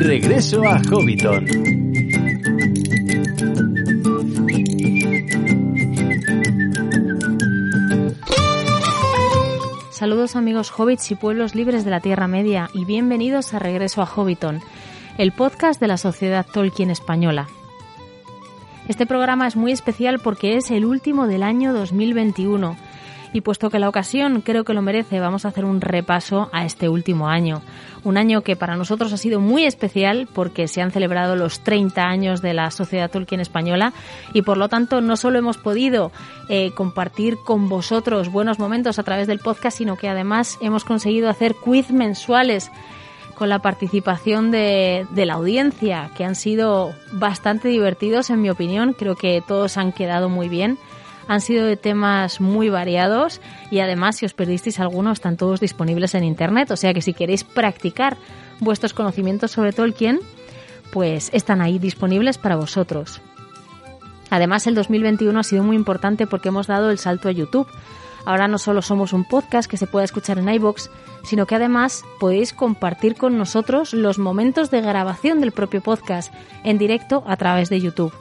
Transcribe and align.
Regreso 0.00 0.62
a 0.64 0.80
Hobbiton. 0.88 1.46
Saludos 9.90 10.36
amigos 10.36 10.70
hobbits 10.70 11.10
y 11.10 11.16
pueblos 11.16 11.54
libres 11.54 11.84
de 11.84 11.90
la 11.90 12.00
Tierra 12.00 12.28
Media 12.28 12.70
y 12.72 12.84
bienvenidos 12.84 13.52
a 13.52 13.58
Regreso 13.58 14.00
a 14.02 14.06
Hobbiton, 14.06 14.60
el 15.18 15.32
podcast 15.32 15.80
de 15.80 15.88
la 15.88 15.96
Sociedad 15.96 16.46
Tolkien 16.52 16.90
Española. 16.90 17.48
Este 18.88 19.06
programa 19.06 19.48
es 19.48 19.56
muy 19.56 19.72
especial 19.72 20.20
porque 20.20 20.56
es 20.56 20.70
el 20.70 20.84
último 20.84 21.26
del 21.26 21.42
año 21.42 21.72
2021 21.72 22.76
y 23.36 23.42
puesto 23.42 23.68
que 23.68 23.78
la 23.78 23.90
ocasión 23.90 24.40
creo 24.40 24.64
que 24.64 24.72
lo 24.72 24.80
merece, 24.80 25.20
vamos 25.20 25.44
a 25.44 25.48
hacer 25.48 25.66
un 25.66 25.82
repaso 25.82 26.48
a 26.54 26.64
este 26.64 26.88
último 26.88 27.28
año. 27.28 27.60
Un 28.02 28.16
año 28.16 28.40
que 28.40 28.56
para 28.56 28.76
nosotros 28.76 29.12
ha 29.12 29.18
sido 29.18 29.40
muy 29.40 29.66
especial 29.66 30.26
porque 30.32 30.68
se 30.68 30.80
han 30.80 30.90
celebrado 30.90 31.36
los 31.36 31.60
30 31.60 32.02
años 32.02 32.40
de 32.40 32.54
la 32.54 32.70
Sociedad 32.70 33.10
Tolkien 33.10 33.42
Española 33.42 33.92
y 34.32 34.40
por 34.40 34.56
lo 34.56 34.70
tanto 34.70 35.02
no 35.02 35.18
solo 35.18 35.38
hemos 35.38 35.58
podido 35.58 36.12
eh, 36.48 36.70
compartir 36.70 37.36
con 37.44 37.68
vosotros 37.68 38.32
buenos 38.32 38.58
momentos 38.58 38.98
a 38.98 39.02
través 39.02 39.26
del 39.26 39.40
podcast, 39.40 39.76
sino 39.76 39.96
que 39.96 40.08
además 40.08 40.56
hemos 40.62 40.84
conseguido 40.84 41.28
hacer 41.28 41.56
quiz 41.56 41.90
mensuales 41.90 42.70
con 43.34 43.50
la 43.50 43.58
participación 43.58 44.50
de, 44.50 45.06
de, 45.10 45.26
la 45.26 45.34
audiencia, 45.34 46.10
que 46.16 46.24
han 46.24 46.36
sido 46.36 46.94
bastante 47.12 47.68
divertidos 47.68 48.30
en 48.30 48.40
mi 48.40 48.48
opinión. 48.48 48.94
Creo 48.94 49.14
que 49.14 49.42
todos 49.46 49.76
han 49.76 49.92
quedado 49.92 50.30
muy 50.30 50.48
bien 50.48 50.78
han 51.28 51.40
sido 51.40 51.66
de 51.66 51.76
temas 51.76 52.40
muy 52.40 52.68
variados 52.68 53.40
y 53.70 53.80
además 53.80 54.16
si 54.16 54.26
os 54.26 54.34
perdisteis 54.34 54.80
alguno 54.80 55.12
están 55.12 55.36
todos 55.36 55.60
disponibles 55.60 56.14
en 56.14 56.24
internet, 56.24 56.70
o 56.70 56.76
sea 56.76 56.94
que 56.94 57.02
si 57.02 57.14
queréis 57.14 57.44
practicar 57.44 58.16
vuestros 58.60 58.94
conocimientos 58.94 59.50
sobre 59.50 59.72
Tolkien, 59.72 60.20
pues 60.92 61.30
están 61.32 61.60
ahí 61.60 61.78
disponibles 61.78 62.38
para 62.38 62.56
vosotros. 62.56 63.20
Además 64.30 64.66
el 64.66 64.74
2021 64.74 65.38
ha 65.38 65.44
sido 65.44 65.62
muy 65.62 65.76
importante 65.76 66.26
porque 66.26 66.48
hemos 66.48 66.66
dado 66.66 66.90
el 66.90 66.98
salto 66.98 67.28
a 67.28 67.32
YouTube. 67.32 67.68
Ahora 68.24 68.48
no 68.48 68.58
solo 68.58 68.82
somos 68.82 69.12
un 69.12 69.24
podcast 69.24 69.70
que 69.70 69.76
se 69.76 69.86
pueda 69.86 70.04
escuchar 70.04 70.38
en 70.38 70.48
iBox, 70.48 70.90
sino 71.22 71.46
que 71.46 71.54
además 71.54 72.04
podéis 72.18 72.52
compartir 72.52 73.14
con 73.14 73.38
nosotros 73.38 73.92
los 73.92 74.18
momentos 74.18 74.70
de 74.70 74.80
grabación 74.80 75.40
del 75.40 75.52
propio 75.52 75.80
podcast 75.80 76.34
en 76.64 76.76
directo 76.78 77.22
a 77.26 77.36
través 77.36 77.68
de 77.68 77.80
YouTube. 77.80 78.12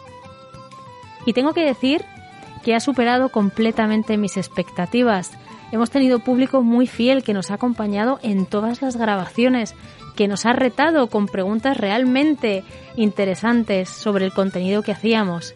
Y 1.25 1.33
tengo 1.33 1.53
que 1.53 1.65
decir 1.65 2.05
que 2.65 2.73
ha 2.73 2.79
superado 2.79 3.29
completamente 3.29 4.17
mis 4.17 4.37
expectativas. 4.37 5.31
Hemos 5.71 5.91
tenido 5.91 6.17
público 6.17 6.63
muy 6.63 6.87
fiel 6.87 7.23
que 7.23 7.35
nos 7.35 7.51
ha 7.51 7.53
acompañado 7.53 8.19
en 8.23 8.47
todas 8.47 8.81
las 8.81 8.97
grabaciones, 8.97 9.75
que 10.15 10.27
nos 10.27 10.47
ha 10.47 10.53
retado 10.53 11.07
con 11.07 11.27
preguntas 11.27 11.77
realmente 11.77 12.63
interesantes 12.95 13.87
sobre 13.89 14.25
el 14.25 14.33
contenido 14.33 14.81
que 14.81 14.93
hacíamos. 14.93 15.53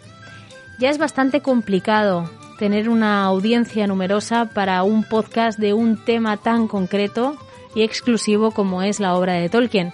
Ya 0.78 0.92
es 0.92 1.00
bastante 1.00 1.42
complicado 1.42 2.30
tener 2.60 2.90
una 2.90 3.24
audiencia 3.24 3.88
numerosa 3.88 4.46
para 4.54 4.84
un 4.84 5.04
podcast 5.04 5.58
de 5.58 5.74
un 5.74 5.98
tema 5.98 6.38
tan 6.38 6.68
concreto 6.68 7.38
y 7.74 7.82
exclusivo 7.82 8.52
como 8.52 8.84
es 8.84 9.00
la 9.00 9.16
obra 9.16 9.34
de 9.34 9.50
Tolkien. 9.50 9.94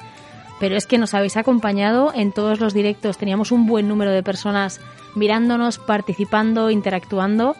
Pero 0.59 0.75
es 0.75 0.85
que 0.85 0.97
nos 0.97 1.13
habéis 1.13 1.37
acompañado 1.37 2.11
en 2.13 2.33
todos 2.33 2.59
los 2.59 2.73
directos, 2.73 3.17
teníamos 3.17 3.53
un 3.53 3.67
buen 3.67 3.87
número 3.87 4.11
de 4.11 4.21
personas 4.21 4.81
mirándonos, 5.15 5.79
participando, 5.79 6.69
interactuando 6.69 7.55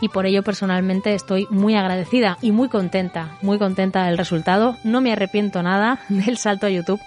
y 0.00 0.08
por 0.08 0.26
ello 0.26 0.42
personalmente 0.42 1.14
estoy 1.14 1.46
muy 1.50 1.74
agradecida 1.74 2.38
y 2.42 2.52
muy 2.52 2.68
contenta, 2.68 3.36
muy 3.42 3.58
contenta 3.58 4.04
del 4.04 4.18
resultado. 4.18 4.76
No 4.84 5.00
me 5.00 5.12
arrepiento 5.12 5.62
nada 5.62 6.00
del 6.08 6.36
salto 6.36 6.66
a 6.66 6.70
YouTube 6.70 7.00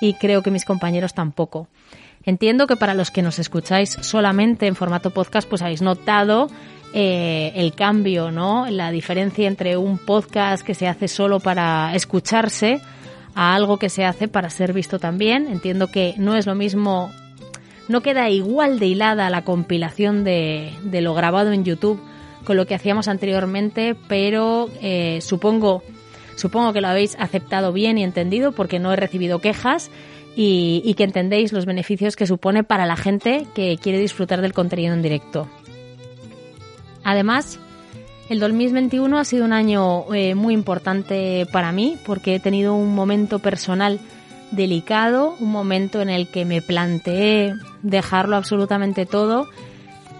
y 0.00 0.14
creo 0.14 0.42
que 0.42 0.50
mis 0.50 0.64
compañeros 0.64 1.14
tampoco. 1.14 1.68
Entiendo 2.24 2.66
que 2.66 2.76
para 2.76 2.94
los 2.94 3.12
que 3.12 3.22
nos 3.22 3.38
escucháis 3.38 3.90
solamente 4.00 4.66
en 4.66 4.74
formato 4.74 5.10
podcast, 5.10 5.48
pues 5.48 5.62
habéis 5.62 5.80
notado 5.80 6.48
eh, 6.92 7.52
el 7.54 7.72
cambio, 7.72 8.32
¿no? 8.32 8.66
La 8.68 8.90
diferencia 8.90 9.46
entre 9.46 9.76
un 9.76 9.98
podcast 9.98 10.66
que 10.66 10.74
se 10.74 10.88
hace 10.88 11.06
solo 11.06 11.38
para 11.38 11.94
escucharse 11.94 12.80
a 13.36 13.54
algo 13.54 13.78
que 13.78 13.88
se 13.88 14.04
hace 14.04 14.26
para 14.26 14.50
ser 14.50 14.72
visto 14.72 14.98
también. 14.98 15.46
Entiendo 15.46 15.86
que 15.88 16.14
no 16.16 16.34
es 16.34 16.46
lo 16.46 16.56
mismo 16.56 17.12
no 17.88 18.02
queda 18.02 18.28
igual 18.30 18.78
de 18.78 18.86
hilada 18.86 19.30
la 19.30 19.42
compilación 19.42 20.24
de, 20.24 20.72
lo 20.90 21.14
grabado 21.14 21.52
en 21.52 21.64
YouTube 21.64 22.00
con 22.44 22.56
lo 22.56 22.66
que 22.66 22.74
hacíamos 22.74 23.08
anteriormente, 23.08 23.96
pero 24.08 24.70
eh, 24.80 25.18
supongo, 25.20 25.82
supongo 26.36 26.72
que 26.72 26.80
lo 26.80 26.88
habéis 26.88 27.16
aceptado 27.18 27.72
bien 27.72 27.98
y 27.98 28.04
entendido 28.04 28.52
porque 28.52 28.78
no 28.78 28.92
he 28.92 28.96
recibido 28.96 29.40
quejas 29.40 29.90
y, 30.36 30.94
que 30.96 31.04
entendéis 31.04 31.52
los 31.52 31.64
beneficios 31.64 32.14
que 32.14 32.26
supone 32.26 32.62
para 32.62 32.86
la 32.86 32.96
gente 32.96 33.46
que 33.54 33.78
quiere 33.78 33.98
disfrutar 33.98 34.42
del 34.42 34.52
contenido 34.52 34.94
en 34.94 35.02
directo. 35.02 35.48
Además, 37.02 37.58
el 38.28 38.38
2021 38.38 39.18
ha 39.18 39.24
sido 39.24 39.44
un 39.44 39.52
año 39.52 40.12
eh, 40.12 40.34
muy 40.34 40.52
importante 40.52 41.46
para 41.52 41.72
mí 41.72 41.96
porque 42.04 42.34
he 42.34 42.40
tenido 42.40 42.74
un 42.74 42.94
momento 42.94 43.38
personal 43.38 43.98
delicado, 44.56 45.36
un 45.38 45.52
momento 45.52 46.00
en 46.00 46.08
el 46.08 46.28
que 46.28 46.44
me 46.44 46.62
planteé 46.62 47.54
dejarlo 47.82 48.36
absolutamente 48.36 49.06
todo 49.06 49.46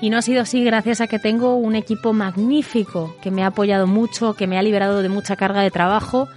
y 0.00 0.10
no 0.10 0.18
ha 0.18 0.22
sido 0.22 0.42
así 0.42 0.62
gracias 0.62 1.00
a 1.00 1.06
que 1.06 1.18
tengo 1.18 1.56
un 1.56 1.74
equipo 1.74 2.12
magnífico 2.12 3.16
que 3.22 3.30
me 3.30 3.42
ha 3.42 3.48
apoyado 3.48 3.86
mucho, 3.86 4.34
que 4.34 4.46
me 4.46 4.58
ha 4.58 4.62
liberado 4.62 5.02
de 5.02 5.08
mucha 5.08 5.36
carga 5.36 5.62
de 5.62 5.70
trabajo, 5.70 6.28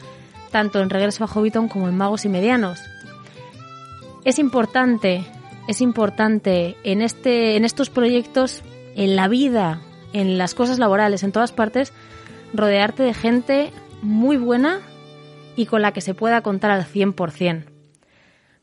tanto 0.52 0.80
en 0.80 0.90
Regreso 0.90 1.24
a 1.24 1.28
Hobbiton 1.28 1.68
como 1.68 1.90
en 1.90 1.98
Magos 1.98 2.26
y 2.26 2.30
Medianos. 2.30 2.80
Es 4.24 4.40
importante, 4.40 5.26
es 5.68 5.82
importante 5.82 6.78
en 6.84 7.02
este 7.02 7.58
en 7.58 7.66
estos 7.66 7.90
proyectos 7.90 8.64
en 8.96 9.16
la 9.16 9.28
vida, 9.28 9.82
en 10.14 10.38
las 10.38 10.54
cosas 10.54 10.80
laborales, 10.80 11.24
en 11.24 11.32
todas 11.32 11.52
partes, 11.52 11.94
rodearte 12.54 13.04
de 13.04 13.14
gente 13.14 13.72
muy 14.02 14.38
buena 14.38 14.80
y 15.56 15.66
con 15.66 15.82
la 15.82 15.92
que 15.92 16.02
se 16.02 16.14
pueda 16.14 16.42
contar 16.42 16.72
al 16.72 16.86
100%. 16.86 17.69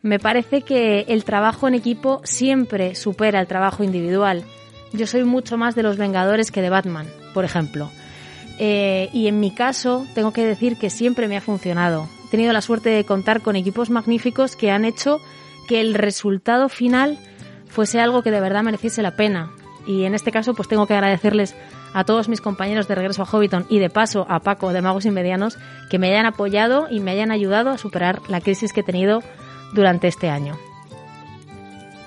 Me 0.07 0.21
parece 0.21 0.63
que 0.63 1.01
el 1.09 1.25
trabajo 1.25 1.67
en 1.67 1.75
equipo 1.75 2.21
siempre 2.23 2.95
supera 2.95 3.41
el 3.41 3.49
trabajo 3.49 3.83
individual. 3.83 4.45
Yo 4.93 5.05
soy 5.05 5.25
mucho 5.25 5.59
más 5.59 5.75
de 5.75 5.83
los 5.83 5.97
Vengadores 5.97 6.53
que 6.53 6.63
de 6.63 6.71
Batman, 6.71 7.09
por 7.35 7.45
ejemplo. 7.45 7.91
Eh, 8.61 9.11
y 9.13 9.27
en 9.27 9.41
mi 9.41 9.51
caso, 9.51 10.07
tengo 10.15 10.33
que 10.33 10.45
decir 10.45 10.77
que 10.77 10.91
siempre 10.91 11.27
me 11.27 11.37
ha 11.37 11.41
funcionado. 11.41 12.09
He 12.25 12.31
tenido 12.31 12.53
la 12.53 12.61
suerte 12.61 12.91
de 12.91 13.03
contar 13.03 13.41
con 13.41 13.57
equipos 13.57 13.91
magníficos 13.91 14.55
que 14.55 14.71
han 14.71 14.85
hecho 14.85 15.21
que 15.67 15.81
el 15.81 15.93
resultado 15.95 16.69
final 16.69 17.19
fuese 17.67 18.01
algo 18.01 18.23
que 18.23 18.31
de 18.31 18.41
verdad 18.41 18.63
mereciese 18.63 19.03
la 19.03 19.17
pena. 19.17 19.51
Y 19.89 20.05
en 20.05 20.15
este 20.15 20.31
caso, 20.31 20.55
pues 20.55 20.69
tengo 20.69 20.87
que 20.87 20.95
agradecerles 20.95 21.57
a 21.95 22.05
todos 22.05 22.29
mis 22.29 22.41
compañeros 22.41 22.87
de 22.87 22.95
regreso 22.95 23.23
a 23.23 23.27
Hobbiton 23.27 23.67
y 23.69 23.81
de 23.81 23.91
paso 23.91 24.25
a 24.29 24.39
Paco 24.39 24.73
de 24.73 24.83
Magos 24.83 25.05
Inmedianos 25.05 25.59
que 25.91 25.99
me 25.99 26.11
hayan 26.11 26.27
apoyado 26.27 26.87
y 26.89 27.01
me 27.01 27.11
hayan 27.11 27.33
ayudado 27.33 27.71
a 27.71 27.79
superar 27.79 28.21
la 28.29 28.41
crisis 28.41 28.73
que 28.73 28.83
he 28.83 28.85
tenido 28.85 29.25
durante 29.73 30.09
este 30.09 30.29
año. 30.29 30.59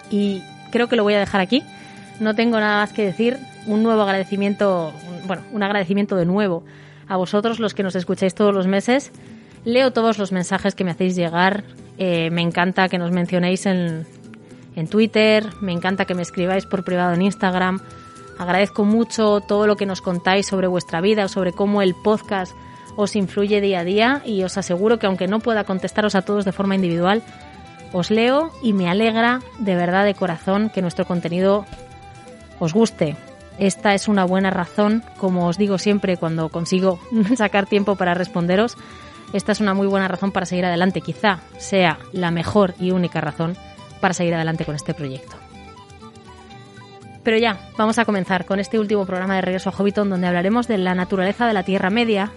Y 0.09 0.42
creo 0.72 0.88
que 0.88 0.96
lo 0.96 1.03
voy 1.03 1.14
a 1.14 1.20
dejar 1.20 1.42
aquí. 1.42 1.64
No 2.20 2.36
tengo 2.36 2.59
nada 2.59 2.81
más 2.81 2.94
que 2.94 3.03
decir. 3.03 3.38
Un 3.68 3.84
nuevo 3.84 4.02
agradecimiento, 4.02 4.94
bueno, 5.28 5.44
un 5.52 5.64
agradecimiento 5.64 6.16
de 6.16 6.25
nuevo 6.25 6.64
a 7.08 7.18
vosotros 7.18 7.59
los 7.59 7.74
que 7.74 7.84
nos 7.84 7.96
escucháis 7.96 8.34
todos 8.34 8.53
los 8.53 8.68
meses. 8.68 9.12
Leo 9.66 9.92
todos 9.92 10.18
los 10.18 10.31
mensajes 10.31 10.75
que 10.75 10.84
me 10.84 10.92
hacéis 10.92 11.16
llegar. 11.16 11.64
Eh, 11.98 12.30
me 12.31 12.42
encanta 12.42 12.88
que 12.88 12.98
nos 12.98 13.12
mencionéis 13.12 13.66
en, 13.66 14.06
en 14.75 14.88
Twitter. 14.88 15.46
Me 15.62 15.74
encanta 15.74 16.06
que 16.06 16.16
me 16.16 16.22
escribáis 16.22 16.66
por 16.66 16.84
privado 16.84 17.14
en 17.14 17.22
Instagram. 17.24 17.81
Agradezco 18.38 18.86
mucho 18.86 19.42
todo 19.42 19.68
lo 19.68 19.75
que 19.75 19.86
nos 19.86 20.02
contáis 20.02 20.48
sobre 20.48 20.68
vuestra 20.68 21.02
vida, 21.02 21.28
sobre 21.28 21.52
cómo 21.52 21.81
el 21.81 21.94
podcast 21.94 22.54
os 22.95 23.16
influye 23.16 23.60
día 23.60 23.80
a 23.80 23.83
día 23.83 24.22
y 24.25 24.44
os 24.44 24.57
aseguro 24.57 24.98
que 24.98 25.07
aunque 25.07 25.28
no 25.28 25.39
pueda 25.39 25.66
contestaros 25.66 26.16
a 26.16 26.22
todos 26.22 26.45
de 26.45 26.54
forma 26.54 26.75
individual, 26.75 27.22
os 27.91 28.12
leo 28.12 28.51
y 28.62 28.74
me 28.74 28.89
alegra 28.89 29.39
de 29.59 29.75
verdad 29.75 30.06
de 30.06 30.13
corazón 30.13 30.69
que 30.69 30.81
nuestro 30.81 31.06
contenido 31.06 31.65
os 32.59 32.74
guste. 32.74 33.15
Esta 33.57 33.94
es 33.94 34.07
una 34.07 34.25
buena 34.25 34.51
razón, 34.51 35.03
como 35.18 35.47
os 35.47 35.57
digo 35.57 35.77
siempre 35.77 36.18
cuando 36.18 36.50
consigo 36.50 37.00
sacar 37.36 37.65
tiempo 37.65 37.95
para 37.95 38.13
responderos, 38.13 38.77
esta 39.33 39.51
es 39.51 39.59
una 39.59 39.74
muy 39.74 39.88
buena 39.88 40.07
razón 40.07 40.31
para 40.31 40.45
seguir 40.45 40.65
adelante, 40.65 41.01
quizá 41.01 41.39
sea 41.57 42.00
la 42.13 42.31
mejor 42.31 42.74
y 42.80 42.91
única 42.91 43.21
razón 43.21 43.56
para 44.00 44.13
seguir 44.13 44.33
adelante 44.33 44.65
con 44.65 44.75
este 44.75 44.94
proyecto. 44.94 45.35
Pero 47.24 47.38
ya, 47.38 47.59
vamos 47.77 48.00
a 48.00 48.06
comenzar 48.06 48.45
con 48.45 48.59
este 48.59 48.80
último 48.80 49.06
programa 49.06 49.35
de 49.35 49.42
Regreso 49.42 49.69
a 49.69 49.74
Hobbiton 49.74 50.09
donde 50.09 50.27
hablaremos 50.27 50.68
de 50.68 50.77
la 50.77 50.95
naturaleza 50.95 51.45
de 51.47 51.53
la 51.53 51.63
Tierra 51.63 51.89
Media, 51.89 52.31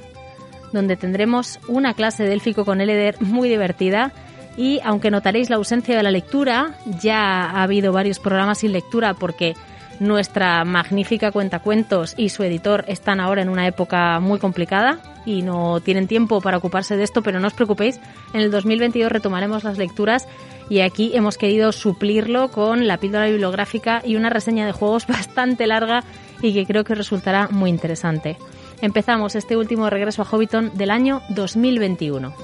donde 0.73 0.97
tendremos 0.97 1.61
una 1.69 1.95
clase 1.95 2.25
de 2.25 2.33
élfico 2.33 2.65
con 2.65 2.81
Eleder 2.81 3.17
muy 3.21 3.49
divertida 3.49 4.13
y 4.57 4.81
aunque 4.85 5.11
notaréis 5.11 5.51
la 5.51 5.57
ausencia 5.57 5.97
de 5.97 6.03
la 6.03 6.11
lectura, 6.11 6.75
ya 7.01 7.45
ha 7.45 7.63
habido 7.63 7.93
varios 7.93 8.19
programas 8.19 8.59
sin 8.59 8.73
lectura 8.73 9.15
porque 9.15 9.55
Nuestra 10.03 10.65
magnífica 10.65 11.31
cuentacuentos 11.31 12.15
y 12.17 12.31
su 12.31 12.43
editor 12.43 12.85
están 12.89 13.21
ahora 13.21 13.43
en 13.43 13.49
una 13.49 13.69
época 13.69 14.19
muy 14.19 14.41
complicada 14.41 14.99
y 15.25 15.43
no 15.43 15.81
tienen 15.81 16.09
tiempo 16.09 16.41
para 16.41 16.57
ocuparse 16.57 16.97
de 16.97 17.05
esto, 17.05 17.23
pero 17.23 17.39
no 17.39 17.47
os 17.47 17.55
preocupéis, 17.55 18.01
en 18.33 18.41
el 18.41 18.51
2022 18.51 19.13
retomaremos 19.13 19.63
las 19.63 19.79
lecturas 19.79 20.27
y 20.69 20.81
aquí 20.81 21.13
hemos 21.15 21.39
querido 21.39 21.71
suplirlo 21.71 22.49
con 22.49 22.89
la 22.89 22.97
píldora 22.97 23.27
bibliográfica 23.27 24.03
y 24.05 24.17
una 24.17 24.29
reseña 24.29 24.67
de 24.67 24.73
juegos 24.73 25.07
bastante 25.07 25.69
larga 25.69 26.03
y 26.41 26.53
que 26.53 26.67
creo 26.67 26.83
que 26.83 26.97
resultará 26.97 27.47
muy 27.53 27.71
interesante. 27.71 28.39
Empezamos 28.81 29.37
este 29.37 29.57
último 29.57 29.89
regreso 29.89 30.23
a 30.23 30.25
Hobbiton 30.25 30.77
del 30.77 30.91
año 30.91 31.23
2021. 31.29 32.35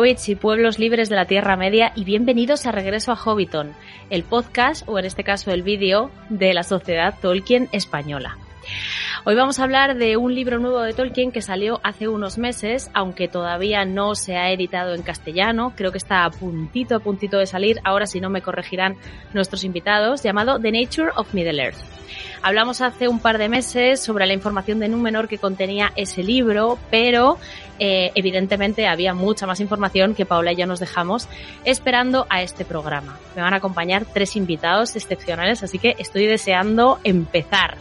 Hobbits 0.00 0.30
y 0.30 0.34
pueblos 0.34 0.78
libres 0.78 1.10
de 1.10 1.16
la 1.16 1.26
Tierra 1.26 1.56
Media 1.56 1.92
y 1.94 2.04
bienvenidos 2.04 2.64
a 2.64 2.72
Regreso 2.72 3.12
a 3.12 3.16
Hobbiton, 3.16 3.74
el 4.08 4.22
podcast 4.22 4.88
o 4.88 4.98
en 4.98 5.04
este 5.04 5.24
caso 5.24 5.50
el 5.50 5.62
vídeo 5.62 6.10
de 6.30 6.54
la 6.54 6.62
Sociedad 6.62 7.16
Tolkien 7.20 7.68
Española. 7.72 8.38
Hoy 9.26 9.34
vamos 9.34 9.58
a 9.58 9.64
hablar 9.64 9.98
de 9.98 10.16
un 10.16 10.34
libro 10.34 10.58
nuevo 10.58 10.80
de 10.80 10.94
Tolkien 10.94 11.32
que 11.32 11.42
salió 11.42 11.80
hace 11.82 12.08
unos 12.08 12.38
meses, 12.38 12.90
aunque 12.94 13.28
todavía 13.28 13.84
no 13.84 14.14
se 14.14 14.38
ha 14.38 14.50
editado 14.50 14.94
en 14.94 15.02
castellano, 15.02 15.74
creo 15.76 15.92
que 15.92 15.98
está 15.98 16.24
a 16.24 16.30
puntito, 16.30 16.96
a 16.96 17.00
puntito 17.00 17.36
de 17.36 17.44
salir, 17.44 17.78
ahora 17.84 18.06
si 18.06 18.22
no 18.22 18.30
me 18.30 18.40
corregirán 18.40 18.96
nuestros 19.34 19.64
invitados, 19.64 20.22
llamado 20.22 20.58
The 20.58 20.72
Nature 20.72 21.10
of 21.14 21.34
Middle 21.34 21.62
Earth. 21.62 22.00
Hablamos 22.42 22.80
hace 22.80 23.06
un 23.06 23.20
par 23.20 23.36
de 23.36 23.50
meses 23.50 24.00
sobre 24.00 24.26
la 24.26 24.32
información 24.32 24.78
de 24.78 24.88
Númenor 24.88 25.28
que 25.28 25.36
contenía 25.36 25.92
ese 25.94 26.22
libro, 26.22 26.78
pero 26.90 27.38
eh, 27.82 28.12
evidentemente 28.14 28.86
había 28.86 29.14
mucha 29.14 29.46
más 29.46 29.58
información 29.58 30.14
que 30.14 30.26
Paula 30.26 30.52
y 30.52 30.56
yo 30.56 30.66
nos 30.66 30.80
dejamos 30.80 31.28
esperando 31.64 32.26
a 32.28 32.42
este 32.42 32.66
programa. 32.66 33.18
Me 33.34 33.40
van 33.40 33.54
a 33.54 33.56
acompañar 33.56 34.04
tres 34.04 34.36
invitados 34.36 34.94
excepcionales, 34.96 35.62
así 35.62 35.78
que 35.78 35.96
estoy 35.98 36.26
deseando 36.26 37.00
empezar. 37.04 37.78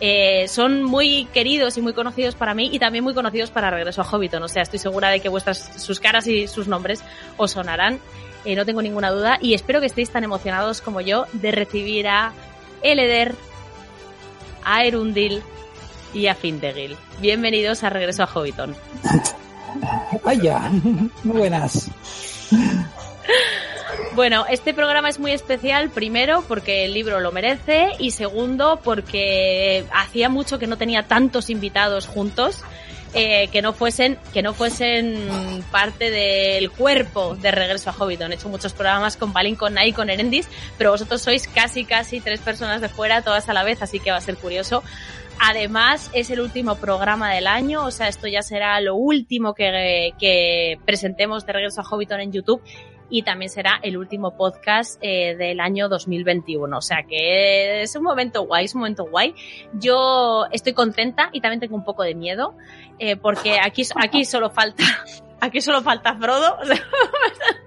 Eh, 0.00 0.46
son 0.46 0.84
muy 0.84 1.24
queridos 1.26 1.76
y 1.76 1.80
muy 1.80 1.94
conocidos 1.94 2.36
para 2.36 2.54
mí 2.54 2.70
y 2.72 2.78
también 2.78 3.02
muy 3.02 3.12
conocidos 3.12 3.50
para 3.50 3.70
Regreso 3.70 4.02
a 4.02 4.04
Hobbiton. 4.04 4.42
O 4.44 4.48
sea, 4.48 4.62
estoy 4.62 4.78
segura 4.78 5.10
de 5.10 5.18
que 5.18 5.28
vuestras, 5.28 5.82
sus 5.82 5.98
caras 5.98 6.28
y 6.28 6.46
sus 6.46 6.68
nombres 6.68 7.02
os 7.36 7.50
sonarán. 7.50 7.98
Eh, 8.44 8.54
no 8.54 8.64
tengo 8.64 8.82
ninguna 8.82 9.10
duda 9.10 9.38
y 9.40 9.54
espero 9.54 9.80
que 9.80 9.86
estéis 9.86 10.10
tan 10.10 10.22
emocionados 10.22 10.80
como 10.80 11.00
yo 11.00 11.26
de 11.32 11.50
recibir 11.50 12.06
a 12.06 12.32
Eleder, 12.82 13.34
a 14.62 14.84
Erundil 14.84 15.42
y 16.14 16.28
a 16.28 16.34
Findegil. 16.34 16.96
Bienvenidos 17.20 17.82
a 17.84 17.90
Regreso 17.90 18.22
a 18.22 18.26
Hobbiton. 18.26 18.74
Vaya, 20.24 20.70
buenas. 21.24 21.90
Bueno, 24.14 24.46
este 24.48 24.72
programa 24.72 25.08
es 25.08 25.18
muy 25.18 25.32
especial, 25.32 25.90
primero 25.90 26.44
porque 26.46 26.84
el 26.84 26.94
libro 26.94 27.18
lo 27.18 27.32
merece 27.32 27.88
y 27.98 28.12
segundo 28.12 28.80
porque 28.82 29.84
hacía 29.92 30.28
mucho 30.28 30.60
que 30.60 30.68
no 30.68 30.78
tenía 30.78 31.02
tantos 31.02 31.50
invitados 31.50 32.06
juntos. 32.06 32.62
Eh, 33.16 33.46
que 33.52 33.62
no 33.62 33.72
fuesen 33.72 34.18
que 34.32 34.42
no 34.42 34.54
fuesen 34.54 35.64
parte 35.70 36.10
del 36.10 36.68
cuerpo 36.72 37.36
de 37.36 37.52
Regreso 37.52 37.90
a 37.90 37.92
Hobbiton. 37.92 38.32
He 38.32 38.34
hecho 38.34 38.48
muchos 38.48 38.72
programas 38.72 39.16
con 39.16 39.32
Balin, 39.32 39.54
con 39.54 39.74
Nai, 39.74 39.92
con 39.92 40.10
Erendis, 40.10 40.48
pero 40.76 40.90
vosotros 40.90 41.22
sois 41.22 41.46
casi 41.46 41.84
casi 41.84 42.20
tres 42.20 42.40
personas 42.40 42.80
de 42.80 42.88
fuera, 42.88 43.22
todas 43.22 43.48
a 43.48 43.52
la 43.52 43.62
vez, 43.62 43.82
así 43.82 44.00
que 44.00 44.10
va 44.10 44.16
a 44.16 44.20
ser 44.20 44.36
curioso. 44.36 44.82
Además, 45.40 46.10
es 46.14 46.30
el 46.30 46.40
último 46.40 46.76
programa 46.76 47.32
del 47.32 47.46
año, 47.46 47.84
o 47.84 47.90
sea, 47.90 48.08
esto 48.08 48.26
ya 48.26 48.42
será 48.42 48.80
lo 48.80 48.94
último 48.94 49.54
que, 49.54 50.78
presentemos 50.84 51.44
de 51.46 51.52
Regreso 51.52 51.80
a 51.80 51.84
Hobbiton 51.84 52.20
en 52.20 52.32
YouTube 52.32 52.62
y 53.10 53.22
también 53.22 53.50
será 53.50 53.78
el 53.82 53.96
último 53.96 54.36
podcast 54.36 54.98
eh, 55.02 55.36
del 55.36 55.60
año 55.60 55.88
2021. 55.88 56.76
O 56.76 56.80
sea 56.80 57.04
que 57.08 57.82
es 57.82 57.94
un 57.94 58.02
momento 58.02 58.42
guay, 58.42 58.64
es 58.64 58.74
un 58.74 58.80
momento 58.80 59.04
guay. 59.04 59.34
Yo 59.74 60.46
estoy 60.50 60.72
contenta 60.72 61.28
y 61.32 61.40
también 61.40 61.60
tengo 61.60 61.76
un 61.76 61.84
poco 61.84 62.02
de 62.02 62.14
miedo 62.14 62.56
eh, 62.98 63.16
porque 63.16 63.58
aquí, 63.60 63.82
aquí 63.96 64.24
solo 64.24 64.50
falta, 64.50 64.84
aquí 65.40 65.60
solo 65.60 65.82
falta 65.82 66.16
Frodo. 66.16 66.58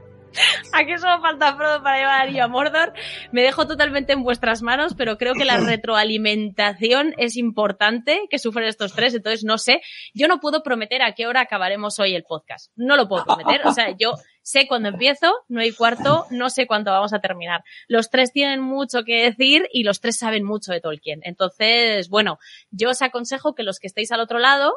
Aquí 0.74 0.98
solo 0.98 1.22
falta 1.22 1.56
Frodo 1.56 1.82
para 1.84 1.98
llevar 1.98 2.40
a 2.40 2.44
a 2.44 2.48
Mordor. 2.48 2.94
Me 3.32 3.42
dejo 3.42 3.68
totalmente 3.68 4.14
en 4.14 4.24
vuestras 4.24 4.62
manos, 4.62 4.94
pero 4.96 5.18
creo 5.18 5.34
que 5.34 5.46
la 5.46 5.58
retroalimentación 5.58 7.14
es 7.18 7.38
importante 7.38 8.28
que 8.30 8.40
sufren 8.40 8.68
estos 8.68 8.94
tres. 8.94 9.14
Entonces, 9.14 9.44
no 9.44 9.58
sé, 9.58 9.82
yo 10.14 10.28
no 10.28 10.40
puedo 10.40 10.64
prometer 10.64 11.02
a 11.02 11.14
qué 11.14 11.28
hora 11.28 11.42
acabaremos 11.42 12.00
hoy 12.00 12.16
el 12.16 12.24
podcast. 12.24 12.72
No 12.76 12.96
lo 12.96 13.08
puedo 13.08 13.26
prometer. 13.26 13.66
O 13.66 13.72
sea, 13.72 13.96
yo 13.98 14.14
sé 14.48 14.66
cuándo 14.66 14.88
empiezo, 14.88 15.34
no 15.50 15.60
hay 15.60 15.74
cuarto, 15.74 16.26
no 16.30 16.50
sé 16.50 16.68
cuándo 16.68 16.92
vamos 16.92 17.12
a 17.12 17.20
terminar. 17.20 17.66
Los 17.90 18.10
tres 18.10 18.32
tienen 18.32 18.62
mucho 18.62 19.04
que 19.04 19.24
decir 19.24 19.68
y 19.74 19.84
los 19.84 20.00
tres 20.00 20.18
saben 20.18 20.46
mucho 20.46 20.72
de 20.72 20.80
Tolkien. 20.80 21.20
Entonces, 21.24 22.08
bueno, 22.08 22.40
yo 22.72 22.92
os 22.92 23.02
aconsejo 23.02 23.56
que 23.56 23.64
los 23.64 23.80
que 23.80 23.88
estéis 23.88 24.12
al 24.14 24.22
otro 24.22 24.40
lado, 24.40 24.74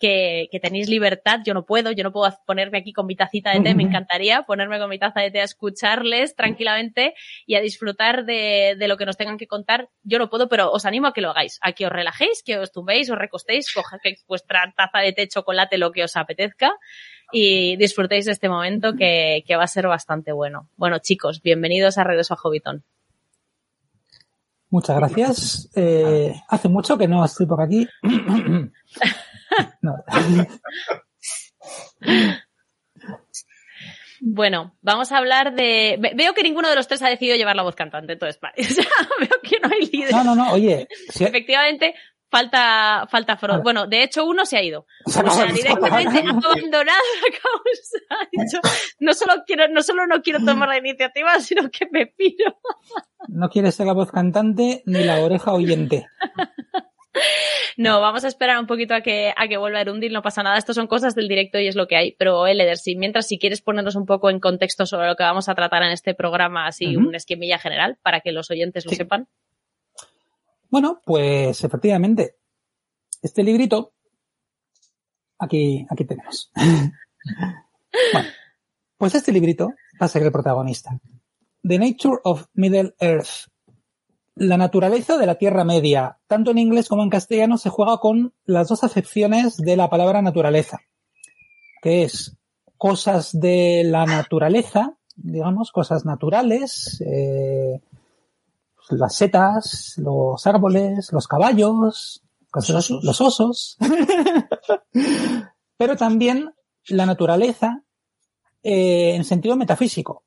que, 0.00 0.48
tenéis 0.60 0.88
libertad. 0.88 1.40
Yo 1.44 1.54
no 1.54 1.64
puedo, 1.64 1.92
yo 1.92 2.02
no 2.02 2.10
puedo 2.10 2.32
ponerme 2.46 2.78
aquí 2.78 2.92
con 2.92 3.06
mi 3.06 3.14
tacita 3.14 3.52
de 3.52 3.60
té, 3.60 3.74
me 3.74 3.82
encantaría 3.88 4.42
ponerme 4.42 4.78
con 4.78 4.90
mi 4.90 4.98
taza 4.98 5.20
de 5.20 5.30
té 5.30 5.40
a 5.40 5.44
escucharles 5.44 6.34
tranquilamente 6.34 7.14
y 7.46 7.54
a 7.54 7.60
disfrutar 7.60 8.24
de, 8.24 8.74
de 8.78 8.88
lo 8.88 8.96
que 8.96 9.06
nos 9.06 9.16
tengan 9.16 9.38
que 9.38 9.46
contar. 9.46 9.88
Yo 10.02 10.18
no 10.18 10.28
puedo, 10.30 10.48
pero 10.48 10.72
os 10.72 10.84
animo 10.86 11.06
a 11.06 11.12
que 11.12 11.20
lo 11.20 11.30
hagáis, 11.30 11.58
a 11.60 11.72
que 11.72 11.86
os 11.86 11.92
relajéis, 11.92 12.42
que 12.42 12.58
os 12.58 12.72
tumbéis, 12.72 13.10
os 13.10 13.18
recostéis, 13.18 13.72
cogéis 13.72 14.24
vuestra 14.26 14.72
taza 14.76 14.98
de 14.98 15.12
té, 15.12 15.28
chocolate, 15.28 15.78
lo 15.78 15.92
que 15.92 16.02
os 16.02 16.16
apetezca 16.16 16.72
y 17.32 17.76
disfrutéis 17.76 18.24
de 18.24 18.32
este 18.32 18.48
momento 18.48 18.94
que, 18.96 19.44
que 19.46 19.56
va 19.56 19.64
a 19.64 19.68
ser 19.68 19.86
bastante 19.86 20.32
bueno. 20.32 20.68
Bueno, 20.76 20.98
chicos, 20.98 21.42
bienvenidos 21.42 21.98
a 21.98 22.04
Regreso 22.04 22.34
a 22.34 22.38
Hobbiton. 22.42 22.82
Muchas 24.70 24.96
gracias. 24.96 25.68
Eh, 25.74 26.32
hace 26.48 26.68
mucho 26.68 26.96
que 26.96 27.08
no 27.08 27.24
estoy 27.24 27.46
por 27.46 27.60
aquí. 27.60 27.86
Bueno, 34.20 34.76
vamos 34.82 35.12
a 35.12 35.18
hablar 35.18 35.54
de. 35.54 35.98
Veo 36.14 36.34
que 36.34 36.42
ninguno 36.42 36.68
de 36.68 36.76
los 36.76 36.86
tres 36.86 37.02
ha 37.02 37.08
decidido 37.08 37.36
llevar 37.36 37.56
la 37.56 37.62
voz 37.62 37.74
cantante, 37.74 38.12
entonces, 38.12 38.38
vale. 38.40 38.54
veo 39.20 39.40
que 39.42 39.58
no 39.60 39.70
hay 39.72 39.86
líder. 39.86 40.12
No, 40.12 40.24
no, 40.24 40.34
no, 40.34 40.52
oye. 40.52 40.86
Efectivamente, 41.18 41.94
falta, 42.30 43.06
falta 43.10 43.36
Frodo. 43.36 43.62
Bueno, 43.62 43.86
de 43.86 44.02
hecho, 44.02 44.24
uno 44.24 44.44
se 44.44 44.58
ha 44.58 44.62
ido. 44.62 44.86
O 45.06 45.10
sea, 45.10 45.22
directamente 45.22 46.18
ha 46.18 46.30
abandonado 46.30 47.00
la 47.22 47.38
causa. 47.42 48.70
no 49.00 49.14
solo 49.14 49.42
quiero, 49.46 49.68
no 49.68 49.82
solo 49.82 50.06
no 50.06 50.22
quiero 50.22 50.44
tomar 50.44 50.68
la 50.68 50.78
iniciativa, 50.78 51.40
sino 51.40 51.70
que 51.70 51.86
me 51.90 52.06
piro. 52.06 52.58
No 53.28 53.48
quieres 53.48 53.74
ser 53.74 53.86
la 53.86 53.94
voz 53.94 54.10
cantante 54.12 54.82
ni 54.86 55.02
la 55.02 55.20
oreja 55.20 55.52
oyente. 55.52 56.06
No, 57.76 58.00
vamos 58.00 58.24
a 58.24 58.28
esperar 58.28 58.58
un 58.58 58.66
poquito 58.66 58.94
a 58.94 59.00
que, 59.00 59.32
a 59.36 59.48
que 59.48 59.56
vuelva 59.56 59.80
Erundil, 59.80 60.12
no 60.12 60.22
pasa 60.22 60.42
nada. 60.42 60.58
Esto 60.58 60.74
son 60.74 60.86
cosas 60.86 61.14
del 61.14 61.28
directo 61.28 61.58
y 61.58 61.68
es 61.68 61.76
lo 61.76 61.86
que 61.86 61.96
hay. 61.96 62.12
Pero, 62.18 62.46
Eleder, 62.46 62.78
si 62.78 62.96
mientras 62.96 63.26
si 63.26 63.38
quieres 63.38 63.62
ponernos 63.62 63.96
un 63.96 64.06
poco 64.06 64.30
en 64.30 64.40
contexto 64.40 64.86
sobre 64.86 65.08
lo 65.08 65.16
que 65.16 65.22
vamos 65.22 65.48
a 65.48 65.54
tratar 65.54 65.82
en 65.82 65.92
este 65.92 66.14
programa, 66.14 66.66
así 66.66 66.96
un 66.96 67.14
esquemilla 67.14 67.58
general, 67.58 67.98
para 68.02 68.20
que 68.20 68.32
los 68.32 68.50
oyentes 68.50 68.86
lo 68.86 68.92
sepan. 68.92 69.28
Bueno, 70.68 71.00
pues 71.04 71.64
efectivamente, 71.64 72.36
este 73.22 73.42
librito, 73.42 73.92
aquí, 75.38 75.86
aquí 75.90 76.04
tenemos. 76.04 76.50
Bueno, 78.12 78.28
pues 78.96 79.16
este 79.16 79.32
librito 79.32 79.74
va 80.00 80.06
a 80.06 80.08
ser 80.08 80.22
el 80.22 80.30
protagonista. 80.30 80.90
The 81.66 81.78
Nature 81.78 82.18
of 82.22 82.46
Middle 82.54 82.94
Earth. 83.00 83.48
La 84.40 84.56
naturaleza 84.56 85.18
de 85.18 85.26
la 85.26 85.34
Tierra 85.34 85.64
Media. 85.64 86.18
Tanto 86.26 86.50
en 86.50 86.56
inglés 86.56 86.88
como 86.88 87.02
en 87.02 87.10
castellano 87.10 87.58
se 87.58 87.68
juega 87.68 87.98
con 87.98 88.32
las 88.46 88.68
dos 88.68 88.84
acepciones 88.84 89.58
de 89.58 89.76
la 89.76 89.90
palabra 89.90 90.22
naturaleza, 90.22 90.80
que 91.82 92.04
es 92.04 92.38
cosas 92.78 93.38
de 93.38 93.82
la 93.84 94.06
naturaleza, 94.06 94.96
digamos, 95.14 95.70
cosas 95.70 96.06
naturales, 96.06 97.04
eh, 97.06 97.82
las 98.88 99.14
setas, 99.14 99.92
los 99.98 100.46
árboles, 100.46 101.12
los 101.12 101.28
caballos, 101.28 102.22
Los 102.54 102.70
osos. 102.70 103.04
los 103.04 103.20
osos. 103.20 103.76
Pero 105.76 105.96
también 105.98 106.54
la 106.86 107.04
naturaleza 107.04 107.82
eh, 108.62 109.16
en 109.16 109.24
sentido 109.24 109.54
metafísico. 109.56 110.24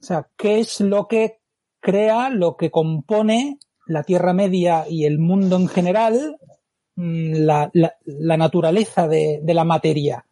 O 0.00 0.04
sea, 0.04 0.28
¿qué 0.36 0.60
es 0.60 0.80
lo 0.80 1.08
que 1.08 1.41
crea, 1.82 2.30
lo 2.30 2.56
que 2.56 2.70
compone 2.70 3.58
la 3.86 4.04
Tierra 4.04 4.32
Media 4.32 4.86
y 4.88 5.04
el 5.04 5.18
mundo 5.18 5.56
en 5.56 5.68
general, 5.68 6.38
mm, 6.96 7.32
la, 7.44 7.70
la- 7.74 8.36
naturaleza 8.38 9.08
de, 9.08 9.40
de 9.42 9.54
la 9.54 9.64
materia? 9.64 10.24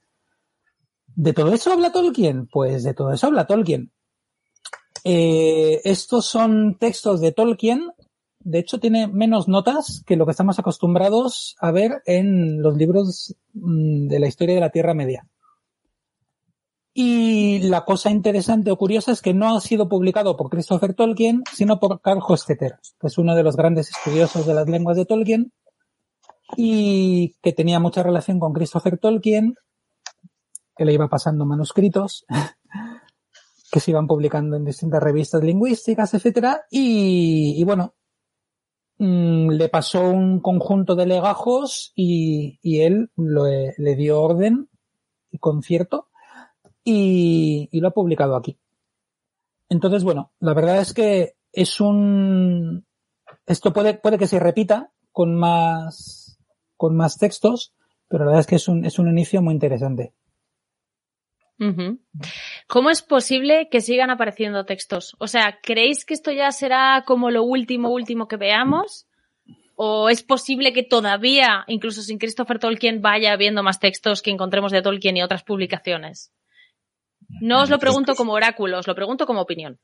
¿De 1.15 1.33
todo 1.35 1.53
eso 1.53 1.73
habla 1.73 1.93
Tolkien? 1.93 2.47
Pues 2.47 2.85
de 2.85 2.95
todo 2.95 3.13
eso 3.13 3.27
habla 3.27 3.47
Tolkien. 3.47 3.91
Eh, 5.05 5.81
estos 5.85 6.27
son 6.27 6.77
textos 6.79 7.21
de 7.21 7.33
Tolkien. 7.33 7.91
De 8.43 8.59
hecho, 8.61 8.79
tiene 8.81 9.07
menos 9.07 9.49
notas 9.49 10.03
que 10.07 10.17
lo 10.17 10.25
que 10.25 10.31
estamos 10.31 10.59
acostumbrados 10.59 11.57
a 11.61 11.71
ver 11.73 12.03
en 12.07 12.63
los 12.63 12.77
libros 12.77 13.35
mm, 13.53 14.07
de 14.09 14.21
la 14.21 14.29
historia 14.29 14.55
de 14.55 14.61
la 14.63 14.71
Tierra 14.71 14.95
Media. 14.95 15.27
Y 16.93 17.61
la 17.69 17.85
cosa 17.85 18.11
interesante 18.11 18.71
o 18.71 18.77
curiosa 18.77 19.13
es 19.13 19.23
que 19.23 19.33
no 19.33 19.57
ha 19.57 19.61
sido 19.61 19.89
publicado 19.89 20.37
por 20.37 20.51
Christopher 20.51 20.95
Tolkien, 20.95 21.45
sino 21.53 21.79
por 21.79 22.01
Carl 22.01 22.21
Hostetter, 22.27 22.79
que 23.01 23.07
es 23.07 23.17
uno 23.19 23.37
de 23.37 23.45
los 23.45 23.57
grandes 23.57 23.91
estudiosos 23.91 24.45
de 24.47 24.55
las 24.55 24.69
lenguas 24.69 24.97
de 24.97 25.05
Tolkien 25.07 25.53
y 26.57 27.37
que 27.43 27.53
tenía 27.53 27.79
mucha 27.79 28.03
relación 28.03 28.41
con 28.41 28.53
Christopher 28.53 28.99
Tolkien, 28.99 29.55
que 30.77 30.85
le 30.85 30.93
iba 30.93 31.09
pasando 31.09 31.45
manuscritos 31.45 32.25
que 33.71 33.79
se 33.79 33.93
iban 33.93 34.09
publicando 34.09 34.57
en 34.57 34.65
distintas 34.65 35.01
revistas 35.01 35.45
lingüísticas, 35.45 36.13
etcétera, 36.15 36.63
y, 36.73 37.63
bueno, 37.63 37.95
mm, 38.99 39.51
le 39.51 39.69
pasó 39.69 40.11
un 40.11 40.41
conjunto 40.41 40.97
de 40.97 41.07
legajos 41.07 41.93
y, 41.95 42.59
él 42.81 43.11
lo- 43.15 43.45
le 43.47 43.95
dio 43.95 44.21
orden 44.21 44.69
y 45.31 45.39
concierto 45.39 46.09
y, 46.85 47.69
lo 47.73 47.89
ha 47.89 47.93
publicado 47.93 48.37
aquí. 48.37 48.59
Entonces, 49.69 50.03
bueno, 50.05 50.33
la 50.41 50.55
verdad 50.55 50.81
es 50.81 50.93
que 50.93 51.35
es 51.53 51.81
un, 51.81 52.85
esto 53.47 53.73
puede, 53.73 53.95
puede 53.95 54.19
que 54.19 54.27
se 54.27 54.41
repita 54.41 54.91
con 55.13 55.35
más, 55.35 56.39
con 56.77 56.97
más 56.97 57.19
textos, 57.19 57.73
pero 58.09 58.25
la 58.25 58.31
verdad 58.31 58.41
es 58.41 58.47
que 58.47 58.57
es 58.57 58.69
un, 58.69 58.85
es 58.85 58.99
un 58.99 59.09
inicio 59.09 59.43
muy 59.43 59.55
interesante. 59.55 60.13
¿Cómo 62.67 62.89
es 62.89 63.03
posible 63.03 63.69
que 63.71 63.83
sigan 63.83 64.09
apareciendo 64.09 64.65
textos? 64.65 65.15
O 65.19 65.27
sea, 65.27 65.59
¿creéis 65.63 66.07
que 66.07 66.15
esto 66.15 66.33
ya 66.33 66.51
será 66.53 67.05
como 67.07 67.31
lo 67.31 67.43
último, 67.43 67.91
último 67.91 68.29
que 68.29 68.39
veamos? 68.39 69.07
¿O 69.77 70.09
es 70.09 70.23
posible 70.23 70.73
que 70.73 70.83
todavía, 70.83 71.65
incluso 71.67 72.01
sin 72.01 72.19
Christopher 72.19 72.59
Tolkien, 72.59 73.03
vaya 73.03 73.33
habiendo 73.33 73.63
más 73.63 73.79
textos 73.79 74.23
que 74.23 74.31
encontremos 74.31 74.73
de 74.73 74.81
Tolkien 74.81 75.19
y 75.19 75.23
otras 75.23 75.43
publicaciones? 75.43 76.33
No 77.41 77.63
os 77.63 77.71
lo 77.71 77.79
pregunto 77.79 78.15
como 78.15 78.33
oráculo, 78.33 78.79
os 78.79 78.87
lo 78.87 78.95
pregunto 78.95 79.27
como 79.27 79.41
opinión. 79.41 79.79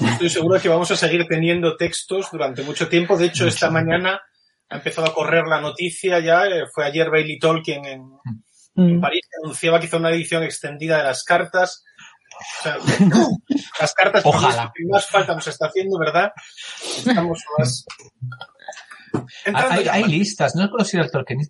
Estoy 0.00 0.30
seguro 0.30 0.54
de 0.56 0.60
que 0.60 0.68
vamos 0.68 0.90
a 0.90 0.96
seguir 0.96 1.26
teniendo 1.28 1.76
textos 1.76 2.28
durante 2.32 2.62
mucho 2.62 2.88
tiempo. 2.88 3.16
De 3.16 3.26
hecho, 3.26 3.46
esta 3.46 3.70
mañana 3.70 4.20
ha 4.68 4.76
empezado 4.76 5.08
a 5.08 5.14
correr 5.14 5.44
la 5.46 5.60
noticia 5.60 6.20
ya. 6.20 6.46
eh, 6.46 6.64
Fue 6.72 6.86
ayer 6.86 7.10
Bailey 7.10 7.38
Tolkien 7.38 7.84
en, 7.84 8.00
en 8.76 8.96
Mm. 8.96 9.00
París 9.02 9.20
que 9.30 9.44
anunciaba 9.44 9.78
que 9.78 9.84
hizo 9.84 9.98
una 9.98 10.08
edición 10.10 10.42
extendida 10.44 10.96
de 10.96 11.02
las 11.04 11.24
cartas. 11.24 11.84
O 12.58 12.62
sea, 12.62 12.76
las 13.80 13.92
cartas 13.92 14.22
Ojalá. 14.24 14.72
que 14.74 14.84
más 14.90 15.06
falta 15.06 15.34
nos 15.34 15.46
está 15.46 15.66
haciendo, 15.66 15.98
¿verdad? 15.98 16.32
Estamos 17.04 17.44
más. 17.58 17.84
Hay, 19.90 20.04
listas, 20.04 20.54
no 20.54 20.70
si 20.84 20.96
era 20.96 21.04
el 21.04 21.12
Tolkien, 21.12 21.40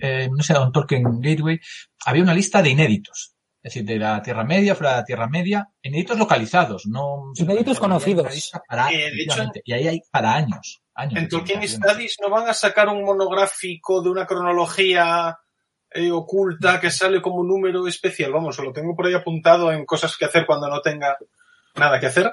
eh, 0.00 0.28
no 0.30 0.42
sé, 0.42 0.58
un 0.58 0.70
Tolkien 0.70 1.02
Gateway, 1.20 1.58
había 2.04 2.22
una 2.22 2.34
lista 2.34 2.60
de 2.60 2.68
inéditos, 2.70 3.34
es 3.66 3.74
decir, 3.74 3.84
de 3.84 3.98
la 3.98 4.22
Tierra 4.22 4.44
Media, 4.44 4.76
fuera 4.76 4.92
de 4.92 4.96
la 4.98 5.04
Tierra 5.04 5.28
Media, 5.28 5.68
inéditos 5.82 6.16
localizados, 6.16 6.86
no... 6.86 7.32
Inéditos 7.34 7.80
conocidos. 7.80 8.52
Para, 8.68 8.92
Eh, 8.92 9.10
de 9.10 9.22
hecho, 9.24 9.42
y 9.64 9.72
ahí 9.72 9.88
hay 9.88 10.02
para 10.08 10.34
años. 10.34 10.84
años 10.94 11.20
En 11.20 11.28
Tolkien. 11.28 11.66
Studies 11.66 12.18
no 12.22 12.30
van 12.30 12.48
a 12.48 12.54
sacar 12.54 12.88
un 12.88 13.02
monográfico 13.02 14.02
de 14.02 14.10
una 14.10 14.24
cronología 14.24 15.36
eh, 15.90 16.12
oculta 16.12 16.78
que 16.78 16.92
sale 16.92 17.20
como 17.20 17.40
un 17.40 17.48
número 17.48 17.88
especial. 17.88 18.30
Vamos, 18.30 18.56
lo 18.60 18.72
tengo 18.72 18.94
por 18.94 19.06
ahí 19.06 19.14
apuntado 19.14 19.72
en 19.72 19.84
cosas 19.84 20.16
que 20.16 20.26
hacer 20.26 20.46
cuando 20.46 20.68
no 20.68 20.80
tenga 20.80 21.16
nada 21.74 21.98
que 21.98 22.06
hacer. 22.06 22.32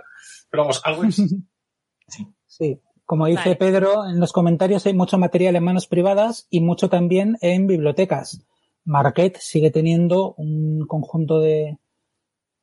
Pero 0.51 0.61
vamos, 0.61 0.81
algo 0.83 1.03
es. 1.03 1.17
Sí, 2.45 2.79
como 3.05 3.25
dice 3.25 3.41
Vale. 3.41 3.55
Pedro, 3.55 4.05
en 4.07 4.19
los 4.19 4.31
comentarios 4.31 4.85
hay 4.85 4.93
mucho 4.93 5.17
material 5.17 5.55
en 5.55 5.63
manos 5.63 5.87
privadas 5.87 6.45
y 6.51 6.61
mucho 6.61 6.89
también 6.89 7.39
en 7.41 7.65
bibliotecas. 7.65 8.45
Marquette 8.85 9.37
sigue 9.37 9.71
teniendo 9.71 10.33
un 10.35 10.85
conjunto 10.87 11.39
de, 11.39 11.77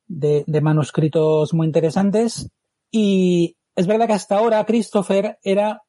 de, 0.07 0.43
de 0.45 0.61
manuscritos 0.61 1.53
muy 1.53 1.67
interesantes 1.67 2.49
y 2.91 3.57
es 3.75 3.87
verdad 3.87 4.07
que 4.07 4.13
hasta 4.13 4.37
ahora 4.37 4.65
Christopher 4.65 5.39
era, 5.43 5.83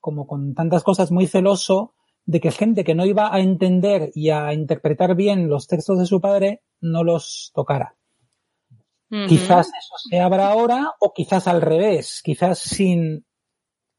como 0.00 0.26
con 0.26 0.54
tantas 0.54 0.82
cosas, 0.82 1.10
muy 1.10 1.26
celoso 1.26 1.94
de 2.24 2.40
que 2.40 2.50
gente 2.50 2.84
que 2.84 2.94
no 2.94 3.04
iba 3.04 3.34
a 3.34 3.40
entender 3.40 4.10
y 4.14 4.30
a 4.30 4.52
interpretar 4.52 5.16
bien 5.16 5.48
los 5.48 5.66
textos 5.66 5.98
de 5.98 6.06
su 6.06 6.20
padre 6.20 6.62
no 6.80 7.04
los 7.04 7.50
tocara. 7.54 7.96
Quizás 9.28 9.66
eso 9.66 9.94
se 10.08 10.20
abra 10.20 10.48
ahora 10.48 10.94
o 10.98 11.12
quizás 11.12 11.46
al 11.46 11.60
revés. 11.60 12.22
Quizás 12.24 12.58
sin 12.58 13.26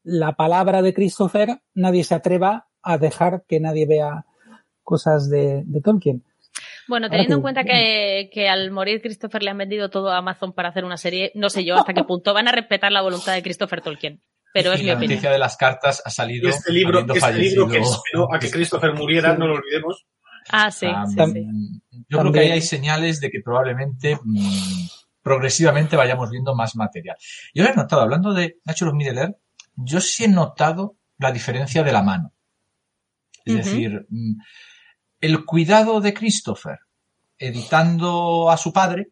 la 0.02 0.32
palabra 0.32 0.82
de 0.82 0.92
Christopher 0.92 1.62
nadie 1.72 2.02
se 2.02 2.16
atreva 2.16 2.68
a 2.82 2.98
dejar 2.98 3.44
que 3.46 3.60
nadie 3.60 3.86
vea 3.86 4.26
cosas 4.84 5.28
de, 5.28 5.62
de 5.66 5.80
Tolkien. 5.80 6.22
Bueno, 6.86 7.08
teniendo 7.10 7.34
que- 7.34 7.38
en 7.38 7.42
cuenta 7.42 7.64
que, 7.64 8.30
que 8.32 8.48
al 8.48 8.70
morir 8.70 9.00
Christopher 9.02 9.42
le 9.42 9.50
han 9.50 9.58
vendido 9.58 9.88
todo 9.90 10.10
a 10.12 10.18
Amazon 10.18 10.52
para 10.52 10.68
hacer 10.68 10.84
una 10.84 10.96
serie, 10.98 11.32
no 11.34 11.48
sé 11.50 11.64
yo 11.64 11.76
hasta 11.76 11.94
qué 11.94 12.04
punto 12.04 12.32
van 12.34 12.46
a 12.46 12.52
respetar 12.52 12.92
la 12.92 13.02
voluntad 13.02 13.34
de 13.34 13.42
Christopher 13.42 13.80
Tolkien. 13.80 14.20
Pero 14.52 14.72
es 14.72 14.78
Y 14.80 14.84
mi 14.84 14.90
la 14.90 14.94
opinión. 14.94 15.16
noticia 15.16 15.32
de 15.32 15.38
las 15.38 15.56
cartas 15.56 16.00
ha 16.04 16.10
salido 16.10 16.48
este 16.48 16.72
libro, 16.72 17.00
este 17.00 17.32
libro 17.32 17.66
que 17.68 17.80
esperó 17.80 18.32
a 18.32 18.38
que 18.38 18.50
Christopher 18.50 18.92
muriera, 18.94 19.36
no 19.36 19.48
lo 19.48 19.54
olvidemos. 19.54 20.06
Ah, 20.50 20.70
sí, 20.70 20.86
Ah, 20.88 21.06
sí, 21.08 21.16
sí. 21.32 21.46
Yo 22.08 22.18
creo 22.20 22.30
que 22.30 22.38
ahí 22.40 22.50
hay 22.52 22.60
señales 22.60 23.18
de 23.20 23.30
que 23.30 23.40
probablemente 23.42 24.16
mm, 24.22 24.86
progresivamente 25.22 25.96
vayamos 25.96 26.30
viendo 26.30 26.54
más 26.54 26.76
material. 26.76 27.16
Yo 27.54 27.64
he 27.64 27.74
notado, 27.74 28.02
hablando 28.02 28.32
de 28.34 28.58
of 28.66 28.92
Middle 28.94 29.20
Earth, 29.20 29.36
yo 29.74 30.00
sí 30.00 30.24
he 30.24 30.28
notado 30.28 30.98
la 31.18 31.32
diferencia 31.32 31.82
de 31.82 31.92
la 31.92 32.02
mano. 32.02 32.32
Es 33.44 33.56
decir, 33.56 34.06
mm, 34.08 34.34
el 35.26 35.44
cuidado 35.44 36.00
de 36.00 36.12
Christopher 36.14 36.78
editando 37.38 38.50
a 38.50 38.56
su 38.56 38.72
padre 38.72 39.08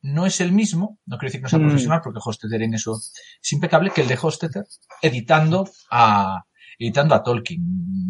no 0.00 0.26
es 0.26 0.40
el 0.40 0.52
mismo, 0.52 0.98
no 1.06 1.18
quiero 1.18 1.28
decir 1.28 1.40
que 1.40 1.44
no 1.44 1.48
sea 1.48 1.58
Mm. 1.58 1.66
profesional, 1.68 2.00
porque 2.04 2.20
Hostetter 2.24 2.62
en 2.62 2.74
eso 2.74 2.94
es 2.96 3.52
impecable, 3.52 3.90
que 3.90 4.02
el 4.02 4.08
de 4.08 4.18
Hostetter 4.20 4.64
editando 5.02 5.68
a, 5.90 6.44
editando 6.78 7.14
a 7.14 7.22
Tolkien. 7.22 7.60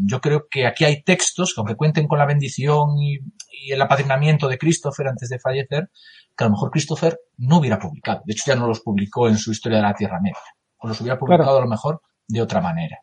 Yo 0.06 0.20
creo 0.20 0.46
que 0.50 0.66
aquí 0.66 0.84
hay 0.84 1.02
textos 1.02 1.54
que 1.54 1.60
aunque 1.60 1.76
cuenten 1.76 2.06
con 2.06 2.18
la 2.18 2.26
bendición 2.26 2.98
y, 2.98 3.18
y 3.50 3.72
el 3.72 3.80
apadrinamiento 3.80 4.48
de 4.48 4.58
Christopher 4.58 5.08
antes 5.08 5.28
de 5.30 5.38
fallecer, 5.38 5.90
que 6.36 6.44
a 6.44 6.46
lo 6.48 6.52
mejor 6.52 6.70
Christopher 6.70 7.18
no 7.38 7.56
hubiera 7.58 7.78
publicado. 7.78 8.22
De 8.26 8.32
hecho, 8.34 8.44
ya 8.46 8.54
no 8.56 8.66
los 8.68 8.80
publicó 8.80 9.26
en 9.28 9.38
su 9.38 9.50
historia 9.52 9.78
de 9.78 9.84
la 9.84 9.94
Tierra 9.94 10.20
Media. 10.20 10.36
O 10.78 10.88
los 10.88 11.00
hubiera 11.00 11.18
publicado 11.18 11.44
Claro. 11.44 11.58
a 11.58 11.62
lo 11.62 11.68
mejor 11.68 12.00
de 12.28 12.42
otra 12.42 12.60
manera. 12.60 12.98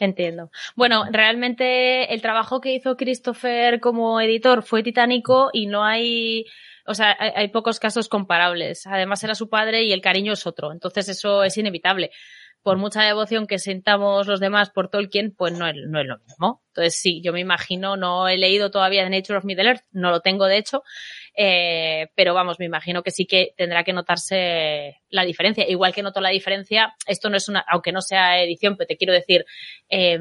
Entiendo. 0.00 0.50
Bueno, 0.76 1.04
realmente 1.10 2.12
el 2.12 2.22
trabajo 2.22 2.60
que 2.60 2.74
hizo 2.74 2.96
Christopher 2.96 3.80
como 3.80 4.20
editor 4.20 4.62
fue 4.62 4.82
titánico 4.82 5.50
y 5.52 5.66
no 5.66 5.84
hay, 5.84 6.46
o 6.86 6.94
sea, 6.94 7.16
hay 7.18 7.48
pocos 7.48 7.80
casos 7.80 8.08
comparables. 8.08 8.86
Además 8.86 9.22
era 9.24 9.34
su 9.34 9.48
padre 9.48 9.84
y 9.84 9.92
el 9.92 10.00
cariño 10.00 10.32
es 10.32 10.46
otro. 10.46 10.72
Entonces 10.72 11.08
eso 11.08 11.44
es 11.44 11.56
inevitable. 11.56 12.10
Por 12.62 12.76
mucha 12.76 13.02
devoción 13.02 13.46
que 13.46 13.58
sintamos 13.58 14.26
los 14.26 14.40
demás 14.40 14.70
por 14.70 14.88
Tolkien, 14.90 15.34
pues 15.34 15.52
no 15.56 15.66
es, 15.66 15.76
no 15.86 16.00
es 16.00 16.06
lo 16.06 16.18
mismo. 16.18 16.62
Entonces 16.68 16.96
sí, 17.00 17.20
yo 17.24 17.32
me 17.32 17.40
imagino, 17.40 17.96
no 17.96 18.28
he 18.28 18.36
leído 18.36 18.70
todavía 18.70 19.04
The 19.04 19.10
Nature 19.10 19.38
of 19.38 19.44
Middle 19.44 19.68
Earth, 19.68 19.82
no 19.90 20.10
lo 20.10 20.20
tengo 20.20 20.46
de 20.46 20.58
hecho, 20.58 20.82
eh, 21.36 22.08
pero 22.14 22.34
vamos, 22.34 22.58
me 22.58 22.66
imagino 22.66 23.02
que 23.02 23.10
sí 23.10 23.26
que 23.26 23.52
tendrá 23.56 23.84
que 23.84 23.92
notarse 23.92 24.96
la 25.08 25.24
diferencia. 25.24 25.68
Igual 25.68 25.94
que 25.94 26.02
noto 26.02 26.20
la 26.20 26.28
diferencia, 26.30 26.94
esto 27.06 27.30
no 27.30 27.36
es 27.36 27.48
una, 27.48 27.64
aunque 27.68 27.92
no 27.92 28.00
sea 28.02 28.40
edición, 28.42 28.76
pero 28.76 28.86
te 28.86 28.96
quiero 28.96 29.12
decir, 29.12 29.44
eh, 29.88 30.18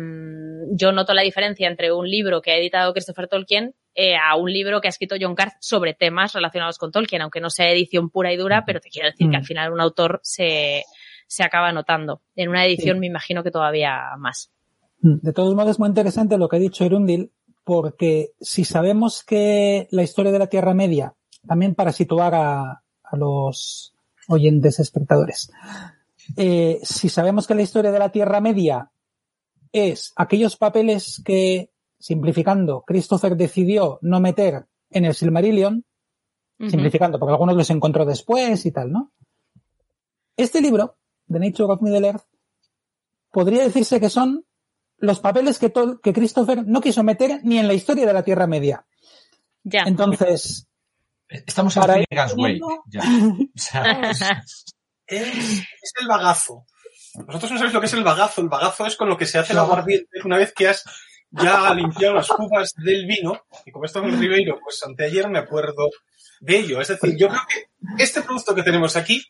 yo 0.71 0.91
noto 0.91 1.13
la 1.13 1.23
diferencia 1.23 1.67
entre 1.67 1.91
un 1.91 2.09
libro 2.09 2.41
que 2.41 2.51
ha 2.51 2.57
editado 2.57 2.93
Christopher 2.93 3.27
Tolkien 3.27 3.73
eh, 3.93 4.15
a 4.15 4.35
un 4.35 4.51
libro 4.51 4.79
que 4.79 4.87
ha 4.87 4.89
escrito 4.89 5.15
John 5.19 5.33
Carth 5.35 5.55
sobre 5.59 5.93
temas 5.95 6.33
relacionados 6.33 6.77
con 6.77 6.91
Tolkien, 6.91 7.21
aunque 7.23 7.41
no 7.41 7.49
sea 7.49 7.71
edición 7.71 8.09
pura 8.11 8.31
y 8.31 8.37
dura, 8.37 8.63
pero 8.65 8.79
te 8.79 8.89
quiero 8.89 9.09
decir 9.09 9.29
que 9.29 9.35
al 9.37 9.41
Mm. 9.41 9.45
final 9.45 9.73
un 9.73 9.81
autor 9.81 10.19
se, 10.23 10.83
se 11.27 11.43
acaba 11.43 11.71
notando. 11.71 12.21
En 12.35 12.49
una 12.49 12.65
edición 12.65 12.99
me 12.99 13.07
imagino 13.07 13.43
que 13.43 13.51
todavía 13.51 14.15
más. 14.17 14.51
De 14.99 15.33
todos 15.33 15.53
modos, 15.55 15.71
es 15.71 15.79
muy 15.79 15.89
interesante 15.89 16.37
lo 16.37 16.49
que 16.49 16.55
ha 16.55 16.59
dicho 16.59 16.83
Erundil, 16.83 17.31
porque 17.63 18.31
si 18.39 18.65
sabemos 18.65 19.23
que 19.23 19.87
la 19.91 20.03
historia 20.03 20.31
de 20.31 20.39
la 20.39 20.47
Tierra 20.47 20.73
Media, 20.73 21.13
también 21.47 21.75
para 21.75 21.91
situar 21.91 22.33
a, 22.33 22.81
a 23.03 23.17
los 23.17 23.93
oyentes 24.27 24.79
espectadores, 24.79 25.51
eh, 26.35 26.79
si 26.83 27.09
sabemos 27.09 27.47
que 27.47 27.55
la 27.55 27.61
historia 27.61 27.91
de 27.91 27.99
la 27.99 28.09
Tierra 28.09 28.41
Media 28.41 28.91
es 29.71 30.13
aquellos 30.15 30.57
papeles 30.57 31.21
que, 31.23 31.71
simplificando, 31.99 32.83
Christopher 32.85 33.35
decidió 33.37 33.99
no 34.01 34.19
meter 34.19 34.65
en 34.89 35.05
el 35.05 35.13
Silmarillion, 35.13 35.85
simplificando, 36.59 37.19
porque 37.19 37.33
algunos 37.33 37.55
los 37.55 37.69
encontró 37.69 38.03
después 38.05 38.65
y 38.65 38.71
tal, 38.71 38.91
¿no? 38.91 39.11
Este 40.35 40.59
libro, 40.61 40.97
The 41.29 41.39
Nature 41.39 41.71
of 41.71 41.81
Middle 41.81 42.07
Earth, 42.07 42.23
podría 43.31 43.63
decirse 43.63 43.99
que 43.99 44.09
son 44.09 44.45
los 44.97 45.19
papeles 45.19 45.59
que, 45.59 45.71
Tol- 45.71 45.99
que 46.01 46.13
Christopher 46.13 46.65
no 46.65 46.81
quiso 46.81 47.03
meter 47.03 47.41
ni 47.43 47.57
en 47.59 47.67
la 47.67 47.73
historia 47.73 48.05
de 48.05 48.13
la 48.13 48.23
Tierra 48.23 48.47
Media. 48.47 48.85
Ya. 49.63 49.83
Entonces, 49.83 50.67
Estamos 51.29 51.75
en 51.75 51.83
Finnegan's 51.83 52.33
Way. 52.37 52.61
Ya. 52.89 53.01
O 53.01 53.59
sea, 53.59 54.41
Es, 55.05 55.27
es 55.59 55.93
el 55.99 56.07
bagazo. 56.07 56.65
Vosotros 57.15 57.51
no 57.51 57.57
sabéis 57.57 57.73
lo 57.73 57.79
que 57.81 57.85
es 57.87 57.93
el 57.93 58.03
bagazo. 58.05 58.41
El 58.41 58.47
bagazo 58.49 58.85
es 58.85 58.95
con 58.95 59.09
lo 59.09 59.17
que 59.17 59.25
se 59.25 59.37
hace 59.37 59.51
el 59.53 59.59
aguardiente 59.59 60.07
una 60.23 60.37
vez 60.37 60.53
que 60.53 60.69
has 60.69 60.85
ya 61.31 61.73
limpiado 61.73 62.13
las 62.15 62.29
cubas 62.29 62.73
del 62.77 63.05
vino. 63.05 63.41
Y 63.65 63.71
como 63.71 63.83
esto 63.85 63.99
en 63.99 64.05
el 64.05 64.19
Ribeiro, 64.19 64.57
pues 64.63 64.81
anteayer 64.85 65.29
me 65.29 65.39
acuerdo 65.39 65.89
de 66.39 66.59
ello. 66.59 66.79
Es 66.79 66.87
decir, 66.87 67.17
yo 67.17 67.27
creo 67.27 67.41
que 67.49 68.03
este 68.03 68.21
producto 68.21 68.55
que 68.55 68.63
tenemos 68.63 68.95
aquí 68.95 69.21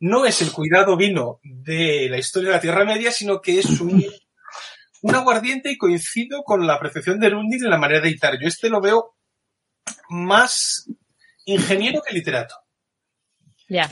no 0.00 0.26
es 0.26 0.42
el 0.42 0.52
cuidado 0.52 0.96
vino 0.96 1.40
de 1.42 2.08
la 2.10 2.18
historia 2.18 2.50
de 2.50 2.54
la 2.56 2.60
Tierra 2.60 2.84
Media, 2.84 3.10
sino 3.10 3.40
que 3.40 3.58
es 3.58 3.80
un, 3.80 4.04
un 5.02 5.14
aguardiente 5.14 5.70
y 5.70 5.78
coincido 5.78 6.42
con 6.42 6.66
la 6.66 6.74
apreciación 6.74 7.20
de 7.20 7.30
Rundin 7.30 7.64
en 7.64 7.70
la 7.70 7.78
manera 7.78 8.00
de 8.00 8.08
editar. 8.08 8.38
Yo 8.40 8.48
este 8.48 8.68
lo 8.68 8.80
veo 8.80 9.16
más 10.08 10.86
ingeniero 11.44 12.02
que 12.02 12.14
literato. 12.14 12.54
Ya. 13.68 13.88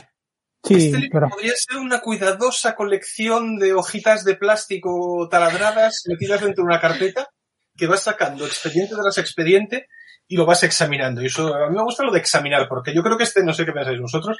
sí, 0.63 0.75
Este 0.75 0.99
libro 0.99 1.29
podría 1.29 1.53
ser 1.55 1.77
una 1.77 1.99
cuidadosa 1.99 2.75
colección 2.75 3.57
de 3.57 3.73
hojitas 3.73 4.23
de 4.23 4.35
plástico 4.35 5.27
taladradas 5.29 6.03
metidas 6.05 6.41
dentro 6.41 6.63
de 6.63 6.67
una 6.67 6.79
carpeta 6.79 7.27
que 7.75 7.87
vas 7.87 8.03
sacando 8.03 8.45
expediente 8.45 8.95
tras 8.95 9.17
expediente 9.17 9.87
y 10.27 10.37
lo 10.37 10.45
vas 10.45 10.63
examinando. 10.63 11.21
Y 11.21 11.27
eso, 11.27 11.53
a 11.53 11.69
mí 11.69 11.75
me 11.75 11.83
gusta 11.83 12.03
lo 12.03 12.11
de 12.11 12.19
examinar, 12.19 12.67
porque 12.69 12.93
yo 12.93 13.03
creo 13.03 13.17
que 13.17 13.25
este, 13.25 13.43
no 13.43 13.53
sé 13.53 13.65
qué 13.65 13.73
pensáis 13.73 13.99
vosotros, 13.99 14.37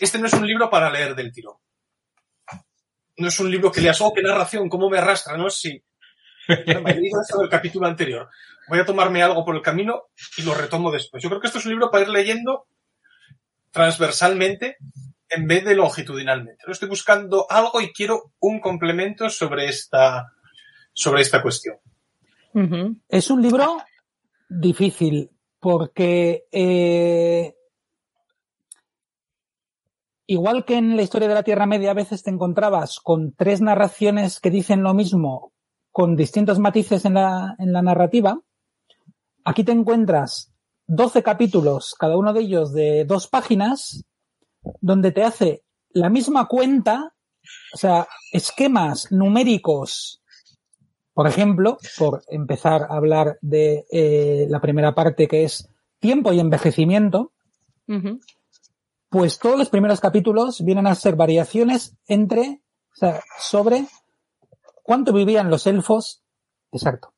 este 0.00 0.18
no 0.18 0.26
es 0.26 0.32
un 0.32 0.46
libro 0.46 0.70
para 0.70 0.90
leer 0.90 1.14
del 1.14 1.32
tirón. 1.32 1.56
No 3.16 3.28
es 3.28 3.38
un 3.40 3.50
libro 3.50 3.70
que 3.70 3.80
leas, 3.80 4.00
oh, 4.00 4.12
qué 4.14 4.22
narración, 4.22 4.68
cómo 4.68 4.88
me 4.88 4.98
arrastra, 4.98 5.36
¿no? 5.36 5.50
Sí. 5.50 5.82
Me 6.48 6.90
he 6.90 7.38
del 7.38 7.48
capítulo 7.50 7.86
anterior. 7.86 8.28
Voy 8.68 8.78
a 8.78 8.84
tomarme 8.84 9.22
algo 9.22 9.44
por 9.44 9.54
el 9.54 9.62
camino 9.62 10.04
y 10.36 10.42
lo 10.42 10.54
retomo 10.54 10.90
después. 10.90 11.22
Yo 11.22 11.28
creo 11.28 11.40
que 11.40 11.46
esto 11.46 11.58
es 11.58 11.66
un 11.66 11.72
libro 11.72 11.90
para 11.90 12.04
ir 12.04 12.10
leyendo 12.10 12.66
transversalmente 13.70 14.78
en 15.28 15.46
vez 15.46 15.64
de 15.64 15.76
longitudinalmente. 15.76 16.64
Estoy 16.66 16.88
buscando 16.88 17.46
algo 17.48 17.80
y 17.80 17.92
quiero 17.92 18.32
un 18.40 18.60
complemento 18.60 19.30
sobre 19.30 19.66
esta, 19.66 20.32
sobre 20.92 21.22
esta 21.22 21.42
cuestión. 21.42 21.76
Es 23.08 23.30
un 23.30 23.42
libro 23.42 23.82
difícil 24.48 25.30
porque 25.60 26.46
eh, 26.50 27.54
igual 30.30 30.64
que 30.64 30.76
en 30.76 30.94
la 30.94 31.02
historia 31.02 31.26
de 31.26 31.34
la 31.34 31.42
Tierra 31.42 31.66
Media 31.66 31.90
a 31.90 31.94
veces 31.94 32.22
te 32.22 32.30
encontrabas 32.30 33.00
con 33.00 33.32
tres 33.32 33.60
narraciones 33.60 34.38
que 34.38 34.50
dicen 34.50 34.84
lo 34.84 34.94
mismo 34.94 35.52
con 35.90 36.14
distintos 36.14 36.60
matices 36.60 37.04
en 37.04 37.14
la, 37.14 37.56
narrativa, 37.58 38.40
aquí 39.44 39.64
te 39.64 39.72
encuentras 39.72 40.52
12 40.86 41.24
capítulos, 41.24 41.96
cada 41.98 42.16
uno 42.16 42.32
de 42.32 42.42
ellos 42.42 42.72
de 42.72 43.04
dos 43.06 43.26
páginas, 43.26 44.04
donde 44.80 45.10
te 45.10 45.24
hace 45.24 45.64
la 45.88 46.10
misma 46.10 46.46
cuenta, 46.46 47.12
o 47.74 47.76
sea, 47.76 48.06
esquemas 48.32 49.10
numéricos. 49.10 50.22
Por 51.12 51.26
ejemplo, 51.26 51.76
por 51.98 52.22
empezar 52.28 52.82
a 52.82 52.94
hablar 52.94 53.36
de 53.40 53.84
eh, 53.90 54.46
la 54.48 54.60
primera 54.60 54.94
parte 54.94 55.26
que 55.26 55.42
es 55.42 55.68
tiempo 55.98 56.32
y 56.32 56.38
envejecimiento. 56.38 57.32
Pues 59.10 59.38
todos 59.38 59.58
los 59.58 59.68
primeros 59.68 60.00
capítulos 60.00 60.64
vienen 60.64 60.86
a 60.86 60.94
ser 60.94 61.16
variaciones 61.16 61.96
entre, 62.06 62.62
o 62.92 62.96
sea, 62.96 63.22
sobre 63.38 63.86
cuánto 64.82 65.12
vivían 65.12 65.50
los 65.50 65.66
elfos, 65.66 66.22
exacto, 66.72 67.12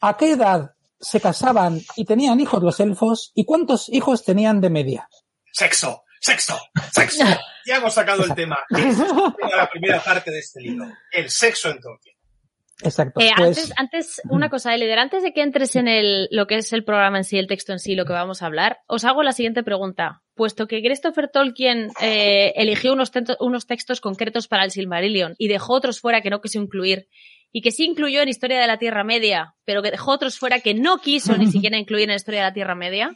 a 0.00 0.16
qué 0.16 0.32
edad 0.32 0.74
se 0.98 1.20
casaban 1.20 1.80
y 1.96 2.04
tenían 2.04 2.40
hijos 2.40 2.62
los 2.62 2.80
elfos 2.80 3.32
y 3.34 3.44
cuántos 3.44 3.88
hijos 3.90 4.24
tenían 4.24 4.60
de 4.60 4.70
media. 4.70 5.08
Sexo, 5.52 6.04
sexo, 6.20 6.58
sexo. 6.90 7.24
Ya 7.64 7.76
hemos 7.76 7.94
sacado 7.94 8.24
el 8.24 8.34
tema. 8.34 8.58
Es 8.70 8.98
la 9.56 9.70
primera 9.70 10.02
parte 10.02 10.32
de 10.32 10.40
este 10.40 10.60
libro. 10.60 10.84
El 11.12 11.30
sexo 11.30 11.70
en 11.70 11.80
Tolkien. 11.80 12.11
Exacto. 12.82 13.20
Eh, 13.20 13.30
pues, 13.36 13.48
antes, 13.58 13.72
antes, 13.76 14.22
una 14.28 14.48
cosa, 14.48 14.74
Elider, 14.74 14.98
antes 14.98 15.22
de 15.22 15.32
que 15.32 15.42
entres 15.42 15.76
en 15.76 15.86
el, 15.88 16.28
lo 16.30 16.46
que 16.46 16.56
es 16.56 16.72
el 16.72 16.84
programa 16.84 17.18
en 17.18 17.24
sí, 17.24 17.38
el 17.38 17.46
texto 17.46 17.72
en 17.72 17.78
sí, 17.78 17.94
lo 17.94 18.04
que 18.04 18.12
vamos 18.12 18.42
a 18.42 18.46
hablar, 18.46 18.78
os 18.86 19.04
hago 19.04 19.22
la 19.22 19.32
siguiente 19.32 19.62
pregunta. 19.62 20.22
Puesto 20.34 20.66
que 20.66 20.82
Christopher 20.82 21.28
Tolkien 21.28 21.90
eh, 22.00 22.52
eligió 22.56 22.92
unos, 22.92 23.12
tento- 23.12 23.36
unos 23.40 23.66
textos 23.66 24.00
concretos 24.00 24.48
para 24.48 24.64
el 24.64 24.70
Silmarillion 24.70 25.34
y 25.38 25.48
dejó 25.48 25.74
otros 25.74 26.00
fuera 26.00 26.22
que 26.22 26.30
no 26.30 26.40
quiso 26.40 26.58
incluir, 26.58 27.08
y 27.52 27.60
que 27.60 27.70
sí 27.70 27.84
incluyó 27.84 28.22
en 28.22 28.30
Historia 28.30 28.58
de 28.58 28.66
la 28.66 28.78
Tierra 28.78 29.04
Media, 29.04 29.54
pero 29.66 29.82
que 29.82 29.90
dejó 29.90 30.10
otros 30.12 30.38
fuera 30.38 30.60
que 30.60 30.72
no 30.74 30.98
quiso 30.98 31.36
ni 31.36 31.46
siquiera 31.52 31.76
incluir 31.76 32.08
en 32.08 32.16
Historia 32.16 32.40
de 32.40 32.46
la 32.46 32.54
Tierra 32.54 32.74
Media, 32.74 33.14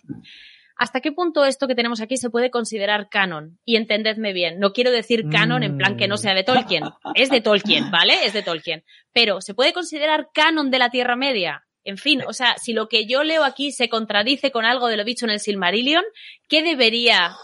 ¿hasta 0.77 1.01
qué 1.01 1.13
punto 1.13 1.45
esto 1.45 1.67
que 1.67 1.75
tenemos 1.75 2.01
aquí 2.01 2.17
se 2.17 2.31
puede 2.31 2.51
considerar 2.51 3.09
canon? 3.09 3.59
Y 3.65 3.77
entendedme 3.77 4.33
bien, 4.33 4.59
no 4.59 4.73
quiero 4.73 4.91
decir 4.91 5.29
canon 5.31 5.63
en 5.63 5.77
plan 5.77 5.97
que 5.97 6.09
no 6.09 6.17
sea 6.17 6.35
de 6.35 6.45
Tolkien, 6.45 6.85
es 7.15 7.31
de 7.31 7.41
Tolkien, 7.41 7.91
¿vale? 7.91 8.25
Es 8.25 8.33
de 8.33 8.43
Tolkien. 8.43 8.85
Pero, 9.13 9.41
¿se 9.41 9.55
puede 9.55 9.73
considerar 9.73 10.29
canon 10.33 10.71
de 10.71 10.79
la 10.79 10.91
Tierra 10.91 11.17
Media? 11.17 11.67
En 11.85 11.99
fin, 11.99 12.23
o 12.27 12.33
sea, 12.33 12.57
si 12.59 12.73
lo 12.73 12.89
que 12.89 13.07
yo 13.07 13.23
leo 13.23 13.45
aquí 13.45 13.71
se 13.71 13.89
contradice 13.89 14.51
con 14.51 14.65
algo 14.65 14.89
de 14.89 14.97
lo 14.97 15.05
dicho 15.05 15.25
en 15.25 15.31
el 15.31 15.41
Silmarillion, 15.41 16.05
¿qué 16.49 16.63
debería 16.63 17.37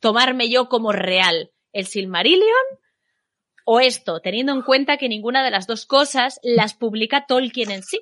tomarme 0.00 0.50
yo 0.50 0.68
como 0.68 0.90
real? 0.90 1.52
¿El 1.72 1.86
Silmarillion 1.86 2.42
o 3.64 3.80
esto, 3.80 4.20
teniendo 4.20 4.52
en 4.52 4.62
cuenta 4.62 4.96
que 4.96 5.08
ninguna 5.08 5.44
de 5.44 5.50
las 5.50 5.66
dos 5.66 5.86
cosas 5.86 6.40
las 6.42 6.74
publica 6.74 7.26
Tolkien 7.26 7.70
en 7.70 7.82
sí? 7.82 8.00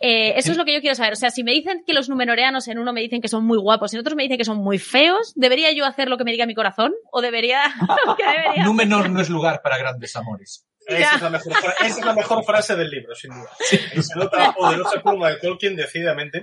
Eh, 0.00 0.34
eso 0.36 0.52
es 0.52 0.56
lo 0.56 0.64
que 0.64 0.72
yo 0.74 0.80
quiero 0.80 0.94
saber. 0.94 1.12
O 1.12 1.16
sea, 1.16 1.30
si 1.30 1.42
me 1.42 1.52
dicen 1.52 1.82
que 1.86 1.92
los 1.92 2.08
numenoreanos 2.08 2.68
en 2.68 2.78
uno 2.78 2.92
me 2.92 3.00
dicen 3.00 3.20
que 3.20 3.26
son 3.28 3.44
muy 3.44 3.58
guapos 3.58 3.92
y 3.92 3.96
en 3.96 4.00
otros 4.00 4.14
me 4.16 4.22
dicen 4.22 4.38
que 4.38 4.44
son 4.44 4.58
muy 4.58 4.78
feos, 4.78 5.32
¿debería 5.34 5.72
yo 5.72 5.84
hacer 5.84 6.08
lo 6.08 6.16
que 6.18 6.24
me 6.24 6.30
diga 6.30 6.46
mi 6.46 6.54
corazón? 6.54 6.92
¿O 7.10 7.20
debería...? 7.20 7.62
¿Qué 8.16 8.24
debería? 8.24 8.64
Númenor 8.64 9.10
no 9.10 9.20
es 9.20 9.28
lugar 9.28 9.60
para 9.62 9.76
grandes 9.78 10.14
amores. 10.14 10.64
Esa 10.86 11.16
es, 11.16 11.22
la 11.22 11.30
mejor, 11.30 11.52
fra- 11.54 11.74
esa 11.86 11.98
es 12.00 12.04
la 12.06 12.14
mejor 12.14 12.44
frase 12.44 12.74
del 12.76 12.88
libro, 12.90 13.14
sin 13.14 13.30
duda. 13.32 13.50
Y 13.94 14.02
se 14.02 14.18
nota 14.18 14.38
la 14.38 14.52
poderosa 14.52 15.02
pluma 15.02 15.28
de 15.30 15.36
Tolkien 15.36 15.76
decididamente. 15.76 16.42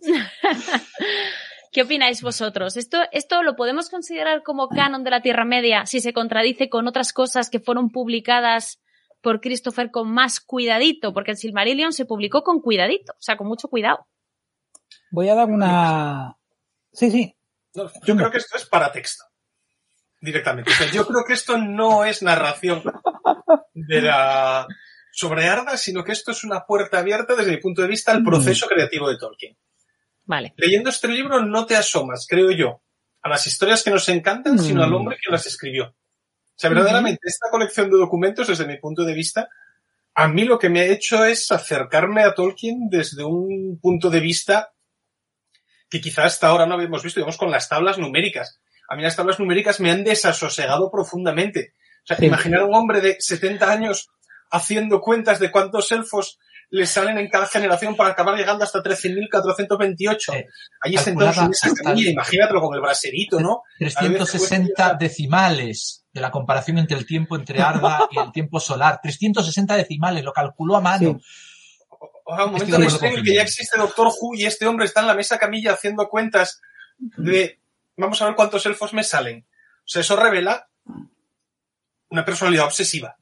¿Qué 1.72 1.82
opináis 1.82 2.22
vosotros? 2.22 2.76
¿Esto, 2.76 3.02
¿Esto 3.10 3.42
lo 3.42 3.56
podemos 3.56 3.90
considerar 3.90 4.42
como 4.42 4.68
canon 4.68 5.02
de 5.02 5.10
la 5.10 5.20
Tierra 5.22 5.44
Media 5.44 5.86
si 5.86 6.00
se 6.00 6.12
contradice 6.12 6.68
con 6.68 6.86
otras 6.86 7.12
cosas 7.12 7.50
que 7.50 7.58
fueron 7.58 7.90
publicadas 7.90 8.80
por 9.24 9.40
Christopher 9.40 9.90
con 9.90 10.08
más 10.12 10.38
cuidadito? 10.38 11.12
Porque 11.12 11.32
el 11.32 11.36
Silmarillion 11.36 11.92
se 11.92 12.04
publicó 12.04 12.44
con 12.44 12.60
cuidadito, 12.60 13.12
o 13.14 13.22
sea, 13.22 13.36
con 13.36 13.48
mucho 13.48 13.66
cuidado. 13.66 14.06
voy 15.10 15.28
a 15.30 15.34
dar 15.34 15.48
una... 15.48 16.36
Sí, 16.92 17.10
sí. 17.10 17.34
No, 17.74 17.90
yo 18.04 18.14
creo 18.14 18.30
que 18.30 18.38
esto 18.38 18.56
es 18.56 18.66
para 18.66 18.92
texto. 18.92 19.24
Directamente. 20.20 20.70
O 20.70 20.74
sea, 20.74 20.90
yo 20.92 21.06
creo 21.06 21.24
que 21.26 21.32
esto 21.32 21.58
no 21.58 22.04
es 22.04 22.22
narración 22.22 22.82
de 23.74 24.00
la 24.02 24.66
sobre 25.12 25.46
Arda, 25.48 25.76
sino 25.76 26.02
que 26.04 26.12
esto 26.12 26.30
es 26.32 26.44
una 26.44 26.64
puerta 26.66 26.98
abierta 26.98 27.34
desde 27.36 27.50
mi 27.52 27.56
punto 27.58 27.82
de 27.82 27.88
vista 27.88 28.12
al 28.12 28.22
proceso 28.24 28.66
creativo 28.66 29.08
de 29.08 29.18
Tolkien. 29.18 29.56
Vale. 30.24 30.54
Leyendo 30.56 30.90
este 30.90 31.08
libro 31.08 31.44
no 31.44 31.66
te 31.66 31.76
asomas, 31.76 32.26
creo 32.28 32.50
yo, 32.52 32.80
a 33.22 33.28
las 33.28 33.46
historias 33.46 33.82
que 33.82 33.90
nos 33.90 34.08
encantan, 34.08 34.58
sino 34.58 34.82
al 34.82 34.90
Mm. 34.90 34.94
hombre 34.94 35.16
que 35.24 35.30
las 35.30 35.46
escribió. 35.46 35.94
O 36.56 36.56
sea, 36.56 36.70
verdaderamente, 36.70 37.20
esta 37.24 37.50
colección 37.50 37.90
de 37.90 37.98
documentos, 37.98 38.46
desde 38.46 38.66
mi 38.66 38.78
punto 38.78 39.04
de 39.04 39.12
vista, 39.12 39.48
a 40.14 40.28
mí 40.28 40.44
lo 40.44 40.58
que 40.58 40.68
me 40.68 40.80
ha 40.80 40.86
hecho 40.86 41.24
es 41.24 41.50
acercarme 41.50 42.22
a 42.22 42.34
Tolkien 42.34 42.88
desde 42.88 43.24
un 43.24 43.80
punto 43.82 44.08
de 44.10 44.20
vista 44.20 44.70
que 45.90 46.00
quizás 46.00 46.26
hasta 46.26 46.46
ahora 46.48 46.66
no 46.66 46.74
habíamos 46.74 47.02
visto, 47.02 47.18
digamos, 47.20 47.36
con 47.36 47.50
las 47.50 47.68
tablas 47.68 47.98
numéricas. 47.98 48.60
A 48.88 48.96
mí 48.96 49.02
las 49.02 49.16
tablas 49.16 49.40
numéricas 49.40 49.80
me 49.80 49.90
han 49.90 50.04
desasosegado 50.04 50.90
profundamente. 50.90 51.74
O 52.04 52.06
sea, 52.06 52.16
Sí. 52.16 52.26
imaginar 52.26 52.60
a 52.60 52.66
un 52.66 52.74
hombre 52.74 53.00
de 53.00 53.16
70 53.18 53.70
años 53.70 54.08
haciendo 54.50 55.00
cuentas 55.00 55.40
de 55.40 55.50
cuántos 55.50 55.90
elfos 55.90 56.38
le 56.70 56.86
salen 56.86 57.18
en 57.18 57.28
cada 57.28 57.46
generación 57.46 57.96
para 57.96 58.10
acabar 58.10 58.36
llegando 58.36 58.64
hasta 58.64 58.82
13.428. 58.82 60.34
Eh, 60.34 60.46
Allí 60.80 60.96
sentado 60.98 61.46
en 61.46 61.50
esa 61.50 61.74
camilla, 61.74 62.10
imagínatelo 62.10 62.60
con 62.60 62.74
el 62.74 62.80
braserito, 62.80 63.40
¿no? 63.40 63.62
A 63.80 63.84
veces 63.84 63.96
360 63.98 64.94
decimales 64.94 66.03
de 66.14 66.20
la 66.20 66.30
comparación 66.30 66.78
entre 66.78 66.96
el 66.96 67.04
tiempo 67.04 67.34
entre 67.36 67.60
Arda 67.60 68.08
y 68.10 68.18
el 68.18 68.30
tiempo 68.32 68.60
solar. 68.60 69.00
360 69.02 69.76
decimales, 69.76 70.24
lo 70.24 70.32
calculó 70.32 70.76
a 70.76 70.80
mano. 70.80 71.20
O 72.24 72.36
sea, 72.36 72.46
un 72.46 72.54
Estoy 72.56 72.70
momento 72.70 72.78
de 72.78 73.10
este 73.10 73.22
que 73.22 73.34
ya 73.34 73.42
existe 73.42 73.76
Doctor 73.76 74.06
Who 74.06 74.36
y 74.36 74.46
este 74.46 74.66
hombre 74.66 74.86
está 74.86 75.00
en 75.00 75.08
la 75.08 75.14
mesa 75.14 75.38
camilla 75.38 75.72
haciendo 75.72 76.08
cuentas 76.08 76.62
de 76.98 77.58
vamos 77.96 78.22
a 78.22 78.26
ver 78.26 78.36
cuántos 78.36 78.64
elfos 78.64 78.94
me 78.94 79.02
salen. 79.02 79.44
O 79.80 79.88
sea, 79.88 80.00
eso 80.00 80.16
revela 80.16 80.68
una 82.08 82.24
personalidad 82.24 82.66
obsesiva, 82.66 83.16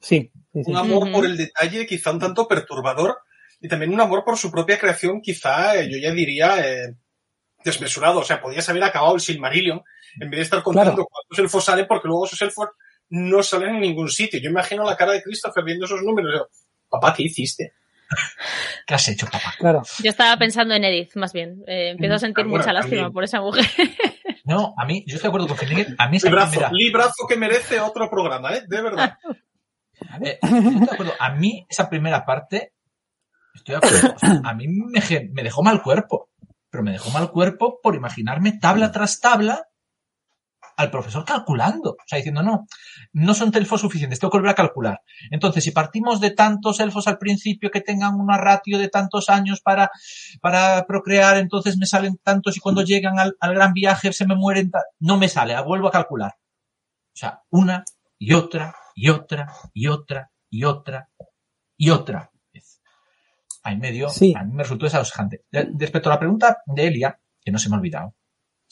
Sí, 0.00 0.30
sí, 0.52 0.64
sí. 0.64 0.70
un 0.70 0.76
amor 0.76 1.10
por 1.12 1.24
el 1.24 1.36
detalle 1.36 1.86
quizá 1.86 2.10
un 2.10 2.18
tanto 2.18 2.48
perturbador 2.48 3.18
y 3.60 3.68
también 3.68 3.94
un 3.94 4.00
amor 4.00 4.24
por 4.24 4.36
su 4.36 4.50
propia 4.50 4.78
creación 4.78 5.20
quizá, 5.22 5.76
eh, 5.76 5.88
yo 5.90 5.96
ya 5.98 6.10
diría, 6.12 6.58
eh, 6.68 6.96
desmesurado. 7.66 8.20
O 8.20 8.24
sea, 8.24 8.40
podías 8.40 8.66
haber 8.70 8.82
acabado 8.84 9.14
el 9.14 9.20
Silmarillion 9.20 9.82
en 10.20 10.30
vez 10.30 10.38
de 10.38 10.42
estar 10.44 10.62
contando 10.62 10.92
Claro. 10.92 11.08
cuántos 11.10 11.38
elfos 11.38 11.64
salen 11.64 11.86
porque 11.86 12.08
luego 12.08 12.24
esos 12.24 12.40
elfos 12.40 12.68
no 13.10 13.42
salen 13.42 13.74
en 13.76 13.80
ningún 13.82 14.08
sitio. 14.08 14.40
Yo 14.40 14.48
imagino 14.50 14.84
la 14.84 14.96
cara 14.96 15.12
de 15.12 15.22
Christopher 15.22 15.62
viendo 15.64 15.84
esos 15.84 16.00
números. 16.02 16.46
Papá, 16.88 17.12
¿qué 17.14 17.24
hiciste? 17.24 17.72
¿Qué 18.86 18.94
has 18.94 19.08
hecho, 19.08 19.26
papá? 19.26 19.52
Claro. 19.58 19.82
Yo 20.02 20.10
estaba 20.10 20.36
pensando 20.38 20.74
en 20.74 20.84
Edith, 20.84 21.16
más 21.16 21.32
bien. 21.32 21.62
Eh, 21.66 21.90
empiezo 21.90 22.14
a 22.14 22.18
sentir 22.20 22.44
Ah, 22.44 22.48
bueno, 22.48 22.62
mucha 22.62 22.72
lástima 22.72 22.96
también. 23.02 23.12
por 23.12 23.24
esa 23.24 23.40
mujer. 23.40 23.64
No, 24.48 24.74
a 24.78 24.84
mí, 24.86 25.02
yo 25.08 25.16
estoy 25.16 25.22
de 25.26 25.28
acuerdo 25.30 25.48
con 25.48 25.56
Finnegan. 25.56 25.96
A 25.98 26.08
mí 26.08 26.18
esa 26.18 26.28
Librazo, 26.28 26.50
primera, 26.52 26.70
librazo 26.72 27.26
que 27.28 27.36
merece 27.36 27.80
otro 27.80 28.08
programa, 28.08 28.54
¿eh? 28.54 28.62
De 28.68 28.80
verdad. 28.80 29.18
eh, 30.24 30.38
yo 30.40 30.56
estoy 30.58 30.74
de 30.86 30.92
acuerdo. 30.92 31.12
A 31.18 31.30
mí 31.34 31.66
esa 31.68 31.90
primera 31.90 32.24
parte, 32.24 32.72
estoy 33.56 33.72
de 33.72 33.76
acuerdo. 33.78 34.14
O 34.14 34.18
sea, 34.20 34.40
a 34.44 34.54
mí 34.54 34.68
me, 34.68 35.00
me 35.32 35.42
dejó 35.42 35.64
mal 35.64 35.82
cuerpo. 35.82 36.30
Pero 36.76 36.84
me 36.84 36.92
dejó 36.92 37.08
mal 37.08 37.30
cuerpo 37.30 37.80
por 37.82 37.94
imaginarme 37.94 38.58
tabla 38.60 38.92
tras 38.92 39.18
tabla 39.18 39.64
al 40.76 40.90
profesor 40.90 41.24
calculando. 41.24 41.92
O 41.92 42.04
sea, 42.06 42.18
diciendo, 42.18 42.42
no, 42.42 42.66
no 43.14 43.32
son 43.32 43.50
elfos 43.56 43.80
suficientes, 43.80 44.20
tengo 44.20 44.30
que 44.30 44.36
volver 44.36 44.50
a 44.50 44.56
calcular. 44.56 45.00
Entonces, 45.30 45.64
si 45.64 45.70
partimos 45.70 46.20
de 46.20 46.32
tantos 46.32 46.78
elfos 46.80 47.08
al 47.08 47.16
principio 47.16 47.70
que 47.70 47.80
tengan 47.80 48.20
una 48.20 48.36
ratio 48.36 48.78
de 48.78 48.90
tantos 48.90 49.30
años 49.30 49.62
para, 49.62 49.90
para 50.42 50.84
procrear, 50.86 51.38
entonces 51.38 51.78
me 51.78 51.86
salen 51.86 52.18
tantos 52.22 52.58
y 52.58 52.60
cuando 52.60 52.82
llegan 52.82 53.18
al, 53.18 53.38
al 53.40 53.54
gran 53.54 53.72
viaje 53.72 54.12
se 54.12 54.26
me 54.26 54.36
mueren. 54.36 54.70
No 54.98 55.16
me 55.16 55.30
sale, 55.30 55.58
vuelvo 55.62 55.88
a 55.88 55.92
calcular. 55.92 56.32
O 56.34 57.16
sea, 57.16 57.40
una 57.48 57.86
y 58.18 58.34
otra 58.34 58.76
y 58.94 59.08
otra 59.08 59.50
y 59.72 59.86
otra 59.86 60.30
y 60.50 60.64
otra 60.64 61.08
y 61.78 61.88
otra. 61.88 62.30
Ahí 63.66 63.76
medio, 63.76 64.08
Sí. 64.08 64.32
a 64.36 64.44
mí 64.44 64.52
me 64.52 64.62
resultó 64.62 64.86
desalojante. 64.86 65.44
De- 65.50 65.68
Respecto 65.76 66.08
a 66.08 66.14
la 66.14 66.18
pregunta 66.20 66.58
de 66.66 66.86
Elia, 66.86 67.18
que 67.42 67.50
no 67.50 67.58
se 67.58 67.68
me 67.68 67.74
ha 67.74 67.78
olvidado, 67.78 68.14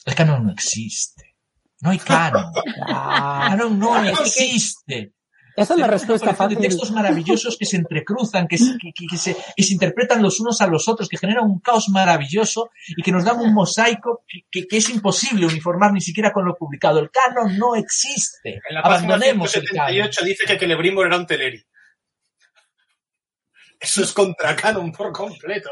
el 0.05 0.15
canon 0.15 0.45
no 0.45 0.51
existe. 0.53 1.35
No 1.81 1.89
hay 1.89 1.99
canon. 1.99 2.51
Ah, 2.87 3.47
Canon 3.49 3.77
no 3.77 4.03
existe. 4.05 5.13
esa 5.57 5.73
es 5.73 5.79
la 5.79 5.87
respuesta 5.87 6.29
una 6.29 6.37
colección 6.37 6.49
de 6.49 6.55
fácil. 6.55 6.69
textos 6.69 6.91
maravillosos 6.91 7.57
que 7.57 7.65
se 7.65 7.77
entrecruzan, 7.77 8.47
que, 8.47 8.57
se- 8.57 8.77
que- 8.81 8.91
que- 8.95 9.05
que 9.09 9.17
se, 9.17 9.35
que 9.55 9.63
se 9.63 9.73
interpretan 9.73 10.21
los 10.21 10.39
unos 10.39 10.61
a 10.61 10.67
los 10.67 10.87
otros, 10.87 11.09
que 11.09 11.17
generan 11.17 11.45
un 11.45 11.59
caos 11.59 11.89
maravilloso 11.89 12.69
y 12.87 13.01
que 13.01 13.11
nos 13.11 13.23
dan 13.25 13.39
un 13.39 13.53
mosaico 13.53 14.23
que, 14.27 14.41
que- 14.49 14.67
que 14.67 14.77
es 14.77 14.89
imposible 14.89 15.45
uniformar 15.45 15.91
ni 15.91 16.01
siquiera 16.01 16.31
con 16.31 16.45
lo 16.45 16.55
publicado. 16.55 16.99
El 16.99 17.09
canon 17.11 17.57
no 17.57 17.75
existe. 17.75 18.61
En 18.69 18.75
la 18.75 18.81
página 18.83 19.15
Abandonemos 19.15 19.55
el 19.57 19.63
canon. 19.67 19.87
178 19.93 20.25
dice 20.25 20.45
que 20.45 20.59
Celebrimbor 20.59 21.07
era 21.07 21.17
un 21.17 21.25
Teleri. 21.27 21.61
Eso 23.85 24.01
es 24.03 24.11
contra 24.13 24.55
canon 24.55 24.91
por 24.91 25.11
completo. 25.11 25.69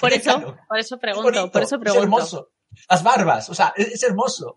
Por 0.00 0.12
eso, 0.12 0.56
por 0.68 0.78
eso 0.78 0.94
Es 0.96 1.00
pregunto, 1.00 1.22
bonito, 1.30 1.50
por 1.50 1.62
eso 1.62 1.74
Es 1.76 1.80
pregunto. 1.80 2.02
hermoso. 2.04 2.50
Las 2.88 3.02
barbas, 3.02 3.48
o 3.48 3.54
sea, 3.54 3.72
es, 3.76 3.88
es 3.88 4.02
hermoso. 4.02 4.54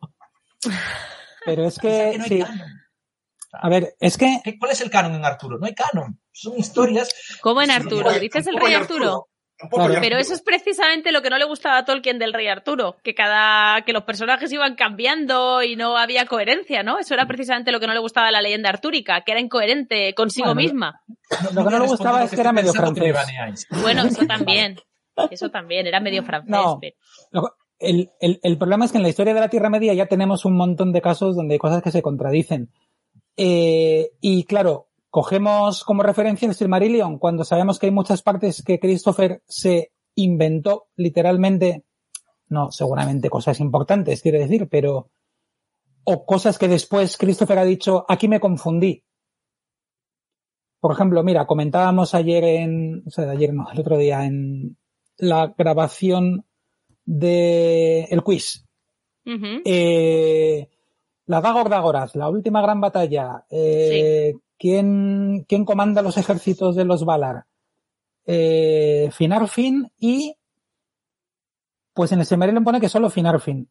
Pero 1.45 1.65
es 1.65 1.77
O 1.77 1.82
sea, 1.82 2.12
que, 2.12 2.17
no 2.17 2.23
hay 2.23 2.30
sí. 2.30 2.39
canon. 2.39 2.67
A 3.54 3.69
ver, 3.69 3.95
es 3.99 4.17
que 4.17 4.39
¿Qué- 4.43 4.58
¿Cuál 4.60 4.71
es 4.71 4.82
el 4.82 4.89
canon 4.91 5.15
en 5.15 5.25
Arturo? 5.25 5.58
No 5.58 5.65
hay 5.65 5.73
canon. 5.73 6.19
Son 6.32 6.58
historias. 6.58 7.10
¿Cómo 7.41 7.62
en 7.62 7.71
Arturo? 7.71 8.12
¿Dices 8.19 8.47
el 8.47 8.58
rey 8.58 8.73
Arturo? 8.73 9.27
Tampoco 9.62 9.84
hay 9.84 9.88
Claro. 9.89 10.02
Pero 10.02 10.17
eso 10.17 10.34
es 10.34 10.41
precisamente 10.41 11.12
lo 11.12 11.21
que 11.21 11.30
no 11.30 11.38
le 11.38 11.45
gustaba 11.45 11.78
a 11.78 11.86
Tolkien 11.86 12.17
del 12.19 12.34
rey 12.34 12.47
Arturo, 12.47 12.97
que 13.04 13.13
cada 13.13 13.82
que 13.84 13.93
los 13.93 14.04
personajes 14.04 14.52
iban 14.52 14.76
cambiando 14.76 15.62
y 15.63 15.76
no 15.76 15.95
había 15.97 16.26
coherencia, 16.26 16.84
¿no? 16.84 16.97
Eso 17.00 17.13
era 17.13 17.28
precisamente 17.28 17.71
lo 17.71 17.80
que 17.80 17.88
no 17.88 17.93
le 17.93 18.00
gustaba 18.00 18.26
de 18.28 18.34
la 18.34 18.41
leyenda 18.41 18.69
artúrica, 18.69 19.21
que 19.21 19.32
era 19.32 19.39
incoherente 19.41 20.13
consigo 20.15 20.47
Bueno, 20.47 20.62
misma. 20.62 21.02
lo 21.54 21.63
que 21.63 21.69
no 21.69 21.80
le 21.80 21.88
gustaba 21.88 22.24
es 22.24 22.32
que 22.32 22.41
era 22.41 22.52
medio 22.52 22.74
francés. 22.74 23.67
Bueno, 23.82 24.04
eso 24.04 24.26
también. 24.28 24.78
Eso 25.30 25.50
también, 25.50 25.86
era 25.88 26.00
medio 26.00 26.24
francés. 26.24 26.50
No. 26.52 26.80
pero- 26.82 27.56
El, 27.80 28.10
el- 28.19 28.39
el 28.43 28.58
problema 28.58 28.86
es 28.86 28.91
que 28.91 28.97
en 28.97 29.04
la 29.04 29.10
historia 29.10 29.34
de 29.34 29.39
la 29.39 29.50
Tierra 29.50 29.69
Media 29.69 29.93
ya 29.93 30.06
tenemos 30.06 30.45
un 30.45 30.56
montón 30.56 30.91
de 30.93 31.02
casos 31.02 31.36
donde 31.36 31.56
hay 31.56 31.60
cosas 31.60 31.82
que 31.84 31.91
se 31.91 32.02
contradicen. 32.02 32.69
Eh, 33.38 34.12
y 34.21 34.43
claro, 34.45 34.88
cogemos 35.12 35.84
como 35.84 36.04
referencia 36.04 36.47
el 36.47 36.56
Silmarillion 36.56 37.19
cuando 37.19 37.43
sabemos 37.43 37.78
que 37.78 37.88
hay 37.88 37.91
muchas 37.91 38.24
partes 38.24 38.63
que 38.63 38.80
Christopher 38.80 39.43
se 39.45 39.91
inventó 40.15 40.88
literalmente, 40.95 41.84
no, 42.47 42.71
seguramente 42.71 43.30
cosas 43.30 43.60
importantes, 43.60 44.21
quiero 44.21 44.39
decir, 44.39 44.67
pero, 44.69 45.12
o 46.06 46.26
cosas 46.26 46.58
que 46.58 46.69
después 46.69 47.17
Christopher 47.17 47.60
ha 47.60 47.65
dicho, 47.65 48.06
aquí 48.08 48.30
me 48.30 48.39
confundí. 48.39 49.04
Por 50.80 50.93
ejemplo, 50.93 51.24
mira, 51.24 51.45
comentábamos 51.45 52.15
ayer 52.15 52.43
en, 52.45 53.04
o 53.06 53.12
sea, 53.12 53.30
ayer 53.30 53.54
no, 53.54 53.69
el 53.69 53.80
otro 53.80 53.97
día 53.97 54.26
en 54.26 54.78
la 55.17 55.54
grabación 55.58 56.45
de 57.06 58.06
el 58.06 58.24
quiz. 58.24 58.65
Ujú. 59.26 59.62
Eh, 59.65 60.69
la 61.26 61.41
Dagor 61.41 61.69
Dagoraz, 61.69 62.15
la 62.15 62.30
última 62.30 62.62
gran 62.62 62.82
batalla. 62.82 63.45
Eh, 63.50 64.34
¿quién, 64.62 65.43
quién 65.47 65.65
comanda 65.65 66.04
los 66.04 66.17
ejércitos 66.17 66.76
de 66.76 66.86
los 66.86 67.04
Valar? 67.04 67.45
Eh, 68.26 69.10
Finarfin 69.12 69.91
y 69.97 70.36
pues 71.93 72.12
en 72.12 72.19
el 72.19 72.26
Silmarillion 72.26 72.63
pone 72.63 72.80
que 72.80 72.88
solo 72.88 73.10
Finarfin. 73.10 73.67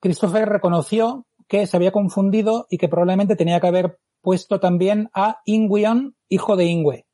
Christopher 0.00 0.48
reconoció 0.48 1.26
que 1.46 1.66
se 1.68 1.76
había 1.76 1.92
confundido 1.92 2.66
y 2.68 2.78
que 2.78 2.88
probablemente 2.88 3.36
tenía 3.36 3.60
que 3.60 3.68
haber 3.68 3.98
puesto 4.20 4.58
también 4.58 5.08
a 5.14 5.40
Ingwion, 5.44 6.16
hijo 6.28 6.56
de 6.56 6.64
Ingwe 6.64 7.06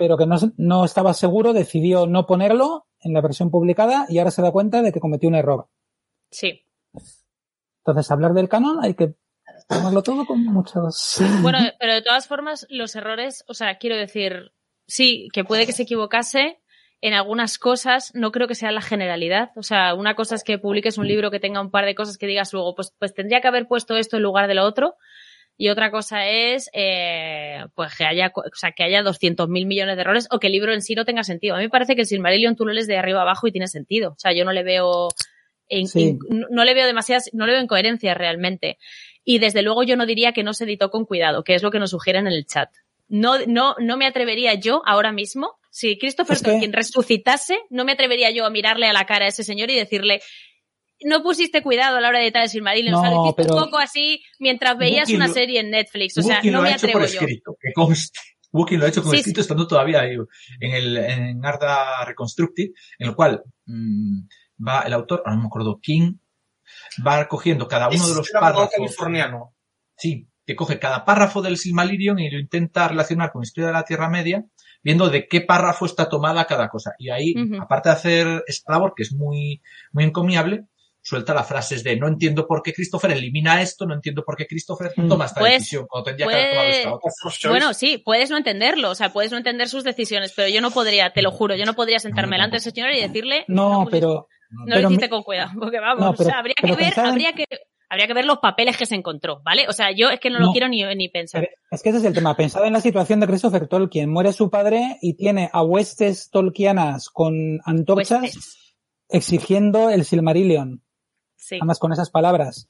pero 0.00 0.16
que 0.16 0.24
no, 0.24 0.36
no 0.56 0.86
estaba 0.86 1.12
seguro, 1.12 1.52
decidió 1.52 2.06
no 2.06 2.24
ponerlo 2.24 2.86
en 3.02 3.12
la 3.12 3.20
versión 3.20 3.50
publicada 3.50 4.06
y 4.08 4.16
ahora 4.16 4.30
se 4.30 4.40
da 4.40 4.50
cuenta 4.50 4.80
de 4.80 4.92
que 4.92 4.98
cometió 4.98 5.28
un 5.28 5.34
error. 5.34 5.68
Sí. 6.30 6.62
Entonces, 7.84 8.10
hablar 8.10 8.32
del 8.32 8.48
canon 8.48 8.82
hay 8.82 8.94
que 8.94 9.14
Bueno, 11.42 11.58
pero 11.78 11.94
de 11.94 12.02
todas 12.02 12.26
formas, 12.26 12.66
los 12.70 12.94
errores, 12.96 13.44
o 13.46 13.54
sea, 13.54 13.78
quiero 13.78 13.96
decir, 13.96 14.52
sí, 14.86 15.28
que 15.32 15.44
puede 15.44 15.66
que 15.66 15.72
se 15.72 15.84
equivocase 15.84 16.60
en 17.02 17.14
algunas 17.14 17.58
cosas, 17.58 18.12
no 18.14 18.30
creo 18.30 18.46
que 18.46 18.54
sea 18.54 18.72
la 18.72 18.82
generalidad. 18.82 19.50
O 19.56 19.62
sea, 19.62 19.94
una 19.94 20.14
cosa 20.14 20.34
es 20.34 20.44
que 20.44 20.58
publiques 20.58 20.98
un 20.98 21.08
libro 21.08 21.30
que 21.30 21.40
tenga 21.40 21.60
un 21.60 21.70
par 21.70 21.86
de 21.86 21.94
cosas 21.94 22.18
que 22.18 22.26
digas 22.26 22.52
luego, 22.52 22.74
pues, 22.74 22.92
pues 22.98 23.14
tendría 23.14 23.40
que 23.40 23.48
haber 23.48 23.66
puesto 23.66 23.96
esto 23.96 24.16
en 24.16 24.22
lugar 24.22 24.48
de 24.48 24.54
lo 24.54 24.64
otro. 24.64 24.96
Y 25.56 25.68
otra 25.68 25.90
cosa 25.90 26.26
es, 26.26 26.70
eh, 26.72 27.66
pues 27.74 27.94
que 27.94 28.04
haya, 28.04 28.32
o 28.34 28.42
sea, 28.54 28.72
que 28.72 28.82
haya 28.82 29.02
200 29.02 29.48
mil 29.48 29.66
millones 29.66 29.96
de 29.96 30.02
errores 30.02 30.26
o 30.30 30.38
que 30.38 30.46
el 30.46 30.54
libro 30.54 30.72
en 30.72 30.80
sí 30.82 30.94
no 30.94 31.04
tenga 31.04 31.22
sentido. 31.22 31.54
A 31.54 31.58
mí 31.58 31.64
me 31.64 31.70
parece 31.70 31.94
que 31.94 32.02
el 32.02 32.06
Silmarillion 32.06 32.56
tú 32.56 32.64
lo 32.64 32.72
lees 32.72 32.86
de 32.86 32.96
arriba 32.96 33.22
abajo 33.22 33.46
y 33.46 33.52
tiene 33.52 33.66
sentido. 33.66 34.12
O 34.12 34.18
sea, 34.18 34.32
yo 34.32 34.44
no 34.44 34.52
le 34.52 34.62
veo, 34.62 35.08
in- 35.70 35.88
Sí. 35.88 36.00
in- 36.00 36.18
no 36.28 36.46
no 36.50 36.64
le 36.64 36.74
veo 36.74 36.86
demasiadas, 36.86 37.30
no 37.32 37.46
le 37.46 37.52
veo 37.52 37.62
incoherencias 37.62 38.16
realmente. 38.16 38.78
Y 39.24 39.38
desde 39.38 39.62
luego 39.62 39.82
yo 39.82 39.96
no 39.96 40.06
diría 40.06 40.32
que 40.32 40.42
no 40.42 40.52
se 40.54 40.64
editó 40.64 40.90
con 40.90 41.04
cuidado, 41.04 41.44
que 41.44 41.54
es 41.54 41.62
lo 41.62 41.70
que 41.70 41.78
nos 41.78 41.90
sugieren 41.90 42.26
en 42.26 42.32
el 42.32 42.46
chat. 42.46 42.70
No, 43.08 43.38
no, 43.46 43.74
no 43.78 43.96
me 43.96 44.06
atrevería 44.06 44.54
yo 44.54 44.82
ahora 44.86 45.12
mismo, 45.12 45.56
si 45.70 45.98
Christopher 45.98 46.36
Es 46.36 46.42
que- 46.42 46.50
Tolkien 46.52 46.72
resucitase, 46.72 47.58
no 47.70 47.84
me 47.84 47.92
atrevería 47.92 48.30
yo 48.30 48.44
a 48.46 48.50
mirarle 48.50 48.86
a 48.86 48.92
la 48.92 49.04
cara 49.06 49.24
a 49.26 49.28
ese 49.28 49.44
señor 49.44 49.70
y 49.70 49.76
decirle, 49.76 50.20
no 51.02 51.22
pusiste 51.22 51.62
cuidado 51.62 51.96
a 51.96 52.00
la 52.00 52.08
hora 52.08 52.18
de 52.18 52.24
editar 52.26 52.42
el 52.42 52.50
Silmarillion, 52.50 52.94
o 52.94 53.00
sea, 53.00 53.10
lo 53.10 53.16
No, 53.16 53.24
hiciste 53.24 53.42
pero- 53.44 53.54
un 53.56 53.64
poco 53.64 53.78
así 53.78 54.22
mientras 54.38 54.76
veías 54.78 55.08
una 55.10 55.28
lo- 55.28 55.32
serie 55.32 55.60
en 55.60 55.70
Netflix, 55.70 56.18
o 56.18 56.22
sea, 56.22 56.40
no 56.42 56.52
lo 56.58 56.62
me 56.62 56.72
atrevo 56.74 56.98
yo. 57.00 57.04
escrito, 57.06 57.56
que 57.60 57.72
conste. 57.72 58.18
Wookiee 58.52 58.78
lo 58.78 58.84
ha 58.84 58.88
hecho 58.88 59.02
con 59.02 59.12
Sí, 59.12 59.18
escrito 59.18 59.40
estando 59.42 59.66
todavía 59.66 60.00
ahí 60.00 60.16
en 60.60 60.72
el 60.74 60.96
en 60.96 61.44
Arda 61.46 62.04
Reconstructed, 62.04 62.64
en 62.98 63.08
el 63.08 63.14
cual 63.14 63.42
mm, 63.66 64.22
va 64.66 64.82
el 64.82 64.92
autor, 64.92 65.22
ahora 65.24 65.36
no 65.36 65.42
me 65.42 65.46
acuerdo 65.48 65.80
quién, 65.82 66.20
va 67.06 67.26
cogiendo 67.28 67.66
cada 67.68 67.88
uno 67.88 68.08
de 68.08 68.14
los 68.14 68.30
párrafos. 68.30 68.70
californiano. 68.76 69.54
Sí, 69.96 70.28
que 70.46 70.56
coge 70.56 70.78
cada 70.78 71.04
párrafo 71.04 71.42
del 71.42 71.56
Silmarillion 71.58 72.18
y 72.18 72.30
lo 72.30 72.38
intenta 72.38 72.88
relacionar 72.88 73.32
con 73.32 73.40
la 73.42 73.46
historia 73.46 73.68
de 73.68 73.72
la 73.74 73.84
Tierra 73.84 74.08
Media, 74.08 74.44
viendo 74.82 75.08
de 75.10 75.28
qué 75.28 75.42
párrafo 75.42 75.84
está 75.86 76.08
tomada 76.08 76.44
cada 76.46 76.68
cosa. 76.68 76.92
Y 76.98 77.10
ahí, 77.10 77.34
aparte 77.60 77.88
de 77.90 77.92
hacer 77.94 78.44
esta 78.46 78.72
labor, 78.72 78.94
que 78.96 79.02
es 79.02 79.12
muy, 79.12 79.60
muy 79.92 80.04
encomiable, 80.04 80.64
suelta 81.02 81.32
las 81.34 81.46
frases 81.48 81.82
de 81.82 81.96
no 81.96 82.08
entiendo 82.08 82.46
por 82.46 82.62
qué 82.62 82.72
Christopher 82.74 83.12
elimina 83.12 83.62
esto, 83.62 83.86
no 83.86 83.94
entiendo 83.94 84.22
por 84.24 84.36
qué 84.36 84.46
Christopher 84.46 84.92
Mm. 84.96 85.08
toma 85.08 85.26
esta 85.26 85.40
Pues- 85.40 85.52
decisión 85.54 85.86
cuando 85.88 86.04
tendría 86.04 86.26
que 86.28 86.34
haber 86.34 86.50
tomado 86.52 86.68
esta 86.70 86.94
otra. 86.94 87.50
Bueno, 87.50 87.74
sí, 87.74 87.98
puedes 87.98 88.30
no 88.30 88.36
entenderlo, 88.36 88.90
o 88.90 88.94
sea, 88.94 89.12
puedes 89.12 89.30
no 89.32 89.38
entender 89.38 89.68
sus 89.68 89.82
decisiones, 89.84 90.32
pero 90.36 90.48
yo 90.48 90.60
no 90.60 90.70
podría, 90.70 91.12
te 91.12 91.22
lo 91.22 91.30
juro, 91.30 91.54
yo 91.56 91.64
no 91.64 91.74
podría 91.74 91.98
sentarme 92.00 92.30
No, 92.30 92.34
delante 92.36 92.54
de 92.54 92.58
ese 92.58 92.70
señor 92.70 92.90
y 92.92 93.00
decirle, 93.00 93.44
No, 93.48 93.82
pues, 93.84 93.92
pero 94.00 94.28
no 94.50 94.64
pero 94.66 94.80
lo 94.80 94.88
hiciste 94.88 95.06
mi- 95.06 95.10
con 95.10 95.22
cuidado, 95.22 95.50
porque 95.58 95.80
vamos, 95.80 96.00
No, 96.04 96.12
pero- 96.14 96.28
o 96.28 96.30
sea, 96.30 96.38
habría 96.40 96.54
que 96.56 96.74
ver, 96.74 96.98
habría 97.00 97.32
que, 97.32 97.44
habría 97.88 98.06
que 98.06 98.14
ver 98.14 98.24
los 98.24 98.38
papeles 98.38 98.76
que 98.76 98.86
se 98.86 98.94
encontró, 98.94 99.40
¿vale? 99.44 99.66
O 99.68 99.72
sea, 99.72 99.90
yo 99.92 100.10
es 100.10 100.20
que 100.20 100.30
no, 100.30 100.38
lo 100.38 100.52
quiero 100.52 100.68
ni, 100.68 100.82
ni 100.94 101.08
pensar. 101.08 101.48
Es 101.70 101.82
que 101.82 101.88
ese 101.90 101.98
es 101.98 102.04
el 102.04 102.14
tema. 102.14 102.36
Pensad 102.36 102.64
en 102.66 102.72
la 102.72 102.80
situación 102.80 103.20
de 103.20 103.26
Christopher 103.26 103.66
Tolkien. 103.68 104.10
Muere 104.10 104.32
su 104.32 104.48
padre 104.50 104.98
y 105.02 105.14
tiene 105.14 105.50
a 105.52 105.62
huestes 105.62 106.30
tolkianas 106.30 107.08
con 107.10 107.60
antorchas 107.64 108.68
exigiendo 109.08 109.90
el 109.90 110.04
Silmarillion. 110.04 110.82
sí. 111.36 111.56
Además, 111.56 111.78
con 111.78 111.92
esas 111.92 112.10
palabras. 112.10 112.68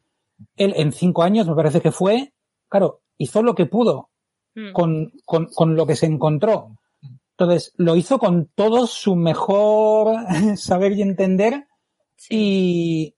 Él, 0.56 0.72
en 0.76 0.92
cinco 0.92 1.22
años, 1.22 1.46
me 1.46 1.54
parece 1.54 1.80
que 1.82 1.92
fue, 1.92 2.32
claro, 2.68 3.02
hizo 3.18 3.42
lo 3.42 3.54
que 3.54 3.66
pudo 3.66 4.08
Mm. 4.54 4.72
con, 4.72 5.12
con, 5.26 5.46
con 5.54 5.76
lo 5.76 5.86
que 5.86 5.94
se 5.96 6.06
encontró. 6.06 6.76
Entonces, 7.38 7.72
lo 7.76 7.94
hizo 7.94 8.18
con 8.18 8.46
todo 8.54 8.86
su 8.86 9.14
mejor 9.16 10.16
saber 10.56 10.92
y 10.92 11.02
entender 11.02 11.66
Sí. 12.20 12.34
y, 12.36 13.16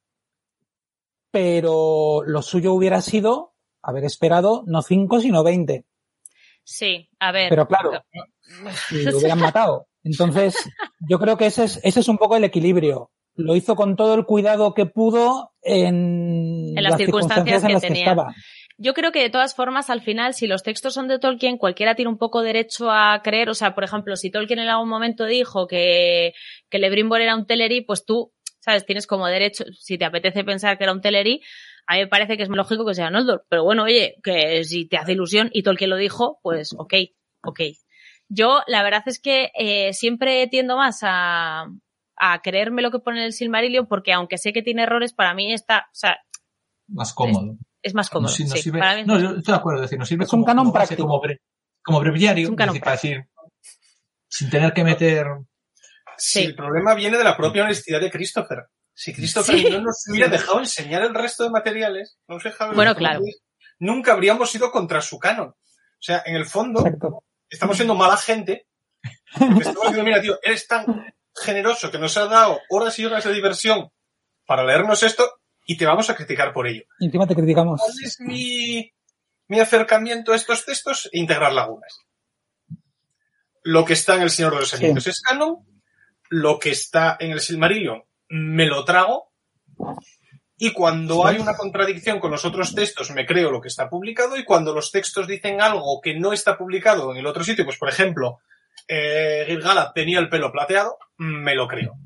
pero 1.33 2.23
lo 2.25 2.41
suyo 2.41 2.73
hubiera 2.73 3.01
sido 3.01 3.55
haber 3.83 4.05
esperado 4.05 4.63
no 4.67 4.81
cinco, 4.81 5.19
sino 5.19 5.43
veinte. 5.43 5.87
Sí, 6.63 7.09
a 7.19 7.33
ver. 7.33 7.49
Pero 7.49 7.67
claro, 7.67 8.05
y 8.93 9.03
lo 9.03 9.19
hubieran 9.19 9.41
matado. 9.41 9.89
Entonces, 10.05 10.55
yo 11.01 11.19
creo 11.19 11.37
que 11.37 11.47
ese 11.47 11.65
es, 11.65 11.81
ese 11.83 11.99
es 11.99 12.09
un 12.09 12.17
poco 12.17 12.37
el 12.37 12.45
equilibrio. 12.45 13.11
Lo 13.35 13.57
hizo 13.57 13.75
con 13.75 13.97
todo 13.97 14.15
el 14.15 14.25
cuidado 14.25 14.73
que 14.73 14.87
pudo 14.87 15.53
en, 15.63 16.77
En 16.77 16.85
las 16.85 16.97
circunstancias 16.97 17.63
en 17.63 17.69
que 17.69 17.73
las 17.73 17.83
que 17.83 17.89
tenía. 17.89 18.05
estaba. 18.05 18.35
Yo 18.79 18.95
creo 18.95 19.11
que 19.11 19.23
de 19.23 19.31
todas 19.31 19.57
formas, 19.57 19.91
al 19.91 20.01
final, 20.01 20.35
si 20.35 20.47
los 20.47 20.63
textos 20.63 20.95
son 20.95 21.09
de 21.09 21.19
Tolkien, 21.19 21.59
cualquiera 21.59 21.97
tiene 21.97 22.11
un 22.11 22.19
poco 22.19 22.43
derecho 22.43 22.91
a 22.91 23.21
creer. 23.25 23.49
O 23.49 23.55
sea, 23.55 23.75
por 23.75 23.83
ejemplo, 23.83 24.15
si 24.15 24.31
Tolkien 24.31 24.61
en 24.61 24.69
algún 24.69 24.89
momento 24.89 25.25
dijo 25.25 25.67
que, 25.67 26.35
que 26.71 26.79
Lebrimbor 26.79 27.21
era 27.21 27.35
un 27.35 27.47
Teleri, 27.47 27.81
pues 27.81 28.05
tú, 28.05 28.33
¿sabes? 28.65 28.87
Tienes 28.87 29.07
como 29.07 29.27
derecho, 29.27 29.65
si 29.79 29.99
te 29.99 30.05
apetece 30.07 30.45
pensar 30.45 30.79
que 30.79 30.85
era 30.85 30.93
un 30.93 31.01
Teleri, 31.01 31.43
a 31.87 31.95
mí 31.95 32.01
me 32.01 32.07
parece 32.07 32.37
que 32.37 32.45
es 32.45 32.49
lógico 32.49 32.87
que 32.87 32.95
sea 32.95 33.11
Noldor. 33.11 33.45
Pero 33.51 33.65
bueno, 33.65 33.83
oye, 33.83 34.15
que 34.23 34.65
si 34.65 34.87
te 34.87 34.97
hace 34.97 35.13
ilusión 35.13 35.51
y 35.53 35.63
Tolkien 35.65 35.91
lo 35.91 35.97
dijo, 35.97 36.39
pues 36.43 36.73
ok, 36.79 36.95
ok. 37.45 37.61
Yo, 38.29 38.63
la 38.69 38.83
verdad 38.83 39.03
es 39.07 39.21
que 39.21 39.51
eh, 39.59 39.93
siempre 39.93 40.47
tiendo 40.47 40.77
más 40.77 41.01
a, 41.03 41.67
a 42.17 42.41
creerme 42.43 42.81
lo 42.83 42.91
que 42.91 43.01
pone 43.01 43.25
el 43.27 43.33
Silmarillion, 43.33 43.87
porque 43.87 44.13
aunque 44.13 44.39
sé 44.39 44.53
que 44.53 44.63
tiene 44.63 44.85
errores, 44.85 45.13
para 45.13 45.35
mí 45.35 45.53
está, 45.53 45.87
o 45.91 45.95
sea, 45.95 46.17
Más 46.87 47.13
cómodo. 47.13 47.57
es 47.83 47.95
más 47.95 48.09
cómodo. 48.09 48.31
Nos, 48.31 48.41
nos 48.41 48.51
sí, 48.53 48.71
sirve- 48.71 48.79
para 48.79 48.95
mí- 48.97 49.03
no, 49.05 49.19
yo 49.21 49.37
estoy 49.37 49.53
de 49.53 49.59
acuerdo, 49.59 49.81
es 49.81 49.91
decir, 49.91 49.99
nos 49.99 50.09
sirve 50.09 50.25
Es 50.25 50.33
un 50.33 50.41
como, 50.41 50.47
canon 50.47 50.65
como 50.67 50.73
base, 50.73 50.95
práctico. 50.95 51.09
como, 51.09 51.21
bre- 51.23 51.41
como 51.83 52.01
breviario, 52.01 52.45
Es 52.45 52.49
un 52.49 52.55
es 52.55 52.59
canon 52.59 52.73
decir, 52.75 52.85
para 52.85 52.93
decir, 52.97 53.25
sin 54.29 54.49
tener 54.51 54.73
que 54.73 54.85
meter 54.85 55.27
Si 56.19 56.43
el 56.43 56.55
problema 56.55 56.95
viene 56.95 57.19
de 57.19 57.25
la 57.25 57.37
propia 57.37 57.65
honestidad 57.65 58.01
de 58.01 58.11
Christopher. 58.11 58.67
Si 58.95 59.13
Christopher 59.15 59.57
Sí. 59.59 59.71
no 59.71 59.81
nos 59.81 60.05
hubiera 60.09 60.29
dejado 60.29 60.59
enseñar 60.59 61.03
el 61.03 61.15
resto 61.15 61.45
de 61.45 61.51
materiales, 61.51 62.19
no 62.29 62.39
sé, 62.41 62.51
Javi, 62.51 62.75
Bueno, 62.75 62.93
¿cómo 62.95 63.07
claro. 63.07 63.21
nunca 63.79 64.13
habríamos 64.13 64.55
ido 64.55 64.71
contra 64.71 65.01
su 65.01 65.19
canon. 65.19 65.49
O 65.49 66.05
sea, 66.05 66.23
en 66.27 66.37
el 66.37 66.47
fondo, 66.47 66.81
Exacto. 66.81 67.25
estamos 67.49 67.77
siendo 67.77 67.95
mala 67.95 68.17
gente. 68.17 68.67
Estamos 69.35 69.65
diciendo, 69.65 70.05
mira, 70.05 70.21
tío, 70.21 70.39
eres 70.43 70.67
tan 70.67 70.85
generoso 71.35 71.91
que 71.91 71.99
nos 71.99 72.17
has 72.17 72.29
dado 72.29 72.61
horas 72.69 72.99
y 72.99 73.07
horas 73.07 73.25
de 73.25 73.33
diversión 73.33 73.91
para 74.47 74.65
leernos 74.65 75.03
esto 75.03 75.29
y 75.65 75.77
te 75.77 75.87
vamos 75.87 76.11
a 76.11 76.15
criticar 76.17 76.53
por 76.53 76.67
ello. 76.67 76.83
Y 77.01 77.07
encima 77.07 77.27
te 77.27 77.35
criticamos. 77.35 77.81
¿Cuál 77.81 77.95
es 78.05 78.21
mi, 78.21 78.93
mi 79.49 79.61
acercamiento 79.61 80.33
a 80.33 80.37
estos 80.37 80.65
textos? 80.67 81.09
Integrar 81.13 81.53
lagunas. 81.55 82.01
Lo 83.63 83.85
que 83.85 83.93
está 83.95 84.17
en 84.17 84.23
El 84.23 84.31
Señor 84.31 84.55
de 84.55 84.61
los 84.61 84.71
Sí. 84.71 84.85
Anillos 84.85 85.07
es 85.07 85.21
canon, 85.23 85.57
lo 86.33 86.59
que 86.59 86.71
está 86.71 87.19
en 87.21 87.31
el 87.31 87.41
Silmarillion 87.41 88.03
me 88.31 88.65
lo 88.65 88.87
trago, 88.87 89.33
y 90.57 90.73
cuando 90.73 91.27
hay 91.27 91.39
una 91.39 91.55
contradicción 91.55 92.21
con 92.21 92.31
los 92.31 92.47
otros 92.47 92.75
textos 92.75 93.11
me 93.11 93.27
creo 93.27 93.51
lo 93.51 93.61
que 93.61 93.69
está 93.69 93.91
publicado, 93.91 94.39
y 94.39 94.45
cuando 94.45 94.73
los 94.73 94.91
textos 94.91 95.27
dicen 95.27 95.61
algo 95.61 96.01
que 96.01 96.19
no 96.19 96.33
está 96.33 96.57
publicado 96.57 97.13
en 97.13 97.19
el 97.19 97.27
otro 97.27 97.45
sitio, 97.45 97.67
pues 97.67 97.77
por 97.77 97.91
ejemplo, 97.91 98.39
eh, 98.89 99.45
Gil-galad 99.47 99.93
tenía 99.95 100.21
el 100.21 100.31
pelo 100.31 100.51
plateado, 100.51 100.97
me 101.19 101.55
lo 101.55 101.69
creo. 101.69 101.99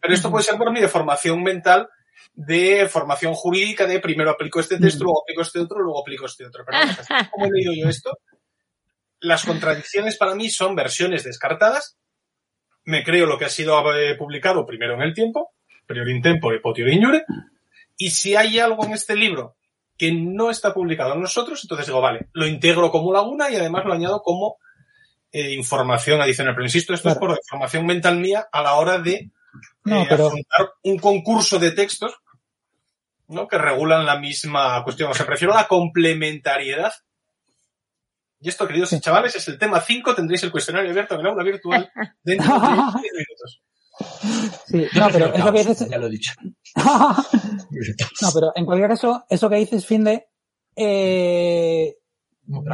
Pero 0.00 0.14
esto 0.14 0.30
puede 0.30 0.44
ser 0.44 0.56
por 0.56 0.70
mi 0.70 0.80
deformación 0.80 1.42
mental 1.42 1.88
de 2.34 2.88
formación 2.88 3.34
jurídica 3.34 3.86
de 3.86 3.98
primero 3.98 4.30
aplico 4.30 4.60
este 4.60 4.78
texto, 4.78 5.02
luego 5.02 5.22
aplico 5.22 5.42
este 5.42 5.58
otro, 5.58 5.80
luego 5.80 6.00
aplico 6.00 6.26
este 6.26 6.46
otro. 6.46 6.64
Pero 6.64 6.78
como 7.32 7.46
he 7.46 7.50
leído 7.50 7.72
yo 7.74 7.88
esto, 7.88 8.16
las 9.18 9.44
contradicciones 9.44 10.16
para 10.16 10.36
mí 10.36 10.48
son 10.48 10.76
versiones 10.76 11.24
descartadas. 11.24 11.96
Me 12.84 13.02
creo 13.04 13.26
lo 13.26 13.38
que 13.38 13.44
ha 13.44 13.48
sido 13.50 13.94
eh, 13.94 14.14
publicado 14.16 14.66
primero 14.66 14.94
en 14.94 15.02
el 15.02 15.14
tiempo, 15.14 15.52
prior 15.86 16.08
in 16.08 16.20
tempore, 16.22 16.60
potio 16.60 16.88
ignore. 16.88 17.24
Y 17.96 18.10
si 18.10 18.34
hay 18.34 18.58
algo 18.58 18.84
en 18.84 18.92
este 18.92 19.14
libro 19.14 19.56
que 19.96 20.10
no 20.12 20.50
está 20.50 20.74
publicado 20.74 21.14
en 21.14 21.20
nosotros, 21.20 21.60
entonces 21.62 21.86
digo, 21.86 22.00
vale, 22.00 22.28
lo 22.32 22.46
integro 22.46 22.90
como 22.90 23.12
laguna 23.12 23.50
y 23.50 23.56
además 23.56 23.84
lo 23.84 23.92
añado 23.92 24.22
como 24.22 24.56
eh, 25.30 25.52
información 25.52 26.20
adicional. 26.20 26.54
Pero 26.54 26.64
insisto, 26.66 26.92
esto 26.92 27.08
es 27.10 27.16
por 27.16 27.30
información 27.30 27.86
mental 27.86 28.18
mía 28.18 28.48
a 28.50 28.62
la 28.62 28.74
hora 28.74 28.98
de 28.98 29.30
No, 29.84 30.02
eh, 30.02 30.06
pero- 30.08 30.26
afrontar 30.26 30.70
un 30.82 30.98
concurso 30.98 31.58
de 31.58 31.70
textos 31.70 32.14
¿no? 33.28 33.46
que 33.46 33.58
regulan 33.58 34.04
la 34.04 34.18
misma 34.18 34.82
cuestión. 34.82 35.10
O 35.10 35.14
sea, 35.14 35.24
prefiero 35.26 35.54
la 35.54 35.68
complementariedad. 35.68 36.92
Y 38.42 38.48
esto, 38.48 38.66
queridos 38.66 38.90
Sí. 38.90 39.00
chavales, 39.00 39.36
es 39.36 39.46
el 39.48 39.58
tema 39.58 39.80
5. 39.80 40.14
Tendréis 40.14 40.42
el 40.42 40.50
cuestionario 40.50 40.90
abierto 40.90 41.14
en 41.14 41.20
el 41.20 41.26
aula 41.28 41.44
virtual 41.44 41.90
dentro 42.24 42.52
de 42.54 42.60
10 43.02 43.12
minutos. 43.14 43.62
Sí, 44.66 44.86
no, 44.98 45.08
pero 45.12 45.26
eso 45.32 45.52
que 45.52 45.58
dices, 45.60 45.88
ya 45.88 45.98
lo 45.98 46.06
he 46.06 46.10
dicho. 46.10 46.32
no, 48.22 48.28
pero 48.34 48.52
en 48.54 48.64
cualquier 48.66 48.88
caso, 48.90 49.24
eso 49.28 49.48
que 49.48 49.56
dices, 49.56 49.86
Finde, 49.86 50.26
eh, 50.76 51.94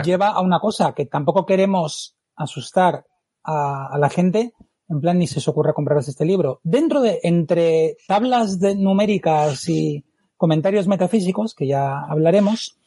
lleva 0.04 0.28
a 0.28 0.40
una 0.40 0.60
cosa 0.60 0.94
que 0.94 1.06
tampoco 1.06 1.44
queremos 1.44 2.16
asustar 2.36 3.04
a, 3.44 3.88
a 3.92 3.98
la 3.98 4.08
gente, 4.08 4.54
en 4.88 5.00
plan 5.00 5.18
ni 5.18 5.26
se 5.26 5.40
os 5.40 5.48
ocurra 5.48 5.74
compraros 5.74 6.08
este 6.08 6.24
libro. 6.24 6.60
Dentro 6.62 7.00
de, 7.02 7.20
entre 7.22 7.96
tablas 8.06 8.58
de 8.60 8.76
numéricas 8.76 9.68
y 9.68 10.04
comentarios 10.36 10.86
metafísicos, 10.86 11.54
que 11.54 11.66
ya 11.66 12.00
hablaremos, 12.08 12.78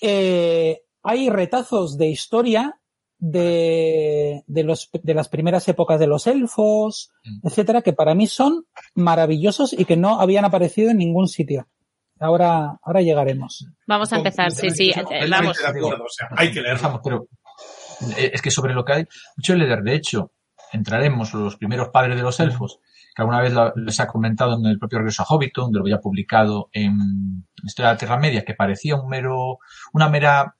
eh, 0.00 0.82
hay 1.06 1.30
retazos 1.30 1.96
de 1.96 2.08
historia 2.08 2.80
de, 3.18 4.42
de, 4.46 4.62
los, 4.62 4.90
de 4.92 5.14
las 5.14 5.28
primeras 5.28 5.66
épocas 5.68 5.98
de 5.98 6.06
los 6.06 6.26
elfos, 6.26 7.10
Mm. 7.24 7.46
etcétera, 7.46 7.82
que 7.82 7.92
para 7.92 8.14
mí 8.14 8.26
son 8.26 8.66
maravillosos 8.94 9.72
y 9.72 9.84
que 9.84 9.96
no 9.96 10.20
habían 10.20 10.44
aparecido 10.44 10.90
en 10.90 10.98
ningún 10.98 11.28
sitio. 11.28 11.66
Ahora, 12.20 12.78
ahora 12.82 13.00
llegaremos. 13.02 13.66
Vamos 13.86 14.12
a 14.12 14.16
empezar, 14.16 14.50
sí, 14.52 14.70
sí, 14.70 14.90
eh, 14.90 15.28
vamos. 15.30 15.58
o 15.58 16.08
sea, 16.08 16.28
hay 16.36 16.50
que. 16.50 16.60
Empezamos, 16.60 17.00
pero 17.04 17.26
eh, 18.16 18.30
es 18.32 18.40
que 18.42 18.50
sobre 18.50 18.74
lo 18.74 18.84
que 18.84 18.92
hay 18.92 19.04
mucho 19.36 19.54
leer, 19.54 19.82
de 19.82 19.94
hecho, 19.94 20.32
entraremos 20.72 21.34
los 21.34 21.56
primeros 21.56 21.88
padres 21.90 22.16
de 22.16 22.22
los 22.22 22.40
elfos, 22.40 22.80
que 23.14 23.22
alguna 23.22 23.40
vez 23.42 23.52
les 23.76 24.00
ha 24.00 24.06
comentado 24.06 24.56
en 24.58 24.64
el 24.66 24.78
propio 24.78 24.98
regreso 24.98 25.22
a 25.22 25.26
Hobbiton, 25.26 25.64
donde 25.64 25.78
lo 25.78 25.84
había 25.84 26.00
publicado 26.00 26.68
en 26.72 27.46
Historia 27.64 27.88
de 27.90 27.94
la 27.94 27.98
Tierra 27.98 28.18
Media, 28.18 28.44
que 28.44 28.54
parecía 28.54 28.96
un 28.96 29.08
mero, 29.08 29.58
una 29.92 30.08
mera, 30.08 30.56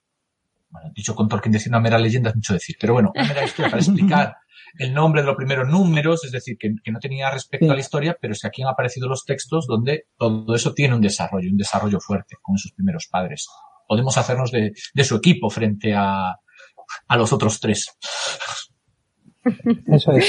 bueno, 0.77 0.93
dicho 0.95 1.15
con 1.15 1.29
Tolkien 1.29 1.53
decir 1.53 1.71
una 1.71 1.81
mera 1.81 1.99
leyenda 1.99 2.31
es 2.31 2.37
mucho 2.37 2.53
decir, 2.55 2.77
pero 2.81 2.93
bueno, 2.95 3.13
una 3.15 3.25
mera 3.25 3.45
historia 3.45 3.71
para 3.71 3.83
explicar 3.83 4.37
el 4.79 4.93
nombre 4.93 5.23
de 5.23 5.27
los 5.27 5.37
primeros 5.37 5.69
números, 5.69 6.25
es 6.25 6.33
decir, 6.33 6.57
que, 6.59 6.75
que 6.83 6.93
no 6.93 6.99
tenía 6.99 7.31
respecto 7.31 7.67
Sí. 7.67 7.71
a 7.71 7.75
la 7.75 7.81
historia, 7.81 8.17
pero 8.21 8.35
si 8.35 8.47
aquí 8.47 8.63
han 8.63 8.69
aparecido 8.69 9.09
los 9.09 9.25
textos 9.25 9.67
donde 9.67 10.07
todo 10.19 10.55
eso 10.55 10.75
tiene 10.75 10.95
un 10.95 11.01
desarrollo, 11.01 11.51
un 11.51 11.57
desarrollo 11.57 11.99
fuerte 12.01 12.37
con 12.43 12.57
esos 12.57 12.73
primeros 12.73 13.07
padres. 13.11 13.47
Podemos 13.89 14.19
hacernos 14.19 14.51
de, 14.51 14.73
de 14.95 15.05
su 15.05 15.17
equipo 15.17 15.49
frente 15.49 15.95
a, 15.95 16.31
a 17.09 17.17
los 17.17 17.33
otros 17.33 17.59
tres. 17.61 17.97
Eso 19.87 20.13
es. 20.13 20.29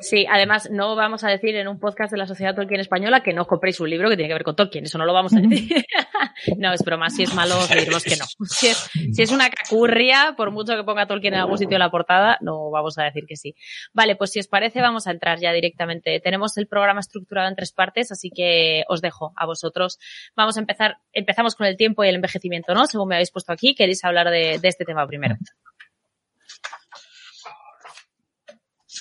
Sí, 0.00 0.26
además 0.30 0.68
no 0.70 0.96
vamos 0.96 1.24
a 1.24 1.28
decir 1.28 1.54
en 1.56 1.68
un 1.68 1.78
podcast 1.78 2.12
de 2.12 2.18
la 2.18 2.26
Sociedad 2.26 2.54
Tolkien 2.54 2.80
Española 2.80 3.22
que 3.22 3.32
no 3.32 3.42
os 3.42 3.48
compréis 3.48 3.80
un 3.80 3.90
libro 3.90 4.08
que 4.08 4.16
tiene 4.16 4.28
que 4.28 4.34
ver 4.34 4.44
con 4.44 4.56
Tolkien, 4.56 4.84
eso 4.84 4.98
no 4.98 5.04
lo 5.04 5.12
vamos 5.12 5.34
a 5.34 5.40
decir. 5.40 5.84
no, 6.58 6.72
es 6.72 6.82
broma, 6.82 7.10
si 7.10 7.24
es 7.24 7.34
malo 7.34 7.58
os 7.58 7.68
diremos 7.68 8.04
que 8.04 8.16
no. 8.16 8.24
Si 8.46 8.68
es, 8.68 8.90
si 9.12 9.22
es 9.22 9.30
una 9.30 9.50
cacurria, 9.50 10.34
por 10.36 10.50
mucho 10.50 10.76
que 10.76 10.84
ponga 10.84 11.06
Tolkien 11.06 11.34
en 11.34 11.40
algún 11.40 11.58
sitio 11.58 11.76
en 11.76 11.80
la 11.80 11.90
portada, 11.90 12.38
no 12.40 12.70
vamos 12.70 12.98
a 12.98 13.04
decir 13.04 13.24
que 13.26 13.36
sí. 13.36 13.54
Vale, 13.92 14.16
pues 14.16 14.30
si 14.30 14.40
os 14.40 14.48
parece 14.48 14.80
vamos 14.80 15.06
a 15.06 15.10
entrar 15.10 15.38
ya 15.40 15.52
directamente. 15.52 16.20
Tenemos 16.20 16.56
el 16.58 16.66
programa 16.66 17.00
estructurado 17.00 17.48
en 17.48 17.56
tres 17.56 17.72
partes, 17.72 18.12
así 18.12 18.30
que 18.30 18.84
os 18.88 19.00
dejo 19.00 19.32
a 19.36 19.46
vosotros. 19.46 19.98
Vamos 20.36 20.56
a 20.56 20.60
empezar, 20.60 20.98
empezamos 21.12 21.54
con 21.54 21.66
el 21.66 21.76
tiempo 21.76 22.04
y 22.04 22.08
el 22.08 22.16
envejecimiento, 22.16 22.74
¿no? 22.74 22.86
Según 22.86 23.08
me 23.08 23.16
habéis 23.16 23.30
puesto 23.30 23.52
aquí, 23.52 23.74
queréis 23.74 24.04
hablar 24.04 24.30
de, 24.30 24.58
de 24.58 24.68
este 24.68 24.84
tema 24.84 25.06
primero. 25.06 25.36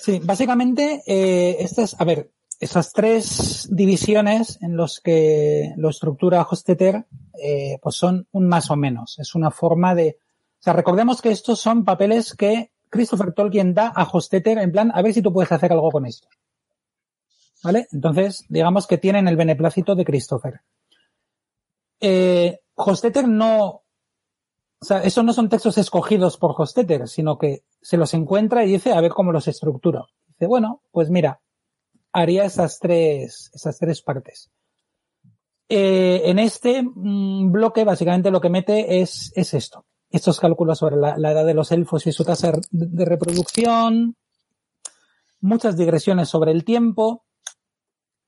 Sí, 0.07 0.21
básicamente, 0.23 1.03
eh, 1.05 1.57
esta 1.59 1.81
es, 1.81 1.99
a 1.99 2.05
ver, 2.05 2.31
esas 2.61 2.93
tres 2.93 3.67
divisiones 3.69 4.57
en 4.61 4.77
los 4.77 5.01
que 5.01 5.73
lo 5.75 5.89
estructura 5.89 6.47
Hostetter, 6.49 7.05
eh, 7.43 7.77
pues 7.81 7.97
son 7.97 8.25
un 8.31 8.47
más 8.47 8.71
o 8.71 8.77
menos. 8.77 9.19
Es 9.19 9.35
una 9.35 9.51
forma 9.51 9.95
de, 9.95 10.17
o 10.61 10.63
sea, 10.63 10.71
recordemos 10.71 11.21
que 11.21 11.31
estos 11.31 11.59
son 11.59 11.83
papeles 11.83 12.33
que 12.35 12.71
Christopher 12.89 13.33
Tolkien 13.33 13.73
da 13.73 13.89
a 13.89 14.07
Hostetter 14.09 14.59
en 14.59 14.71
plan, 14.71 14.93
a 14.95 15.01
ver 15.01 15.13
si 15.13 15.21
tú 15.21 15.33
puedes 15.33 15.51
hacer 15.51 15.73
algo 15.73 15.91
con 15.91 16.05
esto. 16.05 16.29
¿Vale? 17.61 17.87
Entonces, 17.91 18.45
digamos 18.47 18.87
que 18.87 18.97
tienen 18.97 19.27
el 19.27 19.35
beneplácito 19.35 19.93
de 19.93 20.05
Christopher. 20.05 20.61
Eh, 21.99 22.61
Hostetter 22.75 23.27
no, 23.27 23.81
o 24.79 24.85
sea, 24.85 25.01
esos 25.03 25.23
no 25.23 25.33
son 25.33 25.49
textos 25.49 25.77
escogidos 25.77 26.37
por 26.37 26.53
Hostetter, 26.55 27.07
sino 27.07 27.37
que 27.37 27.63
se 27.81 27.97
los 27.97 28.13
encuentra 28.13 28.63
y 28.63 28.73
dice, 28.73 28.93
a 28.93 29.01
ver 29.01 29.11
cómo 29.11 29.31
los 29.31 29.47
estructuro. 29.47 30.07
Dice, 30.27 30.45
bueno, 30.45 30.81
pues 30.91 31.09
mira, 31.09 31.41
haría 32.11 32.45
esas 32.45 32.79
tres, 32.79 33.49
esas 33.53 33.79
tres 33.79 34.01
partes. 34.01 34.51
Eh, 35.69 36.21
en 36.25 36.39
este 36.39 36.83
mm, 36.83 37.51
bloque, 37.51 37.83
básicamente 37.83 38.31
lo 38.31 38.39
que 38.39 38.49
mete 38.49 39.01
es, 39.01 39.33
es 39.35 39.53
esto. 39.53 39.85
Estos 40.09 40.39
cálculos 40.39 40.77
sobre 40.77 40.95
la, 40.95 41.17
la 41.17 41.31
edad 41.31 41.45
de 41.45 41.55
los 41.55 41.71
elfos 41.71 42.05
y 42.07 42.11
su 42.11 42.23
tasa 42.23 42.53
de 42.71 43.05
reproducción, 43.05 44.15
muchas 45.41 45.75
digresiones 45.75 46.29
sobre 46.29 46.51
el 46.51 46.63
tiempo, 46.63 47.25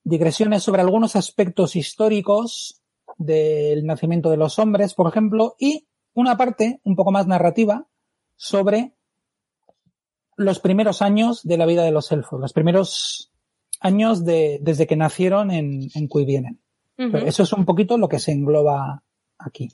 digresiones 0.03 0.63
sobre 0.63 0.81
algunos 0.81 1.15
aspectos 1.15 1.75
históricos 1.75 2.81
del 3.17 3.85
nacimiento 3.85 4.29
de 4.29 4.37
los 4.37 4.59
hombres, 4.59 4.93
por 4.93 5.07
ejemplo, 5.07 5.55
y 5.59 5.88
una 6.19 6.37
parte 6.37 6.79
un 6.83 6.95
poco 6.95 7.11
más 7.11 7.27
narrativa 7.27 7.87
sobre 8.35 8.93
los 10.35 10.59
primeros 10.59 11.01
años 11.01 11.43
de 11.43 11.57
la 11.57 11.65
vida 11.65 11.83
de 11.83 11.91
los 11.91 12.11
elfos, 12.11 12.39
los 12.39 12.53
primeros 12.53 13.31
años 13.81 14.23
de, 14.23 14.59
desde 14.61 14.87
que 14.87 14.95
nacieron 14.95 15.51
en, 15.51 15.89
en 15.93 16.07
Cuivienen. 16.07 16.61
Uh 16.97 17.03
-huh. 17.03 17.23
Eso 17.25 17.43
es 17.43 17.53
un 17.53 17.65
poquito 17.65 17.97
lo 17.97 18.07
que 18.07 18.19
se 18.19 18.31
engloba 18.31 19.03
aquí. 19.37 19.69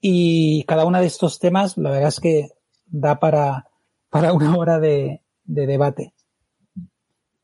Y 0.00 0.64
cada 0.64 0.84
uno 0.84 1.00
de 1.00 1.06
estos 1.06 1.38
temas, 1.38 1.76
la 1.78 1.90
verdad 1.90 2.08
es 2.08 2.20
que 2.20 2.48
da 2.86 3.18
para, 3.18 3.68
para 4.10 4.32
una 4.32 4.56
hora 4.56 4.78
de, 4.78 5.22
de 5.44 5.66
debate. 5.66 6.14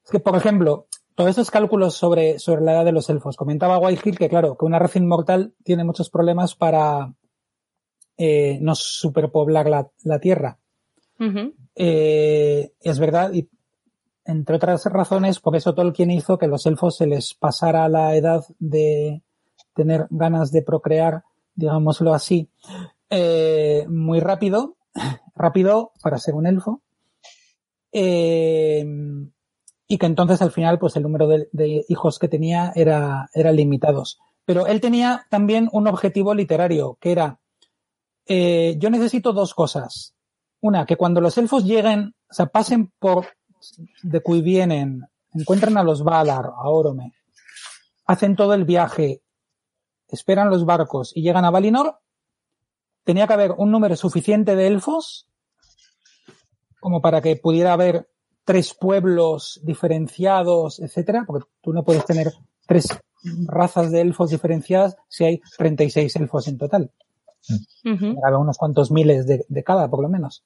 Es 0.04 0.10
que, 0.10 0.20
por 0.20 0.36
ejemplo, 0.36 0.86
todos 1.14 1.30
esos 1.30 1.50
cálculos 1.50 1.94
sobre, 1.94 2.38
sobre 2.38 2.62
la 2.62 2.72
edad 2.72 2.84
de 2.84 2.92
los 2.92 3.08
elfos. 3.08 3.36
Comentaba 3.36 3.78
Whitehill 3.78 4.18
que, 4.18 4.28
claro, 4.28 4.56
que 4.56 4.64
una 4.64 4.78
raza 4.78 4.98
inmortal 4.98 5.54
tiene 5.64 5.84
muchos 5.84 6.10
problemas 6.10 6.54
para 6.54 7.14
eh, 8.22 8.58
no 8.60 8.74
superpoblar 8.74 9.66
la, 9.70 9.88
la 10.04 10.18
Tierra. 10.18 10.58
Uh 11.18 11.24
-huh. 11.24 11.54
eh, 11.74 12.72
es 12.78 12.98
verdad, 12.98 13.32
y 13.32 13.48
entre 14.26 14.56
otras 14.56 14.84
razones, 14.84 15.40
por 15.40 15.56
eso 15.56 15.74
Tolkien 15.74 16.10
hizo 16.10 16.36
que 16.36 16.46
los 16.46 16.66
elfos 16.66 16.98
se 16.98 17.06
les 17.06 17.32
pasara 17.32 17.88
la 17.88 18.14
edad 18.14 18.44
de 18.58 19.22
tener 19.74 20.06
ganas 20.10 20.52
de 20.52 20.60
procrear, 20.60 21.24
digámoslo 21.54 22.12
así, 22.12 22.50
eh, 23.08 23.86
muy 23.88 24.20
rápido, 24.20 24.76
rápido 25.34 25.92
para 26.02 26.18
ser 26.18 26.34
un 26.34 26.46
elfo. 26.46 26.82
Eh, 27.90 28.84
y 29.88 29.98
que 29.98 30.06
entonces 30.06 30.42
al 30.42 30.52
final 30.52 30.78
pues 30.78 30.94
el 30.96 31.02
número 31.04 31.26
de, 31.26 31.48
de, 31.52 31.84
hijos 31.88 32.18
que 32.18 32.28
tenía 32.28 32.70
era, 32.76 33.30
era 33.32 33.50
limitados. 33.50 34.20
Pero 34.44 34.66
él 34.66 34.80
tenía 34.80 35.26
también 35.30 35.70
un 35.72 35.88
objetivo 35.88 36.34
literario, 36.34 36.98
que 37.00 37.12
era, 37.12 37.39
eh, 38.26 38.76
yo 38.78 38.90
necesito 38.90 39.32
dos 39.32 39.54
cosas. 39.54 40.14
Una, 40.60 40.84
que 40.86 40.96
cuando 40.96 41.20
los 41.20 41.38
elfos 41.38 41.64
lleguen, 41.64 42.14
o 42.30 42.34
sea, 42.34 42.46
pasen 42.46 42.92
por 42.98 43.26
de 44.02 44.20
cui 44.22 44.42
vienen, 44.42 45.02
encuentran 45.32 45.76
a 45.76 45.82
los 45.82 46.02
Valar, 46.02 46.46
a 46.46 46.68
Orome, 46.68 47.12
hacen 48.06 48.36
todo 48.36 48.54
el 48.54 48.64
viaje, 48.64 49.22
esperan 50.08 50.50
los 50.50 50.64
barcos 50.64 51.12
y 51.14 51.22
llegan 51.22 51.44
a 51.44 51.50
Valinor, 51.50 52.00
tenía 53.04 53.26
que 53.26 53.32
haber 53.32 53.52
un 53.52 53.70
número 53.70 53.96
suficiente 53.96 54.56
de 54.56 54.66
elfos 54.66 55.28
como 56.80 57.00
para 57.00 57.20
que 57.20 57.36
pudiera 57.36 57.74
haber 57.74 58.08
tres 58.44 58.74
pueblos 58.74 59.60
diferenciados, 59.62 60.80
etcétera, 60.80 61.24
porque 61.26 61.46
tú 61.60 61.72
no 61.72 61.84
puedes 61.84 62.04
tener 62.04 62.32
tres 62.66 62.88
razas 63.46 63.90
de 63.90 64.00
elfos 64.00 64.30
diferenciadas 64.30 64.96
si 65.08 65.24
hay 65.24 65.40
36 65.58 66.16
elfos 66.16 66.48
en 66.48 66.58
total. 66.58 66.90
Uh 67.84 67.90
-huh. 67.90 68.40
unos 68.40 68.58
cuantos 68.58 68.90
miles 68.90 69.26
de, 69.26 69.44
de, 69.48 69.64
cada, 69.64 69.88
por 69.88 70.02
lo 70.02 70.08
menos. 70.08 70.44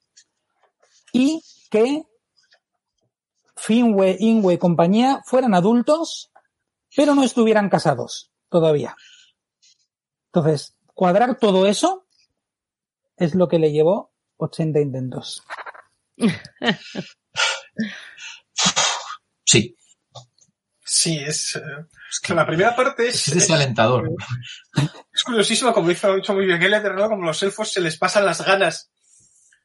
Y 1.12 1.42
que 1.70 2.04
Finwë, 3.56 4.16
Ingwe 4.20 4.54
y 4.54 4.58
compañía 4.58 5.22
fueran 5.24 5.54
adultos, 5.54 6.30
pero 6.94 7.14
no 7.14 7.24
estuvieran 7.24 7.68
casados 7.68 8.30
todavía. 8.48 8.96
Entonces, 10.32 10.76
cuadrar 10.94 11.38
todo 11.38 11.66
eso 11.66 12.06
es 13.16 13.34
lo 13.34 13.48
que 13.48 13.58
le 13.58 13.72
llevó 13.72 14.12
80 14.36 14.80
intentos. 14.80 15.42
Sí. 19.46 19.76
Sí, 20.96 21.18
es, 21.18 21.56
eh, 21.56 21.60
es 22.08 22.20
que 22.20 22.34
la 22.34 22.46
primera 22.46 22.76
parte 22.76 23.08
es... 23.08 23.26
Es 23.26 23.34
desalentador. 23.34 24.08
Es, 24.76 24.84
es 25.12 25.22
curiosísimo, 25.24 25.74
como 25.74 25.88
dice 25.88 26.14
dicho 26.14 26.34
muy 26.34 26.46
bien 26.46 26.60
Geller, 26.60 26.94
¿no? 26.94 27.08
Como 27.08 27.26
los 27.26 27.42
elfos 27.42 27.72
se 27.72 27.80
les 27.80 27.98
pasan 27.98 28.24
las 28.24 28.44
ganas 28.44 28.92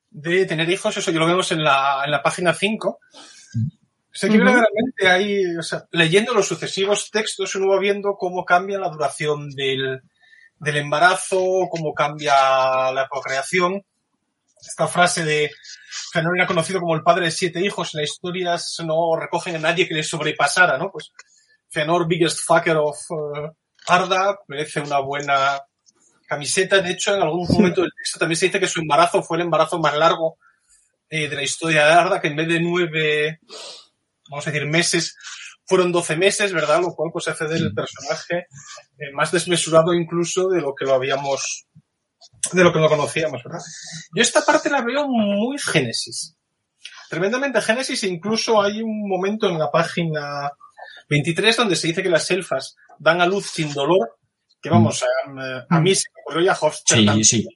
de 0.09 0.47
tener 0.47 0.67
hijos, 0.71 0.97
eso 0.97 1.11
yo 1.11 1.19
lo 1.19 1.27
vemos 1.27 1.51
en 1.51 1.63
la, 1.63 2.01
en 2.03 2.09
la 2.09 2.23
página 2.23 2.55
5. 2.55 2.89
O 2.89 2.99
sea, 4.11 4.27
que 4.27 4.37
uh 4.37 4.41
-huh. 4.41 4.43
verdaderamente 4.43 5.07
ahí, 5.07 5.55
o 5.55 5.61
sea, 5.61 5.85
leyendo 5.91 6.33
los 6.33 6.47
sucesivos 6.47 7.11
textos, 7.11 7.53
uno 7.53 7.67
va 7.67 7.79
viendo 7.79 8.15
cómo 8.17 8.43
cambia 8.43 8.79
la 8.79 8.89
duración 8.89 9.51
del, 9.51 10.01
del 10.57 10.77
embarazo, 10.77 11.67
cómo 11.69 11.93
cambia 11.93 12.91
la 12.91 13.07
procreación. 13.07 13.83
Esta 14.61 14.87
frase 14.87 15.23
de 15.23 15.51
Fëanor 16.11 16.37
era 16.37 16.47
conocido 16.47 16.79
como 16.79 16.95
el 16.95 17.03
padre 17.03 17.25
de 17.25 17.31
siete 17.31 17.61
hijos, 17.61 17.93
en 17.93 18.01
las 18.01 18.11
historias 18.11 18.75
no 18.85 19.15
recogen 19.15 19.55
a 19.55 19.59
nadie 19.59 19.87
que 19.87 19.93
le 19.93 20.03
sobrepasara, 20.03 20.77
¿no? 20.77 20.91
Pues 20.91 21.11
Fëanor, 21.69 22.07
biggest 22.07 22.39
fucker 22.45 22.77
of 22.77 22.97
uh, 23.09 23.49
Arda, 23.87 24.37
merece 24.47 24.81
una 24.81 24.99
buena 24.99 25.59
camiseta. 26.27 26.81
De 26.81 26.91
hecho, 26.91 27.15
en 27.15 27.21
algún 27.21 27.47
momento 27.49 27.81
del 27.81 27.91
texto 27.95 28.19
también 28.19 28.37
se 28.37 28.45
dice 28.47 28.59
que 28.59 28.67
su 28.67 28.81
embarazo 28.81 29.23
fue 29.23 29.37
el 29.37 29.43
embarazo 29.43 29.79
más 29.79 29.97
largo 29.97 30.37
eh, 31.09 31.27
de 31.27 31.35
la 31.35 31.43
historia 31.43 31.85
de 31.85 31.93
Arda, 31.93 32.21
que 32.21 32.27
en 32.27 32.35
vez 32.35 32.47
de 32.47 32.59
nueve, 32.59 33.39
vamos 34.29 34.45
a 34.45 34.51
decir, 34.51 34.67
meses, 34.67 35.15
fueron 35.65 35.91
doce 35.91 36.15
meses, 36.15 36.53
¿verdad? 36.53 36.81
Lo 36.81 36.93
cual 36.93 37.11
pues 37.11 37.27
hace 37.27 37.45
del 37.45 37.73
personaje 37.73 38.47
eh, 38.97 39.11
más 39.13 39.31
desmesurado 39.31 39.93
incluso 39.93 40.49
de 40.49 40.61
lo 40.61 40.73
que 40.75 40.85
lo 40.85 40.93
habíamos 40.93 41.67
de 42.51 42.63
lo 42.63 42.73
que 42.73 42.79
no 42.79 42.89
conocíamos, 42.89 43.43
¿verdad? 43.43 43.61
Yo 44.13 44.21
esta 44.21 44.41
parte 44.45 44.69
la 44.69 44.81
veo 44.81 45.07
muy 45.07 45.57
Génesis. 45.57 46.35
Tremendamente 47.09 47.61
Génesis, 47.61 48.03
incluso 48.03 48.61
hay 48.61 48.81
un 48.81 49.07
momento 49.07 49.49
en 49.49 49.57
la 49.57 49.71
página 49.71 50.51
23 51.09 51.57
donde 51.57 51.75
se 51.75 51.87
dice 51.87 52.03
que 52.03 52.09
las 52.09 52.29
elfas 52.31 52.75
dan 52.99 53.21
a 53.21 53.25
luz 53.25 53.49
sin 53.51 53.73
dolor, 53.73 54.17
que 54.61 54.69
vamos, 54.69 55.03
a, 55.03 55.65
a 55.69 55.79
mí 55.79 55.95
se 55.95 56.09
me 56.13 56.21
ocurrió 56.21 56.45
ya 56.45 56.57
Hofstede. 56.59 57.23
Sí, 57.23 57.23
sí. 57.23 57.47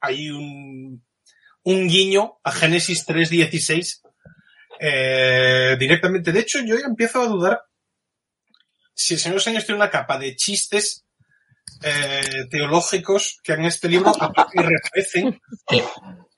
Hay 0.00 0.30
un, 0.30 1.02
un 1.64 1.88
guiño 1.88 2.38
a 2.42 2.52
Génesis 2.52 3.06
3.16 3.06 4.02
eh, 4.80 5.76
directamente. 5.78 6.32
De 6.32 6.40
hecho, 6.40 6.58
yo 6.60 6.78
ya 6.78 6.86
empiezo 6.86 7.22
a 7.22 7.26
dudar 7.26 7.62
si 8.94 9.14
el 9.14 9.20
señor 9.20 9.40
Señor 9.40 9.62
tiene 9.62 9.76
una 9.76 9.90
capa 9.90 10.18
de 10.18 10.36
chistes 10.36 11.01
eh, 11.82 12.46
teológicos 12.50 13.38
que 13.42 13.52
en 13.52 13.64
este 13.64 13.88
libro 13.88 14.12
reaparecen. 14.54 15.40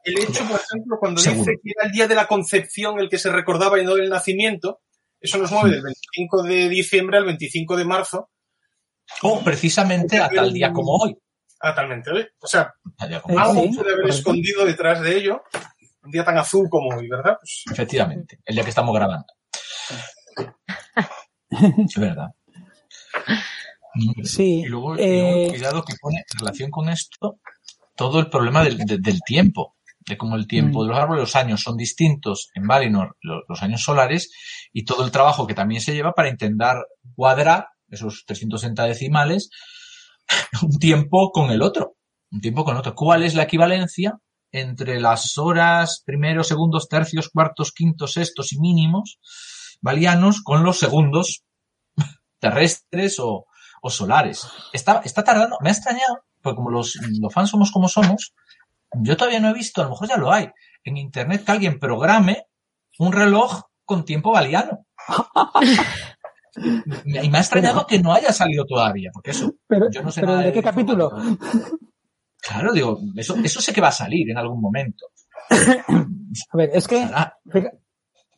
El 0.04 0.18
hecho, 0.18 0.46
por 0.46 0.60
ejemplo, 0.60 0.96
cuando 1.00 1.20
Seguro. 1.20 1.40
dice 1.40 1.60
que 1.62 1.70
era 1.76 1.86
el 1.86 1.92
día 1.92 2.06
de 2.06 2.14
la 2.14 2.26
concepción 2.26 2.98
el 2.98 3.08
que 3.08 3.18
se 3.18 3.32
recordaba 3.32 3.80
y 3.80 3.84
no 3.84 3.94
del 3.94 4.10
nacimiento, 4.10 4.82
eso 5.18 5.38
nos 5.38 5.50
mueve 5.50 5.70
del 5.70 5.82
25 5.82 6.42
de 6.42 6.68
diciembre 6.68 7.16
al 7.16 7.24
25 7.24 7.76
de 7.76 7.84
marzo. 7.86 8.30
O 9.22 9.42
precisamente 9.42 10.18
a 10.18 10.28
tal 10.28 10.52
día 10.52 10.72
como 10.72 10.96
hoy. 10.96 11.16
A 11.60 11.74
talmente 11.74 12.10
hoy. 12.10 12.26
O 12.40 12.46
sea, 12.46 12.74
algo 12.98 13.70
puede 13.74 13.92
haber 13.94 14.08
escondido 14.08 14.66
detrás 14.66 15.00
de 15.00 15.16
ello. 15.16 15.42
Un 16.02 16.10
día 16.10 16.24
tan 16.24 16.36
azul 16.36 16.68
como 16.68 16.94
hoy, 16.94 17.08
¿verdad? 17.08 17.38
Pues... 17.40 17.64
Efectivamente, 17.70 18.40
el 18.44 18.54
día 18.54 18.64
que 18.64 18.70
estamos 18.70 18.94
grabando. 18.94 19.32
es 21.86 21.98
verdad. 21.98 22.28
Sí. 24.24 24.60
Y 24.60 24.66
luego, 24.66 24.96
eh... 24.96 25.02
y 25.02 25.20
luego, 25.20 25.48
cuidado 25.50 25.84
que 25.84 25.94
pone 26.00 26.18
en 26.18 26.38
relación 26.38 26.70
con 26.70 26.88
esto 26.88 27.38
todo 27.96 28.18
el 28.18 28.28
problema 28.28 28.64
del, 28.64 28.78
de, 28.78 28.98
del 28.98 29.20
tiempo, 29.24 29.76
de 30.00 30.16
cómo 30.16 30.36
el 30.36 30.46
tiempo 30.46 30.80
mm. 30.80 30.82
de 30.82 30.88
los 30.88 30.98
árboles, 30.98 31.20
los 31.20 31.36
años 31.36 31.62
son 31.62 31.76
distintos 31.76 32.50
en 32.54 32.66
Valinor, 32.66 33.16
los, 33.20 33.42
los, 33.48 33.62
años 33.62 33.82
solares, 33.82 34.32
y 34.72 34.84
todo 34.84 35.04
el 35.04 35.10
trabajo 35.10 35.46
que 35.46 35.54
también 35.54 35.80
se 35.80 35.94
lleva 35.94 36.12
para 36.12 36.28
intentar 36.28 36.76
cuadrar 37.14 37.68
esos 37.88 38.24
360 38.26 38.84
decimales 38.84 39.50
un 40.62 40.78
tiempo 40.78 41.30
con 41.30 41.50
el 41.50 41.62
otro, 41.62 41.96
un 42.30 42.40
tiempo 42.40 42.64
con 42.64 42.74
el 42.74 42.80
otro. 42.80 42.94
¿Cuál 42.94 43.22
es 43.22 43.34
la 43.34 43.44
equivalencia 43.44 44.18
entre 44.50 45.00
las 45.00 45.36
horas 45.38 46.02
primeros, 46.04 46.48
segundos, 46.48 46.88
tercios, 46.88 47.28
cuartos, 47.28 47.72
quintos, 47.72 48.12
sextos 48.12 48.52
y 48.52 48.60
mínimos 48.60 49.18
valianos 49.80 50.42
con 50.42 50.62
los 50.62 50.78
segundos 50.78 51.44
terrestres 52.38 53.18
o, 53.18 53.46
o 53.84 53.90
solares. 53.90 54.48
Está, 54.72 55.02
está 55.04 55.22
tardando, 55.22 55.58
me 55.60 55.68
ha 55.68 55.72
extrañado, 55.72 56.24
porque 56.40 56.56
como 56.56 56.70
los, 56.70 56.98
los 57.20 57.32
fans 57.32 57.50
somos 57.50 57.70
como 57.70 57.86
somos, 57.86 58.34
yo 58.94 59.14
todavía 59.14 59.40
no 59.40 59.50
he 59.50 59.52
visto, 59.52 59.82
a 59.82 59.84
lo 59.84 59.90
mejor 59.90 60.08
ya 60.08 60.16
lo 60.16 60.32
hay, 60.32 60.48
en 60.84 60.96
internet 60.96 61.44
que 61.44 61.52
alguien 61.52 61.78
programe 61.78 62.46
un 62.98 63.12
reloj 63.12 63.64
con 63.84 64.06
tiempo 64.06 64.32
baliano. 64.32 64.86
y 67.04 67.28
me 67.28 67.36
ha 67.36 67.42
extrañado 67.42 67.86
que 67.86 67.98
no 67.98 68.14
haya 68.14 68.32
salido 68.32 68.64
todavía, 68.64 69.10
porque 69.12 69.32
eso, 69.32 69.52
Pero, 69.66 69.90
yo 69.90 70.02
no 70.02 70.10
sé 70.10 70.22
pero 70.22 70.32
nada 70.32 70.46
¿de 70.46 70.52
qué 70.54 70.62
capítulo? 70.62 71.12
Claro, 72.40 72.72
digo, 72.72 72.98
eso, 73.16 73.36
eso 73.44 73.60
sé 73.60 73.74
que 73.74 73.82
va 73.82 73.88
a 73.88 73.92
salir 73.92 74.30
en 74.30 74.38
algún 74.38 74.62
momento. 74.62 75.08
A 75.50 76.56
ver, 76.56 76.70
es 76.72 76.88
que, 76.88 77.06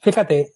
fíjate, 0.00 0.52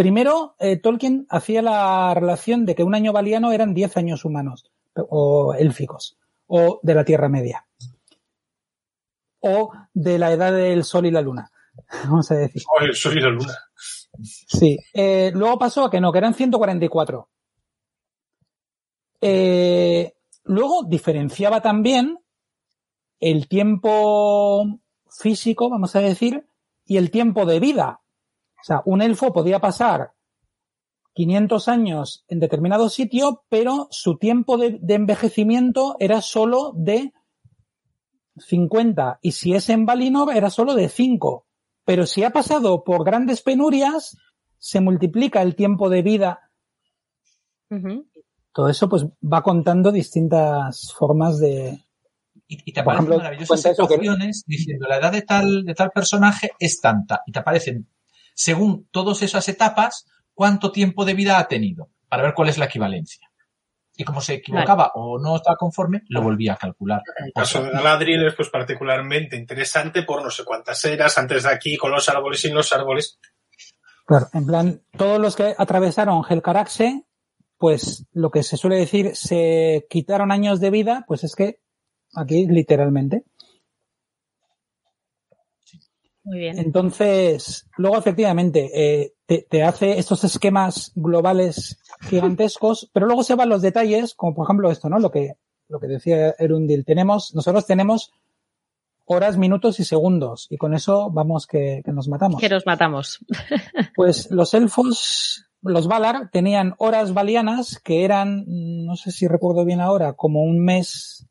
primero 0.00 0.56
eh, 0.58 0.78
Tolkien 0.78 1.26
hacía 1.28 1.60
la 1.60 2.14
relación 2.14 2.64
de 2.64 2.74
que 2.74 2.84
un 2.84 2.94
año 2.94 3.12
valiano 3.12 3.52
eran 3.52 3.74
10 3.74 3.98
años 3.98 4.24
humanos, 4.24 4.72
o 4.94 5.52
élficos, 5.52 6.16
o 6.46 6.80
de 6.82 6.94
la 6.94 7.04
Tierra 7.04 7.28
Media, 7.28 7.66
o 9.40 9.70
de 9.92 10.18
la 10.18 10.32
edad 10.32 10.54
del 10.54 10.84
Sol 10.84 11.04
y 11.04 11.10
la 11.10 11.20
Luna, 11.20 11.50
vamos 12.04 12.30
a 12.30 12.36
decir. 12.36 12.62
Oye, 12.80 12.94
soy 12.94 13.20
la 13.20 13.28
luna. 13.28 13.54
Sí. 14.22 14.78
Eh, 14.94 15.32
luego 15.34 15.58
pasó 15.58 15.84
a 15.84 15.90
que 15.90 16.00
no, 16.00 16.10
que 16.12 16.18
eran 16.18 16.32
144. 16.32 17.28
Eh, 19.20 20.14
luego 20.44 20.84
diferenciaba 20.88 21.60
también 21.60 22.18
el 23.18 23.48
tiempo 23.48 24.80
físico, 25.10 25.68
vamos 25.68 25.94
a 25.94 26.00
decir, 26.00 26.46
y 26.86 26.96
el 26.96 27.10
tiempo 27.10 27.44
de 27.44 27.60
vida. 27.60 28.00
O 28.60 28.64
sea, 28.64 28.82
un 28.84 29.02
elfo 29.02 29.32
podía 29.32 29.58
pasar 29.60 30.12
500 31.14 31.68
años 31.68 32.24
en 32.28 32.40
determinado 32.40 32.88
sitio, 32.88 33.44
pero 33.48 33.88
su 33.90 34.16
tiempo 34.18 34.56
de, 34.58 34.78
de 34.80 34.94
envejecimiento 34.94 35.96
era 35.98 36.20
solo 36.22 36.72
de 36.76 37.12
50. 38.36 39.18
Y 39.22 39.32
si 39.32 39.54
es 39.54 39.68
en 39.70 39.86
Valinor, 39.86 40.34
era 40.34 40.50
solo 40.50 40.74
de 40.74 40.88
5. 40.88 41.46
Pero 41.84 42.06
si 42.06 42.22
ha 42.24 42.30
pasado 42.30 42.84
por 42.84 43.04
grandes 43.04 43.42
penurias, 43.42 44.16
se 44.58 44.80
multiplica 44.80 45.42
el 45.42 45.56
tiempo 45.56 45.88
de 45.88 46.02
vida. 46.02 46.50
Todo 48.52 48.68
eso 48.68 48.88
pues 48.88 49.04
va 49.22 49.42
contando 49.42 49.92
distintas 49.92 50.92
formas 50.92 51.38
de... 51.38 51.84
Y, 52.48 52.58
y 52.70 52.72
te 52.72 52.82
Por 52.82 52.94
aparecen 52.94 53.12
ejemplo, 53.12 53.16
maravillosas 53.18 53.62
que- 53.62 53.70
situaciones 53.70 54.44
diciendo 54.46 54.88
la 54.88 54.96
edad 54.98 55.12
de 55.12 55.22
tal, 55.22 55.64
de 55.64 55.74
tal 55.74 55.90
personaje 55.92 56.50
es 56.58 56.80
tanta. 56.80 57.22
Y 57.26 57.32
te 57.32 57.38
aparecen, 57.38 57.86
según 58.40 58.88
todas 58.90 59.20
esas 59.20 59.46
etapas, 59.50 60.06
cuánto 60.32 60.72
tiempo 60.72 61.04
de 61.04 61.12
vida 61.12 61.38
ha 61.38 61.46
tenido, 61.46 61.90
para 62.08 62.22
ver 62.22 62.32
cuál 62.32 62.48
es 62.48 62.56
la 62.56 62.64
equivalencia. 62.64 63.30
Y 63.94 64.02
como 64.02 64.22
se 64.22 64.34
equivocaba 64.34 64.92
o 64.94 65.18
no 65.18 65.36
estaba 65.36 65.58
conforme, 65.58 66.04
lo 66.08 66.22
volvía 66.22 66.54
a 66.54 66.56
calcular. 66.56 67.02
El 67.18 67.34
caso 67.34 67.62
de 67.62 67.70
Galadriel 67.70 68.26
es 68.26 68.34
pues 68.34 68.48
particularmente 68.48 69.36
interesante 69.36 70.04
por 70.04 70.22
no 70.22 70.30
sé 70.30 70.44
cuántas 70.44 70.82
eras, 70.86 71.18
antes 71.18 71.42
de 71.42 71.50
aquí, 71.50 71.76
con 71.76 71.90
los 71.90 72.08
árboles 72.08 72.38
y 72.38 72.48
sin 72.48 72.54
los 72.54 72.72
árboles. 72.72 73.18
Claro, 74.06 74.28
en 74.32 74.46
plan, 74.46 74.82
todos 74.96 75.20
los 75.20 75.36
que 75.36 75.54
atravesaron 75.58 76.24
Helcaraxe, 76.26 77.04
pues 77.58 78.06
lo 78.12 78.30
que 78.30 78.42
se 78.42 78.56
suele 78.56 78.76
decir, 78.76 79.14
se 79.16 79.86
quitaron 79.90 80.32
años 80.32 80.60
de 80.60 80.70
vida, 80.70 81.04
pues 81.06 81.24
es 81.24 81.34
que 81.34 81.60
aquí 82.16 82.46
literalmente. 82.46 83.24
Muy 86.22 86.38
bien. 86.38 86.58
Entonces, 86.58 87.66
luego 87.76 87.96
efectivamente, 87.98 88.70
eh, 88.74 89.14
te, 89.26 89.46
te 89.48 89.62
hace 89.62 89.98
estos 89.98 90.22
esquemas 90.24 90.92
globales 90.94 91.80
gigantescos, 92.02 92.90
pero 92.92 93.06
luego 93.06 93.22
se 93.22 93.34
van 93.34 93.48
los 93.48 93.62
detalles, 93.62 94.14
como 94.14 94.34
por 94.34 94.46
ejemplo 94.46 94.70
esto, 94.70 94.88
¿no? 94.88 94.98
Lo 94.98 95.10
que, 95.10 95.34
lo 95.68 95.80
que 95.80 95.86
decía 95.86 96.34
Erundil. 96.38 96.84
Tenemos, 96.84 97.34
nosotros 97.34 97.66
tenemos 97.66 98.12
horas, 99.06 99.36
minutos 99.36 99.80
y 99.80 99.84
segundos, 99.84 100.46
y 100.50 100.56
con 100.56 100.72
eso 100.72 101.10
vamos 101.10 101.46
que, 101.46 101.82
que 101.84 101.92
nos 101.92 102.08
matamos. 102.08 102.40
Que 102.40 102.48
nos 102.48 102.66
matamos. 102.66 103.24
Pues 103.96 104.30
los 104.30 104.54
elfos, 104.54 105.46
los 105.62 105.88
Valar, 105.88 106.30
tenían 106.30 106.74
horas 106.78 107.12
valianas 107.12 107.80
que 107.80 108.04
eran, 108.04 108.44
no 108.46 108.96
sé 108.96 109.10
si 109.10 109.26
recuerdo 109.26 109.64
bien 109.64 109.80
ahora, 109.80 110.12
como 110.12 110.42
un 110.42 110.64
mes, 110.64 111.26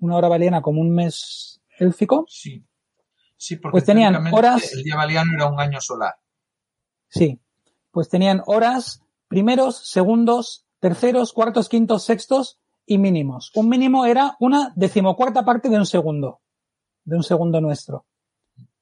una 0.00 0.16
hora 0.16 0.28
valiana 0.28 0.62
como 0.62 0.80
un 0.80 0.90
mes 0.90 1.60
élfico. 1.78 2.24
Sí. 2.28 2.64
Sí, 3.40 3.56
porque 3.56 3.72
Pues 3.72 3.84
tenían 3.84 4.16
horas- 4.34 4.72
el 4.72 4.82
día 4.82 4.96
valiano 4.96 5.32
era 5.34 5.46
un 5.46 5.58
año 5.60 5.80
solar. 5.80 6.16
Sí. 7.08 7.40
Pues 7.92 8.08
tenían 8.10 8.42
horas, 8.46 9.02
primeros, 9.28 9.78
segundos, 9.88 10.66
terceros, 10.80 11.32
cuartos, 11.32 11.68
quintos, 11.68 12.04
sextos 12.04 12.58
y 12.84 12.98
mínimos. 12.98 13.50
Un 13.54 13.68
mínimo 13.68 14.04
era 14.06 14.36
una 14.40 14.72
decimocuarta 14.76 15.44
parte 15.44 15.68
de 15.68 15.76
un 15.78 15.86
segundo. 15.86 16.40
De 17.04 17.16
un 17.16 17.22
segundo 17.22 17.60
nuestro. 17.60 18.04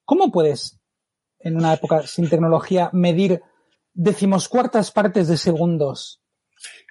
¿Cómo 0.05 0.33
puedes, 0.33 0.79
en 1.39 1.57
una 1.57 1.75
época 1.75 2.07
sin 2.07 2.29
tecnología, 2.29 2.91
medir 2.93 3.43
decimoscuartas 3.95 4.91
partes 4.91 5.29
de 5.29 5.37
segundos? 5.37 6.21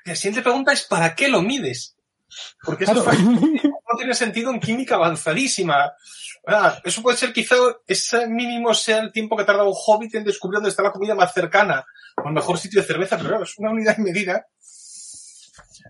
La 0.06 0.16
siguiente 0.16 0.42
pregunta 0.44 0.72
es 0.72 0.84
¿para 0.86 1.16
qué 1.16 1.28
lo 1.28 1.42
mides? 1.42 1.98
Porque 2.64 2.84
eso 2.86 3.04
Claro. 3.04 3.12
es- 3.12 3.20
no 3.96 3.98
tiene 4.00 4.14
sentido 4.14 4.52
en 4.52 4.60
química 4.60 4.96
avanzadísima. 4.96 5.92
Ah, 6.48 6.78
eso 6.84 7.02
puede 7.02 7.18
ser 7.18 7.34
quizá 7.34 7.56
ese 7.88 8.28
mínimo 8.28 8.74
sea 8.74 9.00
el 9.00 9.12
tiempo 9.12 9.36
que 9.36 9.46
tarda 9.46 9.64
un 9.64 9.74
hobbit 9.76 10.16
en 10.16 10.24
descubrir 10.24 10.56
dónde 10.58 10.70
está 10.70 10.84
la 10.84 10.92
comida 10.92 11.16
más 11.16 11.34
cercana 11.34 11.86
o 12.24 12.28
el 12.28 12.34
mejor 12.34 12.58
sitio 12.58 12.82
de 12.82 12.88
cerveza, 12.88 13.18
pero 13.18 13.30
claro, 13.30 13.44
es 13.44 13.58
una 13.58 13.72
unidad 13.72 13.98
de 13.98 14.04
medida. 14.04 14.46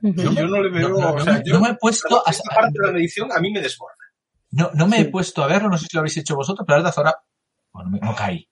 Yo 0.01 0.31
no 0.47 0.61
le 0.61 0.69
veo, 0.69 0.89
No, 0.89 0.97
no, 0.99 1.09
o 1.11 1.17
no 1.17 1.23
sea, 1.23 1.33
me- 1.33 1.41
yo, 1.45 1.53
no 1.55 1.61
me 1.61 1.69
he 1.69 1.75
puesto 1.75 2.23
a- 2.25 2.31
esta 2.31 2.53
parte 2.55 2.73
de 2.79 2.87
la 2.87 2.93
medición 2.93 3.31
a 3.31 3.39
mí 3.39 3.51
me 3.51 3.61
desborda. 3.61 3.95
No, 4.51 4.71
no 4.73 4.87
me 4.87 4.97
Sí. 4.97 5.03
he 5.03 5.05
puesto 5.05 5.43
a 5.43 5.47
verlo, 5.47 5.69
no 5.69 5.77
sé 5.77 5.87
si 5.89 5.95
lo 5.95 5.99
habéis 6.01 6.17
hecho 6.17 6.35
vosotros, 6.35 6.65
pero 6.67 6.77
la 6.79 6.83
verdad 6.83 6.93
ahora, 6.97 7.19
bueno, 7.73 7.89
me- 7.91 7.99
no 7.99 8.15
caí. 8.15 8.49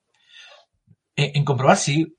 En, 1.15 1.31
en 1.37 1.45
comprobar 1.45 1.77
si 1.77 2.17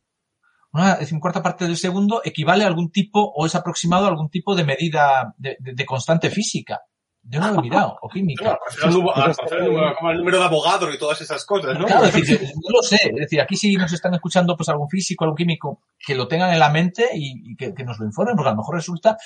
una 0.73 0.97
decimocuarta 0.97 1.43
parte 1.43 1.67
del 1.67 1.77
segundo 1.77 2.21
equivale 2.25 2.65
a 2.65 2.67
algún 2.69 2.91
tipo 2.91 3.21
o 3.23 3.47
es 3.47 3.55
aproximado 3.55 4.07
a 4.07 4.09
algún 4.09 4.29
tipo 4.31 4.55
de 4.55 4.65
medida 4.65 5.35
de, 5.37 5.57
de- 5.61 5.75
de 5.75 5.87
constante 5.87 6.31
física. 6.31 6.81
Yo 7.27 7.41
no 7.41 7.53
lo 7.53 7.59
he 7.59 7.63
mirado, 7.63 7.99
o 8.03 8.09
química. 8.09 8.43
Claro, 8.45 8.59
era 8.77 8.87
el 8.89 8.93
número- 8.95 9.17
era 9.17 9.57
el 9.59 9.65
número- 9.73 9.97
como 9.97 10.11
el 10.11 10.19
número 10.19 10.39
de 10.39 10.45
abogado 10.45 10.93
y 10.93 10.99
todas 10.99 11.21
esas 11.23 11.45
cosas, 11.47 11.79
¿no? 11.79 11.87
Claro, 11.87 12.05
es 12.05 12.15
decir, 12.15 12.39
yo- 12.41 12.47
no 12.47 12.77
lo 12.77 12.83
sé. 12.83 12.97
Es 13.03 13.15
decir, 13.17 13.41
aquí 13.41 13.57
si 13.57 13.75
nos 13.77 13.93
están 13.93 14.13
escuchando 14.15 14.55
pues 14.57 14.69
algún 14.69 14.89
físico, 14.91 15.25
algún 15.25 15.37
químico, 15.37 15.83
que 15.99 16.15
lo 16.15 16.29
tengan 16.29 16.53
en 16.53 16.59
la 16.59 16.69
mente 16.69 17.09
y, 17.15 17.53
y 17.53 17.57
que, 17.57 17.73
que 17.73 17.83
nos 17.85 17.99
lo 17.99 18.05
informen, 18.07 18.37
porque 18.37 18.49
a 18.49 18.53
lo 18.53 18.59
mejor 18.59 18.75
resulta 18.75 19.17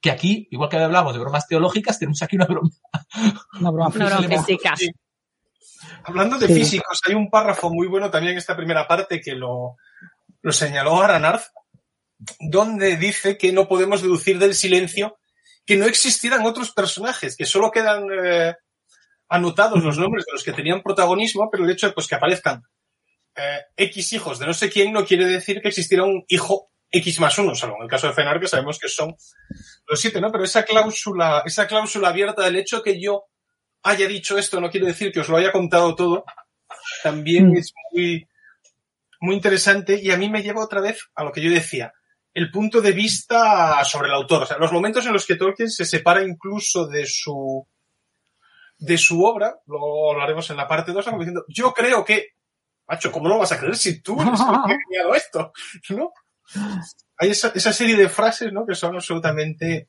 que 0.00 0.10
aquí, 0.12 0.46
igual 0.52 0.68
que 0.68 0.76
hablamos 0.76 1.12
de 1.12 1.18
bromas 1.18 1.48
teológicas, 1.48 1.98
tenemos 1.98 2.22
aquí 2.22 2.36
una 2.36 2.46
broma. 2.46 2.70
Una 3.60 3.70
broma 3.70 3.88
Una 3.96 4.18
broma 4.20 4.28
física. 4.44 4.76
Sí. 4.76 4.88
Hablando 6.04 6.38
de 6.38 6.46
Sí. 6.46 6.54
físicos, 6.54 7.00
hay 7.08 7.14
un 7.14 7.28
párrafo 7.28 7.70
muy 7.70 7.88
bueno 7.88 8.08
también 8.10 8.32
en 8.32 8.38
esta 8.38 8.56
primera 8.56 8.86
parte 8.86 9.20
que 9.20 9.34
lo, 9.34 9.76
lo 10.42 10.52
señaló 10.52 11.02
Aranarz, 11.02 11.50
donde 12.40 12.96
dice 12.96 13.36
que 13.36 13.52
no 13.52 13.66
podemos 13.68 14.02
deducir 14.02 14.38
del 14.38 14.54
silencio 14.54 15.18
que 15.68 15.76
no 15.76 15.84
existieran 15.84 16.46
otros 16.46 16.72
personajes, 16.72 17.36
que 17.36 17.44
solo 17.44 17.70
quedan 17.70 18.06
eh, 18.24 18.56
anotados 19.28 19.84
los 19.84 19.98
nombres 19.98 20.24
de 20.24 20.32
los 20.32 20.42
que 20.42 20.54
tenían 20.54 20.82
protagonismo, 20.82 21.50
pero 21.52 21.62
el 21.62 21.70
hecho 21.70 21.88
de 21.88 21.92
pues, 21.92 22.06
que 22.06 22.14
aparezcan 22.14 22.62
eh, 23.36 23.60
X 23.76 24.14
hijos 24.14 24.38
de 24.38 24.46
no 24.46 24.54
sé 24.54 24.70
quién 24.70 24.94
no 24.94 25.04
quiere 25.04 25.26
decir 25.26 25.60
que 25.60 25.68
existiera 25.68 26.04
un 26.04 26.24
hijo 26.28 26.70
X 26.90 27.20
más 27.20 27.36
uno, 27.36 27.54
salvo 27.54 27.76
en 27.76 27.82
el 27.82 27.88
caso 27.90 28.06
de 28.06 28.14
Fenar, 28.14 28.40
que 28.40 28.48
sabemos 28.48 28.78
que 28.78 28.88
son 28.88 29.14
los 29.86 30.00
siete, 30.00 30.22
¿no? 30.22 30.32
Pero 30.32 30.44
esa 30.44 30.64
cláusula, 30.64 31.42
esa 31.44 31.66
cláusula 31.66 32.08
abierta 32.08 32.44
del 32.44 32.56
hecho 32.56 32.82
que 32.82 32.98
yo 32.98 33.24
haya 33.82 34.08
dicho 34.08 34.38
esto 34.38 34.62
no 34.62 34.70
quiere 34.70 34.86
decir 34.86 35.12
que 35.12 35.20
os 35.20 35.28
lo 35.28 35.36
haya 35.36 35.52
contado 35.52 35.94
todo, 35.94 36.24
también 37.02 37.50
Mm. 37.50 37.56
es 37.58 37.74
muy, 37.92 38.26
muy 39.20 39.34
interesante 39.34 40.00
y 40.02 40.10
a 40.12 40.16
mí 40.16 40.30
me 40.30 40.42
lleva 40.42 40.64
otra 40.64 40.80
vez 40.80 41.10
a 41.14 41.24
lo 41.24 41.30
que 41.30 41.42
yo 41.42 41.50
decía, 41.50 41.92
el 42.34 42.50
punto 42.50 42.80
de 42.80 42.92
vista 42.92 43.82
sobre 43.84 44.08
el 44.08 44.14
autor, 44.14 44.42
o 44.42 44.46
sea, 44.46 44.58
los 44.58 44.72
momentos 44.72 45.04
en 45.06 45.12
los 45.12 45.26
que 45.26 45.36
Tolkien 45.36 45.70
se 45.70 45.84
separa 45.84 46.22
incluso 46.22 46.86
de 46.86 47.04
su 47.06 47.66
de 48.80 48.96
su 48.96 49.24
obra, 49.24 49.58
lo 49.66 50.12
hablaremos 50.12 50.48
en 50.50 50.56
la 50.56 50.68
parte 50.68 50.92
2, 50.92 51.04
como 51.04 51.18
diciendo, 51.18 51.44
yo 51.48 51.72
creo 51.74 52.04
que, 52.04 52.28
macho, 52.86 53.10
¿cómo 53.10 53.28
lo 53.28 53.36
vas 53.38 53.50
a 53.50 53.58
creer 53.58 53.76
si 53.76 54.00
tú 54.00 54.20
eres 54.22 54.38
el 54.40 54.46
que 54.46 54.72
ha 54.72 54.76
creado 54.88 55.14
esto? 55.16 55.52
¿No? 55.90 56.12
Hay 57.18 57.30
esa, 57.30 57.48
esa 57.54 57.72
serie 57.72 57.96
de 57.96 58.08
frases, 58.08 58.52
¿no? 58.52 58.64
Que 58.64 58.76
son 58.76 58.94
absolutamente 58.94 59.88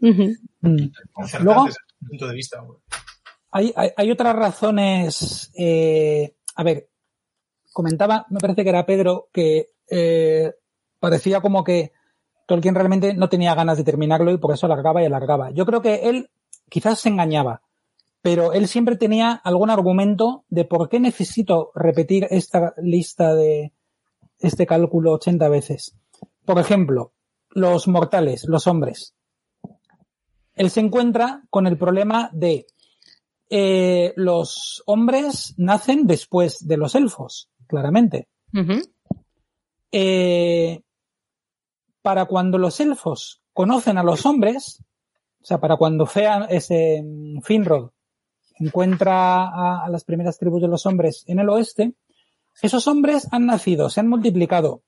Luego- 0.00 1.66
desde 1.66 1.78
el 2.00 2.08
punto 2.08 2.26
de 2.28 2.34
vista. 2.34 2.62
hay, 3.50 3.72
hay 3.96 4.10
otras 4.10 4.34
razones. 4.34 5.52
eh, 5.56 6.34
a 6.54 6.62
ver, 6.62 6.88
comentaba, 7.72 8.24
me 8.30 8.40
parece 8.40 8.62
que 8.64 8.70
era 8.70 8.86
Pedro, 8.86 9.28
que 9.32 9.72
eh, 9.90 10.54
parecía 11.06 11.40
como 11.40 11.62
que 11.62 11.92
Tolkien 12.46 12.74
realmente 12.74 13.14
no 13.14 13.28
tenía 13.28 13.54
ganas 13.54 13.78
de 13.78 13.84
terminarlo 13.84 14.32
y 14.32 14.38
por 14.38 14.52
eso 14.52 14.66
alargaba 14.66 15.00
y 15.00 15.06
alargaba. 15.06 15.52
Yo 15.52 15.64
creo 15.64 15.80
que 15.80 16.08
él 16.08 16.30
quizás 16.68 16.98
se 16.98 17.10
engañaba, 17.10 17.62
pero 18.22 18.52
él 18.52 18.66
siempre 18.66 18.96
tenía 18.96 19.30
algún 19.30 19.70
argumento 19.70 20.44
de 20.48 20.64
por 20.64 20.88
qué 20.88 20.98
necesito 20.98 21.70
repetir 21.76 22.26
esta 22.30 22.74
lista 22.78 23.36
de 23.36 23.72
este 24.40 24.66
cálculo 24.66 25.12
80 25.12 25.48
veces. 25.48 25.94
Por 26.44 26.58
ejemplo, 26.58 27.12
los 27.50 27.86
mortales, 27.86 28.46
los 28.48 28.66
hombres. 28.66 29.14
Él 30.56 30.70
se 30.70 30.80
encuentra 30.80 31.44
con 31.50 31.68
el 31.68 31.78
problema 31.78 32.30
de 32.32 32.66
eh, 33.48 34.12
los 34.16 34.82
hombres 34.86 35.54
nacen 35.56 36.08
después 36.08 36.66
de 36.66 36.76
los 36.78 36.96
elfos, 36.96 37.48
claramente. 37.68 38.26
Ujú. 38.52 38.80
Eh, 39.92 40.82
para 42.06 42.26
cuando 42.26 42.56
los 42.56 42.78
elfos 42.78 43.42
conocen 43.52 43.98
a 43.98 44.04
los 44.04 44.26
hombres, 44.26 44.80
o 45.42 45.44
sea, 45.44 45.58
para 45.58 45.76
cuando 45.76 46.06
Fea, 46.06 46.46
ese 46.48 47.02
mm, 47.04 47.40
Finrod 47.40 47.90
encuentra 48.60 49.42
a, 49.42 49.84
a 49.84 49.88
las 49.88 50.04
primeras 50.04 50.38
tribus 50.38 50.62
de 50.62 50.68
los 50.68 50.86
hombres 50.86 51.24
en 51.26 51.40
el 51.40 51.48
oeste, 51.48 51.96
esos 52.62 52.86
hombres 52.86 53.26
han 53.32 53.46
nacido, 53.46 53.90
se 53.90 53.98
han 53.98 54.06
multiplicado, 54.06 54.84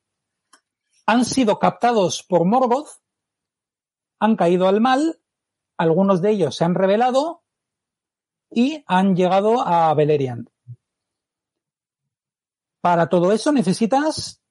han 1.05 1.25
sido 1.25 1.59
captados 1.59 2.23
por 2.23 2.45
Morgoth, 2.45 3.01
han 4.21 4.37
caído 4.37 4.69
al 4.69 4.79
mal, 4.79 5.19
algunos 5.75 6.21
de 6.21 6.31
ellos 6.31 6.55
se 6.55 6.63
han 6.63 6.73
revelado 6.73 7.43
y 8.49 8.81
han 8.87 9.17
llegado 9.17 9.59
a 9.59 9.93
Beleriand. 9.93 10.49
Para 12.79 13.09
todo 13.09 13.33
eso 13.33 13.51
necesitas 13.51 14.41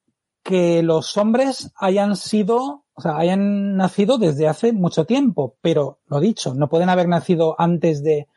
que 0.43 0.81
los 0.83 1.17
hombres 1.17 1.71
hayan 1.75 2.15
sido, 2.15 2.85
o 2.93 3.01
sea, 3.01 3.17
hayan 3.17 3.75
nacido 3.77 4.17
desde 4.17 4.47
hace 4.47 4.73
mucho 4.73 5.05
tiempo, 5.05 5.55
pero 5.61 5.99
lo 6.07 6.19
dicho, 6.19 6.53
no 6.53 6.69
pueden 6.69 6.89
haber 6.89 7.07
nacido 7.07 7.55
antes 7.59 8.03
de. 8.03 8.27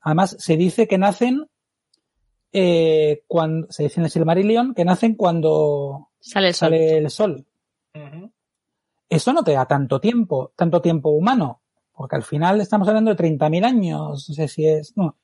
Además, 0.00 0.36
se 0.38 0.56
dice 0.56 0.86
que 0.86 0.98
nacen 0.98 1.48
eh, 2.52 3.24
cuando 3.26 3.66
se 3.70 3.84
dice 3.84 4.00
en 4.00 4.04
el 4.04 4.10
Silmarillion 4.10 4.74
que 4.74 4.84
nacen 4.84 5.14
cuando 5.16 6.10
Sale 6.20 6.48
el 6.48 6.54
sol. 6.54 6.58
sale 6.68 6.98
el 6.98 7.10
sol. 7.10 7.46
Eso 9.08 9.32
no 9.32 9.42
te 9.44 9.52
da 9.52 9.66
tanto 9.66 10.00
tiempo, 10.00 10.52
tanto 10.56 10.80
tiempo 10.80 11.10
humano, 11.10 11.60
porque 11.92 12.16
al 12.16 12.22
final 12.22 12.60
estamos 12.60 12.88
hablando 12.88 13.14
de 13.14 13.22
30.000 13.22 13.64
años, 13.64 14.28
no 14.28 14.34
sé 14.34 14.48
si 14.48 14.66
es, 14.66 14.96
no, 14.96 15.16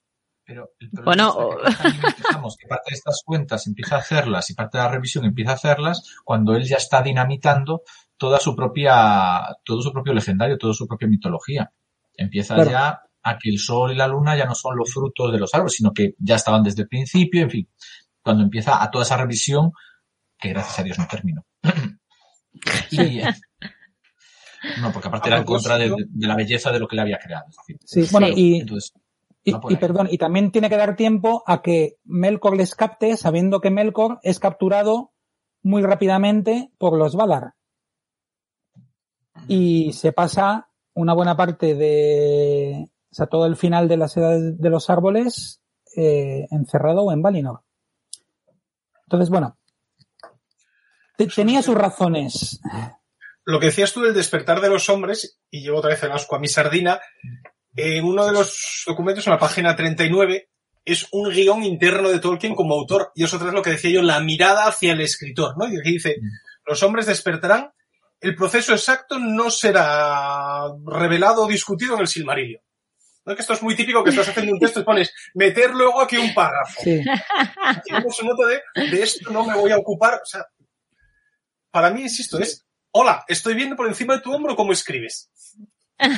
Pero 0.51 0.73
el 0.81 0.91
problema 0.91 1.33
Bueno, 1.33 1.59
está 1.65 1.93
que 1.93 2.07
empezamos 2.09 2.57
que 2.57 2.67
parte 2.67 2.91
de 2.91 2.97
estas 2.97 3.23
cuentas 3.25 3.69
empieza 3.69 3.95
a 3.95 3.99
hacerlas 4.01 4.51
y 4.51 4.55
parte 4.55 4.79
de 4.79 4.83
la 4.83 4.91
revisión 4.91 5.25
empieza 5.25 5.53
a 5.53 5.55
hacerlas 5.55 6.03
cuando 6.25 6.57
él 6.57 6.65
ya 6.65 6.79
está 6.79 7.03
dinamitando 7.03 7.83
toda 8.17 8.41
su 8.41 8.57
propia, 8.57 9.43
todo 9.65 9.81
su 9.81 9.93
propio 9.93 10.13
legendario, 10.13 10.59
toda 10.59 10.75
su 10.75 10.89
propia 10.89 11.07
mitología. 11.07 11.71
Empieza 12.17 12.57
Claro. 12.57 12.69
ya 12.69 13.01
a 13.23 13.39
que 13.39 13.49
el 13.49 13.61
sol 13.61 13.93
y 13.93 13.95
la 13.95 14.09
luna 14.09 14.37
ya 14.37 14.45
no 14.45 14.57
son 14.57 14.77
los 14.77 14.93
frutos 14.93 15.31
de 15.31 15.39
los 15.39 15.55
árboles, 15.55 15.75
sino 15.75 15.93
que 15.93 16.17
ya 16.19 16.35
estaban 16.35 16.65
desde 16.65 16.83
el 16.83 16.89
principio, 16.89 17.43
en 17.43 17.51
fin, 17.51 17.69
cuando 18.21 18.43
empieza 18.43 18.83
a 18.83 18.91
toda 18.91 19.05
esa 19.05 19.19
revisión 19.19 19.71
que 20.37 20.49
gracias 20.49 20.81
a 20.81 20.83
Dios 20.83 20.99
no 20.99 21.07
terminó. 21.09 21.47
y, 22.91 23.21
no, 24.81 24.91
porque 24.93 25.07
aparte 25.07 25.29
era 25.29 25.39
en 25.39 25.45
contra 25.45 25.79
de, 25.79 25.95
la 26.19 26.35
belleza 26.35 26.73
de 26.73 26.81
lo 26.81 26.89
que 26.89 26.97
le 26.97 27.03
había 27.03 27.19
creado. 27.19 27.45
es 27.51 27.57
decir, 27.57 27.77
sí, 27.85 28.13
bueno, 28.13 28.27
Sí. 28.27 28.35
y, 28.37 28.61
entonces, 28.63 28.93
Y, 29.43 29.55
perdón, 29.77 30.09
y 30.11 30.19
también 30.19 30.53
tiene 30.53 30.69
que 30.69 30.77
dar 30.77 30.97
tiempo 30.97 31.43
a 31.47 31.63
que 31.63 31.97
Melkor 32.05 32.57
les 32.57 32.75
capte, 32.75 33.17
sabiendo 33.17 33.61
que 33.61 33.71
Melkor 33.71 34.19
es 34.23 34.39
capturado 34.39 35.13
muy 35.63 35.83
rápidamente 35.83 36.71
por 36.79 36.97
los 36.97 37.15
Valar. 37.17 37.55
Y 39.49 39.93
se 39.95 40.13
pasa 40.13 40.69
una 40.95 41.15
buena 41.15 41.37
parte 41.37 41.75
de, 41.75 42.91
o 43.11 43.15
sea, 43.15 43.27
todo 43.27 43.47
el 43.47 43.57
final 43.57 43.89
de 43.89 43.97
las 43.97 44.17
edades 44.17 44.59
de 44.61 44.71
los 44.71 44.91
árboles 44.91 45.63
eh, 45.97 46.47
encerrado 46.51 47.05
o 47.05 47.13
en 47.13 47.23
Valinor. 47.23 47.63
Entonces, 49.07 49.31
bueno, 49.31 49.57
te- 51.17 51.27
tenía 51.29 51.63
sus 51.63 51.75
razones. 51.75 52.61
Lo 53.45 53.59
que 53.59 53.67
decías 53.67 53.93
tú 53.93 54.03
del 54.03 54.15
despertar 54.15 54.61
de 54.61 54.69
los 54.69 54.89
hombres, 54.91 55.41
y 55.51 55.63
llevo 55.63 55.79
otra 55.79 55.91
vez 55.91 56.03
el 56.03 56.13
asco 56.13 56.37
a 56.37 56.39
mi 56.39 56.47
sardina, 56.47 57.01
en 57.77 58.05
uno 58.05 58.27
de 58.27 58.33
los 58.33 58.85
documentos, 58.87 59.27
en 59.27 59.33
la 59.33 59.39
página 59.39 59.77
39, 59.77 60.49
es 60.85 61.07
un 61.13 61.31
guion 61.31 61.63
interno 61.63 62.09
de 62.09 62.19
Tolkien 62.19 62.55
como 62.55 62.75
autor, 62.75 63.13
y 63.15 63.25
es 63.25 63.33
otra 63.33 63.47
vez 63.47 63.55
lo 63.55 63.63
que 63.63 63.71
decía 63.71 63.91
yo, 63.91 64.03
la 64.03 64.21
mirada 64.21 64.67
hacia 64.67 64.93
el 64.93 65.01
escritor, 65.01 65.55
¿no? 65.59 65.69
Y 65.69 65.79
aquí 65.79 65.93
dice, 65.93 66.17
los 66.67 66.83
hombres 66.83 67.07
despertarán, 67.07 67.73
el 68.21 68.35
proceso 68.35 68.73
exacto 68.73 69.19
no 69.19 69.51
será 69.51 70.65
revelado 70.85 71.45
o 71.45 71.49
discutido 71.49 71.95
en 71.95 72.01
el 72.01 72.09
Silmarillion. 72.09 72.63
¿No? 73.25 73.35
Que 73.35 73.43
esto 73.43 73.53
es 73.53 73.63
muy 73.63 73.75
típico 73.75 74.03
que 74.03 74.11
estás 74.11 74.29
haciendo 74.29 74.53
un 74.53 74.59
texto 74.59 74.81
y 74.81 74.85
pones 74.85 75.13
meter 75.35 75.71
luego 75.75 76.01
aquí 76.01 76.17
un 76.17 76.33
párrafo. 76.33 76.81
Sí, 76.83 77.01
Tenemos 77.87 78.17
su 78.17 78.25
nota 78.25 78.47
de, 78.47 78.91
de 78.91 79.03
esto 79.03 79.31
no 79.31 79.45
me 79.45 79.55
voy 79.55 79.71
a 79.73 79.79
ocupar. 79.79 80.15
O 80.15 80.27
sea, 80.27 80.47
para 81.71 81.91
mí, 81.91 82.03
insisto, 82.03 82.39
es, 82.39 82.67
hola, 82.93 83.25
estoy 83.29 83.55
viendo 83.55 83.77
por 83.77 83.87
encima 83.87 84.17
de 84.17 84.23
tu 84.23 84.33
hombro 84.33 84.57
cómo 84.57 84.73
escribes. 84.73 85.31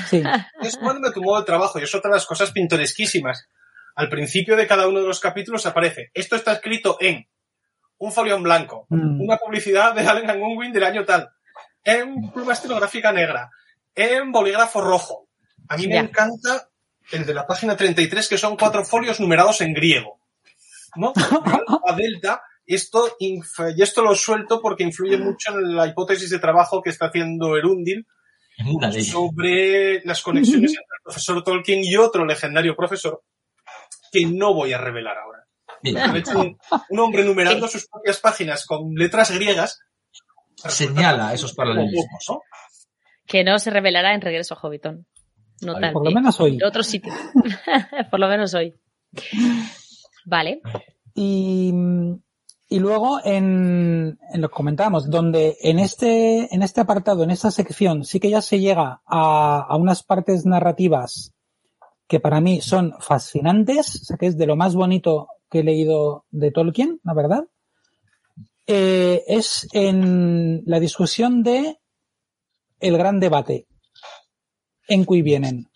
Sí, 0.08 0.22
Es 0.62 0.76
cuando 0.76 1.12
tu 1.12 1.22
modo 1.22 1.40
de 1.40 1.46
trabajo 1.46 1.78
y 1.78 1.82
es 1.84 1.94
otra 1.94 2.10
de 2.10 2.16
las 2.16 2.26
cosas 2.26 2.50
pintoresquísimas. 2.52 3.48
Al 3.94 4.08
principio 4.08 4.56
de 4.56 4.66
cada 4.66 4.88
uno 4.88 5.00
de 5.00 5.06
los 5.06 5.20
capítulos 5.20 5.66
aparece, 5.66 6.10
esto 6.14 6.36
está 6.36 6.52
escrito 6.52 6.96
en 7.00 7.26
un 7.98 8.12
folio 8.12 8.36
en 8.36 8.42
blanco, 8.42 8.86
Mm. 8.88 9.20
una 9.20 9.36
publicidad 9.36 9.94
de 9.94 10.06
Allen 10.06 10.30
and 10.30 10.42
Unwin 10.42 10.72
del 10.72 10.84
año 10.84 11.04
tal, 11.04 11.30
en 11.84 12.30
pluma 12.32 12.54
estilográfica 12.54 13.12
negra, 13.12 13.50
en 13.94 14.32
bolígrafo 14.32 14.80
rojo. 14.80 15.28
A 15.68 15.76
mí 15.76 15.86
me 15.86 15.98
encanta 15.98 16.68
el 17.12 17.26
de 17.26 17.34
la 17.34 17.46
página 17.46 17.76
33, 17.76 18.28
que 18.28 18.38
son 18.38 18.56
cuatro 18.56 18.84
folios 18.84 19.20
numerados 19.20 19.60
en 19.60 19.74
griego. 19.74 20.18
¿No? 20.96 21.12
A 21.86 21.94
delta, 21.94 22.42
esto, 22.66 23.16
y 23.18 23.40
esto 23.82 24.02
lo 24.02 24.14
suelto 24.14 24.60
porque 24.60 24.84
influye 24.84 25.18
mucho 25.18 25.52
en 25.52 25.76
la 25.76 25.86
hipótesis 25.86 26.30
de 26.30 26.38
trabajo 26.38 26.82
que 26.82 26.90
está 26.90 27.06
haciendo 27.06 27.56
Erundil 27.56 28.06
en 28.58 28.68
una 28.68 28.90
de 28.90 28.98
ellas. 28.98 29.12
sobre 29.12 30.02
las 30.04 30.22
conexiones 30.22 30.70
entre 30.70 30.82
el 30.82 31.02
profesor 31.04 31.42
Tolkien 31.42 31.84
y 31.84 31.96
otro 31.96 32.24
legendario 32.24 32.76
profesor 32.76 33.22
que 34.10 34.26
no 34.26 34.54
voy 34.54 34.72
a 34.72 34.78
revelar 34.78 35.16
ahora. 35.18 35.46
Mira, 35.82 36.08
De 36.08 36.20
hecho, 36.20 36.38
un, 36.38 36.58
un 36.90 36.98
hombre 37.00 37.24
numerando 37.24 37.66
sus 37.66 37.88
propias 37.88 38.18
páginas 38.20 38.66
con 38.66 38.94
letras 38.94 39.30
griegas 39.32 39.80
señala 40.56 41.32
esos 41.32 41.54
paralelismos. 41.54 42.24
¿no? 42.28 42.40
Que 43.26 43.44
no 43.44 43.58
se 43.58 43.70
revelará 43.70 44.14
en 44.14 44.20
Regreso 44.20 44.54
a 44.54 44.58
Hobbiton. 44.58 45.06
No 45.62 45.74
Vale, 45.74 45.86
tal 45.86 45.92
por 45.92 46.04
lo 46.04 46.10
menos 46.10 46.40
hoy. 46.40 46.56
En 46.56 46.64
otro 46.64 46.82
sitio. 46.82 47.12
por 48.10 48.20
lo 48.20 48.28
menos 48.28 48.52
hoy. 48.54 48.74
Vale. 50.24 50.60
Y, 51.14 51.72
y 52.72 52.78
luego 52.78 53.20
en, 53.22 54.18
en 54.32 54.40
lo 54.40 54.48
que 54.48 54.54
comentábamos, 54.54 55.10
donde 55.10 55.58
en 55.60 55.78
este, 55.78 56.54
en 56.54 56.62
este 56.62 56.80
apartado, 56.80 57.22
en 57.22 57.30
esta 57.30 57.50
sección, 57.50 58.04
sí 58.04 58.18
que 58.18 58.30
ya 58.30 58.40
se 58.40 58.60
llega 58.60 59.02
a, 59.04 59.66
a 59.68 59.76
unas 59.76 60.02
partes 60.02 60.46
narrativas 60.46 61.34
que 62.06 62.18
para 62.18 62.40
mí 62.40 62.62
son 62.62 62.94
fascinantes, 62.98 64.00
o 64.00 64.04
sea 64.06 64.16
que 64.16 64.26
es 64.26 64.38
de 64.38 64.46
lo 64.46 64.56
más 64.56 64.74
bonito 64.74 65.28
que 65.50 65.60
he 65.60 65.64
leído 65.64 66.24
de 66.30 66.50
Tolkien, 66.50 66.98
la 67.04 67.12
verdad. 67.12 67.44
Eh, 68.66 69.22
es 69.26 69.68
en 69.74 70.62
la 70.64 70.80
discusión 70.80 71.42
de 71.42 71.78
el 72.80 72.96
gran 72.96 73.20
debate 73.20 73.66
en 74.88 75.04
cui 75.04 75.20
vienen. 75.20 75.68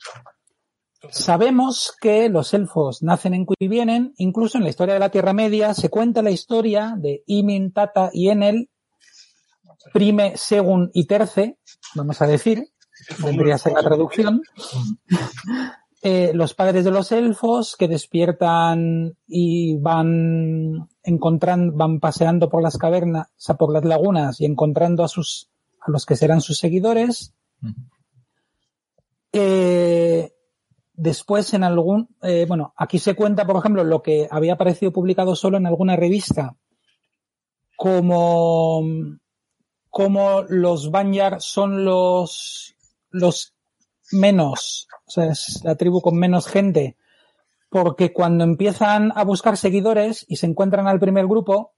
Sabemos 1.10 1.94
que 2.00 2.28
los 2.28 2.54
elfos 2.54 3.02
nacen 3.02 3.34
en 3.34 3.44
cui 3.44 3.68
vienen, 3.68 4.14
incluso 4.16 4.58
en 4.58 4.64
la 4.64 4.70
historia 4.70 4.94
de 4.94 5.00
la 5.00 5.10
Tierra 5.10 5.32
Media 5.32 5.74
se 5.74 5.88
cuenta 5.88 6.22
la 6.22 6.30
historia 6.30 6.94
de 6.96 7.22
Imin, 7.26 7.72
Tata 7.72 8.10
y 8.12 8.28
Enel, 8.28 8.70
prime, 9.92 10.32
según 10.36 10.90
y 10.94 11.06
terce, 11.06 11.58
vamos 11.94 12.20
a 12.22 12.26
decir, 12.26 12.68
vendría 13.22 13.54
a 13.56 13.58
ser 13.58 13.72
la 13.72 13.82
traducción. 13.82 14.42
Eh, 16.02 16.32
los 16.34 16.54
padres 16.54 16.84
de 16.84 16.92
los 16.92 17.10
elfos 17.10 17.74
que 17.76 17.88
despiertan 17.88 19.16
y 19.26 19.76
van 19.78 20.88
encontrando, 21.02 21.76
van 21.76 21.98
paseando 21.98 22.48
por 22.48 22.62
las 22.62 22.78
cavernas, 22.78 23.26
o 23.26 23.32
sea, 23.34 23.56
por 23.56 23.72
las 23.72 23.84
lagunas 23.84 24.40
y 24.40 24.44
encontrando 24.44 25.02
a 25.02 25.08
sus, 25.08 25.50
a 25.80 25.90
los 25.90 26.06
que 26.06 26.14
serán 26.14 26.42
sus 26.42 26.58
seguidores. 26.58 27.34
Eh, 29.32 30.35
después 30.96 31.52
en 31.54 31.62
algún, 31.62 32.08
eh, 32.22 32.46
bueno, 32.48 32.72
aquí 32.76 32.98
se 32.98 33.14
cuenta, 33.14 33.46
por 33.46 33.56
ejemplo, 33.56 33.84
lo 33.84 34.02
que 34.02 34.26
había 34.30 34.54
aparecido 34.54 34.92
publicado 34.92 35.36
solo 35.36 35.56
en 35.58 35.66
alguna 35.66 35.96
revista, 35.96 36.56
como, 37.76 38.82
como 39.90 40.42
los 40.48 40.90
Banyar 40.90 41.40
son 41.40 41.84
los, 41.84 42.74
los 43.10 43.54
menos, 44.10 44.88
o 45.06 45.10
sea, 45.10 45.26
es 45.26 45.60
la 45.64 45.76
tribu 45.76 46.00
con 46.00 46.16
menos 46.16 46.46
gente, 46.46 46.96
porque 47.68 48.12
cuando 48.12 48.44
empiezan 48.44 49.12
a 49.14 49.24
buscar 49.24 49.56
seguidores 49.56 50.24
y 50.28 50.36
se 50.36 50.46
encuentran 50.46 50.86
al 50.86 50.98
primer 50.98 51.26
grupo, 51.26 51.74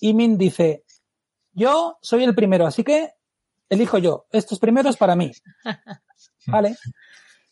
Imin 0.00 0.38
dice, 0.38 0.84
yo 1.52 1.98
soy 2.00 2.24
el 2.24 2.34
primero, 2.34 2.66
así 2.66 2.84
que 2.84 3.12
elijo 3.68 3.98
yo, 3.98 4.26
estos 4.32 4.58
primeros 4.58 4.96
para 4.96 5.16
mí. 5.16 5.32
¿Vale? 6.46 6.76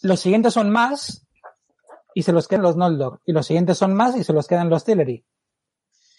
Los 0.02 0.20
siguientes 0.20 0.54
son 0.54 0.70
más 0.70 1.26
y 2.14 2.22
se 2.22 2.32
los 2.32 2.48
quedan 2.48 2.62
los 2.62 2.76
Noldor. 2.76 3.20
Y 3.24 3.32
los 3.32 3.46
siguientes 3.46 3.78
son 3.78 3.94
más 3.94 4.16
y 4.16 4.24
se 4.24 4.32
los 4.32 4.46
quedan 4.46 4.70
los 4.70 4.84
Teleri. 4.84 5.24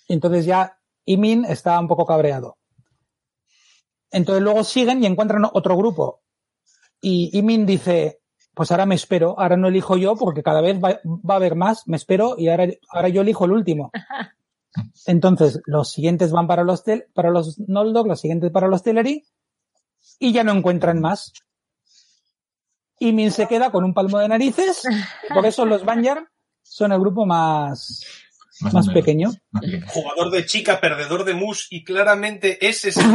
Y 0.07 0.13
entonces 0.13 0.45
ya 0.45 0.77
Imin 1.05 1.45
está 1.45 1.79
un 1.79 1.87
poco 1.87 2.05
cabreado. 2.05 2.57
Entonces 4.11 4.43
luego 4.43 4.63
siguen 4.63 5.03
y 5.03 5.07
encuentran 5.07 5.45
otro 5.51 5.77
grupo. 5.77 6.21
Y 7.01 7.37
Imin 7.37 7.65
dice, 7.65 8.21
pues 8.53 8.71
ahora 8.71 8.85
me 8.85 8.95
espero, 8.95 9.39
ahora 9.39 9.57
no 9.57 9.69
elijo 9.69 9.97
yo 9.97 10.15
porque 10.15 10.43
cada 10.43 10.61
vez 10.61 10.79
va, 10.83 10.99
va 11.05 11.35
a 11.35 11.37
haber 11.37 11.55
más, 11.55 11.87
me 11.87 11.97
espero 11.97 12.35
y 12.37 12.49
ahora, 12.49 12.67
ahora 12.89 13.09
yo 13.09 13.21
elijo 13.21 13.45
el 13.45 13.53
último. 13.53 13.91
Entonces, 15.05 15.61
los 15.65 15.91
siguientes 15.91 16.31
van 16.31 16.47
para 16.47 16.63
los, 16.63 16.83
tel, 16.83 17.05
para 17.13 17.29
los 17.29 17.59
Noldor, 17.59 18.07
los 18.07 18.19
siguientes 18.19 18.51
para 18.51 18.67
los 18.67 18.83
Teleri 18.83 19.25
y 20.19 20.33
ya 20.33 20.43
no 20.43 20.51
encuentran 20.51 20.99
más. 20.99 21.33
Y 23.01 23.13
Min 23.13 23.31
se 23.31 23.47
queda 23.47 23.71
con 23.71 23.83
un 23.83 23.95
palmo 23.95 24.19
de 24.19 24.27
narices, 24.27 24.83
por 25.33 25.43
eso 25.47 25.65
los 25.65 25.83
Banyar 25.83 26.29
son 26.61 26.91
el 26.91 26.99
grupo 26.99 27.25
más, 27.25 28.05
más, 28.59 28.73
más 28.75 28.89
pequeño. 28.89 29.31
Jugador 29.87 30.29
de 30.29 30.45
chica, 30.45 30.79
perdedor 30.79 31.25
de 31.25 31.33
mus 31.33 31.65
y 31.71 31.83
claramente 31.83 32.63
ese 32.63 32.89
es 32.89 32.97
el 32.97 33.11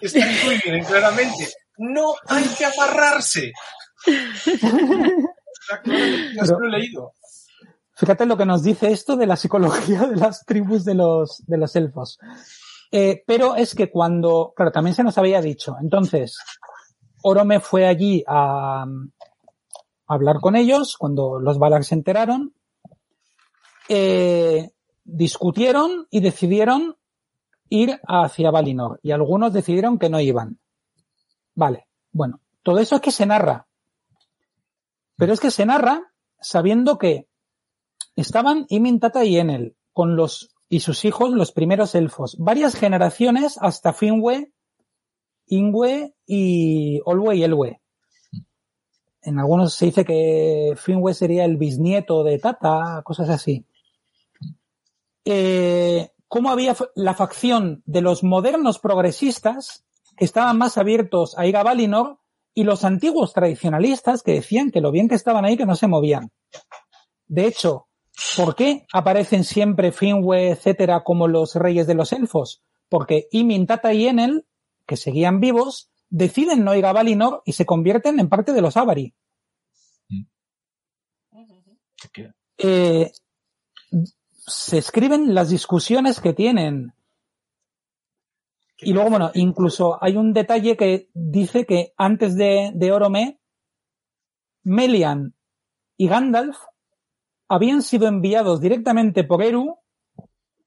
está 0.00 0.18
incluido, 0.20 0.86
claramente. 0.86 1.48
No 1.78 2.14
hay 2.28 2.44
que 2.44 2.64
amarrarse. 2.64 3.52
Ya 6.34 6.44
lo 6.44 6.66
he 6.66 6.70
leído. 6.70 7.12
Fíjate 7.94 8.26
lo 8.26 8.36
que 8.36 8.44
nos 8.44 8.64
dice 8.64 8.90
esto 8.90 9.16
de 9.16 9.26
la 9.26 9.36
psicología 9.36 10.00
de 10.06 10.16
las 10.16 10.44
tribus 10.44 10.84
de 10.84 10.94
los, 10.94 11.44
de 11.46 11.56
los 11.56 11.76
elfos. 11.76 12.18
Eh, 12.90 13.22
pero 13.26 13.54
es 13.54 13.74
que 13.74 13.90
cuando, 13.90 14.52
claro, 14.56 14.72
también 14.72 14.94
se 14.94 15.04
nos 15.04 15.16
había 15.18 15.40
dicho, 15.40 15.76
entonces, 15.80 16.36
Orome 17.22 17.60
fue 17.60 17.86
allí 17.86 18.24
a, 18.26 18.86
hablar 20.06 20.40
con 20.40 20.56
ellos 20.56 20.96
cuando 20.98 21.38
los 21.38 21.58
Valar 21.58 21.84
se 21.84 21.94
enteraron, 21.94 22.54
eh, 23.88 24.70
discutieron 25.04 26.06
y 26.10 26.20
decidieron 26.20 26.96
ir 27.68 28.00
hacia 28.06 28.50
Valinor 28.50 29.00
y 29.02 29.12
algunos 29.12 29.52
decidieron 29.52 29.98
que 29.98 30.10
no 30.10 30.20
iban. 30.20 30.58
Vale, 31.54 31.86
bueno, 32.12 32.40
todo 32.62 32.78
eso 32.78 32.96
es 32.96 33.00
que 33.00 33.10
se 33.10 33.26
narra. 33.26 33.66
Pero 35.16 35.32
es 35.32 35.40
que 35.40 35.50
se 35.50 35.64
narra 35.64 36.12
sabiendo 36.40 36.98
que 36.98 37.28
estaban 38.16 38.66
Imin, 38.68 39.00
Tata 39.00 39.24
y 39.24 39.38
Enel 39.38 39.76
con 39.92 40.16
los 40.16 40.50
y 40.68 40.80
sus 40.80 41.04
hijos, 41.04 41.32
los 41.32 41.52
primeros 41.52 41.94
elfos, 41.94 42.36
varias 42.38 42.74
generaciones 42.74 43.58
hasta 43.60 43.92
Finwe, 43.92 44.51
Ingwe 45.46 46.14
y 46.26 47.00
Olwe 47.04 47.36
y 47.36 47.44
Elwe. 47.44 47.80
En 49.22 49.38
algunos 49.38 49.74
se 49.74 49.86
dice 49.86 50.04
que 50.04 50.74
Finwe 50.76 51.14
sería 51.14 51.44
el 51.44 51.56
bisnieto 51.56 52.24
de 52.24 52.38
Tata, 52.38 53.02
cosas 53.04 53.28
así. 53.28 53.64
Eh, 55.24 56.10
¿Cómo 56.26 56.50
había 56.50 56.74
la 56.96 57.14
facción 57.14 57.82
de 57.86 58.00
los 58.00 58.24
modernos 58.24 58.78
progresistas 58.78 59.84
que 60.16 60.24
estaban 60.24 60.58
más 60.58 60.76
abiertos 60.76 61.38
a 61.38 61.46
ir 61.46 61.56
a 61.56 61.62
Valinor 61.62 62.18
y 62.54 62.64
los 62.64 62.84
antiguos 62.84 63.32
tradicionalistas 63.32 64.22
que 64.22 64.32
decían 64.32 64.70
que 64.70 64.80
lo 64.80 64.90
bien 64.90 65.08
que 65.08 65.14
estaban 65.14 65.44
ahí 65.44 65.56
que 65.56 65.66
no 65.66 65.76
se 65.76 65.86
movían? 65.86 66.32
De 67.28 67.46
hecho, 67.46 67.86
¿Por 68.36 68.54
qué 68.54 68.86
aparecen 68.92 69.44
siempre 69.44 69.92
Finwë, 69.92 70.52
etcétera, 70.52 71.02
como 71.02 71.28
los 71.28 71.54
reyes 71.54 71.86
de 71.86 71.94
los 71.94 72.12
elfos? 72.12 72.62
Porque 72.88 73.28
Imin, 73.30 73.66
Tata 73.66 73.92
y 73.94 74.06
Enel, 74.06 74.46
que 74.92 74.98
seguían 74.98 75.40
vivos, 75.40 75.90
deciden 76.10 76.64
no 76.64 76.74
ir 76.74 76.84
a 76.84 76.92
Valinor 76.92 77.42
y 77.46 77.54
se 77.54 77.64
convierten 77.64 78.20
en 78.20 78.28
parte 78.28 78.52
de 78.52 78.60
los 78.60 78.76
Avari. 78.76 79.14
Eh, 82.58 83.10
se 84.28 84.76
escriben 84.76 85.34
las 85.34 85.48
discusiones 85.48 86.20
que 86.20 86.34
tienen. 86.34 86.92
Y 88.80 88.92
luego, 88.92 89.08
bueno, 89.08 89.30
incluso 89.32 89.96
hay 90.04 90.18
un 90.18 90.34
detalle 90.34 90.76
que 90.76 91.08
dice 91.14 91.64
que 91.64 91.94
antes 91.96 92.36
de, 92.36 92.72
de 92.74 92.92
Orome, 92.92 93.40
Melian 94.62 95.34
y 95.96 96.06
Gandalf 96.06 96.58
habían 97.48 97.80
sido 97.80 98.08
enviados 98.08 98.60
directamente 98.60 99.24
por 99.24 99.42
Eru 99.42 99.78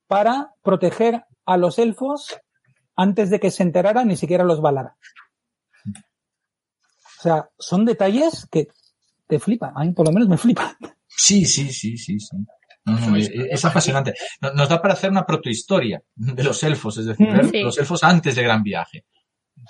para 0.08 0.56
proteger 0.64 1.26
a 1.46 1.58
los 1.58 1.78
elfos 1.78 2.40
antes 2.96 3.30
de 3.30 3.40
que 3.40 3.52
se 3.52 3.64
enteraran 3.64 4.08
ni 4.08 4.16
siquiera 4.18 4.44
los 4.44 4.62
Valar. 4.62 4.94
O 5.86 7.22
sea, 7.22 7.50
son 7.58 7.86
detalles 7.86 8.48
que 8.52 8.68
te 9.28 9.40
flipan. 9.40 9.74
A 9.76 9.84
mí 9.84 9.92
por 9.94 10.06
lo 10.08 10.14
menos 10.14 10.30
me 10.30 10.38
flipan. 10.38 10.76
Sí, 11.08 11.46
sí, 11.46 11.72
sí, 11.72 11.98
sí, 11.98 12.20
sí. 12.20 12.38
No, 12.86 13.00
no, 13.00 13.16
es, 13.16 13.32
es, 13.34 13.66
apasionante. 13.66 14.14
Nos 14.42 14.70
da 14.70 14.80
para 14.80 14.94
hacer 14.94 15.10
una 15.10 15.26
protohistoria 15.26 16.04
de 16.14 16.44
los 16.44 16.62
elfos, 16.62 16.98
es 17.00 17.08
decir, 17.08 17.28
Sí. 17.52 17.62
los 17.64 17.78
elfos 17.80 18.04
antes 18.04 18.36
de 18.36 18.44
Gran 18.44 18.62
Viaje, 18.62 19.06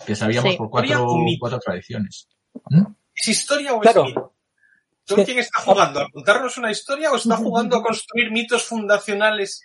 que 0.05 0.15
sabíamos 0.15 0.51
Sí. 0.51 0.57
por 0.57 0.69
cuatro, 0.69 1.59
tradiciones. 1.59 2.27
¿Mm? 2.69 2.83
¿Es 3.13 3.27
historia 3.29 3.73
o 3.73 3.79
Claro. 3.79 4.01
es 4.01 4.07
mito? 4.09 4.35
¿Tú 5.05 5.15
quién 5.23 5.39
está 5.39 5.61
jugando? 5.61 6.01
¿A 6.01 6.09
contarnos 6.11 6.57
una 6.57 6.71
historia 6.71 7.11
o 7.11 7.15
está 7.15 7.37
jugando 7.37 7.77
a 7.77 7.83
construir 7.83 8.31
mitos 8.31 8.63
fundacionales? 8.65 9.61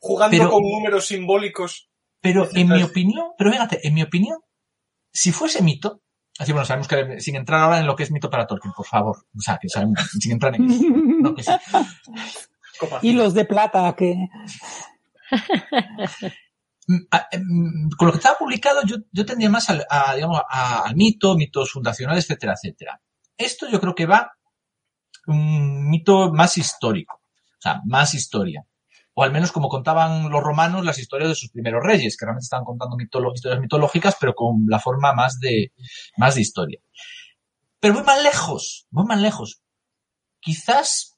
Jugando 0.00 0.36
Pero- 0.36 0.50
con 0.50 0.62
números 0.62 1.06
simbólicos. 1.06 1.87
Pero 2.20 2.48
en 2.54 2.68
mi 2.68 2.82
opinión, 2.82 3.28
pero 3.38 3.50
fíjate, 3.52 3.86
en 3.86 3.94
mi 3.94 4.02
opinión, 4.02 4.38
si 5.12 5.32
fuese 5.32 5.62
mito, 5.62 6.02
así 6.38 6.52
bueno, 6.52 6.64
sabemos 6.66 6.88
que 6.88 7.20
sin 7.20 7.36
entrar 7.36 7.60
ahora 7.60 7.78
en 7.78 7.86
lo 7.86 7.94
que 7.96 8.02
es 8.02 8.10
mito 8.10 8.28
para 8.30 8.46
Tolkien, 8.46 8.72
por 8.74 8.86
favor, 8.86 9.16
o 9.36 9.40
sea, 9.40 9.58
que 9.60 9.68
sabemos, 9.68 9.98
sin 10.20 10.32
entrar 10.32 10.54
en 10.56 10.70
eso, 10.70 10.82
no, 10.84 11.34
que 11.34 11.42
sí. 11.42 11.52
Copa. 12.80 12.98
Hilos 13.02 13.34
de 13.34 13.44
plata 13.44 13.94
que... 13.96 14.14
Mm, 16.86 16.98
a- 17.10 17.28
em, 17.32 17.90
con 17.98 18.06
lo 18.06 18.12
que 18.12 18.18
estaba 18.18 18.38
publicado, 18.38 18.80
yo, 18.86 18.96
yo 19.12 19.26
tendría 19.26 19.50
más 19.50 19.68
al, 19.68 19.84
a, 19.90 20.14
digamos, 20.14 20.40
a- 20.48 20.84
al 20.86 20.96
mito, 20.96 21.36
mitos 21.36 21.70
fundacionales, 21.72 22.24
etcétera, 22.24 22.54
etcétera. 22.54 23.00
Esto 23.36 23.68
yo 23.68 23.80
creo 23.80 23.94
que 23.94 24.06
va 24.06 24.32
un 25.26 25.90
mito 25.90 26.32
más 26.32 26.56
histórico, 26.56 27.16
o 27.16 27.60
sea, 27.60 27.82
más 27.84 28.14
historia. 28.14 28.64
O 29.18 29.24
al 29.24 29.32
menos 29.32 29.50
como 29.50 29.68
contaban 29.68 30.30
los 30.30 30.40
romanos 30.44 30.84
las 30.84 30.96
historias 30.98 31.28
de 31.30 31.34
sus 31.34 31.50
primeros 31.50 31.82
reyes, 31.82 32.16
que 32.16 32.24
realmente 32.24 32.44
estaban 32.44 32.64
contando 32.64 32.96
mitolo- 32.96 33.32
historias 33.34 33.60
mitológicas, 33.60 34.16
pero 34.20 34.32
con 34.32 34.64
la 34.68 34.78
forma 34.78 35.12
más 35.12 35.40
de, 35.40 35.72
más 36.16 36.36
de 36.36 36.42
historia. 36.42 36.78
Pero 37.80 37.94
voy 37.94 38.04
más 38.04 38.22
lejos, 38.22 38.86
voy 38.90 39.06
más 39.06 39.20
lejos. 39.20 39.60
Quizás 40.40 41.16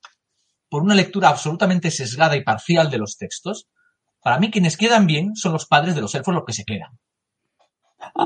por 0.71 0.83
una 0.83 0.95
lectura 0.95 1.29
absolutamente 1.29 1.91
sesgada 1.91 2.37
y 2.37 2.43
parcial 2.45 2.91
de 2.91 2.97
los 2.99 3.19
textos, 3.19 3.69
para 4.23 4.39
mí 4.39 4.51
quienes 4.51 4.79
quedan 4.79 5.07
bien 5.07 5.37
son 5.37 5.53
los 5.53 5.67
padres 5.67 5.95
de 5.95 6.01
los 6.01 6.15
elfos 6.15 6.33
los 6.35 6.45
que 6.47 6.53
se 6.55 6.65
quedan. 6.65 6.99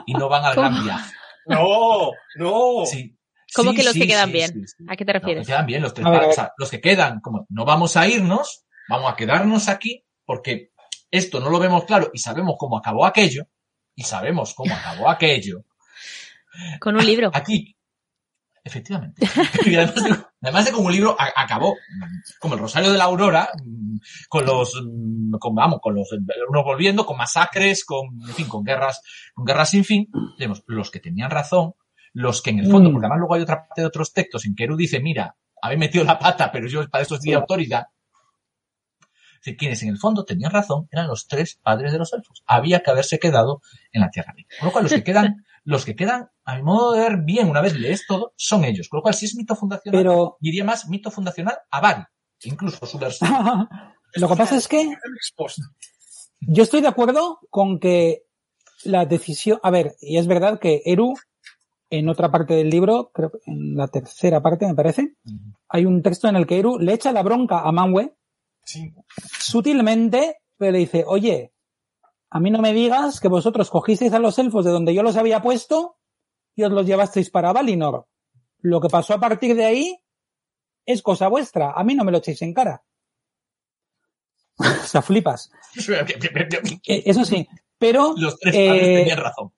Y 0.07 0.13
no 0.15 0.29
van 0.29 0.45
al 0.45 0.55
¿Cómo? 0.55 0.69
gran 0.71 0.85
viaje. 0.85 1.13
No, 1.47 2.11
no. 2.37 2.87
Sí. 2.87 3.17
¿Cómo 3.55 3.71
Sí, 3.73 3.77
que 3.77 3.83
los 3.85 3.93
sí, 3.93 4.01
que 4.01 4.07
quedan 4.07 4.27
sí, 4.27 4.33
bien? 4.33 4.53
sí, 4.53 4.67
sí. 4.67 4.85
¿A 4.89 4.97
qué 4.97 5.05
te 5.05 5.13
No, 5.13 5.19
que 5.19 5.21
refieres? 5.21 5.47
quedan 5.47 5.67
bien, 5.67 5.83
los 5.83 5.95
tres. 5.95 6.07
O 6.07 6.33
sea, 6.33 6.53
los 6.59 6.71
que 6.71 6.81
quedan, 6.81 7.21
como 7.21 7.47
no 7.49 7.65
vamos 7.65 7.97
a 7.97 8.07
irnos, 8.07 8.64
vamos 8.89 9.13
a 9.13 9.17
quedarnos 9.17 9.69
aquí, 9.69 10.05
porque 10.25 10.73
esto 11.11 11.41
no 11.41 11.51
lo 11.51 11.59
vemos 11.59 11.85
claro 11.85 12.11
y 12.13 12.19
sabemos 12.19 12.57
cómo 12.59 12.77
acabó 12.79 13.07
aquello, 13.07 13.47
y 13.95 14.03
sabemos 14.05 14.55
cómo 14.55 14.75
acabó 14.75 15.09
aquello. 15.11 15.65
Con 16.81 16.97
un 16.97 17.05
libro. 17.05 17.31
Aquí, 17.35 17.77
efectivamente. 18.63 19.27
Y 19.67 19.75
además, 19.77 20.05
de, 20.05 20.17
además 20.43 20.65
de 20.67 20.73
como 20.73 20.87
un 20.87 20.93
libro 20.93 21.17
a- 21.19 21.33
acabó, 21.43 21.75
como 22.41 22.55
el 22.55 22.61
Rosario 22.61 22.93
de 22.93 22.99
la 22.99 23.05
Aurora, 23.05 23.49
mm, 23.65 23.97
con 24.29 24.45
los, 24.47 24.73
mm, 24.85 25.35
con, 25.39 25.55
vamos, 25.55 25.81
con 25.83 25.95
los, 25.95 26.09
unos 26.13 26.65
volviendo, 26.65 27.05
con 27.07 27.17
masacres, 27.17 27.85
con, 27.85 28.07
en 28.27 28.35
fin, 28.35 28.49
con 28.49 28.63
guerras, 28.65 29.01
con 29.35 29.45
guerras 29.45 29.71
sin 29.71 29.85
fin, 29.85 30.09
tenemos 30.39 30.63
los 30.67 30.91
que 30.91 31.01
tenían 31.01 31.31
razón, 31.31 31.75
los 32.13 32.41
que 32.43 32.51
en 32.51 32.61
el 32.61 32.71
fondo, 32.71 32.91
Mm. 32.91 32.93
porque 32.93 33.07
además 33.07 33.19
luego 33.19 33.35
hay 33.35 33.43
otra 33.43 33.67
parte 33.67 33.81
de 33.81 33.87
otros 33.89 34.13
textos 34.13 34.45
en 34.47 34.55
que 34.55 34.65
Eru 34.65 34.77
dice, 34.77 35.01
mira, 35.01 35.37
habéis 35.61 35.81
metido 35.81 36.05
la 36.05 36.19
pata, 36.19 36.53
pero 36.53 36.69
yo 36.69 36.89
para 36.89 37.03
eso 37.03 37.15
os 37.17 37.21
di 37.21 37.33
autoridad. 37.33 37.87
Decir, 39.45 39.59
quienes 39.59 39.83
en 39.83 39.91
el 39.91 39.99
fondo 39.99 40.25
tenían 40.25 40.51
razón 40.51 40.89
eran 40.91 41.07
los 41.07 41.27
tres 41.29 41.61
padres 41.63 41.93
de 41.93 41.99
los 41.99 42.15
elfos. 42.15 42.43
Había 42.47 42.83
que 42.83 42.91
haberse 42.91 43.19
quedado 43.19 43.61
en 43.93 44.01
la 44.01 44.09
Tierra 44.09 44.33
Media. 44.35 44.49
Con 44.59 44.69
lo 44.69 44.73
cual, 44.73 44.85
los 44.85 44.93
que 44.95 45.05
quedan, 45.05 45.45
los 45.65 45.85
que 45.85 45.95
quedan, 45.95 46.31
a 46.45 46.57
mi 46.57 46.63
modo 46.63 46.93
de 46.93 47.01
ver 47.01 47.19
bien, 47.25 47.51
una 47.51 47.61
vez 47.61 47.79
lees 47.79 48.07
todo, 48.07 48.33
son 48.37 48.65
ellos. 48.65 48.89
Con 48.89 48.99
lo 48.99 49.03
cual, 49.03 49.15
si 49.15 49.27
es 49.27 49.35
mito 49.35 49.55
fundacional, 49.55 50.01
Pero 50.01 50.39
diría 50.41 50.65
más 50.65 50.89
mito 50.89 51.11
fundacional 51.11 51.59
a 51.71 51.81
Bari, 51.83 52.05
incluso 52.45 52.87
su 52.87 52.99
versión. 52.99 53.29
lo 54.15 54.29
que 54.29 54.37
pasa 54.37 54.57
es 54.57 54.67
que 54.67 54.89
yo 56.41 56.63
estoy 56.63 56.81
de 56.81 56.89
acuerdo 56.89 57.41
con 57.51 57.79
que 57.79 58.23
la 58.85 59.05
decisión, 59.05 59.61
a 59.63 59.71
ver, 59.71 59.95
y 60.01 60.17
es 60.17 60.27
verdad 60.27 60.59
que 60.59 60.81
Eru, 60.87 61.15
en 61.91 62.09
otra 62.09 62.31
parte 62.31 62.55
del 62.55 62.71
libro, 62.71 63.11
creo 63.13 63.31
que 63.31 63.39
en 63.47 63.77
la 63.77 63.89
tercera 63.89 64.41
parte 64.41 64.67
me 64.67 64.75
parece, 64.75 65.17
hay 65.69 65.85
un 65.85 66.03
texto 66.03 66.29
en 66.29 66.37
el 66.37 66.47
que 66.47 66.59
Eru 66.59 66.79
le 66.79 66.95
echa 66.95 67.13
la 67.13 67.23
bronca 67.23 67.61
a 67.61 67.73
Manwe 67.73 68.15
Sí. 68.65 68.93
sutilmente, 69.39 70.39
pero 70.57 70.73
le 70.73 70.79
dice, 70.79 71.05
oye, 71.07 71.53
a 72.31 72.41
mí 72.41 72.51
no 72.51 72.61
me 72.61 72.73
digas 72.73 73.21
que 73.21 73.29
vosotros 73.29 73.71
cogisteis 73.71 74.13
a 74.13 74.19
los 74.19 74.39
elfos 74.39 74.65
de 74.65 74.71
donde 74.73 74.95
yo 74.95 75.03
los 75.03 75.17
había 75.17 75.43
puesto 75.43 75.99
y 76.57 76.63
os 76.65 76.73
los 76.73 76.87
llevasteis 76.87 77.31
para 77.31 77.53
Valinor. 77.53 78.07
Lo 78.59 78.81
que 78.81 78.89
pasó 78.89 79.15
a 79.15 79.21
partir 79.21 79.55
de 79.55 79.65
ahí 79.65 80.01
es 80.87 81.03
cosa 81.03 81.29
vuestra. 81.29 81.73
A 81.73 81.85
mí 81.85 81.95
no 81.95 82.05
me 82.05 82.13
lo 82.13 82.19
echéis 82.19 82.41
en 82.43 82.55
cara. 82.55 82.83
o 84.59 84.65
sea, 84.87 85.03
flipas. 85.03 85.51
Eso 86.85 87.25
sí, 87.25 87.47
pero 87.79 88.15
Los 88.17 88.39
tres 88.39 88.55
Eh, 88.55 88.69
padres 88.69 88.85
tenían 88.87 89.19
razón. 89.19 89.53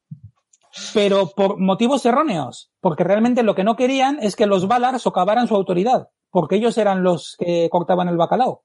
pero 0.95 1.29
por 1.31 1.59
motivos 1.59 2.05
erróneos, 2.07 2.71
porque 2.81 3.05
realmente 3.05 3.43
lo 3.43 3.55
que 3.55 3.65
no 3.65 3.77
querían 3.77 4.19
es 4.21 4.37
que 4.37 4.47
los 4.47 4.67
Valar 4.69 4.99
socavaran 5.01 5.49
su 5.49 5.55
autoridad, 5.55 6.09
porque 6.31 6.57
ellos 6.57 6.77
eran 6.79 7.03
los 7.03 7.37
que 7.39 7.69
cortaban 7.71 8.09
el 8.09 8.17
bacalao. 8.17 8.65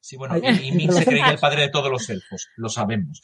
Sí, 0.00 0.16
bueno, 0.16 0.36
y, 0.38 0.68
y 0.68 0.72
Min 0.72 0.92
se 0.92 1.04
creía 1.04 1.28
el 1.28 1.38
padre 1.38 1.62
de 1.62 1.68
todos 1.68 1.90
los 1.90 2.08
elfos, 2.08 2.48
lo 2.56 2.68
sabemos. 2.68 3.20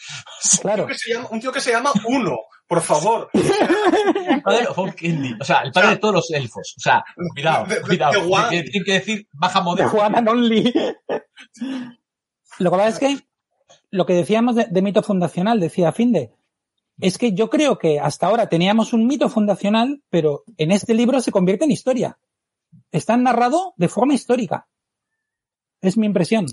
Un 0.55 0.61
Claro. 0.61 0.87
tío, 0.87 0.93
que 0.93 0.99
se 0.99 1.13
llama, 1.13 1.29
un 1.31 1.41
tío 1.41 1.53
que 1.53 1.61
se 1.61 1.71
llama 1.73 1.93
Uno, 2.07 2.37
por 2.69 2.83
favor. 2.83 3.31
El 3.35 4.43
padre 4.43 4.67
o 4.69 5.45
sea, 5.45 5.61
el 5.61 5.73
padre 5.73 5.91
de 5.91 5.97
todos 5.97 6.15
los 6.15 6.31
elfos. 6.33 6.75
O 6.77 6.81
sea, 6.81 7.05
cuidado, 7.33 7.67
cuidado. 7.85 8.23
Juan. 8.29 8.51
que 8.51 8.93
decir 8.93 9.29
baja 9.33 9.61
de 9.61 9.65
modelo. 9.65 9.89
Juan 9.89 10.17
and 10.17 10.29
Only. 10.29 10.73
Lo 12.59 12.71
que 12.71 12.77
pasa 12.77 12.89
es 12.89 12.99
que 12.99 13.27
lo 13.91 14.05
que 14.05 14.15
decíamos 14.15 14.57
de, 14.57 14.67
de 14.69 14.83
mito 14.83 15.03
fundacional, 15.03 15.61
decía 15.61 15.93
Finde, 15.93 16.33
es 17.01 17.19
que 17.19 17.33
yo 17.33 17.51
creo 17.51 17.79
que 17.79 18.01
hasta 18.01 18.27
ahora 18.27 18.49
teníamos 18.49 18.93
un 18.93 19.07
mito 19.07 19.29
fundacional, 19.29 20.03
pero 20.11 20.43
en 20.57 20.73
este 20.73 20.95
libro 20.95 21.21
se 21.21 21.31
convierte 21.31 21.65
en 21.65 21.71
historia. 21.71 22.19
Está 22.91 23.17
narrado 23.17 23.75
de 23.77 23.89
forma 23.89 24.15
histórica. 24.15 24.69
Es 25.81 25.97
mi 25.97 26.07
impresión. 26.07 26.47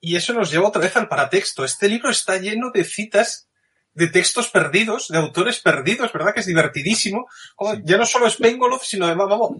Y 0.00 0.16
eso 0.16 0.32
nos 0.32 0.50
lleva 0.50 0.68
otra 0.68 0.82
vez 0.82 0.96
al 0.96 1.08
paratexto. 1.08 1.64
Este 1.64 1.88
libro 1.88 2.10
está 2.10 2.36
lleno 2.38 2.70
de 2.72 2.84
citas 2.84 3.48
de 3.94 4.06
textos 4.06 4.48
perdidos, 4.48 5.08
de 5.08 5.18
autores 5.18 5.58
perdidos, 5.58 6.12
¿verdad? 6.12 6.32
Que 6.32 6.40
es 6.40 6.46
divertidísimo. 6.46 7.26
Sí. 7.58 7.80
Ya 7.84 7.96
no 7.96 8.06
solo 8.06 8.26
es 8.28 8.36
Pengolov, 8.36 8.82
sino 8.84 9.06
además, 9.06 9.28
vamos, 9.28 9.56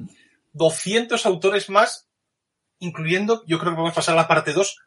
200 0.53 1.27
autores 1.27 1.69
más, 1.71 2.07
incluyendo, 2.79 3.45
yo 3.47 3.59
creo 3.59 3.73
que 3.73 3.77
vamos 3.79 3.93
a 3.93 3.97
pasar 3.97 4.15
a 4.15 4.23
la 4.23 4.29
parte 4.29 4.53
2, 4.53 4.79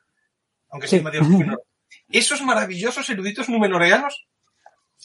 aunque 0.69 0.87
Sí. 0.87 0.95
sea 0.97 1.03
medio 1.03 1.21
Númenor. 1.23 1.63
Esos 2.09 2.41
maravillosos 2.41 3.09
eruditos 3.09 3.49
numenoreanos 3.49 4.25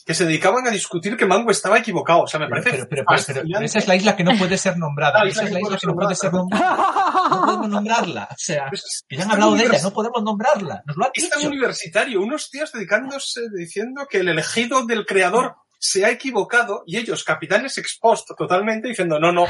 que 0.05 0.15
se 0.15 0.25
dedicaban 0.25 0.67
a 0.67 0.71
discutir 0.71 1.17
que 1.17 1.27
Mango 1.27 1.51
estaba 1.51 1.79
equivocado. 1.79 2.23
O 2.23 2.27
sea, 2.27 2.39
me 2.41 2.47
Pero, 2.47 2.63
parece 2.63 2.71
pero, 2.71 2.89
pero, 2.89 3.05
pero- 3.07 3.25
pero 3.27 3.41
fascinante. 3.41 3.65
esa 3.65 3.79
es 3.79 3.89
la 3.89 3.97
isla 3.97 4.17
que 4.17 4.25
no 4.25 4.37
puede 4.39 4.59
ser 4.59 4.77
nombrada. 4.79 5.21
Ah, 5.23 5.27
Esa 5.29 5.45
es 5.45 5.53
la 5.53 5.61
isla 5.61 5.79
que 5.79 5.87
no 5.87 5.95
puede 5.95 6.15
ser 6.15 6.33
nombrada. 6.33 6.77
No 7.29 7.41
podemos 7.45 7.69
nombrarla. 7.69 8.29
O 8.31 8.35
sea, 8.37 8.69
Es- 8.73 9.05
que 9.09 9.17
ya 9.17 9.25
han 9.25 9.33
hablado 9.33 9.55
de 9.57 9.65
ella, 9.65 9.79
no 9.83 9.91
podemos 9.93 10.23
nombrarla. 10.23 10.83
Nos 10.87 10.97
lo 10.97 11.05
han 11.07 11.11
Es 11.15 11.29
tan 11.31 11.45
universitario, 11.47 12.21
unos 12.21 12.51
tíos 12.51 12.71
dedicándose, 12.73 13.41
diciendo 13.57 14.07
que 14.09 14.19
el 14.19 14.29
elegido 14.29 14.85
del 14.87 15.05
creador 15.07 15.57
se 15.79 16.05
ha 16.05 16.11
equivocado 16.11 16.83
y 16.87 16.99
ellos, 16.99 17.25
capitanes 17.25 17.77
ex 17.79 17.99
post, 18.01 18.29
totalmente 18.37 18.89
diciendo, 18.89 19.19
no, 19.19 19.33
no, 19.33 19.47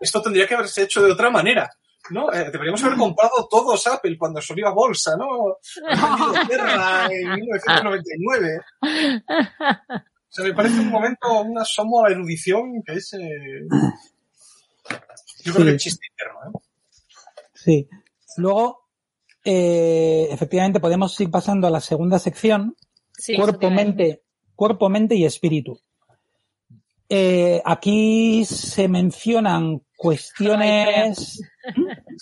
esto 0.00 0.20
tendría 0.20 0.46
que 0.48 0.54
haberse 0.54 0.82
hecho 0.82 1.00
de 1.02 1.12
otra 1.12 1.30
manera. 1.30 1.70
¿No? 2.12 2.32
Eh, 2.32 2.50
deberíamos 2.52 2.82
haber 2.84 2.96
comprado 2.98 3.48
todos 3.50 3.86
Apple 3.86 4.16
cuando 4.18 4.40
salió 4.40 4.68
a 4.68 4.72
bolsa, 4.72 5.16
¿no? 5.16 5.56
En 7.10 7.34
1999. 7.34 8.60
O 8.82 10.34
sea, 10.34 10.44
me 10.44 10.54
parece 10.54 10.80
un 10.80 10.88
momento, 10.90 11.40
un 11.42 11.58
asomo 11.58 12.00
a 12.04 12.08
la 12.08 12.14
erudición 12.14 12.82
que 12.86 12.94
es... 12.94 13.12
eh, 13.14 13.66
Yo 15.44 15.52
creo 15.52 15.64
Sí. 15.64 15.64
que 15.64 15.70
es 15.76 15.82
chiste 15.82 16.06
interno, 16.10 16.38
¿eh? 16.46 16.62
Sí. 17.54 17.88
Luego, 18.38 18.88
eh, 19.44 20.28
efectivamente, 20.30 20.80
podemos 20.80 21.18
ir 21.20 21.30
pasando 21.30 21.66
a 21.66 21.70
la 21.70 21.80
segunda 21.80 22.18
sección, 22.18 22.76
Sí, 23.16 23.36
cuerpo, 23.36 23.70
mente, 23.70 24.22
cuerpo, 24.56 24.88
mente 24.88 25.14
y 25.16 25.24
espíritu. 25.26 25.78
Eh, 27.08 27.60
aquí 27.64 28.44
se 28.46 28.88
mencionan 28.88 29.82
cuestiones. 29.96 31.40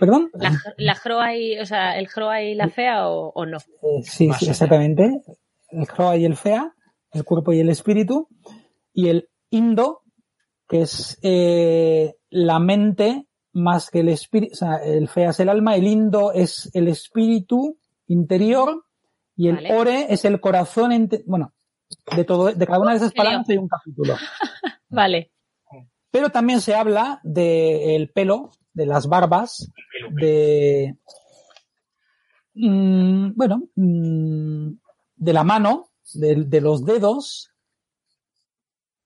¿Perdón? 0.00 0.30
La, 0.34 0.52
la 0.76 0.94
Jroa 0.94 1.36
y, 1.36 1.58
o 1.58 1.66
sea, 1.66 1.98
el 1.98 2.08
Jroa 2.08 2.42
y 2.42 2.54
la 2.54 2.68
fea 2.68 3.08
o, 3.08 3.30
o 3.34 3.46
no. 3.46 3.58
Eh, 3.58 4.02
sí, 4.02 4.28
exactamente. 4.28 5.22
El 5.70 5.86
Joa 5.86 6.16
y 6.16 6.24
el 6.24 6.36
Fea, 6.36 6.74
el 7.12 7.24
cuerpo 7.24 7.52
y 7.52 7.60
el 7.60 7.68
espíritu. 7.68 8.28
Y 8.92 9.08
el 9.08 9.28
Indo, 9.50 10.02
que 10.68 10.82
es 10.82 11.18
eh, 11.22 12.14
la 12.30 12.58
mente 12.58 13.26
más 13.52 13.90
que 13.90 14.00
el 14.00 14.08
espíritu. 14.08 14.52
O 14.52 14.56
sea, 14.56 14.76
el 14.76 15.08
Fea 15.08 15.30
es 15.30 15.40
el 15.40 15.48
alma, 15.48 15.76
el 15.76 15.86
Indo 15.86 16.32
es 16.32 16.70
el 16.74 16.88
espíritu 16.88 17.78
interior 18.06 18.84
y 19.36 19.48
el 19.48 19.56
Vale. 19.56 19.74
Ore 19.74 20.06
es 20.10 20.24
el 20.24 20.40
corazón. 20.40 21.08
Bueno, 21.26 21.54
de 22.16 22.24
todo, 22.24 22.52
de 22.52 22.66
cada 22.66 22.80
una 22.80 22.92
de 22.92 22.96
esas 22.98 23.12
palabras 23.12 23.48
hay 23.48 23.58
un 23.58 23.68
capítulo. 23.68 24.16
Vale. 24.88 25.32
Pero 26.10 26.30
también 26.30 26.60
se 26.60 26.74
habla 26.74 27.20
del 27.24 28.10
pelo, 28.10 28.52
de 28.74 28.86
las 28.86 29.08
barbas, 29.08 29.70
de 30.10 30.96
mm, 32.54 33.32
bueno 33.34 33.68
mm, 33.76 34.72
de 35.16 35.32
la 35.32 35.44
mano 35.44 35.88
de, 36.12 36.44
de 36.44 36.60
los 36.60 36.84
dedos 36.84 37.50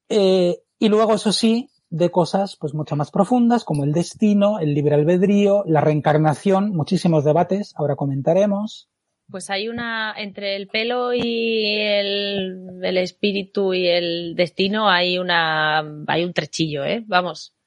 eh, 0.09 0.59
y 0.79 0.89
luego 0.89 1.15
eso 1.15 1.33
sí 1.33 1.71
de 1.91 2.11
cosas 2.11 2.57
pues 2.59 2.75
mucho 2.75 2.97
más 2.97 3.11
profundas 3.11 3.65
como 3.65 3.85
el 3.85 3.93
destino 3.93 4.59
el 4.59 4.75
libre 4.75 4.95
albedrío 4.95 5.65
la 5.67 5.81
reencarnación 5.81 6.71
muchísimos 6.75 7.25
debates 7.25 7.73
ahora 7.77 7.97
comentaremos 7.97 8.91
Pues 9.31 9.51
hay 9.51 9.69
una, 9.69 10.15
entre 10.17 10.57
el 10.57 10.69
pelo 10.69 11.13
y 11.13 11.77
el, 11.77 12.81
el 12.83 12.97
espíritu 12.97 13.75
y 13.75 13.87
el 13.87 14.35
destino 14.35 14.89
hay 14.89 15.19
una, 15.19 15.81
hay 16.07 16.25
un 16.25 16.33
trechillo, 16.33 16.83
¿eh? 16.87 17.05
Vamos. 17.07 17.58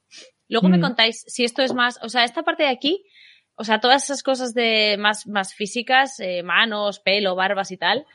Luego 0.52 0.68
me 0.68 0.78
Mm. 0.78 0.82
contáis 0.82 1.24
si 1.28 1.45
esto 1.45 1.62
es 1.64 1.74
más, 1.74 1.97
o 2.04 2.10
sea, 2.10 2.26
esta 2.26 2.43
parte 2.43 2.64
de 2.64 2.70
aquí, 2.70 3.04
o 3.56 3.64
sea, 3.64 3.80
todas 3.80 4.04
esas 4.04 4.22
cosas 4.22 4.54
de 4.54 4.97
más, 4.99 5.26
más 5.26 5.54
físicas, 5.54 6.20
eh, 6.20 6.43
manos, 6.43 6.99
pelo, 6.99 7.36
barbas 7.36 7.72
y 7.72 7.78
tal, 7.78 8.06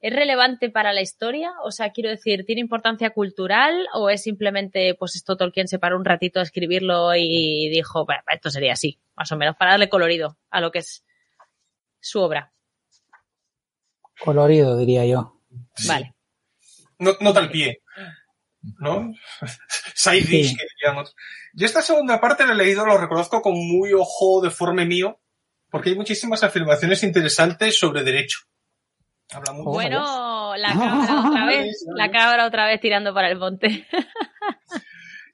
¿es 0.00 0.12
relevante 0.14 0.70
para 0.70 0.94
la 0.94 1.02
historia? 1.02 1.52
O 1.62 1.70
sea, 1.70 1.90
quiero 1.90 2.08
decir, 2.08 2.46
¿tiene 2.46 2.62
importancia 2.62 3.10
cultural 3.10 3.86
o 3.92 4.08
es 4.08 4.22
simplemente, 4.22 4.94
pues 4.94 5.14
esto 5.14 5.36
Tolkien 5.36 5.68
se 5.68 5.78
paró 5.78 5.96
un 5.98 6.06
ratito 6.06 6.40
a 6.40 6.42
escribirlo 6.44 7.14
y 7.16 7.68
dijo, 7.68 8.06
"Bah, 8.06 8.22
esto 8.32 8.48
sería 8.50 8.72
así, 8.72 8.98
más 9.14 9.30
o 9.32 9.36
menos, 9.36 9.54
para 9.56 9.72
darle 9.72 9.90
colorido 9.90 10.38
a 10.50 10.60
lo 10.62 10.70
que 10.72 10.78
es 10.78 11.04
su 12.00 12.20
obra? 12.20 12.50
colorido 14.20 14.76
diría 14.78 15.04
yo 15.04 15.40
Vale. 15.86 16.14
No, 16.98 17.10
nota 17.20 17.40
al 17.40 17.50
pie. 17.50 17.82
¿No? 18.78 19.12
Side 19.94 20.22
dish, 20.22 20.50
Sí. 20.50 20.56
que 20.56 20.64
diríamos. 20.76 21.14
Yo 21.52 21.66
esta 21.66 21.82
segunda 21.82 22.20
parte 22.20 22.46
la 22.46 22.52
he 22.52 22.56
leído, 22.56 22.84
lo 22.86 22.98
reconozco 22.98 23.42
con 23.42 23.54
muy 23.54 23.92
ojo 23.92 24.40
deforme 24.42 24.84
mío, 24.86 25.20
porque 25.70 25.90
hay 25.90 25.96
muchísimas 25.96 26.42
afirmaciones 26.42 27.02
interesantes 27.02 27.78
sobre 27.78 28.02
derecho. 28.02 28.38
Habla 29.32 29.52
mucho. 29.52 29.70
Bueno, 29.70 30.54
la 30.56 30.72
cabra 30.72 31.28
otra 31.28 31.46
vez, 31.46 31.84
la 31.94 32.10
cabra 32.10 32.46
otra 32.46 32.66
vez 32.66 32.80
tirando 32.80 33.12
para 33.14 33.28
el 33.30 33.38
monte. 33.38 33.86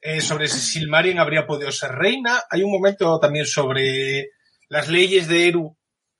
Eh, 0.03 0.23
sobre 0.23 0.49
si 0.49 0.61
Silmarien 0.61 1.19
habría 1.19 1.47
podido 1.47 1.71
ser 1.71 1.91
reina. 1.93 2.41
Hay 2.51 2.63
un 2.63 2.73
momento 2.73 3.21
también 3.21 3.45
sobre 3.45 4.29
las 4.71 4.89
leyes 4.89 5.29
de 5.29 5.49
Eru 5.49 5.77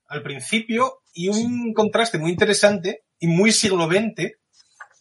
al 0.07 0.23
principio 0.23 1.01
y 1.15 1.29
un 1.29 1.73
contraste 1.73 2.19
muy 2.19 2.31
interesante 2.31 3.05
y 3.19 3.27
muy 3.29 3.53
siglo 3.53 3.87
XX, 3.87 4.33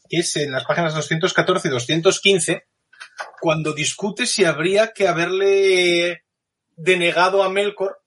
que 0.10 0.18
es 0.18 0.36
en 0.36 0.52
las 0.52 0.66
páginas 0.66 0.94
214 0.94 1.68
y 1.68 1.72
215, 1.72 2.68
cuando 3.40 3.74
discute 3.74 4.26
si 4.26 4.44
habría 4.44 4.92
que 4.92 5.08
haberle 5.08 6.26
denegado 6.76 7.44
a 7.44 7.50
Melkor 7.50 8.02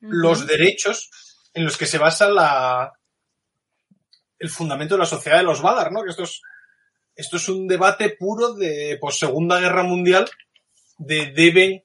los 0.00 0.46
derechos 0.46 1.10
en 1.54 1.64
los 1.64 1.76
que 1.76 1.86
se 1.86 1.98
basa 1.98 2.28
la, 2.28 2.92
el 4.38 4.50
fundamento 4.50 4.94
de 4.94 5.00
la 5.00 5.06
sociedad 5.06 5.38
de 5.38 5.44
los 5.44 5.62
Valar, 5.62 5.92
¿no? 5.92 6.02
Que 6.02 6.10
esto 6.10 6.24
es, 6.24 6.42
esto 7.14 7.36
es 7.36 7.48
un 7.48 7.66
debate 7.66 8.10
puro 8.10 8.54
de 8.54 8.98
pues, 9.00 9.18
Segunda 9.18 9.58
Guerra 9.58 9.82
Mundial, 9.82 10.28
de 10.98 11.32
deben 11.32 11.84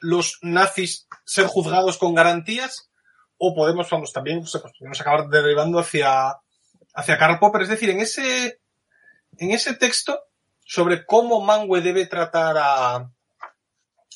los 0.00 0.38
nazis 0.42 1.08
ser 1.24 1.46
juzgados 1.46 1.98
con 1.98 2.14
garantías 2.14 2.90
o 3.36 3.54
podemos, 3.54 3.88
vamos, 3.90 4.12
también 4.12 4.44
podemos 4.78 5.00
acabar 5.00 5.28
derivando 5.28 5.78
hacia, 5.78 6.36
hacia 6.94 7.18
Karl 7.18 7.38
Popper. 7.38 7.62
Es 7.62 7.68
decir, 7.68 7.90
en 7.90 8.00
ese, 8.00 8.60
en 9.38 9.50
ese 9.52 9.74
texto 9.74 10.20
sobre 10.64 11.06
cómo 11.06 11.40
Manwë 11.40 11.80
debe 11.80 12.06
tratar 12.06 12.56
a, 12.58 13.10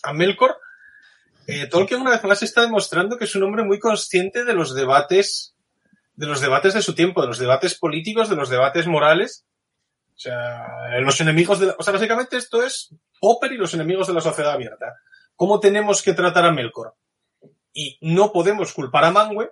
a 0.03 0.12
Melkor, 0.12 0.59
eh, 1.47 1.66
Tolkien 1.66 2.01
una 2.01 2.11
vez 2.11 2.23
más 2.25 2.43
está 2.43 2.62
demostrando 2.62 3.16
que 3.16 3.25
es 3.25 3.35
un 3.35 3.43
hombre 3.43 3.64
muy 3.64 3.79
consciente 3.79 4.45
de 4.45 4.55
los 4.55 4.75
debates, 4.75 5.57
de 6.14 6.27
los 6.27 6.41
debates 6.41 6.75
de 6.75 6.83
su 6.83 6.95
tiempo, 6.95 7.20
de 7.20 7.29
los 7.29 7.39
debates 7.39 7.79
políticos, 7.79 8.29
de 8.29 8.37
los 8.37 8.49
debates 8.49 8.87
morales. 8.87 9.45
O 10.14 10.18
sea, 10.18 11.01
los 11.01 11.20
enemigos 11.20 11.59
de 11.59 11.66
la, 11.66 11.77
o 11.79 11.83
sea, 11.83 11.93
básicamente 11.93 12.37
esto 12.37 12.62
es 12.62 12.95
Popper 13.18 13.53
y 13.53 13.57
los 13.57 13.75
enemigos 13.75 14.07
de 14.07 14.14
la 14.14 14.20
sociedad 14.20 14.53
abierta. 14.53 14.95
¿Cómo 15.35 15.59
tenemos 15.59 16.03
que 16.03 16.12
tratar 16.12 16.45
a 16.45 16.53
Melkor? 16.53 16.95
Y 17.73 17.99
no 18.03 18.33
podemos 18.33 18.73
culpar 18.73 19.05
a 19.05 19.11
Manwë 19.11 19.51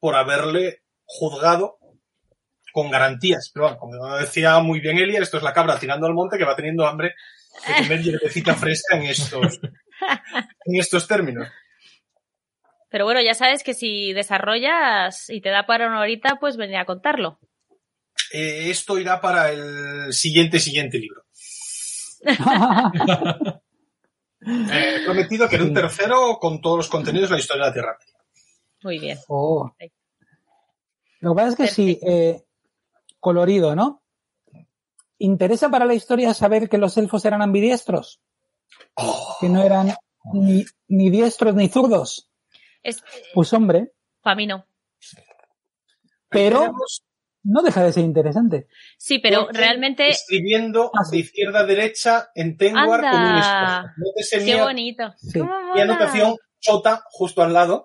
por 0.00 0.16
haberle 0.16 0.82
juzgado 1.04 1.78
con 2.72 2.90
garantías. 2.90 3.50
Pero 3.52 3.66
bueno, 3.66 3.78
como 3.78 4.16
decía 4.16 4.58
muy 4.60 4.80
bien 4.80 4.98
Elia, 4.98 5.20
esto 5.20 5.36
es 5.36 5.42
la 5.42 5.52
cabra 5.52 5.78
tirando 5.78 6.06
al 6.06 6.14
monte 6.14 6.38
que 6.38 6.44
va 6.44 6.56
teniendo 6.56 6.86
hambre 6.86 7.14
de 7.66 7.82
comer 7.82 8.02
hierbecita 8.02 8.54
fresca 8.54 8.96
en 8.96 9.02
estos, 9.04 9.60
en 10.64 10.76
estos 10.80 11.06
términos. 11.06 11.48
Pero 12.90 13.04
bueno, 13.04 13.20
ya 13.20 13.34
sabes 13.34 13.62
que 13.62 13.74
si 13.74 14.12
desarrollas 14.12 15.28
y 15.28 15.40
te 15.40 15.50
da 15.50 15.66
para 15.66 15.88
una 15.88 16.00
horita, 16.00 16.36
pues 16.40 16.56
venir 16.56 16.76
a 16.76 16.86
contarlo. 16.86 17.38
eh, 18.32 18.70
esto 18.70 18.98
irá 18.98 19.20
para 19.20 19.50
el 19.52 20.12
siguiente, 20.12 20.58
siguiente 20.58 20.98
libro. 20.98 21.24
Eh, 24.40 24.98
he 25.00 25.04
prometido 25.04 25.48
que 25.48 25.56
en 25.56 25.62
un 25.62 25.74
tercero 25.74 26.38
con 26.40 26.60
todos 26.60 26.76
los 26.76 26.88
contenidos 26.88 27.28
de 27.28 27.34
la 27.34 27.40
historia 27.40 27.64
de 27.64 27.68
la 27.68 27.72
Tierra. 27.74 27.98
Muy 28.84 28.98
bien. 29.00 29.18
Oh. 29.26 29.68
Lo 31.20 31.34
que 31.34 31.36
pasa 31.36 31.48
es 31.48 31.56
que 31.56 31.66
sí, 31.66 31.98
eh, 32.06 32.44
colorido, 33.20 33.74
¿no? 33.74 34.02
¿Interesa 35.18 35.68
para 35.70 35.84
la 35.84 35.94
historia 35.94 36.32
saber 36.34 36.68
que 36.68 36.78
los 36.78 36.96
elfos 36.96 37.24
eran 37.24 37.42
ambidiestros? 37.42 38.20
Oh, 38.94 39.36
Que 39.40 39.48
no 39.48 39.62
eran 39.62 39.94
ni, 40.32 40.64
ni 40.88 41.10
diestros 41.10 41.54
ni 41.54 41.68
zurdos. 41.68 42.30
Es, 42.82 43.02
Pues 43.34 43.52
hombre, 43.52 43.92
para 44.22 44.36
mí 44.36 44.46
no. 44.46 44.64
pero 46.28 46.72
no 47.42 47.62
deja 47.62 47.82
de 47.82 47.92
ser 47.92 48.04
interesante. 48.04 48.68
Sí, 48.98 49.18
pero 49.18 49.48
realmente, 49.50 50.08
Escribiendo 50.08 50.90
Ah, 50.94 51.04
sí. 51.04 51.16
de 51.16 51.22
izquierda 51.22 51.60
a 51.60 51.64
derecha 51.64 52.30
en 52.34 52.56
Tengwar 52.56 53.00
con 53.00 53.20
un. 53.20 53.40
Nótese 53.96 54.44
qué 54.44 54.60
bonito. 54.62 55.14
Sí. 55.16 55.38
¿Cómo 55.38 55.58
mi 55.58 55.66
mola? 55.68 55.82
anotación 55.82 56.36
chota 56.60 57.02
justo 57.10 57.42
al 57.42 57.52
lado. 57.54 57.84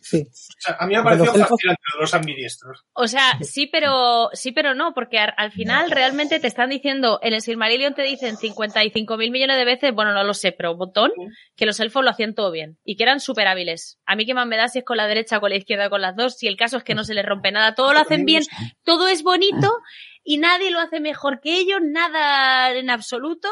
Sí. 0.00 0.26
O 0.28 0.60
sea, 0.60 0.76
a 0.80 0.86
mí 0.86 0.94
me 0.94 1.00
elfos- 1.02 1.26
fascinante 1.48 1.82
los 2.00 2.14
ambidiestros. 2.14 2.84
O 2.94 3.06
sea, 3.06 3.38
sí, 3.42 3.66
pero 3.66 4.28
sí, 4.32 4.52
pero 4.52 4.74
no, 4.74 4.92
porque 4.94 5.18
al, 5.18 5.32
al 5.36 5.52
final 5.52 5.90
realmente 5.90 6.40
te 6.40 6.46
están 6.48 6.70
diciendo, 6.70 7.18
en 7.22 7.32
el 7.34 7.40
Silmarillion 7.42 7.94
te 7.94 8.02
dicen 8.02 8.36
55 8.36 9.16
mil 9.16 9.30
millones 9.30 9.56
de 9.56 9.64
veces, 9.64 9.94
bueno, 9.94 10.12
no 10.12 10.24
lo 10.24 10.34
sé, 10.34 10.52
pero 10.52 10.72
un 10.72 10.78
montón, 10.78 11.10
que 11.56 11.66
los 11.66 11.78
elfos 11.80 12.02
lo 12.04 12.10
hacían 12.10 12.34
todo 12.34 12.50
bien 12.50 12.78
y 12.84 12.96
que 12.96 13.04
eran 13.04 13.20
súper 13.20 13.46
hábiles. 13.46 13.98
A 14.06 14.16
mí 14.16 14.26
qué 14.26 14.34
más 14.34 14.46
me 14.46 14.56
da 14.56 14.68
si 14.68 14.80
es 14.80 14.84
con 14.84 14.96
la 14.96 15.06
derecha 15.06 15.38
o 15.38 15.40
con 15.40 15.50
la 15.50 15.56
izquierda 15.56 15.86
o 15.86 15.90
con 15.90 16.00
las 16.02 16.16
dos, 16.16 16.36
si 16.36 16.48
el 16.48 16.56
caso 16.56 16.76
es 16.78 16.84
que 16.84 16.94
no 16.94 17.04
se 17.04 17.14
les 17.14 17.24
rompe 17.24 17.52
nada, 17.52 17.74
todo 17.74 17.92
lo 17.92 18.00
hacen 18.00 18.24
bien, 18.24 18.42
todo 18.84 19.08
es 19.08 19.22
bonito 19.22 19.78
y 20.24 20.38
nadie 20.38 20.70
lo 20.70 20.80
hace 20.80 21.00
mejor 21.00 21.40
que 21.40 21.56
ellos, 21.58 21.80
nada 21.82 22.72
en 22.72 22.90
absoluto, 22.90 23.48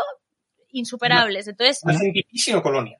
insuperables. 0.73 1.49
Entonces, 1.49 1.81
sino 2.33 2.63
colonia. 2.63 2.97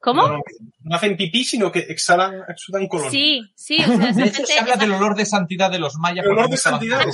¿Cómo? 0.00 0.28
No, 0.28 0.40
no 0.80 0.96
hacen 0.96 1.16
pipí 1.16 1.44
sino 1.44 1.70
que 1.72 1.80
exhalan, 1.80 2.42
exudan 2.48 2.86
colonia. 2.88 3.10
Sí, 3.10 3.42
sí, 3.54 3.76
o 3.82 3.86
sea, 3.86 3.88
De 3.88 3.94
hecho, 3.94 4.02
realmente 4.02 4.46
se 4.46 4.58
habla 4.58 4.76
del 4.76 4.92
olor 4.92 5.14
de 5.16 5.26
santidad 5.26 5.70
de 5.70 5.78
los 5.78 5.96
mayas. 5.96 6.24
El 6.24 6.32
olor 6.32 6.48
de 6.48 6.54
estaban 6.54 6.80
santidad. 6.80 7.06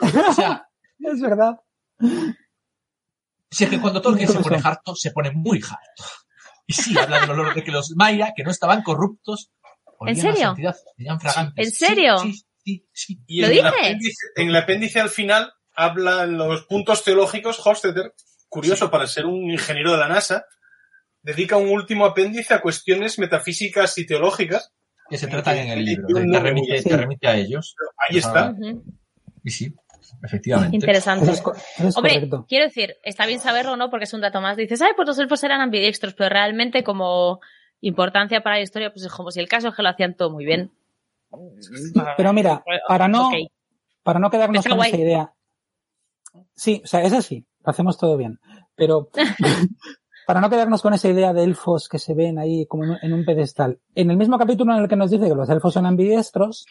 O 0.00 0.32
sea, 0.32 0.68
Es 0.98 1.20
verdad. 1.20 1.56
si 3.50 3.64
es 3.64 3.70
que 3.70 3.80
cuando 3.80 4.00
Tolkien 4.00 4.28
se 4.28 4.38
pone 4.40 4.60
harto, 4.64 4.94
se 4.94 5.10
pone 5.10 5.30
muy 5.32 5.58
harto. 5.58 6.04
Y 6.66 6.72
sí, 6.72 6.98
habla 6.98 7.20
del 7.20 7.30
olor 7.30 7.54
de 7.54 7.62
que 7.62 7.70
los 7.70 7.92
mayas, 7.96 8.30
que 8.34 8.42
no 8.42 8.50
estaban 8.50 8.82
corruptos, 8.82 9.52
olían 9.98 10.18
a 10.18 10.20
serio? 10.22 10.46
santidad, 10.48 10.76
olían 10.98 11.20
fragantes. 11.20 11.66
¿En 11.66 11.72
serio? 11.72 12.18
Sí, 12.18 12.32
sí, 12.32 12.44
sí. 12.64 12.88
sí. 12.92 13.20
Y 13.26 13.40
¿Lo 13.42 13.46
en 13.46 13.52
el, 13.52 13.56
dice? 13.58 13.68
apéndice, 13.68 14.26
en 14.36 14.48
el 14.48 14.56
apéndice 14.56 15.00
al 15.00 15.10
final 15.10 15.52
habla 15.74 16.24
en 16.24 16.38
los 16.38 16.64
puntos 16.64 17.04
teológicos, 17.04 17.64
Hofstadter, 17.64 18.14
curioso 18.48 18.90
para 18.90 19.06
ser 19.06 19.26
un 19.26 19.50
ingeniero 19.50 19.92
de 19.92 19.98
la 19.98 20.08
NASA, 20.08 20.44
dedica 21.26 21.56
un 21.56 21.68
último 21.68 22.06
apéndice 22.06 22.54
a 22.54 22.60
cuestiones 22.60 23.18
metafísicas 23.18 23.98
y 23.98 24.06
teológicas. 24.06 24.72
Que 25.08 25.18
se 25.18 25.26
tratan 25.28 25.56
en 25.58 25.68
el 25.68 25.84
libro. 25.84 26.06
Te 26.12 26.24
no 26.26 26.40
remite, 26.40 26.78
Sí. 26.78 26.88
te 26.88 26.96
remite 26.96 27.28
a 27.28 27.36
ellos. 27.36 27.74
Ahí 28.08 28.18
está. 28.18 28.54
Y 29.44 29.50
sí, 29.50 29.72
efectivamente. 30.22 30.74
Interesante. 30.74 31.30
Es, 31.30 31.42
es 31.78 31.96
Hombre, 31.96 32.14
correcto. 32.14 32.46
quiero 32.48 32.64
decir, 32.64 32.96
está 33.04 33.24
bien 33.26 33.38
saberlo, 33.38 33.76
¿no? 33.76 33.88
Porque 33.88 34.04
es 34.04 34.12
un 34.14 34.20
dato 34.20 34.40
más. 34.40 34.56
Dices, 34.56 34.82
ay, 34.82 34.92
pues 34.96 35.06
los 35.06 35.18
elfos 35.20 35.44
eran 35.44 35.60
ambidiestros, 35.60 36.14
pero 36.14 36.30
realmente 36.30 36.82
como 36.82 37.40
importancia 37.80 38.40
para 38.42 38.56
la 38.56 38.62
historia, 38.62 38.92
pues 38.92 39.04
es 39.04 39.12
como 39.12 39.30
si 39.30 39.38
el 39.38 39.48
caso 39.48 39.68
es 39.68 39.74
que 39.76 39.82
lo 39.82 39.90
hacían 39.90 40.14
todo 40.16 40.30
muy 40.32 40.44
bien. 40.44 40.72
Pero 42.16 42.32
mira, 42.32 42.64
para 42.88 43.06
no, 43.08 43.30
para 44.02 44.18
no 44.18 44.30
quedarnos 44.30 44.64
con 44.64 44.76
guay. 44.76 44.90
esa 44.90 45.00
idea. 45.00 45.32
Sí, 46.54 46.80
o 46.84 46.86
sea, 46.86 47.02
es 47.02 47.12
así, 47.12 47.46
lo 47.64 47.70
hacemos 47.70 47.96
todo 47.98 48.16
bien. 48.16 48.40
Pero 48.74 49.08
para 50.26 50.40
no 50.40 50.50
quedarnos 50.50 50.82
con 50.82 50.92
esa 50.92 51.08
idea 51.08 51.32
de 51.32 51.44
elfos 51.44 51.88
que 51.88 51.98
se 51.98 52.14
ven 52.14 52.38
ahí 52.38 52.66
como 52.66 52.84
en 53.00 53.12
un, 53.12 53.24
pedestal. 53.24 53.78
En 53.94 54.10
el 54.10 54.16
mismo 54.16 54.38
capítulo 54.38 54.74
en 54.74 54.82
el 54.82 54.88
que 54.88 54.96
nos 54.96 55.10
dice 55.10 55.28
que 55.28 55.34
los 55.34 55.48
elfos 55.48 55.72
son 55.72 55.86
ambidiestros, 55.86 56.66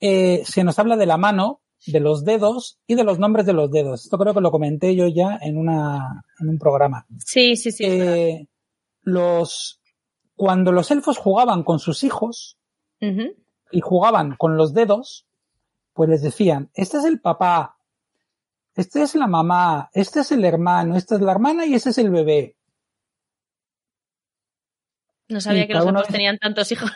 eh, 0.00 0.42
se 0.44 0.64
nos 0.64 0.78
habla 0.78 0.96
de 0.96 1.06
la 1.06 1.16
mano, 1.16 1.60
de 1.86 2.00
los 2.00 2.24
dedos 2.24 2.78
y 2.86 2.94
de 2.94 3.04
los 3.04 3.18
nombres 3.18 3.46
de 3.46 3.52
los 3.52 3.70
dedos. 3.70 4.04
Esto 4.04 4.16
creo 4.16 4.32
que 4.32 4.40
lo 4.40 4.50
comenté 4.50 4.94
yo 4.94 5.08
ya 5.08 5.38
en 5.42 5.58
una, 5.58 6.24
en 6.38 6.48
un 6.48 6.58
programa. 6.58 7.04
Sí, 7.18 7.56
sí, 7.56 7.72
sí. 7.72 7.84
Eh, 7.84 8.48
los, 9.02 9.80
cuando 10.36 10.72
los 10.72 10.90
elfos 10.90 11.18
jugaban 11.18 11.64
con 11.64 11.80
sus 11.80 12.04
hijos, 12.04 12.58
y 13.70 13.80
jugaban 13.80 14.36
con 14.36 14.56
los 14.56 14.72
dedos, 14.72 15.26
pues 15.92 16.08
les 16.08 16.22
decían, 16.22 16.70
este 16.74 16.98
es 16.98 17.04
el 17.04 17.20
papá, 17.20 17.76
este 18.74 19.02
es 19.02 19.14
la 19.14 19.26
mamá, 19.26 19.90
este 19.92 20.20
es 20.20 20.32
el 20.32 20.44
hermano, 20.44 20.96
esta 20.96 21.16
es 21.16 21.20
la 21.20 21.32
hermana 21.32 21.66
y 21.66 21.74
ese 21.74 21.90
es 21.90 21.98
el 21.98 22.10
bebé. 22.10 22.56
No 25.28 25.40
sabía 25.40 25.66
que 25.66 25.72
los 25.74 25.84
elfos 25.86 26.06
de- 26.08 26.12
tenían 26.12 26.38
tantos 26.38 26.70
hijos. 26.72 26.90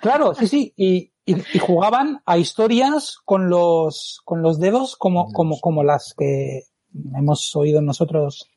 Claro, 0.00 0.34
sí, 0.34 0.46
sí, 0.46 0.72
y, 0.76 1.12
y- 1.24 1.36
y 1.54 1.58
jugaban 1.58 2.20
a 2.24 2.38
historias 2.38 3.16
con 3.24 3.48
los, 3.50 4.20
con 4.24 4.42
los 4.42 4.60
dedos 4.60 4.96
como, 4.96 5.32
como, 5.32 5.58
como 5.60 5.82
las 5.82 6.14
que 6.16 6.62
hemos 7.14 7.54
oído 7.56 7.80
nosotros 7.82 8.48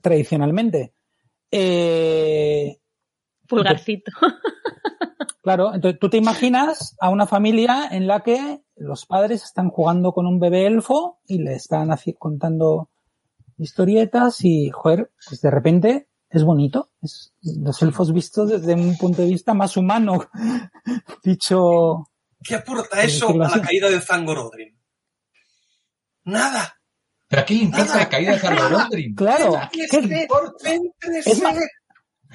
tradicionalmente. 0.00 0.94
Eh, 1.50 2.78
Pulgarcito. 3.48 4.12
Claro, 5.42 5.74
entonces 5.74 6.00
tú 6.00 6.08
te 6.08 6.16
imaginas 6.16 6.96
a 7.00 7.10
una 7.10 7.26
familia 7.26 7.88
en 7.90 8.06
la 8.06 8.22
que 8.22 8.62
los 8.76 9.04
padres 9.06 9.44
están 9.44 9.68
jugando 9.68 10.12
con 10.12 10.26
un 10.26 10.40
bebé 10.40 10.66
elfo 10.66 11.20
y 11.26 11.38
le 11.38 11.54
están 11.54 11.90
contando 12.18 12.88
historietas 13.58 14.44
y, 14.44 14.70
joder, 14.70 15.10
pues 15.28 15.40
de 15.40 15.50
repente 15.50 16.08
es 16.30 16.42
bonito. 16.44 16.90
Es 17.02 17.32
los 17.42 17.80
elfos 17.82 18.12
vistos 18.12 18.50
desde 18.50 18.74
un 18.74 18.96
punto 18.96 19.22
de 19.22 19.28
vista 19.28 19.54
más 19.54 19.76
humano. 19.76 20.28
Dicho, 21.22 22.08
¿Qué 22.42 22.56
aporta 22.56 22.96
Por 22.96 22.98
eso 23.00 23.28
a 23.42 23.56
la 23.56 23.62
caída 23.62 23.88
de 23.88 24.00
Zangorodrim? 24.00 24.76
Nada. 26.24 26.78
Pero 27.28 27.42
aquí 27.42 27.62
importa 27.62 27.96
la 27.96 28.08
caída 28.08 28.32
de 28.32 28.38
Zargorondrim. 28.38 29.14
claro, 29.14 29.58
¿Qué 29.72 29.86
¿qué- 29.90 30.02
se 30.02 30.28
céntrese? 30.62 31.30
es 31.32 31.42
más, 31.42 31.56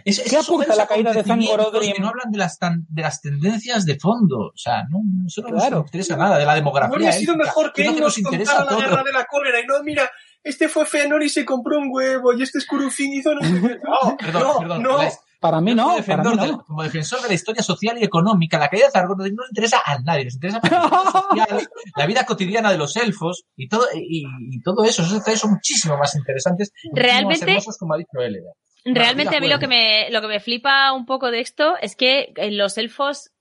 Es, 0.06 0.22
¿Qué 0.22 0.38
aporta 0.38 0.76
la 0.76 0.88
caída 0.88 1.12
de 1.14 1.24
Zangorodrim? 1.24 1.58
Zangorodrim? 1.58 1.94
Que 1.94 2.02
no 2.02 2.08
hablan 2.10 2.32
de 2.32 2.38
las, 2.38 2.58
tan- 2.58 2.86
de 2.90 3.02
las 3.02 3.22
tendencias 3.22 3.86
de 3.86 4.00
fondo. 4.00 4.38
O 4.48 4.58
sea, 4.58 4.84
no, 4.90 5.00
eso 5.28 5.42
no 5.42 5.50
Claro. 5.50 5.78
nos 5.80 5.86
interesa 5.88 6.16
nada 6.18 6.38
de 6.38 6.46
la 6.46 6.52
No 6.54 6.56
demografía. 6.58 6.96
habría 6.96 7.12
sido 7.12 7.34
élfica, 7.34 7.46
mejor 7.48 7.74
que 7.74 7.82
él 7.84 7.94
que 7.96 8.02
nos 8.02 8.18
nos 8.20 8.30
contara 8.30 8.66
la 8.66 8.78
guerra 8.78 9.04
de 9.04 9.12
la 9.14 9.26
cólera 9.26 9.60
y 9.62 9.66
no, 9.68 9.84
mira, 9.84 10.10
este 10.44 10.70
fue 10.70 10.86
Fëanor 10.86 11.24
y 11.24 11.30
se 11.30 11.46
compró 11.46 11.78
un 11.80 11.90
huevo 11.92 12.34
y 12.34 12.42
este 12.44 12.60
Scurufin 12.60 13.14
hizo 13.14 13.34
no. 13.36 13.42
No, 13.42 14.18
Perdón, 14.18 14.42
no, 14.44 14.60
perdón. 14.60 14.84
no. 14.84 14.96
Pues 14.98 15.20
para 15.42 15.62
mí 15.62 15.72
como, 15.74 15.82
no, 15.98 16.04
para 16.06 16.22
defensor 16.24 16.40
de, 16.42 16.48
no. 16.52 16.64
como 16.66 16.84
defensor 16.84 17.22
de 17.22 17.28
la 17.30 17.34
historia 17.34 17.64
social 17.64 17.98
y 17.98 18.04
económica, 18.04 18.60
la 18.60 18.68
caída 18.68 18.88
de 18.88 18.92
Zargorondrim 18.92 19.36
no 19.36 19.44
le 19.44 19.50
interesa 19.52 19.82
a 19.86 19.98
nadie. 20.00 20.26
Les 20.26 20.34
interesa 20.36 20.60
la 20.62 20.68
historia 20.84 21.46
social, 21.48 21.70
la 21.96 22.06
vida 22.08 22.26
cotidiana 22.26 22.72
de 22.72 22.78
los 22.78 22.98
elfos 22.98 23.46
y 23.56 23.70
todo, 23.70 23.86
y, 23.96 24.26
y 24.52 24.62
todo 24.62 24.84
eso. 24.84 25.02
Esos 25.02 25.14
detalles 25.20 25.40
son 25.40 25.52
muchísimo 25.52 25.98
más 25.98 26.14
interesantes. 26.16 26.72
Realmente- 26.94 27.46
Más 27.46 27.50
hermosos, 27.50 27.78
como 27.78 27.94
ha 27.94 27.98
dicho 27.98 28.20
él. 28.20 28.36
¿eh? 28.36 28.40
Realmente 28.86 29.38
a 29.38 29.40
mí 29.40 29.48
lo 29.48 29.60
que 29.60 29.68
me, 29.68 30.10
lo 30.10 30.20
que 30.22 30.28
me 30.28 30.40
flipa 30.42 30.92
un 30.94 31.06
poco 31.06 31.32
de 31.32 31.40
esto 31.42 31.76
es 31.82 31.96
que 31.96 32.34
eh, 32.36 32.52
los 32.52 32.78
elfos 32.78 33.32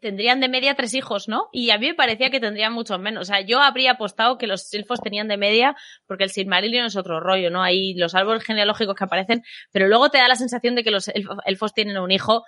tendrían 0.00 0.40
de 0.40 0.48
media 0.48 0.74
tres 0.74 0.94
hijos, 0.94 1.28
¿no? 1.28 1.48
Y 1.52 1.70
a 1.70 1.78
mí 1.78 1.88
me 1.88 1.94
parecía 1.94 2.30
que 2.30 2.40
tendrían 2.40 2.72
muchos 2.72 2.98
menos. 3.00 3.22
O 3.22 3.24
sea, 3.24 3.40
yo 3.40 3.60
habría 3.60 3.92
apostado 3.92 4.38
que 4.38 4.46
los 4.46 4.72
elfos 4.74 5.00
tenían 5.00 5.28
de 5.28 5.36
media, 5.36 5.74
porque 6.06 6.24
el 6.24 6.30
Silmarillion 6.30 6.86
es 6.86 6.96
otro 6.96 7.20
rollo, 7.20 7.50
¿no? 7.50 7.62
Hay 7.62 7.94
los 7.94 8.14
árboles 8.14 8.44
genealógicos 8.44 8.94
que 8.94 9.04
aparecen, 9.04 9.42
pero 9.72 9.88
luego 9.88 10.08
te 10.10 10.18
da 10.18 10.28
la 10.28 10.36
sensación 10.36 10.74
de 10.74 10.84
que 10.84 10.90
los 10.90 11.10
elfos, 11.44 11.72
tienen 11.74 11.98
un 11.98 12.10
hijo 12.10 12.44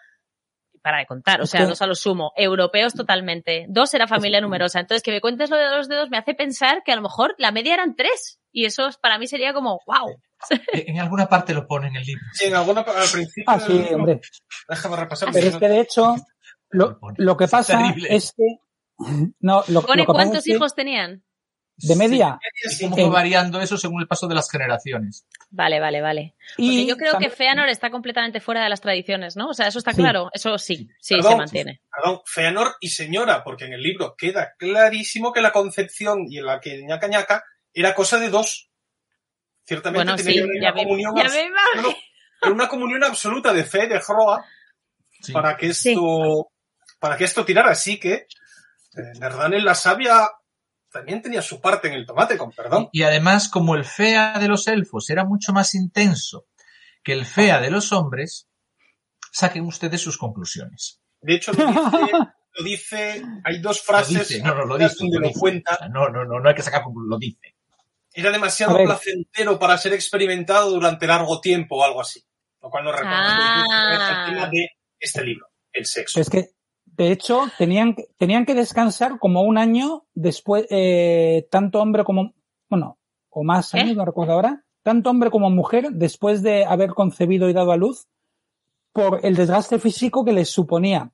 para 0.82 0.98
de 0.98 1.06
contar, 1.06 1.40
o 1.40 1.46
sea, 1.46 1.60
dos 1.66 1.80
a 1.80 1.86
lo 1.86 1.94
sumo, 1.94 2.32
europeos 2.36 2.92
totalmente. 2.92 3.64
Dos 3.70 3.94
era 3.94 4.06
familia 4.06 4.42
numerosa. 4.42 4.80
Entonces, 4.80 5.02
que 5.02 5.12
me 5.12 5.22
cuentes 5.22 5.48
lo 5.48 5.56
de 5.56 5.70
los 5.76 5.88
dedos 5.88 6.10
me 6.10 6.18
hace 6.18 6.34
pensar 6.34 6.82
que 6.84 6.92
a 6.92 6.96
lo 6.96 7.00
mejor 7.02 7.34
la 7.38 7.52
media 7.52 7.72
eran 7.72 7.96
tres. 7.96 8.38
Y 8.52 8.66
eso 8.66 8.88
es- 8.88 8.98
para 8.98 9.18
mí 9.18 9.26
sería 9.26 9.54
como, 9.54 9.80
wow. 9.86 10.10
Eh, 10.74 10.84
En 10.88 11.00
alguna 11.00 11.26
parte 11.26 11.54
lo 11.54 11.66
pone 11.66 11.88
en 11.88 11.96
el 11.96 12.04
libro. 12.04 12.22
Sí, 12.34 12.44
en 12.48 12.54
alguna, 12.54 12.82
al 12.82 13.08
principio. 13.10 13.44
Ah, 13.46 13.58
sí, 13.58 13.72
hombre. 13.94 14.20
Déjame 14.68 14.96
repasar. 14.96 15.30
Pero 15.32 15.46
es 15.46 15.56
que 15.56 15.68
de 15.68 15.80
hecho, 15.80 16.16
lo, 16.74 16.98
lo 17.16 17.36
que 17.36 17.48
pasa 17.48 17.94
es 18.08 18.32
que, 18.36 18.58
no, 19.40 19.64
lo, 19.68 19.82
¿Pone 19.82 20.02
lo 20.02 20.06
que 20.06 20.06
pasa 20.06 20.12
cuántos 20.12 20.38
es 20.38 20.44
que 20.44 20.52
hijos 20.52 20.74
tenían? 20.74 21.22
de 21.76 21.96
media. 21.96 22.38
Sí, 22.70 22.88
Eh, 22.96 23.08
variando 23.08 23.60
eso 23.60 23.76
según 23.76 24.00
el 24.00 24.06
paso 24.06 24.28
de 24.28 24.36
las 24.36 24.48
generaciones. 24.48 25.26
Vale, 25.50 25.80
vale, 25.80 26.00
vale. 26.00 26.36
Porque 26.56 26.62
Y 26.70 26.86
yo 26.86 26.96
creo 26.96 27.10
también- 27.12 27.32
que 27.32 27.36
Feanor 27.36 27.68
está 27.68 27.90
completamente 27.90 28.38
fuera 28.40 28.62
de 28.62 28.68
las 28.68 28.80
tradiciones, 28.80 29.34
¿no? 29.34 29.48
O 29.48 29.54
sea, 29.54 29.66
eso 29.66 29.80
está 29.80 29.90
Sí. 29.90 29.96
claro. 30.00 30.30
Eso 30.32 30.56
sí, 30.56 30.88
sí, 31.00 31.16
Perdón. 31.16 31.32
se 31.32 31.36
mantiene. 31.38 31.80
Perdón, 31.92 32.20
Feanor 32.26 32.76
y 32.78 32.90
señora, 32.90 33.42
porque 33.42 33.64
en 33.64 33.72
el 33.72 33.82
libro 33.82 34.14
queda 34.16 34.54
clarísimo 34.56 35.32
que 35.32 35.40
la 35.40 35.50
concepción 35.50 36.26
y 36.30 36.40
la 36.40 36.60
que 36.60 36.80
ñaca 36.84 37.08
ñaca 37.08 37.44
era 37.72 37.92
cosa 37.92 38.20
de 38.20 38.28
dos. 38.30 38.70
Ciertamente 39.64 40.04
Bueno, 40.12 40.16
sí, 40.18 40.40
una, 40.40 40.52
ya 40.62 40.72
me, 40.74 40.84
comunión 40.84 41.16
ya 41.16 41.24
me 41.24 41.40
era 42.40 42.52
una 42.52 42.68
comunión 42.68 43.02
absoluta 43.02 43.52
de 43.52 43.64
fe, 43.64 43.88
de 43.88 43.96
Hroa, 43.98 44.44
Sí. 45.22 45.32
para 45.32 45.56
que 45.56 45.68
esto, 45.68 46.52
para 47.04 47.18
que 47.18 47.24
esto 47.24 47.44
tirara. 47.44 47.70
Así 47.70 48.00
que 48.00 48.14
eh, 48.14 49.12
Nerdanen 49.20 49.62
la 49.62 49.74
sabia 49.74 50.26
también 50.90 51.20
tenía 51.20 51.42
su 51.42 51.60
parte 51.60 51.88
en 51.88 51.92
el 51.92 52.06
tomate, 52.06 52.38
con 52.38 52.50
perdón. 52.50 52.88
Y 52.92 53.02
además, 53.02 53.50
como 53.50 53.74
el 53.74 53.84
fea 53.84 54.38
de 54.38 54.48
los 54.48 54.66
elfos 54.68 55.10
era 55.10 55.26
mucho 55.26 55.52
más 55.52 55.74
intenso 55.74 56.46
que 57.02 57.12
el 57.12 57.26
fea 57.26 57.60
de 57.60 57.70
los 57.70 57.92
hombres, 57.92 58.48
saquen 59.30 59.66
ustedes 59.66 60.00
sus 60.00 60.16
conclusiones. 60.16 61.02
De 61.20 61.34
hecho, 61.34 61.52
lo 61.52 61.66
dice, 61.66 62.12
lo 62.54 62.64
dice 62.64 63.22
hay 63.44 63.60
dos 63.60 63.82
frases 63.82 64.14
Lo 64.14 64.20
dice, 64.20 64.42
no, 64.42 64.54
no, 64.54 64.64
lo 64.64 64.78
dice, 64.78 64.96
donde 65.00 65.16
lo 65.16 65.20
lo 65.20 65.28
dice. 65.28 65.40
cuenta. 65.40 65.78
No, 65.92 66.08
no, 66.08 66.24
no, 66.24 66.40
no 66.40 66.48
hay 66.48 66.54
que 66.54 66.62
sacar 66.62 66.84
conclusiones, 66.84 67.10
lo 67.10 67.18
dice. 67.18 67.54
Era 68.14 68.30
demasiado 68.30 68.78
placentero 68.82 69.58
para 69.58 69.76
ser 69.76 69.92
experimentado 69.92 70.70
durante 70.70 71.06
largo 71.06 71.38
tiempo 71.42 71.76
o 71.76 71.84
algo 71.84 72.00
así. 72.00 72.24
Lo 72.62 72.70
cual 72.70 72.84
no 72.84 72.92
recuerdo. 72.92 73.14
Ah. 73.14 73.92
Es 73.92 74.30
el 74.30 74.34
tema 74.34 74.48
de 74.48 74.70
este 74.98 75.22
libro, 75.22 75.48
el 75.70 75.84
sexo. 75.84 76.18
Es 76.18 76.30
que, 76.30 76.54
de 76.96 77.12
hecho, 77.12 77.42
tenían, 77.58 77.94
que- 77.94 78.06
tenían 78.18 78.46
que 78.46 78.54
descansar 78.54 79.18
como 79.18 79.42
un 79.42 79.58
año 79.58 80.04
después, 80.14 80.66
eh, 80.70 81.46
tanto 81.50 81.80
hombre 81.80 82.04
como, 82.04 82.32
bueno, 82.68 82.98
o 83.30 83.42
más 83.42 83.74
¿Eh? 83.74 83.80
años, 83.80 83.96
no 83.96 84.04
recuerdo 84.04 84.34
ahora, 84.34 84.64
tanto 84.82 85.10
hombre 85.10 85.30
como 85.30 85.50
mujer, 85.50 85.90
después 85.92 86.42
de 86.42 86.64
haber 86.64 86.90
concebido 86.90 87.48
y 87.48 87.52
dado 87.52 87.72
a 87.72 87.76
luz, 87.76 88.06
por 88.92 89.20
el 89.24 89.34
desgaste 89.34 89.78
físico 89.78 90.24
que 90.24 90.32
les 90.32 90.48
suponía. 90.50 91.10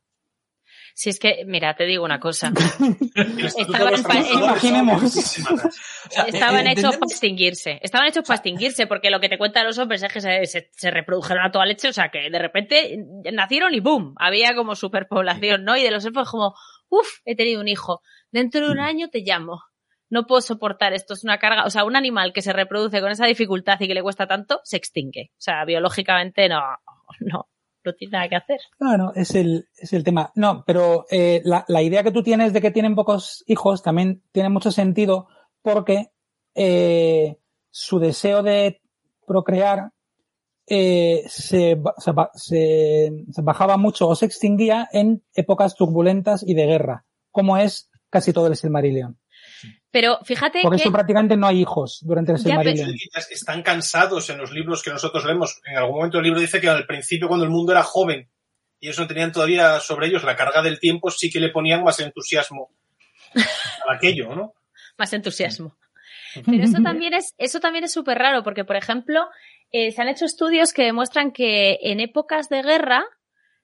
Si 1.01 1.09
es 1.09 1.19
que, 1.19 1.45
mira, 1.47 1.75
te 1.75 1.85
digo 1.87 2.05
una 2.05 2.21
cosa. 2.21 2.53
Estaban 3.15 4.03
pa- 4.03 4.13
Estaban 6.27 6.67
hechos 6.67 6.97
para 6.99 7.07
extinguirse. 7.11 7.79
Estaban 7.83 8.07
hechos 8.09 8.25
para 8.27 8.37
extinguirse, 8.37 8.87
porque 8.87 9.09
lo 9.11 9.19
que 9.19 9.31
te 9.31 9.39
cuentan 9.39 9.65
los 9.67 9.79
hombres 9.79 10.03
es 10.03 10.13
que 10.13 10.21
se, 10.21 10.45
se- 10.45 10.69
se 10.73 10.91
reprodujeron 10.91 11.43
a 11.47 11.51
toda 11.51 11.65
leche, 11.65 11.89
o 11.89 11.93
sea 11.95 12.11
que 12.11 12.29
de 12.29 12.39
repente 12.39 12.99
nacieron 13.33 13.73
y 13.73 13.81
¡boom! 13.81 14.13
Había 14.19 14.55
como 14.55 14.75
superpoblación, 14.75 15.65
¿no? 15.65 15.75
Y 15.75 15.83
de 15.83 15.91
los 15.91 16.05
elfos 16.05 16.31
como, 16.31 16.55
uff, 16.91 17.09
he 17.25 17.35
tenido 17.35 17.63
un 17.63 17.69
hijo. 17.69 18.03
Dentro 18.31 18.67
de 18.67 18.71
un 18.73 18.81
año 18.81 19.09
te 19.09 19.21
llamo. 19.21 19.63
No 20.11 20.27
puedo 20.27 20.43
soportar 20.43 20.93
esto, 20.93 21.15
es 21.15 21.25
una 21.25 21.39
carga. 21.39 21.65
O 21.65 21.71
sea, 21.71 21.85
un 21.85 21.97
animal 21.97 22.35
que 22.35 22.43
se 22.43 22.53
reproduce 22.53 23.01
con 23.01 23.11
esa 23.11 23.25
dificultad 23.25 23.81
y 23.81 23.89
que 23.89 23.95
le 23.95 24.03
cuesta 24.03 24.27
tanto, 24.27 24.61
se 24.65 24.77
extingue. 24.77 25.31
O 25.33 25.41
sea, 25.41 25.65
biológicamente 25.65 26.47
no, 26.51 26.61
no, 27.21 27.49
no 27.85 27.93
tiene 27.95 28.13
nada 28.13 28.29
que 28.29 28.37
hacer. 28.37 28.61
Claro, 28.79 29.13
es 29.15 29.35
el, 29.35 29.69
es 29.77 29.93
el 29.93 30.05
tema. 30.05 30.33
No, 30.35 30.65
pero 30.67 31.07
eh, 31.11 31.41
la, 31.45 31.65
la 31.69 31.83
idea 31.83 32.03
que 32.03 32.13
tú 32.13 32.23
tienes 32.23 32.53
de 32.53 32.61
que 32.61 32.71
tienen 32.71 32.95
pocos 32.95 33.45
hijos 33.47 33.83
también 33.83 34.23
tiene 34.33 34.49
mucho 34.49 34.71
sentido 34.71 35.29
porque 35.63 36.11
eh, 36.55 37.37
su 37.71 37.99
deseo 37.99 38.43
de 38.43 38.81
procrear 39.27 39.93
eh, 40.67 41.25
se, 41.29 41.81
se, 41.99 42.13
se- 42.35 43.25
se 43.31 43.43
bajaba 43.43 43.77
mucho 43.77 44.09
o 44.09 44.15
se 44.17 44.27
extinguía 44.27 44.89
en 44.93 45.23
épocas 45.35 45.75
turbulentas 45.75 46.43
y 46.47 46.55
de 46.55 46.67
guerra, 46.67 47.05
como 47.31 47.57
es 47.57 47.91
casi 48.09 48.33
todo 48.33 48.47
el 48.47 48.57
Silmarillion. 48.57 49.19
Pero 49.91 50.19
fíjate 50.25 50.61
Por 50.63 50.77
que... 50.77 50.83
eso 50.83 50.93
prácticamente 50.93 51.37
no 51.37 51.47
hay 51.47 51.61
hijos 51.61 51.99
durante 52.03 52.33
el 52.33 52.39
Silmarillion. 52.39 52.95
Están 53.31 53.63
cansados 53.63 54.31
en 54.31 54.39
los 54.39 54.53
libros 54.53 54.83
que 54.83 54.91
nosotros 54.91 55.25
leemos. 55.25 55.61
En 55.65 55.77
algún 55.77 55.97
momento 55.97 56.19
el 56.19 56.25
libro 56.25 56.41
dice 56.41 56.61
que 56.61 56.69
al 56.69 56.87
principio, 56.87 57.27
cuando 57.27 57.45
el 57.45 57.51
mundo 57.51 57.73
era 57.73 57.83
joven 57.83 58.31
y 58.79 58.87
ellos 58.87 59.01
no 59.01 59.07
tenían 59.07 59.33
todavía 59.33 59.81
sobre 59.81 60.07
ellos 60.07 60.23
la 60.23 60.37
carga 60.37 60.63
del 60.63 60.79
tiempo, 60.79 61.11
sí 61.11 61.31
que 61.31 61.41
le 61.41 61.51
ponían 61.51 61.83
más 61.83 61.99
entusiasmo 62.01 62.71
a 63.89 63.95
aquello, 63.95 64.35
¿no? 64.35 64.55
más 65.01 65.13
entusiasmo. 65.13 65.77
Pero 66.47 66.63
eso 66.63 66.79
también 66.85 67.15
es, 67.15 67.35
eso 67.39 67.59
también 67.59 67.83
es 67.85 67.93
súper 67.93 68.19
raro, 68.19 68.45
porque, 68.45 68.65
por 68.65 68.77
ejemplo, 68.77 69.29
eh, 69.73 69.91
se 69.91 70.01
han 70.01 70.09
hecho 70.09 70.27
estudios 70.27 70.73
que 70.73 70.85
demuestran 70.85 71.33
que 71.33 71.79
en 71.83 71.99
épocas 71.99 72.49
de 72.49 72.63
guerra, 72.63 73.05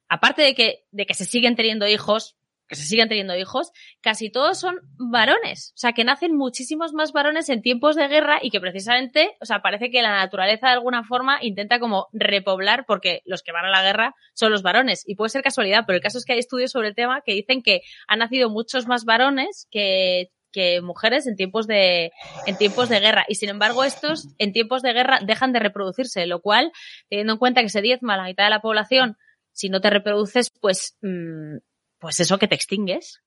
aparte 0.09 0.43
de 0.43 0.55
que, 0.55 0.85
de 0.91 1.07
que 1.07 1.14
se 1.14 1.24
siguen 1.24 1.55
teniendo 1.55 1.87
hijos, 1.87 2.37
que 2.68 2.74
se 2.74 2.84
siguen 2.84 3.08
teniendo 3.08 3.36
hijos, 3.36 3.72
casi 4.00 4.30
todos 4.30 4.58
son 4.58 4.76
varones. 4.98 5.72
O 5.74 5.78
sea, 5.78 5.92
que 5.92 6.04
nacen 6.04 6.36
muchísimos 6.36 6.92
más 6.92 7.12
varones 7.12 7.48
en 7.48 7.62
tiempos 7.62 7.96
de 7.96 8.08
guerra 8.08 8.38
y 8.42 8.50
que 8.50 8.60
precisamente, 8.60 9.36
o 9.40 9.44
sea, 9.44 9.62
parece 9.62 9.90
que 9.90 10.02
la 10.02 10.16
naturaleza 10.16 10.68
de 10.68 10.74
alguna 10.74 11.04
forma 11.04 11.38
intenta 11.42 11.78
como 11.78 12.08
repoblar 12.12 12.84
porque 12.86 13.22
los 13.24 13.42
que 13.42 13.52
van 13.52 13.66
a 13.66 13.70
la 13.70 13.82
guerra 13.82 14.14
son 14.34 14.50
los 14.50 14.62
varones. 14.62 15.04
Y 15.06 15.14
puede 15.14 15.30
ser 15.30 15.42
casualidad, 15.42 15.84
pero 15.86 15.96
el 15.96 16.02
caso 16.02 16.18
es 16.18 16.24
que 16.24 16.32
hay 16.32 16.38
estudios 16.38 16.72
sobre 16.72 16.88
el 16.88 16.94
tema 16.94 17.22
que 17.24 17.34
dicen 17.34 17.62
que 17.62 17.82
han 18.08 18.18
nacido 18.18 18.50
muchos 18.50 18.86
más 18.86 19.04
varones 19.04 19.68
que, 19.70 20.30
que 20.56 20.80
mujeres 20.80 21.26
en 21.26 21.36
tiempos 21.36 21.66
de 21.66 22.12
en 22.46 22.56
tiempos 22.56 22.88
de 22.88 23.00
guerra 23.00 23.26
y 23.28 23.34
sin 23.34 23.50
embargo 23.50 23.84
estos 23.84 24.28
en 24.38 24.54
tiempos 24.54 24.80
de 24.80 24.94
guerra 24.94 25.18
dejan 25.22 25.52
de 25.52 25.58
reproducirse 25.58 26.26
lo 26.26 26.40
cual 26.40 26.72
teniendo 27.10 27.34
en 27.34 27.38
cuenta 27.38 27.60
que 27.60 27.68
se 27.68 27.82
diezma 27.82 28.16
la 28.16 28.24
mitad 28.24 28.44
de 28.44 28.50
la 28.50 28.62
población 28.62 29.18
si 29.52 29.68
no 29.68 29.82
te 29.82 29.90
reproduces 29.90 30.50
pues 30.58 30.96
mm, 31.02 31.58
pues 32.07 32.20
eso 32.20 32.38
que 32.38 32.46
te 32.46 32.54
extingues 32.54 33.20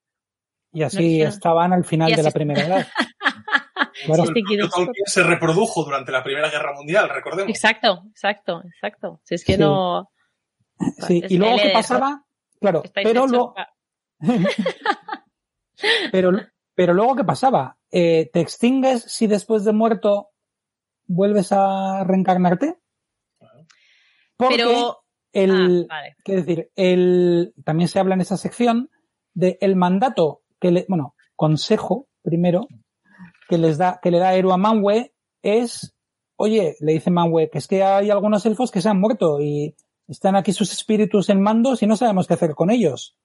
Y 0.71 0.83
así 0.83 1.21
estaban 1.21 1.73
al 1.73 1.83
final 1.83 2.15
de 2.15 2.23
la 2.23 2.31
primera 2.31 2.65
edad. 2.65 2.87
El 4.07 4.69
se 5.05 5.23
reprodujo 5.23 5.83
durante 5.83 6.11
la 6.13 6.23
Primera 6.23 6.49
Guerra 6.49 6.73
Mundial, 6.73 7.09
recordemos. 7.09 7.49
exacto 7.49 8.03
exacto 8.11 8.61
exacto 8.65 9.19
si 9.25 9.35
es 9.35 9.43
que 9.43 9.53
Sí. 9.53 9.59
no 9.59 10.09
Sí, 11.05 11.21
Es 11.25 11.31
y 11.31 11.37
luego 11.37 11.57
qué 11.57 11.71
pasaba, 11.71 12.23
claro, 12.61 12.81
pero, 12.93 13.27
lo, 13.27 13.53
pero, 16.11 16.31
pero 16.73 16.93
luego 16.93 17.15
qué 17.17 17.23
pasaba, 17.25 17.77
Eh, 17.91 18.29
¿te 18.31 18.39
extingues 18.39 19.03
si 19.03 19.27
después 19.27 19.65
de 19.65 19.73
muerto 19.73 20.29
vuelves 21.07 21.51
a 21.51 22.03
reencarnarte? 22.05 22.77
Porque 24.37 24.55
pero 24.55 25.03
el, 25.33 25.87
ah, 25.89 25.95
vale. 25.95 26.15
quiero 26.23 26.41
decir, 26.41 26.71
el, 26.75 27.53
también 27.63 27.87
se 27.87 27.99
habla 27.99 28.15
en 28.15 28.21
esa 28.21 28.37
sección 28.37 28.89
de 29.33 29.57
el 29.61 29.75
mandato 29.75 30.41
que 30.59 30.71
le, 30.71 30.85
bueno, 30.89 31.15
consejo 31.35 32.07
primero 32.21 32.67
que 33.47 33.57
les 33.57 33.77
da, 33.77 33.99
que 34.01 34.11
le 34.11 34.19
da 34.19 34.35
Eru 34.35 34.51
a 34.51 34.57
Manwë 34.57 35.11
es, 35.41 35.95
oye, 36.35 36.75
le 36.79 36.93
dice 36.93 37.11
Manwë 37.11 37.49
que 37.49 37.57
es 37.57 37.67
que 37.67 37.83
hay 37.83 38.09
algunos 38.09 38.45
elfos 38.45 38.71
que 38.71 38.81
se 38.81 38.89
han 38.89 38.99
muerto 38.99 39.39
y 39.41 39.75
están 40.07 40.35
aquí 40.35 40.53
sus 40.53 40.71
espíritus 40.71 41.29
en 41.29 41.41
mandos 41.41 41.81
y 41.81 41.87
no 41.87 41.95
sabemos 41.95 42.27
qué 42.27 42.33
hacer 42.33 42.55
con 42.55 42.69
ellos. 42.69 43.15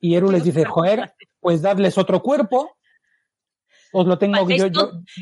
Y 0.00 0.14
Eru 0.14 0.30
les 0.30 0.44
dice, 0.44 0.64
joder, 0.64 1.14
pues 1.40 1.62
dadles 1.62 1.98
otro 1.98 2.22
cuerpo, 2.22 2.77
os 3.92 4.06
lo 4.06 4.18
tengo 4.18 4.46
que 4.46 4.58
yo, 4.58 4.68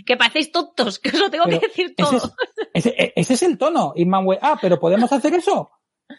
que 0.05 0.17
parecéis 0.17 0.53
tontos 0.53 0.99
que 0.99 1.11
os 1.11 1.19
lo 1.19 1.31
tengo 1.31 1.45
Pero 1.45 1.61
que 1.61 1.69
decir 1.69 1.87
ese 1.87 1.95
todo 1.95 2.35
es, 2.73 2.87
ese, 2.87 3.13
ese 3.17 3.35
es 3.35 3.43
el 3.43 3.59
tono. 3.59 3.93
Y 3.97 4.05
Manwë, 4.05 4.39
ah, 4.43 4.59
pero 4.61 4.79
¿podemos 4.79 5.13
hacer 5.13 5.35
eso? 5.35 5.71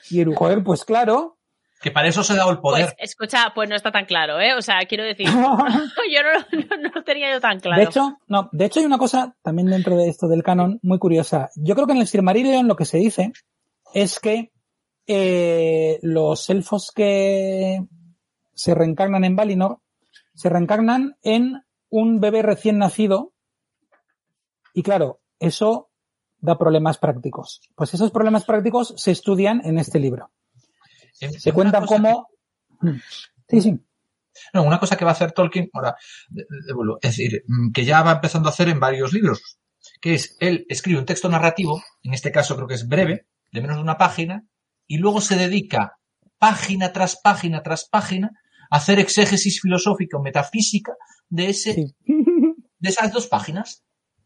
Y 0.09 0.21
Eru, 0.21 0.35
joder, 0.35 0.63
pues 0.63 0.83
claro. 0.85 1.37
Que 1.81 1.91
para 1.91 2.07
eso 2.07 2.23
se 2.23 2.33
ha 2.33 2.37
dado 2.37 2.49
el 2.49 2.59
pues 2.59 2.81
poder. 2.83 2.95
escucha 2.97 3.51
pues 3.53 3.69
no 3.69 3.75
está 3.75 3.91
tan 3.91 4.05
claro 4.05 4.39
eh 4.39 4.55
o 4.55 4.63
sea 4.63 4.79
quiero 4.89 5.03
decir 5.03 5.27
yo 5.31 5.33
no, 5.35 6.59
no, 6.59 6.77
no 6.81 6.89
lo 6.93 7.03
tenía 7.03 7.31
yo 7.31 7.39
tan 7.39 7.59
claro 7.59 7.79
De 7.79 7.87
hecho, 7.87 8.17
no, 8.27 8.49
de 8.51 8.65
hecho 8.65 8.79
hay 8.79 8.87
una 8.87 8.97
cosa 8.97 9.35
también 9.43 9.67
dentro 9.67 9.95
de 9.95 10.09
esto 10.09 10.27
del 10.27 10.41
canon 10.41 10.79
muy 10.81 10.97
curiosa. 10.97 11.49
Yo 11.55 11.75
creo 11.75 11.85
que 11.85 11.93
en 11.93 11.99
el 11.99 12.07
Silmarillion 12.07 12.67
lo 12.67 12.75
que 12.75 12.85
se 12.85 12.97
dice 12.97 13.31
es 13.93 14.19
que 14.19 14.51
eh, 15.05 15.99
los 16.01 16.49
elfos 16.49 16.91
que 16.93 17.79
se 18.53 18.73
reencarnan 18.73 19.23
en 19.23 19.35
Valinor 19.35 19.79
se 20.33 20.49
reencarnan 20.49 21.15
en 21.21 21.63
un 21.89 22.19
bebé 22.19 22.41
recién 22.41 22.77
nacido 22.77 23.33
y 24.73 24.83
claro, 24.83 25.21
eso 25.39 25.89
da 26.39 26.57
problemas 26.57 26.97
prácticos. 26.97 27.61
Pues 27.75 27.93
esos 27.93 28.11
problemas 28.11 28.45
prácticos 28.45 28.93
se 28.97 29.11
estudian 29.11 29.61
en 29.65 29.77
este 29.77 29.99
libro. 29.99 30.31
Se 31.13 31.49
una 31.49 31.53
cuentan 31.53 31.85
cosa 31.85 31.95
como... 31.95 32.27
Sí, 33.47 33.61
sí. 33.61 33.79
No, 34.53 34.63
una 34.63 34.79
cosa 34.79 34.95
que 34.95 35.05
va 35.05 35.11
a 35.11 35.13
hacer 35.13 35.31
Tolkien, 35.31 35.69
ahora, 35.73 35.95
es 37.01 37.17
decir, 37.17 37.43
mm, 37.47 37.71
que 37.71 37.85
ya 37.85 38.03
va 38.03 38.11
empezando 38.11 38.49
a 38.49 38.51
hacer 38.51 38.69
en 38.69 38.79
varios 38.79 39.13
libros, 39.13 39.57
que 39.99 40.13
es, 40.13 40.37
él 40.39 40.65
escribe 40.69 40.99
un 40.99 41.05
texto 41.05 41.27
narrativo, 41.27 41.81
en 42.03 42.13
este 42.13 42.31
caso 42.31 42.55
creo 42.55 42.67
que 42.67 42.75
es 42.75 42.87
breve, 42.87 43.25
de 43.51 43.61
menos 43.61 43.77
de 43.77 43.83
una 43.83 43.97
página, 43.97 44.45
y 44.85 44.97
luego 44.97 45.21
se 45.21 45.37
dedica 45.37 45.97
página 46.37 46.93
tras 46.93 47.19
página 47.19 47.63
tras 47.63 47.89
página 47.89 48.31
hacer 48.69 48.99
exégesis 48.99 49.61
filosófica 49.61 50.17
o 50.17 50.21
metafísica 50.21 50.93
de 51.29 51.49
ese, 51.49 51.73
sí. 51.73 51.95
de 52.79 52.89
esas 52.89 53.11
dos 53.11 53.27
páginas. 53.27 53.83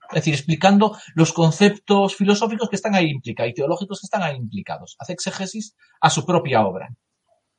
Es 0.10 0.16
decir, 0.16 0.34
explicando 0.34 0.98
los 1.16 1.32
conceptos 1.32 2.16
filosóficos 2.16 2.70
que 2.70 2.76
están 2.76 2.96
ahí 2.96 3.10
implicados 3.10 3.52
y 3.52 3.54
teológicos 3.54 4.02
que 4.02 4.06
están 4.08 4.24
ahí 4.24 4.36
implicados. 4.36 4.98
Hace 5.00 5.14
exégesis 5.14 5.76
a 6.02 6.10
su 6.10 6.26
propia 6.26 6.62
obra. 6.62 6.90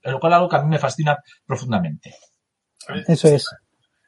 Lo 0.03 0.21
cual 0.21 0.33
es 0.33 0.37
algo 0.37 0.49
que 0.49 0.57
a 0.57 0.63
mí 0.63 0.69
me 0.69 0.79
fascina 0.79 1.17
profundamente. 1.47 2.15
Eso 3.07 3.29
es. 3.29 3.49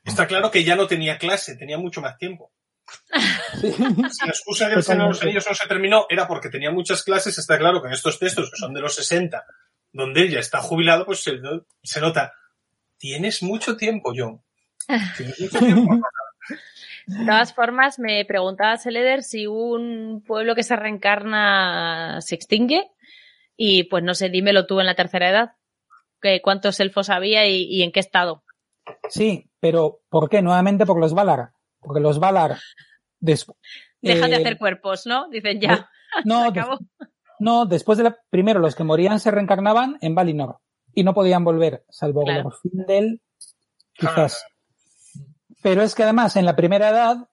Está 0.05 0.27
claro 0.27 0.51
que 0.51 0.65
ya 0.65 0.77
no 0.77 0.87
tenía 0.87 1.17
clase, 1.17 1.57
tenía 1.57 1.79
mucho 1.79 2.01
más 2.01 2.19
tiempo. 2.19 2.53
Sí. 3.61 3.73
Si 3.73 4.27
la 4.27 4.33
excusa 4.33 4.69
del 4.69 4.83
Señor 4.83 5.05
de 5.05 5.09
los. 5.09 5.23
Anillos 5.23 5.47
no 5.49 5.55
se 5.55 5.67
terminó 5.67 6.07
era 6.11 6.29
porque 6.29 6.51
tenía 6.51 6.71
muchas 6.71 7.03
clases, 7.03 7.39
está 7.39 7.57
claro 7.57 7.81
que 7.81 7.89
en 7.89 7.95
estos 7.95 8.19
textos, 8.19 8.51
que 8.51 8.59
son 8.59 8.75
de 8.75 8.83
los 8.83 8.95
60, 8.95 9.43
donde 9.93 10.23
él 10.23 10.31
ya 10.33 10.41
está 10.41 10.61
jubilado, 10.61 11.07
pues 11.07 11.23
se, 11.23 11.33
se 11.83 12.01
nota, 12.01 12.35
tienes 13.05 13.43
mucho 13.43 13.77
tiempo, 13.77 14.13
John. 14.17 14.41
Tienes 15.19 15.39
mucho 15.39 15.59
tiempo. 15.59 15.95
De 17.07 17.27
todas 17.27 17.53
formas, 17.53 17.99
me 17.99 18.25
preguntaba 18.25 18.79
Seleder 18.79 19.23
si 19.23 19.47
un 19.47 20.23
pueblo 20.27 20.55
que 20.55 20.63
se 20.63 20.75
reencarna 20.75 22.19
se 22.23 22.35
extingue. 22.35 22.91
Y 23.59 23.85
pues 23.85 24.03
no 24.03 24.15
sé, 24.15 24.31
dímelo 24.31 24.67
tú 24.67 24.81
en 24.81 24.87
la 24.87 24.95
tercera 24.95 25.29
edad. 25.29 25.53
que 26.23 26.41
cuántos 26.41 26.81
elfos 26.81 27.11
había 27.11 27.47
y, 27.47 27.65
y 27.65 27.83
en 27.83 27.93
qué 27.93 28.01
estado. 28.01 28.43
Sí, 29.11 29.51
pero 29.61 30.01
¿por 30.09 30.31
qué? 30.31 30.41
Nuevamente 30.41 30.87
por 30.87 30.99
los 30.99 31.13
Valar. 31.13 31.51
Porque 31.81 32.01
los 32.01 32.19
Valar... 32.19 32.57
Dejan 33.21 34.31
de 34.31 34.37
eh, 34.37 34.41
hacer 34.41 34.57
cuerpos, 34.59 35.05
¿no? 35.07 35.29
Dicen 35.29 35.61
ya. 35.61 35.91
No, 36.25 36.39
se 36.47 36.53
des- 36.53 36.63
acabó. 36.63 36.79
no, 37.39 37.67
después 37.67 37.99
de 37.99 38.05
la... 38.05 38.17
Primero, 38.31 38.61
los 38.61 38.75
que 38.75 38.85
morían 38.85 39.21
se 39.21 39.31
reencarnaban 39.31 39.99
en 40.01 40.15
Valinor. 40.15 40.59
Y 40.95 41.03
no 41.05 41.15
podían 41.15 41.45
volver, 41.45 41.85
salvo 41.89 42.25
Claro. 42.25 42.43
Glorfindel, 42.43 43.21
quizás. 43.93 44.45
Pero 45.63 45.83
es 45.83 45.95
que 45.95 46.03
además, 46.03 46.37
en 46.37 46.45
la 46.45 46.57
primera 46.57 46.91
edad, 46.91 47.29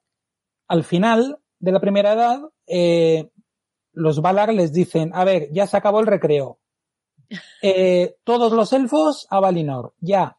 al 0.68 0.84
final 0.84 1.38
de 1.58 1.72
la 1.72 1.80
primera 1.80 2.12
edad, 2.14 2.40
eh, 2.66 3.30
los 3.92 4.20
Valar 4.22 4.52
les 4.52 4.72
dicen, 4.72 5.10
a 5.14 5.24
ver, 5.24 5.48
ya 5.52 5.66
se 5.66 5.76
acabó 5.76 6.00
el 6.00 6.06
recreo. 6.06 6.58
Eh, 7.62 8.16
todos 8.24 8.52
los 8.52 8.72
elfos 8.74 9.26
a 9.30 9.40
Valinor, 9.40 9.94
ya. 10.00 10.36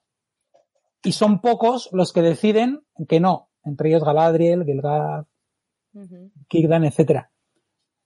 Y 1.04 1.14
son 1.14 1.42
pocos 1.42 1.90
los 1.92 2.14
que 2.14 2.22
deciden 2.22 2.86
que 3.10 3.20
no, 3.20 3.50
entre 3.64 3.90
ellos 3.90 4.04
Galadriel, 4.04 4.64
Gilgalad, 4.64 5.26
Ujú. 5.94 6.32
Kirdan, 6.48 6.86
etcétera. 6.86 7.32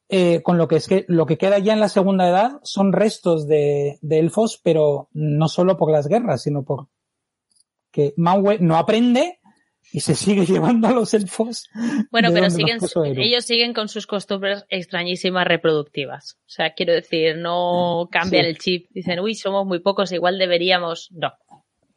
Eh, 0.10 0.42
con 0.42 0.58
lo 0.58 0.70
que 0.70 0.78
es 0.78 0.88
que 0.88 1.04
lo 1.10 1.26
que 1.26 1.38
queda 1.38 1.60
ya 1.60 1.74
en 1.74 1.82
la 1.82 1.90
segunda 1.90 2.30
edad 2.30 2.60
son 2.64 2.94
restos 2.94 3.46
de, 3.46 4.00
de 4.02 4.20
elfos, 4.20 4.60
pero 4.64 5.10
no 5.12 5.50
solo 5.50 5.76
por 5.76 5.92
las 5.92 6.08
guerras, 6.08 6.44
sino 6.44 6.64
por 6.64 6.88
que 7.92 8.14
Manwë 8.16 8.60
no 8.60 8.78
aprende 8.78 9.40
y 9.92 10.00
se 10.02 10.16
sigue 10.16 10.46
llevando 10.46 10.88
a 10.88 10.92
los 10.92 11.14
elfos. 11.14 11.70
Bueno, 12.12 12.30
pero 12.34 12.50
siguen, 12.50 12.80
ellos 13.18 13.46
siguen 13.46 13.74
con 13.74 13.90
sus 13.90 14.08
costumbres 14.08 14.66
extrañísimas 14.70 15.46
reproductivas. 15.46 16.38
O 16.46 16.50
sea, 16.50 16.74
quiero 16.74 16.94
decir, 16.94 17.38
no 17.38 18.08
cambian 18.12 18.44
Sí. 18.44 18.50
el 18.50 18.58
chip. 18.58 18.90
Dicen, 18.92 19.20
uy, 19.20 19.36
somos 19.36 19.66
muy 19.66 19.80
pocos, 19.80 20.12
igual 20.14 20.38
deberíamos. 20.38 21.10
No. 21.12 21.34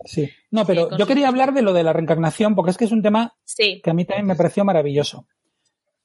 Sí. 0.05 0.31
No, 0.51 0.65
pero 0.67 0.97
yo 0.97 1.07
quería 1.07 1.29
hablar 1.29 1.53
de 1.53 1.63
lo 1.63 1.73
de 1.73 1.83
la 1.85 1.93
reencarnación, 1.93 2.55
porque 2.55 2.71
es 2.71 2.77
que 2.77 2.87
es 2.87 2.93
un 2.93 3.03
tema 3.03 3.37
Sí, 3.45 3.81
que 3.85 3.91
a 3.91 3.95
mí 3.95 4.05
también 4.05 4.27
me 4.27 4.35
pareció 4.37 4.65
maravilloso. 4.65 5.27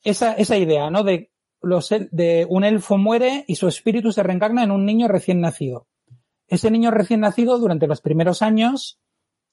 Esa, 0.04 0.34
esa 0.34 0.58
idea, 0.58 0.90
¿no? 0.92 1.04
De, 1.04 1.32
los, 1.66 1.90
de 1.90 2.46
un 2.50 2.64
elfo 2.64 2.98
muere 2.98 3.44
y 3.48 3.56
su 3.56 3.68
espíritu 3.68 4.12
se 4.12 4.24
reencarna 4.24 4.64
en 4.64 4.72
un 4.72 4.86
niño 4.86 5.08
recién 5.08 5.42
nacido. 5.42 5.88
Ese 6.48 6.70
niño 6.70 6.92
recién 6.92 7.22
nacido 7.22 7.58
durante 7.58 7.88
los 7.88 8.02
primeros 8.02 8.42
años 8.42 9.00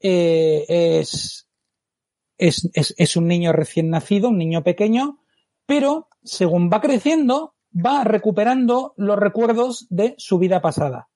eh, 0.00 0.64
es, 0.68 1.48
es, 2.36 2.68
es, 2.74 2.94
es 2.98 3.16
un 3.16 3.28
niño 3.28 3.52
recién 3.52 3.88
nacido, 3.88 4.28
un 4.28 4.38
niño 4.38 4.62
pequeño, 4.62 5.20
pero 5.64 6.08
según 6.22 6.70
va 6.70 6.80
creciendo, 6.80 7.54
va 7.74 8.04
recuperando 8.04 8.92
los 8.96 9.18
recuerdos 9.18 9.86
de 9.88 10.14
su 10.18 10.38
vida 10.38 10.60
pasada. 10.60 11.08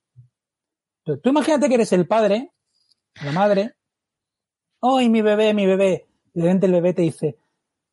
Tú 1.03 1.29
imagínate 1.29 1.69
que 1.69 1.75
eres 1.75 1.93
el 1.93 2.07
padre, 2.07 2.51
la 3.23 3.31
madre, 3.31 3.75
¡ay, 4.81 5.09
mi 5.09 5.21
bebé, 5.21 5.53
mi 5.53 5.65
bebé! 5.65 6.07
Y 6.33 6.41
de 6.41 6.45
repente 6.45 6.65
el 6.65 6.73
bebé 6.73 6.93
te 6.93 7.01
dice, 7.03 7.37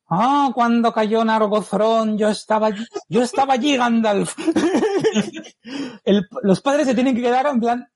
¡ah, 0.09 0.51
cuando 0.53 0.91
cayó 0.93 1.23
Nargothrond, 1.25 2.17
yo 2.19 2.29
estaba 2.29 2.67
allí, 2.67 2.85
yo 3.09 3.21
estaba 3.21 3.53
allí, 3.53 3.75
Gandalf! 3.77 4.35
El- 6.03 6.27
los 6.43 6.61
padres 6.61 6.87
se 6.87 6.95
tienen 6.95 7.15
que 7.15 7.21
quedar 7.21 7.45
en 7.47 7.59
plan, 7.59 7.87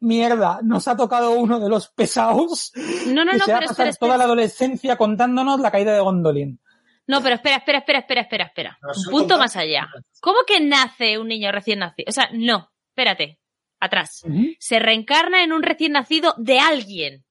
mierda, 0.00 0.60
nos 0.62 0.86
ha 0.88 0.96
tocado 0.96 1.30
uno 1.32 1.58
de 1.58 1.68
los 1.68 1.88
pesados 1.88 2.72
No, 3.06 3.24
no, 3.24 3.32
que 3.32 3.38
no, 3.38 3.44
se 3.44 3.52
va 3.52 3.58
a 3.58 3.60
pero 3.60 3.68
pasar 3.70 3.88
espera, 3.88 3.98
toda 3.98 4.10
espera. 4.12 4.16
la 4.18 4.24
adolescencia 4.24 4.96
contándonos 4.96 5.60
la 5.60 5.70
caída 5.70 5.92
de 5.94 6.00
Gondolin. 6.00 6.60
No, 7.08 7.22
pero 7.22 7.36
espera, 7.36 7.56
espera, 7.58 7.78
espera, 7.78 8.00
espera, 8.00 8.20
espera, 8.22 8.44
espera. 8.46 8.78
Un 8.82 9.10
punto 9.12 9.38
más 9.38 9.54
allá. 9.56 9.88
¿Cómo 10.20 10.38
que 10.46 10.60
nace 10.60 11.18
un 11.18 11.28
niño 11.28 11.52
recién 11.52 11.78
nacido? 11.78 12.06
O 12.08 12.12
sea, 12.12 12.28
no, 12.32 12.72
espérate, 12.90 13.38
atrás. 13.78 14.22
Se 14.58 14.78
reencarna 14.80 15.44
en 15.44 15.52
un 15.52 15.62
recién 15.62 15.92
nacido 15.92 16.34
de 16.36 16.58
alguien. 16.58 17.24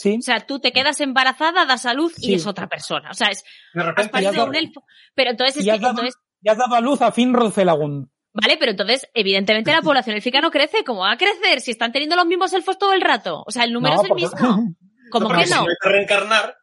Sí, 0.00 0.16
O 0.18 0.22
sea, 0.22 0.46
tú 0.46 0.60
te 0.60 0.70
quedas 0.70 1.00
embarazada, 1.00 1.64
das 1.66 1.84
a 1.84 1.92
luz 1.92 2.14
Sí. 2.16 2.30
y 2.30 2.34
es 2.34 2.46
otra 2.46 2.68
persona. 2.68 3.10
O 3.10 3.14
sea, 3.14 3.30
es, 3.30 3.42
De 3.74 3.80
has 3.80 3.86
repente, 3.88 4.22
ya 4.22 4.44
un 4.44 4.54
elfo. 4.54 4.84
Pero 5.14 5.32
entonces 5.32 5.56
es 5.56 5.64
Y 5.64 5.70
has 5.70 5.78
que, 5.78 5.82
dado- 5.82 5.94
entonces, 5.98 6.14
ya 6.40 6.52
has 6.52 6.58
dado 6.58 6.76
a 6.76 6.80
luz 6.80 7.02
a 7.02 7.10
Finrod 7.10 7.50
Felagund. 7.50 8.06
vale, 8.32 8.56
pero 8.58 8.70
entonces, 8.70 9.08
evidentemente 9.12 9.72
la 9.72 9.82
población 9.82 10.14
élfica 10.14 10.40
no 10.40 10.52
crece. 10.52 10.84
¿Cómo 10.84 11.00
va 11.00 11.10
a 11.12 11.16
crecer 11.18 11.60
si 11.60 11.72
están 11.72 11.90
teniendo 11.90 12.14
los 12.14 12.26
mismos 12.26 12.52
elfos 12.52 12.78
todo 12.78 12.92
el 12.92 13.00
rato? 13.00 13.42
O 13.44 13.50
sea, 13.50 13.64
el 13.64 13.72
número 13.72 13.96
No, 13.96 14.00
es 14.02 14.04
el 14.04 14.08
porque- 14.10 14.22
mismo. 14.22 14.38
¿Cómo 15.10 15.26
porque 15.26 15.42
que 15.42 15.48
si 15.48 15.54
no? 15.54 15.60
hay 15.62 15.66
que 15.82 15.88
reencarnar, 15.88 16.54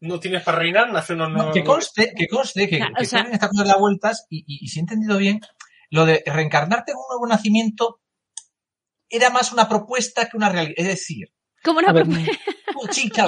no 0.00 0.18
tienes 0.18 0.42
para 0.42 0.58
reinar, 0.58 0.90
nace 0.92 1.12
uno 1.12 1.28
No, 1.28 1.36
nuevo. 1.36 1.52
que 1.52 1.62
conste, 1.62 2.12
que 2.16 2.26
conste 2.26 2.68
que, 2.68 2.78
Claro, 2.78 2.94
que 2.96 3.02
o 3.04 3.06
sea- 3.06 3.20
Kevin 3.20 3.34
está 3.34 3.48
cosa 3.48 3.62
de 3.62 3.68
las 3.68 3.78
vueltas 3.78 4.26
y, 4.28 4.38
y- 4.38 4.64
y 4.64 4.68
si 4.68 4.80
he 4.80 4.82
entendido 4.82 5.18
bien, 5.18 5.40
lo 5.90 6.04
de 6.04 6.24
reencarnarte 6.26 6.90
en 6.90 6.96
un 6.98 7.04
nuevo 7.10 7.26
nacimiento 7.28 8.00
era 9.08 9.30
más 9.30 9.52
una 9.52 9.68
propuesta 9.68 10.28
que 10.28 10.36
una 10.36 10.48
realidad. 10.48 10.74
Es 10.78 10.86
decir, 10.88 11.28
¿Cómo 11.62 11.80
no? 11.82 11.88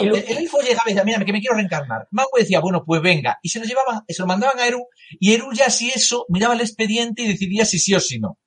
Y 0.01 0.07
lo- 0.07 0.17
el, 0.17 0.25
el 0.29 0.39
elfo 0.39 0.61
llegaba 0.61 0.85
y 0.87 0.91
decía, 0.91 1.05
mira, 1.05 1.25
que 1.25 1.33
me 1.33 1.41
quiero 1.41 1.57
reencarnar. 1.57 2.07
Mango 2.11 2.31
decía, 2.39 2.61
bueno, 2.61 2.85
pues 2.87 3.03
venga. 3.03 3.39
Y 3.43 3.49
se 3.51 3.59
lo 3.59 3.65
llevaban, 3.67 4.03
se 4.09 4.23
lo 4.23 4.27
mandaban 4.27 4.59
a 4.59 4.67
Eru, 4.67 4.87
y 5.21 5.35
Eru 5.35 5.53
ya 5.53 5.69
si 5.69 5.91
eso, 5.91 6.25
miraba 6.29 6.55
el 6.55 6.61
expediente 6.61 7.23
y 7.23 7.29
decidía 7.29 7.65
si 7.65 7.79
sí 7.79 7.95
o 7.95 8.01
si 8.01 8.19
no. 8.19 8.39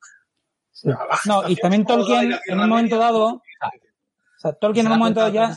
Sí. 0.72 0.88
No, 1.26 1.48
y 1.48 1.54
también 1.56 1.84
Tolkien, 1.84 2.36
en 2.46 2.60
un 2.60 2.68
momento 2.68 2.98
dado, 2.98 3.24
o 3.26 3.42
sea, 4.38 4.52
Tolkien 4.54 4.86
en 4.86 4.92
un 4.92 4.98
momento 4.98 5.20
dado 5.20 5.32
ya 5.32 5.54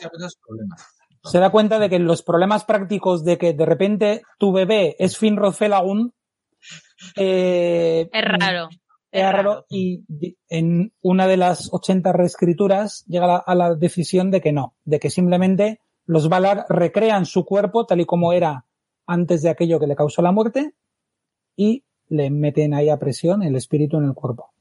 Se 1.24 1.40
da 1.40 1.50
cuenta 1.50 1.80
de 1.80 1.90
que 1.90 2.00
los 2.00 2.22
problemas 2.22 2.64
prácticos 2.64 3.24
de 3.26 3.38
que 3.38 3.54
de 3.54 3.66
repente 3.66 4.22
tu 4.38 4.52
bebé 4.52 4.96
es 5.00 5.18
Finrod 5.18 5.54
Felagund 5.54 6.12
eh, 7.16 8.10
Es 8.12 8.26
raro. 8.26 8.70
Es 9.12 9.24
raro 9.32 9.66
y 9.70 10.03
en 10.49 10.93
una 11.01 11.28
de 11.28 11.38
las 11.38 11.70
80 11.74 12.12
reescrituras 12.14 13.03
llega 13.07 13.26
a 13.26 13.28
la, 13.28 13.38
a 13.38 13.55
la 13.55 13.76
decisión 13.76 14.30
de 14.32 14.41
que 14.41 14.51
no, 14.51 14.76
de 14.86 14.99
que 14.99 15.10
simplemente 15.10 15.82
los 16.05 16.30
Valar 16.30 16.66
recrean 16.70 17.26
su 17.26 17.45
cuerpo 17.45 17.86
tal 17.86 18.01
y 18.01 18.05
como 18.05 18.34
era 18.34 18.66
antes 19.07 19.41
de 19.41 19.49
aquello 19.49 19.80
que 19.80 19.88
le 19.88 19.95
causó 19.95 20.22
la 20.22 20.32
muerte 20.32 20.74
y 21.55 21.84
le 22.07 22.30
meten 22.30 22.74
ahí 22.74 22.89
a 22.89 22.97
presión 22.97 23.43
el 23.43 23.55
espíritu 23.55 23.97
en 23.97 24.05
el 24.05 24.14
cuerpo. 24.14 24.51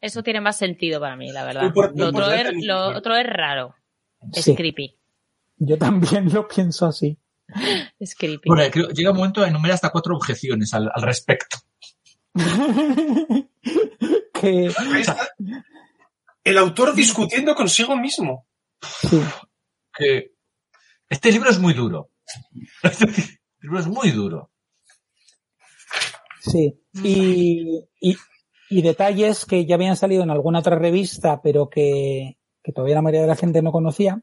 Eso 0.00 0.22
tiene 0.22 0.40
más 0.40 0.56
sentido 0.56 1.00
para 1.00 1.16
mí, 1.16 1.30
la 1.32 1.44
verdad. 1.44 1.72
Por- 1.72 1.98
Lo 1.98 2.12
por 2.12 2.22
otro, 2.22 2.34
es, 2.34 2.54
ni- 2.54 2.64
lo 2.64 2.88
otro 2.96 3.16
es 3.16 3.26
raro. 3.26 3.74
Es 4.32 4.44
Sí, 4.44 4.54
creepy. 4.54 4.96
yo 5.58 5.78
también 5.78 6.32
lo 6.32 6.46
pienso 6.48 6.86
así. 6.86 7.18
Es 7.98 8.14
creepy. 8.14 8.48
Bueno, 8.48 8.64
creo- 8.70 8.88
llega 8.90 9.10
un 9.10 9.16
momento 9.16 9.40
de 9.42 9.48
enumerar 9.48 9.74
hasta 9.74 9.90
cuatro 9.90 10.14
objeciones 10.16 10.74
al, 10.74 10.90
al 10.92 11.02
respecto. 11.02 11.58
que. 14.34 14.70
El 16.44 16.58
autor 16.58 16.94
discutiendo 16.94 17.54
consigo 17.54 17.96
mismo. 17.96 18.46
sí, 18.82 19.20
Que 19.94 20.32
este 21.08 21.32
libro 21.32 21.50
es 21.50 21.58
muy 21.58 21.74
duro. 21.74 22.10
Este 22.82 23.06
libro 23.60 23.80
es 23.80 23.86
muy 23.86 24.10
duro. 24.10 24.50
Sí, 26.40 26.78
y, 27.02 27.82
y, 28.00 28.16
y 28.70 28.82
detalles 28.82 29.44
que 29.46 29.66
ya 29.66 29.74
habían 29.74 29.96
salido 29.96 30.22
en 30.22 30.30
alguna 30.30 30.60
otra 30.60 30.78
revista, 30.78 31.40
pero 31.42 31.68
que, 31.68 32.38
que 32.62 32.72
todavía 32.72 32.96
la 32.96 33.02
mayoría 33.02 33.22
de 33.22 33.28
la 33.28 33.36
gente 33.36 33.62
no 33.62 33.72
conocía, 33.72 34.22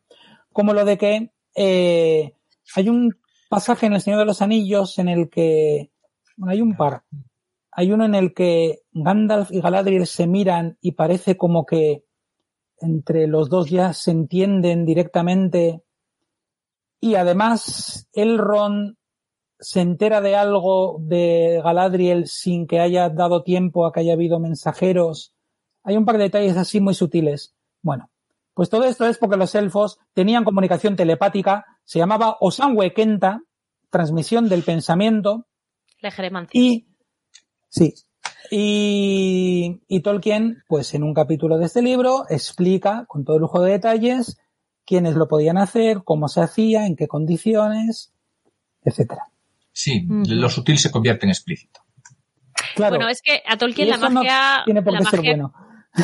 como 0.52 0.74
lo 0.74 0.86
de 0.86 0.98
que 0.98 1.32
eh, 1.56 2.34
hay 2.76 2.90
un 2.90 3.16
pasaje 3.50 3.86
en 3.86 3.94
El 3.94 4.02
Señor 4.02 4.20
de 4.20 4.26
los 4.26 4.42
Anillos 4.42 5.00
en 5.00 5.10
el 5.10 5.30
que, 5.30 5.92
bueno, 6.38 6.52
hay 6.52 6.62
un 6.62 6.76
par. 6.76 7.04
Hay 7.76 7.92
uno 7.92 8.06
en 8.06 8.16
el 8.16 8.34
que 8.34 8.82
Gandalf 8.92 9.52
y 9.52 9.62
Galadriel 9.62 10.06
se 10.08 10.28
miran 10.28 10.78
y 10.82 10.92
parece 10.94 11.38
como 11.38 11.66
que 11.66 12.04
entre 12.78 13.28
los 13.28 13.50
dos 13.50 13.70
ya 13.70 13.94
se 13.94 14.12
entienden 14.12 14.86
directamente. 14.86 15.84
Y 17.00 17.16
además, 17.16 18.08
Elrond 18.14 18.96
se 19.60 19.82
entera 19.82 20.22
de 20.22 20.36
algo 20.36 20.98
de 21.00 21.62
Galadriel 21.64 22.28
sin 22.28 22.68
que 22.68 22.80
haya 22.80 23.10
dado 23.10 23.44
tiempo 23.44 23.86
a 23.86 23.92
que 23.92 24.02
haya 24.02 24.14
habido 24.14 24.40
mensajeros. 24.40 25.34
Hay 25.84 25.98
un 25.98 26.06
par 26.06 26.18
de 26.18 26.26
detalles 26.26 26.58
así 26.58 26.82
muy 26.82 26.94
sutiles. 26.94 27.56
Bueno, 27.82 28.10
pues 28.54 28.70
todo 28.70 28.84
esto 28.84 29.06
es 29.06 29.18
porque 29.18 29.38
los 29.38 29.56
elfos 29.56 30.00
tenían 30.14 30.44
comunicación 30.44 30.96
telepática, 30.96 31.66
se 31.86 32.00
llamaba 32.00 32.38
Osanwe 32.40 32.94
Kenta, 32.94 33.42
transmisión 33.90 34.50
del 34.50 34.64
pensamiento, 34.64 35.48
Legeremancia. 36.02 36.60
y 36.60 36.88
sí, 37.74 37.94
y, 38.52 39.82
y 39.88 40.02
Tolkien, 40.02 40.64
pues 40.68 40.94
en 40.94 41.04
un 41.04 41.14
capítulo 41.14 41.58
de 41.58 41.66
este 41.66 41.82
libro, 41.82 42.26
explica 42.30 43.06
con 43.08 43.26
todo 43.26 43.40
lujo 43.40 43.62
de 43.62 43.72
detalles 43.72 44.38
quiénes 44.86 45.16
lo 45.16 45.28
podían 45.28 45.58
hacer, 45.58 46.02
cómo 46.04 46.28
se 46.28 46.42
hacía, 46.42 46.86
en 46.86 46.96
qué 46.96 47.08
condiciones, 47.08 48.14
etcétera. 48.84 49.24
Sí, 49.72 50.06
lo 50.28 50.50
sutil 50.50 50.78
se 50.78 50.92
convierte 50.92 51.26
en 51.26 51.32
explícito. 51.32 51.80
Claro, 52.76 52.96
Bueno, 52.98 53.10
es 53.10 53.22
que 53.22 53.42
a 53.48 53.58
Tolkien 53.58 53.90
la 53.90 53.98
no 53.98 54.10
magia. 54.12 54.62
tiene 54.66 54.82
por 54.84 54.94
la 54.94 55.00
qué 55.00 55.06
ser 55.06 55.20
magia- 55.20 55.32
bueno. 55.32 55.54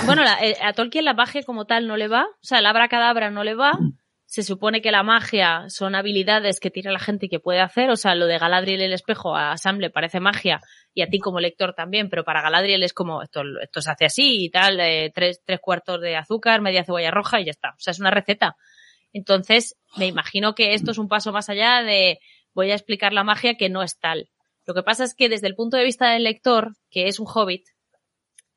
Bueno, 0.06 0.24
la- 0.24 0.44
eh, 0.44 0.56
a 0.64 0.74
Tolkien 0.74 1.06
la 1.06 1.14
magia 1.14 1.44
como 1.44 1.66
tal 1.66 1.88
no 1.88 1.98
le 1.98 2.08
va. 2.08 2.24
O 2.24 2.38
sea, 2.42 2.60
el 2.60 2.66
abracadabra 2.66 3.30
no 3.32 3.44
le 3.44 3.54
va. 3.56 3.72
Se 4.30 4.44
supone 4.44 4.84
que 4.84 4.92
la 4.92 5.02
magia 5.02 5.66
son 5.70 5.96
habilidades 5.96 6.60
que 6.60 6.70
tiene 6.70 6.92
la 6.92 7.00
gente 7.00 7.26
y 7.26 7.30
que 7.30 7.40
puede 7.40 7.62
hacer. 7.62 7.90
O 7.90 7.96
sea, 7.96 8.14
lo 8.14 8.28
de 8.28 8.38
Galadriel 8.38 8.80
el 8.84 8.94
espejo 8.94 9.36
a 9.36 9.58
Sam 9.58 9.80
le 9.80 9.90
parece 9.90 10.20
magia 10.20 10.62
y 10.94 11.02
a 11.02 11.08
ti 11.08 11.18
como 11.18 11.40
lector 11.40 11.74
también, 11.74 12.12
pero 12.12 12.24
para 12.24 12.44
Galadriel 12.44 12.84
es 12.84 12.94
como 12.94 13.24
esto, 13.24 13.42
se 13.82 13.90
hace 13.90 14.06
así 14.06 14.46
y 14.46 14.52
tal, 14.52 14.80
eh, 14.82 15.12
tres, 15.16 15.42
tres 15.44 15.60
cuartos 15.60 16.00
de 16.00 16.16
azúcar, 16.16 16.62
media 16.62 16.84
cebolla 16.84 17.10
roja 17.10 17.42
y 17.42 17.46
ya 17.46 17.50
está. 17.50 17.70
O 17.70 17.80
sea, 17.80 17.90
es 17.90 18.00
una 18.00 18.12
receta. 18.12 18.56
Entonces, 19.14 19.76
me 19.98 20.06
imagino 20.06 20.54
que 20.54 20.76
esto 20.76 20.92
es 20.92 21.00
un 21.00 21.08
paso 21.08 21.32
más 21.32 21.50
allá 21.50 21.82
de 21.82 22.20
voy 22.54 22.70
a 22.70 22.76
explicar 22.76 23.14
la 23.14 23.24
magia 23.24 23.56
que 23.56 23.70
no 23.70 23.82
es 23.82 23.98
tal. 23.98 24.30
Lo 24.68 24.76
que 24.76 24.84
pasa 24.84 25.06
es 25.06 25.16
que 25.16 25.28
desde 25.28 25.48
el 25.48 25.56
punto 25.56 25.76
de 25.76 25.86
vista 25.86 26.12
del 26.12 26.24
lector, 26.24 26.76
que 26.92 27.08
es 27.08 27.20
un 27.20 27.26
hobbit, 27.28 27.66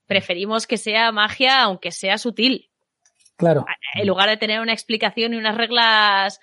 preferimos 0.05 0.67
que 0.67 0.77
sea 0.77 1.13
magia 1.13 1.63
aunque 1.63 1.93
sea 1.93 2.19
sutil. 2.19 2.69
Claro. 3.37 3.65
En 3.95 4.07
lugar 4.07 4.29
de 4.29 4.37
tener 4.37 4.61
una 4.61 4.73
explicación 4.73 5.35
y 5.35 5.37
unas 5.37 5.57
reglas, 5.57 6.39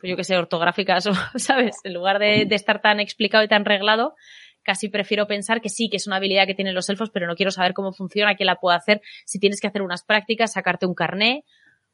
pues 0.00 0.10
yo 0.10 0.16
que 0.16 0.24
sé, 0.24 0.36
ortográficas, 0.36 1.06
o, 1.08 1.12
¿sabes? 1.38 1.76
En 1.84 1.94
lugar 1.94 2.18
de, 2.18 2.44
de 2.46 2.54
estar 2.54 2.80
tan 2.80 3.00
explicado 3.00 3.44
y 3.44 3.48
tan 3.48 3.64
reglado, 3.64 4.14
casi 4.62 4.88
prefiero 4.88 5.26
pensar 5.26 5.60
que 5.60 5.68
sí, 5.68 5.88
que 5.90 5.96
es 5.96 6.06
una 6.06 6.16
habilidad 6.16 6.46
que 6.46 6.54
tienen 6.54 6.74
los 6.74 6.88
elfos, 6.88 7.10
pero 7.10 7.26
no 7.26 7.34
quiero 7.34 7.50
saber 7.50 7.74
cómo 7.74 7.92
funciona, 7.92 8.34
quién 8.36 8.46
la 8.46 8.56
puede 8.56 8.76
hacer, 8.76 9.02
si 9.26 9.38
tienes 9.38 9.60
que 9.60 9.66
hacer 9.66 9.82
unas 9.82 10.02
prácticas, 10.04 10.52
sacarte 10.52 10.86
un 10.86 10.94
carné, 10.94 11.44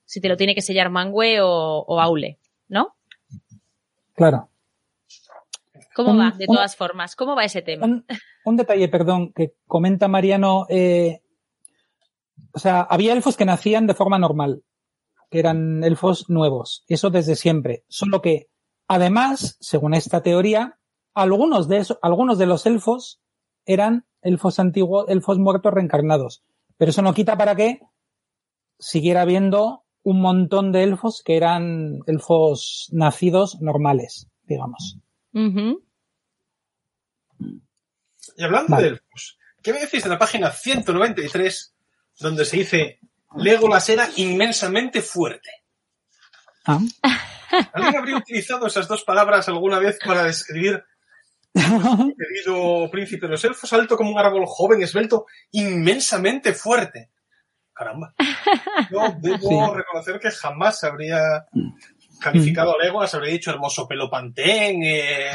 si 0.05 0.21
te 0.21 0.29
lo 0.29 0.37
tiene 0.37 0.55
que 0.55 0.63
sellar 0.63 0.91
Mangue 0.91 1.41
o, 1.41 1.49
o 1.87 2.01
Aule, 2.01 2.39
¿no? 2.69 2.95
Claro. 4.15 4.49
¿Cómo 5.95 6.11
Un- 6.11 6.21
va, 6.21 6.31
de 6.37 6.45
un- 6.49 6.55
todas 6.57 6.77
formas? 6.77 7.17
¿Cómo 7.17 7.35
va 7.35 7.45
ese 7.45 7.63
tema? 7.63 7.87
Un, 7.87 8.05
un 8.45 8.57
detalle, 8.57 8.89
perdón, 8.89 9.33
que 9.33 9.55
comenta 9.67 10.09
Mariano. 10.09 10.67
eh, 10.69 11.21
o 12.53 12.59
sea, 12.59 12.81
había 12.81 13.13
elfos 13.13 13.37
que 13.37 13.45
nacían 13.45 13.87
de 13.87 13.95
forma 13.95 14.19
normal, 14.19 14.63
que 15.31 15.39
eran 15.39 15.85
elfos 15.85 16.29
nuevos. 16.31 16.85
Eso 16.89 17.11
desde 17.11 17.37
siempre. 17.37 17.85
Solo 17.89 18.23
que, 18.23 18.49
además, 18.89 19.57
según 19.61 19.95
esta 19.95 20.23
teoría, 20.23 20.79
algunos 21.15 21.69
de 21.69 21.79
esos, 21.79 21.99
algunos 22.03 22.39
de 22.39 22.47
los 22.47 22.67
elfos 22.67 23.21
eran 23.65 24.07
elfos 24.23 24.59
antiguos, 24.59 25.07
elfos 25.09 25.39
muertos 25.39 25.73
reencarnados. 25.73 26.43
Pero 26.77 26.91
eso 26.91 27.03
no 27.03 27.15
quita 27.15 27.37
para 27.37 27.57
que 27.57 27.81
siguiera 28.79 29.23
habiendo 29.23 29.85
un 30.03 30.21
montón 30.21 30.73
de 30.73 30.85
elfos 30.85 31.23
que 31.25 31.37
eran 31.37 32.01
elfos 32.07 32.89
nacidos 32.93 33.61
normales, 33.61 34.29
digamos. 34.45 34.99
Y 38.37 38.43
hablando 38.43 38.71
Vale. 38.71 38.83
de 38.83 38.89
elfos, 38.91 39.39
¿qué 39.63 39.73
me 39.73 39.81
decís 39.81 40.05
de 40.05 40.11
la 40.11 40.19
página 40.19 40.51
193 40.51 41.76
donde 42.19 42.45
se 42.45 42.57
dice 42.59 42.99
Legolas 43.37 43.89
era 43.89 44.09
inmensamente 44.17 45.03
fuerte? 45.03 45.51
Ah. 46.65 46.81
¿Alguien 47.73 47.97
habría 47.97 48.17
utilizado 48.17 48.67
esas 48.67 48.89
dos 48.89 49.05
palabras 49.05 49.49
alguna 49.49 49.79
vez 49.79 49.99
para 50.05 50.25
describir 50.25 50.83
querido 51.55 52.91
príncipe 52.91 53.27
de 53.27 53.33
los 53.33 53.45
elfos, 53.45 53.73
alto 53.73 53.97
como 53.97 54.11
un 54.11 54.19
árbol 54.19 54.45
joven, 54.47 54.83
esbelto, 54.83 55.27
inmensamente 55.53 56.53
fuerte? 56.53 57.11
Caramba. 57.73 58.15
Yo 58.91 59.15
debo 59.21 59.49
Sí. 59.49 59.75
reconocer 59.77 60.19
que 60.19 60.31
jamás 60.31 60.83
habría 60.85 61.47
calificado 62.21 62.75
a 62.75 62.83
Legolas, 62.83 63.15
habría 63.15 63.33
dicho 63.33 63.51
hermoso 63.51 63.87
pelo 63.87 64.09
pantén, 64.11 64.83
eh, 64.83 65.31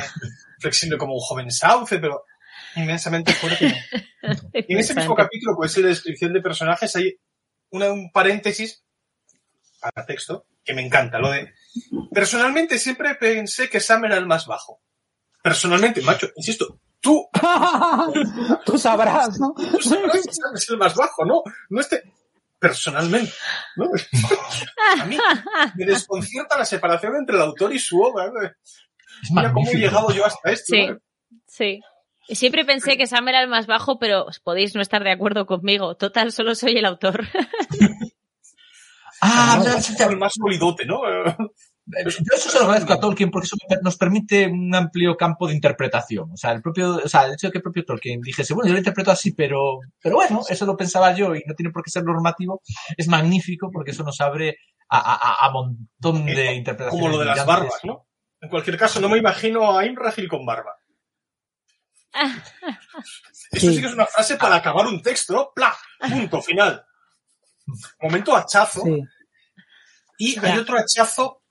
flexible 0.60 0.98
como 0.98 1.14
un 1.14 1.20
joven 1.20 1.52
sauce, 1.52 1.99
pero 1.99 2.26
inmensamente 2.76 3.34
fuerte. 3.34 3.76
Y 4.53 4.73
en 4.73 4.80
ese 4.80 4.93
mismo 4.93 5.15
capítulo, 5.15 5.56
pues 5.57 5.76
en 5.77 5.84
la 5.84 5.89
descripción 5.89 6.31
de 6.31 6.41
personajes, 6.41 6.95
hay 6.95 7.18
una- 7.72 7.91
un 7.91 8.11
paréntesis 8.11 8.84
para 9.80 10.06
texto 10.06 10.45
que 10.64 10.76
me 10.76 10.85
encanta, 10.85 11.18
lo 11.18 11.31
de 11.31 11.52
personalmente 12.14 12.77
siempre 12.77 13.15
pensé 13.15 13.68
que 13.68 13.80
Sam 13.80 14.06
era 14.06 14.18
el 14.18 14.27
más 14.27 14.45
bajo. 14.45 14.80
Personalmente, 15.41 16.02
macho, 16.03 16.30
insisto, 16.35 16.80
tú, 16.99 17.27
Tú 18.65 18.77
sabrás, 18.77 19.39
¿no? 19.39 19.53
tú 19.72 19.81
sabrás 19.81 20.22
que 20.22 20.31
Sam 20.34 20.56
es 20.56 20.69
el 20.69 20.77
más 20.77 20.93
bajo, 20.95 21.26
¿no? 21.26 21.41
No 21.69 21.81
este 21.81 22.03
personalmente, 22.60 23.34
¿no? 23.76 23.89
A 24.99 25.06
mí 25.06 25.18
me 25.76 25.85
desconcierta 25.85 26.60
la 26.60 26.65
separación 26.65 27.15
entre 27.15 27.38
el 27.38 27.41
autor 27.41 27.73
y 27.73 27.80
su 27.80 27.99
obra. 27.99 28.31
Mira 29.31 29.52
cómo 29.52 29.68
he 29.72 29.77
llegado 29.77 30.11
yo 30.11 30.23
hasta 30.23 30.52
esto. 30.52 30.76
Sí. 30.76 30.88
¿no? 30.88 30.98
Sí. 31.48 31.81
Siempre 32.32 32.66
pensé 32.66 32.98
que 32.98 33.08
Sam 33.08 33.28
era 33.28 33.41
el 33.41 33.49
más 33.49 33.68
bajo, 33.68 33.99
pero 33.99 34.26
os 34.26 34.40
podéis 34.40 34.76
no 34.76 34.82
estar 34.82 35.03
de 35.03 35.12
acuerdo 35.12 35.45
conmigo. 35.45 35.95
Total, 35.95 36.32
solo 36.32 36.56
soy 36.56 36.78
el 36.78 36.86
autor. 36.86 37.28
Ah, 39.22 39.56
No, 39.60 39.66
ya, 39.66 39.78
es 39.78 39.98
ya, 39.98 40.08
el 40.08 40.18
más 40.18 40.34
solidote, 40.34 40.84
¿no? 40.86 41.02
Yo 41.06 42.36
eso 42.36 42.49
se 42.49 42.58
lo 42.58 42.66
agradezco 42.66 42.94
a 42.94 42.99
Tolkien 42.99 43.30
porque 43.30 43.45
eso 43.45 43.56
nos 43.84 43.98
permite 43.98 44.48
un 44.48 44.74
amplio 44.74 45.16
campo 45.18 45.48
de 45.48 45.53
interpretación. 45.53 46.32
O 46.32 46.38
sea, 46.38 46.52
el 46.52 46.62
propio, 46.62 46.95
o 47.03 47.08
sea, 47.08 47.26
el 47.26 47.34
hecho 47.34 47.48
de 47.48 47.52
que 47.52 47.58
el 47.58 47.64
propio 47.64 47.86
Tolkien 47.86 48.22
dijese, 48.22 48.53
bueno, 48.53 48.68
yo 48.68 48.74
lo 48.74 48.80
interpreto 48.80 49.12
así, 49.12 49.34
pero, 49.34 49.80
pero 50.02 50.16
bueno, 50.16 50.41
eso 50.48 50.66
lo 50.66 50.78
pensaba 50.78 51.14
yo 51.14 51.36
y 51.36 51.44
no 51.45 51.53
tiene 51.53 51.72
por 51.72 51.84
qué 51.84 51.91
ser 51.91 52.03
normativo, 52.03 52.62
es 52.98 53.08
magnífico 53.08 53.70
porque 53.72 53.91
eso 53.91 54.03
nos 54.03 54.20
abre 54.22 54.58
a, 54.90 55.45
a, 55.45 55.52
montón 55.52 56.26
de 56.26 56.56
interpretaciones. 56.56 57.02
Como 57.02 57.10
lo 57.10 57.20
de 57.20 57.26
las 57.26 57.45
barbas, 57.45 57.80
¿no? 57.84 58.08
En 58.41 58.49
cualquier 58.49 58.78
caso, 58.78 58.99
no 58.99 59.10
me 59.10 59.20
imagino 59.20 59.78
a 59.78 59.86
Imrahil 59.86 60.28
con 60.28 60.45
barba. 60.45 60.81
Eso 63.52 63.60
sí. 63.60 63.76
Sí. 63.76 63.82
que 63.82 63.88
es 63.88 63.94
una 63.94 64.06
frase 64.06 64.38
para 64.38 64.56
acabar 64.56 64.86
un 64.88 65.02
texto, 65.02 65.34
¿no? 65.34 65.52
¡Pla! 65.54 65.76
Punto, 66.00 66.42
final. 66.42 66.86
Momento 68.02 68.36
hachazo. 68.36 68.82
Sí. 68.84 69.04
Y 70.18 70.46
hay 70.46 70.58
otro 70.58 70.78
hachazo 70.78 71.42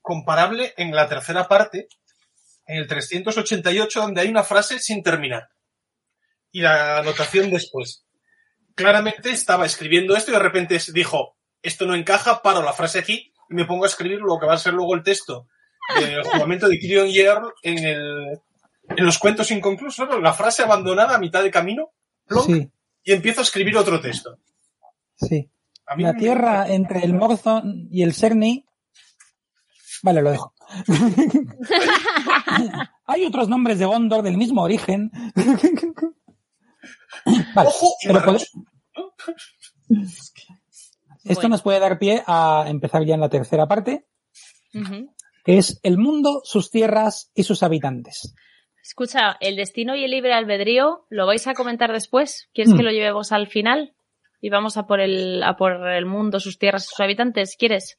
comparable 0.00 0.74
en 0.76 0.94
la 0.94 1.08
tercera 1.08 1.48
parte, 1.48 1.88
en 2.66 2.78
el 2.78 2.86
388, 2.86 4.00
donde 4.00 4.20
hay 4.20 4.28
una 4.28 4.44
frase 4.44 4.78
sin 4.78 5.02
terminar. 5.02 5.48
Y 6.50 6.60
la 6.60 6.98
anotación 6.98 7.50
después. 7.50 8.04
Claramente 8.74 9.30
estaba 9.30 9.66
escribiendo 9.66 10.16
esto 10.16 10.30
y 10.30 10.34
de 10.34 10.40
repente 10.40 10.78
dijo, 10.92 11.36
esto 11.62 11.86
no 11.86 11.94
encaja, 11.94 12.42
paro 12.42 12.62
la 12.62 12.72
frase 12.72 12.98
aquí 12.98 13.32
y 13.48 13.54
me 13.54 13.64
pongo 13.64 13.84
a 13.84 13.88
escribir 13.88 14.20
lo 14.20 14.38
que 14.38 14.46
va 14.46 14.54
a 14.54 14.58
ser 14.58 14.74
luego 14.74 14.94
el 14.94 15.02
texto 15.02 15.48
del 15.98 16.22
jugamento 16.22 16.68
de 16.68 16.78
Kirion 16.78 17.08
Yearl 17.08 17.52
en, 17.62 17.78
el, 17.78 18.40
en 18.96 19.04
los 19.04 19.18
cuentos 19.18 19.50
inconclusos, 19.50 20.08
¿no? 20.08 20.18
la 20.20 20.32
frase 20.32 20.62
abandonada 20.62 21.16
a 21.16 21.18
mitad 21.18 21.42
de 21.42 21.50
camino, 21.50 21.90
plonk, 22.26 22.46
Sí, 22.46 22.70
y 23.04 23.12
empiezo 23.12 23.40
a 23.40 23.44
escribir 23.44 23.76
otro 23.76 24.00
texto. 24.00 24.38
sí. 25.16 25.50
A 25.90 25.96
mí 25.96 26.02
La 26.02 26.12
me- 26.12 26.18
tierra 26.18 26.68
entre 26.68 27.02
el 27.02 27.14
Morzon 27.14 27.88
y 27.90 28.02
el 28.02 28.12
Cerny. 28.12 28.66
Vale, 30.02 30.20
lo 30.20 30.30
dejo. 30.32 30.52
Hay 33.06 33.24
otros 33.24 33.48
nombres 33.48 33.78
de 33.78 33.86
Gondor 33.86 34.22
del 34.22 34.36
mismo 34.36 34.62
origen. 34.62 35.10
Vale, 37.54 37.68
Ojo 37.68 37.86
y 38.02 38.06
pero 38.06 38.18
esto 41.24 41.34
Bueno. 41.34 41.48
nos 41.48 41.62
puede 41.62 41.80
dar 41.80 41.98
pie 41.98 42.22
a 42.26 42.64
empezar 42.68 43.04
ya 43.04 43.14
en 43.14 43.20
la 43.20 43.28
tercera 43.30 43.66
parte, 43.66 44.06
que 45.44 45.58
es 45.58 45.80
el 45.82 45.98
mundo, 45.98 46.40
sus 46.44 46.70
tierras 46.70 47.30
y 47.34 47.42
sus 47.44 47.62
habitantes. 47.62 48.34
Escucha, 48.92 49.36
el 49.40 49.56
destino 49.56 49.94
y 49.96 50.02
el 50.04 50.10
libre 50.10 50.32
albedrío, 50.32 51.04
¿lo 51.10 51.26
vais 51.26 51.46
a 51.46 51.52
comentar 51.52 51.92
después? 51.92 52.48
¿Quieres 52.54 52.72
Mm. 52.72 52.76
que 52.78 52.82
lo 52.84 52.90
llevemos 52.90 53.32
al 53.32 53.46
final? 53.46 53.92
Y 54.40 54.48
vamos 54.48 54.78
a 54.78 54.86
por 54.86 54.98
el, 55.00 55.42
a 55.42 55.58
por 55.58 55.86
el 55.90 56.06
mundo, 56.06 56.40
sus 56.40 56.58
tierras 56.58 56.86
sus 56.86 56.98
habitantes. 56.98 57.54
¿Quieres? 57.58 57.98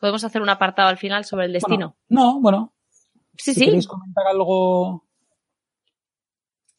Podemos 0.00 0.24
hacer 0.24 0.40
un 0.40 0.48
apartado 0.48 0.88
al 0.88 0.96
final 0.96 1.26
sobre 1.26 1.44
el 1.44 1.52
destino. 1.52 1.94
Bueno, 2.08 2.24
no, 2.32 2.40
bueno, 2.40 2.72
sí, 3.36 3.52
si 3.52 3.60
sí. 3.60 3.64
queréis 3.66 3.86
comentar 3.86 4.26
algo. 4.26 5.04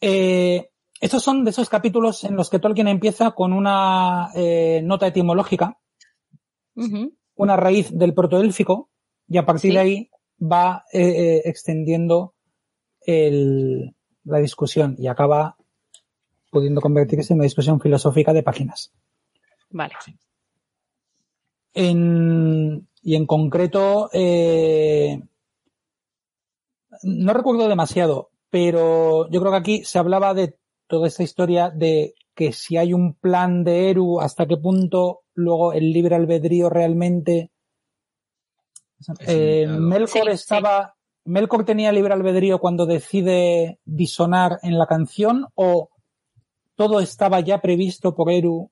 Eh, 0.02 0.72
estos 0.99 1.22
son 1.22 1.44
de 1.44 1.52
esos 1.52 1.69
capítulos 1.69 2.24
en 2.24 2.36
los 2.36 2.49
que 2.49 2.57
Tolkien 2.57 2.88
empieza 2.88 3.30
con 3.32 3.53
una 3.53 4.30
eh, 4.34 4.82
nota 4.84 5.06
etimológica, 5.06 5.78
una 7.36 7.56
raíz 7.57 7.95
del 7.95 8.15
protoélfico, 8.15 8.90
y 9.28 9.38
a 9.38 9.45
partir 9.45 9.69
Sí. 9.72 9.76
de 9.76 9.80
ahí 9.82 10.10
va 10.41 10.84
eh, 10.94 11.44
extendiendo 11.45 12.34
el- 13.08 13.96
la 14.26 14.38
discusión 14.38 14.96
y 15.00 15.08
acaba 15.08 15.56
pudiendo 16.52 16.82
convertirse 16.82 17.34
en 17.34 17.40
una 17.40 17.46
discusión 17.46 17.80
filosófica 17.80 18.34
de 18.34 18.44
páginas. 18.44 18.92
Vale. 19.70 19.96
En- 21.74 22.88
y 23.02 23.16
en 23.16 23.26
concreto, 23.26 24.10
eh, 24.14 25.22
no 27.04 27.34
recuerdo 27.34 27.68
demasiado, 27.68 28.32
pero 28.50 29.30
yo 29.30 29.40
creo 29.40 29.52
que 29.52 29.58
aquí 29.58 29.84
se 29.86 30.00
hablaba 30.00 30.34
de 30.34 30.58
toda 30.88 31.08
esta 31.08 31.24
historia 31.24 31.70
de 31.70 32.16
que 32.36 32.52
si 32.52 32.78
hay 32.78 32.94
un 32.94 33.14
plan 33.14 33.64
de 33.64 33.90
Eru, 33.90 34.20
hasta 34.20 34.46
qué 34.46 34.58
punto 34.58 35.22
luego 35.34 35.74
el 35.74 35.92
libre 35.92 36.16
albedrío 36.16 36.70
realmente. 36.70 37.52
Eh. 39.20 39.68
Melkor 39.68 40.26
sí. 40.26 40.32
estaba. 40.32 40.97
Melkor 41.28 41.66
tenía 41.66 41.91
libre 41.91 42.14
albedrío 42.14 42.60
cuando 42.60 42.86
decide 42.86 43.80
disonar 43.84 44.60
en 44.64 44.78
la 44.78 44.88
canción 44.88 45.45
o 45.56 45.90
todo 46.76 47.02
estaba 47.02 47.41
ya 47.41 47.60
previsto 47.60 48.16
por 48.16 48.32
Eru 48.32 48.72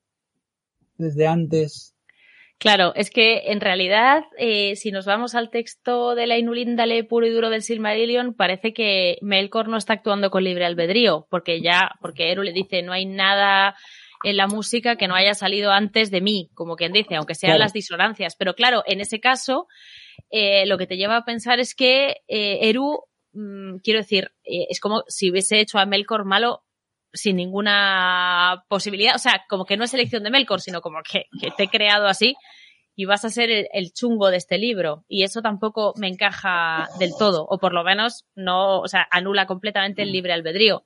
desde 0.97 1.27
antes. 1.27 1.95
Claro, 2.57 2.95
es 2.95 3.09
que 3.09 3.51
en 3.51 3.59
realidad, 3.59 4.23
eh, 4.37 4.77
si 4.77 4.91
nos 4.91 5.05
vamos 5.05 5.35
al 5.35 5.49
texto 5.49 6.15
de 6.15 6.25
la 6.27 6.37
Inulíndale 6.37 7.03
puro 7.03 7.27
y 7.27 7.31
duro 7.31 7.49
del 7.49 7.61
Silmarillion, 7.61 8.33
parece 8.33 8.73
que 8.73 9.17
Melkor 9.21 9.67
no 9.67 9.75
está 9.75 9.93
actuando 9.93 10.29
con 10.29 10.45
libre 10.45 10.65
albedrío, 10.65 11.27
porque 11.29 11.61
ya, 11.61 11.91
porque 11.99 12.31
Eru 12.31 12.43
le 12.43 12.53
dice, 12.53 12.81
no 12.81 12.93
hay 12.93 13.05
nada 13.05 13.75
en 14.23 14.37
la 14.37 14.47
música 14.47 14.95
que 14.95 15.09
no 15.09 15.15
haya 15.15 15.33
salido 15.33 15.71
antes 15.71 16.09
de 16.09 16.21
mí, 16.21 16.49
como 16.53 16.77
quien 16.77 16.93
dice, 16.93 17.15
aunque 17.15 17.35
sean 17.35 17.51
Claro. 17.51 17.63
las 17.65 17.73
disonancias. 17.73 18.37
Pero 18.37 18.55
claro, 18.55 18.83
en 18.87 19.01
ese 19.01 19.19
caso, 19.19 19.67
eh, 20.29 20.65
lo 20.65 20.77
que 20.77 20.87
te 20.87 20.97
lleva 20.97 21.17
a 21.17 21.25
pensar 21.25 21.59
es 21.59 21.75
que 21.75 22.17
eh, 22.27 22.69
Eru, 22.69 23.03
mm, 23.33 23.77
quiero 23.83 23.99
decir, 23.99 24.31
eh, 24.43 24.67
es 24.69 24.79
como 24.79 25.03
si 25.07 25.29
hubiese 25.31 25.59
hecho 25.59 25.77
a 25.79 25.85
Melkor 25.85 26.25
malo 26.25 26.63
sin 27.13 27.37
ninguna 27.37 28.65
posibilidad, 28.67 29.15
o 29.15 29.19
sea, 29.19 29.43
como 29.49 29.65
que 29.65 29.77
no 29.77 29.85
es 29.85 29.93
elección 29.93 30.23
de 30.23 30.31
Melkor, 30.31 30.59
sino 30.61 30.81
como 30.81 30.97
que, 31.09 31.25
que 31.39 31.49
te 31.51 31.63
he 31.63 31.67
creado 31.69 32.07
así 32.07 32.35
y 32.97 33.05
vas 33.05 33.23
a 33.25 33.29
ser 33.29 33.49
el, 33.51 33.67
el 33.73 33.91
chungo 33.93 34.29
de 34.29 34.37
este 34.37 34.57
libro. 34.57 35.03
Y 35.07 35.23
eso 35.23 35.41
tampoco 35.41 35.93
me 35.97 36.07
encaja 36.07 36.87
del 36.99 37.11
todo, 37.17 37.45
o 37.47 37.57
por 37.57 37.73
lo 37.73 37.83
menos 37.83 38.25
no, 38.35 38.79
o 38.81 38.87
sea, 38.87 39.07
anula 39.11 39.45
completamente 39.47 40.01
el 40.01 40.11
libre 40.11 40.33
albedrío. 40.33 40.83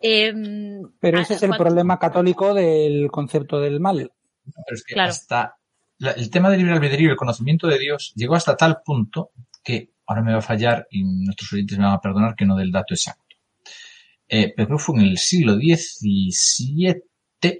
Em, 0.00 0.82
Pero 1.00 1.18
ah, 1.18 1.22
ese 1.22 1.34
es 1.34 1.42
el 1.42 1.48
cuando- 1.50 1.64
problema 1.64 1.98
católico 1.98 2.54
del 2.54 3.08
concepto 3.10 3.60
del 3.60 3.80
mal. 3.80 4.12
Pero 4.44 4.74
es 4.74 4.84
que 4.84 4.94
Claro. 4.94 5.10
hasta 5.10 5.56
la- 5.98 6.12
el 6.12 6.30
tema 6.30 6.50
del 6.50 6.58
libre 6.60 6.74
albedrío 6.74 7.08
y 7.08 7.10
el 7.12 7.16
conocimiento 7.16 7.66
de 7.66 7.78
Dios 7.78 8.12
llegó 8.14 8.34
hasta 8.34 8.56
tal 8.56 8.78
punto 8.84 9.30
que 9.62 9.90
ahora 10.06 10.22
me 10.22 10.32
va 10.32 10.38
a 10.38 10.42
fallar 10.42 10.86
y 10.90 11.04
nuestros 11.04 11.52
oyentes 11.52 11.78
me 11.78 11.84
van 11.84 11.94
a 11.94 12.00
perdonar 12.00 12.34
que 12.36 12.46
no 12.46 12.56
del 12.56 12.70
dato 12.70 12.94
exacto. 12.94 13.36
Eh, 14.28 14.52
pero 14.56 14.78
fue 14.78 14.96
en 14.98 15.06
el 15.06 15.18
siglo 15.18 15.54
XVII, 15.56 17.02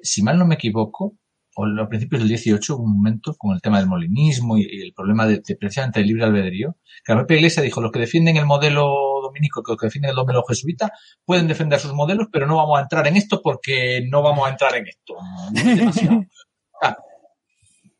si 0.02 0.22
mal 0.22 0.38
no 0.38 0.46
me 0.46 0.56
equivoco, 0.56 1.16
o 1.58 1.64
a 1.64 1.88
principios 1.88 2.22
del 2.22 2.36
XVIII, 2.36 2.74
hubo 2.76 2.84
un 2.84 2.96
momento 2.96 3.34
con 3.38 3.54
el 3.54 3.62
tema 3.62 3.78
del 3.78 3.86
molinismo 3.88 4.58
y, 4.58 4.64
el 4.64 4.92
problema 4.92 5.26
de, 5.26 5.40
de 5.46 5.56
precisamente 5.56 6.00
el 6.00 6.06
libre 6.06 6.24
albedrío, 6.24 6.76
que 7.04 7.12
la 7.12 7.18
propia 7.20 7.36
Iglesia 7.36 7.62
dijo, 7.62 7.80
los 7.80 7.90
que 7.90 8.00
defienden 8.00 8.36
el 8.36 8.44
modelo 8.44 8.84
dominico, 9.22 9.62
los 9.66 9.76
que 9.78 9.86
defienden 9.86 10.10
el 10.10 10.16
modelo 10.16 10.44
jesuita, 10.44 10.92
pueden 11.24 11.48
defender 11.48 11.80
sus 11.80 11.94
modelos, 11.94 12.28
pero 12.30 12.46
no 12.46 12.56
vamos 12.56 12.78
a 12.78 12.82
entrar 12.82 13.06
en 13.06 13.16
esto 13.16 13.40
porque 13.42 14.06
no 14.10 14.22
vamos 14.22 14.46
a 14.46 14.50
entrar 14.50 14.74
en 14.76 14.86
esto. 14.86 15.14
No 15.52 15.60
es 15.60 15.76
demasiado. 15.78 16.24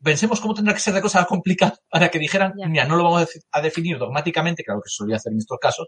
Pensemos 0.03 0.39
cómo 0.39 0.53
tendrá 0.53 0.73
que 0.73 0.79
ser 0.79 0.93
de 0.93 1.01
cosa 1.01 1.25
complicada 1.25 1.77
para 1.89 2.09
que 2.09 2.19
dijeran, 2.19 2.53
Ya. 2.57 2.67
mira, 2.67 2.85
no 2.85 2.95
lo 2.95 3.03
vamos 3.03 3.17
a 3.21 3.25
def- 3.25 3.43
a 3.51 3.61
definir 3.61 3.97
dogmáticamente, 3.97 4.63
claro 4.63 4.81
que 4.83 4.89
se 4.89 4.95
solía 4.97 5.15
hacer 5.17 5.31
en 5.33 5.39
estos 5.39 5.57
casos, 5.59 5.87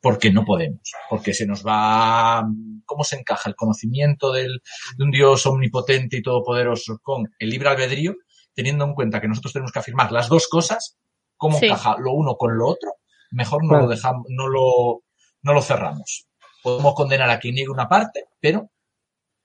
porque 0.00 0.30
no 0.30 0.44
podemos, 0.44 0.80
porque 1.08 1.32
se 1.32 1.46
nos 1.46 1.64
va, 1.66 2.44
¿cómo 2.84 3.04
se 3.04 3.16
encaja 3.16 3.48
el 3.48 3.56
conocimiento 3.56 4.32
del, 4.32 4.60
de 4.98 5.04
un 5.04 5.10
Dios 5.10 5.46
omnipotente 5.46 6.18
y 6.18 6.22
todopoderoso 6.22 6.98
con 7.02 7.24
el 7.38 7.48
libre 7.48 7.70
albedrío, 7.70 8.14
teniendo 8.54 8.84
en 8.84 8.94
cuenta 8.94 9.20
que 9.20 9.28
nosotros 9.28 9.52
tenemos 9.54 9.72
que 9.72 9.78
afirmar 9.78 10.12
las 10.12 10.28
dos 10.28 10.46
cosas, 10.48 10.98
cómo 11.36 11.58
Sí. 11.58 11.66
encaja 11.66 11.96
lo 11.98 12.12
uno 12.12 12.36
con 12.36 12.56
lo 12.56 12.68
otro, 12.68 12.90
mejor 13.30 13.62
no 13.64 13.70
Claro. 13.70 13.84
lo 13.84 13.90
dejamos, 13.90 14.26
no 14.28 14.46
lo, 14.46 15.02
no 15.42 15.52
lo 15.54 15.62
cerramos. 15.62 16.26
Podemos 16.62 16.94
condenar 16.94 17.30
a 17.30 17.38
quien 17.38 17.54
niegue 17.54 17.70
una 17.70 17.88
parte, 17.88 18.26
pero 18.40 18.70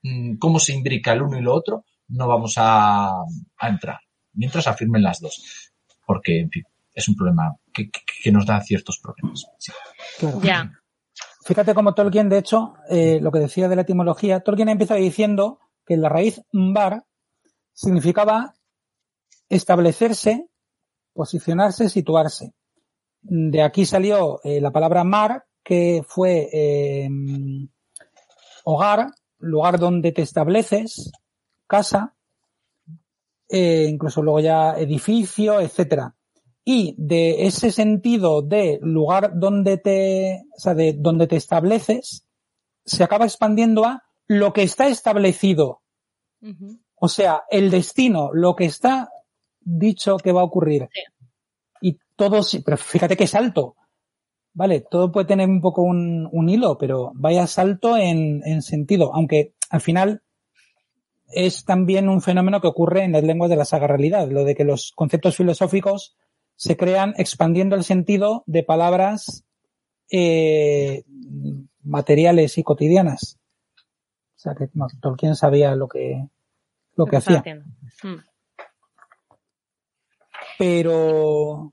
mm, 0.02 0.36
cómo 0.36 0.60
se 0.60 0.74
imbrica 0.74 1.12
el 1.14 1.22
uno 1.22 1.38
y 1.38 1.42
lo 1.42 1.54
otro, 1.54 1.84
no 2.10 2.28
vamos 2.28 2.54
a, 2.56 3.10
a 3.58 3.68
entrar, 3.68 3.98
mientras 4.34 4.66
afirmen 4.66 5.02
las 5.02 5.20
dos. 5.20 5.72
Porque, 6.06 6.40
en 6.40 6.50
fin, 6.50 6.64
es 6.94 7.08
un 7.08 7.14
problema 7.16 7.56
que, 7.72 7.90
que- 7.90 8.00
que 8.22 8.32
nos 8.32 8.44
da 8.46 8.60
ciertos 8.60 8.98
problemas. 9.02 9.46
Sí. 9.58 9.72
Claro. 10.18 10.40
Ya, 10.42 10.72
Fíjate 11.42 11.74
cómo 11.74 11.94
Tolkien, 11.94 12.28
de 12.28 12.38
hecho, 12.38 12.74
eh, 12.90 13.18
lo 13.20 13.32
que 13.32 13.38
decía 13.38 13.66
de 13.68 13.74
la 13.74 13.82
etimología, 13.82 14.40
Tolkien 14.40 14.68
empieza 14.68 14.94
diciendo 14.96 15.58
que 15.86 15.96
la 15.96 16.08
raíz 16.10 16.42
mbar 16.52 17.04
significaba 17.72 18.54
establecerse, 19.48 20.46
posicionarse, 21.14 21.88
situarse. 21.88 22.52
De 23.22 23.62
aquí 23.62 23.86
salió 23.86 24.40
eh, 24.44 24.60
la 24.60 24.70
palabra 24.70 25.02
mar, 25.02 25.44
que 25.64 26.02
fue 26.06 26.48
eh, 26.52 27.08
hogar, 28.64 29.06
lugar 29.38 29.78
donde 29.78 30.12
te 30.12 30.22
estableces, 30.22 31.10
casa, 31.70 32.16
eh, 33.48 33.86
incluso 33.88 34.22
luego 34.22 34.40
ya 34.40 34.74
edificio, 34.76 35.60
etcétera. 35.60 36.16
Y 36.64 36.94
de 36.98 37.46
ese 37.46 37.70
sentido 37.70 38.42
de 38.42 38.80
lugar 38.82 39.38
donde 39.38 39.78
te, 39.78 40.42
o 40.56 40.60
sea, 40.60 40.74
de 40.74 40.92
donde 40.92 41.28
te 41.28 41.36
estableces, 41.36 42.26
se 42.84 43.04
acaba 43.04 43.24
expandiendo 43.24 43.84
a 43.84 44.02
lo 44.26 44.52
que 44.52 44.62
está 44.62 44.88
establecido. 44.88 45.82
O 46.96 47.08
sea, 47.08 47.42
el 47.50 47.70
destino, 47.70 48.30
lo 48.32 48.56
que 48.56 48.64
está 48.64 49.10
dicho 49.60 50.16
que 50.18 50.32
va 50.32 50.40
a 50.40 50.44
ocurrir. 50.44 50.88
Sí. 50.92 51.00
Y 51.82 51.98
todo, 52.16 52.40
pero 52.64 52.76
fíjate 52.76 53.16
que 53.16 53.26
salto. 53.26 53.76
Vale, 54.52 54.80
todo 54.90 55.12
puede 55.12 55.26
tener 55.26 55.48
un 55.48 55.60
poco 55.60 55.82
un, 55.82 56.28
un 56.32 56.48
hilo, 56.48 56.76
pero 56.76 57.12
vaya 57.14 57.46
salto 57.46 57.96
en, 57.96 58.42
en 58.44 58.62
sentido. 58.62 59.14
Aunque 59.14 59.54
al 59.70 59.80
final 59.80 60.22
es 61.32 61.64
también 61.64 62.08
un 62.08 62.20
fenómeno 62.22 62.60
que 62.60 62.66
ocurre 62.68 63.04
en 63.04 63.12
las 63.12 63.22
lenguas 63.24 63.50
de 63.50 63.56
la 63.56 63.64
saga 63.64 63.86
realidad, 63.86 64.28
lo 64.30 64.44
de 64.44 64.54
que 64.54 64.64
los 64.64 64.92
conceptos 64.94 65.36
filosóficos 65.36 66.16
se 66.56 66.76
crean 66.76 67.14
expandiendo 67.16 67.76
el 67.76 67.84
sentido 67.84 68.42
de 68.46 68.62
palabras 68.62 69.44
eh, 70.10 71.04
materiales 71.82 72.58
y 72.58 72.62
cotidianas. 72.62 73.38
O 74.36 74.38
sea 74.42 74.54
que 74.54 74.68
no, 74.74 74.86
Tolkien 75.00 75.36
sabía 75.36 75.74
lo 75.76 75.88
que, 75.88 76.26
lo 76.96 77.06
que 77.06 77.16
hacía. 77.16 77.38
haciendo. 77.40 77.66
Mm. 78.02 78.16
Pero 80.58 81.72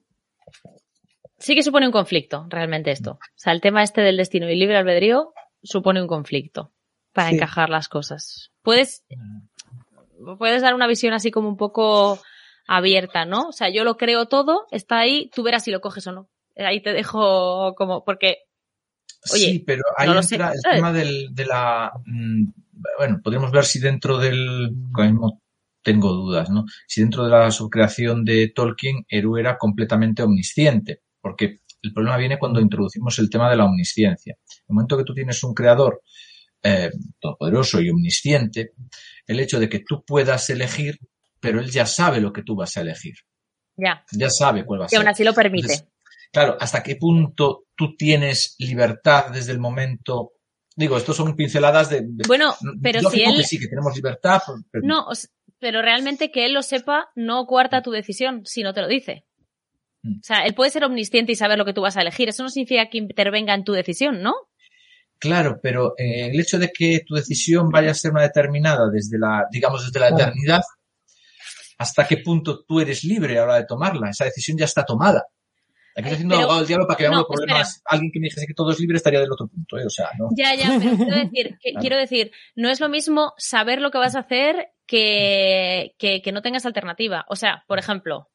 Sí 1.40 1.54
que 1.56 1.62
supone 1.64 1.86
un 1.86 1.92
conflicto, 1.92 2.46
realmente 2.50 2.92
esto. 2.92 3.12
O 3.12 3.20
sea, 3.36 3.54
el 3.54 3.62
tema 3.62 3.84
este 3.84 4.02
del 4.02 4.18
destino 4.18 4.50
y 4.50 4.56
libre 4.56 4.78
albedrío 4.78 5.34
supone 5.62 6.02
un 6.02 6.08
conflicto 6.08 6.72
para 7.14 7.30
Sí. 7.30 7.36
encajar 7.36 7.70
las 7.70 7.90
cosas. 7.90 8.52
Puedes, 8.64 9.06
puedes 10.38 10.62
dar 10.62 10.76
una 10.76 10.88
visión 10.88 11.14
así 11.14 11.32
como 11.32 11.48
un 11.50 11.58
poco 11.58 12.20
abierta, 12.68 13.26
¿no? 13.26 13.48
O 13.48 13.52
sea, 13.52 13.70
yo 13.70 13.84
lo 13.84 13.98
creo 13.98 14.28
todo, 14.28 14.68
está 14.72 15.00
ahí, 15.00 15.30
tú 15.34 15.44
verás 15.44 15.64
si 15.64 15.72
lo 15.72 15.82
coges 15.82 16.06
o 16.08 16.12
no. 16.12 16.30
Ahí 16.58 16.82
te 16.82 16.92
dejo 16.92 17.76
como, 17.76 18.04
porque, 18.04 18.38
Oye, 19.34 19.46
sí, 19.46 19.60
pero 19.60 19.84
ahí 19.98 20.08
no 20.08 20.20
entra 20.20 20.52
el 20.54 20.62
tema 20.76 20.94
del, 20.94 21.34
de 21.34 21.46
la... 21.46 21.92
mm, 22.06 22.52
Bueno, 22.98 23.20
podríamos 23.24 23.52
ver 23.52 23.66
si 23.66 23.80
dentro 23.80 24.18
del... 24.18 24.72
mismo 24.72 25.42
tengo 25.82 26.12
dudas, 26.12 26.50
¿no? 26.50 26.66
Si 26.86 27.00
dentro 27.02 27.24
de 27.24 27.30
la 27.30 27.50
subcreación 27.50 28.26
de 28.26 28.52
Tolkien, 28.54 29.06
Eru 29.08 29.38
era 29.38 29.58
completamente 29.58 30.22
omnisciente, 30.22 31.02
porque 31.22 31.62
el 31.82 31.94
problema 31.94 32.18
viene 32.18 32.40
cuando 32.40 32.60
introducimos 32.60 33.18
el 33.20 33.30
tema 33.30 33.50
de 33.50 33.56
la 33.56 33.66
omnisciencia. 33.66 34.34
En 34.34 34.66
el 34.68 34.76
momento 34.76 34.98
que 34.98 35.06
tú 35.06 35.14
tienes 35.14 35.42
un 35.44 35.54
creador 35.54 36.02
eh, 36.68 36.92
todopoderoso 37.20 37.80
y 37.82 37.90
omnisciente, 37.90 38.72
el 39.26 39.40
hecho 39.40 39.60
de 39.60 39.70
que 39.70 39.80
tú 39.80 40.04
puedas 40.06 40.50
elegir, 40.50 41.00
pero 41.40 41.60
él 41.60 41.70
ya 41.72 41.86
sabe 41.86 42.20
lo 42.20 42.32
que 42.34 42.44
tú 42.44 42.56
vas 42.56 42.76
a 42.78 42.82
elegir, 42.82 43.16
ya, 43.76 44.04
ya 44.12 44.30
sabe 44.30 44.66
cuál 44.66 44.82
va 44.82 44.86
a 44.86 44.88
y 44.88 44.90
ser. 44.90 45.00
aún 45.00 45.08
así 45.08 45.24
lo 45.24 45.34
permite. 45.34 45.74
Entonces, 45.74 45.88
Claro, 46.32 46.58
¿hasta 46.60 46.84
qué 46.84 46.98
punto 46.98 47.68
tú 47.76 47.96
tienes 47.96 48.56
libertad 48.60 49.28
desde 49.32 49.54
el 49.54 49.60
momento? 49.60 50.34
Digo, 50.76 50.98
esto 50.98 51.14
son 51.14 51.36
pinceladas 51.38 51.90
de. 51.90 52.04
Bueno, 52.28 52.54
pero 52.84 53.00
yo 53.02 53.10
si 53.10 53.24
él, 53.24 53.38
que 53.38 53.44
sí, 53.44 53.58
que 53.60 53.68
tenemos 53.68 53.96
libertad. 53.96 54.42
pero- 54.70 54.86
no, 54.86 55.08
pero 55.58 55.82
realmente 55.82 56.30
que 56.30 56.46
él 56.46 56.54
lo 56.54 56.62
sepa 56.64 57.10
no 57.16 57.46
cuarta 57.48 57.82
tu 57.82 57.92
decisión 57.92 58.42
si 58.46 58.62
no 58.62 58.74
te 58.74 58.82
lo 58.82 58.88
dice. 58.90 59.26
Mm. 60.04 60.18
O 60.20 60.24
sea, 60.24 60.46
él 60.46 60.54
puede 60.54 60.70
ser 60.70 60.84
omnisciente 60.84 61.32
y 61.32 61.36
saber 61.36 61.58
lo 61.58 61.66
que 61.66 61.74
tú 61.74 61.82
vas 61.82 61.96
a 61.98 62.02
elegir. 62.02 62.28
Eso 62.30 62.44
no 62.44 62.50
significa 62.50 62.90
que 62.90 62.98
intervenga 62.98 63.54
en 63.56 63.64
tu 63.64 63.72
decisión, 63.72 64.22
¿no? 64.22 64.34
Claro, 65.20 65.60
pero 65.62 65.94
eh, 65.98 66.28
el 66.32 66.40
hecho 66.40 66.60
de 66.60 66.70
que 66.72 67.02
tu 67.06 67.16
decisión 67.16 67.70
vaya 67.70 67.92
a 67.92 67.96
ser 67.96 68.12
una 68.12 68.22
determinada 68.22 68.90
desde 68.92 69.18
la, 69.18 69.46
digamos, 69.52 69.86
desde 69.86 70.00
la 70.00 70.10
Claro. 70.10 70.24
eternidad, 70.24 70.62
¿hasta 71.80 72.08
qué 72.08 72.18
punto 72.18 72.64
tú 72.68 72.80
eres 72.80 73.04
libre 73.04 73.34
a 73.34 73.38
la 73.38 73.44
hora 73.44 73.56
de 73.56 73.66
tomarla? 73.66 74.10
Esa 74.10 74.26
decisión 74.26 74.58
ya 74.58 74.66
está 74.66 74.84
tomada. 74.86 75.26
Aquí 75.96 76.04
estoy 76.10 76.14
haciendo 76.14 76.34
Pero- 76.36 76.42
abogado 76.44 76.60
del 76.60 76.68
diablo 76.68 76.86
para 76.88 76.98
que 76.98 77.04
veamos 77.06 77.18
no, 77.18 77.22
los 77.28 77.36
problemas. 77.36 77.82
Alguien 77.86 78.12
que 78.12 78.20
me 78.20 78.26
dijese 78.26 78.46
que 78.46 78.54
todo 78.54 78.70
es 78.72 78.80
libre 78.80 78.98
estaría 78.98 79.20
del 79.20 79.32
otro 79.32 79.48
punto, 79.48 79.80
¿eh? 79.80 79.86
O 79.86 79.90
sea, 79.90 80.10
¿no? 80.20 80.30
Ya, 80.38 80.54
ya, 80.54 80.78
pero 80.80 80.96
quiero 80.96 81.16
decir, 81.16 81.58
que- 81.60 81.72
Claro. 81.72 81.82
quiero 81.82 81.98
decir, 81.98 82.32
no 82.56 82.70
es 82.70 82.80
lo 82.80 82.90
mismo 82.90 83.34
saber 83.38 83.82
lo 83.82 83.90
que 83.90 83.98
vas 83.98 84.16
a 84.16 84.20
hacer 84.20 84.70
que, 84.86 85.96
que, 85.98 86.22
que 86.22 86.32
no 86.32 86.44
tengas 86.44 86.68
alternativa. 86.68 87.26
O 87.30 87.36
sea, 87.36 87.64
por 87.68 87.80
ejemplo, 87.80 88.30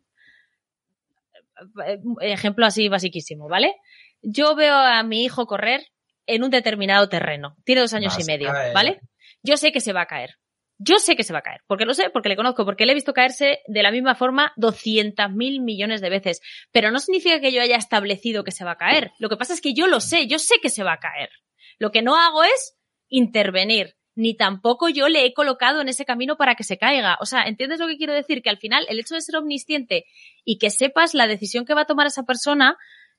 eh, 1.87 2.01
ejemplo 2.21 2.67
así 2.67 2.89
basiquísimo, 2.89 3.49
¿vale? 3.49 3.77
Yo 4.23 4.55
veo 4.57 4.75
a 4.75 5.03
mi 5.03 5.25
hijo 5.25 5.47
correr 5.47 5.87
en 6.27 6.45
un 6.45 6.51
determinado 6.51 7.09
terreno. 7.09 7.57
Tiene 7.65 7.81
dos 7.81 7.95
años 7.95 8.15
Vas 8.15 8.25
y 8.25 8.31
medio. 8.31 8.53
¿vale? 8.75 9.01
Yo 9.43 9.57
sé 9.57 9.73
que 9.73 9.81
se 9.81 9.93
va 9.93 10.03
a 10.03 10.07
caer. 10.07 10.37
Yo 10.79 10.99
sé 10.99 11.15
que 11.15 11.23
se 11.23 11.33
va 11.33 11.41
a 11.41 11.43
caer, 11.43 11.61
porque 11.69 11.85
lo 11.85 11.95
sé, 11.95 12.11
porque 12.11 12.29
le 12.29 12.35
conozco, 12.35 12.65
porque 12.65 12.87
le 12.87 12.93
he 12.93 12.95
visto 12.97 13.13
caerse 13.13 13.61
de 13.69 13.83
la 13.85 13.93
misma 13.93 14.17
forma 14.17 14.53
200 14.57 15.31
mil 15.31 15.61
millones 15.61 16.01
de 16.01 16.11
veces. 16.11 16.41
Pero 16.73 16.91
no 16.91 16.99
significa 16.99 17.41
que 17.41 17.53
yo 17.53 17.63
haya 17.63 17.77
establecido 17.77 18.43
que 18.43 18.51
se 18.51 18.65
va 18.65 18.73
a 18.73 18.79
caer. 18.79 19.13
Lo 19.21 19.29
que 19.29 19.37
pasa 19.37 19.55
es 19.55 19.61
que 19.61 19.75
yo 19.75 19.87
lo 19.87 20.01
sé, 20.01 20.27
yo 20.27 20.41
sé 20.41 20.57
que 20.61 20.71
se 20.71 20.83
va 20.83 20.95
a 20.95 20.99
caer. 20.99 21.31
Lo 21.79 21.93
que 21.93 22.03
no 22.03 22.17
hago 22.17 22.43
es 22.43 22.77
intervenir. 23.09 23.95
ni 24.15 24.37
tampoco 24.37 24.89
yo 24.89 25.09
le 25.09 25.25
he 25.25 25.33
colocado 25.33 25.81
en 25.81 25.89
ese 25.89 26.05
camino 26.05 26.37
para 26.37 26.55
que 26.55 26.65
se 26.65 26.79
caiga. 26.79 27.17
O 27.21 27.27
sea, 27.27 27.45
¿entiendes 27.45 27.79
lo 27.79 27.87
que 27.87 27.97
quiero 27.97 28.13
decir? 28.13 28.43
Que 28.43 28.51
al 28.51 28.59
final 28.59 28.85
el 28.89 28.99
hecho 28.99 29.15
de 29.15 29.23
ser 29.23 29.37
omnisciente 29.37 30.05
y 30.45 30.59
que 30.59 30.71
sepas 30.71 31.15
la 31.15 31.27
decisión 31.27 31.65
que 31.65 31.75
va 31.75 31.83
a 31.83 31.87
tomar 31.87 32.07
esa 32.07 32.25
persona, 32.25 32.77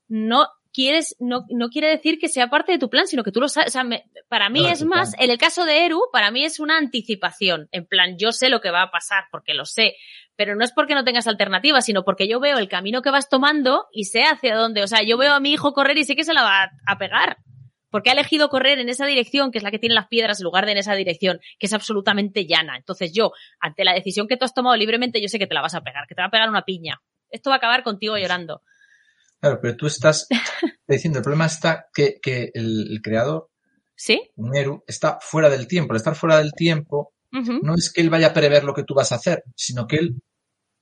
no 0.07 0.47
quieres, 0.73 1.15
no, 1.19 1.45
no 1.49 1.69
quiere 1.69 1.87
decir 1.87 2.19
que 2.19 2.27
sea 2.27 2.49
parte 2.49 2.71
de 2.73 2.77
tu 2.79 2.89
plan, 2.89 3.07
sino 3.07 3.23
que 3.23 3.31
tú 3.31 3.39
lo 3.39 3.47
sabes. 3.47 3.69
O 3.69 3.71
sea, 3.71 3.83
me- 3.83 4.03
para 4.27 4.49
mí 4.49 4.61
No, 4.61 4.67
es 4.67 4.83
más, 4.83 5.11
plan. 5.11 5.23
en 5.23 5.31
el 5.31 5.37
caso 5.37 5.63
de 5.65 5.85
Eru, 5.85 6.01
para 6.11 6.31
mí 6.31 6.43
es 6.43 6.59
una 6.59 6.77
anticipación. 6.77 7.69
En 7.71 7.85
plan, 7.85 8.17
yo 8.17 8.31
sé 8.31 8.49
lo 8.49 8.59
que 8.59 8.71
va 8.71 8.81
a 8.81 8.91
pasar 8.91 9.25
porque 9.31 9.53
lo 9.53 9.65
sé. 9.65 9.95
Pero 10.35 10.55
no 10.55 10.63
es 10.65 10.71
porque 10.73 10.95
no 10.95 11.03
tengas 11.03 11.27
alternativa, 11.27 11.81
sino 11.81 12.03
porque 12.03 12.27
yo 12.27 12.39
veo 12.39 12.57
el 12.57 12.67
camino 12.67 13.01
que 13.03 13.11
vas 13.11 13.29
tomando 13.29 13.85
y 13.93 14.05
sé 14.05 14.23
hacia 14.23 14.55
dónde. 14.55 14.81
O 14.83 14.87
sea, 14.87 15.03
yo 15.03 15.17
veo 15.17 15.33
a 15.33 15.39
mi 15.39 15.51
hijo 15.51 15.73
correr 15.73 15.97
y 15.97 16.03
sé 16.05 16.15
que 16.15 16.23
se 16.23 16.33
la 16.33 16.41
va 16.43 16.63
a, 16.63 16.71
a 16.87 16.97
pegar. 16.97 17.37
Porque 17.91 18.09
ha 18.09 18.13
elegido 18.13 18.49
correr 18.49 18.79
en 18.79 18.89
esa 18.89 19.05
dirección, 19.05 19.51
que 19.51 19.59
es 19.59 19.63
la 19.63 19.69
que 19.69 19.77
tiene 19.77 19.93
las 19.93 20.07
piedras, 20.07 20.39
en 20.39 20.45
lugar 20.45 20.65
de 20.65 20.71
en 20.71 20.79
esa 20.79 20.95
dirección, 20.95 21.39
que 21.59 21.67
es 21.67 21.73
absolutamente 21.73 22.47
llana. 22.47 22.75
Entonces 22.75 23.13
yo, 23.13 23.31
ante 23.59 23.83
la 23.85 23.93
decisión 23.93 24.27
que 24.27 24.35
tú 24.35 24.45
has 24.45 24.53
tomado 24.55 24.75
libremente, 24.75 25.21
yo 25.21 25.27
sé 25.27 25.37
que 25.37 25.45
te 25.45 25.53
la 25.53 25.61
vas 25.61 25.75
a 25.75 25.81
pegar, 25.81 26.07
que 26.07 26.15
te 26.15 26.21
va 26.23 26.29
a 26.29 26.31
pegar 26.31 26.49
una 26.49 26.63
piña. 26.63 26.99
Esto 27.29 27.51
va 27.51 27.57
a 27.57 27.57
acabar 27.57 27.83
contigo 27.83 28.17
llorando. 28.17 28.63
Claro, 29.43 29.59
pero 29.61 29.75
tú 29.75 29.87
estás 29.87 30.25
diciendo, 30.87 31.19
el 31.19 31.23
problema 31.23 31.47
está 31.47 31.87
que, 31.93 32.17
que 32.21 32.49
el, 32.53 32.87
el 32.91 33.01
creador, 33.01 33.49
¿Sí? 33.93 34.31
un 34.37 34.55
Eru, 34.55 34.85
está 34.87 35.19
fuera 35.19 35.49
del 35.49 35.67
tiempo. 35.67 35.91
Al 35.91 35.97
estar 35.97 36.15
fuera 36.15 36.37
del 36.37 36.53
tiempo, 36.53 37.13
no 37.31 37.75
es 37.75 37.91
que 37.91 37.99
él 37.99 38.09
vaya 38.09 38.27
a 38.27 38.33
prever 38.33 38.63
lo 38.63 38.73
que 38.73 38.83
tú 38.85 38.93
vas 38.95 39.11
a 39.11 39.15
hacer, 39.15 39.43
sino 39.53 39.85
que 39.85 39.97
él 39.97 40.21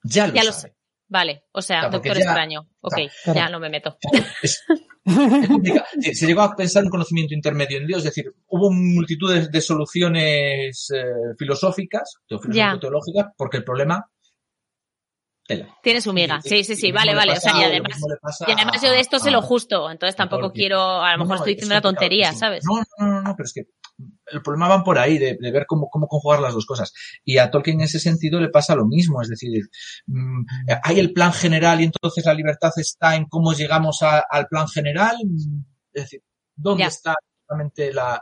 ya 0.04 0.28
lo 0.28 0.34
Ya 0.36 0.44
lo 0.44 0.52
sabe. 0.52 0.76
Vale, 1.08 1.44
o 1.54 1.62
sea, 1.64 1.80
Claro, 1.80 1.94
Doctor 1.94 2.14
ya- 2.18 2.24
Extraño. 2.24 2.70
Ok, 2.82 2.94
Claro. 3.24 3.40
ya 3.40 3.50
no 3.50 3.60
me 3.60 3.70
meto. 3.72 3.98
Es, 4.44 4.62
es 4.62 4.64
Se 6.20 6.28
llegó 6.28 6.42
a 6.42 6.56
pensar 6.56 6.84
un 6.84 6.90
conocimiento 6.92 7.34
intermedio 7.34 7.80
en 7.80 7.88
Dios, 7.88 8.00
es 8.00 8.06
decir, 8.14 8.32
hubo 8.48 8.72
multitud 8.72 9.34
de, 9.34 9.48
de 9.48 9.62
soluciones 9.62 10.88
eh, 10.96 11.04
filosóficas, 11.38 12.14
teológicas, 12.80 13.26
porque 13.36 13.58
el 13.58 13.64
problema... 13.64 14.06
tela. 15.56 15.78
Tiene 15.84 16.02
su 16.02 16.14
miga. 16.14 16.42
Sí, 16.42 16.64
sí, 16.64 16.76
sí, 16.76 16.92
vale, 16.92 17.14
vale. 17.16 17.34
O 17.34 17.36
sea, 17.36 17.54
y 17.60 17.64
además, 17.64 18.00
y 18.48 18.52
además 18.52 18.82
yo 18.82 18.92
de 18.92 19.00
esto 19.00 19.20
sé 19.20 19.32
lo 19.32 19.42
justo, 19.42 19.90
entonces 19.92 20.16
tampoco 20.16 20.52
quiero, 20.52 20.80
a 21.02 21.12
lo 21.14 21.20
mejor 21.20 21.38
estoy 21.38 21.54
es 21.54 21.58
diciendo 21.58 21.76
una 21.76 21.82
tontería, 21.82 22.34
¿sabes? 22.34 22.64
No, 22.66 22.78
no, 22.98 23.08
no, 23.14 23.22
no, 23.22 23.36
pero 23.36 23.46
es 23.46 23.54
que 23.54 23.64
el 24.32 24.42
problema 24.42 24.68
van 24.68 24.84
por 24.84 24.98
ahí, 24.98 25.18
de, 25.18 25.38
de 25.40 25.52
ver 25.52 25.66
cómo, 25.68 25.90
cómo 25.90 26.08
conjugar 26.08 26.40
las 26.40 26.54
dos 26.54 26.66
cosas. 26.66 26.94
Y 27.24 27.38
a 27.38 27.52
Tolkien 27.52 27.80
en 27.80 27.86
ese 27.86 28.00
sentido 28.00 28.40
le 28.40 28.50
pasa 28.50 28.76
lo 28.76 28.86
mismo, 28.86 29.22
es 29.22 29.28
decir, 29.30 29.52
mm, 30.08 30.46
hay 30.84 31.00
el 31.00 31.14
plan 31.14 31.34
general 31.34 31.82
y 31.82 31.86
entonces 31.86 32.26
la 32.26 32.34
libertad 32.34 32.72
está 32.78 33.16
en 33.16 33.26
cómo 33.26 33.54
llegamos 33.54 34.02
a- 34.02 34.24
al 34.30 34.48
plan 34.48 34.68
general. 34.68 35.16
Es 35.94 36.04
decir, 36.04 36.22
¿dónde 36.56 36.84
Ya. 36.84 36.88
está 36.88 37.16
realmente 37.48 37.94
la, 37.94 38.22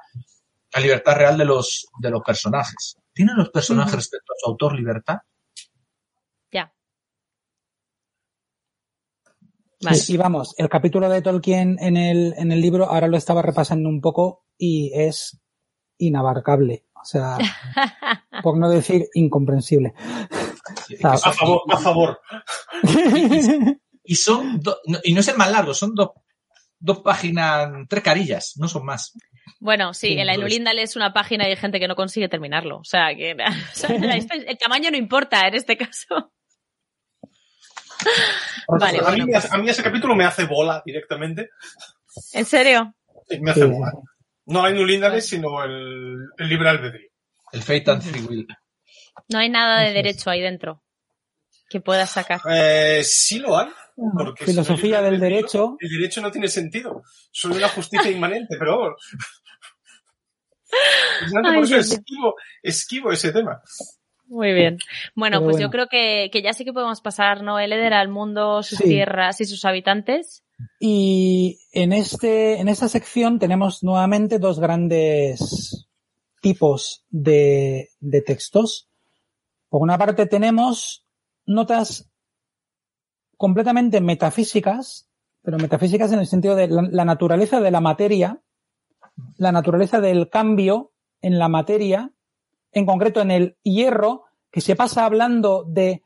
la 0.73 0.81
libertad 0.81 1.15
real 1.15 1.37
de 1.37 1.45
los, 1.45 1.85
de 2.01 2.09
los 2.09 2.21
personajes? 2.25 2.95
¿Tienen 3.13 3.35
los 3.37 3.49
personajes 3.49 3.93
respecto 3.95 4.33
a 4.33 4.35
su 4.39 4.49
autor 4.49 4.75
libertad? 4.75 5.17
Ya. 6.51 6.73
Vale. 9.81 9.97
Y, 10.07 10.13
y 10.13 10.17
vamos, 10.17 10.53
el 10.57 10.67
capítulo 10.69 11.09
de 11.09 11.21
Tolkien 11.21 11.77
en 11.79 11.95
el, 11.97 12.33
en 12.37 12.51
el 12.51 12.59
libro, 12.61 12.85
ahora 12.89 13.07
lo 13.07 13.17
estaba 13.17 13.41
repasando 13.41 13.87
un 13.89 14.01
poco 14.01 14.45
y 14.57 14.91
es 14.93 15.39
inabarcable. 15.97 16.85
O 17.01 17.05
sea, 17.05 17.37
por 18.43 18.57
no 18.57 18.69
decir 18.69 19.07
incomprensible. 19.13 19.93
A 21.03 21.17
favor, 21.17 21.61
a 21.69 21.77
favor. 21.77 22.19
Y 24.03 24.15
son, 24.15 24.59
do- 24.59 24.79
no- 24.87 24.99
y 25.03 25.13
no 25.13 25.19
es 25.21 25.27
el 25.27 25.37
más 25.37 25.51
largo, 25.51 25.73
son 25.73 25.93
dos, 25.95 26.09
dos 26.79 26.99
páginas, 26.99 27.69
tres 27.87 28.03
carillas, 28.03 28.53
no 28.57 28.67
son 28.67 28.85
más. 28.85 29.13
Bueno, 29.59 29.93
sí, 29.93 30.07
Sí, 30.07 30.19
en 30.19 30.27
la 30.27 30.35
Inulindale 30.35 30.81
es 30.83 30.95
una 30.95 31.13
página 31.13 31.45
y 31.47 31.51
hay 31.51 31.57
gente 31.57 31.79
que 31.79 31.87
no 31.87 31.95
consigue 31.95 32.27
terminarlo. 32.29 32.77
O 32.79 32.83
sea, 32.83 33.15
que 33.15 33.33
o 33.73 33.75
sea, 33.75 33.89
el 33.95 34.57
tamaño 34.57 34.89
no 34.91 34.97
importa 34.97 35.47
en 35.47 35.55
este 35.55 35.77
caso. 35.77 36.31
Vale, 38.67 38.99
a, 38.99 39.01
bueno, 39.01 39.17
mí, 39.17 39.25
me 39.25 39.39
pues- 39.39 39.51
a 39.51 39.57
mí 39.57 39.69
ese 39.69 39.83
capítulo 39.83 40.15
me 40.15 40.25
hace 40.25 40.45
bola 40.45 40.81
directamente. 40.85 41.49
¿En 42.33 42.45
serio? 42.45 42.93
Sí, 43.27 43.39
me 43.39 43.51
hace 43.51 43.61
Sí, 43.63 43.67
bola. 43.67 43.91
No 44.45 44.63
la 44.63 44.71
Inulíndale, 44.71 45.21
sino 45.21 45.63
el, 45.63 46.17
el 46.37 46.49
libre 46.49 46.69
albedrío. 46.69 47.09
El 47.51 47.61
Fate 47.61 47.91
and 47.91 48.01
Free 48.01 48.21
Will. 48.21 48.47
No 49.27 49.39
hay 49.39 49.49
nada 49.49 49.81
de 49.81 49.93
derecho 49.93 50.29
ahí 50.29 50.41
dentro 50.41 50.83
que 51.69 51.81
puedas 51.81 52.09
sacar. 52.11 52.41
Eh, 52.49 53.01
sí 53.03 53.39
lo 53.39 53.57
hay. 53.57 53.67
Porque 53.95 54.43
hay 54.43 54.51
Filosofía 54.51 55.01
del 55.01 55.19
derecho. 55.19 55.75
El 55.79 55.89
derecho 55.89 56.21
no 56.21 56.31
tiene 56.31 56.47
sentido. 56.47 57.03
Solo 57.31 57.55
una 57.55 57.67
justicia 57.69 58.09
inmanente, 58.09 58.55
pero 58.57 58.95
Ay, 61.43 61.55
por 61.55 61.63
eso 61.63 61.77
esquivo, 61.77 62.35
esquivo 62.63 63.11
ese 63.11 63.31
tema. 63.31 63.61
Muy 64.29 64.53
bien. 64.53 64.77
Bueno, 65.15 65.37
Pero 65.39 65.45
pues 65.45 65.55
bueno. 65.55 65.67
yo 65.67 65.71
creo 65.71 65.87
que, 65.87 66.29
que 66.31 66.41
ya 66.41 66.53
sí 66.53 66.63
que 66.63 66.71
podemos 66.73 67.01
pasar, 67.01 67.41
¿no? 67.43 67.59
El 67.59 67.73
Eder 67.73 67.93
al 67.93 68.09
mundo, 68.09 68.61
sus 68.63 68.77
Sí. 68.77 68.83
tierras 68.85 69.41
y 69.41 69.45
sus 69.45 69.65
habitantes. 69.65 70.43
Y 70.79 71.57
en 71.73 71.93
este, 71.93 72.59
en 72.59 72.67
esta 72.67 72.87
sección 72.89 73.39
tenemos 73.39 73.83
nuevamente 73.83 74.39
dos 74.39 74.59
grandes 74.59 75.87
tipos 76.41 77.05
de, 77.09 77.89
de 77.99 78.21
textos. 78.21 78.87
Por 79.69 79.81
una 79.81 79.97
parte 79.97 80.25
tenemos 80.25 81.05
notas 81.45 82.09
completamente 83.37 83.99
metafísicas, 84.01 85.09
pero 85.41 85.57
metafísicas 85.57 86.11
en 86.11 86.19
el 86.19 86.27
sentido 86.27 86.55
de 86.55 86.67
la, 86.67 86.83
la 86.91 87.05
naturaleza 87.05 87.61
de 87.61 87.71
la 87.71 87.81
materia, 87.81 88.41
la 89.37 89.51
naturaleza 89.51 90.01
del 90.01 90.29
cambio 90.29 90.91
en 91.21 91.39
la 91.39 91.47
materia, 91.49 92.11
en 92.71 92.85
concreto 92.85 93.21
en 93.21 93.31
el 93.31 93.57
hierro, 93.63 94.25
que 94.51 94.61
se 94.61 94.75
pasa 94.75 95.05
hablando 95.05 95.63
de 95.63 96.03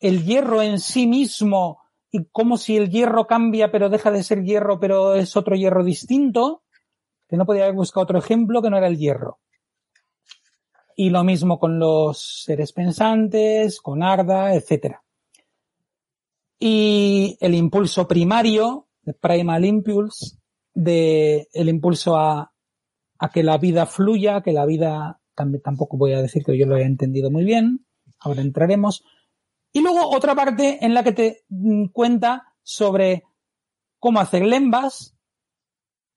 el 0.00 0.24
hierro 0.24 0.62
en 0.62 0.78
sí 0.78 1.06
mismo 1.06 1.80
y 2.10 2.24
como 2.26 2.56
si 2.56 2.76
el 2.76 2.90
hierro 2.90 3.26
cambia 3.26 3.70
pero 3.70 3.88
deja 3.88 4.10
de 4.10 4.22
ser 4.22 4.42
hierro 4.42 4.78
pero 4.78 5.14
es 5.14 5.36
otro 5.36 5.56
hierro 5.56 5.84
distinto, 5.84 6.62
que 7.28 7.36
no 7.36 7.46
podía 7.46 7.64
haber 7.64 7.74
buscado 7.74 8.04
otro 8.04 8.18
ejemplo 8.18 8.62
que 8.62 8.70
no 8.70 8.78
era 8.78 8.86
el 8.86 8.98
hierro. 8.98 9.40
Y 10.94 11.10
lo 11.10 11.24
mismo 11.24 11.58
con 11.58 11.78
los 11.78 12.44
seres 12.44 12.72
pensantes, 12.72 13.80
con 13.80 14.02
Arda, 14.02 14.54
etcétera. 14.54 15.02
Y 16.58 17.36
el 17.40 17.54
impulso 17.54 18.08
primario, 18.08 18.88
el 19.04 19.14
primal 19.14 19.64
impulse, 19.66 20.38
de 20.72 21.48
el 21.52 21.68
impulso 21.68 22.16
a, 22.16 22.52
a 23.18 23.30
que 23.30 23.42
la 23.42 23.58
vida 23.58 23.86
fluya, 23.86 24.42
que 24.42 24.52
la 24.52 24.64
vida, 24.64 25.20
también, 25.36 25.62
tampoco 25.62 25.96
voy 25.96 26.14
a 26.14 26.22
decir 26.22 26.42
que 26.44 26.58
yo 26.58 26.66
lo 26.66 26.76
he 26.76 26.82
entendido 26.82 27.30
muy 27.30 27.44
bien, 27.44 27.86
ahora 28.18 28.40
entraremos. 28.42 29.04
Y 29.72 29.80
luego 29.82 30.08
otra 30.10 30.34
parte 30.34 30.84
en 30.84 30.94
la 30.94 31.04
que 31.04 31.12
te 31.12 31.44
mm, 31.48 31.86
cuenta 31.92 32.54
sobre 32.62 33.24
cómo 34.00 34.20
hacer 34.20 34.44
lembas, 34.44 35.14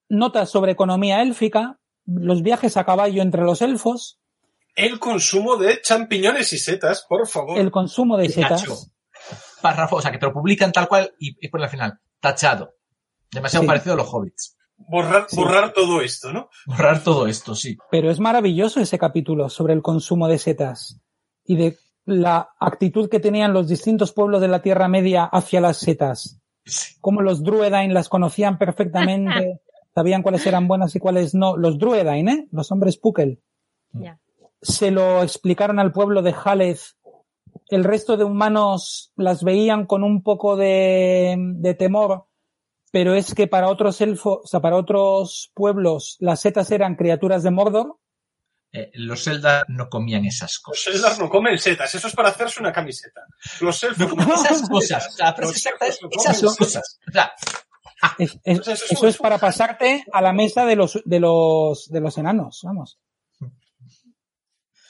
notas 0.07 0.49
sobre 0.49 0.71
economía 0.71 1.21
élfica, 1.21 1.79
los 2.05 2.41
viajes 2.41 2.77
a 2.77 2.85
caballo 2.85 3.21
entre 3.21 3.43
los 3.43 3.61
elfos, 3.61 4.19
El 4.75 4.99
consumo 4.99 5.57
de 5.57 5.81
champiñones 5.81 6.53
y 6.53 6.57
setas, 6.57 7.05
por 7.07 7.27
favor. 7.27 7.59
el 7.59 7.69
consumo 7.69 8.17
de 8.17 8.29
setas. 8.29 8.61
Tacho. 8.61 8.77
Párrafo, 9.61 9.97
o 9.97 10.01
sea, 10.01 10.11
que 10.11 10.17
te 10.17 10.25
lo 10.25 10.33
publican 10.33 10.71
tal 10.71 10.87
cual 10.87 11.13
y, 11.19 11.35
y 11.45 11.49
por 11.49 11.61
al 11.61 11.69
final, 11.69 11.99
tachado. 12.21 12.75
Demasiado 13.31 13.63
Sí. 13.63 13.67
parecido 13.67 13.93
a 13.93 13.97
los 13.97 14.07
hobbits. 14.11 14.55
Borrar, 14.87 15.25
Sí. 15.29 15.35
borrar 15.35 15.73
todo 15.73 16.01
esto, 16.01 16.31
¿no? 16.33 16.49
Borrar 16.65 17.03
todo 17.03 17.27
esto, 17.27 17.53
sí. 17.55 17.77
Pero 17.91 18.09
es 18.09 18.19
maravilloso 18.19 18.79
ese 18.79 18.97
capítulo 18.97 19.49
sobre 19.49 19.73
el 19.73 19.81
consumo 19.81 20.27
de 20.27 20.37
setas 20.39 20.99
y 21.45 21.55
de 21.57 21.77
la 22.05 22.49
actitud 22.59 23.09
que 23.09 23.19
tenían 23.19 23.53
los 23.53 23.67
distintos 23.67 24.13
pueblos 24.13 24.41
de 24.41 24.47
la 24.47 24.61
Tierra 24.61 24.87
Media 24.87 25.25
hacia 25.25 25.61
las 25.61 25.77
setas. 25.77 26.39
Sí. 26.65 26.95
Cómo 27.01 27.21
los 27.21 27.43
Druedain 27.43 27.93
las 27.93 28.09
conocían 28.09 28.57
perfectamente, 28.57 29.61
sabían 29.93 30.23
cuáles 30.23 30.45
eran 30.47 30.67
buenas 30.67 30.95
y 30.95 30.99
cuáles 30.99 31.35
no. 31.35 31.55
Los 31.57 31.77
Druedain, 31.77 32.27
¿eh? 32.29 32.47
Los 32.51 32.71
hombres 32.71 32.97
Pukel. 32.97 33.41
Ya. 33.91 34.19
Se 34.61 34.91
lo 34.91 35.21
explicaron 35.23 35.79
al 35.79 35.91
pueblo 35.91 36.21
de 36.21 36.33
Jalez. 36.33 36.95
El 37.69 37.83
resto 37.83 38.17
de 38.17 38.23
humanos 38.23 39.11
las 39.15 39.43
veían 39.43 39.85
con 39.85 40.03
un 40.03 40.23
poco 40.23 40.55
de, 40.55 41.35
de 41.37 41.73
temor, 41.75 42.25
pero 42.91 43.13
es 43.15 43.33
que 43.35 43.47
para 43.47 43.69
otros 43.69 44.01
elfos, 44.01 44.39
o 44.43 44.47
sea, 44.47 44.59
para 44.59 44.75
otros 44.77 45.51
pueblos, 45.53 46.17
las 46.19 46.41
setas 46.41 46.71
eran 46.71 46.95
criaturas 46.95 47.43
de 47.43 47.51
Mordor 47.51 47.97
Eh, 48.71 48.91
los 48.93 49.23
Zelda 49.23 49.65
no 49.67 49.89
comían 49.89 50.25
esas 50.25 50.51
Los 50.57 50.59
cosas. 50.61 50.95
Eldar 50.95 51.19
no 51.19 51.29
comen 51.29 51.57
setas, 51.57 51.93
eso 51.95 52.07
es 52.07 52.13
para 52.15 52.29
hacerse 52.29 52.59
una 52.59 52.71
camiseta. 52.71 53.21
Los 53.61 53.83
elfos 53.83 54.11
Esas 54.13 54.69
cosas. 54.69 55.07
O 55.07 55.11
sea, 55.11 55.35
Los 55.37 55.51
exacta 55.51 55.85
no 56.01 56.09
esas 56.11 56.55
cosas. 56.57 56.99
O 57.07 57.11
sea, 57.11 57.33
Es- 58.17 58.39
es- 58.45 58.59
O 58.59 58.63
sea, 58.63 58.73
eso 58.75 58.85
es 58.85 58.91
eso 58.93 59.07
es 59.07 59.17
para 59.17 59.37
pasarte 59.39 60.05
a 60.13 60.21
la 60.21 60.31
mesa 60.33 60.65
de 60.65 60.75
los, 60.75 61.01
de 61.03 61.19
los, 61.19 61.89
de 61.89 61.99
los 61.99 62.17
enanos, 62.17 62.61
vamos. 62.63 62.97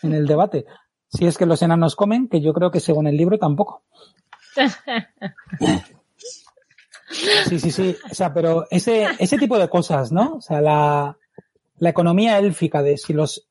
En 0.03 0.13
el 0.13 0.27
debate. 0.27 0.65
Si 1.07 1.25
es 1.25 1.37
que 1.37 1.45
los 1.45 1.61
enanos 1.61 1.95
comen, 1.95 2.27
que 2.29 2.39
yo 2.41 2.53
creo 2.53 2.69
que 2.71 2.79
según 2.79 3.07
el 3.07 3.17
libro 3.17 3.37
tampoco. 3.39 3.83
Sí, 7.11 7.59
sí, 7.59 7.71
sí. 7.71 7.95
O 8.11 8.13
sea, 8.13 8.33
pero 8.33 8.65
ese, 8.69 9.07
ese 9.19 9.37
tipo 9.37 9.57
de 9.57 9.69
cosas, 9.69 10.11
¿no? 10.11 10.35
O 10.35 10.41
sea, 10.41 10.61
la, 10.61 11.17
la 11.77 11.89
economía 11.89 12.37
élfica 12.39 12.81
de 12.83 12.97
si 12.97 13.13
los, 13.13 13.47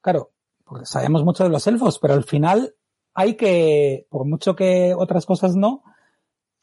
claro, 0.00 0.32
porque 0.64 0.86
sabemos 0.86 1.24
mucho 1.24 1.44
de 1.44 1.50
los 1.50 1.66
elfos, 1.66 1.98
pero 1.98 2.14
al 2.14 2.24
final 2.24 2.74
hay 3.14 3.34
que, 3.34 4.06
por 4.10 4.24
mucho 4.26 4.54
que 4.56 4.94
otras 4.96 5.26
cosas 5.26 5.54
no, 5.56 5.82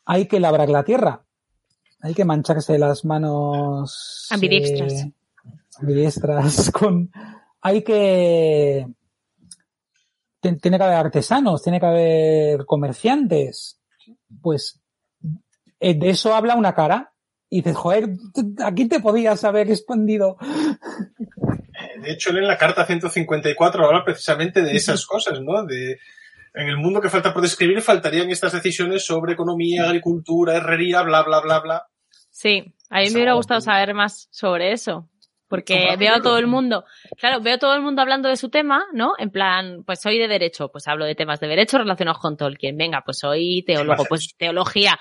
hay 0.06 0.28
que 0.28 0.40
labrar 0.40 0.70
la 0.70 0.84
tierra. 0.84 1.24
Hay 2.02 2.14
que 2.14 2.26
mancharse 2.26 2.78
las 2.78 3.04
manos. 3.06 4.28
Ambidiestras. 4.30 4.94
eh, 4.94 5.14
ambidiestras 5.80 6.72
con. 6.78 7.12
Hay 7.62 7.82
que. 7.84 8.88
tien- 10.42 10.62
Tiene 10.62 10.78
que 10.78 10.84
haber 10.84 10.98
artesanos, 10.98 11.64
tiene 11.64 11.80
que 11.80 11.86
haber 11.88 12.66
comerciantes. 12.66 13.80
Pues 14.42 14.80
de 15.80 16.10
eso 16.10 16.36
habla 16.36 16.56
una 16.56 16.74
cara. 16.74 17.14
Y 17.50 17.58
dices, 17.58 17.78
joder, 17.78 18.10
aquí 18.66 18.90
te 18.90 19.00
podías 19.00 19.44
haber 19.46 19.70
expandido. 19.70 20.38
De 22.02 22.12
hecho, 22.12 22.32
él 22.32 22.40
en 22.40 22.48
la 22.48 22.58
carta 22.58 22.86
154 22.86 23.86
habla 23.86 24.04
precisamente 24.04 24.62
de 24.62 24.76
esas 24.76 25.06
cosas, 25.06 25.42
¿no? 25.42 25.64
De, 25.66 25.98
en 26.54 26.68
el 26.68 26.78
mundo 26.78 27.00
que 27.00 27.10
falta 27.10 27.34
por 27.34 27.42
describir 27.42 27.82
faltarían 27.82 28.30
estas 28.30 28.52
decisiones 28.52 29.06
sobre 29.06 29.34
economía, 29.34 29.86
agricultura, 29.86 30.58
herrería, 30.58 31.04
bla, 31.04 31.24
bla, 31.24 31.40
bla, 31.40 31.60
bla. 31.60 31.88
Sí, 32.32 32.76
a 32.90 33.00
mí 33.00 33.10
me 33.10 33.16
hubiera 33.16 33.34
gustado 33.34 33.62
saber 33.62 33.94
más 33.94 34.28
sobre 34.32 34.72
eso. 34.72 35.10
Porque 35.48 35.96
veo 35.98 36.16
a 36.16 36.22
todo 36.22 36.38
el 36.40 36.48
mundo, 36.48 36.84
claro, 37.18 37.40
veo 37.40 37.56
a 37.56 37.58
todo 37.58 37.74
el 37.74 37.82
mundo 37.82 38.02
hablando 38.02 38.28
de 38.28 38.36
su 38.36 38.50
tema, 38.50 38.84
¿no? 38.92 39.14
En 39.18 39.30
plan, 39.30 39.84
pues 39.86 40.02
soy 40.02 40.18
de 40.18 40.28
derecho, 40.28 40.70
pues 40.70 40.90
hablo 40.90 41.06
de 41.06 41.16
temas 41.16 41.40
de 41.40 41.48
derecho 41.48 41.78
relacionados 41.78 42.20
con 42.20 42.36
Tolkien. 42.36 42.76
Venga, 42.76 43.02
pues 43.06 43.20
soy 43.20 43.64
teólogo, 43.66 44.04
pues 44.10 44.36
teología. 44.38 45.00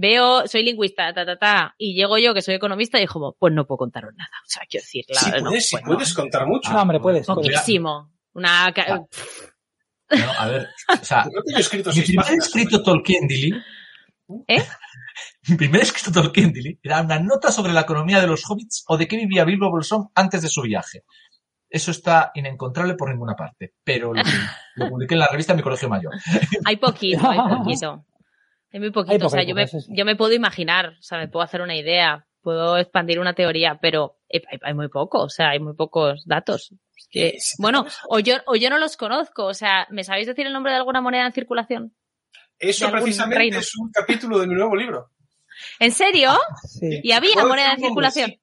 Veo, 0.00 0.46
soy 0.46 0.62
lingüista, 0.62 1.12
ta, 1.12 1.26
ta, 1.26 1.36
ta. 1.36 1.74
Y 1.76 1.94
llego 1.94 2.18
yo, 2.18 2.32
que 2.32 2.40
soy 2.40 2.54
economista, 2.54 2.98
y 2.98 3.00
digo, 3.00 3.34
pues 3.36 3.52
no 3.52 3.66
puedo 3.66 3.78
contaros 3.78 4.12
nada. 4.16 4.30
O 4.44 4.48
sea, 4.48 4.62
quiero 4.70 4.84
decir, 4.84 5.04
Sí, 5.08 5.12
claro, 5.12 5.40
no, 5.42 5.50
puedes, 5.50 5.68
sí 5.68 5.74
pues 5.74 5.82
no. 5.84 5.94
puedes 5.94 6.14
contar 6.14 6.46
mucho. 6.46 6.72
No, 6.72 6.82
hombre, 6.82 7.00
puedes. 7.00 7.26
Poquísimo. 7.26 8.12
Una, 8.34 8.66
Ah. 8.66 9.00
No, 10.10 10.32
a 10.38 10.46
ver, 10.46 10.68
o 11.00 11.04
sea, 11.04 11.26
escrito 11.58 11.90
mi 11.92 12.00
primer 12.02 12.24
páginas. 12.24 12.46
escrito 12.46 12.82
Tolkiendili, 12.82 13.52
¿Eh? 14.46 14.64
mi 15.48 15.56
primer 15.56 15.82
escrito 15.82 16.12
Tolkiendili 16.12 16.78
era 16.82 17.02
una 17.02 17.18
nota 17.18 17.50
sobre 17.52 17.72
la 17.72 17.80
economía 17.82 18.20
de 18.20 18.26
los 18.28 18.42
hobbits 18.48 18.84
o 18.88 18.96
de 18.96 19.06
qué 19.08 19.16
vivía 19.16 19.44
Bilbo 19.44 19.68
Bolsón 19.68 20.08
antes 20.14 20.40
de 20.42 20.48
su 20.48 20.62
viaje. 20.62 21.02
Eso 21.68 21.90
está 21.90 22.30
inencontrable 22.34 22.94
por 22.94 23.10
ninguna 23.10 23.34
parte, 23.34 23.74
pero 23.84 24.14
lo, 24.14 24.22
lo 24.76 24.88
publiqué 24.88 25.12
en 25.14 25.20
la 25.20 25.26
revista 25.26 25.54
Mi 25.54 25.60
Colegio 25.62 25.88
Mayor. 25.90 26.14
Hay 26.64 26.76
poquito, 26.76 27.28
hay 27.28 27.38
poquito. 27.58 28.04
Hay 28.72 28.80
muy 28.80 28.90
poquito. 28.90 29.26
O 29.26 29.30
sea, 29.30 29.42
yo 29.42 29.54
me, 29.54 29.66
yo 29.88 30.04
me 30.04 30.16
puedo 30.16 30.32
imaginar, 30.34 30.96
o 30.98 31.02
sea, 31.02 31.18
me 31.18 31.28
puedo 31.28 31.42
hacer 31.44 31.60
una 31.62 31.76
idea, 31.76 32.26
puedo 32.42 32.76
expandir 32.76 33.18
una 33.18 33.34
teoría, 33.34 33.78
pero 33.80 34.16
hay, 34.32 34.58
hay- 34.62 34.74
muy 34.74 34.88
poco, 34.88 35.22
o 35.22 35.28
sea, 35.28 35.50
hay 35.50 35.58
muy 35.60 35.74
pocos 35.74 36.24
datos. 36.26 36.72
Es 36.96 37.08
que- 37.10 37.38
bueno, 37.58 37.86
o 38.08 38.18
yo, 38.18 38.36
o 38.46 38.56
yo 38.56 38.68
no 38.70 38.78
los 38.78 38.96
conozco, 38.96 39.46
o 39.46 39.54
sea, 39.54 39.86
¿me 39.90 40.04
sabéis 40.04 40.26
decir 40.26 40.46
el 40.46 40.52
nombre 40.52 40.72
de 40.72 40.78
alguna 40.78 41.00
moneda 41.00 41.26
en 41.26 41.32
circulación? 41.32 41.94
Eso 42.58 42.90
precisamente 42.90 43.38
reino. 43.38 43.58
es 43.58 43.76
un 43.76 43.90
capítulo 43.92 44.38
de 44.40 44.46
mi 44.48 44.54
nuevo 44.54 44.74
libro. 44.76 45.10
¿En 45.78 45.92
serio? 45.92 46.32
Sí. 46.66 47.00
¿Y 47.02 47.12
había 47.12 47.34
¿Puedo 47.34 47.48
moneda 47.48 47.72
en 47.72 47.80
circulación? 47.80 48.30
Sí. 48.30 48.40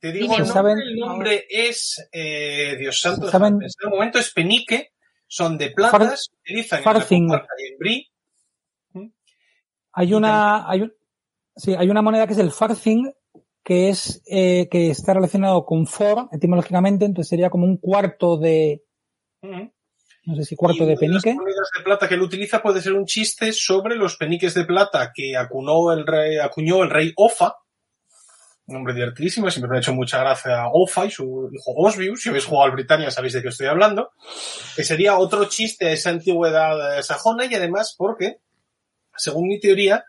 Te 0.00 0.12
digo 0.12 0.32
el 0.34 0.40
nombre, 0.40 0.52
¿Saben? 0.52 0.78
el 0.78 0.96
nombre 0.96 1.46
es, 1.50 2.08
eh, 2.12 2.76
Dios 2.78 3.00
santo, 3.00 3.28
¿Saben? 3.28 3.54
en 3.54 3.62
este 3.64 3.86
momento 3.88 4.18
es 4.18 4.32
penique, 4.32 4.92
son 5.26 5.58
de 5.58 5.70
plantas, 5.70 6.30
utilizan 6.40 6.78
en 6.84 6.84
la 7.28 7.46
y 7.58 7.66
en 7.72 7.78
Brie. 7.78 8.06
Hay 9.98 10.14
una, 10.14 10.70
hay 10.70 10.82
un, 10.82 10.92
sí, 11.56 11.74
hay 11.76 11.88
una 11.90 12.02
moneda 12.02 12.26
que 12.26 12.34
es 12.34 12.38
el 12.38 12.52
farthing, 12.52 13.10
que 13.64 13.88
es, 13.88 14.22
eh, 14.26 14.68
que 14.70 14.90
está 14.90 15.14
relacionado 15.14 15.64
con 15.64 15.86
for, 15.86 16.28
etimológicamente, 16.30 17.04
entonces 17.04 17.28
sería 17.28 17.50
como 17.50 17.64
un 17.64 17.78
cuarto 17.78 18.38
de, 18.38 18.84
no 19.42 20.36
sé 20.36 20.44
si 20.44 20.56
cuarto 20.56 20.84
de 20.84 20.96
penique. 20.96 21.30
las 21.30 21.38
monedas 21.38 21.70
de 21.76 21.82
plata 21.82 22.06
que 22.06 22.14
él 22.14 22.22
utiliza 22.22 22.62
puede 22.62 22.82
ser 22.82 22.92
un 22.92 23.06
chiste 23.06 23.50
sobre 23.52 23.96
los 23.96 24.16
peniques 24.16 24.52
de 24.52 24.66
plata 24.66 25.10
que 25.14 25.36
acunó 25.36 25.90
el 25.90 26.06
rey, 26.06 26.36
acuñó 26.36 26.82
el 26.82 26.90
rey 26.90 27.12
Ofa. 27.16 27.54
Un 28.66 28.76
hombre 28.76 28.92
divertidísimo, 28.92 29.50
siempre 29.50 29.70
me 29.70 29.78
ha 29.78 29.80
hecho 29.80 29.94
mucha 29.94 30.18
gracia 30.18 30.68
Ofa 30.70 31.06
y 31.06 31.10
su 31.10 31.50
hijo 31.50 31.72
Oswiu. 31.74 32.14
Si 32.16 32.28
habéis 32.28 32.44
jugado 32.44 32.66
al 32.66 32.72
Britannia 32.72 33.10
sabéis 33.10 33.32
de 33.32 33.40
qué 33.42 33.48
estoy 33.48 33.68
hablando. 33.68 34.10
Que 34.76 34.84
sería 34.84 35.16
otro 35.16 35.46
chiste 35.46 35.88
a 35.88 35.92
esa 35.92 36.10
antigüedad 36.10 36.98
eh, 36.98 37.02
sajona 37.02 37.46
y 37.46 37.54
además 37.54 37.94
porque, 37.96 38.40
según 39.18 39.48
mi 39.48 39.60
teoría, 39.60 40.04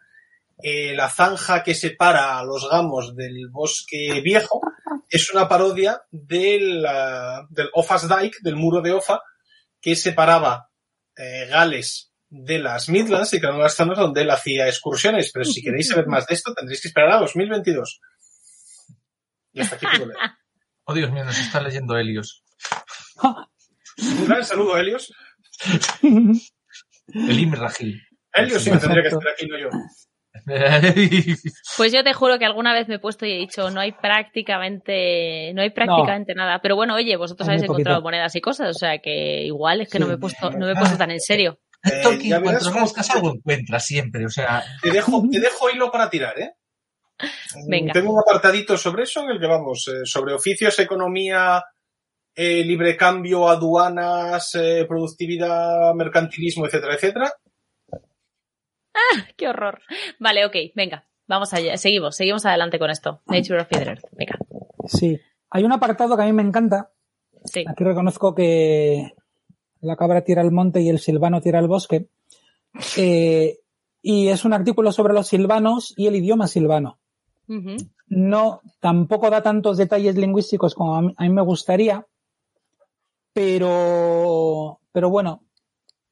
eh, 0.62 0.94
la 0.96 1.10
zanja 1.10 1.64
que 1.64 1.74
separa 1.74 2.38
a 2.38 2.44
los 2.44 2.70
gamos 2.70 3.16
del 3.16 3.50
bosque 3.50 4.22
viejo 4.22 4.62
es 5.10 5.32
una 5.34 5.48
parodia 5.48 6.02
del, 6.12 6.86
del 7.50 7.70
Offa's 7.74 8.08
Dyke, 8.08 8.38
del 8.42 8.56
muro 8.56 8.82
de 8.82 8.92
Offa, 8.92 9.22
que 9.82 9.96
separaba 9.96 10.70
eh, 11.16 11.48
Gales 11.50 12.12
de 12.30 12.60
las 12.60 12.90
Midlands 12.90 13.34
y 13.34 13.40
que 13.40 13.48
eran 13.48 13.60
las 13.60 13.76
zonas 13.76 13.98
donde 13.98 14.22
él 14.22 14.30
hacía 14.30 14.68
excursiones. 14.68 15.32
Pero 15.34 15.46
si 15.46 15.64
queréis 15.64 15.90
saber 15.90 16.08
más 16.08 16.28
de 16.28 16.36
esto, 16.36 16.54
tendréis 16.54 16.82
que 16.82 16.90
esperar 16.90 17.12
a 17.12 17.20
2022. 17.20 18.00
Y 19.54 19.62
hasta 19.62 19.76
aquí 19.76 19.86
puedo 19.88 20.08
leer. 20.08 20.20
Oh, 20.86 20.94
Dios 20.94 21.12
mío, 21.12 21.24
nos 21.24 21.38
está 21.38 21.62
leyendo 21.62 21.98
Helios. 21.98 22.44
Un 23.22 24.26
gran 24.28 24.44
saludo, 24.44 24.78
Helios. 24.78 25.14
El 26.02 27.40
Imrahil. 27.40 28.02
Helios 28.40 28.64
sí 28.64 28.72
me 28.72 28.78
tendría 28.78 29.04
que 29.04 29.10
Exacto. 29.10 29.30
estar 29.30 29.34
aquí, 29.34 29.48
no 29.48 29.60
yo. 29.60 29.70
Pues 31.78 31.92
yo 31.92 32.04
te 32.04 32.14
juro 32.14 32.38
que 32.40 32.46
alguna 32.46 32.74
vez 32.74 32.88
me 32.88 32.96
he 32.96 33.00
puesto 33.00 33.26
y 33.26 33.32
he 33.32 33.38
dicho, 33.38 33.70
no 33.72 33.80
hay 33.80 33.92
prácticamente, 33.92 35.54
no 35.54 35.62
hay 35.62 35.70
prácticamente 35.72 36.34
nada. 36.36 36.60
Pero 36.62 36.76
bueno, 36.76 36.96
oye, 36.96 37.16
vosotros 37.18 37.48
habéis 37.48 37.64
encontrado 37.64 38.02
monedas 38.02 38.36
y 38.36 38.42
cosas, 38.42 38.70
o 38.76 38.80
sea 38.80 39.00
que 39.00 39.44
igual 39.44 39.82
es 39.82 39.90
que 39.90 39.98
Sí. 39.98 40.00
no 40.00 40.08
me 40.08 40.14
he 40.16 40.18
puesto, 40.18 40.52
no 40.52 40.66
me 40.66 40.74
he 40.74 40.76
puesto 40.76 40.98
tan 40.98 41.12
en 41.12 41.20
serio. 41.20 41.60
Eh, 41.82 42.82
buscas 42.82 43.10
algo, 43.12 43.34
encuentra 43.36 43.80
siempre. 43.80 44.26
O 44.26 44.30
sea, 44.30 44.62
te 44.84 44.92
dejo, 44.92 45.24
te 45.32 45.40
dejo 45.40 45.70
hilo 45.70 45.90
para 45.90 46.10
tirar, 46.10 46.38
¿eh? 46.38 46.52
Venga. 47.70 47.94
Tengo 47.94 48.14
un 48.14 48.20
apartadito 48.20 48.78
sobre 48.78 49.04
eso 49.04 49.24
en 49.24 49.30
el 49.30 49.40
que 49.40 49.48
vamos, 49.48 49.88
eh, 49.88 50.06
sobre 50.06 50.34
oficios, 50.34 50.78
economía, 50.80 51.64
eh, 52.36 52.64
libre 52.66 52.98
cambio, 52.98 53.48
aduanas, 53.48 54.56
eh, 54.56 54.86
productividad, 54.90 55.94
mercantilismo, 55.94 56.66
etcétera, 56.66 56.96
etcétera. 56.96 57.32
Qué 59.38 59.48
horror. 59.48 59.82
Vale, 60.20 60.46
ok, 60.46 60.56
venga. 60.76 61.06
Vamos 61.28 61.54
allá, 61.54 61.78
seguimos, 61.78 62.16
seguimos 62.16 62.46
adelante 62.46 62.80
con 62.80 62.90
esto. 62.90 63.22
Nature 63.28 63.62
of 63.62 63.68
Middle 63.72 63.92
Earth. 63.92 64.06
Venga. 64.12 64.38
Sí. 64.86 65.20
Hay 65.52 65.64
un 65.64 65.72
apartado 65.72 66.16
que 66.18 66.24
a 66.24 66.26
mí 66.26 66.34
me 66.34 66.42
encanta. 66.42 66.92
Sí. 67.46 67.66
Aquí 67.68 67.84
reconozco 67.84 68.34
que 68.34 69.14
la 69.82 69.96
cabra 69.96 70.24
tira 70.24 70.42
al 70.42 70.52
monte 70.52 70.82
y 70.82 70.90
el 70.90 71.00
silvano 71.00 71.42
tira 71.42 71.60
al 71.60 71.68
bosque. 71.68 72.10
Eh, 72.98 73.60
y 74.02 74.28
es 74.30 74.46
un 74.46 74.54
artículo 74.54 74.92
sobre 74.92 75.14
los 75.14 75.28
silvanos 75.28 75.94
y 75.98 76.08
el 76.08 76.16
idioma 76.16 76.48
silvano. 76.48 77.00
No, 78.08 78.62
tampoco 78.80 79.32
da 79.32 79.42
tantos 79.42 79.78
detalles 79.78 80.16
lingüísticos 80.16 80.76
como 80.76 80.96
a 80.96 81.02
mí, 81.02 81.14
a 81.18 81.24
mí 81.24 81.30
me 81.30 81.42
gustaría, 81.42 82.06
pero, 83.34 84.80
pero 84.92 85.10
bueno, 85.10 85.44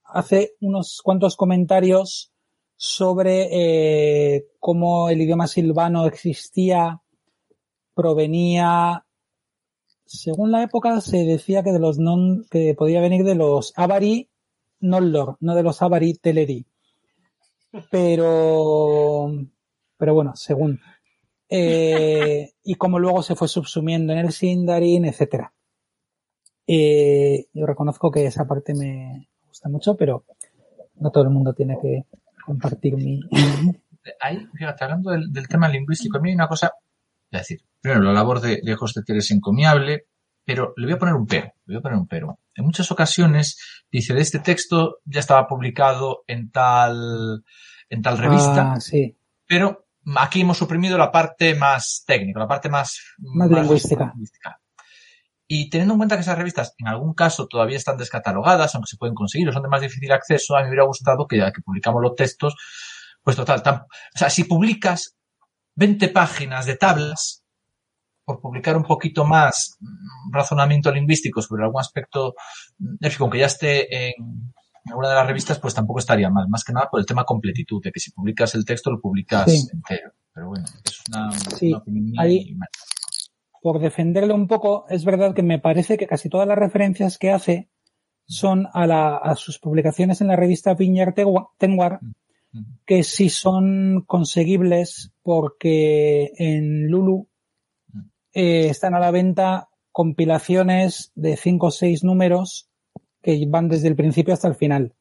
hace 0.03 0.55
unos 0.61 0.99
cuantos 1.03 1.35
comentarios 1.35 2.31
sobre 2.77 3.49
eh, 3.51 4.47
cómo 4.59 5.09
el 5.09 5.21
idioma 5.21 5.47
silvano 5.47 6.05
existía, 6.05 7.01
provenía, 7.95 9.03
según 10.05 10.51
la 10.51 10.63
época 10.63 11.01
se 11.01 11.25
decía 11.25 11.63
que 11.63 11.71
de 11.71 11.79
los 11.79 11.97
non, 11.97 12.45
que 12.49 12.75
podía 12.75 13.01
venir 13.01 13.25
de 13.25 13.35
los 13.35 13.73
Avari 13.75 14.29
Nollor, 14.79 15.37
no 15.41 15.55
de 15.55 15.63
los 15.63 15.81
Avari 15.81 16.13
Teleri. 16.13 16.65
Pero, 17.91 19.29
pero 19.97 20.13
bueno, 20.13 20.35
según. 20.35 20.79
Eh, 21.49 22.51
y 22.63 22.75
cómo 22.75 22.99
luego 22.99 23.21
se 23.23 23.35
fue 23.35 23.47
subsumiendo 23.47 24.13
en 24.13 24.19
el 24.19 24.31
Sindarin, 24.31 25.05
etcétera. 25.05 25.51
Eh, 26.67 27.47
yo 27.53 27.65
reconozco 27.65 28.11
que 28.11 28.25
esa 28.25 28.45
parte 28.45 28.73
me 28.73 29.29
gusta 29.47 29.69
mucho, 29.69 29.95
pero 29.95 30.23
no 30.95 31.11
todo 31.11 31.23
el 31.23 31.29
mundo 31.29 31.53
tiene 31.53 31.77
que 31.81 32.05
compartir 32.47 32.95
mi. 32.95 33.19
ahí, 34.21 34.47
fíjate, 34.55 34.83
hablando 34.85 35.11
del, 35.11 35.31
del 35.31 35.47
tema 35.47 35.67
lingüístico, 35.69 36.17
a 36.17 36.21
mí 36.21 36.29
hay 36.29 36.35
una 36.35 36.47
cosa, 36.47 36.71
es 37.29 37.41
decir, 37.41 37.59
primero, 37.81 38.01
la 38.01 38.13
labor 38.13 38.39
de, 38.41 38.61
de 38.63 38.75
José 38.75 39.01
es 39.05 39.31
encomiable, 39.31 40.05
pero 40.45 40.73
le 40.77 40.85
voy 40.87 40.93
a 40.95 40.97
poner 40.97 41.13
un 41.15 41.27
pero, 41.27 41.51
le 41.65 41.75
voy 41.75 41.79
a 41.79 41.81
poner 41.81 41.97
un 41.99 42.07
pero. 42.07 42.39
En 42.55 42.63
muchas 42.65 42.89
ocasiones 42.91 43.57
dice, 43.91 44.13
de 44.13 44.21
este 44.21 44.39
texto 44.39 44.99
ya 45.05 45.19
estaba 45.19 45.45
publicado 45.47 46.23
en 46.25 46.49
tal, 46.49 47.43
en 47.89 48.01
tal 48.01 48.17
revista, 48.17 48.73
Ah, 48.73 48.79
sí. 48.79 49.17
pero 49.45 49.85
aquí 50.15 50.41
hemos 50.41 50.57
suprimido 50.57 50.97
la 50.97 51.11
parte 51.11 51.53
más 51.55 52.03
técnica, 52.07 52.39
la 52.39 52.47
parte 52.47 52.69
más, 52.69 52.99
Más 53.19 53.49
lingüística. 53.51 54.13
Y 55.47 55.69
teniendo 55.69 55.93
en 55.93 55.99
cuenta 55.99 56.15
que 56.15 56.21
esas 56.21 56.37
revistas 56.37 56.73
en 56.77 56.87
algún 56.87 57.13
caso 57.13 57.47
todavía 57.47 57.77
están 57.77 57.97
descatalogadas, 57.97 58.75
aunque 58.75 58.89
se 58.89 58.97
pueden 58.97 59.15
conseguir 59.15 59.47
o 59.49 59.53
son 59.53 59.63
de 59.63 59.69
más 59.69 59.81
difícil 59.81 60.11
acceso, 60.11 60.55
a 60.55 60.59
mí 60.59 60.63
me 60.65 60.69
hubiera 60.71 60.85
gustado 60.85 61.25
que 61.27 61.37
ya 61.37 61.51
que 61.51 61.61
publicamos 61.61 62.01
los 62.01 62.15
textos, 62.15 62.55
pues 63.23 63.35
total, 63.37 63.63
tan- 63.63 63.81
o 63.81 64.17
sea, 64.17 64.29
si 64.29 64.43
publicas 64.43 65.15
20 65.75 66.09
páginas 66.09 66.65
de 66.65 66.75
tablas, 66.75 67.43
por 68.25 68.41
publicar 68.41 68.75
un 68.75 68.83
poquito 68.83 69.23
más 69.23 69.77
mm, 69.79 70.33
razonamiento 70.33 70.91
lingüístico 70.91 71.41
sobre 71.41 71.63
algún 71.63 71.79
aspecto 71.79 72.33
élfico, 72.99 73.23
aunque 73.23 73.39
ya 73.39 73.45
esté 73.45 74.07
en 74.09 74.13
alguna 74.89 75.07
de 75.09 75.15
las 75.15 75.27
revistas, 75.27 75.59
pues 75.59 75.73
tampoco 75.73 75.99
estaría 75.99 76.29
mal. 76.29 76.45
Más 76.49 76.65
que 76.65 76.73
nada 76.73 76.89
por 76.91 76.99
el 76.99 77.05
tema 77.05 77.23
completitud, 77.23 77.81
de 77.81 77.89
que 77.91 78.01
si 78.01 78.11
publicas 78.11 78.53
el 78.55 78.65
texto 78.65 78.91
lo 78.91 78.99
publicas 78.99 79.49
Sí. 79.49 79.67
entero. 79.71 80.11
Pero 80.33 80.49
bueno, 80.49 80.65
es 80.83 81.01
una, 81.09 81.31
Sí, 81.57 81.69
una 81.69 81.77
opinión 81.77 82.13
ahí-. 82.19 82.53
Por 83.67 83.81
defenderle 83.81 84.33
un 84.33 84.47
poco, 84.47 84.85
es 84.87 85.03
verdad 85.03 85.35
que 85.35 85.43
me 85.43 85.59
parece 85.59 85.97
que 85.97 86.07
casi 86.07 86.29
todas 86.29 86.47
las 86.47 86.57
referencias 86.57 87.17
que 87.17 87.31
hace 87.31 87.67
son 88.25 88.65
a, 88.71 88.87
la, 88.87 89.17
a 89.17 89.35
sus 89.35 89.59
publicaciones 89.59 90.21
en 90.21 90.27
la 90.27 90.37
revista 90.37 90.73
Viñar 90.73 91.13
Tenguar, 91.13 91.99
Ujú. 92.53 92.63
que 92.85 93.03
sí 93.03 93.27
son 93.27 94.05
conseguibles 94.07 95.11
porque 95.21 96.31
en 96.37 96.87
Lulu 96.87 97.27
eh, 98.31 98.69
están 98.69 98.95
a 98.95 99.01
la 99.01 99.11
venta 99.11 99.67
compilaciones 99.91 101.11
de 101.15 101.35
cinco 101.35 101.67
o 101.67 101.71
seis 101.71 102.05
números 102.05 102.69
que 103.21 103.45
van 103.49 103.67
desde 103.67 103.89
el 103.89 103.97
principio 103.97 104.33
hasta 104.33 104.47
el 104.47 104.55
final. 104.55 104.93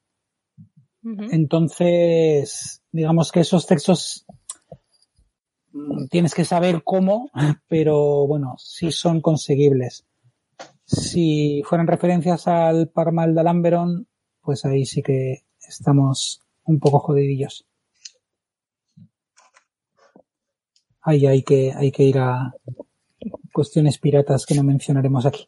Entonces, 1.04 2.82
digamos 2.90 3.30
que 3.30 3.38
esos 3.38 3.64
textos 3.64 4.25
mm, 4.25 4.25
tienes 6.10 6.34
que 6.34 6.44
saber 6.44 6.82
cómo, 6.84 7.30
pero 7.68 8.26
bueno, 8.26 8.54
sí 8.58 8.92
son 8.92 9.20
conseguibles. 9.20 10.04
Si 10.84 11.62
fueran 11.64 11.86
referencias 11.86 12.46
al 12.46 12.88
Parmal 12.88 13.34
de 13.34 13.40
Alamberon, 13.40 14.06
pues 14.40 14.64
ahí 14.64 14.86
sí 14.86 15.02
que 15.02 15.44
estamos 15.66 16.42
un 16.64 16.78
poco 16.78 17.00
jodidillos. 17.00 17.66
Ahí 21.02 21.26
hay 21.26 21.42
que, 21.42 21.72
hay 21.72 21.92
que 21.92 22.02
ir 22.02 22.18
a 22.18 22.52
cuestiones 23.52 23.98
piratas 23.98 24.46
que 24.46 24.54
no 24.54 24.62
mencionaremos 24.62 25.26
aquí. 25.26 25.46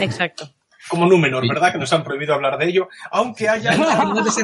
Exacto. 0.00 0.48
Como 0.88 1.06
Númenor. 1.06 1.46
¿verdad? 1.48 1.72
Que 1.72 1.78
nos 1.78 1.92
han 1.92 2.02
prohibido 2.02 2.34
hablar 2.34 2.58
de 2.58 2.66
ello. 2.66 2.88
Aunque 3.10 3.48
haya... 3.48 3.76
No 3.76 4.34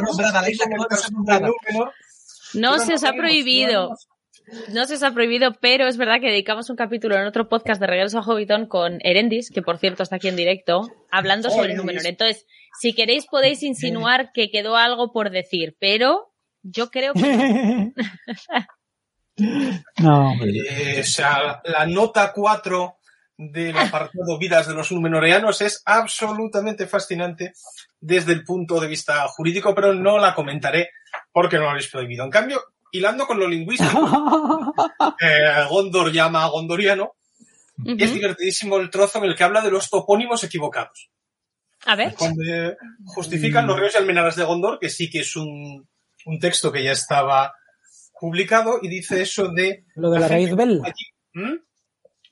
no 2.54 2.78
se 2.84 2.94
os 2.94 3.04
ha 3.04 3.12
prohibido. 3.12 3.96
No 4.72 4.86
se 4.86 4.94
os 4.94 5.02
ha 5.02 5.12
prohibido, 5.12 5.52
pero 5.60 5.86
es 5.86 5.96
verdad 5.96 6.20
que 6.20 6.28
dedicamos 6.28 6.70
un 6.70 6.76
capítulo 6.76 7.16
en 7.16 7.26
otro 7.26 7.48
podcast 7.48 7.80
de 7.80 7.86
Regreso 7.86 8.18
a 8.18 8.22
Hobbiton 8.22 8.66
con 8.66 8.98
Erendis, 9.02 9.50
que 9.50 9.62
por 9.62 9.78
cierto 9.78 10.02
está 10.02 10.16
aquí 10.16 10.28
en 10.28 10.36
directo, 10.36 10.88
hablando 11.10 11.50
sobre 11.50 11.72
Erendis. 11.72 11.84
Númenor. 11.84 12.06
Entonces, 12.06 12.46
si 12.80 12.92
queréis 12.92 13.26
podéis 13.26 13.62
insinuar 13.62 14.32
que 14.32 14.50
quedó 14.50 14.76
algo 14.76 15.12
por 15.12 15.30
decir, 15.30 15.76
pero 15.78 16.32
yo 16.62 16.90
creo 16.90 17.12
que 17.14 17.92
no, 19.98 20.34
Eh, 20.44 21.00
o 21.00 21.04
sea, 21.04 21.60
la 21.64 21.86
nota 21.86 22.32
4 22.32 22.98
del 23.36 23.78
apartado 23.78 24.36
Vidas 24.36 24.66
de 24.66 24.74
los 24.74 24.90
Númenoreanos 24.90 25.60
es 25.60 25.80
absolutamente 25.84 26.88
fascinante 26.88 27.52
desde 28.00 28.32
el 28.32 28.42
punto 28.42 28.80
de 28.80 28.88
vista 28.88 29.26
jurídico, 29.28 29.74
pero 29.76 29.94
no 29.94 30.18
la 30.18 30.34
comentaré 30.34 30.90
porque 31.30 31.56
no 31.56 31.64
lo 31.64 31.70
habéis 31.70 31.88
prohibido. 31.88 32.24
En 32.24 32.30
cambio, 32.30 32.60
hilando 32.92 33.26
con 33.26 33.38
lo 33.38 33.46
lingüístico, 33.48 33.90
eh, 35.20 35.66
Gondor 35.68 36.12
llama 36.12 36.44
a 36.44 36.48
Gondoriano, 36.48 37.12
y 37.84 38.02
es 38.02 38.12
divertidísimo 38.12 38.76
el 38.78 38.90
trozo 38.90 39.18
en 39.18 39.24
el 39.24 39.36
que 39.36 39.44
habla 39.44 39.60
de 39.60 39.70
los 39.70 39.88
topónimos 39.88 40.42
equivocados. 40.44 41.10
A 41.86 41.94
ver. 41.94 42.14
Cuando 42.14 42.42
eh, 42.42 42.76
justifican 43.04 43.66
los 43.66 43.78
ríos 43.78 43.94
y 43.94 43.98
almenaras 43.98 44.34
de 44.36 44.44
Gondor, 44.44 44.78
que 44.80 44.90
sí 44.90 45.08
que 45.08 45.20
es 45.20 45.36
un, 45.36 45.88
un 46.26 46.38
texto 46.40 46.72
que 46.72 46.82
ya 46.82 46.92
estaba 46.92 47.52
publicado, 48.20 48.80
y 48.82 48.88
dice 48.88 49.22
eso 49.22 49.48
de... 49.48 49.84
lo 49.94 50.10
de 50.10 50.18
la 50.20 50.26
raíz 50.28 50.54
Bell, 50.56 50.82
¿Mm? 51.34 51.54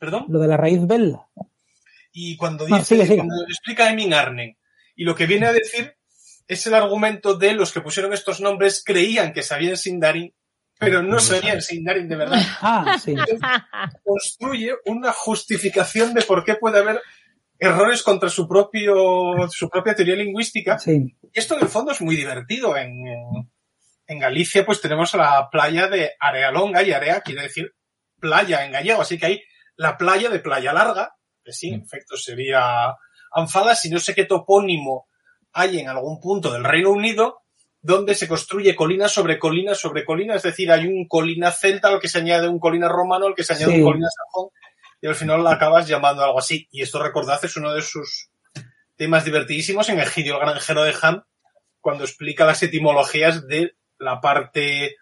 ¿Perdón? 0.01 0.27
lo 0.29 0.41
de 0.41 0.49
la 0.49 0.57
raíz 0.57 0.85
Bell. 0.87 1.17
Y 2.13 2.37
cuando 2.37 2.67
No, 2.67 2.77
dice, 2.79 2.97
sigue, 2.97 3.05
sigue. 3.05 3.17
cuando 3.19 3.45
explica 3.45 3.91
Emin 3.91 4.13
Arnen, 4.15 4.57
y 4.97 5.05
lo 5.05 5.15
que 5.15 5.27
viene 5.27 5.47
a 5.47 5.53
decir 5.53 5.97
es 6.49 6.67
el 6.67 6.75
argumento 6.75 7.35
de 7.35 7.53
los 7.53 7.73
que 7.73 7.81
pusieron 7.81 8.13
estos 8.13 8.41
nombres 8.41 8.83
creían 8.85 9.33
que 9.33 9.43
sabían 9.43 9.77
Sindarin, 9.77 10.35
pero 10.79 11.03
no 11.03 11.19
sabían 11.21 11.61
Sindarin 11.63 12.09
de 12.09 12.17
verdad. 12.17 12.41
Ah, 12.61 12.99
sí. 13.03 13.15
Construye 14.05 14.73
una 14.87 15.13
justificación 15.13 16.15
de 16.15 16.23
por 16.23 16.45
qué 16.45 16.55
puede 16.57 16.79
haber 16.79 17.01
errores 17.59 18.03
contra 18.03 18.29
su 18.29 18.47
propio, 18.49 19.49
su 19.51 19.69
propia 19.69 19.95
teoría 19.95 20.17
lingüística. 20.17 20.79
Sí. 20.79 21.17
Y 21.33 21.39
esto 21.39 21.55
en 21.57 21.63
el 21.63 21.69
fondo 21.69 21.93
es 21.93 22.01
muy 22.03 22.17
divertido. 22.17 22.77
En, 22.77 22.91
en- 24.07 24.19
Galicia 24.21 24.65
pues 24.65 24.81
tenemos 24.81 25.13
la 25.15 25.49
playa 25.51 25.89
de 25.89 26.13
Arealonga 26.21 26.83
y 26.85 26.93
Area 26.93 27.23
quiere 27.23 27.43
decir 27.43 27.75
playa 28.21 28.65
en 28.65 28.71
gallego, 28.73 29.03
así 29.03 29.19
que 29.19 29.27
hay 29.27 29.43
la 29.77 29.99
playa 29.99 30.31
de 30.31 30.39
Playa 30.39 30.73
Larga, 30.73 31.17
que 31.45 31.53
sí, 31.53 31.71
en 31.71 31.83
efecto 31.83 32.17
sería 32.17 32.95
Anfalas 33.33 33.85
y 33.85 33.91
no 33.91 33.99
sé 33.99 34.15
qué 34.15 34.25
topónimo 34.25 35.09
hay 35.53 35.81
en 35.81 35.89
algún 35.89 36.21
punto 36.21 36.53
del 36.53 36.63
Reino 36.65 36.91
Unido 36.93 37.41
donde 37.87 38.17
se 38.17 38.27
construye 38.27 38.75
colina 38.75 39.07
sobre 39.09 39.39
colina 39.39 39.75
sobre 39.77 40.05
colina, 40.05 40.35
es 40.35 40.43
decir, 40.43 40.73
hay 40.73 40.87
un 40.87 41.07
colina 41.07 41.53
celta 41.53 41.87
al 41.89 42.01
que 42.01 42.09
se 42.09 42.19
añade 42.19 42.49
un 42.49 42.59
colina 42.59 42.89
romano, 42.89 43.27
al 43.27 43.35
que 43.35 43.45
se 43.45 43.53
añade 43.53 43.75
Sí. 43.75 43.79
un 43.79 43.85
colina 43.87 44.09
sajón, 44.11 44.51
y 45.01 45.07
al 45.07 45.15
final 45.15 45.45
la 45.45 45.53
acabas 45.53 45.87
llamando 45.87 46.25
algo 46.25 46.41
así. 46.41 46.67
Y 46.73 46.83
esto 46.83 47.01
recordad 47.01 47.39
es 47.45 47.57
uno 47.57 47.73
de 47.73 47.83
sus 47.83 48.29
temas 48.97 49.25
divertidísimos 49.25 49.89
en 49.89 50.01
Egidio 50.01 50.35
el 50.35 50.41
granjero 50.41 50.83
de 50.83 50.95
Ham, 51.01 51.23
cuando 51.81 52.03
explica 52.03 52.45
las 52.45 52.61
etimologías 52.63 53.47
de 53.47 53.77
la 53.99 54.21
parte 54.21 54.97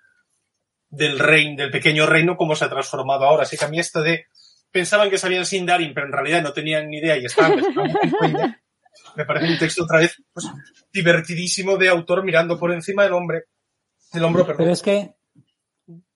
del 0.90 1.19
reino, 1.19 1.62
del 1.62 1.70
pequeño 1.70 2.05
reino, 2.05 2.36
cómo 2.36 2.55
se 2.55 2.66
ha 2.66 2.70
transformado 2.70 3.24
ahora. 3.24 3.44
Así 3.44 3.56
que 3.56 3.65
a 3.65 3.69
mí 3.69 3.78
esto 3.78 4.02
de 4.02 4.27
pensaban 4.70 5.09
que 5.09 5.16
sabían 5.16 5.47
Sindarin, 5.47 5.94
pero 5.94 6.06
en 6.06 6.12
realidad 6.12 6.43
no 6.43 6.52
tenían 6.52 6.90
ni 6.90 6.98
idea 6.98 7.16
y 7.16 7.24
estaban 7.24 7.52
me 9.16 9.25
parece 9.25 9.53
un 9.53 9.59
texto 9.59 9.85
otra 9.85 9.99
vez 9.99 10.16
pues, 10.33 10.47
divertidísimo 10.93 11.77
de 11.77 11.89
autor 11.89 12.25
mirando 12.25 12.59
por 12.59 12.73
encima 12.73 13.05
del 13.05 13.12
hombre, 13.12 13.45
del 14.12 14.25
hombro, 14.25 14.47
perdón. 14.47 14.59
Pero 14.59 14.73
es 14.73 14.83
que 14.83 15.15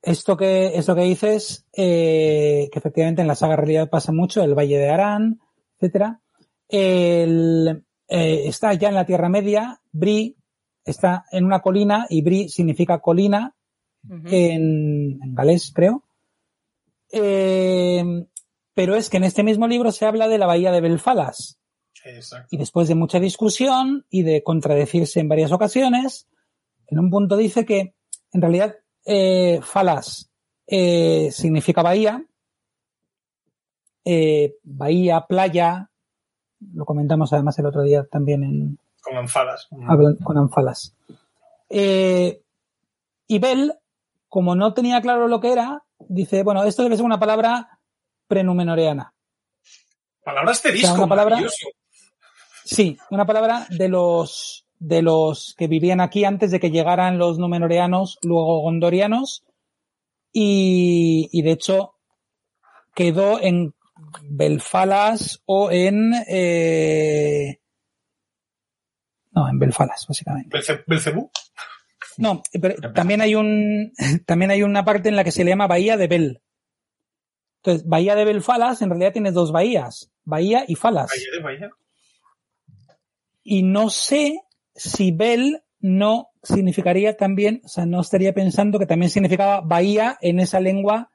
esto 0.03 0.37
que, 0.37 0.79
esto 0.79 0.95
que 0.95 1.03
dices, 1.03 1.67
eh, 1.77 2.69
que 2.73 2.79
efectivamente 2.79 3.23
en 3.23 3.29
la 3.29 3.35
saga 3.35 3.57
realidad 3.57 3.91
pasa 3.91 4.13
mucho, 4.13 4.43
el 4.43 4.55
Valle 4.55 4.79
de 4.79 4.91
Arán, 4.91 5.41
etcétera. 5.77 6.21
El, 6.69 7.85
eh, 8.09 8.43
está 8.47 8.75
ya 8.75 8.89
en 8.89 8.95
la 8.95 9.07
Tierra 9.07 9.29
Media, 9.29 9.81
Bri 9.93 10.37
está 10.85 11.25
en 11.31 11.45
una 11.45 11.61
colina 11.61 12.07
y 12.09 12.23
Bri 12.23 12.49
significa 12.49 13.01
colina 13.01 13.55
en, 14.09 15.19
en 15.23 15.35
galés, 15.35 15.73
creo. 15.75 16.05
Eh, 17.13 18.05
pero 18.75 18.95
es 18.97 19.11
que 19.11 19.17
en 19.17 19.25
este 19.25 19.43
mismo 19.43 19.67
libro 19.67 19.93
se 19.93 20.07
habla 20.07 20.29
de 20.29 20.39
la 20.39 20.47
bahía 20.47 20.73
de 20.73 20.81
Belfalas. 20.81 21.59
Exacto. 22.17 22.49
Y 22.51 22.59
después 22.59 22.89
de 22.89 22.95
mucha 22.95 23.21
discusión 23.21 24.05
y 24.11 24.23
de 24.23 24.43
contradecirse 24.43 25.21
en 25.21 25.29
varias 25.29 25.53
ocasiones, 25.53 26.27
en 26.87 26.99
un 26.99 27.11
punto 27.11 27.37
dice 27.37 27.65
que 27.67 27.95
en 28.33 28.41
realidad 28.41 28.77
eh, 29.05 29.61
Falas 29.63 30.31
eh, 30.67 31.31
significa 31.33 31.83
bahía, 31.83 32.25
eh, 34.05 34.57
bahía, 34.63 35.27
playa, 35.27 35.91
lo 36.75 36.85
comentamos 36.85 37.33
además 37.33 37.59
el 37.59 37.67
otro 37.67 37.83
día 37.83 38.05
también 38.05 38.43
en, 38.45 38.79
Con 39.03 39.17
anfalas. 39.17 39.69
hablan- 39.87 40.17
con 40.23 40.39
Anfalas. 40.39 40.95
Eh, 41.69 42.41
y 43.27 43.39
Bell, 43.39 43.75
como 44.29 44.55
no 44.55 44.73
tenía 44.75 45.01
claro 45.03 45.29
lo 45.29 45.41
que 45.41 45.53
era, 45.53 45.83
dice, 46.09 46.43
bueno, 46.43 46.65
esto 46.65 46.83
debe 46.83 46.97
ser 46.97 47.05
una 47.05 47.21
palabra 47.21 47.79
prenumenoreana. 48.27 49.13
Palabra 50.25 50.51
asterisco, 50.53 50.89
O 50.89 50.95
sea, 50.97 51.05
una 51.05 51.09
palabra-. 51.09 51.41
Sí, 52.71 52.99
una 53.11 53.25
palabra 53.25 53.67
de 53.71 53.89
los 53.89 54.67
de 54.79 55.01
los 55.01 55.55
que 55.57 55.67
vivían 55.69 56.01
aquí 56.03 56.25
antes 56.25 56.51
de 56.51 56.61
que 56.61 56.71
llegaran 56.71 57.17
los 57.19 57.39
numenoreanos, 57.39 58.19
luego 58.23 58.61
gondorianos, 58.61 59.43
y, 60.33 61.29
y 61.33 61.43
de 61.43 61.51
hecho 61.53 61.95
quedó 62.95 63.41
en 63.41 63.75
Belfalas 64.23 65.43
o 65.47 65.71
en 65.71 66.13
eh, 66.29 67.59
no, 69.33 69.49
en 69.49 69.59
Belfalas, 69.59 70.05
básicamente. 70.07 70.57
Belce- 70.57 70.85
Belcebú. 70.87 71.31
No, 72.19 72.43
pero 72.61 72.75
también 72.93 73.23
hay 73.23 73.35
un 73.35 73.93
también 74.27 74.51
hay 74.51 74.63
una 74.63 74.85
parte 74.85 75.09
en 75.09 75.17
la 75.17 75.25
que 75.25 75.33
se 75.33 75.43
le 75.43 75.51
llama 75.53 75.67
Bahía 75.69 75.97
de 75.97 76.07
Bel. 76.07 76.43
Entonces, 77.63 77.89
Bahía 77.89 78.15
de 78.15 78.27
Belfalas, 78.27 78.83
en 78.83 78.91
realidad 78.91 79.13
tienes 79.13 79.33
dos 79.35 79.53
bahías, 79.53 80.11
Bahía 80.25 80.65
y 80.69 80.75
Falas. 80.75 81.09
Bahía 81.11 81.33
de 81.33 81.41
Bahía. 81.43 81.71
Y 83.51 83.63
no 83.63 83.89
sé 83.89 84.43
si 84.75 85.11
Bel 85.11 85.63
no 85.81 86.29
significaría 86.43 87.17
también, 87.17 87.63
o 87.65 87.69
sea, 87.69 87.87
no 87.87 88.03
estaría 88.03 88.35
pensando 88.35 88.79
que 88.79 88.85
también 88.85 89.11
significaba 89.11 89.63
bahía 89.63 90.19
en 90.21 90.39
esa 90.39 90.61
lengua 90.61 91.11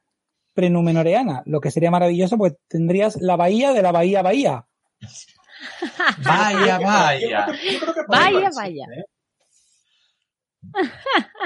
prenumenoreana, 0.56 1.44
lo 1.46 1.62
que 1.62 1.70
sería 1.70 1.92
maravilloso 1.92 2.36
porque 2.40 2.58
tendrías 2.68 3.22
la 3.22 3.36
bahía 3.36 3.72
de 3.72 3.84
la 3.84 3.92
bahía 3.92 4.24
bahía. 4.24 4.66
Vaya, 6.26 6.80
vaya. 6.80 7.46
Yo 7.48 7.80
creo 7.80 7.94
que 7.94 8.04
puede 8.04 8.22
Vaya, 8.24 8.50
vaya. 8.56 8.86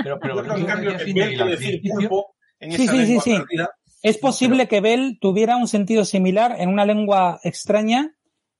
Pero, 0.03 0.19
pero 0.21 0.55
en 0.55 0.65
cambio, 0.65 0.97
que 0.97 1.03
quiere 1.03 1.49
decir 1.49 1.81
principio, 1.81 2.09
pulpo 2.09 2.35
en 2.59 2.71
Sí, 2.71 2.83
esa 2.83 2.93
sí, 2.93 2.97
sí, 2.99 3.05
lengua 3.07 3.23
sí. 3.23 3.37
perdida. 3.39 3.69
Es 4.03 4.17
posible 4.17 4.67
que 4.69 4.79
Bell 4.79 5.17
tuviera 5.19 5.57
un 5.57 5.67
sentido 5.67 6.05
similar 6.05 6.55
en 6.57 6.69
una 6.69 6.85
lengua 6.85 7.41
extraña 7.43 8.16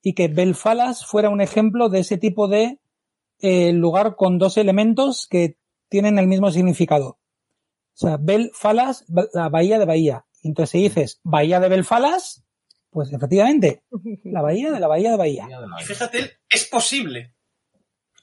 y 0.08 0.14
que 0.14 0.30
Belfalas 0.30 1.06
fuera 1.06 1.30
un 1.30 1.42
ejemplo 1.42 1.90
de 1.90 2.00
ese 2.00 2.18
tipo 2.18 2.48
de 2.48 2.80
eh, 3.42 3.74
lugar 3.74 4.16
con 4.16 4.38
dos 4.38 4.56
elementos 4.56 5.28
que 5.30 5.58
tienen 5.90 6.18
el 6.18 6.28
mismo 6.28 6.50
significado. 6.50 7.20
O 7.94 7.98
sea, 7.98 8.16
Belfalas, 8.18 9.04
la 9.34 9.50
bahía 9.50 9.78
de 9.78 9.86
Bahía. 9.86 10.26
Entonces, 10.44 10.70
si 10.70 10.84
dices 10.84 11.20
bahía 11.24 11.60
de 11.60 11.68
Belfalas, 11.68 12.46
pues 12.90 13.12
efectivamente, 13.12 13.84
la 14.24 14.42
bahía 14.42 14.72
de 14.72 14.80
la 14.80 14.88
bahía 14.88 15.12
de 15.12 15.18
Bahía. 15.18 15.46
Y 15.78 15.84
fíjate, 15.84 16.40
es 16.50 16.64
posible. 16.68 17.36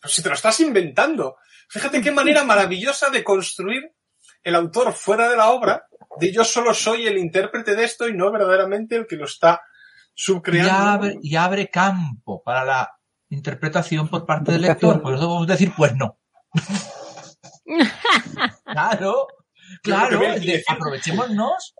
Pero 0.00 0.10
si 0.10 0.22
te 0.22 0.30
lo 0.30 0.36
estás 0.36 0.60
inventando. 0.60 1.36
Fíjate 1.68 2.00
qué 2.00 2.12
manera 2.12 2.44
maravillosa 2.46 3.10
de 3.10 3.22
construir 3.22 3.92
el 4.42 4.54
autor 4.54 4.94
fuera 4.94 5.28
de 5.28 5.36
la 5.36 5.50
obra, 5.50 5.86
de 6.18 6.32
yo 6.32 6.44
solo 6.44 6.72
soy 6.72 7.06
el 7.06 7.18
intérprete 7.18 7.76
de 7.76 7.84
esto 7.84 8.08
y 8.08 8.14
no 8.14 8.32
verdaderamente 8.32 8.96
el 8.96 9.06
que 9.06 9.16
lo 9.16 9.26
está 9.26 9.60
Y 10.14 10.22
subcreando. 10.22 10.72
abre, 10.72 11.18
y 11.22 11.36
abre 11.36 11.70
campo 11.70 12.42
para 12.42 12.64
la 12.64 12.90
interpretación 13.28 14.08
por 14.08 14.26
parte 14.26 14.52
del 14.52 14.62
lector. 14.62 15.00
Por 15.02 15.14
eso 15.14 15.26
podemos 15.26 15.46
decir, 15.46 15.72
pues 15.76 15.94
no. 15.96 16.18
claro, 18.64 19.26
claro, 19.82 20.20
de, 20.20 20.62
aprovechémonos. 20.68 21.74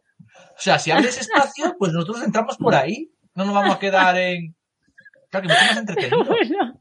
O 0.57 0.61
sea, 0.61 0.79
si 0.79 0.91
abres 0.91 1.19
espacio, 1.19 1.77
pues 1.79 1.93
nosotros 1.93 2.23
entramos 2.23 2.57
por 2.57 2.75
ahí. 2.75 3.11
No 3.35 3.45
nos 3.45 3.55
vamos 3.55 3.77
a 3.77 3.79
quedar 3.79 4.17
en. 4.17 4.55
Claro, 5.31 5.49
que 5.49 5.53
mucho 5.53 5.65
más 5.67 5.77
entretenido. 5.77 6.25
Bueno. 6.25 6.81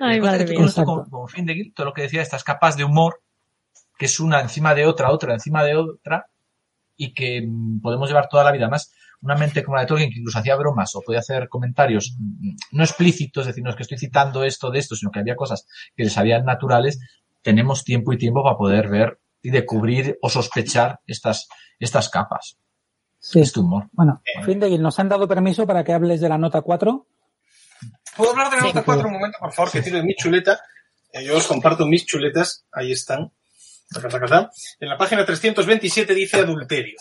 Ay, 0.00 0.18
Eh, 0.18 0.20
madre 0.20 0.44
con 0.46 0.56
mía. 0.56 0.66
esto, 0.66 0.84
como, 0.84 1.08
como 1.08 1.28
Findegil, 1.28 1.72
todo 1.74 1.86
lo 1.86 1.92
que 1.92 2.02
decía, 2.02 2.22
estas 2.22 2.44
capas 2.44 2.76
de 2.76 2.84
humor, 2.84 3.22
que 3.98 4.06
es 4.06 4.20
una 4.20 4.40
encima 4.40 4.74
de 4.74 4.86
otra, 4.86 5.10
otra 5.10 5.34
encima 5.34 5.64
de 5.64 5.76
otra, 5.76 6.26
y 6.96 7.14
que 7.14 7.42
mm, 7.46 7.80
podemos 7.80 8.08
llevar 8.08 8.28
toda 8.28 8.44
la 8.44 8.52
vida. 8.52 8.64
Además, 8.64 8.92
una 9.22 9.36
mente 9.36 9.62
como 9.62 9.76
la 9.76 9.82
de 9.82 9.86
Tolkien, 9.88 10.10
que 10.10 10.18
incluso 10.18 10.38
hacía 10.38 10.56
bromas 10.56 10.94
o 10.94 11.00
podía 11.00 11.20
hacer 11.20 11.48
comentarios 11.48 12.16
mm, 12.18 12.50
no 12.72 12.82
explícitos, 12.84 13.42
es 13.42 13.46
decir, 13.48 13.62
no 13.64 13.70
es 13.70 13.76
que 13.76 13.82
estoy 13.82 13.98
citando 13.98 14.44
esto 14.44 14.70
de 14.70 14.78
esto, 14.80 14.94
sino 14.96 15.10
que 15.10 15.20
había 15.20 15.36
cosas 15.36 15.66
que 15.96 16.04
les 16.04 16.12
sabían 16.12 16.44
naturales, 16.44 16.98
tenemos 17.42 17.84
tiempo 17.84 18.12
y 18.12 18.18
tiempo 18.18 18.42
para 18.42 18.56
poder 18.56 18.88
ver 18.88 19.18
y 19.42 19.50
descubrir 19.50 20.18
o 20.22 20.28
sospechar 20.28 21.00
estas, 21.06 21.48
estas 21.78 22.08
capas. 22.08 22.58
Sí. 23.18 23.40
Este 23.40 23.60
humor. 23.60 23.88
Bueno, 23.92 24.20
Findegil, 24.44 24.82
nos 24.82 24.98
han 24.98 25.08
dado 25.08 25.26
permiso 25.28 25.66
para 25.66 25.84
que 25.84 25.92
hables 25.92 26.20
de 26.20 26.28
la 26.28 26.38
nota 26.38 26.60
4. 26.60 27.06
¿Puedo 28.16 28.30
hablar 28.32 28.50
de 28.50 28.56
la 28.56 28.62
Sí. 28.62 28.68
nota 28.68 28.82
4 28.84 29.06
un 29.06 29.12
momento, 29.14 29.38
por 29.40 29.52
favor? 29.52 29.72
Que 29.72 29.82
tiro 29.82 29.96
de 29.98 30.02
mi 30.04 30.14
chuleta. 30.14 30.60
Eh, 31.12 31.24
yo 31.24 31.36
os 31.36 31.46
comparto 31.46 31.86
mis 31.86 32.04
chuletas. 32.06 32.64
Ahí 32.72 32.90
están. 32.92 33.32
En 34.80 34.88
la 34.88 34.96
página 34.96 35.24
327 35.24 36.14
dice 36.14 36.38
adulterio. 36.38 36.96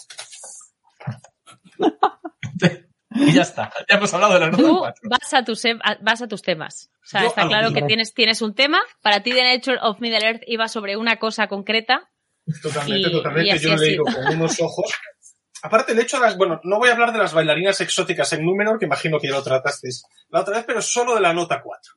Y 3.14 3.34
ya 3.34 3.42
está. 3.42 3.70
Ya 3.90 3.98
hemos 3.98 4.14
hablado 4.14 4.36
de 4.36 4.40
la 4.40 4.52
nota 4.52 4.64
Tú 4.64 4.78
4. 4.80 5.10
vas 5.10 5.34
a, 5.34 5.44
tus, 5.44 5.62
vas 6.02 6.22
a 6.22 6.28
tus 6.30 6.42
temas. 6.42 6.90
O 7.04 7.06
sea, 7.06 7.22
Yo 7.24 7.28
está 7.28 7.46
claro 7.46 7.74
que 7.74 7.82
tienes, 7.82 8.14
tienes 8.14 8.42
un 8.42 8.56
tema. 8.56 8.80
Para 9.02 9.22
ti, 9.22 9.32
The 9.32 9.54
Nature 9.58 9.80
of 9.82 10.00
Middle 10.00 10.26
Earth 10.26 10.44
iba 10.48 10.70
sobre 10.70 10.96
una 10.96 11.18
cosa 11.18 11.48
concreta. 11.48 12.10
Totalmente, 12.62 13.10
Y- 13.10 13.12
totalmente. 13.12 13.48
y 13.50 13.52
así 13.52 13.64
Yo 13.68 13.76
le 13.76 13.88
digo 13.88 14.06
con 14.06 14.34
unos 14.36 14.62
ojos. 14.62 14.94
Aparte, 15.62 15.92
el 15.92 16.00
hecho 16.00 16.18
de 16.18 16.24
las. 16.26 16.38
Bueno, 16.38 16.62
no 16.64 16.78
voy 16.80 16.88
a 16.88 16.94
hablar 16.94 17.12
de 17.12 17.20
las 17.20 17.34
bailarinas 17.34 17.82
exóticas 17.82 18.32
en 18.32 18.46
Númenor, 18.46 18.80
que 18.80 18.86
imagino 18.86 19.20
que 19.20 19.28
ya 19.28 19.34
lo 19.34 19.44
tratasteis 19.44 20.04
la 20.30 20.40
otra 20.42 20.56
vez, 20.56 20.64
pero 20.66 20.82
solo 20.82 21.14
de 21.14 21.20
la 21.22 21.34
nota 21.34 21.62
4. 21.62 21.94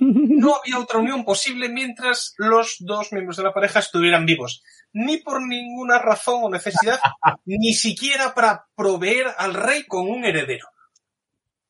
No 0.00 0.56
había 0.56 0.78
otra 0.78 0.98
unión 0.98 1.24
posible 1.24 1.68
mientras 1.68 2.34
los 2.36 2.76
dos 2.80 3.12
miembros 3.12 3.36
de 3.36 3.44
la 3.44 3.54
pareja 3.54 3.78
estuvieran 3.78 4.26
vivos. 4.26 4.62
Ni 4.92 5.18
por 5.18 5.40
ninguna 5.40 5.98
razón 5.98 6.40
o 6.42 6.50
necesidad, 6.50 6.98
ni 7.44 7.74
siquiera 7.74 8.34
para 8.34 8.66
proveer 8.74 9.28
al 9.38 9.54
rey 9.54 9.84
con 9.86 10.08
un 10.08 10.24
heredero. 10.24 10.68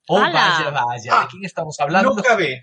Oh, 0.07 0.19
¡Hala! 0.19 0.59
vaya, 0.59 0.71
vaya. 0.71 1.13
Ah, 1.13 1.23
¿De 1.23 1.29
quién 1.29 1.45
estamos 1.45 1.79
hablando? 1.81 2.15
No 2.15 2.23
cabe. 2.23 2.61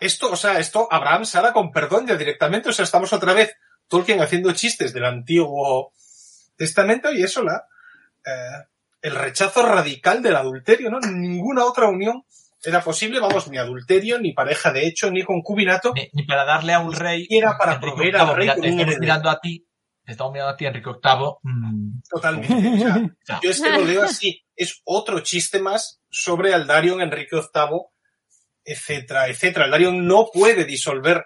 Esto, 0.00 0.32
o 0.32 0.36
sea, 0.36 0.58
esto 0.58 0.88
Abraham 0.90 1.24
Sara 1.24 1.52
con 1.52 1.72
perdón 1.72 2.06
ya 2.06 2.16
directamente. 2.16 2.68
O 2.68 2.72
sea, 2.72 2.84
estamos 2.84 3.12
otra 3.12 3.32
vez 3.32 3.56
Tolkien 3.88 4.20
haciendo 4.20 4.52
chistes 4.52 4.92
del 4.92 5.04
Antiguo 5.04 5.92
Testamento 6.56 7.12
y 7.12 7.22
eso 7.22 7.42
la 7.42 7.66
eh, 8.24 8.64
el 9.02 9.14
rechazo 9.14 9.62
radical 9.62 10.22
del 10.22 10.36
adulterio, 10.36 10.90
¿no? 10.90 10.98
Ninguna 11.00 11.64
otra 11.64 11.88
unión 11.88 12.24
era 12.66 12.80
posible, 12.82 13.20
vamos, 13.20 13.48
ni 13.48 13.58
adulterio, 13.58 14.18
ni 14.18 14.32
pareja 14.32 14.72
de 14.72 14.86
hecho, 14.86 15.10
ni 15.10 15.22
concubinato. 15.22 15.92
ni, 15.94 16.08
ni 16.12 16.22
para 16.24 16.44
darle 16.44 16.72
a 16.72 16.80
un 16.80 16.92
rey. 16.92 17.26
Era 17.30 17.56
para 17.58 17.74
Enrique 17.74 17.92
proveer 17.94 18.16
al 18.16 18.26
VIII, 18.26 18.34
rey 18.36 18.44
mira, 18.46 18.54
con 18.54 18.62
te 18.62 18.68
un 18.68 18.72
estamos 18.72 18.82
heredero. 18.94 19.00
mirando 19.00 19.30
a 19.30 19.40
ti, 19.40 19.66
te 20.04 20.12
estamos 20.12 20.32
mirando 20.32 20.52
a 20.52 20.56
ti, 20.56 20.66
Enrique 20.66 20.90
VIII. 20.90 21.28
mm, 21.42 22.00
Totalmente. 22.10 22.54
O 23.22 23.26
sea, 23.26 23.40
yo 23.42 23.50
es 23.50 23.60
que 23.60 23.70
lo 23.70 23.84
leo 23.84 24.02
así. 24.02 24.40
Es 24.56 24.80
otro 24.84 25.20
chiste 25.20 25.58
más 25.60 26.00
sobre 26.10 26.54
Aldarion, 26.54 27.00
Enrique 27.00 27.36
VIII, 27.36 27.80
etcétera, 28.64 29.28
etcétera. 29.28 29.64
Aldarion 29.66 30.06
no 30.06 30.26
puede 30.32 30.64
disolver 30.64 31.24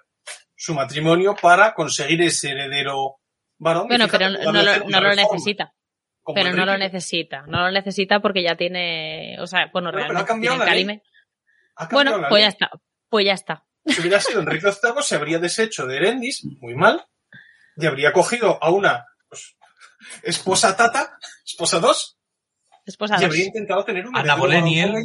su 0.57 0.75
matrimonio 0.75 1.37
para 1.41 1.73
conseguir 1.75 2.23
ese 2.23 2.51
heredero 2.51 3.17
varón. 3.59 3.87
Bueno, 3.89 4.07
fíjate, 4.07 4.25
pero 4.25 4.31
no, 4.31 4.53
podría 4.53 4.79
lo, 4.79 4.89
no 4.89 5.01
lo 5.01 5.15
necesita. 5.15 5.73
como 6.23 6.35
Pero 6.35 6.53
no 6.57 6.67
lo 6.67 6.79
necesita. 6.79 7.43
No 7.47 7.61
lo 7.61 7.71
necesita 7.71 8.21
porque 8.21 8.43
ya 8.43 8.57
tiene. 8.57 9.37
O 9.41 9.47
sea, 9.47 9.71
bueno, 9.73 9.91
Bueno, 9.93 10.07
pero 10.09 10.19
ha 10.19 10.23
realmente 10.25 10.29
cambiado 10.29 10.57
tiene 10.57 10.71
la 10.71 10.75
ley. 10.95 11.03
Bueno, 11.91 12.19
la 12.19 12.29
pues 12.29 12.41
ley. 12.41 12.45
ya 12.45 12.49
está. 12.49 12.71
Pues 13.09 13.27
ya 13.27 13.33
está. 13.33 13.65
Si 13.87 14.01
hubiera 14.01 14.21
sido 14.21 14.41
Enrique 14.41 14.67
VIII, 14.67 15.03
se 15.03 15.15
habría 15.15 15.39
deshecho 15.39 15.87
de 15.87 15.97
Erendis, 15.97 16.45
muy 16.61 16.75
mal, 16.75 17.07
y 17.77 17.87
habría 17.87 18.13
cogido 18.13 18.63
a 18.63 18.71
una 18.71 19.07
pues, 19.29 19.57
esposa 20.23 20.77
tata, 20.77 21.19
esposa 21.45 21.81
dos, 21.81 22.19
Esposa 22.85 23.17
y 23.17 23.21
dos. 23.21 23.25
habría 23.27 23.45
intentado 23.45 23.85
tener 23.85 24.07
un 24.07 24.17
Ana 24.17 24.37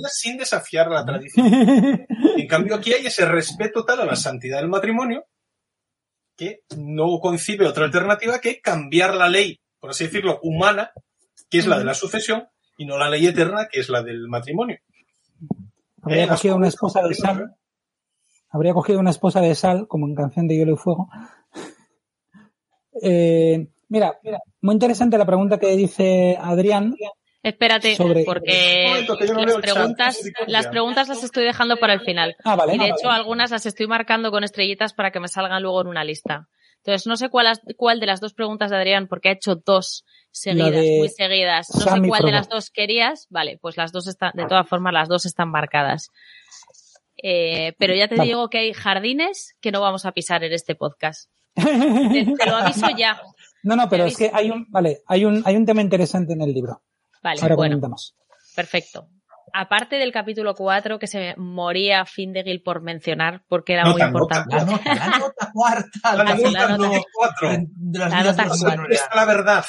sin 0.10 0.38
desafiar 0.38 0.88
la 0.90 1.06
tradición. 1.06 1.48
En 2.36 2.48
cambio, 2.48 2.76
aquí 2.76 2.94
hay 2.94 3.06
ese 3.06 3.26
respeto 3.26 3.86
tal 3.86 4.02
a 4.02 4.06
la 4.06 4.16
santidad 4.16 4.60
del 4.60 4.68
matrimonio 4.68 5.26
que 6.36 6.62
no 6.76 7.20
concibe 7.20 7.68
otra 7.68 7.86
alternativa 7.86 8.40
que 8.40 8.60
cambiar 8.60 9.16
la 9.16 9.30
ley, 9.30 9.62
por 9.80 9.92
así 9.92 10.06
decirlo, 10.06 10.40
humana, 10.42 10.92
que 11.50 11.60
es 11.60 11.68
la 11.68 11.78
de 11.78 11.86
la 11.86 11.94
sucesión, 11.94 12.48
y 12.78 12.86
no 12.86 12.98
la 12.98 13.10
ley 13.10 13.28
eterna, 13.28 13.68
que 13.72 13.80
es 13.80 13.90
la 13.90 14.02
del 14.02 14.28
matrimonio. 14.28 14.80
Habría 16.04 16.26
Eh, 16.26 16.28
cogido 16.28 16.56
una 16.56 16.68
esposa 16.68 17.02
de 17.02 17.14
sal. 17.14 17.56
Habría 18.50 18.74
cogido 18.74 19.00
una 19.00 19.10
esposa 19.10 19.42
de 19.42 19.56
sal, 19.56 19.88
como 19.88 20.06
en 20.08 20.16
Canción 20.16 20.48
de 20.48 20.56
Hielo 20.58 20.74
y 20.74 20.78
Fuego. 20.78 21.10
Eh, 23.02 23.68
mira, 23.90 24.20
mira, 24.24 24.40
muy 24.62 24.74
interesante 24.74 25.18
la 25.18 25.26
pregunta 25.26 25.58
que 25.60 25.76
dice 25.76 26.38
Adrián. 26.40 26.96
Espérate, 27.42 27.96
Sobre- 27.96 28.24
porque 28.24 29.06
no 29.34 29.46
las 29.46 29.58
preguntas, 29.58 30.20
las 30.48 30.68
preguntas 30.68 31.10
las 31.10 31.24
estoy 31.24 31.44
dejando 31.44 31.78
para 31.78 31.94
el 31.94 32.00
final. 32.02 32.36
Ah, 32.46 32.56
vale. 32.56 32.76
Y 32.76 32.78
de 32.78 32.86
ah, 32.86 32.88
hecho, 32.88 33.08
vale. 33.08 33.20
algunas 33.20 33.52
las 33.52 33.66
estoy 33.66 33.88
marcando 33.88 34.32
con 34.32 34.44
estrellitas 34.44 34.94
para 34.94 35.12
que 35.12 35.20
me 35.20 35.28
salgan 35.28 35.62
luego 35.62 35.82
en 35.82 35.88
una 35.88 36.04
lista. 36.06 36.48
Entonces, 36.78 37.06
no 37.08 37.18
sé 37.18 37.30
cuál, 37.30 37.48
cuál 37.76 38.00
de 38.00 38.06
las 38.06 38.22
dos 38.22 38.34
preguntas 38.34 38.70
de 38.70 38.78
Adrián, 38.78 39.08
porque 39.08 39.30
ha 39.30 39.34
hecho 39.34 39.56
dos 39.56 40.06
seguidas, 40.34 40.72
de 40.72 40.96
muy 41.00 41.10
seguidas. 41.10 41.70
No 41.74 41.80
sé 41.82 42.08
cuál 42.08 42.24
de 42.24 42.32
las 42.32 42.50
dos 42.50 42.70
querías. 42.70 43.28
Vale, 43.30 43.58
pues 43.62 43.78
las 43.78 43.92
dos 43.92 44.08
están, 44.08 44.32
de 44.34 44.46
todas 44.46 44.68
formas, 44.68 44.94
las 44.94 45.08
dos 45.08 45.26
están 45.26 45.50
marcadas. 45.50 46.10
Eh, 47.22 47.74
pero 47.78 47.94
ya 47.96 48.08
te 48.08 48.16
Vale. 48.16 48.28
digo 48.28 48.50
que 48.50 48.58
hay 48.58 48.74
jardines 48.74 49.56
que 49.62 49.72
no 49.72 49.82
vamos 49.82 50.06
a 50.06 50.12
pisar 50.12 50.44
en 50.44 50.52
este 50.54 50.76
podcast. 50.76 51.30
Te, 51.56 51.64
te 52.38 52.46
lo 52.50 52.56
aviso 52.58 52.88
ya. 52.98 53.22
No, 53.66 53.78
no, 53.78 53.88
pero 53.88 54.04
¿Me 54.04 54.10
es 54.10 54.18
que 54.18 54.30
hay 54.34 54.52
un, 54.52 54.66
vale, 54.72 55.04
hay 55.08 55.24
un, 55.24 55.42
hay 55.46 55.56
un 55.56 55.66
tema 55.66 55.82
interesante 55.82 56.34
en 56.34 56.42
el 56.42 56.52
libro. 56.54 56.84
Vale, 57.22 57.40
Ahora 57.42 57.56
bueno. 57.56 57.76
comentamos. 57.76 58.14
Perfecto. 58.58 59.08
Aparte 59.54 59.96
del 59.96 60.12
capítulo 60.12 60.54
4, 60.54 61.00
que 61.00 61.08
se 61.08 61.34
moría 61.38 62.04
Findegil 62.06 62.62
por 62.62 62.82
mencionar, 62.82 63.46
porque 63.48 63.72
era 63.74 63.84
Nota, 63.84 64.08
muy 64.12 64.20
nota. 64.20 64.40
importante. 64.40 64.56
La 64.58 64.66
nota, 64.66 64.96
la 64.96 65.18
nota 65.18 65.52
cuarta. 65.54 65.90
La 66.18 66.24
la 66.26 66.36
nota 66.36 66.78
nota. 66.78 66.90
de- 66.90 67.04
Cuatro. 67.14 67.50
de 67.52 68.00
las 68.00 68.12
La 68.12 68.20
vidas 68.20 68.36
nota 68.38 68.44
de 68.44 68.50
cuatro. 68.50 68.68
Númenor. 68.76 68.92
Está 68.94 69.16
la 69.16 69.26
verdad. 69.26 69.66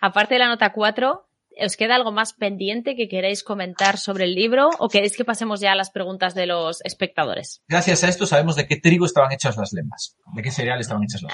Aparte 0.00 0.34
de 0.34 0.38
la 0.40 0.48
nota 0.48 0.72
4, 0.72 1.28
¿os 1.64 1.76
queda 1.76 1.94
algo 1.96 2.12
más 2.12 2.32
pendiente 2.32 2.96
que 2.96 3.08
queréis 3.08 3.42
comentar 3.42 3.98
sobre 3.98 4.24
el 4.24 4.34
libro 4.34 4.70
o 4.78 4.88
queréis 4.88 5.16
que 5.16 5.24
pasemos 5.24 5.60
ya 5.60 5.72
a 5.72 5.74
las 5.76 5.90
preguntas 5.90 6.34
de 6.34 6.46
los 6.46 6.80
espectadores? 6.84 7.62
Gracias 7.68 8.04
a 8.04 8.08
esto 8.08 8.26
sabemos 8.26 8.56
de 8.56 8.66
qué 8.66 8.76
trigo 8.76 9.06
estaban 9.06 9.32
hechas 9.32 9.56
las 9.56 9.72
lemas. 9.72 10.16
De 10.34 10.42
qué 10.42 10.50
cereal 10.50 10.80
estaban 10.80 11.04
hechas 11.04 11.22
las 11.22 11.32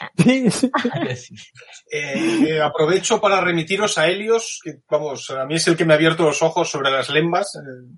decir. 1.09 1.39
Eh, 1.91 2.45
eh, 2.49 2.63
aprovecho 2.63 3.21
para 3.21 3.41
remitiros 3.41 3.99
a 3.99 4.09
Helios, 4.09 4.61
que 4.63 4.81
vamos, 4.89 5.31
a 5.31 5.45
mí 5.47 5.57
es 5.57 5.67
el 5.69 5.77
que 5.77 5.85
me 5.85 5.93
ha 5.95 5.97
abierto 5.97 6.25
los 6.25 6.43
ojos 6.43 6.71
sobre 6.71 6.91
las 6.91 7.11
lembas. 7.11 7.57
Eh, 7.57 7.97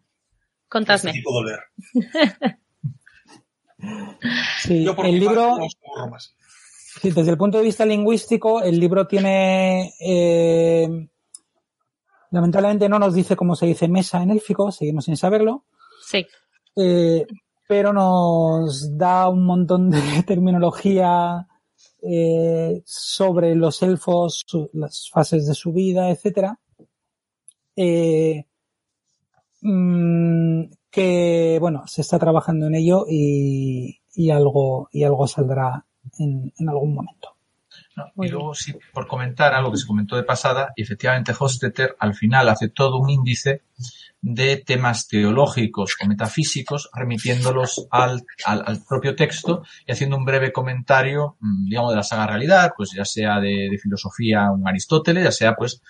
Contadme. 0.69 1.11
este 1.11 1.13
tipo 1.13 1.31
de 1.45 1.51
leer. 1.51 2.59
Sí, 4.61 4.85
Yo 4.85 4.95
por 4.95 5.07
el 5.07 5.13
mi 5.15 5.21
parte, 5.27 5.41
libro, 5.41 6.09
más. 6.09 6.37
Sí, 7.03 7.11
desde 7.11 7.33
el 7.33 7.37
punto 7.39 7.59
de 7.59 7.65
vista 7.65 7.85
lingüístico, 7.85 8.63
el 8.63 8.79
libro 8.81 9.07
tiene, 9.07 9.93
eh, 10.01 11.09
lamentablemente 12.31 12.89
no 12.89 12.99
nos 12.99 13.15
dice 13.15 13.37
cómo 13.37 13.55
se 13.57 13.67
dice 13.67 13.89
mesa 13.89 14.23
en 14.23 14.31
élfico, 14.31 14.71
seguimos 14.73 15.05
sin 15.07 15.17
saberlo, 15.17 15.65
Sí. 16.07 16.25
eh, 16.77 17.27
pero 17.69 17.93
nos 17.93 18.97
da 18.97 19.29
un 19.29 19.45
montón 19.45 19.91
de 19.91 19.99
terminología 20.27 21.47
eh, 22.03 22.83
sobre 22.87 23.55
los 23.55 23.83
elfos, 23.83 24.43
su- 24.47 24.71
las 24.73 25.09
fases 25.11 25.47
de 25.47 25.55
su 25.55 25.73
vida, 25.73 26.11
etcétera. 26.11 26.59
Eh, 27.77 28.45
mm, 29.63 30.65
que 30.91 31.59
bueno, 31.61 31.85
se 31.87 32.03
está 32.03 32.19
trabajando 32.19 32.67
en 32.67 32.75
ello 32.75 33.07
y, 33.09 34.01
y 34.15 34.31
algo, 34.31 34.89
y 34.93 35.05
algo 35.05 35.27
saldrá 35.27 35.87
en, 36.23 36.53
en 36.59 36.69
algún 36.69 36.95
momento. 36.95 37.37
¿no? 37.97 38.25
Y 38.25 38.29
luego, 38.29 38.55
sí, 38.55 38.75
por 38.93 39.07
comentar 39.07 39.55
algo 39.55 39.71
que 39.71 39.79
se 39.79 39.87
comentó 39.87 40.17
de 40.17 40.23
pasada, 40.23 40.73
y 40.77 40.83
efectivamente 40.83 41.35
Hostetter 41.39 41.97
al 41.99 42.15
final 42.15 42.49
hace 42.49 42.69
todo 42.69 42.99
un 42.99 43.11
índice 43.11 43.63
de 44.21 44.59
temas 44.59 45.09
teológicos 45.09 45.97
o 46.01 46.07
metafísicos, 46.07 46.89
remitiéndolos 46.95 47.89
al, 47.91 48.23
al, 48.47 48.63
al 48.65 48.85
propio 48.89 49.17
texto 49.17 49.65
y 49.87 49.93
haciendo 49.93 50.17
un 50.17 50.25
breve 50.25 50.53
comentario, 50.53 51.37
mm, 51.41 51.69
digamos, 51.69 51.91
de 51.91 51.97
la 51.97 52.03
saga 52.05 52.29
realidad, 52.29 52.73
pues 52.77 52.93
ya 52.93 53.05
sea 53.05 53.41
de, 53.41 53.69
de 53.71 53.79
filosofía 53.79 54.51
un 54.51 54.67
Aristóteles, 54.67 55.25
ya 55.25 55.33
sea 55.33 55.57
pues 55.57 55.83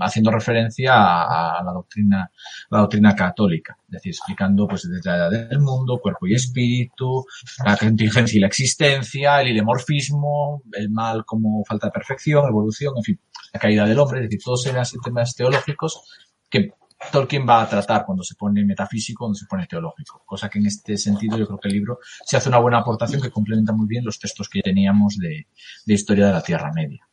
haciendo 0.00 0.30
referencia 0.30 0.92
a, 0.94 1.62
la 1.62 1.72
doctrina, 1.72 2.30
la 2.70 2.78
doctrina 2.78 3.14
católica, 3.14 3.76
es 3.86 3.92
decir, 3.92 4.10
explicando 4.10 4.66
pues 4.66 4.88
desde 4.88 5.10
la 5.10 5.16
edad 5.16 5.48
del 5.48 5.60
mundo, 5.60 5.98
cuerpo 5.98 6.26
y 6.26 6.34
espíritu, 6.34 7.24
la 7.64 7.76
contingencia 7.76 8.36
y 8.36 8.40
la 8.40 8.46
existencia, 8.46 9.40
el 9.40 9.48
ilemorfismo, 9.48 10.62
el 10.72 10.90
mal 10.90 11.24
como 11.24 11.64
falta 11.64 11.88
de 11.88 11.92
perfección, 11.92 12.46
evolución, 12.48 12.94
en 12.96 13.02
fin, 13.02 13.20
la 13.52 13.60
caída 13.60 13.86
del 13.86 13.98
hombre, 13.98 14.20
es 14.20 14.26
decir, 14.26 14.40
todos 14.44 14.66
eran 14.66 14.84
temas 15.02 15.34
teológicos 15.34 16.02
que 16.48 16.72
Tolkien 17.12 17.46
va 17.46 17.62
a 17.62 17.68
tratar 17.68 18.06
cuando 18.06 18.24
se 18.24 18.34
pone 18.34 18.64
metafísico, 18.64 19.24
cuando 19.24 19.34
se 19.36 19.46
pone 19.46 19.66
teológico, 19.66 20.22
cosa 20.24 20.48
que 20.48 20.58
en 20.58 20.66
este 20.66 20.96
sentido 20.96 21.36
yo 21.36 21.46
creo 21.46 21.58
que 21.58 21.68
el 21.68 21.74
libro 21.74 21.98
se 22.24 22.36
hace 22.36 22.48
una 22.48 22.58
buena 22.58 22.78
aportación 22.78 23.20
que 23.20 23.30
complementa 23.30 23.72
muy 23.72 23.86
bien 23.86 24.04
los 24.04 24.18
textos 24.18 24.48
que 24.48 24.62
teníamos 24.62 25.18
de 25.18 25.46
historia 25.86 26.26
de 26.26 26.32
la 26.32 26.42
Tierra 26.42 26.72
Media. 26.72 27.06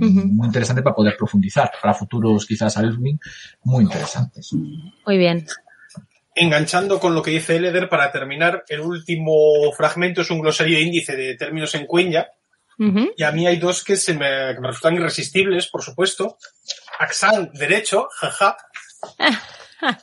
Muy 0.00 0.46
interesante 0.46 0.82
para 0.82 0.94
poder 0.94 1.16
profundizar, 1.16 1.70
para 1.80 1.94
futuros 1.94 2.46
quizás 2.46 2.76
Alvin, 2.76 3.18
muy 3.64 3.84
interesantes. 3.84 4.52
Muy 4.52 5.18
bien. 5.18 5.46
Enganchando 6.34 7.00
con 7.00 7.14
lo 7.14 7.22
que 7.22 7.32
dice 7.32 7.56
Eleder, 7.56 7.88
para 7.88 8.12
terminar, 8.12 8.64
el 8.68 8.80
último 8.80 9.72
fragmento 9.76 10.20
es 10.20 10.30
un 10.30 10.40
glosario 10.40 10.78
índice 10.78 11.16
de 11.16 11.34
términos 11.34 11.74
en 11.74 11.86
cuenya, 11.86 12.28
y 13.16 13.24
a 13.24 13.32
mí 13.32 13.44
hay 13.44 13.56
dos 13.56 13.82
que, 13.82 13.96
se 13.96 14.12
me, 14.14 14.54
que 14.54 14.60
me 14.60 14.68
resultan 14.68 14.94
irresistibles, 14.94 15.66
por 15.66 15.82
supuesto. 15.82 16.38
Axan, 17.00 17.50
derecho, 17.52 18.06
jaja, 18.12 18.56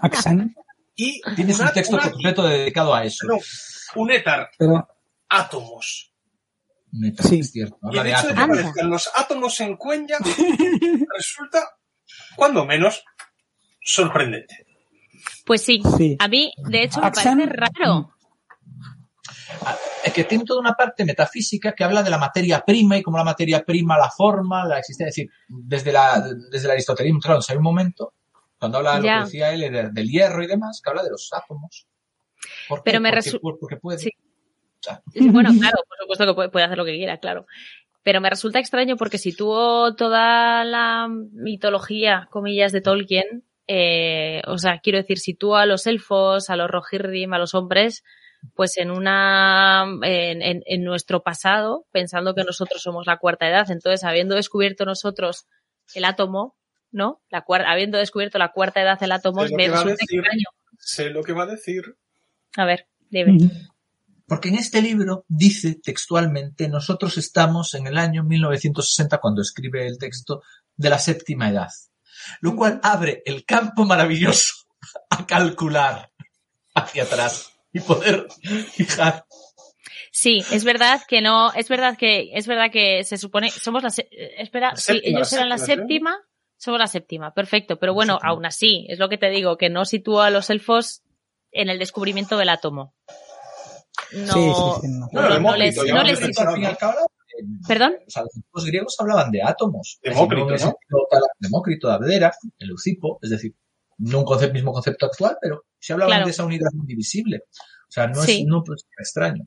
Axan, 0.01 0.53
y 0.93 1.21
Tienes 1.35 1.59
un 1.59 1.69
texto 1.71 1.95
una- 1.95 2.09
completo 2.11 2.43
dedicado 2.45 2.93
a 2.93 3.05
eso. 3.05 3.27
no, 3.27 3.37
un 3.95 4.11
étar, 4.11 4.49
pero 4.57 4.87
átomos. 5.29 6.11
Neta, 6.97 7.23
Sí. 7.23 7.39
es 7.39 7.51
cierto. 7.51 7.77
Y 7.91 7.97
el 7.97 8.03
de 8.03 8.11
hecho 8.11 8.27
de 8.27 8.71
que 8.73 8.83
los 8.83 9.09
átomos 9.15 9.59
en 9.61 9.75
cuenya 9.77 10.17
resulta, 11.17 11.77
cuando 12.35 12.65
menos, 12.65 13.03
sorprendente. 13.81 14.65
Pues 15.45 15.61
sí. 15.63 15.81
sí. 15.97 16.15
A 16.19 16.27
mí, 16.27 16.53
de 16.69 16.83
hecho, 16.83 16.99
me 17.01 17.07
Axan- 17.07 17.37
parece 17.37 17.45
raro. 17.47 18.11
Ah, 19.65 19.75
Es 20.03 20.13
que 20.13 20.23
tiene 20.23 20.43
toda 20.43 20.59
una 20.59 20.73
parte 20.73 21.03
metafísica 21.03 21.73
que 21.73 21.83
habla 21.83 22.03
de 22.03 22.09
la 22.11 22.17
materia 22.19 22.63
prima 22.63 22.97
y 22.97 23.01
cómo 23.03 23.17
la 23.17 23.23
materia 23.23 23.63
prima 23.65 23.97
la 23.97 24.09
forma, 24.11 24.63
la 24.65 24.77
existencia. 24.79 25.09
Es 25.09 25.15
decir, 25.15 25.31
desde, 25.47 25.91
la, 25.91 26.21
desde 26.51 26.65
el 26.65 26.71
aristotelismo, 26.71 27.19
claro, 27.19 27.39
hay 27.47 27.57
un 27.57 27.63
momento, 27.63 28.13
cuando 28.59 28.77
habla 28.77 28.93
de 28.95 28.99
lo 28.99 29.05
Ya. 29.05 29.17
que 29.19 29.25
decía 29.25 29.51
él, 29.53 29.61
de- 29.61 29.89
del 29.91 30.07
hierro 30.09 30.43
y 30.43 30.47
demás, 30.47 30.79
que 30.83 30.89
habla 30.91 31.03
de 31.03 31.09
los 31.09 31.29
átomos. 31.33 31.87
¿Por 32.69 32.79
qué? 32.79 32.83
Pero 32.85 33.01
me 33.01 33.09
porque, 33.11 33.29
resu- 33.31 33.39
pues, 33.41 33.55
porque 33.59 33.77
puede. 33.77 33.97
Sí. 33.99 34.11
Sea, 34.85 35.01
Bueno, 35.31 35.49
claro, 35.59 35.77
por 35.87 35.97
supuesto 35.99 36.25
que 36.25 36.33
puede, 36.33 36.49
puede 36.49 36.65
hacer 36.65 36.77
lo 36.77 36.85
que 36.85 36.95
quiera, 36.95 37.17
claro. 37.17 37.45
Pero 38.03 38.21
me 38.21 38.29
resulta 38.29 38.59
extraño 38.59 38.97
porque 38.97 39.17
situó 39.17 39.95
toda 39.95 40.63
la 40.63 41.07
mitología, 41.09 42.27
comillas, 42.31 42.71
de 42.71 42.81
Tolkien, 42.81 43.43
eh, 43.67 44.41
o 44.45 44.57
sea, 44.59 44.79
quiero 44.79 44.99
decir, 44.99 45.17
sitúa 45.17 45.63
a 45.63 45.65
los 45.65 45.87
elfos, 45.87 46.49
a 46.49 46.55
los 46.55 46.69
Rohirrim, 46.69 47.33
a 47.33 47.39
los 47.39 47.55
hombres, 47.55 48.03
pues 48.53 48.77
en 48.77 48.91
una, 48.91 49.85
en, 50.03 50.43
en- 50.43 50.61
en 50.67 50.83
nuestro 50.83 51.23
pasado, 51.23 51.85
pensando 51.91 52.35
que 52.35 52.43
nosotros 52.43 52.81
somos 52.83 53.07
la 53.07 53.17
cuarta 53.17 53.49
edad. 53.49 53.71
Entonces, 53.71 54.03
habiendo 54.03 54.35
descubierto 54.35 54.85
nosotros 54.85 55.47
el 55.95 56.05
átomo, 56.05 56.55
¿no? 56.91 57.21
La 57.31 57.43
habiendo 57.65 57.97
descubierto 57.97 58.37
la 58.37 58.51
cuarta 58.51 58.81
edad 58.83 58.99
del 58.99 59.13
átomo, 59.13 59.41
me 59.57 59.63
resulta 59.71 59.95
decir. 60.01 60.19
extraño. 60.19 60.45
Sé 60.77 61.09
lo 61.09 61.23
que 61.23 61.33
va 61.33 61.43
a 61.43 61.47
decir. 61.47 61.95
A 62.57 62.65
ver, 62.65 62.85
dime. 63.09 63.31
Porque 64.27 64.49
en 64.49 64.55
este 64.55 64.81
libro 64.81 65.25
dice 65.27 65.75
textualmente, 65.75 66.67
nosotros 66.67 67.17
estamos 67.17 67.73
en 67.75 67.87
el 67.87 67.97
año 67.97 68.23
1960 68.23 69.19
cuando 69.19 69.41
escribe 69.41 69.85
el 69.85 69.97
texto 69.99 70.41
de 70.75 70.89
la 70.89 70.97
séptima 70.97 71.49
edad, 71.49 71.69
lo 72.41 72.55
cual 72.55 72.79
abre 72.81 73.21
el 73.25 73.45
campo 73.45 73.85
maravilloso 73.85 74.53
a 75.09 75.25
calcular 75.27 76.11
hacia 76.73 77.03
atrás 77.03 77.51
y 77.71 77.81
poder 77.81 78.27
fijar. 78.71 79.25
Sí, 80.11 80.43
es 80.51 80.63
verdad 80.63 81.01
que 81.07 81.21
no, 81.21 81.51
es 81.53 81.67
verdad 81.67 81.97
que, 81.97 82.31
es 82.33 82.47
verdad 82.47 82.71
que 82.71 83.03
se 83.03 83.17
supone, 83.17 83.51
somos 83.51 83.83
la, 83.83 83.89
eh, 83.89 84.35
espera, 84.37 84.69
La 84.69 84.75
sí, 84.77 84.93
séptima, 84.93 85.17
ellos 85.17 85.31
la 85.31 85.37
eran 85.37 85.49
la 85.49 85.57
séptima, 85.57 85.75
séptima, 85.75 86.17
somos 86.57 86.79
la 86.79 86.87
séptima, 86.87 87.33
perfecto, 87.33 87.77
pero 87.77 87.93
bueno, 87.93 88.17
aún 88.21 88.45
así, 88.45 88.85
es 88.89 88.97
lo 88.97 89.09
que 89.09 89.17
te 89.17 89.29
digo, 89.29 89.57
que 89.57 89.69
no 89.69 89.83
sitúa 89.83 90.27
a 90.27 90.29
los 90.29 90.49
elfos 90.49 91.03
en 91.51 91.69
el 91.69 91.79
descubrimiento 91.79 92.37
del 92.37 92.49
átomo. 92.49 92.95
No, 94.13 94.33
Sí, 94.33 94.39
sí, 94.41 94.81
sí, 94.81 94.87
no. 94.91 94.99
no, 94.99 95.07
Bueno, 95.11 95.39
no 95.39 95.55
les, 95.55 95.75
no 95.75 96.03
les, 96.03 96.21
eh, 96.21 96.31
perdón, 97.67 97.93
o 98.07 98.09
sea, 98.09 98.23
los 98.53 98.65
griegos 98.65 98.95
hablaban 98.99 99.31
de 99.31 99.41
átomos. 99.43 99.99
Demócrito, 100.01 100.47
decir, 100.47 100.67
¿no? 100.89 100.97
Demócrito, 101.39 101.87
de 101.89 101.93
Abdera, 101.93 102.31
el 102.59 102.67
Leucipo, 102.67 103.19
es 103.21 103.29
decir, 103.29 103.53
no 103.97 104.19
un 104.19 104.25
concepto, 104.25 104.53
mismo 104.53 104.71
concepto 104.73 105.05
actual, 105.05 105.37
pero 105.41 105.63
se 105.79 105.93
hablaban 105.93 106.11
Claro. 106.11 106.25
de 106.25 106.31
esa 106.31 106.45
unidad 106.45 106.69
indivisible. 106.73 107.43
O 107.47 107.91
sea, 107.91 108.07
no 108.07 108.21
Sí. 108.21 108.41
es 108.41 108.47
no, 108.47 108.63
pues, 108.63 108.85
extraño. 108.97 109.45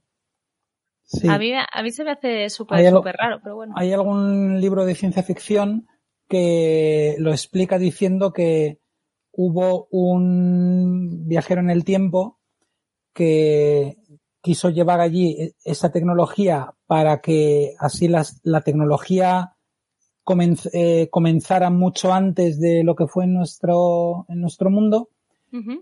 Sí. 1.05 1.27
a 1.27 1.39
mí, 1.39 1.53
a 1.55 1.83
mí 1.83 1.91
se 1.91 2.05
me 2.05 2.11
hace 2.13 2.51
súper 2.51 3.17
raro, 3.17 3.41
pero 3.43 3.57
bueno. 3.57 3.73
Hay 3.77 3.93
algún 3.95 4.61
libro 4.61 4.85
de 4.85 4.95
ciencia 4.95 5.23
ficción 5.23 5.87
que 6.29 7.17
lo 7.19 7.31
explica 7.31 7.79
diciendo 7.79 8.35
que 8.35 8.79
hubo 9.33 9.87
un 9.91 11.27
viajero 11.27 11.63
en 11.63 11.71
el 11.71 11.85
tiempo 11.85 12.39
que 13.15 13.97
quiso 14.49 14.71
llevar 14.71 15.01
allí 15.01 15.37
e- 15.39 15.53
esa 15.65 15.91
tecnología 15.91 16.73
para 16.87 17.21
que 17.21 17.75
así 17.79 18.09
las- 18.09 18.41
la 18.45 18.63
tecnología 18.63 19.53
comenz- 20.25 20.71
eh, 20.73 21.09
comenzara 21.11 21.69
mucho 21.71 22.13
antes 22.15 22.59
de 22.59 22.83
lo 22.83 22.95
que 22.95 23.07
fue 23.07 23.25
en 23.25 23.35
nuestro, 23.35 24.25
en 24.29 24.41
nuestro 24.41 24.71
mundo 24.71 25.09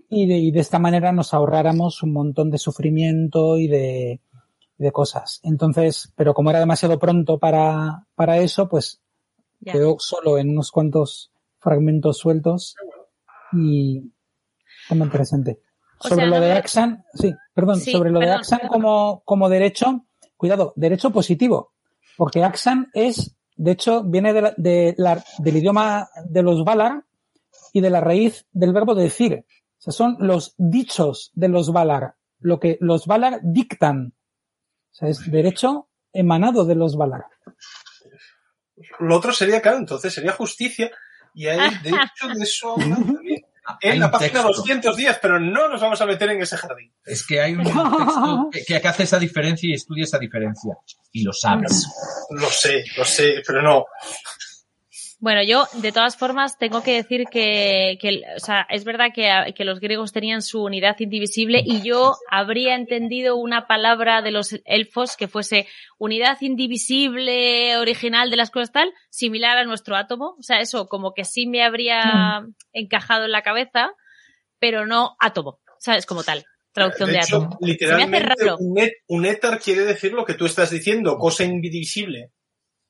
y 0.09 0.27
de, 0.27 0.37
y 0.37 0.51
de 0.51 0.59
esta 0.59 0.79
manera 0.79 1.11
nos 1.13 1.33
ahorráramos 1.33 2.03
un 2.03 2.11
montón 2.11 2.49
de 2.51 2.57
sufrimiento 2.57 3.57
y 3.57 3.67
de, 3.67 4.19
de 4.77 4.91
cosas. 4.91 5.39
Entonces, 5.43 6.11
pero 6.17 6.33
como 6.33 6.49
era 6.49 6.59
demasiado 6.59 6.97
pronto 6.99 7.37
para, 7.37 8.05
para 8.15 8.37
eso, 8.37 8.67
pues 8.67 9.01
quedó 9.73 9.95
solo 9.99 10.37
en 10.37 10.49
unos 10.49 10.71
cuantos 10.71 11.31
fragmentos 11.59 12.17
sueltos 12.17 12.75
y 13.53 14.11
como 14.89 15.03
interesante. 15.05 15.59
O 15.99 16.07
sobre 16.09 16.21
sea, 16.21 16.25
lo 16.27 16.35
no 16.35 16.41
de 16.41 16.51
Axan, 16.53 17.03
sí, 17.13 17.33
perdón, 17.57 17.79
Sí, 17.81 17.91
sobre 17.91 18.11
lo 18.11 18.19
de 18.19 18.31
Axan 18.31 18.59
perdón. 18.59 18.73
como, 18.73 19.21
como 19.25 19.49
derecho, 19.49 20.05
cuidado, 20.37 20.73
derecho 20.75 21.09
positivo, 21.11 21.73
porque 22.15 22.43
Axan 22.43 22.89
es, 22.93 23.35
de 23.55 23.71
hecho, 23.71 24.03
viene 24.03 24.31
de 24.33 24.41
la- 24.43 24.53
de 24.57 24.93
la- 24.97 25.23
del 25.39 25.57
idioma 25.57 26.07
de 26.29 26.43
los 26.43 26.63
Valar 26.63 27.03
y 27.73 27.81
de 27.81 27.89
la 27.89 27.99
raíz 27.99 28.45
del 28.51 28.73
verbo 28.73 28.93
decir. 28.93 29.43
O 29.79 29.81
sea, 29.81 29.91
son 29.93 30.17
los 30.19 30.53
dichos 30.57 31.31
de 31.33 31.47
los 31.49 31.71
Valar, 31.73 32.13
lo 32.39 32.59
que 32.59 32.77
los 32.79 33.05
Valar 33.07 33.39
dictan. 33.43 34.13
O 34.91 34.93
sea, 34.93 35.09
es 35.09 35.29
derecho 35.31 35.89
emanado 36.13 36.63
de 36.65 36.75
los 36.75 36.95
Valar. 36.95 37.25
Lo 38.99 39.15
otro 39.17 39.31
sería, 39.33 39.61
claro, 39.61 39.77
entonces 39.79 40.13
sería 40.13 40.31
justicia. 40.33 40.91
Y 41.33 41.47
hay, 41.47 41.57
de 41.83 41.89
hecho, 41.89 42.27
de 42.35 42.43
eso 42.43 42.75
en 43.81 43.99
la 43.99 44.11
página 44.11 44.43
texto. 44.43 44.63
210, 44.63 45.19
pero 45.21 45.39
no 45.39 45.67
nos 45.69 45.81
vamos 45.81 45.99
a 46.01 46.05
meter 46.05 46.29
en 46.31 46.41
ese 46.41 46.57
jardín. 46.57 46.93
Es 47.05 47.25
que 47.25 47.41
hay 47.41 47.53
un 47.53 47.63
texto 47.63 48.49
que, 48.51 48.81
que 48.81 48.87
hace 48.87 49.03
esa 49.03 49.19
diferencia 49.19 49.69
y 49.69 49.73
estudia 49.73 50.03
esa 50.03 50.19
diferencia. 50.19 50.75
Y 51.11 51.23
lo 51.23 51.33
sabes. 51.33 51.87
Lo 52.29 52.49
sé, 52.49 52.83
lo 52.97 53.05
sé, 53.05 53.41
pero 53.45 53.61
no. 53.61 53.85
Bueno, 55.19 55.41
yo, 55.41 55.65
de 55.73 55.91
todas 55.91 56.15
formas, 56.15 56.59
tengo 56.59 56.83
que 56.83 56.93
decir 56.93 57.23
que, 57.31 57.97
que 57.99 58.21
o 58.35 58.39
sea, 58.39 58.67
es 58.69 58.83
verdad 58.83 59.07
que, 59.11 59.27
que 59.55 59.65
los 59.65 59.79
griegos 59.79 60.13
tenían 60.13 60.43
su 60.43 60.63
unidad 60.63 60.95
indivisible 60.99 61.59
y 61.65 61.81
yo 61.81 62.15
habría 62.29 62.75
entendido 62.75 63.35
una 63.35 63.65
palabra 63.65 64.21
de 64.21 64.29
los 64.29 64.59
elfos 64.65 65.17
que 65.17 65.27
fuese 65.27 65.67
unidad 65.97 66.37
indivisible 66.41 67.77
original 67.77 68.29
de 68.29 68.37
las 68.37 68.51
cosas 68.51 68.71
tal, 68.71 68.93
similar 69.09 69.57
a 69.57 69.65
nuestro 69.65 69.95
átomo. 69.95 70.35
O 70.37 70.43
sea, 70.43 70.59
eso 70.59 70.87
como 70.87 71.13
que 71.15 71.25
sí 71.25 71.47
me 71.47 71.63
habría 71.63 72.45
encajado 72.71 73.25
en 73.25 73.31
la 73.31 73.41
cabeza, 73.41 73.89
pero 74.59 74.85
no 74.85 75.15
átomo. 75.19 75.59
¿Sabes? 75.79 76.05
Como 76.05 76.23
tal. 76.23 76.45
Traducción 76.71 77.07
de, 77.07 77.13
de 77.13 77.19
hecho, 77.21 77.37
átomo. 77.37 77.57
literalmente, 77.61 78.97
un 79.07 79.25
éter 79.25 79.57
quiere 79.57 79.81
decir 79.81 80.13
lo 80.13 80.25
que 80.25 80.35
tú 80.35 80.45
estás 80.45 80.69
diciendo, 80.69 81.17
cosa 81.17 81.43
indivisible. 81.43 82.33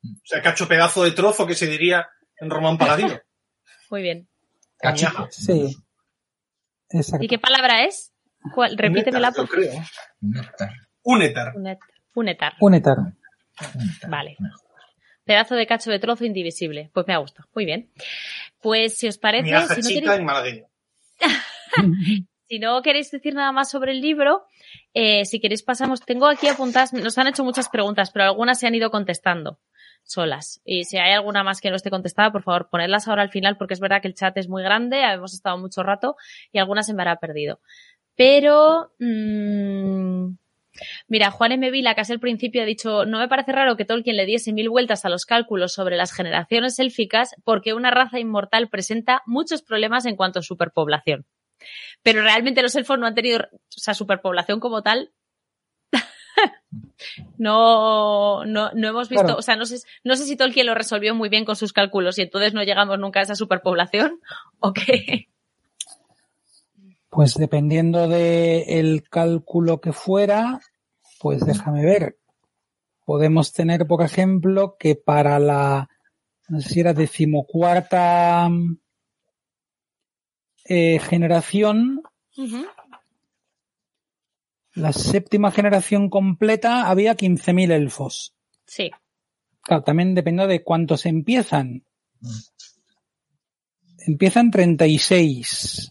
O 0.04 0.26
sea, 0.26 0.42
cacho 0.42 0.68
pedazo 0.68 1.06
de 1.06 1.12
trozo 1.12 1.48
que 1.48 1.56
se 1.56 1.68
diría 1.68 2.06
en 2.40 2.50
Román 2.50 2.78
Paladino. 2.78 3.20
Muy 3.90 4.02
bien. 4.02 4.28
Cachito. 4.78 5.28
Sí. 5.32 5.76
Exacto. 6.90 7.24
¿Y 7.24 7.28
qué 7.28 7.40
palabra 7.40 7.86
es? 7.86 8.14
¿Cuál? 8.54 8.78
Repítemela, 8.78 9.32
por 9.32 9.48
favor. 9.48 9.66
Unetar. 11.04 11.54
Un 11.56 12.28
etar. 12.28 12.54
Néctar. 12.62 12.98
Vale. 14.08 14.38
Pedazo 15.26 15.56
de 15.56 15.68
cacho 15.68 15.92
de 15.92 16.00
trozo 16.00 16.26
indivisible. 16.26 16.90
Pues 16.94 17.08
me 17.08 17.14
ha 17.14 17.18
gustado. 17.18 17.50
Muy 17.54 17.66
bien. 17.66 17.92
Pues 18.62 18.98
si 18.98 19.08
os 19.08 19.18
parece, 19.18 19.48
si 19.48 19.52
no, 19.52 19.68
queréis, 19.68 20.20
en 20.20 20.26
malagueño. 20.26 20.66
si 22.48 22.60
no 22.60 22.82
queréis 22.82 23.12
decir 23.12 23.34
nada 23.34 23.52
más 23.52 23.70
sobre 23.70 23.92
el 23.92 24.02
libro, 24.02 24.46
eh, 24.94 25.26
si 25.26 25.40
queréis 25.40 25.64
pasamos, 25.64 26.02
tengo 26.02 26.28
aquí 26.28 26.48
apuntadas, 26.48 26.94
nos 26.94 27.18
han 27.18 27.28
hecho 27.28 27.44
muchas 27.44 27.70
preguntas, 27.70 28.12
pero 28.12 28.26
algunas 28.26 28.60
se 28.60 28.68
han 28.68 28.76
ido 28.76 28.90
contestando 28.90 29.60
solas. 30.08 30.62
Y 30.66 30.86
si 30.86 30.98
hay 30.98 31.14
alguna 31.14 31.44
más 31.44 31.62
que 31.62 31.70
no 31.70 31.76
esté 31.76 31.90
contestada, 31.90 32.32
por 32.32 32.44
favor, 32.44 32.70
ponedlas 32.70 33.08
ahora 33.08 33.22
al 33.22 33.30
final, 33.30 33.58
porque 33.58 33.74
es 33.74 33.80
verdad 33.80 34.02
que 34.02 34.08
el 34.08 34.16
chat 34.16 34.36
es 34.38 34.50
muy 34.50 34.64
grande, 34.64 35.02
hemos 35.04 35.34
estado 35.34 35.58
mucho 35.58 35.84
rato 35.84 36.16
y 36.52 36.60
algunas 36.60 36.86
se 36.88 36.94
me 36.94 37.04
habrá 37.04 37.18
perdido. 37.18 37.60
Pero, 38.16 38.92
mm, 39.00 40.30
mira, 41.08 41.32
Juan 41.32 41.52
M. 41.52 41.70
Vila, 41.72 41.94
que 41.94 42.02
el 42.12 42.20
principio, 42.20 42.64
ha 42.64 42.66
dicho, 42.66 43.06
no 43.06 43.20
me 43.20 43.28
parece 43.28 43.52
raro 43.52 43.78
que 43.78 43.86
Tolkien 43.86 44.18
le 44.18 44.26
diese 44.26 44.54
mil 44.54 44.70
vueltas 44.70 45.06
a 45.06 45.10
los 45.10 45.26
cálculos 45.26 45.74
sobre 45.74 45.98
las 45.98 46.12
generaciones 46.12 46.80
élficas 46.80 47.36
porque 47.44 47.74
una 47.74 47.92
raza 47.92 48.20
inmortal 48.20 48.70
presenta 48.70 49.22
muchos 49.26 49.62
problemas 49.62 50.06
en 50.06 50.16
cuanto 50.16 50.40
a 50.40 50.44
superpoblación. 50.44 51.26
Pero 52.04 52.22
realmente 52.22 52.62
los 52.62 52.76
elfos 52.76 52.98
no 53.00 53.06
han 53.06 53.16
tenido, 53.16 53.40
o 53.40 53.58
sea, 53.70 53.94
superpoblación 53.94 54.60
como 54.60 54.82
tal. 54.82 55.12
no, 57.38 58.46
no, 58.46 58.72
no 58.74 58.88
hemos 58.88 59.10
visto, 59.10 59.26
Claro. 59.26 59.40
o 59.40 59.42
sea, 59.42 59.56
no 59.56 59.66
sé, 59.66 59.80
no 60.04 60.16
sé 60.16 60.26
si 60.26 60.36
Tolkien 60.36 60.66
lo 60.66 60.76
resolvió 60.76 61.14
muy 61.16 61.30
bien 61.30 61.46
con 61.46 61.56
sus 61.56 61.74
cálculos 61.74 62.18
y 62.18 62.24
entonces 62.24 62.54
no 62.54 62.64
llegamos 62.64 63.00
nunca 63.00 63.20
a 63.20 63.24
esa 63.24 63.36
superpoblación 63.36 64.20
o 64.60 64.74
qué. 64.74 65.28
Pues 67.10 67.36
dependiendo 67.36 68.08
del 68.08 69.04
cálculo 69.10 69.82
que 69.82 69.94
fuera, 69.94 70.60
pues 71.20 71.46
déjame 71.46 71.84
ver. 71.84 72.18
Podemos 73.06 73.54
tener, 73.54 73.88
por 73.88 74.04
ejemplo, 74.04 74.76
que 74.78 74.96
para 74.96 75.40
la, 75.40 75.90
no 76.50 76.60
sé 76.60 76.70
si 76.70 76.80
era 76.82 76.94
decimocuarta 76.94 78.50
eh, 80.66 81.00
generación. 81.00 82.04
La 84.78 84.94
séptima 84.94 85.52
generación 85.52 86.10
completa, 86.10 86.88
había 86.88 87.16
15.000 87.16 87.72
elfos. 87.72 88.36
Sí. 88.66 88.92
Claro, 89.62 89.84
también 89.84 90.14
dependiendo 90.14 90.48
de 90.48 90.64
cuántos 90.64 91.06
empiezan. 91.06 91.84
Empiezan 94.06 94.52
36. 94.52 95.90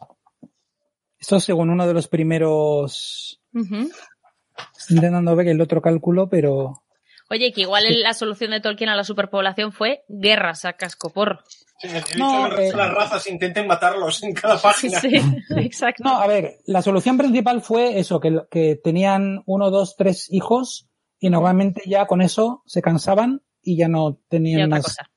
Esto 1.18 1.40
según 1.40 1.70
uno 1.70 1.86
de 1.86 1.94
los 1.94 2.06
primeros... 2.06 3.40
Estoy 3.52 4.96
intentando 4.96 5.34
ver 5.34 5.48
el 5.48 5.60
otro 5.60 5.82
cálculo, 5.82 6.28
pero... 6.28 6.84
Oye, 7.30 7.52
que 7.52 7.62
igual 7.62 7.84
la 8.02 8.14
solución 8.14 8.52
de 8.52 8.60
Tolkien 8.60 8.88
a 8.88 8.96
la 8.96 9.04
superpoblación 9.04 9.72
fue 9.72 10.04
guerras 10.08 10.64
a 10.64 10.74
cascoporro. 10.74 11.40
Sí, 11.78 11.88
No, 12.16 12.46
eh, 12.56 12.72
las 12.74 12.94
razas 12.94 13.26
intenten 13.26 13.66
matarlos 13.66 14.22
en 14.22 14.32
cada 14.32 14.56
página. 14.60 15.00
Sí, 15.00 15.10
exacto. 15.56 16.04
No, 16.04 16.18
a 16.20 16.26
ver, 16.26 16.58
la 16.66 16.82
solución 16.82 17.18
principal 17.18 17.60
fue 17.62 17.98
eso, 17.98 18.20
que, 18.20 18.42
que 18.50 18.76
tenían 18.76 19.42
uno, 19.46 19.70
dos, 19.70 19.96
tres 19.96 20.32
hijos 20.32 20.88
y 21.18 21.30
normalmente 21.30 21.82
ya 21.86 22.06
con 22.06 22.22
eso 22.22 22.62
se 22.66 22.80
cansaban 22.82 23.42
y 23.62 23.76
ya 23.76 23.88
no 23.88 24.10
Y 24.10 24.28
tenían 24.28 24.62
otra 24.72 24.76
más. 24.78 24.84
cosa. 24.84 25.10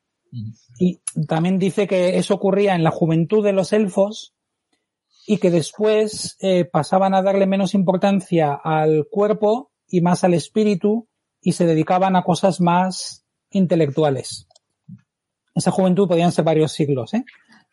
Y 0.79 1.01
también 1.27 1.59
dice 1.59 1.87
que 1.87 2.17
eso 2.17 2.33
ocurría 2.35 2.75
en 2.75 2.83
la 2.83 2.91
juventud 2.91 3.43
de 3.43 3.53
los 3.53 3.73
elfos 3.73 4.33
y 5.25 5.37
que 5.37 5.51
después 5.51 6.37
eh, 6.41 6.65
pasaban 6.65 7.13
a 7.13 7.21
darle 7.21 7.45
menos 7.47 7.73
importancia 7.73 8.59
al 8.63 9.07
cuerpo 9.09 9.71
y 9.87 10.01
más 10.01 10.23
al 10.23 10.33
espíritu 10.33 11.08
y 11.41 11.53
se 11.53 11.65
dedicaban 11.65 12.15
a 12.15 12.23
cosas 12.23 12.59
más 12.61 13.25
intelectuales. 13.49 14.47
Esa 15.55 15.71
juventud 15.71 16.07
podían 16.07 16.31
ser 16.31 16.45
varios 16.45 16.71
siglos, 16.71 17.13
¿eh? 17.13 17.23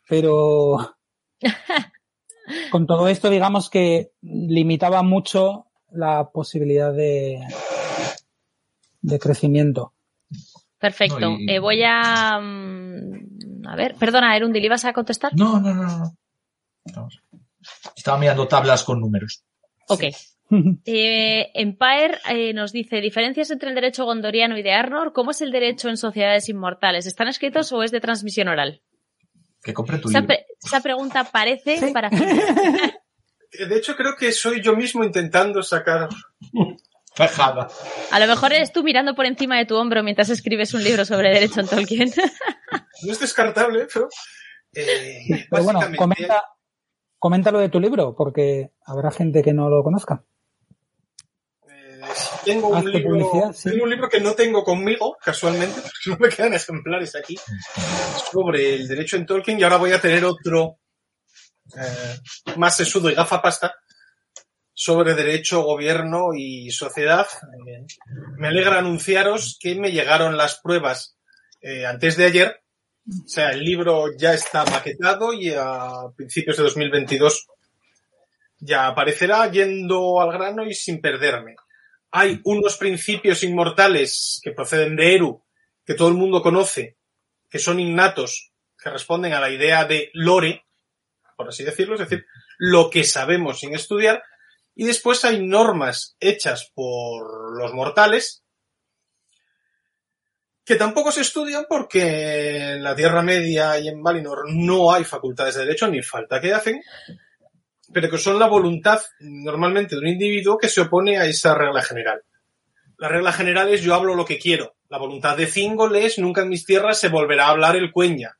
Pero 0.09 0.97
con 2.70 2.86
todo 2.86 3.09
esto, 3.09 3.28
digamos 3.30 3.70
que 3.70 4.12
limitaba 4.22 5.02
mucho 5.02 5.66
la 5.90 6.30
posibilidad 6.30 6.93
de, 6.93 7.40
de 9.01 9.18
crecimiento. 9.18 9.93
Perfecto. 10.78 11.18
No, 11.20 11.36
y- 11.38 11.51
Eh, 11.51 11.59
voy 11.59 11.82
a... 11.84 12.38
mm, 12.40 13.66
a 13.66 13.76
ver, 13.76 13.94
perdona, 13.97 14.36
Erundil, 14.36 14.64
¿ibas 14.64 14.84
a 14.84 14.93
contestar? 14.93 15.32
No, 15.34 15.60
no, 15.60 15.74
no, 15.74 16.16
no. 16.94 17.09
Estaba 17.97 18.18
mirando 18.18 18.47
tablas 18.47 18.84
con 18.84 19.01
números. 19.01 19.43
Ok. 19.88 20.05
Eh, 20.85 21.51
Empire 21.55 22.18
eh, 22.31 22.52
nos 22.55 22.73
dice, 22.73 23.01
diferencias 23.01 23.51
entre 23.51 23.68
el 23.70 23.74
derecho 23.74 24.05
gondoriano 24.05 24.56
y 24.56 24.62
de 24.62 24.73
Arnor, 24.73 25.12
¿cómo 25.12 25.32
es 25.32 25.40
el 25.43 25.51
derecho 25.51 25.89
en 25.89 25.97
sociedades 25.97 26.48
inmortales? 26.48 27.06
¿Están 27.06 27.28
escritos 27.28 27.73
o 27.73 27.82
es 27.82 27.90
de 27.90 28.01
transmisión 28.01 28.48
oral? 28.48 28.81
Que 29.62 29.74
compre 29.74 29.98
tu 29.98 30.09
Esa, 30.09 30.20
libro. 30.20 30.28
pre- 30.35 30.47
esa 30.64 30.81
pregunta 30.81 31.24
parece 31.24 31.78
Sí. 31.78 31.93
para... 31.93 32.10
De 33.68 33.77
hecho, 33.77 33.97
creo 33.97 34.14
que 34.18 34.32
soy 34.32 34.60
yo 34.60 34.77
mismo 34.77 35.02
intentando 35.05 35.62
sacar. 35.62 36.09
Fajada. 37.14 37.68
A 38.10 38.20
lo 38.20 38.27
mejor 38.27 38.52
eres 38.52 38.73
tú 38.73 38.82
mirando 38.82 39.14
por 39.14 39.24
encima 39.24 39.56
de 39.56 39.64
tu 39.64 39.77
hombro 39.77 40.02
mientras 40.02 40.28
escribes 40.28 40.74
un 40.74 40.85
libro 40.85 41.05
sobre 41.05 41.31
derecho 41.32 41.60
en 41.60 41.68
Tolkien. 41.68 42.10
No 43.05 43.12
es 43.12 43.20
descartable, 43.20 43.86
pero. 43.93 44.09
eh, 44.74 45.47
Pero 45.51 45.64
bueno, 45.64 45.81
comenta, 45.97 46.44
comenta 47.18 47.51
lo 47.51 47.59
de 47.60 47.68
tu 47.68 47.78
libro, 47.78 48.14
porque 48.16 48.70
habrá 48.86 49.10
gente 49.10 49.43
que 49.43 49.52
no 49.52 49.68
lo 49.68 49.82
conozca. 49.82 50.24
Tengo, 52.47 52.68
un 52.68 52.90
libro, 52.90 53.52
sí. 53.52 53.70
tengo 53.70 53.85
un 53.85 53.90
libro 53.90 54.09
que 54.09 54.20
no 54.20 54.35
tengo 54.35 54.62
conmigo, 54.62 55.16
casualmente, 55.23 55.81
porque 55.82 56.10
no 56.10 56.16
me 56.18 56.28
quedan 56.28 56.55
ejemplares 56.55 57.14
aquí, 57.16 57.36
sobre 58.32 58.77
el 58.77 58.89
derecho 58.89 59.16
en 59.16 59.27
Tolkien, 59.27 59.59
y 59.59 59.64
ahora 59.64 59.77
voy 59.77 59.93
a 59.93 60.01
tener 60.01 60.24
otro 60.24 60.78
eh, 61.77 62.18
más 62.56 62.77
sesudo 62.77 63.10
y 63.10 63.14
gafapasta 63.14 63.74
sobre 64.73 65.14
derecho, 65.14 65.62
gobierno 65.62 66.35
y 66.35 66.70
sociedad. 66.70 67.27
Eh, 67.66 67.86
me 68.36 68.48
alegra 68.48 68.78
anunciaros 68.78 69.59
que 69.60 69.74
me 69.74 69.90
llegaron 69.90 70.36
las 70.36 70.60
pruebas 70.60 71.16
eh, 71.60 71.86
antes 71.86 72.16
de 72.16 72.27
ayer. 72.27 72.62
O 73.09 73.28
sea, 73.28 73.51
el 73.51 73.60
libro 73.64 74.16
ya 74.16 74.35
está 74.35 74.64
maquetado 74.66 75.32
y 75.32 75.51
a 75.51 76.02
principios 76.14 76.59
de 76.59 76.64
2022 76.64 77.47
ya 78.59 78.89
aparecerá 78.89 79.51
yendo 79.51 80.20
al 80.20 80.32
grano 80.32 80.66
y 80.66 80.74
sin 80.74 81.01
perderme. 81.01 81.56
Hay 82.18 82.40
unos 82.44 82.78
principios 82.78 83.43
inmortales 83.43 84.40
que 84.43 84.52
proceden 84.52 84.97
de 84.97 85.16
Eru, 85.16 85.44
que 85.84 85.93
todo 85.93 86.09
el 86.09 86.14
mundo 86.14 86.40
conoce, 86.40 86.97
que 87.51 87.59
son 87.59 87.78
innatos, 87.78 88.52
que 88.82 88.88
responden 88.88 89.34
a 89.34 89.40
la 89.40 89.51
idea 89.51 89.84
de 89.84 90.09
lore, 90.14 90.64
por 91.36 91.48
así 91.48 91.62
decirlo, 91.62 91.93
es 91.93 92.01
decir, 92.01 92.24
lo 92.56 92.88
que 92.88 93.05
sabemos 93.05 93.60
sin 93.60 93.74
estudiar, 93.74 94.22
y 94.74 94.86
después 94.86 95.26
hay 95.26 95.47
normas 95.47 96.16
hechas 96.18 96.72
por 96.74 97.60
los 97.60 97.74
mortales 97.74 98.44
que 100.64 100.76
tampoco 100.76 101.12
se 101.12 101.20
estudian 101.20 101.66
porque 101.68 102.72
en 102.72 102.82
la 102.82 102.97
Tierra 102.97 103.20
Media 103.20 103.78
y 103.78 103.88
en 103.88 104.02
Valinor 104.02 104.51
no 104.55 104.90
hay 104.90 105.05
facultades 105.05 105.56
de 105.56 105.66
derecho 105.66 105.86
ni 105.88 106.01
falta 106.01 106.40
que 106.40 106.55
hacen, 106.55 106.80
pero 107.92 108.10
que 108.10 108.18
son 108.18 108.38
la 108.38 108.48
voluntad 108.48 109.00
normalmente 109.20 109.94
de 109.94 110.00
un 110.00 110.08
individuo 110.08 110.58
que 110.58 110.68
se 110.68 110.80
opone 110.80 111.18
a 111.18 111.26
esa 111.26 111.54
regla 111.54 111.82
general. 111.82 112.22
La 112.98 113.08
regla 113.08 113.32
general 113.32 113.68
es 113.68 113.82
yo 113.82 113.94
hablo 113.94 114.14
lo 114.14 114.24
que 114.24 114.38
quiero. 114.38 114.76
La 114.88 114.98
voluntad 114.98 115.36
de 115.36 115.46
Thingol 115.46 115.96
es 115.96 116.18
nunca 116.18 116.42
en 116.42 116.48
mis 116.48 116.64
tierras 116.64 116.98
se 116.98 117.08
volverá 117.08 117.46
a 117.46 117.50
hablar 117.50 117.76
el 117.76 117.92
cueña, 117.92 118.38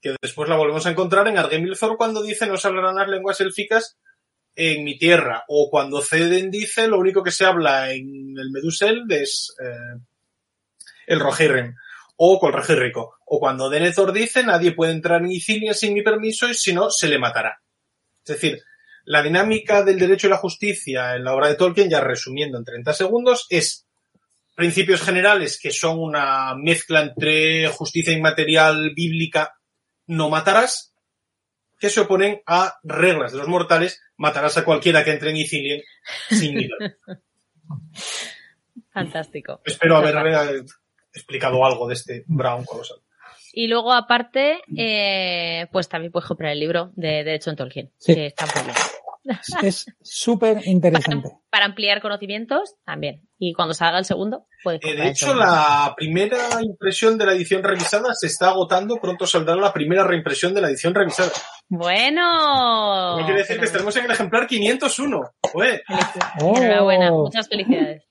que 0.00 0.14
después 0.20 0.48
la 0.48 0.56
volvemos 0.56 0.86
a 0.86 0.90
encontrar 0.90 1.26
en 1.28 1.38
Argemilthor 1.38 1.96
cuando 1.96 2.22
dice 2.22 2.46
no 2.46 2.56
se 2.56 2.68
hablarán 2.68 2.96
las 2.96 3.08
lenguas 3.08 3.40
élficas 3.40 3.98
en 4.54 4.84
mi 4.84 4.98
tierra, 4.98 5.44
o 5.48 5.68
cuando 5.70 6.02
Ceden 6.02 6.50
dice 6.50 6.88
lo 6.88 6.98
único 6.98 7.22
que 7.22 7.30
se 7.30 7.46
habla 7.46 7.92
en 7.92 8.34
el 8.36 8.50
Medusel 8.50 9.04
es 9.08 9.54
eh, 9.62 10.00
el 11.06 11.20
Rohirrim, 11.20 11.74
o 12.16 12.38
con 12.38 12.52
el 12.52 12.60
Rohirrico, 12.60 13.16
o 13.24 13.40
cuando 13.40 13.70
Denethor 13.70 14.12
dice 14.12 14.44
nadie 14.44 14.72
puede 14.72 14.92
entrar 14.92 15.22
en 15.22 15.30
Ithilien 15.30 15.74
sin 15.74 15.94
mi 15.94 16.02
permiso 16.02 16.48
y 16.48 16.54
si 16.54 16.74
no, 16.74 16.90
se 16.90 17.08
le 17.08 17.18
matará. 17.18 17.60
Es 18.24 18.34
decir, 18.34 18.62
la 19.10 19.24
dinámica 19.24 19.82
del 19.82 19.98
derecho 19.98 20.28
y 20.28 20.30
la 20.30 20.36
justicia 20.36 21.16
en 21.16 21.24
la 21.24 21.34
obra 21.34 21.48
de 21.48 21.56
Tolkien, 21.56 21.90
ya 21.90 22.00
resumiendo 22.00 22.56
en 22.56 22.64
30 22.64 22.92
segundos, 22.92 23.48
es 23.50 23.84
principios 24.54 25.02
generales 25.02 25.58
que 25.60 25.72
son 25.72 25.98
una 25.98 26.54
mezcla 26.54 27.00
entre 27.00 27.66
justicia 27.70 28.12
inmaterial 28.12 28.92
bíblica, 28.94 29.56
no 30.06 30.30
matarás, 30.30 30.94
que 31.80 31.90
se 31.90 31.98
oponen 31.98 32.40
a 32.46 32.78
reglas 32.84 33.32
de 33.32 33.38
los 33.38 33.48
mortales, 33.48 34.00
matarás 34.16 34.56
a 34.58 34.64
cualquiera 34.64 35.02
que 35.02 35.10
entre 35.10 35.30
en 35.30 35.38
Ithilien 35.38 35.82
sin 36.28 36.54
nivel. 36.54 36.96
Fantástico. 38.92 39.60
Espero 39.64 39.96
haber 39.96 40.14
eh, 40.24 40.62
explicado 41.12 41.66
algo 41.66 41.88
de 41.88 41.94
este 41.94 42.22
Brown 42.28 42.64
colosal. 42.64 42.98
Y 43.52 43.66
luego, 43.66 43.92
aparte, 43.92 44.60
eh, 44.76 45.66
pues 45.72 45.88
también 45.88 46.12
puedes 46.12 46.28
comprar 46.28 46.52
el 46.52 46.60
libro 46.60 46.92
de 46.94 47.24
Derecho 47.24 47.50
en 47.50 47.56
Tolkien, 47.56 47.90
Sí. 47.98 48.14
que 48.14 48.26
está 48.26 48.46
muy 48.46 48.64
bien. 48.64 48.76
Es 49.62 49.86
súper 50.00 50.66
interesante. 50.66 51.30
Para 51.50 51.66
ampliar 51.66 52.00
conocimientos, 52.00 52.76
también. 52.84 53.28
Y 53.38 53.52
cuando 53.52 53.74
salga 53.74 53.98
el 53.98 54.04
segundo, 54.04 54.46
puedes 54.62 54.80
Eh, 54.84 54.94
de 54.94 55.08
hecho, 55.08 55.34
la 55.34 55.92
primera 55.96 56.38
impresión 56.62 57.18
de 57.18 57.26
la 57.26 57.32
edición 57.32 57.62
revisada 57.62 58.14
se 58.14 58.26
está 58.28 58.50
agotando. 58.50 58.96
Pronto 58.96 59.26
saldrá 59.26 59.56
la 59.56 59.72
primera 59.72 60.04
reimpresión 60.04 60.54
de 60.54 60.60
la 60.62 60.68
edición 60.68 60.94
revisada. 60.94 61.32
Bueno. 61.68 63.18
No 63.18 63.24
quiere 63.24 63.40
decir 63.40 63.58
que 63.58 63.66
estaremos 63.66 63.94
en 63.96 64.04
el 64.06 64.10
ejemplar 64.10 64.46
501. 64.46 65.20
Ué, 65.54 65.82
Oh. 66.40 66.56
Enhorabuena, 66.56 67.10
muchas 67.10 67.48
felicidades. 67.48 68.04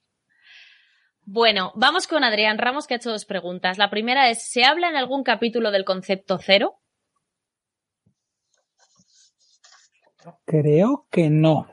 Bueno, 1.24 1.72
vamos 1.76 2.06
con 2.08 2.24
Adrián 2.24 2.58
Ramos, 2.58 2.86
que 2.86 2.94
ha 2.94 2.96
hecho 2.96 3.10
dos 3.10 3.24
preguntas. 3.24 3.78
La 3.78 3.90
primera 3.90 4.30
es, 4.30 4.50
¿se 4.50 4.64
habla 4.64 4.88
en 4.88 4.96
algún 4.96 5.22
capítulo 5.22 5.70
del 5.70 5.84
concepto 5.84 6.38
cero? 6.38 6.80
Creo 10.46 11.06
que 11.10 11.30
no. 11.30 11.66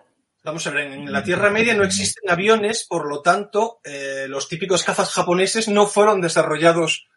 Vamos 0.44 0.66
a 0.68 0.72
ver, 0.72 0.88
en 0.94 1.12
la 1.12 1.24
Tierra 1.24 1.50
Media 1.50 1.74
no 1.74 1.84
existen 1.84 2.30
aviones, 2.30 2.86
por 2.88 3.10
lo 3.10 3.22
tanto, 3.22 3.80
eh, 3.84 4.26
los 4.30 4.48
típicos 4.48 4.84
cazas 4.84 5.10
japoneses 5.12 5.68
no 5.68 5.86
fueron 5.88 6.22
desarrollados 6.22 7.08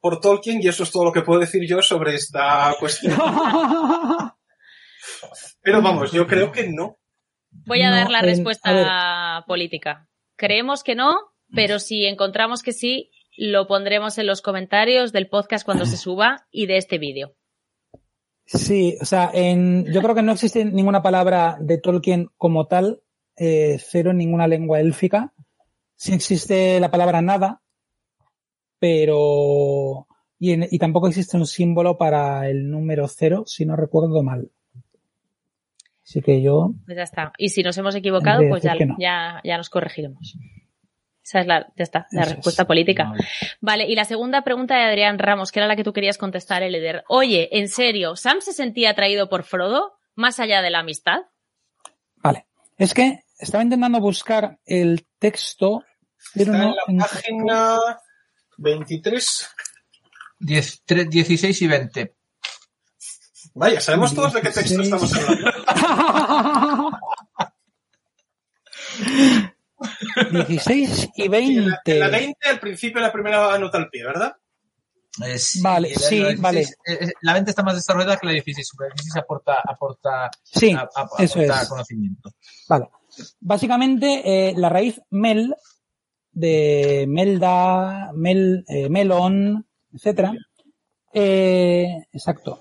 por 0.00 0.20
Tolkien 0.20 0.60
y 0.62 0.68
eso 0.68 0.82
es 0.82 0.90
todo 0.90 1.04
lo 1.04 1.12
que 1.12 1.22
puedo 1.22 1.40
decir 1.40 1.62
yo 1.66 1.80
sobre 1.80 2.14
esta 2.14 2.74
cuestión. 2.78 3.14
Pero 5.62 5.80
vamos, 5.82 6.12
yo 6.12 6.26
creo 6.26 6.52
que 6.52 6.68
no. 6.68 6.98
Voy 7.66 7.82
a 7.82 7.90
No, 7.90 7.96
dar 7.96 8.10
la 8.10 8.18
en- 8.20 8.24
respuesta 8.26 9.44
política. 9.46 10.08
Creemos 10.36 10.82
que 10.82 10.94
no, 10.94 11.16
pero 11.54 11.78
si 11.78 12.04
encontramos 12.06 12.62
que 12.62 12.72
sí, 12.72 13.10
lo 13.36 13.66
pondremos 13.66 14.18
en 14.18 14.26
los 14.26 14.42
comentarios 14.42 15.12
del 15.12 15.28
podcast 15.28 15.64
cuando 15.64 15.86
se 15.86 15.96
suba 15.96 16.46
y 16.50 16.66
de 16.66 16.76
este 16.78 16.98
vídeo. 16.98 17.34
Sí, 18.46 18.96
o 19.00 19.04
sea, 19.04 19.30
en, 19.32 19.86
yo 19.92 20.02
creo 20.02 20.14
que 20.14 20.22
no 20.22 20.32
existe 20.32 20.64
ninguna 20.64 21.02
palabra 21.02 21.56
de 21.60 21.78
Tolkien 21.78 22.28
como 22.36 22.66
tal, 22.66 23.00
eh, 23.36 23.78
cero 23.80 24.10
en 24.10 24.18
ninguna 24.18 24.46
lengua 24.46 24.80
élfica. 24.80 25.32
Sí 25.96 26.12
existe 26.12 26.78
la 26.80 26.90
palabra 26.90 27.22
nada, 27.22 27.62
pero 28.78 30.06
y, 30.38 30.52
en- 30.52 30.68
y 30.70 30.78
tampoco 30.78 31.08
existe 31.08 31.36
un 31.36 31.46
símbolo 31.46 31.96
para 31.96 32.48
el 32.48 32.70
número 32.70 33.08
cero, 33.08 33.44
si 33.46 33.64
no 33.64 33.76
recuerdo 33.76 34.22
mal. 34.22 34.50
Así 36.04 36.20
que 36.20 36.42
yo, 36.42 36.74
Pues 36.84 36.96
ya 36.98 37.02
está. 37.04 37.32
Y 37.38 37.48
si 37.48 37.62
nos 37.62 37.78
hemos 37.78 37.94
equivocado, 37.94 38.46
pues 38.50 38.62
ya, 38.62 38.74
no. 38.74 38.96
ya, 38.98 39.40
ya 39.42 39.56
nos 39.56 39.70
corregiremos. 39.70 40.36
Esa 41.24 41.40
es 41.40 41.46
la, 41.46 41.60
ya 41.76 41.82
está, 41.84 42.06
la 42.10 42.20
Eso 42.20 42.30
es. 42.30 42.36
respuesta 42.36 42.66
política. 42.66 43.04
Vale. 43.04 43.24
Vale, 43.60 43.84
y 43.88 43.94
la 43.94 44.04
segunda 44.04 44.42
pregunta 44.42 44.76
de 44.76 44.82
Adrián 44.84 45.18
Ramos, 45.18 45.50
que 45.52 45.60
era 45.60 45.66
la 45.66 45.74
que 45.76 45.84
tú 45.84 45.94
querías 45.94 46.18
contestar, 46.18 46.62
Eleder. 46.62 47.02
Oye, 47.08 47.48
en 47.58 47.68
serio, 47.68 48.14
¿Sam 48.16 48.40
se 48.42 48.52
sentía 48.52 48.90
atraído 48.90 49.30
por 49.30 49.42
Frodo 49.44 49.94
más 50.14 50.38
allá 50.38 50.60
de 50.62 50.70
la 50.70 50.80
amistad? 50.80 51.20
vale. 52.16 52.46
Es 52.76 52.92
que 52.92 53.20
estaba 53.38 53.62
intentando 53.64 54.00
buscar 54.00 54.58
el 54.66 55.06
texto, 55.18 55.82
pero 56.34 56.52
Está 56.52 56.64
no 56.64 56.74
en 56.88 56.98
la 56.98 57.04
página 57.06 57.78
23. 58.58 59.48
Diez- 60.40 60.82
tre- 60.86 61.08
16 61.08 61.62
y 61.62 61.66
20. 61.68 62.14
Vaya, 63.54 63.80
sabemos 63.80 64.14
todos 64.14 64.32
de 64.34 64.40
qué 64.42 64.50
texto 64.50 64.82
16. 64.82 65.02
estamos 65.02 65.14
hablando. 65.14 66.98
16 70.46 71.08
y 71.14 71.22
Sí, 71.22 71.24
en 71.24 71.30
la, 71.70 71.80
20. 71.84 71.92
en 71.94 72.00
la 72.00 72.08
20 72.08 72.48
al 72.48 72.60
principio 72.60 73.00
la 73.00 73.12
primera 73.12 73.58
nota 73.58 73.78
al 73.78 73.88
pie, 73.90 74.04
¿verdad? 74.04 74.32
Eh, 75.24 75.36
Vale, 75.62 75.90
la- 75.90 75.94
sí, 76.00 76.18
la 76.18 76.28
16, 76.28 76.40
vale. 76.40 76.60
eh, 76.60 76.66
eh, 77.00 77.12
La 77.22 77.32
20 77.34 77.50
está 77.50 77.62
más 77.62 77.74
desarrollada 77.76 78.16
que 78.16 78.26
la 78.26 78.32
16. 78.32 78.68
porque 78.76 78.88
La 78.90 78.94
16 78.94 79.16
aporta, 79.22 79.54
aporta, 79.64 80.30
Sí, 80.42 80.72
a- 80.72 80.80
a- 80.80 81.22
eso 81.22 81.38
aporta 81.40 81.62
es. 81.62 81.68
conocimiento. 81.68 82.30
Vale. 82.68 82.88
Básicamente, 83.40 84.22
eh, 84.48 84.54
la 84.56 84.68
raíz 84.68 85.00
mel, 85.10 85.54
de 86.32 87.04
melda, 87.08 88.10
mel, 88.12 88.64
eh, 88.66 88.88
melon, 88.88 89.64
etcétera, 89.92 90.32
eh, 91.12 92.06
exacto. 92.12 92.60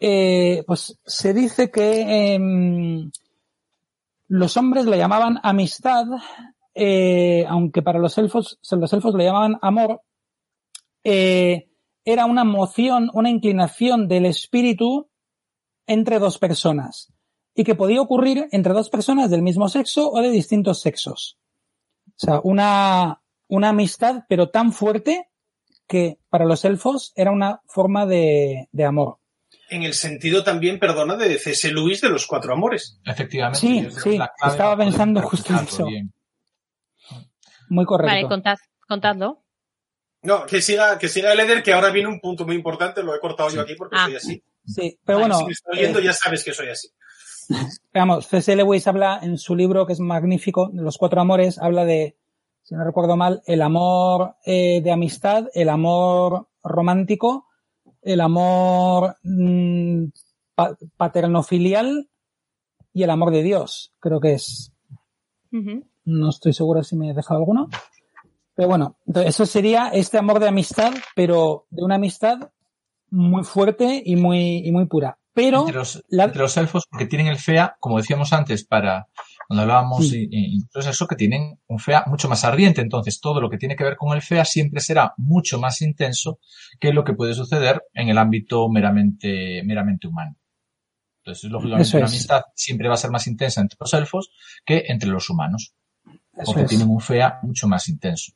Eh, 0.00 0.64
pues 0.66 0.98
se 1.06 1.32
dice 1.32 1.70
que 1.70 2.34
em, 2.34 3.10
los 4.28 4.56
hombres 4.56 4.84
le 4.86 4.98
llamaban 4.98 5.38
amistad, 5.44 6.04
eh, 6.74 7.44
aunque 7.48 7.82
para 7.82 7.98
los 7.98 8.18
elfos, 8.18 8.58
los 8.70 8.92
elfos 8.92 9.14
le 9.14 9.24
llamaban 9.24 9.58
amor, 9.62 10.02
eh, 11.04 11.68
era 12.04 12.26
una 12.26 12.44
moción, 12.44 13.10
una 13.14 13.30
inclinación 13.30 14.08
del 14.08 14.26
espíritu 14.26 15.08
entre 15.86 16.18
dos 16.18 16.38
personas 16.38 17.12
y 17.54 17.64
que 17.64 17.74
podía 17.74 18.00
ocurrir 18.00 18.48
entre 18.50 18.72
dos 18.72 18.90
personas 18.90 19.30
del 19.30 19.42
mismo 19.42 19.68
sexo 19.68 20.10
o 20.10 20.20
de 20.20 20.30
distintos 20.30 20.80
sexos. 20.80 21.38
O 22.08 22.12
sea, 22.16 22.40
una, 22.42 23.22
una 23.48 23.68
amistad, 23.70 24.24
pero 24.28 24.50
tan 24.50 24.72
fuerte 24.72 25.28
que 25.86 26.18
para 26.28 26.44
los 26.44 26.64
elfos 26.64 27.12
era 27.14 27.30
una 27.30 27.60
forma 27.66 28.06
de, 28.06 28.68
de 28.72 28.84
amor. 28.84 29.18
En 29.70 29.82
el 29.82 29.94
sentido 29.94 30.44
también, 30.44 30.78
perdona, 30.78 31.16
de 31.16 31.38
C.S. 31.38 31.72
Lewis 31.72 32.00
de 32.00 32.10
los 32.10 32.26
cuatro 32.26 32.52
amores. 32.52 33.00
Efectivamente. 33.04 33.58
Sí, 33.60 33.88
sí, 33.90 34.18
estaba 34.46 34.76
pensando 34.76 35.22
justo 35.22 35.52
en 35.52 35.64
eso. 35.64 35.86
bien. 35.86 36.12
Muy 37.74 37.84
correcto. 37.84 38.14
Vale, 38.14 38.28
contad, 38.28 38.56
contadlo. 38.88 39.42
No, 40.22 40.46
que 40.46 40.62
siga, 40.62 40.98
que 40.98 41.08
siga 41.08 41.32
el 41.32 41.40
Eder, 41.40 41.62
que 41.62 41.72
ahora 41.74 41.90
viene 41.90 42.08
un 42.08 42.20
punto 42.20 42.46
muy 42.46 42.54
importante, 42.56 43.02
lo 43.02 43.14
he 43.14 43.20
cortado 43.20 43.50
yo 43.50 43.60
aquí 43.60 43.74
porque 43.74 43.96
Ah. 43.98 44.06
soy 44.06 44.16
así. 44.16 44.44
Sí, 44.66 44.98
pero 45.04 45.18
Vale, 45.18 45.28
bueno, 45.34 45.38
si 45.40 45.44
me 45.46 45.52
está 45.52 45.70
oyendo 45.72 45.98
eh, 45.98 46.04
ya 46.04 46.12
sabes 46.14 46.42
que 46.44 46.54
soy 46.54 46.68
así. 46.68 46.88
Veamos, 47.92 48.26
C.S. 48.26 48.56
Lewis 48.56 48.86
habla 48.86 49.18
en 49.22 49.36
su 49.36 49.54
libro, 49.54 49.86
que 49.86 49.92
es 49.92 50.00
magnífico, 50.00 50.70
de 50.72 50.80
los 50.82 50.96
cuatro 50.96 51.20
amores, 51.20 51.58
habla 51.58 51.84
de, 51.84 52.16
si 52.62 52.74
no 52.74 52.82
recuerdo 52.84 53.18
mal, 53.18 53.42
el 53.46 53.60
amor 53.60 54.36
eh, 54.46 54.80
de 54.82 54.90
amistad, 54.90 55.48
el 55.52 55.68
amor 55.68 56.48
romántico, 56.62 57.46
el 58.00 58.22
amor 58.22 59.16
mm, 59.24 60.06
pa- 60.54 60.74
paternofilial 60.96 62.08
y 62.94 63.02
el 63.02 63.10
amor 63.10 63.30
de 63.30 63.42
Dios, 63.42 63.92
creo 64.00 64.20
que 64.20 64.32
es. 64.34 64.72
No 66.04 66.30
estoy 66.30 66.52
seguro 66.52 66.82
si 66.82 66.96
me 66.96 67.10
he 67.10 67.14
dejado 67.14 67.40
alguno. 67.40 67.68
Pero 68.54 68.68
bueno, 68.68 68.96
eso 69.24 69.46
sería 69.46 69.88
este 69.88 70.18
amor 70.18 70.38
de 70.38 70.48
amistad, 70.48 70.92
pero 71.16 71.66
de 71.70 71.82
una 71.82 71.96
amistad 71.96 72.50
muy 73.10 73.42
fuerte 73.44 74.02
y 74.04 74.16
muy, 74.16 74.58
y 74.66 74.70
muy 74.72 74.86
pura. 74.86 75.18
Pero 75.32 75.60
entre, 75.62 75.74
los, 75.74 76.04
la- 76.08 76.24
entre 76.24 76.42
los 76.42 76.56
elfos, 76.56 76.84
porque 76.88 77.06
tienen 77.06 77.26
el 77.26 77.38
fea, 77.38 77.76
como 77.80 77.96
decíamos 77.98 78.32
antes, 78.32 78.64
para 78.64 79.08
cuando 79.48 79.62
hablábamos, 79.62 80.08
Sí. 80.08 80.28
y, 80.30 80.54
y- 80.56 80.60
entonces 80.62 80.92
eso 80.92 81.08
que 81.08 81.16
tienen 81.16 81.58
un 81.66 81.80
fea 81.80 82.04
mucho 82.06 82.28
más 82.28 82.44
ardiente. 82.44 82.80
Entonces, 82.80 83.20
todo 83.20 83.40
lo 83.40 83.50
que 83.50 83.58
tiene 83.58 83.74
que 83.74 83.82
ver 83.82 83.96
con 83.96 84.14
el 84.14 84.22
fea 84.22 84.44
siempre 84.44 84.80
será 84.80 85.12
mucho 85.16 85.58
más 85.58 85.82
intenso 85.82 86.38
que 86.78 86.92
lo 86.92 87.02
que 87.02 87.14
puede 87.14 87.34
suceder 87.34 87.82
en 87.92 88.08
el 88.08 88.18
ámbito 88.18 88.68
meramente, 88.68 89.62
meramente 89.64 90.06
humano. 90.06 90.36
Entonces, 91.24 91.50
lógicamente, 91.50 91.88
es. 91.88 91.94
amistad 92.04 92.42
siempre 92.54 92.86
va 92.86 92.94
a 92.94 92.98
ser 92.98 93.10
más 93.10 93.26
intensa 93.26 93.60
entre 93.60 93.76
los 93.80 93.92
elfos 93.94 94.30
que 94.64 94.84
entre 94.86 95.08
los 95.08 95.28
humanos, 95.28 95.74
eso 96.36 96.44
porque 96.46 96.62
es. 96.62 96.68
tienen 96.68 96.88
un 96.88 97.00
fea 97.00 97.38
mucho 97.42 97.68
más 97.68 97.88
intenso. 97.88 98.32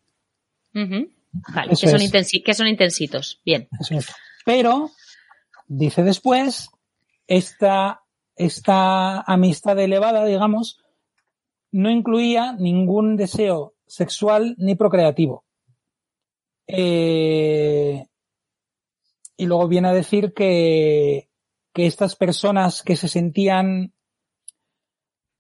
Vale, 0.73 1.71
que 1.71 1.77
son, 1.77 2.01
que 2.45 2.55
son 2.55 2.69
intensitos. 2.69 3.41
Bien. 3.45 3.69
Eso 3.81 3.95
es. 3.97 4.07
Pero, 4.45 4.91
dice 5.67 6.03
después, 6.03 6.71
esta, 7.27 8.03
esta 8.37 9.21
amistad 9.21 9.79
elevada, 9.79 10.25
digamos, 10.25 10.83
no 11.71 11.91
incluía 11.91 12.53
ningún 12.53 13.17
deseo 13.17 13.75
sexual 13.87 14.55
ni 14.59 14.75
procreativo. 14.75 15.45
Eh, 16.67 18.07
y 19.37 19.47
luego 19.47 19.69
viene 19.69 19.89
a 19.89 19.93
decir 19.93 20.33
que, 20.35 21.31
que 21.73 21.87
estas 21.87 22.17
personas 22.17 22.83
que 22.83 22.97
se 22.97 23.09
sentían 23.09 23.93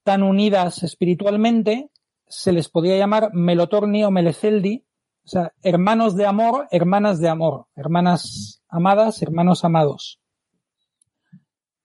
tan 0.04 0.22
unidas 0.22 0.82
espiritualmente, 0.82 1.90
se 2.28 2.52
les 2.52 2.68
podía 2.68 2.96
llamar 2.96 3.30
Melotorni 3.32 4.04
o 4.04 4.10
Meleceldi, 4.10 4.84
o 5.24 5.28
sea, 5.28 5.52
hermanos 5.62 6.16
de 6.16 6.26
amor, 6.26 6.68
hermanas 6.70 7.20
de 7.20 7.28
amor, 7.28 7.66
hermanas 7.76 8.62
amadas, 8.68 9.20
hermanos 9.22 9.64
amados. 9.64 10.20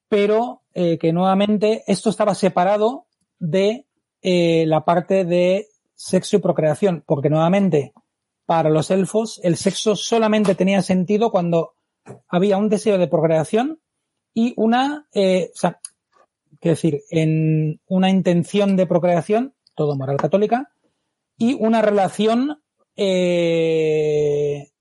Pero 0.08 0.62
eh, 0.74 0.98
que 0.98 1.12
nuevamente 1.12 1.84
esto 1.88 2.10
estaba 2.10 2.36
separado 2.36 3.08
de 3.40 3.86
eh, 4.22 4.66
la 4.68 4.86
parte 4.86 5.26
de 5.26 5.68
sexo 5.96 6.38
y 6.38 6.40
procreación, 6.40 7.04
porque 7.06 7.30
nuevamente 7.30 7.94
para 8.46 8.70
los 8.70 8.92
elfos 8.92 9.40
el 9.44 9.58
sexo 9.58 9.96
solamente 9.96 10.56
tenía 10.56 10.82
sentido 10.82 11.32
cuando 11.32 11.76
había 12.28 12.58
un 12.58 12.70
deseo 12.70 12.98
de 12.98 13.08
procreación 13.08 13.82
y 14.34 14.54
una, 14.58 15.08
eh, 15.14 15.52
o 15.54 15.58
sea, 15.58 15.80
quiero 16.60 16.76
decir, 16.76 17.02
en 17.10 17.82
una 17.88 18.10
intención 18.10 18.76
de 18.76 18.88
procreación, 18.88 19.54
todo 19.76 19.96
moral 19.96 20.18
católica, 20.18 20.72
y 21.38 21.54
una 21.56 21.82
relación 21.82 22.64
eh, 22.96 24.72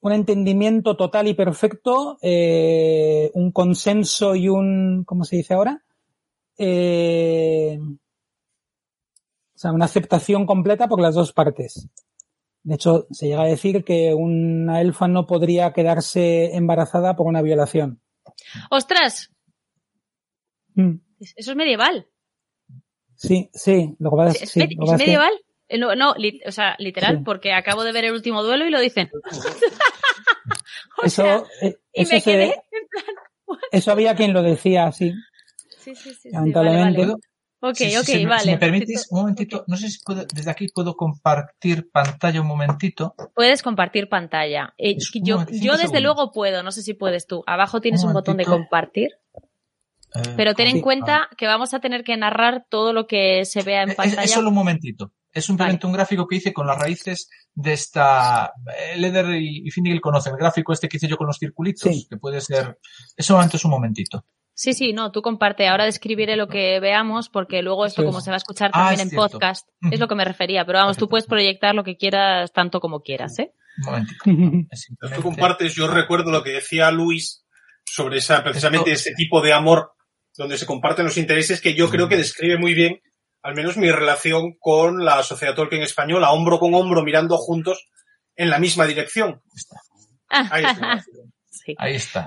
un 0.00 0.12
entendimiento 0.12 0.96
total 0.96 1.28
y 1.28 1.34
perfecto, 1.34 2.18
eh, 2.22 3.30
un 3.34 3.52
consenso 3.52 4.34
y 4.34 4.48
un, 4.48 5.04
¿cómo 5.04 5.24
se 5.24 5.36
dice 5.36 5.54
ahora? 5.54 5.82
Eh, 6.56 7.78
o 9.54 9.58
sea, 9.58 9.72
una 9.72 9.86
aceptación 9.86 10.46
completa 10.46 10.88
por 10.88 11.00
las 11.00 11.14
dos 11.14 11.32
partes. 11.32 11.88
De 12.62 12.74
hecho, 12.74 13.06
se 13.10 13.26
llega 13.26 13.42
a 13.42 13.48
decir 13.48 13.84
que 13.84 14.14
una 14.14 14.80
elfa 14.80 15.08
no 15.08 15.26
podría 15.26 15.72
quedarse 15.72 16.54
embarazada 16.54 17.16
por 17.16 17.26
una 17.26 17.42
violación. 17.42 18.00
¡Ostras! 18.70 19.32
Mm. 20.74 20.96
Eso 21.18 21.50
es 21.50 21.56
medieval. 21.56 22.06
Sí, 23.20 23.50
sí, 23.52 23.94
lo 23.98 24.10
que 24.10 24.16
pasa 24.16 24.30
es, 24.36 24.42
¿Es, 24.44 24.50
sí, 24.50 24.60
med- 24.60 24.62
lo 24.62 24.68
que 24.68 24.74
es 24.74 24.78
pasa 24.78 24.94
es 24.94 25.00
que- 25.00 25.06
medieval? 25.06 25.32
No, 25.78 25.94
no, 25.96 26.14
li- 26.14 26.40
o 26.46 26.52
sea, 26.52 26.76
literal, 26.78 27.18
Sí. 27.18 27.22
porque 27.24 27.52
acabo 27.52 27.84
de 27.84 27.92
ver 27.92 28.06
el 28.06 28.12
último 28.14 28.42
duelo 28.42 28.64
y 28.66 28.70
lo 28.70 28.80
dicen. 28.80 29.10
o 30.98 31.02
eso, 31.04 31.22
sea, 31.22 31.42
eh, 31.62 31.76
y 31.92 32.02
eso, 32.02 32.14
me 32.14 32.20
se- 32.20 32.30
quedé 32.30 32.44
en 32.44 32.88
plan, 32.88 33.04
eso 33.72 33.92
había 33.92 34.14
quien 34.14 34.32
lo 34.32 34.42
decía 34.42 34.86
así. 34.86 35.12
Sí, 35.78 35.94
sí, 35.94 36.14
sí, 36.14 36.30
Lamentablemente. 36.30 37.00
vale, 37.00 37.12
vale. 37.12 37.22
Ok, 37.60 37.74
Sí, 37.76 37.90
sí, 37.90 37.96
ok, 37.96 38.04
si 38.04 38.16
me- 38.24 38.26
vale. 38.30 38.42
Si 38.44 38.50
me 38.50 38.58
permites, 38.58 39.06
un 39.10 39.18
momentito, 39.20 39.64
no 39.66 39.76
sé 39.76 39.90
si 39.90 39.98
puedo, 40.04 40.24
desde 40.32 40.50
aquí 40.50 40.68
puedo 40.68 40.94
compartir 40.96 41.90
pantalla 41.90 42.40
un 42.40 42.46
momentito. 42.46 43.14
Puedes 43.34 43.62
compartir 43.62 44.08
pantalla. 44.08 44.74
Eh, 44.78 44.96
yo, 45.14 45.38
yo 45.50 45.72
desde 45.72 45.78
segundos. 45.78 46.02
luego 46.02 46.32
puedo, 46.32 46.62
no 46.62 46.70
sé 46.70 46.82
si 46.82 46.94
puedes 46.94 47.26
tú. 47.26 47.42
Abajo 47.48 47.80
tienes 47.80 48.02
Un 48.04 48.08
un 48.08 48.14
botón 48.14 48.36
de 48.36 48.44
compartir, 48.44 49.10
Eh, 50.14 50.22
pero 50.36 50.54
ten 50.54 50.68
en 50.68 50.76
Sí. 50.76 50.80
cuenta 50.82 51.28
que 51.36 51.46
vamos 51.46 51.74
a 51.74 51.80
tener 51.80 52.02
que 52.04 52.16
narrar 52.16 52.64
todo 52.70 52.92
lo 52.92 53.06
que 53.06 53.44
se 53.44 53.62
vea 53.62 53.82
en 53.82 53.90
Es, 53.90 53.94
pantalla. 53.96 54.22
es 54.22 54.30
solo 54.32 54.48
un 54.48 54.54
momentito. 54.54 55.12
Es 55.32 55.44
simplemente 55.44 55.86
un 55.86 55.92
gráfico 55.92 56.26
que 56.26 56.36
hice 56.36 56.52
con 56.52 56.66
las 56.66 56.78
raíces 56.78 57.28
de 57.54 57.72
esta. 57.74 58.52
eh, 58.92 58.96
Leder 58.96 59.26
y, 59.40 59.70
Finnegan 59.70 60.00
conocen 60.00 60.32
el 60.32 60.38
gráfico 60.38 60.72
este 60.72 60.88
que 60.88 60.96
hice 60.96 61.06
yo 61.08 61.16
con 61.18 61.26
los 61.26 61.38
circulitos, 61.38 61.82
Sí. 61.82 62.06
que 62.08 62.16
puede 62.16 62.40
ser. 62.40 62.78
Es 63.16 63.26
solamente 63.26 63.56
es 63.58 63.64
un 63.64 63.70
momentito. 63.72 64.24
Sí, 64.54 64.72
sí, 64.72 64.92
no, 64.92 65.12
tú 65.12 65.22
comparte. 65.22 65.68
Ahora 65.68 65.84
describiré 65.84 66.34
lo 66.36 66.48
que 66.48 66.80
veamos 66.80 67.28
porque 67.28 67.62
luego 67.62 67.86
esto, 67.86 68.04
como 68.04 68.20
se 68.20 68.30
va 68.30 68.36
a 68.36 68.38
escuchar 68.38 68.70
Ah, 68.72 68.78
también 68.88 68.94
es 68.94 69.00
en 69.04 69.10
cierto. 69.10 69.28
podcast, 69.32 69.68
es 69.92 70.00
lo 70.00 70.08
que 70.08 70.14
me 70.16 70.24
refería. 70.24 70.64
Pero 70.64 70.78
vamos, 70.80 70.96
tú 70.96 71.08
puedes 71.08 71.26
proyectar 71.26 71.74
lo 71.76 71.84
que 71.84 71.96
quieras 71.96 72.50
tanto 72.52 72.80
como 72.80 73.00
quieras, 73.02 73.38
¿eh? 73.38 73.52
Un 73.78 73.84
momentito. 73.84 74.24
Simplemente- 74.72 75.16
tú 75.16 75.22
compartes, 75.22 75.74
yo 75.74 75.86
recuerdo 75.86 76.32
lo 76.32 76.42
que 76.42 76.50
decía 76.50 76.90
Luis 76.90 77.44
sobre 77.84 78.18
esa, 78.18 78.42
precisamente 78.42 78.90
ese 78.92 79.12
tipo 79.14 79.40
de 79.40 79.52
amor 79.52 79.92
donde 80.38 80.56
se 80.56 80.66
comparten 80.66 81.04
los 81.04 81.18
intereses 81.18 81.60
que 81.60 81.74
yo 81.74 81.90
creo 81.90 82.08
que 82.08 82.16
describe 82.16 82.58
muy 82.58 82.72
bien, 82.72 83.00
al 83.42 83.54
menos 83.54 83.76
mi 83.76 83.90
relación 83.90 84.54
con 84.58 85.04
la 85.04 85.22
sociedad 85.22 85.54
Tolkien 85.54 85.82
española, 85.82 86.30
hombro 86.30 86.58
con 86.58 86.74
hombro, 86.74 87.02
mirando 87.02 87.36
juntos 87.36 87.88
en 88.36 88.48
la 88.48 88.58
misma 88.58 88.86
dirección. 88.86 89.42
Ahí 90.28 90.64
está. 90.64 91.04
sí. 91.50 91.74
Ahí 91.76 91.94
está. 91.96 92.26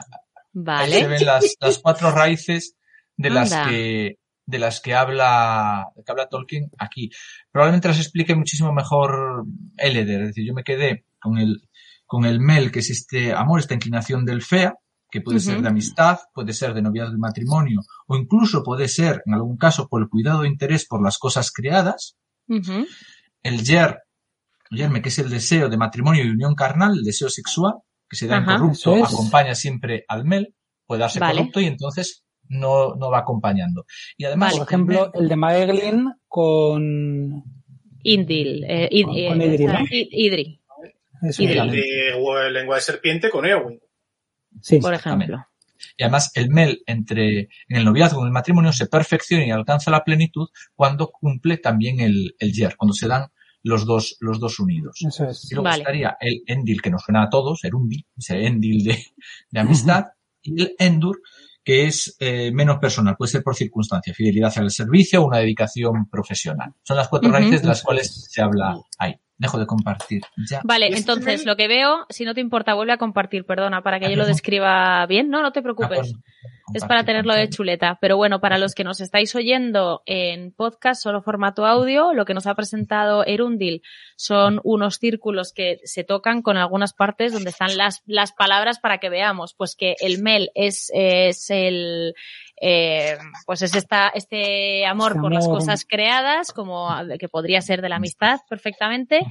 Ahí 0.67 0.91
se 0.91 1.07
ven 1.07 1.25
las, 1.25 1.55
las 1.59 1.77
cuatro 1.79 2.11
raíces 2.11 2.75
de 3.15 3.29
las 3.29 3.55
que 3.67 4.17
de 4.45 4.59
las 4.59 4.81
que 4.81 4.93
habla 4.93 5.87
que 6.05 6.11
habla 6.11 6.27
Tolkien 6.27 6.69
aquí. 6.77 7.09
Probablemente 7.51 7.87
las 7.87 7.99
explique 7.99 8.35
muchísimo 8.35 8.73
mejor 8.73 9.45
Eleder. 9.77 10.21
Es 10.21 10.27
decir, 10.27 10.45
yo 10.45 10.53
me 10.53 10.63
quedé 10.63 11.05
con 11.21 11.37
el 11.37 11.61
con 12.05 12.25
el 12.25 12.41
Mel, 12.41 12.71
que 12.71 12.79
es 12.79 12.89
este 12.89 13.31
amor, 13.31 13.61
esta 13.61 13.75
inclinación 13.75 14.25
del 14.25 14.41
Fea, 14.41 14.73
que 15.11 15.21
puede 15.21 15.39
ser 15.41 15.61
de 15.61 15.67
amistad, 15.67 16.17
puede 16.33 16.53
ser 16.53 16.73
de 16.73 16.81
noviazgo 16.81 17.13
y 17.15 17.19
matrimonio, 17.19 17.81
o 18.07 18.15
incluso 18.15 18.63
puede 18.63 18.87
ser, 18.87 19.21
en 19.25 19.33
algún 19.33 19.57
caso, 19.57 19.87
por 19.89 20.01
el 20.01 20.07
cuidado 20.09 20.43
e 20.43 20.47
interés 20.47 20.87
por 20.87 21.03
las 21.03 21.17
cosas 21.17 21.51
creadas. 21.51 22.17
El 23.43 23.63
Yer, 23.63 23.99
Yerme, 24.71 25.01
que 25.01 25.09
es 25.09 25.19
el 25.19 25.29
deseo 25.29 25.67
de 25.69 25.77
matrimonio 25.77 26.23
y 26.23 26.29
unión 26.29 26.55
carnal, 26.55 26.93
el 26.97 27.03
deseo 27.03 27.29
sexual, 27.29 27.73
que 28.09 28.15
se 28.15 28.27
da 28.27 28.37
Ajá. 28.37 28.53
incorrupto, 28.53 28.95
es. 28.95 29.03
acompaña 29.13 29.53
siempre 29.55 30.05
al 30.07 30.25
Mel, 30.25 30.55
puede 30.87 31.01
darse 31.01 31.19
Vale. 31.19 31.39
corrupto 31.39 31.59
y 31.61 31.65
entonces 31.65 32.23
no, 32.47 32.95
no 32.95 33.09
va 33.11 33.19
acompañando. 33.19 33.85
Y 34.17 34.25
además, 34.25 34.53
Por 34.57 34.67
ejemplo, 34.67 35.11
el 35.13 35.27
de 35.29 35.35
Maeglin 35.35 36.13
con... 36.27 37.43
Indil. 38.03 38.63
eh, 38.63 38.89
id- 38.91 39.05
Con- 39.05 39.15
eh, 39.17 39.27
con 39.27 39.41
Idri, 39.41 39.63
Idri, 39.63 40.09
Idri. 40.11 40.61
El 41.21 41.71
de 41.71 42.49
lengua 42.51 42.75
de 42.77 42.81
serpiente 42.81 43.29
con 43.29 43.45
Eowyn. 43.45 43.79
Sí, 44.59 44.79
por 44.79 44.93
ejemplo. 44.93 45.45
Y 45.97 46.03
además 46.03 46.31
el 46.35 46.49
Mel 46.49 46.83
entre, 46.85 47.39
en 47.39 47.77
el 47.77 47.85
noviazgo, 47.85 48.21
en 48.21 48.27
el 48.27 48.33
matrimonio, 48.33 48.71
se 48.71 48.87
perfecciona 48.87 49.45
y 49.45 49.51
alcanza 49.51 49.91
la 49.91 50.03
plenitud 50.03 50.49
cuando 50.75 51.09
cumple 51.11 51.57
también 51.57 51.99
el, 51.99 52.35
el 52.39 52.53
Yer, 52.53 52.75
cuando 52.75 52.93
se 52.93 53.07
dan 53.07 53.27
los 53.63 53.85
dos, 53.85 54.17
los 54.19 54.39
dos 54.39 54.59
unidos. 54.59 54.99
eso 55.07 55.25
es. 55.25 55.51
Y 55.51 55.55
luego 55.55 55.69
Vale. 55.69 55.81
estaría 55.83 56.17
el 56.19 56.43
Endil, 56.47 56.81
que 56.81 56.89
nos 56.89 57.03
suena 57.03 57.23
a 57.23 57.29
todos, 57.29 57.63
Erundi, 57.63 58.05
ese 58.17 58.45
Endil 58.45 58.83
de, 58.83 59.05
de 59.51 59.59
amistad, 59.59 60.05
y 60.41 60.61
el 60.61 60.75
Endur, 60.79 61.21
que 61.63 61.85
es 61.85 62.15
eh, 62.19 62.51
menos 62.51 62.79
personal, 62.79 63.15
puede 63.15 63.31
ser 63.31 63.43
por 63.43 63.55
circunstancia, 63.55 64.13
fidelidad 64.13 64.51
al 64.57 64.71
servicio 64.71 65.21
o 65.21 65.27
una 65.27 65.37
dedicación 65.37 66.09
profesional. 66.09 66.73
Son 66.83 66.97
las 66.97 67.07
cuatro 67.07 67.31
raíces 67.31 67.61
de 67.61 67.67
las 67.67 67.83
cuales 67.83 68.27
se 68.29 68.41
habla 68.41 68.75
ahí. 68.97 69.15
Dejo 69.41 69.57
de 69.57 69.65
compartir 69.65 70.21
ya. 70.47 70.61
Vale, 70.63 70.95
entonces 70.95 71.47
lo 71.47 71.55
que 71.55 71.67
veo, 71.67 72.05
si 72.09 72.25
no 72.25 72.35
te 72.35 72.41
importa, 72.41 72.75
vuelve 72.75 72.93
a 72.93 72.97
compartir, 72.97 73.43
perdona, 73.43 73.81
para 73.81 73.99
que 73.99 74.07
yo 74.07 74.15
lo 74.15 74.27
describa 74.27 75.03
bien. 75.07 75.31
No, 75.31 75.41
no 75.41 75.51
te 75.51 75.63
preocupes. 75.63 76.13
Es 76.75 76.85
para 76.85 77.03
tenerlo 77.03 77.33
de 77.33 77.49
chuleta. 77.49 77.97
Pero 77.99 78.17
bueno, 78.17 78.39
para 78.39 78.59
los 78.59 78.75
que 78.75 78.83
nos 78.83 79.01
estáis 79.01 79.33
oyendo 79.33 80.03
en 80.05 80.51
podcast, 80.51 81.01
solo 81.01 81.23
formato 81.23 81.65
audio, 81.65 82.13
lo 82.13 82.23
que 82.23 82.35
nos 82.35 82.45
ha 82.45 82.53
presentado 82.53 83.25
Erundil 83.25 83.81
son 84.15 84.61
unos 84.63 84.97
círculos 84.97 85.53
que 85.53 85.79
se 85.85 86.03
tocan 86.03 86.43
con 86.43 86.57
algunas 86.57 86.93
partes 86.93 87.33
donde 87.33 87.49
están 87.49 87.75
las, 87.77 88.03
las 88.05 88.33
palabras 88.33 88.77
para 88.77 88.99
que 88.99 89.09
veamos. 89.09 89.55
Pues 89.55 89.75
que 89.75 89.95
el 90.01 90.21
mel 90.21 90.51
es, 90.53 90.91
es 90.93 91.49
el, 91.49 92.13
eh, 92.63 93.17
pues 93.47 93.63
es 93.63 93.73
esta, 93.75 94.09
este 94.09 94.85
amor 94.85 95.11
Este 95.13 95.21
por 95.21 95.33
las 95.33 95.47
cosas 95.47 95.83
creadas, 95.87 96.53
como 96.53 96.89
que 97.19 97.27
podría 97.27 97.61
ser 97.61 97.81
de 97.81 97.89
la 97.89 97.95
amistad 97.95 98.39
perfectamente. 98.49 99.21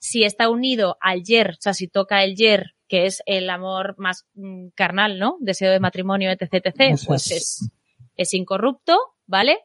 Si 0.00 0.22
está 0.22 0.48
unido 0.48 0.96
al 1.00 1.24
yer, 1.24 1.50
o 1.50 1.60
sea, 1.60 1.74
si 1.74 1.88
toca 1.88 2.22
el 2.22 2.36
yer, 2.36 2.74
que 2.88 3.06
es 3.06 3.22
el 3.26 3.50
amor 3.50 3.96
más 3.98 4.26
mm, 4.34 4.68
carnal, 4.76 5.18
¿no? 5.18 5.36
Deseo 5.40 5.72
de 5.72 5.80
matrimonio, 5.80 6.30
etc, 6.30 6.54
etc, 6.64 6.74
Eso 6.92 7.06
pues 7.08 7.30
es. 7.32 7.36
es, 7.36 7.70
es 8.16 8.34
incorrupto, 8.34 8.96
¿vale? 9.26 9.58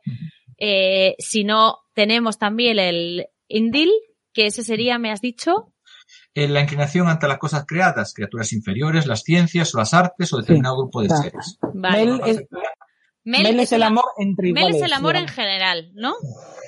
Eh, 0.57 1.15
si 1.19 1.43
no, 1.43 1.77
tenemos 1.93 2.39
también 2.39 2.79
el 2.79 3.27
indil, 3.47 3.91
que 4.33 4.47
ese 4.47 4.63
sería, 4.63 4.97
me 4.97 5.11
has 5.11 5.21
dicho, 5.21 5.73
Eh, 6.33 6.47
la 6.47 6.61
inclinación 6.61 7.07
ante 7.09 7.27
las 7.27 7.37
cosas 7.39 7.65
creadas, 7.67 8.13
criaturas 8.13 8.53
inferiores, 8.53 9.05
las 9.05 9.21
ciencias 9.23 9.75
o 9.75 9.77
las 9.79 9.93
artes 9.93 10.31
o 10.33 10.37
determinado 10.37 10.77
grupo 10.77 11.01
de 11.01 11.07
Claro. 11.09 11.23
seres. 11.23 11.57
vale. 11.73 12.05
Mel 12.05 12.21
es, 12.25 12.43
Mel 13.23 13.43
Mel 13.43 13.59
es 13.59 13.71
el 13.71 13.83
amor 13.83 14.05
entre 14.17 14.51
Mel 14.51 14.57
iguales. 14.63 14.75
es 14.77 14.83
el 14.87 14.93
amor 14.93 15.15
en 15.15 15.27
general, 15.27 15.91
¿no? 15.93 16.13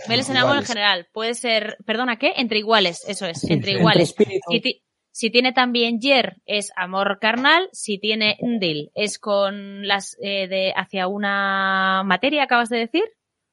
Mel 0.08 0.20
es 0.20 0.30
el 0.30 0.38
amor 0.38 0.58
en 0.58 0.66
general. 0.66 1.08
Puede 1.12 1.34
ser, 1.34 1.78
perdona, 1.86 2.18
¿qué? 2.18 2.34
Entre 2.38 2.60
iguales, 2.60 3.04
eso 3.08 3.26
es, 3.26 3.40
Sí, 3.42 3.52
entre 3.54 3.72
sí, 3.74 3.78
iguales. 3.80 4.10
espíritus. 4.10 4.42
Si, 4.52 4.84
si 5.12 5.30
tiene 5.30 5.52
también 5.54 6.00
yer 6.00 6.38
es 6.46 6.72
amor 6.76 7.20
carnal, 7.20 7.70
si 7.72 7.98
tiene 8.00 8.38
ndil 8.42 8.92
es 8.96 9.18
con 9.20 9.88
las 9.88 10.16
eh, 10.22 10.48
de 10.48 10.74
hacia 10.76 11.08
una 11.08 12.04
materia, 12.06 12.44
acabas 12.44 12.70
de 12.70 12.78
decir, 12.80 13.04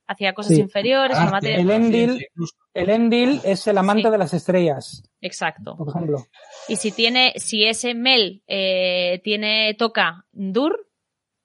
hacia 0.06 0.32
cosas 0.35 0.56
Sí. 0.56 0.60
inferiores, 0.60 1.16
Arte, 1.16 1.31
materia. 1.32 1.59
El 1.60 1.70
Endil-. 1.70 2.27
El 2.74 2.90
Endil 2.90 3.40
es 3.44 3.66
el 3.66 3.78
amante 3.78 4.09
Sí. 4.09 4.10
de 4.10 4.18
las 4.18 4.35
estrellas, 4.35 5.02
Exacto. 5.20 5.77
por 5.77 5.89
ejemplo. 5.89 6.24
Y 6.68 6.77
si 6.77 6.90
tiene, 6.93 7.32
si 7.36 7.64
ese 7.64 7.94
mel 7.94 8.43
eh, 8.47 9.20
tiene 9.22 9.74
toca 9.74 10.27
ndur, 10.32 10.86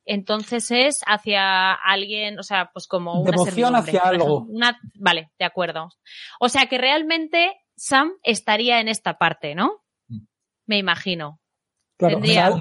entonces 0.05 0.69
es 0.71 1.01
hacia 1.05 1.73
alguien, 1.73 2.37
o 2.39 2.43
sea, 2.43 2.69
pues 2.73 2.87
como 2.87 3.21
una 3.21 3.31
Devoción 3.31 3.75
hacia 3.75 4.01
algo. 4.01 4.45
Una, 4.47 4.79
vale, 4.95 5.31
de 5.39 5.45
acuerdo. 5.45 5.89
O 6.39 6.49
sea 6.49 6.67
que 6.67 6.77
realmente 6.77 7.55
Sam 7.75 8.13
estaría 8.23 8.79
en 8.79 8.87
esta 8.87 9.17
parte, 9.17 9.55
¿no? 9.55 9.83
Mm. 10.07 10.19
Me 10.67 10.77
imagino. 10.77 11.39
Claro, 11.97 12.15
Tendría- 12.15 12.59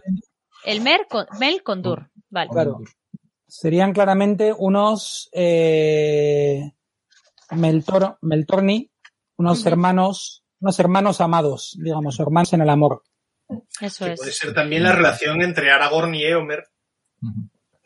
El 0.64 0.80
mer 0.80 1.06
con, 1.08 1.26
mel 1.38 1.62
con 1.62 1.82
dur. 1.82 2.10
Vale. 2.30 2.50
Claro. 2.50 2.78
serían 3.46 3.92
claramente 3.92 4.52
unos 4.56 5.28
eh, 5.32 6.72
Meltor, 7.50 8.18
Meltorni, 8.22 8.90
unos 9.36 9.64
hermanos, 9.66 10.44
unos 10.60 10.80
hermanos 10.80 11.20
amados, 11.20 11.76
digamos, 11.80 12.18
hermanos 12.18 12.52
en 12.54 12.62
el 12.62 12.70
amor. 12.70 13.02
Eso 13.80 14.06
Que 14.06 14.14
puede 14.16 14.30
es. 14.30 14.38
ser 14.38 14.54
también 14.54 14.82
la 14.82 14.92
relación 14.92 15.42
entre 15.42 15.70
Aragorn 15.70 16.14
y 16.14 16.24
Eomer. 16.24 16.64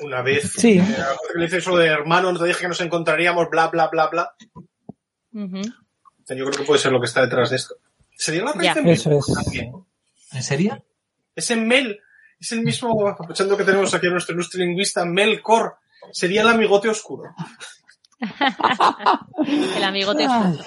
Una 0.00 0.22
vez 0.22 0.52
Sí. 0.52 0.78
eh, 0.78 0.84
que 1.32 1.38
le 1.38 1.44
dice 1.46 1.58
eso 1.58 1.76
de 1.76 1.86
hermano, 1.86 2.30
nos 2.32 2.42
dije 2.42 2.60
que 2.60 2.68
nos 2.68 2.80
encontraríamos, 2.80 3.48
bla, 3.50 3.68
bla, 3.68 3.88
bla, 3.88 4.06
bla. 4.08 4.34
Yo 5.32 6.44
creo 6.44 6.50
que 6.50 6.64
puede 6.64 6.80
ser 6.80 6.92
lo 6.92 7.00
que 7.00 7.06
está 7.06 7.22
detrás 7.22 7.50
de 7.50 7.56
esto. 7.56 7.74
¿Sería 8.16 8.44
la 8.44 8.52
raíz 8.52 8.76
Mel? 8.76 8.88
Eso 8.94 9.10
es. 9.12 9.26
También. 9.44 9.72
¿En 10.32 10.42
serio? 10.42 10.84
Ese 11.34 11.56
Mel 11.56 12.00
es 12.38 12.52
el 12.52 12.62
mismo, 12.62 13.08
aprovechando 13.08 13.56
que 13.56 13.64
tenemos 13.64 13.92
aquí 13.94 14.06
a 14.06 14.10
nuestro 14.10 14.34
ilustre 14.34 14.64
lingüista, 14.64 15.04
Melkor. 15.04 15.76
Sería 16.12 16.42
el 16.42 16.48
amigote 16.48 16.88
oscuro. 16.88 17.34
El 19.76 19.84
amigote. 19.84 20.26
Ay, 20.28 20.58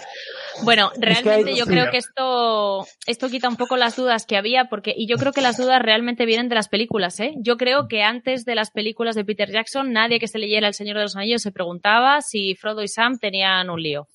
Bueno, 0.63 0.91
realmente 0.97 1.51
hay- 1.51 1.57
yo 1.57 1.65
creo 1.65 1.89
que 1.91 1.97
esto, 1.97 2.85
esto 3.07 3.29
quita 3.29 3.47
un 3.49 3.55
poco 3.55 3.77
las 3.77 3.95
dudas 3.95 4.25
que 4.25 4.37
había, 4.37 4.65
porque, 4.65 4.93
y 4.95 5.07
yo 5.07 5.17
creo 5.17 5.31
que 5.31 5.41
las 5.41 5.57
dudas 5.57 5.81
realmente 5.81 6.25
vienen 6.25 6.49
de 6.49 6.55
las 6.55 6.67
películas, 6.69 7.19
¿eh? 7.19 7.33
Yo 7.37 7.57
creo 7.57 7.87
que 7.87 8.03
antes 8.03 8.45
de 8.45 8.55
las 8.55 8.71
películas 8.71 9.15
de 9.15 9.25
Peter 9.25 9.49
Jackson, 9.49 9.91
nadie 9.93 10.19
que 10.19 10.27
se 10.27 10.39
leyera 10.39 10.67
El 10.67 10.73
Señor 10.73 10.97
de 10.97 11.03
los 11.03 11.15
Anillos 11.15 11.41
se 11.41 11.51
preguntaba 11.51 12.21
si 12.21 12.55
Frodo 12.55 12.83
y 12.83 12.87
Sam 12.87 13.17
tenían 13.19 13.69
un 13.69 13.81
lío. 13.81 14.07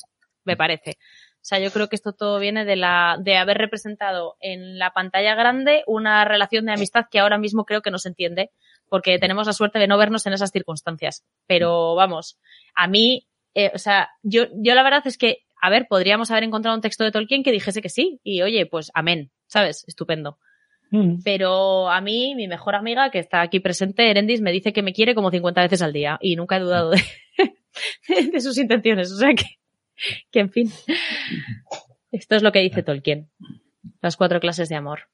Me 0.45 0.57
parece. 0.57 0.93
O 1.37 1.49
sea, 1.49 1.59
yo 1.61 1.71
creo 1.71 1.89
que 1.89 1.95
esto 1.97 2.13
todo 2.13 2.41
viene 2.41 2.65
de 2.65 2.75
la, 2.77 3.19
de 3.21 3.37
haber 3.37 3.57
representado 3.59 4.35
en 4.41 4.79
la 4.81 4.91
pantalla 4.91 5.35
grande 5.37 5.85
una 5.87 6.25
relación 6.25 6.67
de 6.67 6.73
amistad 6.73 7.05
que 7.11 7.21
ahora 7.21 7.39
mismo 7.39 7.65
creo 7.65 7.83
que 7.83 7.93
no 7.93 7.99
se 7.99 8.09
entiende, 8.09 8.51
porque 8.89 9.19
tenemos 9.21 9.47
la 9.47 9.53
suerte 9.53 9.79
de 9.79 9.87
no 9.87 9.97
vernos 9.97 10.27
en 10.27 10.33
esas 10.33 10.51
circunstancias. 10.51 11.25
Pero 11.47 11.95
vamos, 11.95 12.39
a 12.75 12.89
mí, 12.89 13.29
eh, 13.55 13.71
o 13.75 13.79
sea, 13.79 14.11
yo, 14.23 14.47
yo 14.61 14.75
la 14.75 14.83
verdad 14.83 15.03
es 15.07 15.17
que, 15.19 15.39
a 15.67 15.69
ver, 15.69 15.89
podríamos 15.89 16.31
haber 16.31 16.45
encontrado 16.45 16.77
un 16.77 16.81
texto 16.81 17.03
de 17.03 17.11
Tolkien 17.11 17.43
que 17.43 17.51
dijese 17.51 17.83
que 17.83 17.89
sí, 17.89 18.21
y 18.23 18.41
oye, 18.43 18.67
pues 18.67 18.93
amén, 18.95 19.33
¿sabes? 19.49 19.83
Estupendo. 19.89 20.39
Mm. 20.93 21.23
Pero 21.25 21.91
a 21.91 22.01
mí, 22.01 22.37
mi 22.37 22.47
mejor 22.47 22.77
amiga, 22.77 23.11
que 23.11 23.19
está 23.19 23.41
aquí 23.41 23.59
presente, 23.59 24.09
Erendis, 24.09 24.41
me 24.41 24.53
dice 24.53 24.73
que 24.73 24.85
me 24.85 24.93
quiere 24.93 25.17
como 25.17 25.33
50 25.33 25.63
veces 25.63 25.83
al 25.83 25.93
día, 25.93 26.19
y 26.21 26.37
nunca 26.37 26.57
he 26.57 26.61
dudado 26.61 26.91
de, 26.93 27.03
de 28.33 28.41
sus 28.41 28.57
intenciones, 28.59 29.11
o 29.11 29.17
sea 29.17 29.35
que, 29.35 29.59
que 30.31 30.39
en 30.39 30.53
fin. 30.53 30.71
Esto 32.13 32.37
es 32.37 32.45
lo 32.45 32.53
que 32.53 32.61
dice 32.61 32.85
Tolkien. 32.85 33.29
Las 34.01 34.17
cuatro 34.17 34.39
clases 34.39 34.69
de 34.69 34.77
amor. 34.77 35.09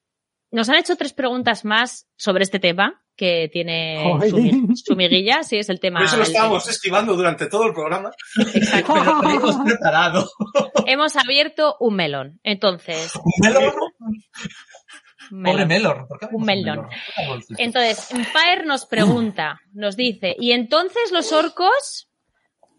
Nos 0.53 0.69
han 0.69 0.77
hecho 0.77 0.97
tres 0.97 1.13
preguntas 1.13 1.65
más 1.65 2.07
sobre 2.17 2.45
este 2.45 2.59
tema, 2.61 3.03
que 3.17 3.49
tiene 3.53 4.05
su, 4.29 4.37
mi- 4.37 4.77
su 4.77 4.97
miguilla, 4.97 5.43
sí, 5.43 5.57
es 5.57 5.69
el 5.69 5.81
tema. 5.81 5.99
Por 6.01 6.07
eso 6.07 6.17
lo 6.17 6.23
el- 6.23 6.29
estábamos 6.29 6.69
esquivando 6.69 7.15
durante 7.17 7.47
todo 7.49 7.67
el 7.67 7.73
programa. 7.75 8.11
Exacto. 8.55 8.93
Pero 8.95 9.05
lo 9.15 9.21
teníamos 9.21 9.57
preparado. 9.65 10.31
Hemos 10.87 11.17
abierto 11.17 11.77
un 11.81 11.95
melón. 11.97 12.41
Entonces, 12.43 13.13
Un 13.17 13.33
melón. 13.41 13.73
Pobre 15.31 15.65
melón. 15.65 15.69
melón. 15.69 16.07
¿Por 16.09 16.19
qué 16.19 16.27
Un 16.33 16.45
melón. 16.45 16.79
Un 17.19 17.29
bolsito. 17.29 17.55
Entonces, 17.63 18.09
Fire 18.33 18.67
nos 18.67 18.87
pregunta, 18.87 19.61
nos 19.73 19.97
dice, 19.97 20.37
¿y 20.39 20.53
entonces 20.53 21.11
los 21.13 21.33
orcos? 21.33 22.09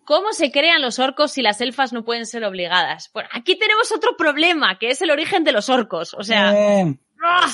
¿Cómo 0.06 0.34
se 0.34 0.52
crean 0.52 0.82
los 0.82 1.00
orcos 1.00 1.32
si 1.32 1.42
las 1.42 1.62
elfas 1.62 1.94
no 1.94 2.04
pueden 2.04 2.26
ser 2.26 2.44
obligadas? 2.44 3.10
Bueno, 3.14 3.30
aquí 3.32 3.58
tenemos 3.58 3.92
otro 3.92 4.16
problema, 4.18 4.78
que 4.80 4.90
es 4.90 5.02
el 5.02 5.12
origen 5.12 5.44
de 5.44 5.52
los 5.52 5.70
orcos. 5.70 6.14
O 6.14 6.24
sea, 6.24 6.54
Eh, 6.82 6.96
¡ah! 7.24 7.52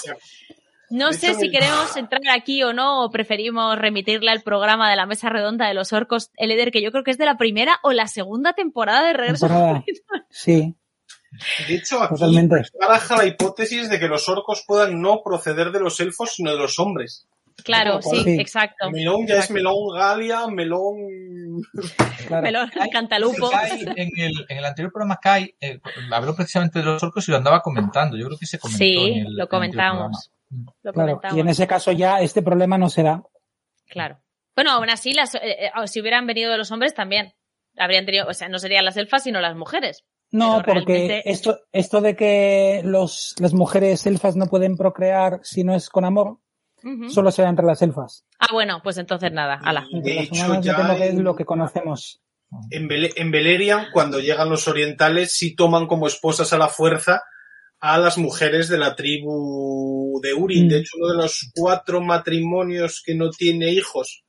no 0.90 1.14
sé 1.14 1.28
hecho, 1.32 1.40
si 1.40 1.52
queremos 1.52 1.96
entrar 1.98 2.22
aquí 2.34 2.64
o 2.64 2.74
no, 2.74 3.04
o 3.04 3.12
preferimos 3.12 3.78
remitirle 3.78 4.32
al 4.32 4.42
programa 4.42 4.90
de 4.90 4.96
la 4.96 5.06
mesa 5.06 5.30
redonda 5.30 5.68
de 5.68 5.76
los 5.76 5.94
orcos, 5.94 6.32
el 6.36 6.50
Eder, 6.52 6.72
que 6.72 6.82
yo 6.82 6.92
creo 6.92 7.04
que 7.04 7.12
es 7.12 7.18
de 7.20 7.26
la 7.26 7.38
primera 7.38 7.80
o 7.84 7.92
la 7.92 8.08
segunda 8.08 8.54
temporada 8.54 9.06
de 9.06 9.14
Regreso. 9.14 9.48
temporada. 9.48 9.84
Sí, 10.32 10.74
De 11.68 11.76
hecho, 11.76 12.02
aquí 12.02 12.16
totalmente. 12.16 12.56
baraja 12.80 13.16
la 13.18 13.26
hipótesis 13.26 13.88
de 13.90 14.00
que 14.00 14.08
los 14.08 14.28
orcos 14.28 14.64
puedan 14.66 15.00
no 15.00 15.22
proceder 15.24 15.72
de 15.72 15.80
los 15.80 16.00
elfos, 16.00 16.34
sino 16.34 16.52
de 16.52 16.58
los 16.58 16.80
hombres. 16.80 17.28
Claro, 17.64 18.02
sí, 18.02 18.24
Sí. 18.24 18.38
exacto. 18.40 18.90
Melón 18.92 19.26
ya 19.28 19.36
es 19.40 19.52
melón 19.52 19.76
Galia, 19.96 20.48
melón... 20.48 20.96
Claro. 22.28 22.44
Melón, 22.44 22.70
Kai- 22.70 22.90
cantalupo. 22.90 23.50
Kai, 23.50 23.82
en, 23.96 24.10
el, 24.18 24.46
en 24.50 24.58
el 24.58 24.66
anterior 24.66 24.92
programa 24.92 25.18
Kai 25.22 25.56
eh, 25.60 25.80
habló 26.12 26.36
precisamente 26.36 26.80
de 26.80 26.86
los 26.86 27.02
orcos 27.04 27.28
y 27.28 27.32
lo 27.32 27.38
andaba 27.38 27.62
comentando. 27.62 28.18
Yo 28.18 28.28
creo 28.28 28.38
que 28.38 28.46
se 28.46 28.60
comentó. 28.60 28.78
Sí, 28.78 28.96
en 28.98 29.18
el- 29.18 29.24
lo 29.24 29.30
en 29.34 29.42
el 29.42 29.48
comentamos. 29.48 30.32
Lo 30.84 30.94
Claro, 30.94 31.08
comentamos. 31.14 31.38
y 31.38 31.40
en 31.42 31.48
ese 31.50 31.68
caso 31.68 31.92
ya 31.92 32.22
este 32.22 32.42
problema 32.42 32.78
no 32.78 32.90
será. 32.90 33.24
Claro. 33.88 34.20
Bueno, 34.56 34.72
aún 34.72 34.90
así, 34.90 35.14
las, 35.14 35.36
eh, 35.36 35.40
eh, 35.44 35.72
si 35.88 36.02
hubieran 36.02 36.28
venido 36.28 36.52
de 36.52 36.58
los 36.58 36.72
hombres 36.72 36.94
también. 36.94 37.34
Habrían 37.78 38.06
tenido, 38.06 38.28
o 38.28 38.34
sea, 38.34 38.50
no 38.50 38.60
serían 38.60 38.84
las 38.84 38.98
elfas, 38.98 39.24
sino 39.24 39.40
las 39.40 39.56
mujeres. 39.56 40.04
No, 40.32 40.62
Pero 40.66 40.80
porque 40.82 40.94
realmente- 40.94 41.32
esto, 41.32 41.60
esto 41.72 42.02
de 42.02 42.16
que 42.16 42.82
los, 42.84 43.36
las 43.40 43.54
mujeres 43.54 44.06
elfas 44.06 44.36
no 44.36 44.48
pueden 44.48 44.76
procrear 44.76 45.40
si 45.44 45.64
no 45.64 45.74
es 45.74 45.90
con 45.90 46.04
amor, 46.06 46.40
Solo 47.10 47.32
será 47.32 47.50
entre 47.50 47.66
las 47.66 47.82
elfas. 47.82 48.26
Ah, 48.40 48.48
bueno, 48.54 48.80
pues 48.84 48.98
entonces 48.98 49.32
nada, 49.32 49.60
ala. 49.64 49.86
De 49.92 50.20
hecho, 50.22 50.60
ya 50.62 50.76
tengo 50.78 50.96
que 50.98 51.08
es 51.08 51.14
en- 51.14 51.24
lo 51.24 51.36
que 51.36 51.46
conocemos. 51.46 52.22
En, 52.72 52.88
Bele- 52.88 53.14
en 53.16 53.30
Beleriand, 53.32 53.92
cuando 53.92 54.20
llegan 54.20 54.50
los 54.50 54.68
orientales, 54.68 55.34
sí 55.34 55.56
toman 55.56 55.86
como 55.88 56.08
esposas 56.08 56.52
a 56.54 56.58
la 56.58 56.68
fuerza 56.68 57.22
a 57.82 57.98
las 57.98 58.18
mujeres 58.18 58.68
de 58.70 58.78
la 58.78 58.96
tribu 58.96 60.20
de 60.22 60.34
Urin. 60.34 60.66
Mm. 60.66 60.70
De 60.70 60.78
hecho, 60.80 60.98
uno 60.98 61.10
de 61.12 61.18
los 61.18 61.52
cuatro 61.56 62.02
matrimonios 62.02 63.02
que 63.06 63.16
no 63.16 63.30
tiene 63.30 63.72
hijos 63.72 64.24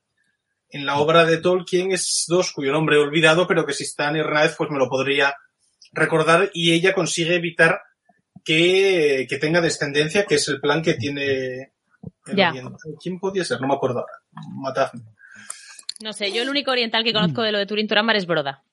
en 0.69 0.87
la 0.87 0.99
obra 1.01 1.25
de 1.25 1.39
Tolkien 1.39 1.91
es 1.93 2.27
dos, 2.29 2.53
cuyo 2.53 2.71
nombre 2.73 2.97
he 2.97 3.01
olvidado, 3.01 3.47
pero 3.49 3.67
que 3.67 3.73
si 3.73 3.83
está 3.85 4.09
en 4.11 4.17
Irnaez, 4.17 4.55
pues 4.57 4.71
me 4.71 4.79
lo 4.79 4.89
podría 4.89 5.35
recordar. 5.93 6.51
Y 6.55 6.73
ella 6.73 6.95
consigue 6.95 7.35
evitar 7.35 7.81
que, 8.45 9.27
que 9.29 9.39
tenga 9.39 9.61
descendencia, 9.61 10.27
que 10.27 10.37
es 10.37 10.47
el 10.49 10.61
plan 10.61 10.83
que 10.83 10.95
tiene 10.95 11.73
el 12.31 12.37
Ya. 12.37 12.51
oriental. 12.51 12.77
¿Quién 13.03 13.19
podía 13.19 13.45
ser? 13.45 13.61
No 13.61 13.69
me 13.69 13.75
acuerdo 13.75 14.01
ahora. 14.01 14.13
Matadme. 14.55 15.03
No 16.03 16.13
sé, 16.13 16.33
yo 16.33 16.43
el 16.43 16.49
único 16.49 16.71
oriental 16.71 17.05
que 17.05 17.13
conozco 17.13 17.43
de 17.43 17.53
lo 17.53 17.59
de 17.59 17.67
Turín 17.67 17.87
Turámbar 17.87 18.17
es 18.17 18.27
Broda. 18.27 18.65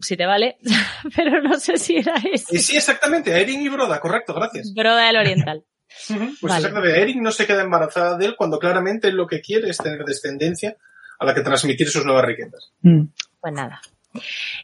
Si 0.00 0.16
te 0.16 0.26
vale, 0.26 0.56
pero 1.16 1.40
no 1.42 1.58
sé 1.60 1.76
si 1.76 1.96
era 1.98 2.14
Y 2.24 2.34
ese. 2.34 2.58
sí, 2.58 2.76
exactamente, 2.76 3.38
Erin 3.40 3.60
y 3.62 3.68
Broda, 3.68 4.00
correcto, 4.00 4.32
gracias. 4.34 4.72
Broda 4.74 5.06
del 5.06 5.16
oriental. 5.16 5.64
Pues 6.08 6.40
Vale. 6.40 6.56
exactamente, 6.66 7.02
Erin 7.02 7.22
no 7.22 7.30
se 7.32 7.46
queda 7.46 7.60
embarazada 7.60 8.16
de 8.16 8.24
él 8.24 8.34
cuando 8.34 8.58
claramente 8.58 9.12
lo 9.12 9.26
que 9.26 9.42
quiere 9.42 9.68
es 9.68 9.76
tener 9.76 10.02
descendencia 10.06 10.74
a 11.18 11.26
la 11.26 11.34
que 11.34 11.42
transmitir 11.42 11.86
sus 11.90 12.06
nuevas 12.06 12.24
riquezas. 12.24 12.72
Mm. 12.80 13.02
Pues 13.38 13.52
nada. 13.52 13.78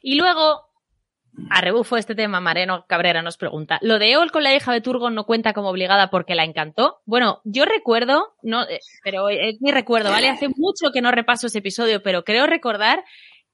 Y 0.01 0.15
luego, 0.19 0.68
a 1.51 1.61
rebufo 1.61 1.97
este 1.97 2.15
tema, 2.15 2.41
Mareno 2.41 2.85
Cabrera 2.89 3.23
nos 3.23 3.37
pregunta, 3.37 3.79
¿lo 3.83 3.99
de 3.99 4.13
Eol 4.13 4.31
con 4.31 4.43
la 4.43 4.55
hija 4.55 4.73
de 4.73 4.81
Turgon 4.81 5.15
no 5.15 5.25
cuenta 5.25 5.53
como 5.53 5.69
obligada 5.71 6.11
porque 6.11 6.35
la 6.35 6.45
encantó? 6.45 7.01
Bueno, 7.07 7.41
yo 7.45 7.65
recuerdo, 7.65 8.35
no, 8.43 8.63
eh, 8.69 8.81
pero 9.05 9.29
es 9.29 9.61
mi 9.61 9.71
recuerdo, 9.71 10.11
¿vale? 10.11 10.29
Hace 10.29 10.49
mucho 10.49 10.91
que 10.93 11.01
no 11.01 11.11
repaso 11.11 11.47
ese 11.47 11.59
episodio, 11.59 12.03
pero 12.03 12.25
creo 12.25 12.47
recordar 12.47 13.05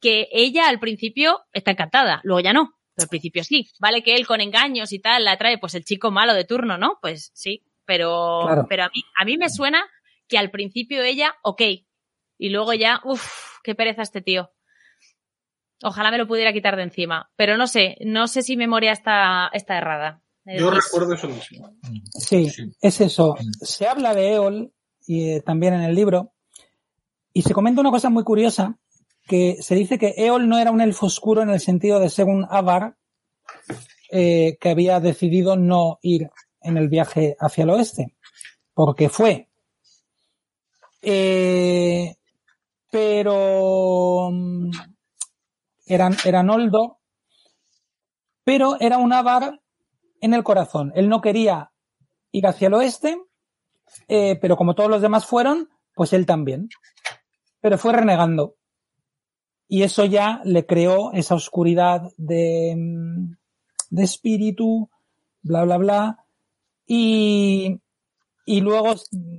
que 0.01 0.29
ella 0.33 0.69
al 0.69 0.81
principio 0.81 1.41
está 1.53 1.71
encantada, 1.73 2.21
luego 2.25 2.41
ya 2.41 2.53
no. 2.53 2.75
Pero 2.95 3.05
al 3.07 3.09
principio 3.09 3.43
sí. 3.43 3.67
Vale 3.81 4.03
que 4.03 4.15
él 4.15 4.27
con 4.27 4.41
engaños 4.41 4.93
y 4.93 5.01
tal 5.01 5.25
la 5.25 5.37
trae 5.37 5.59
pues 5.59 5.75
el 5.75 5.85
chico 5.85 6.11
malo 6.11 6.33
de 6.35 6.45
turno, 6.45 6.79
¿no? 6.79 6.99
Pues 7.03 7.31
sí. 7.35 7.65
Pero, 7.87 8.43
Claro. 8.47 8.67
pero 8.69 8.85
a 8.85 8.89
mí, 8.95 9.03
a 9.19 9.25
mí 9.25 9.37
me 9.37 9.49
suena 9.51 9.85
que 10.29 10.39
al 10.39 10.51
principio 10.51 11.03
ella, 11.03 11.35
ok. 11.43 11.61
Y 12.39 12.49
luego 12.51 12.73
ya, 12.73 13.01
uff, 13.05 13.59
qué 13.63 13.75
pereza 13.75 14.03
este 14.03 14.23
tío. 14.23 14.51
Ojalá 15.83 16.11
me 16.11 16.19
lo 16.19 16.27
pudiera 16.27 16.53
quitar 16.53 16.77
de 16.77 16.85
encima. 16.85 17.31
Pero 17.37 17.57
no 17.57 17.67
sé, 17.67 17.97
no 18.01 18.27
sé 18.29 18.43
si 18.43 18.57
mi 18.57 18.65
memoria 18.65 18.93
está, 18.93 19.51
está 19.53 19.77
errada. 19.79 20.21
Yo 20.47 20.71
Es- 20.73 20.85
recuerdo 20.85 21.15
eso 21.15 21.29
mismo. 21.29 21.75
Sí, 22.19 22.49
Sí. 22.51 22.71
es 22.81 23.01
eso. 23.01 23.35
Se 23.61 23.87
habla 23.87 24.15
de 24.15 24.33
Eol 24.35 24.73
y 25.07 25.31
eh, 25.31 25.41
también 25.41 25.75
en 25.75 25.83
el 25.83 25.95
libro 25.95 26.33
y 27.33 27.43
se 27.43 27.53
comenta 27.55 27.81
una 27.81 27.91
cosa 27.91 28.11
muy 28.11 28.25
curiosa 28.25 28.79
que 29.27 29.57
se 29.61 29.75
dice 29.75 29.99
que 29.99 30.15
Eol 30.19 30.49
no 30.49 30.59
era 30.59 30.71
un 30.71 30.81
elfo 30.83 31.07
oscuro 31.07 31.43
en 31.43 31.51
el 31.51 31.61
sentido 31.61 31.99
de 31.99 32.11
ser 32.11 32.27
un 32.27 32.47
Avar 32.49 32.97
eh, 34.11 34.57
que 34.61 34.69
había 34.71 35.01
decidido 35.01 35.57
no 35.57 35.99
ir 36.03 36.29
en 36.61 36.77
el 36.77 36.89
viaje 36.89 37.37
hacia 37.41 37.65
el 37.65 37.71
oeste, 37.71 38.15
porque 38.75 39.09
fue. 39.09 39.49
Eh, 41.03 42.15
pero 42.91 44.31
eran, 45.87 46.17
era 46.25 46.43
Noldor, 46.43 46.97
pero 48.45 48.77
era 48.81 48.99
un 48.99 49.13
Avar 49.13 49.61
en 50.21 50.35
el 50.35 50.45
corazón. 50.45 50.93
Él 50.95 51.09
no 51.09 51.21
quería 51.21 51.71
ir 52.33 52.47
hacia 52.47 52.69
el 52.69 52.75
oeste, 52.75 53.19
eh, 54.09 54.39
pero 54.41 54.57
como 54.57 54.75
todos 54.75 54.91
los 54.91 55.03
demás 55.03 55.27
fueron, 55.27 55.69
pues 55.95 56.13
él 56.13 56.27
también. 56.27 56.69
Pero 57.61 57.79
fue 57.79 57.93
renegando. 57.93 58.57
Y 59.69 59.83
eso 59.83 60.05
ya 60.05 60.41
le 60.45 60.67
creó 60.67 61.13
esa 61.13 61.35
oscuridad 61.35 62.03
de, 62.17 62.75
mm, 62.77 63.37
de 63.91 64.03
espíritu, 64.03 64.91
bla, 65.43 65.65
bla, 65.65 65.79
bla. 65.79 66.27
Y, 66.87 67.81
y 68.45 68.61
luego 68.61 68.95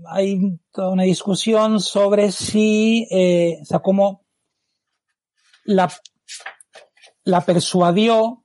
hay 0.08 0.60
toda 0.72 0.90
una 0.90 1.04
discusión 1.04 1.80
sobre 1.80 2.32
si, 2.32 3.08
eh, 3.12 3.60
o 3.62 3.66
sea, 3.66 3.80
cómo 3.80 4.26
la, 5.64 5.92
la 7.26 7.42
persuadió 7.42 8.44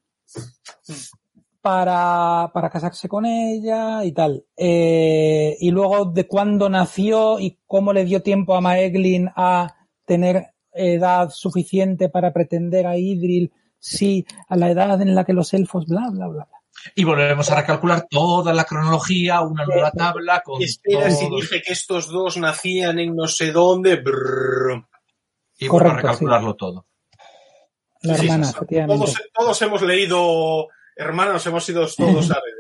para, 1.60 2.50
para 2.52 2.70
casarse 2.70 3.08
con 3.08 3.26
ella 3.26 4.04
y 4.04 4.12
tal. 4.12 4.44
Eh, 4.56 5.56
y 5.60 5.70
luego 5.70 6.06
de 6.06 6.26
cuándo 6.26 6.68
nació 6.68 7.38
y 7.38 7.58
cómo 7.66 7.92
le 7.92 8.04
dio 8.04 8.22
tiempo 8.22 8.56
a 8.56 8.60
Maeglin 8.60 9.30
a 9.36 9.76
tener 10.04 10.48
edad 10.72 11.30
suficiente 11.30 12.08
para 12.08 12.32
pretender 12.32 12.86
a 12.86 12.96
Idril, 12.96 13.52
si 13.78 14.26
a 14.48 14.56
la 14.56 14.70
edad 14.70 15.00
en 15.00 15.14
la 15.14 15.24
que 15.24 15.32
los 15.32 15.52
elfos, 15.54 15.86
bla, 15.86 16.08
bla, 16.10 16.26
bla. 16.28 16.46
bla. 16.46 16.60
Y 16.94 17.04
volveremos 17.04 17.50
a 17.50 17.56
recalcular 17.56 18.06
toda 18.08 18.54
la 18.54 18.64
cronología, 18.64 19.42
una 19.42 19.66
nueva 19.66 19.90
tabla 19.90 20.40
con 20.40 20.62
Y 20.62 20.64
espera, 20.64 21.10
si 21.10 21.28
dije 21.28 21.60
que 21.60 21.74
estos 21.74 22.08
dos 22.08 22.38
nacían 22.38 22.98
en 22.98 23.14
no 23.14 23.26
sé 23.26 23.52
dónde. 23.52 23.96
brrr. 23.96 24.86
Y 25.58 25.68
volver 25.68 25.88
a 25.88 25.90
Correcto, 25.90 26.08
recalcularlo 26.08 26.56
todo. 26.56 26.86
La 28.02 28.14
Sí, 28.14 28.26
hermana, 28.26 28.44
sí, 28.46 28.50
sí. 28.52 28.56
efectivamente. 28.56 29.04
Todos, 29.04 29.22
todos 29.34 29.62
hemos 29.62 29.82
leído 29.82 30.68
Hermanos, 30.96 31.46
hemos 31.46 31.64
sido 31.64 31.86
todos 31.86 32.30
Aredel. 32.30 32.56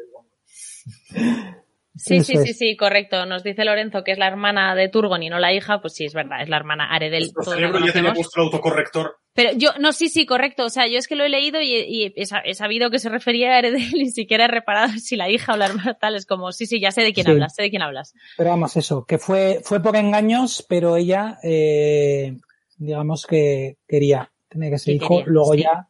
Sí, 1.96 2.22
sí, 2.24 2.36
sí, 2.38 2.54
sí, 2.54 2.76
correcto. 2.76 3.26
Nos 3.26 3.42
dice 3.42 3.64
Lorenzo 3.64 4.02
que 4.04 4.12
es 4.12 4.18
la 4.18 4.28
hermana 4.28 4.74
de 4.74 4.88
Turgon 4.88 5.22
y 5.22 5.28
no 5.28 5.38
la 5.38 5.52
hija. 5.52 5.80
Pues 5.82 5.94
sí, 5.94 6.04
es 6.06 6.14
verdad, 6.14 6.40
es 6.40 6.48
la 6.48 6.56
hermana 6.56 6.86
Aredel. 6.90 7.30
Nuestro 7.34 7.52
cerebro 7.54 7.78
ya 7.80 7.92
tiene 7.92 8.08
conocemos. 8.08 8.16
vuestro 8.16 8.42
autocorrector. 8.44 9.16
Pero 9.34 9.50
yo, 9.56 9.70
no, 9.78 9.92
sí, 9.92 10.08
sí, 10.08 10.24
correcto. 10.24 10.64
O 10.64 10.70
sea, 10.70 10.86
yo 10.86 10.98
es 10.98 11.06
que 11.08 11.16
lo 11.16 11.24
he 11.24 11.28
leído 11.28 11.60
y, 11.60 11.74
y 11.74 12.12
he, 12.16 12.26
sa- 12.26 12.40
he 12.44 12.54
sabido 12.54 12.90
que 12.90 12.98
se 13.00 13.08
refería 13.10 13.50
a 13.50 13.58
Heredel 13.58 13.82
y 13.94 14.04
ni 14.04 14.10
siquiera 14.10 14.44
he 14.46 14.48
reparado 14.48 14.92
si 14.98 15.16
la 15.16 15.28
hija 15.28 15.52
o 15.52 15.56
la 15.56 15.66
hermana 15.66 15.94
tal. 15.94 16.14
Es 16.16 16.24
como, 16.26 16.52
sí, 16.52 16.64
sí, 16.66 16.80
ya 16.80 16.90
sé 16.90 17.02
de 17.02 17.12
quién 17.12 17.26
Sí. 17.26 17.32
hablas, 17.32 17.54
sé 17.54 17.62
de 17.64 17.70
quién 17.70 17.82
hablas. 17.82 18.14
Pero 18.38 18.50
vamos, 18.50 18.76
eso, 18.76 19.04
que 19.04 19.18
fue, 19.18 19.60
fue 19.62 19.82
por 19.82 19.96
engaños, 19.96 20.64
pero 20.68 20.96
ella, 20.96 21.38
eh, 21.42 22.34
digamos 22.78 23.26
que 23.26 23.76
quería 23.86 24.30
tener 24.50 24.74
ese 24.74 24.90
Que 24.90 24.96
hijo, 24.96 25.18
quería, 25.18 25.32
luego 25.32 25.54
sí. 25.54 25.62
ya 25.62 25.88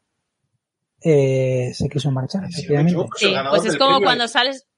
eh, 1.03 1.73
se 1.75 1.89
quiso 1.89 2.11
marchar, 2.11 2.45
efectivamente. 2.45 3.01
el 3.01 3.09
Sí, 3.17 3.35
pues 3.49 3.65
es 3.65 3.77
como 3.77 4.01
cuando 4.01 4.29
sales. 4.29 4.69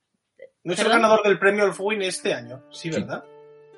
¿No 0.65 0.73
es 0.73 0.81
el 0.81 0.89
ganador 0.89 1.23
del 1.25 1.39
premio 1.39 1.67
Elfwin 1.67 2.03
este 2.03 2.33
año? 2.33 2.63
Sí, 2.71 2.89
¿verdad? 2.89 3.25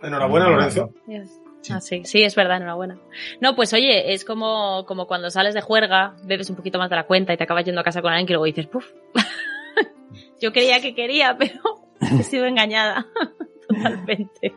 Enhorabuena, 0.02 0.48
Lorenzo. 0.50 0.92
Sí. 1.06 1.72
Ah, 1.72 1.80
sí, 1.80 2.02
sí, 2.04 2.22
es 2.22 2.34
verdad, 2.34 2.58
enhorabuena. 2.58 2.98
No, 3.40 3.56
pues 3.56 3.72
oye, 3.72 4.12
es 4.12 4.26
como, 4.26 4.84
como 4.86 5.06
cuando 5.06 5.30
sales 5.30 5.54
de 5.54 5.62
juerga, 5.62 6.14
bebes 6.24 6.50
un 6.50 6.56
poquito 6.56 6.78
más 6.78 6.90
de 6.90 6.96
la 6.96 7.06
cuenta 7.06 7.32
y 7.32 7.38
te 7.38 7.44
acabas 7.44 7.64
yendo 7.64 7.80
a 7.80 7.84
casa 7.84 8.02
con 8.02 8.12
alguien 8.12 8.26
que 8.26 8.34
luego 8.34 8.44
dices, 8.44 8.66
puf, 8.66 8.84
yo 10.42 10.52
creía 10.52 10.82
que 10.82 10.94
quería, 10.94 11.38
pero 11.38 11.60
he 12.20 12.22
sido 12.22 12.44
engañada 12.44 13.06
totalmente. 13.68 14.54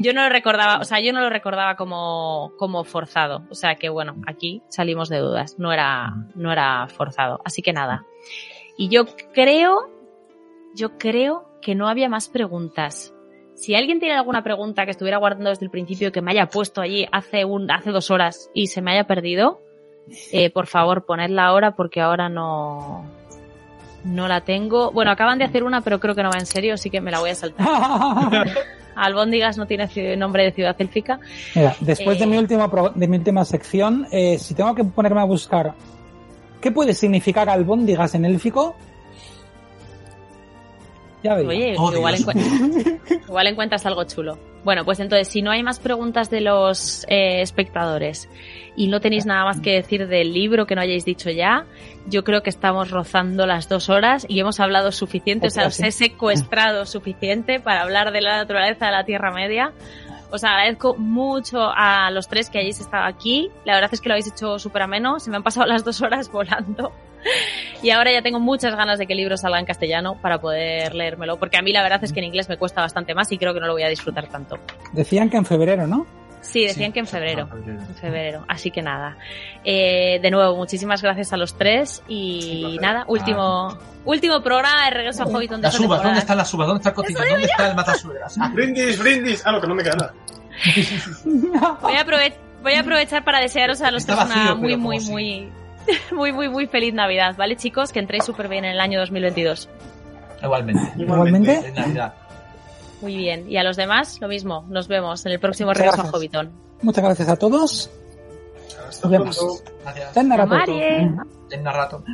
Yo 0.00 0.12
no 0.12 0.22
lo 0.22 0.28
recordaba, 0.28 0.78
o 0.78 0.84
sea, 0.84 1.00
yo 1.00 1.12
no 1.12 1.20
lo 1.20 1.28
recordaba 1.28 1.76
como, 1.76 2.52
como 2.56 2.84
forzado. 2.84 3.44
O 3.50 3.54
sea 3.54 3.74
que 3.74 3.88
bueno, 3.88 4.16
aquí 4.26 4.62
salimos 4.68 5.08
de 5.08 5.18
dudas. 5.18 5.58
No 5.58 5.72
era, 5.72 6.14
no 6.34 6.52
era 6.52 6.86
forzado. 6.88 7.40
Así 7.44 7.62
que 7.62 7.72
nada. 7.72 8.04
Y 8.76 8.88
yo 8.88 9.06
creo, 9.32 9.90
yo 10.74 10.98
creo 10.98 11.48
que 11.60 11.74
no 11.74 11.88
había 11.88 12.08
más 12.08 12.28
preguntas. 12.28 13.12
Si 13.54 13.74
alguien 13.74 13.98
tiene 13.98 14.14
alguna 14.14 14.44
pregunta 14.44 14.84
que 14.84 14.92
estuviera 14.92 15.18
guardando 15.18 15.50
desde 15.50 15.64
el 15.64 15.70
principio 15.70 16.12
que 16.12 16.22
me 16.22 16.30
haya 16.30 16.46
puesto 16.46 16.80
allí 16.80 17.08
hace 17.10 17.44
un, 17.44 17.68
hace 17.72 17.90
dos 17.90 18.12
horas 18.12 18.50
y 18.54 18.68
se 18.68 18.80
me 18.80 18.92
haya 18.92 19.08
perdido, 19.08 19.60
eh, 20.30 20.50
por 20.50 20.68
favor 20.68 21.04
ponedla 21.04 21.46
ahora 21.46 21.74
porque 21.74 22.00
ahora 22.00 22.28
no, 22.28 23.04
no 24.04 24.28
la 24.28 24.40
tengo. 24.42 24.90
Bueno, 24.92 25.10
acaban 25.10 25.38
de 25.38 25.44
hacer 25.44 25.64
una, 25.64 25.80
pero 25.80 25.98
creo 26.00 26.14
que 26.14 26.22
no 26.22 26.30
va 26.30 26.38
en 26.38 26.46
serio, 26.46 26.74
así 26.74 26.90
que 26.90 27.00
me 27.00 27.10
la 27.10 27.20
voy 27.20 27.30
a 27.30 27.34
saltar. 27.34 27.66
Albóndigas 28.96 29.56
no 29.56 29.66
tiene 29.66 30.16
nombre 30.16 30.42
de 30.44 30.52
ciudad 30.52 30.74
élfica. 30.78 31.20
Mira, 31.54 31.76
después 31.80 32.18
de 32.18 32.24
Eh. 32.24 32.26
mi 32.26 32.36
última 32.36 32.68
de 32.94 33.06
mi 33.08 33.16
última 33.18 33.44
sección, 33.44 34.06
eh, 34.10 34.38
si 34.38 34.54
tengo 34.54 34.74
que 34.74 34.82
ponerme 34.84 35.20
a 35.20 35.24
buscar 35.24 35.72
qué 36.60 36.72
puede 36.72 36.94
significar 36.94 37.48
albóndigas 37.48 38.14
en 38.16 38.24
élfico, 38.24 38.74
ya. 41.22 41.34
Oye, 41.34 41.74
Oh, 41.78 41.92
igual, 41.92 42.16
igual 43.28 43.46
encuentras 43.46 43.84
algo 43.86 44.04
chulo. 44.04 44.38
Bueno, 44.64 44.84
pues 44.84 45.00
entonces, 45.00 45.28
si 45.28 45.40
no 45.40 45.50
hay 45.50 45.62
más 45.62 45.78
preguntas 45.78 46.30
de 46.30 46.40
los 46.40 47.04
eh, 47.08 47.40
espectadores 47.40 48.28
y 48.76 48.88
no 48.88 49.00
tenéis 49.00 49.24
nada 49.24 49.44
más 49.44 49.60
que 49.60 49.72
decir 49.72 50.08
del 50.08 50.32
libro 50.32 50.66
que 50.66 50.74
no 50.74 50.80
hayáis 50.80 51.04
dicho 51.04 51.30
ya, 51.30 51.64
yo 52.06 52.24
creo 52.24 52.42
que 52.42 52.50
estamos 52.50 52.90
rozando 52.90 53.46
las 53.46 53.68
dos 53.68 53.88
horas 53.88 54.26
y 54.28 54.40
hemos 54.40 54.60
hablado 54.60 54.92
suficiente, 54.92 55.46
o 55.46 55.50
sea, 55.50 55.68
os 55.68 55.80
he 55.80 55.90
secuestrado 55.92 56.86
suficiente 56.86 57.60
para 57.60 57.82
hablar 57.82 58.12
de 58.12 58.20
la 58.20 58.36
naturaleza 58.38 58.86
de 58.86 58.92
la 58.92 59.04
Tierra 59.04 59.30
Media. 59.30 59.72
Os 60.30 60.44
agradezco 60.44 60.94
mucho 60.96 61.70
a 61.74 62.10
los 62.10 62.28
tres 62.28 62.50
que 62.50 62.58
hayáis 62.58 62.80
estado 62.80 63.04
aquí. 63.04 63.50
La 63.64 63.74
verdad 63.74 63.90
es 63.92 64.00
que 64.00 64.10
lo 64.10 64.14
habéis 64.14 64.26
hecho 64.30 64.58
súper 64.58 64.82
ameno. 64.82 65.20
Se 65.20 65.30
me 65.30 65.36
han 65.36 65.42
pasado 65.42 65.66
las 65.66 65.84
dos 65.84 66.02
horas 66.02 66.30
volando. 66.30 66.92
Y 67.82 67.90
ahora 67.90 68.10
ya 68.12 68.22
tengo 68.22 68.40
muchas 68.40 68.74
ganas 68.74 68.98
de 68.98 69.06
que 69.06 69.12
el 69.12 69.18
libro 69.18 69.36
salga 69.36 69.60
en 69.60 69.64
castellano 69.66 70.16
para 70.20 70.40
poder 70.40 70.94
leérmelo, 70.96 71.38
porque 71.38 71.58
a 71.58 71.62
mí 71.62 71.72
la 71.72 71.82
verdad 71.82 72.02
es 72.02 72.12
que 72.12 72.18
en 72.18 72.24
inglés 72.26 72.48
me 72.48 72.56
cuesta 72.56 72.80
bastante 72.80 73.14
más 73.14 73.30
y 73.30 73.38
creo 73.38 73.54
que 73.54 73.60
no 73.60 73.66
lo 73.68 73.74
voy 73.74 73.84
a 73.84 73.88
disfrutar 73.88 74.26
tanto. 74.28 74.56
Decían 74.92 75.30
que 75.30 75.36
en 75.36 75.44
febrero, 75.44 75.86
¿no? 75.86 76.04
Sí, 76.40 76.62
decían 76.66 76.88
Sí. 76.88 76.92
que 76.94 76.98
en 77.00 77.06
febrero. 77.06 77.48
Ah, 77.50 77.54
febrero. 77.54 77.80
En 77.80 77.94
febrero, 77.94 78.44
así 78.48 78.70
que 78.72 78.82
nada. 78.82 79.16
Eh, 79.64 80.18
de 80.20 80.30
nuevo, 80.30 80.56
muchísimas 80.56 81.02
gracias 81.02 81.32
a 81.32 81.36
los 81.36 81.56
tres 81.56 82.02
y 82.08 82.40
Sí, 82.72 82.78
nada, 82.80 83.04
último, 83.08 83.76
último 84.04 84.40
programa 84.42 84.84
de 84.86 84.90
regreso 84.90 85.22
a 85.22 85.26
Hobbiton 85.26 85.60
de 85.60 85.68
Las 85.68 85.78
uvas, 85.78 86.02
¿dónde 86.02 86.18
están 86.20 86.36
las 86.36 86.52
uvas? 86.54 86.66
¿Dónde 86.66 86.78
está 86.80 86.88
el 86.90 86.94
cocina? 86.96 87.20
¿Dónde 87.30 87.44
está 87.46 87.68
el 87.70 87.76
matasuegras? 87.76 88.38
Ah, 88.40 88.50
Brindis, 88.54 88.98
brindis. 88.98 89.42
Ah, 89.46 89.52
no, 89.52 89.60
que 89.60 89.66
no 89.68 89.74
me 89.76 89.82
queda 89.84 89.94
nada. 89.96 90.14
Voy 91.24 91.94
a, 91.96 92.04
aprove- 92.04 92.34
voy 92.62 92.72
a 92.74 92.80
aprovechar 92.80 93.24
para 93.24 93.40
desearos 93.40 93.80
a 93.82 93.90
los 93.90 94.02
Está 94.02 94.24
tres 94.24 94.34
una 94.36 94.54
muy, 94.54 94.76
muy, 94.76 95.00
sí. 95.00 95.10
muy, 95.10 95.48
muy, 96.12 96.32
muy, 96.32 96.48
muy 96.48 96.66
feliz 96.66 96.94
Navidad, 96.94 97.36
¿vale, 97.36 97.56
chicos? 97.56 97.92
Que 97.92 97.98
entréis 97.98 98.24
súper 98.24 98.48
bien 98.48 98.64
en 98.64 98.72
el 98.72 98.80
año 98.80 98.98
2022. 99.00 99.68
Igualmente. 100.42 100.92
Igualmente. 100.96 101.62
De 101.62 101.72
Navidad. 101.72 102.14
Muy 103.00 103.16
bien. 103.16 103.50
Y 103.50 103.56
a 103.56 103.62
los 103.62 103.76
demás, 103.76 104.20
lo 104.20 104.28
mismo. 104.28 104.64
Nos 104.68 104.88
vemos 104.88 105.24
en 105.26 105.32
el 105.32 105.40
próximo 105.40 105.70
Muchas 105.70 105.82
regreso 105.82 106.02
a. 106.02 106.10
Hobbiton. 106.10 106.50
Muchas 106.82 107.04
gracias 107.04 107.28
a 107.28 107.36
todos. 107.36 107.90
Hasta 108.88 109.08
Nos 109.08 109.18
vemos. 109.18 109.62
Gracias. 109.82 110.12
Ten 110.12 110.30
rato. 110.30 110.46
Marie. 110.46 111.10
En 111.50 111.64
rato. 111.64 112.04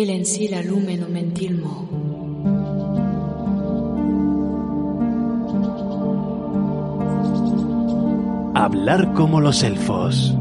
El 0.00 0.08
en 0.08 0.24
sí 0.24 0.48
la 0.48 0.62
lumeno 0.62 1.10
mentilmo. 1.10 1.86
Hablar 8.54 9.12
como 9.12 9.42
los 9.42 9.62
elfos. 9.62 10.34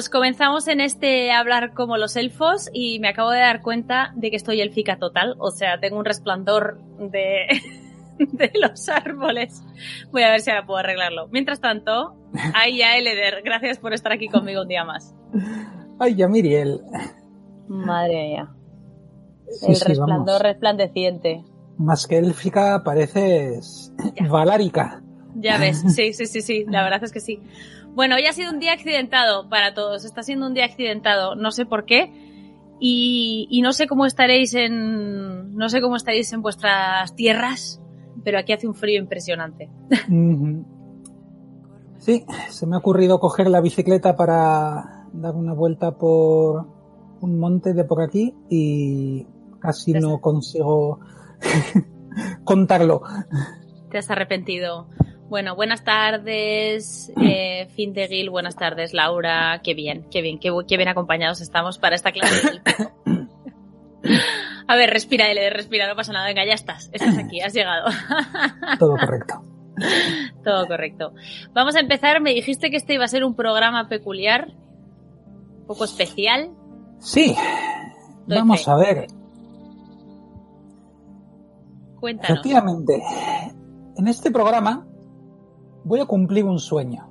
Pues 0.00 0.08
comenzamos 0.08 0.66
en 0.68 0.80
este 0.80 1.30
hablar 1.30 1.74
como 1.74 1.98
los 1.98 2.16
elfos 2.16 2.70
y 2.72 3.00
me 3.00 3.08
acabo 3.08 3.32
de 3.32 3.40
dar 3.40 3.60
cuenta 3.60 4.12
de 4.16 4.30
que 4.30 4.36
estoy 4.36 4.62
élfica 4.62 4.98
total. 4.98 5.34
O 5.38 5.50
sea, 5.50 5.78
tengo 5.78 5.98
un 5.98 6.06
resplandor 6.06 6.80
de, 6.98 7.46
de 8.18 8.50
los 8.54 8.88
árboles. 8.88 9.62
Voy 10.10 10.22
a 10.22 10.30
ver 10.30 10.40
si 10.40 10.48
ahora 10.48 10.64
puedo 10.64 10.78
arreglarlo. 10.78 11.28
Mientras 11.28 11.60
tanto, 11.60 12.16
ahí 12.54 12.78
ya 12.78 12.96
Eleder, 12.96 13.42
gracias 13.44 13.76
por 13.76 13.92
estar 13.92 14.10
aquí 14.10 14.28
conmigo 14.28 14.62
un 14.62 14.68
día 14.68 14.84
más. 14.84 15.14
Ay, 15.98 16.14
ya 16.14 16.28
Miriel. 16.28 16.80
Madre 17.68 18.22
mía. 18.28 18.48
Sí, 19.50 19.66
El 19.68 19.76
sí, 19.76 19.84
resplandor 19.84 20.26
vamos. 20.26 20.42
resplandeciente. 20.42 21.44
más 21.76 22.06
que 22.06 22.16
élfica 22.16 22.82
pareces 22.82 23.92
Ya. 24.18 24.28
valárica. 24.28 25.02
Ya 25.34 25.58
ves, 25.58 25.82
sí, 25.94 26.14
sí, 26.14 26.24
sí, 26.24 26.40
sí, 26.40 26.64
la 26.68 26.82
verdad 26.84 27.04
es 27.04 27.12
que 27.12 27.20
sí. 27.20 27.38
Bueno, 27.94 28.16
hoy 28.16 28.26
ha 28.26 28.32
sido 28.32 28.50
un 28.50 28.60
día 28.60 28.72
accidentado 28.72 29.48
para 29.48 29.74
todos, 29.74 30.04
está 30.04 30.22
siendo 30.22 30.46
un 30.46 30.54
día 30.54 30.64
accidentado, 30.64 31.34
no 31.34 31.50
sé 31.50 31.66
por 31.66 31.84
qué, 31.84 32.12
y, 32.78 33.46
y 33.50 33.62
no 33.62 33.72
sé 33.72 33.86
cómo 33.86 34.06
estaréis 34.06 34.54
en, 34.54 35.54
no 35.54 35.68
sé 35.68 35.80
cómo 35.80 35.96
estaréis 35.96 36.32
en 36.32 36.40
vuestras 36.40 37.14
tierras, 37.14 37.80
pero 38.24 38.38
aquí 38.38 38.52
hace 38.52 38.66
un 38.66 38.74
frío 38.74 39.00
impresionante. 39.00 39.68
Sí, 41.98 42.24
se 42.48 42.66
me 42.66 42.76
ha 42.76 42.78
ocurrido 42.78 43.20
coger 43.20 43.48
la 43.48 43.60
bicicleta 43.60 44.16
para 44.16 45.06
dar 45.12 45.34
una 45.34 45.52
vuelta 45.52 45.98
por 45.98 46.66
un 47.20 47.38
monte 47.38 47.74
de 47.74 47.84
por 47.84 48.02
aquí 48.02 48.34
y 48.48 49.26
casi 49.60 49.92
no 49.92 50.20
consigo 50.20 51.00
contarlo. 52.44 53.02
Te 53.90 53.98
has 53.98 54.10
arrepentido. 54.10 54.86
Bueno, 55.30 55.54
buenas 55.54 55.84
tardes, 55.84 57.12
eh, 57.22 57.68
Findegil, 57.76 58.30
buenas 58.30 58.56
tardes, 58.56 58.92
Laura. 58.92 59.60
Qué 59.62 59.74
bien, 59.74 60.04
qué 60.10 60.22
bien, 60.22 60.40
qué, 60.40 60.50
qué 60.66 60.76
bien 60.76 60.88
acompañados 60.88 61.40
estamos 61.40 61.78
para 61.78 61.94
esta 61.94 62.10
clase. 62.10 62.60
A 64.66 64.74
ver, 64.74 64.90
respira, 64.90 65.30
L, 65.30 65.50
respira, 65.50 65.86
no 65.86 65.94
pasa 65.94 66.12
nada. 66.12 66.26
Venga, 66.26 66.44
ya 66.44 66.54
estás, 66.54 66.90
estás 66.92 67.16
aquí, 67.16 67.40
has 67.40 67.54
llegado. 67.54 67.90
Todo 68.80 68.96
correcto. 68.96 69.34
Todo 70.42 70.66
correcto. 70.66 71.12
Vamos 71.52 71.76
a 71.76 71.80
empezar. 71.80 72.20
Me 72.20 72.34
dijiste 72.34 72.68
que 72.70 72.76
este 72.76 72.94
iba 72.94 73.04
a 73.04 73.08
ser 73.08 73.22
un 73.22 73.36
programa 73.36 73.88
peculiar, 73.88 74.48
un 74.48 75.66
poco 75.68 75.84
especial. 75.84 76.50
Sí, 76.98 77.36
Doy 78.26 78.38
vamos 78.38 78.64
fe. 78.64 78.70
a 78.72 78.74
ver. 78.74 79.06
Cuéntanos. 82.00 82.30
Efectivamente, 82.30 83.00
en 83.96 84.08
este 84.08 84.32
programa 84.32 84.86
voy 85.84 86.00
a 86.00 86.06
cumplir 86.06 86.44
un 86.44 86.58
sueño. 86.58 87.06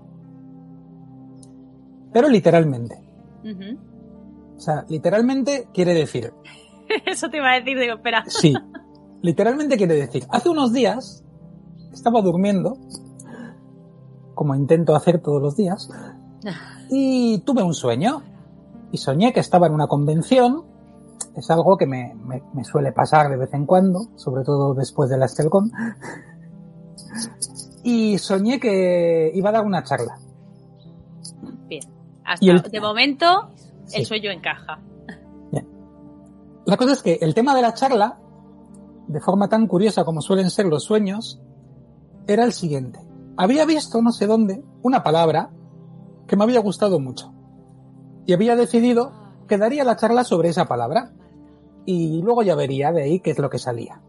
Pero 2.11 2.27
literalmente. 2.29 2.95
O 4.57 4.59
sea, 4.59 4.85
literalmente 4.89 5.67
quiere 5.73 5.93
decir, 5.93 6.33
Eso 7.05 7.29
te 7.29 7.37
iba 7.37 7.51
a 7.51 7.55
decir, 7.59 7.77
digo, 7.79 7.95
espera. 7.95 8.23
sí, 8.27 8.53
literalmente 9.21 9.77
quiere 9.77 9.95
decir, 9.95 10.25
hace 10.29 10.49
unos 10.49 10.73
días 10.73 11.23
estaba 11.93 12.21
durmiendo, 12.21 12.77
como 14.35 14.55
intento 14.55 14.95
hacer 14.95 15.21
todos 15.21 15.41
los 15.41 15.55
días, 15.55 15.89
y 16.89 17.39
tuve 17.39 17.63
un 17.63 17.73
sueño. 17.73 18.21
Y 18.91 18.97
soñé 18.97 19.33
que 19.33 19.39
estaba 19.39 19.67
en 19.67 19.73
una 19.73 19.85
convención. 19.87 20.63
Es 21.35 21.51
algo 21.51 21.77
que 21.77 21.85
me, 21.85 22.15
me- 22.25 22.41
me 22.55 22.63
suele 22.63 22.91
pasar 22.91 23.29
de 23.29 23.37
vez 23.37 23.53
en 23.53 23.67
cuando, 23.67 24.07
sobre 24.15 24.43
todo 24.43 24.73
después 24.73 25.11
de 25.11 25.17
la 25.19 25.25
Estelcon. 25.25 25.71
Y 27.83 28.17
soñé 28.17 28.59
que 28.59 29.31
iba 29.33 29.49
a 29.49 29.53
dar 29.53 29.65
una 29.65 29.83
charla. 29.83 30.17
Bien. 31.67 31.83
Hasta 32.25 32.45
el- 32.45 32.61
de 32.61 32.81
momento, 32.81 33.49
el 33.93 34.05
sueño 34.05 34.31
encaja. 34.31 34.79
La 36.65 36.77
cosa 36.77 36.93
es 36.93 37.01
que 37.01 37.17
el 37.21 37.33
tema 37.33 37.55
de 37.55 37.63
la 37.63 37.73
charla, 37.73 38.19
de 39.07 39.19
forma 39.21 39.47
tan 39.49 39.65
curiosa 39.65 40.03
como 40.03 40.21
suelen 40.21 40.51
ser 40.51 40.67
los 40.67 40.83
sueños, 40.83 41.41
era 42.27 42.43
el 42.43 42.53
siguiente. 42.53 42.99
Había 43.37 43.65
visto, 43.65 44.01
no 44.03 44.11
sé 44.11 44.27
dónde, 44.27 44.63
una 44.83 45.01
palabra 45.01 45.49
que 46.27 46.35
me 46.35 46.43
había 46.43 46.59
gustado 46.59 46.99
mucho. 46.99 47.33
Y 48.27 48.33
había 48.33 48.55
decidido 48.55 49.11
que 49.47 49.57
daría 49.57 49.83
la 49.83 49.95
charla 49.95 50.23
sobre 50.23 50.49
esa 50.49 50.65
palabra. 50.65 51.11
Y 51.85 52.21
luego 52.21 52.43
ya 52.43 52.53
vería 52.53 52.91
de 52.91 53.01
ahí 53.01 53.19
qué 53.19 53.31
es 53.31 53.39
lo 53.39 53.49
que 53.49 53.57
salía. 53.57 53.99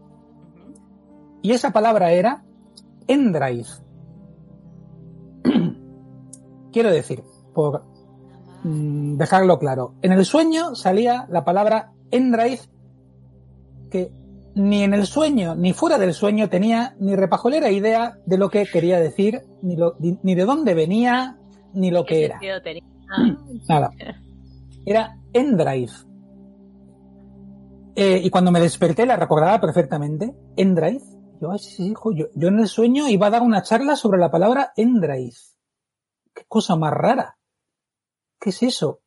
Y 1.41 1.53
esa 1.53 1.71
palabra 1.71 2.11
era 2.11 2.43
Endrive. 3.13 3.67
Quiero 6.71 6.89
decir, 6.91 7.23
por 7.53 7.83
mm, 8.63 9.17
dejarlo 9.17 9.59
claro, 9.59 9.95
en 10.01 10.11
el 10.13 10.25
sueño 10.25 10.75
salía 10.75 11.25
la 11.29 11.43
palabra 11.43 11.91
Endrive 12.11 12.59
que 13.89 14.11
ni 14.55 14.83
en 14.83 14.93
el 14.93 15.05
sueño 15.05 15.55
ni 15.55 15.73
fuera 15.73 15.97
del 15.97 16.13
sueño 16.13 16.49
tenía 16.49 16.95
ni 16.99 17.15
repajolera 17.15 17.69
idea 17.71 18.17
de 18.25 18.37
lo 18.37 18.49
que 18.49 18.65
quería 18.65 18.99
decir, 18.99 19.41
ni, 19.61 19.75
lo- 19.75 19.95
ni- 19.99 20.17
ni 20.23 20.35
de 20.35 20.45
dónde 20.45 20.73
venía, 20.73 21.37
ni 21.73 21.91
lo 21.91 22.05
que 22.05 22.29
¿Qué 22.39 22.47
era. 22.47 22.61
tenía? 22.61 22.83
Nada. 23.69 23.91
Era 24.85 25.17
Endrive. 25.33 25.91
Eh, 27.95 28.21
y 28.23 28.29
cuando 28.29 28.51
me 28.51 28.61
desperté 28.61 29.05
la 29.05 29.17
recordaba 29.17 29.59
perfectamente. 29.59 30.33
Endrive. 30.55 31.01
Yo, 31.41 31.57
sí, 31.57 31.87
hijo, 31.87 32.11
yo, 32.11 32.27
yo 32.35 32.49
en 32.49 32.59
el 32.59 32.67
sueño 32.67 33.07
iba 33.07 33.25
a 33.25 33.31
dar 33.31 33.41
una 33.41 33.63
charla 33.63 33.95
sobre 33.95 34.19
la 34.19 34.29
palabra 34.29 34.73
Endrive. 34.75 35.35
Qué 36.35 36.43
cosa 36.47 36.75
más 36.75 36.93
rara. 36.93 37.39
¿Qué 38.39 38.51
es 38.51 38.61
eso? 38.61 39.01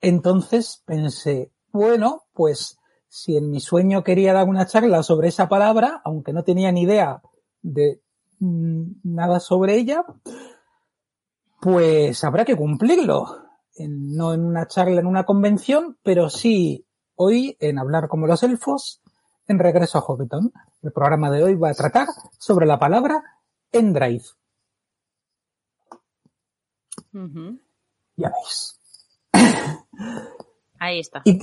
Entonces 0.00 0.84
pensé, 0.86 1.50
bueno, 1.72 2.26
pues 2.32 2.78
si 3.08 3.36
en 3.36 3.50
mi 3.50 3.58
sueño 3.58 4.04
quería 4.04 4.32
dar 4.32 4.48
una 4.48 4.66
charla 4.66 5.02
sobre 5.02 5.28
esa 5.28 5.48
palabra, 5.48 6.00
aunque 6.04 6.32
no 6.32 6.44
tenía 6.44 6.70
ni 6.70 6.82
idea 6.82 7.22
de 7.60 8.00
mm, 8.38 8.92
nada 9.02 9.40
sobre 9.40 9.74
ella, 9.74 10.04
pues 11.60 12.22
habrá 12.22 12.44
que 12.44 12.56
cumplirlo. 12.56 13.26
No 13.78 14.32
en 14.32 14.44
una 14.44 14.68
charla, 14.68 15.00
en 15.00 15.06
una 15.08 15.24
convención, 15.24 15.98
pero 16.04 16.30
sí 16.30 16.86
hoy 17.16 17.56
en 17.58 17.80
Hablar 17.80 18.06
como 18.06 18.28
los 18.28 18.44
elfos, 18.44 19.02
en 19.50 19.58
Regreso 19.58 19.98
a 19.98 20.02
Hobbiton. 20.02 20.52
El 20.82 20.92
programa 20.92 21.30
de 21.30 21.42
hoy 21.42 21.56
va 21.56 21.70
a 21.70 21.74
tratar 21.74 22.06
sobre 22.38 22.66
la 22.66 22.78
palabra 22.78 23.22
Endrive. 23.72 24.24
Ujú. 27.12 27.58
Ya 28.16 28.30
veis. 28.30 28.80
Ahí 30.78 31.00
está. 31.00 31.22
Y, 31.24 31.40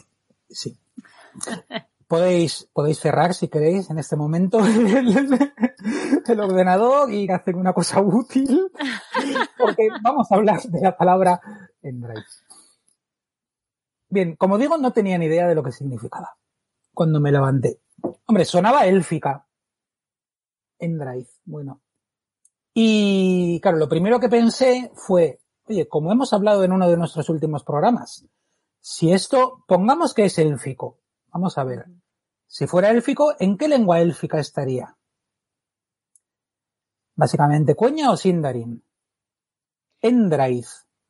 sí. 0.49 0.77
Podéis, 2.07 2.69
podéis 2.71 2.99
cerrar 2.99 3.33
si 3.33 3.49
queréis 3.49 3.89
en 3.89 3.99
este 3.99 4.15
momento 4.15 4.59
el, 4.65 5.51
el 6.25 6.39
ordenador 6.39 7.11
y 7.11 7.29
hacer 7.29 7.57
una 7.57 7.73
cosa 7.73 7.99
útil, 7.99 8.71
porque 9.57 9.89
vamos 10.01 10.31
a 10.31 10.35
hablar 10.35 10.61
de 10.61 10.79
la 10.81 10.95
palabra 10.95 11.41
Endrive. 11.81 12.23
Bien, 14.09 14.37
como 14.37 14.57
digo, 14.57 14.77
no 14.77 14.93
tenía 14.93 15.17
ni 15.17 15.25
idea 15.25 15.47
de 15.47 15.55
lo 15.55 15.63
que 15.63 15.73
significaba 15.73 16.37
cuando 16.93 17.19
me 17.19 17.33
levanté. 17.33 17.81
Hombre, 18.25 18.45
sonaba 18.45 18.85
élfica. 18.85 19.47
Endrive, 20.79 21.27
bueno. 21.45 21.81
Y 22.73 23.59
claro, 23.61 23.77
lo 23.77 23.89
primero 23.89 24.19
que 24.19 24.29
pensé 24.29 24.91
fue, 24.95 25.39
oye, 25.65 25.87
como 25.87 26.11
hemos 26.11 26.31
hablado 26.33 26.63
en 26.63 26.71
uno 26.71 26.87
de 26.89 26.97
nuestros 26.97 27.29
últimos 27.29 27.63
programas, 27.63 28.25
si 28.79 29.11
esto, 29.11 29.63
pongamos 29.67 30.13
que 30.13 30.25
es 30.25 30.37
élfico, 30.37 30.99
vamos 31.31 31.57
a 31.57 31.63
ver, 31.63 31.85
si 32.47 32.67
fuera 32.67 32.91
élfico, 32.91 33.33
¿en 33.39 33.57
qué 33.57 33.67
lengua 33.67 33.99
élfica 33.99 34.39
estaría? 34.39 34.95
Básicamente, 37.15 37.75
¿Cueña 37.75 38.11
o 38.11 38.17
Sindarin? 38.17 38.83
Endrive. 40.01 40.67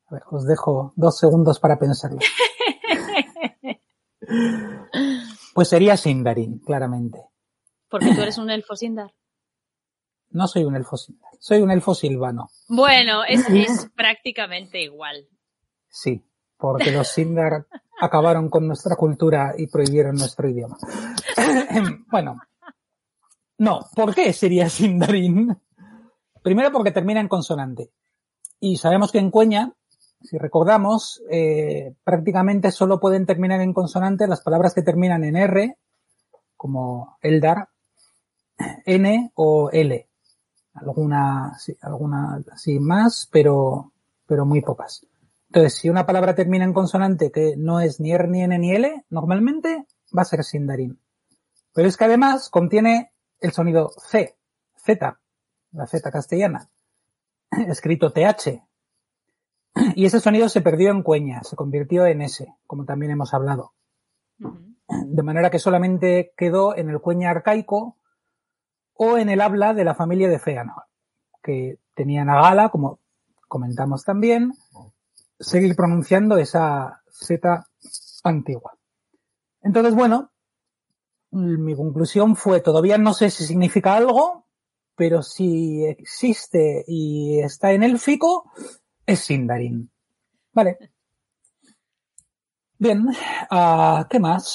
A 0.07 0.13
ver, 0.15 0.23
os 0.31 0.45
dejo 0.45 0.93
dos 0.95 1.19
segundos 1.19 1.59
para 1.59 1.77
pensarlo. 1.77 2.19
Pues 5.57 5.69
sería 5.69 5.97
Sindarin, 5.97 6.59
claramente. 6.59 7.17
Porque 7.89 8.13
tú 8.13 8.21
eres 8.21 8.37
un 8.37 8.51
elfo 8.51 8.75
Sindar. 8.75 9.11
No 10.29 10.47
soy 10.47 10.65
un 10.65 10.75
elfo 10.75 10.97
Sindar, 10.97 11.31
soy 11.39 11.61
un 11.63 11.71
elfo 11.71 11.95
silvano. 11.95 12.51
Bueno, 12.67 13.23
es, 13.27 13.43
es 13.49 13.89
prácticamente 13.95 14.79
igual. 14.83 15.27
Sí, 15.89 16.23
porque 16.57 16.91
los 16.91 17.07
Sindar 17.07 17.65
acabaron 17.99 18.51
con 18.51 18.67
nuestra 18.67 18.95
cultura 18.95 19.55
y 19.57 19.65
prohibieron 19.65 20.17
nuestro 20.17 20.47
idioma. 20.47 20.77
bueno, 22.11 22.39
no, 23.57 23.79
¿por 23.95 24.13
qué 24.13 24.33
sería 24.33 24.69
Sindarin? 24.69 25.59
Primero 26.43 26.71
porque 26.71 26.91
termina 26.91 27.19
en 27.19 27.27
consonante. 27.27 27.89
Y 28.59 28.77
sabemos 28.77 29.11
que 29.11 29.17
en 29.17 29.31
Cueña, 29.31 29.73
si 30.21 30.37
recordamos, 30.37 31.21
eh, 31.29 31.93
prácticamente 32.03 32.71
solo 32.71 32.99
pueden 32.99 33.25
terminar 33.25 33.61
en 33.61 33.73
consonante 33.73 34.27
las 34.27 34.41
palabras 34.41 34.73
que 34.73 34.81
terminan 34.81 35.23
en 35.23 35.35
R, 35.35 35.77
como 36.55 37.17
Eldar, 37.21 37.69
N 38.85 39.31
o 39.35 39.69
L. 39.71 40.07
Alguna, 40.73 41.53
sí, 41.59 41.75
alguna 41.81 42.43
sí 42.55 42.79
más, 42.79 43.27
pero, 43.31 43.91
pero 44.25 44.45
muy 44.45 44.61
pocas. 44.61 45.05
Entonces, 45.47 45.75
si 45.75 45.89
una 45.89 46.05
palabra 46.05 46.35
termina 46.35 46.65
en 46.65 46.73
consonante 46.73 47.31
que 47.31 47.55
no 47.57 47.79
es 47.79 47.99
ni 47.99 48.11
R, 48.11 48.27
ni 48.27 48.41
N, 48.41 48.57
ni 48.59 48.75
L, 48.75 49.05
normalmente 49.09 49.85
va 50.15 50.23
a 50.23 50.25
ser 50.25 50.43
Sindarin. 50.43 50.99
Pero 51.73 51.87
es 51.87 51.95
que 51.95 52.05
además 52.05 52.49
contiene 52.49 53.11
el 53.39 53.51
sonido 53.51 53.91
C, 53.97 54.35
Z, 54.75 55.19
la 55.71 55.87
Z 55.87 56.11
castellana, 56.11 56.69
escrito 57.67 58.11
TH. 58.11 58.61
Y 59.95 60.05
ese 60.05 60.19
sonido 60.19 60.49
se 60.49 60.61
perdió 60.61 60.91
en 60.91 61.03
cueña, 61.03 61.43
se 61.43 61.55
convirtió 61.55 62.05
en 62.05 62.21
S, 62.21 62.47
como 62.65 62.85
también 62.85 63.11
hemos 63.11 63.33
hablado. 63.33 63.73
De 64.37 65.23
manera 65.23 65.49
que 65.49 65.59
solamente 65.59 66.33
quedó 66.37 66.75
en 66.75 66.89
el 66.89 67.01
cueña 67.01 67.31
arcaico 67.31 67.97
o 68.93 69.17
en 69.17 69.29
el 69.29 69.41
habla 69.41 69.73
de 69.73 69.83
la 69.83 69.95
familia 69.95 70.29
de 70.29 70.39
Feanor, 70.39 70.83
que 71.43 71.79
tenían 71.93 72.29
a 72.29 72.41
gala, 72.41 72.69
como 72.69 72.99
comentamos 73.47 74.03
también, 74.03 74.53
seguir 75.39 75.75
pronunciando 75.75 76.37
esa 76.37 77.01
Z 77.09 77.67
antigua. 78.23 78.77
Entonces, 79.61 79.95
bueno, 79.95 80.31
mi 81.31 81.75
conclusión 81.75 82.35
fue, 82.35 82.61
todavía 82.61 82.97
no 82.97 83.13
sé 83.13 83.29
si 83.29 83.45
significa 83.45 83.95
algo, 83.95 84.45
pero 84.95 85.21
si 85.21 85.85
existe 85.85 86.83
y 86.87 87.39
está 87.39 87.71
en 87.71 87.83
élfico, 87.83 88.51
es 89.07 89.21
Sindarin. 89.21 89.89
Vale. 90.53 90.77
Bien, 92.77 93.07
uh, 93.07 94.05
¿qué 94.07 94.19
más 94.19 94.47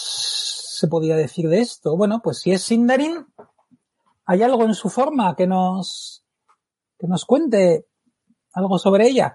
se 0.79 0.87
podía 0.87 1.17
decir 1.17 1.49
de 1.49 1.61
esto? 1.61 1.97
Bueno, 1.97 2.21
pues 2.23 2.39
si 2.39 2.53
es 2.53 2.63
Sindarin, 2.63 3.27
¿hay 4.27 4.43
algo 4.43 4.65
en 4.65 4.75
su 4.75 4.91
forma 4.91 5.35
que 5.35 5.47
nos, 5.47 6.25
que 6.99 7.09
nos 7.09 7.25
cuente 7.25 7.89
algo 8.53 8.79
sobre 8.79 9.09
ella? 9.09 9.35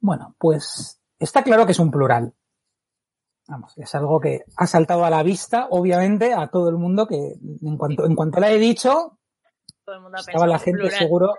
Bueno, 0.00 0.34
pues 0.38 1.00
está 1.18 1.44
claro 1.44 1.64
que 1.64 1.72
es 1.72 1.78
un 1.78 1.92
plural. 1.92 2.34
Vamos, 3.46 3.72
es 3.76 3.94
algo 3.94 4.18
que 4.18 4.44
ha 4.56 4.66
saltado 4.66 5.04
a 5.04 5.10
la 5.10 5.22
vista, 5.22 5.66
obviamente, 5.70 6.32
a 6.32 6.48
todo 6.48 6.70
el 6.70 6.76
mundo 6.76 7.06
que 7.06 7.34
en 7.60 7.76
cuanto, 7.76 8.06
en 8.06 8.14
cuanto 8.16 8.40
la 8.40 8.50
he 8.50 8.58
dicho, 8.58 9.18
Todo 9.84 9.96
el 9.96 10.02
mundo 10.02 10.18
ha 10.18 10.20
estaba 10.20 10.46
la 10.46 10.58
gente 10.58 10.80
plural. 10.80 10.98
seguro. 10.98 11.34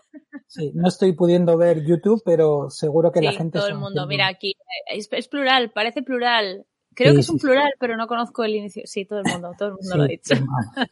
Sí, 0.47 0.71
no 0.75 0.87
estoy 0.87 1.13
pudiendo 1.13 1.57
ver 1.57 1.83
YouTube, 1.85 2.21
pero 2.25 2.69
seguro 2.69 3.11
que 3.11 3.21
la 3.21 3.31
gente. 3.31 3.57
todo 3.59 3.67
el 3.67 3.75
mundo. 3.77 4.05
Mira 4.07 4.27
aquí, 4.27 4.51
eh, 4.51 4.97
es, 4.97 5.07
es 5.11 5.27
plural, 5.27 5.71
parece 5.71 6.01
plural. 6.03 6.65
Creo 6.95 7.09
Sí, 7.11 7.15
que 7.15 7.21
es 7.21 7.29
un 7.29 7.39
plural, 7.39 7.73
pero 7.79 7.97
no 7.97 8.05
conozco 8.05 8.43
el 8.43 8.53
inicio. 8.55 8.83
Sí, 8.85 9.05
todo 9.05 9.19
el 9.19 9.25
mundo, 9.31 9.51
todo 9.57 9.69
el 9.69 9.75
mundo 9.75 9.95
lo 9.97 10.03
ha 10.03 10.07
dicho. 10.07 10.35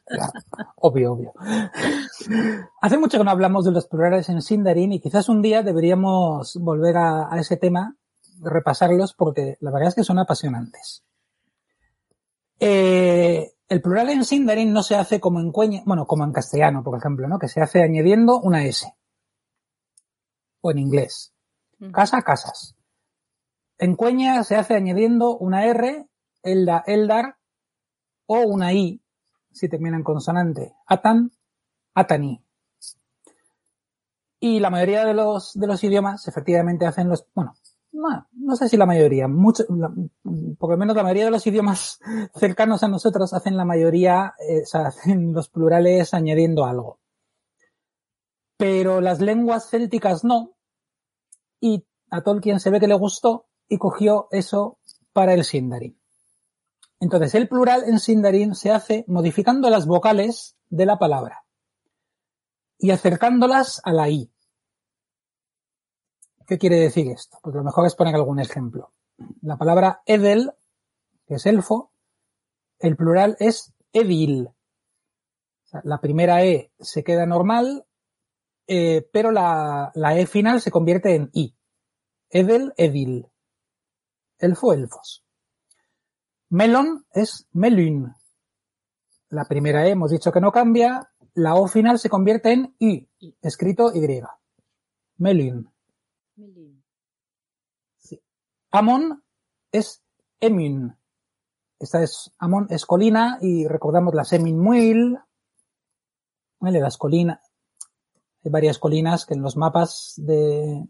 claro, 0.06 0.32
obvio, 0.78 1.14
obvio. 1.14 1.34
Hace 2.82 2.98
mucho 2.98 3.20
que 3.20 3.24
no 3.24 3.30
hablamos 3.30 3.66
de 3.66 3.72
los 3.72 3.86
plurales 3.88 4.28
en 4.30 4.42
Sindarin 4.42 4.94
y 4.94 5.00
quizás 5.00 5.30
un 5.30 5.44
día 5.44 5.62
deberíamos 5.62 6.56
volver 6.60 6.98
a, 6.98 7.32
a 7.32 7.40
ese 7.40 7.56
tema, 7.58 7.96
repasarlos, 8.42 9.14
porque 9.14 9.58
la 9.60 9.70
verdad 9.70 9.90
es 9.90 9.96
que 9.96 10.04
son 10.04 10.18
apasionantes. 10.18 11.04
Eh, 12.60 13.52
el 13.72 13.82
plural 13.82 14.10
en 14.10 14.26
Sindarin 14.26 14.74
no 14.74 14.84
se 14.84 14.98
hace 14.98 15.22
como 15.22 15.40
en 15.40 15.54
cueña, 15.54 15.82
bueno, 15.86 16.06
como 16.06 16.26
en 16.26 16.34
castellano, 16.34 16.84
por 16.84 17.00
ejemplo, 17.00 17.30
¿no? 17.30 17.40
Que 17.40 17.48
se 17.48 17.62
hace 17.62 17.82
añadiendo 17.82 18.38
una 18.38 18.66
S. 18.66 18.94
O 20.60 20.72
en 20.72 20.80
inglés. 20.80 21.34
Ujú. 21.80 21.94
Casa, 21.94 22.22
casas. 22.22 22.76
En 23.78 23.96
cueña 23.96 24.44
se 24.44 24.58
hace 24.58 24.76
añadiendo 24.76 25.38
una 25.38 25.66
R, 25.66 26.06
elda, 26.44 26.84
eldar, 26.86 27.38
o 28.26 28.40
una 28.40 28.74
I, 28.74 29.02
si 29.54 29.70
termina 29.70 29.96
en 29.96 30.04
consonante. 30.04 30.76
Atan, 30.86 31.32
atani. 31.94 32.44
Y 34.42 34.60
la 34.60 34.70
mayoría 34.70 35.06
de 35.06 35.14
los, 35.14 35.54
de 35.54 35.68
los 35.68 35.82
idiomas 35.82 36.28
efectivamente 36.28 36.86
hacen 36.86 37.08
los, 37.08 37.26
bueno, 37.34 37.54
no, 37.94 38.28
no 38.32 38.56
sé 38.56 38.70
si 38.70 38.78
la 38.78 38.86
mayoría, 38.86 39.28
mucho, 39.28 39.66
por 40.58 40.70
lo 40.72 40.78
menos 40.78 40.96
la 40.96 41.04
mayoría 41.04 41.26
de 41.26 41.32
los 41.32 41.46
idiomas 41.46 42.00
cercanos 42.36 42.84
a 42.84 42.88
nosotros 42.88 43.34
hacen 43.34 43.58
la 43.58 43.66
mayoría, 43.66 44.34
eh, 44.40 44.62
o 44.64 44.66
sea, 44.66 44.82
hacen 44.88 45.34
los 45.34 45.50
plurales 45.50 46.14
añadiendo 46.14 46.66
algo. 46.66 47.00
Pero 48.58 49.02
las 49.02 49.20
lenguas 49.20 49.70
célticas 49.70 50.24
no, 50.24 50.56
y 51.60 51.86
a 52.10 52.22
Tolkien 52.22 52.60
se 52.60 52.70
ve 52.70 52.80
que 52.80 52.88
le 52.88 52.96
gustó 52.96 53.48
y 53.68 53.78
cogió 53.78 54.28
eso 54.32 54.80
para 55.14 55.34
el 55.34 55.44
Sindarin. 55.44 55.98
Entonces, 57.00 57.34
el 57.36 57.48
plural 57.48 57.84
en 57.88 58.00
Sindarin 58.00 58.54
se 58.54 58.72
hace 58.72 59.06
modificando 59.08 59.70
las 59.70 59.88
vocales 59.88 60.56
de 60.70 60.86
la 60.86 61.00
palabra 61.00 61.44
y 62.78 62.92
acercándolas 62.92 63.82
a 63.84 63.92
la 63.92 64.10
I. 64.10 64.31
¿Qué 66.52 66.58
quiere 66.58 66.82
decir 66.82 67.10
esto? 67.10 67.38
Pues 67.42 67.56
lo 67.56 67.64
mejor 67.64 67.88
es 67.88 67.96
poner 67.96 68.14
algún 68.14 68.42
ejemplo. 68.42 68.92
La 69.42 69.56
palabra 69.56 70.02
edel, 70.06 70.52
que 71.26 71.36
es 71.36 71.46
elfo, 71.46 71.94
el 72.78 72.98
plural 72.98 73.38
es 73.40 73.74
edil. 73.94 74.50
La 75.86 76.02
primera 76.02 76.44
E 76.44 76.74
se 76.78 77.06
queda 77.06 77.26
normal, 77.26 77.86
eh, 78.68 79.08
pero 79.14 79.32
la, 79.32 79.94
la 79.96 80.20
E 80.20 80.28
final 80.28 80.60
se 80.60 80.72
convierte 80.72 81.16
en 81.16 81.30
I. 81.32 81.56
Edel, 82.30 82.74
edil. 82.76 83.28
Elfo, 84.38 84.74
elfos. 84.74 85.24
Melon 86.50 87.06
es 87.14 87.48
melun. 87.54 88.14
La 89.30 89.46
primera 89.46 89.88
E 89.88 89.92
hemos 89.92 90.12
dicho 90.12 90.34
que 90.34 90.42
no 90.42 90.52
cambia, 90.52 91.14
la 91.34 91.56
O 91.56 91.70
final 91.70 91.98
se 91.98 92.10
convierte 92.10 92.52
en 92.52 92.76
I, 92.78 93.08
escrito 93.42 93.94
Y. 93.96 94.22
Melun. 95.16 95.72
Amon 98.72 99.24
es 99.72 100.02
Emin. 100.40 100.96
Esta 101.80 102.04
es, 102.04 102.32
Amon 102.38 102.68
es 102.70 102.86
colina 102.86 103.38
y 103.42 103.68
recordamos 103.68 104.14
las 104.14 104.32
Emin 104.34 104.60
Muil. 104.60 105.18
¿Vale? 106.60 106.80
Las 106.80 106.98
colinas. 106.98 107.40
Hay 108.44 108.52
varias 108.52 108.80
colinas 108.80 109.26
que 109.26 109.34
en 109.34 109.42
los 109.42 109.58
mapas 109.58 110.14
de 110.18 110.88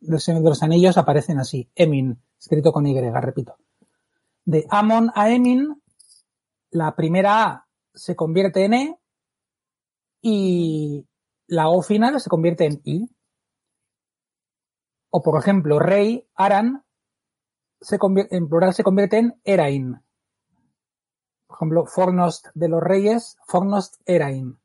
los 0.00 0.62
Anillos 0.62 0.98
aparecen 0.98 1.38
así. 1.38 1.70
Emin, 1.74 2.20
escrito 2.38 2.72
con 2.72 2.86
Y, 2.86 3.00
repito. 3.00 3.56
De 4.44 4.66
Amon 4.68 5.10
a 5.14 5.30
Emin, 5.30 5.80
la 6.70 6.96
primera 6.96 7.44
A 7.44 7.68
se 7.94 8.16
convierte 8.16 8.64
en 8.64 8.74
E 8.74 8.98
y 10.20 11.06
la 11.46 11.68
O 11.68 11.82
final 11.82 12.20
se 12.20 12.28
convierte 12.28 12.66
en 12.66 12.80
I. 12.84 13.08
O 15.10 15.22
por 15.22 15.38
ejemplo, 15.38 15.78
rey, 15.78 16.26
Aran, 16.34 16.84
se 17.82 17.98
convier- 17.98 18.28
en 18.30 18.48
plural 18.48 18.72
se 18.74 18.82
convierte 18.82 19.18
en 19.18 19.40
Erain. 19.44 20.02
Por 21.46 21.56
ejemplo, 21.56 21.86
Fornost 21.86 22.46
de 22.54 22.68
los 22.68 22.82
reyes, 22.82 23.36
Fornost 23.46 24.00
Erain. 24.06 24.58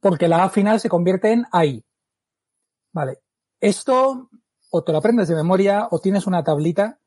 Porque 0.00 0.28
la 0.28 0.44
A 0.44 0.48
final 0.48 0.80
se 0.80 0.88
convierte 0.88 1.32
en 1.32 1.44
AI. 1.52 1.84
Vale. 2.92 3.20
Esto 3.60 4.30
o 4.70 4.84
te 4.84 4.92
lo 4.92 4.98
aprendes 4.98 5.28
de 5.28 5.34
memoria 5.34 5.88
o 5.90 5.98
tienes 5.98 6.26
una 6.26 6.42
tablita 6.42 6.98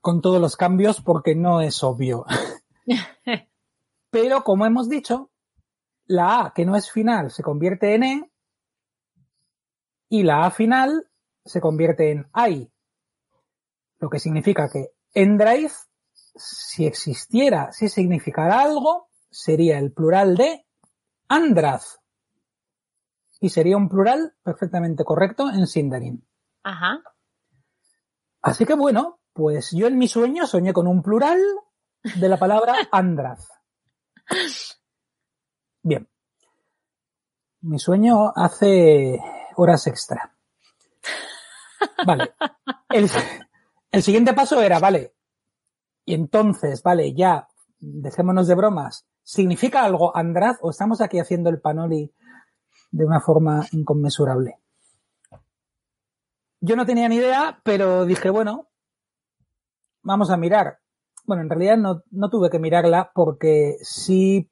con 0.00 0.20
todos 0.20 0.40
los 0.40 0.56
cambios 0.56 1.00
porque 1.00 1.34
no 1.34 1.60
es 1.60 1.82
obvio. 1.82 2.24
Pero 4.10 4.44
como 4.44 4.66
hemos 4.66 4.88
dicho, 4.88 5.30
la 6.06 6.44
A 6.44 6.52
que 6.54 6.64
no 6.64 6.76
es 6.76 6.90
final 6.90 7.30
se 7.30 7.42
convierte 7.42 7.94
en 7.94 8.02
E 8.04 8.30
y 10.08 10.22
la 10.22 10.46
A 10.46 10.50
final 10.50 11.10
se 11.44 11.60
convierte 11.60 12.12
en 12.12 12.28
AI. 12.32 12.70
Lo 14.04 14.10
que 14.10 14.18
significa 14.18 14.68
que 14.68 14.90
en 15.14 15.38
Drive, 15.38 15.72
si 16.36 16.84
existiera, 16.84 17.72
si 17.72 17.88
significara 17.88 18.60
algo, 18.60 19.08
sería 19.30 19.78
el 19.78 19.94
plural 19.94 20.36
de 20.36 20.66
Andraz. 21.26 22.02
Y 23.40 23.48
sería 23.48 23.78
un 23.78 23.88
plural 23.88 24.34
perfectamente 24.42 25.04
correcto 25.04 25.48
en 25.48 25.66
Sindarin. 25.66 26.22
Ajá. 26.64 27.02
Así 28.42 28.66
que 28.66 28.74
bueno, 28.74 29.20
pues 29.32 29.70
yo 29.70 29.86
en 29.86 29.96
mi 29.96 30.06
sueño 30.06 30.46
soñé 30.46 30.74
con 30.74 30.86
un 30.86 31.02
plural 31.02 31.40
de 32.02 32.28
la 32.28 32.36
palabra 32.36 32.74
Andraz. 32.92 33.48
Bien. 35.82 36.06
Mi 37.62 37.78
sueño 37.78 38.34
hace 38.36 39.18
horas 39.56 39.86
extra. 39.86 40.36
Vale. 42.04 42.34
El, 42.90 43.08
el 43.94 44.02
siguiente 44.02 44.34
paso 44.34 44.60
era, 44.60 44.78
vale. 44.78 45.14
Y 46.04 46.14
entonces, 46.14 46.82
vale, 46.82 47.14
ya, 47.14 47.48
dejémonos 47.78 48.46
de 48.48 48.54
bromas. 48.54 49.06
¿Significa 49.22 49.84
algo 49.84 50.14
Andraz 50.16 50.58
o 50.60 50.70
estamos 50.70 51.00
aquí 51.00 51.18
haciendo 51.18 51.48
el 51.48 51.60
panoli 51.60 52.12
de 52.90 53.04
una 53.04 53.20
forma 53.20 53.66
inconmensurable? 53.72 54.58
Yo 56.60 56.76
no 56.76 56.84
tenía 56.84 57.08
ni 57.08 57.16
idea, 57.16 57.60
pero 57.62 58.04
dije, 58.04 58.30
bueno, 58.30 58.68
vamos 60.02 60.30
a 60.30 60.36
mirar. 60.36 60.80
Bueno, 61.24 61.42
en 61.42 61.50
realidad 61.50 61.76
no, 61.76 62.02
no 62.10 62.28
tuve 62.30 62.50
que 62.50 62.58
mirarla 62.58 63.12
porque 63.14 63.76
sí 63.80 64.50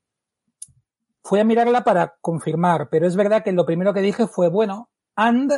fui 1.22 1.40
a 1.40 1.44
mirarla 1.44 1.84
para 1.84 2.16
confirmar, 2.20 2.88
pero 2.90 3.06
es 3.06 3.16
verdad 3.16 3.42
que 3.42 3.52
lo 3.52 3.66
primero 3.66 3.92
que 3.92 4.00
dije 4.00 4.26
fue, 4.26 4.48
bueno, 4.48 4.90
and 5.16 5.52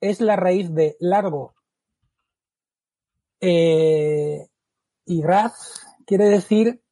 es 0.00 0.20
la 0.20 0.36
raíz 0.36 0.74
de 0.74 0.96
largo. 1.00 1.54
Eh, 3.46 4.48
y 5.04 5.22
raz 5.22 5.84
quiere 6.06 6.24
decir 6.30 6.82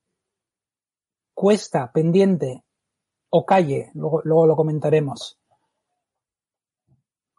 cuesta, 1.32 1.90
pendiente 1.92 2.62
o 3.30 3.46
calle, 3.46 3.90
luego, 3.94 4.20
luego 4.24 4.46
lo 4.48 4.56
comentaremos. 4.56 5.38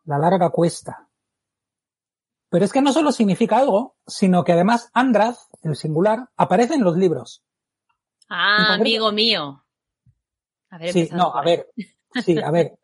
La 0.05 0.17
larga 0.17 0.49
cuesta. 0.49 1.07
Pero 2.49 2.65
es 2.65 2.73
que 2.73 2.81
no 2.81 2.91
solo 2.91 3.11
significa 3.11 3.59
algo, 3.59 3.95
sino 4.07 4.43
que 4.43 4.53
además 4.53 4.89
Andraz, 4.93 5.47
el 5.61 5.75
singular, 5.75 6.29
aparece 6.35 6.73
en 6.73 6.83
los 6.83 6.97
libros. 6.97 7.43
Ah, 8.29 8.73
amigo 8.73 9.11
mío. 9.11 9.63
Haber 10.71 10.91
Sí, 10.91 11.01
empezado 11.01 11.33
no, 11.33 11.37
a 11.37 11.43
ver, 11.43 11.69
sí, 12.25 12.39
a 12.39 12.49
ver. 12.49 12.79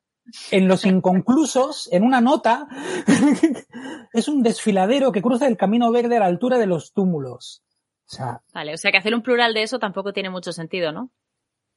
En 0.51 0.67
los 0.67 0.85
inconclusos, 0.85 1.89
en 1.91 2.03
una 2.03 2.21
nota, 2.21 2.67
es 4.13 4.27
un 4.27 4.43
desfiladero 4.43 5.11
que 5.11 5.21
cruza 5.21 5.47
el 5.47 5.57
camino 5.57 5.91
verde 5.91 6.17
a 6.17 6.21
la 6.21 6.25
altura 6.25 6.57
de 6.57 6.65
los 6.67 6.93
túmulos. 6.93 7.63
O 8.05 8.11
sea, 8.15 8.41
Vale, 8.53 8.73
o 8.73 8.77
sea 8.77 8.91
que 8.91 8.97
hacer 8.97 9.13
un 9.13 9.21
plural 9.21 9.53
de 9.53 9.63
eso 9.63 9.77
tampoco 9.79 10.13
tiene 10.13 10.29
mucho 10.29 10.51
sentido, 10.51 10.91
¿no? 10.91 11.09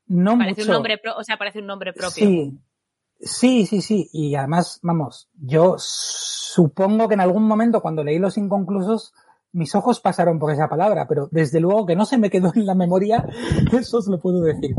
no 0.06 0.39
Parece 0.39 0.62
mucho. 0.62 0.70
un 0.70 0.74
nombre, 0.76 0.98
pro- 0.98 1.16
o 1.16 1.24
sea, 1.24 1.36
parece 1.36 1.58
un 1.60 1.66
nombre 1.66 1.92
propio. 1.92 2.10
Sí, 2.26 2.58
sí, 3.20 3.66
sí, 3.66 3.81
sí. 3.82 4.08
Y 4.12 4.34
además, 4.34 4.78
vamos, 4.82 5.28
yo 5.34 5.76
supongo 5.78 7.08
que 7.08 7.14
en 7.14 7.20
algún 7.20 7.44
momento 7.44 7.81
cuando 7.82 8.02
leí 8.02 8.18
los 8.18 8.36
inconclusos, 8.39 9.12
mis 9.52 9.74
ojos 9.74 10.00
pasaron 10.00 10.39
por 10.39 10.50
esa 10.52 10.68
palabra, 10.68 11.06
pero 11.06 11.28
desde 11.31 11.60
luego 11.60 11.84
que 11.86 11.97
no 11.97 12.06
se 12.06 12.16
me 12.18 12.31
quedó 12.31 12.50
en 12.55 12.64
la 12.66 12.74
memoria, 12.74 13.26
eso 13.72 13.98
os 13.98 14.06
lo 14.08 14.18
puedo 14.18 14.40
decir. 14.42 14.74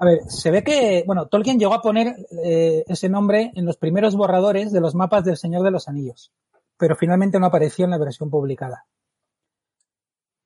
A 0.00 0.04
ver, 0.04 0.20
se 0.28 0.50
ve 0.52 0.62
que, 0.62 1.02
bueno, 1.06 1.26
Tolkien 1.26 1.58
llegó 1.58 1.74
a 1.74 1.82
poner 1.82 2.14
eh, 2.44 2.84
ese 2.86 3.08
nombre 3.08 3.50
en 3.56 3.66
los 3.66 3.76
primeros 3.76 4.14
borradores 4.14 4.70
de 4.70 4.80
los 4.80 4.94
mapas 4.94 5.24
del 5.24 5.36
Señor 5.36 5.64
de 5.64 5.72
los 5.72 5.88
Anillos, 5.88 6.32
pero 6.76 6.94
finalmente 6.94 7.40
no 7.40 7.46
apareció 7.46 7.84
en 7.84 7.90
la 7.90 7.98
versión 7.98 8.30
publicada. 8.30 8.86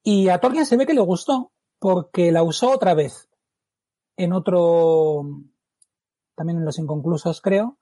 Y 0.02 0.30
a 0.30 0.38
Tolkien 0.38 0.64
se 0.64 0.76
ve 0.78 0.86
que 0.86 0.94
le 0.94 1.02
gustó 1.02 1.52
porque 1.78 2.32
la 2.32 2.42
usó 2.42 2.70
otra 2.70 2.94
vez 2.94 3.28
en 4.16 4.32
otro, 4.32 5.22
también 6.34 6.58
en 6.58 6.64
los 6.64 6.78
inconclusos 6.78 7.42
creo, 7.42 7.78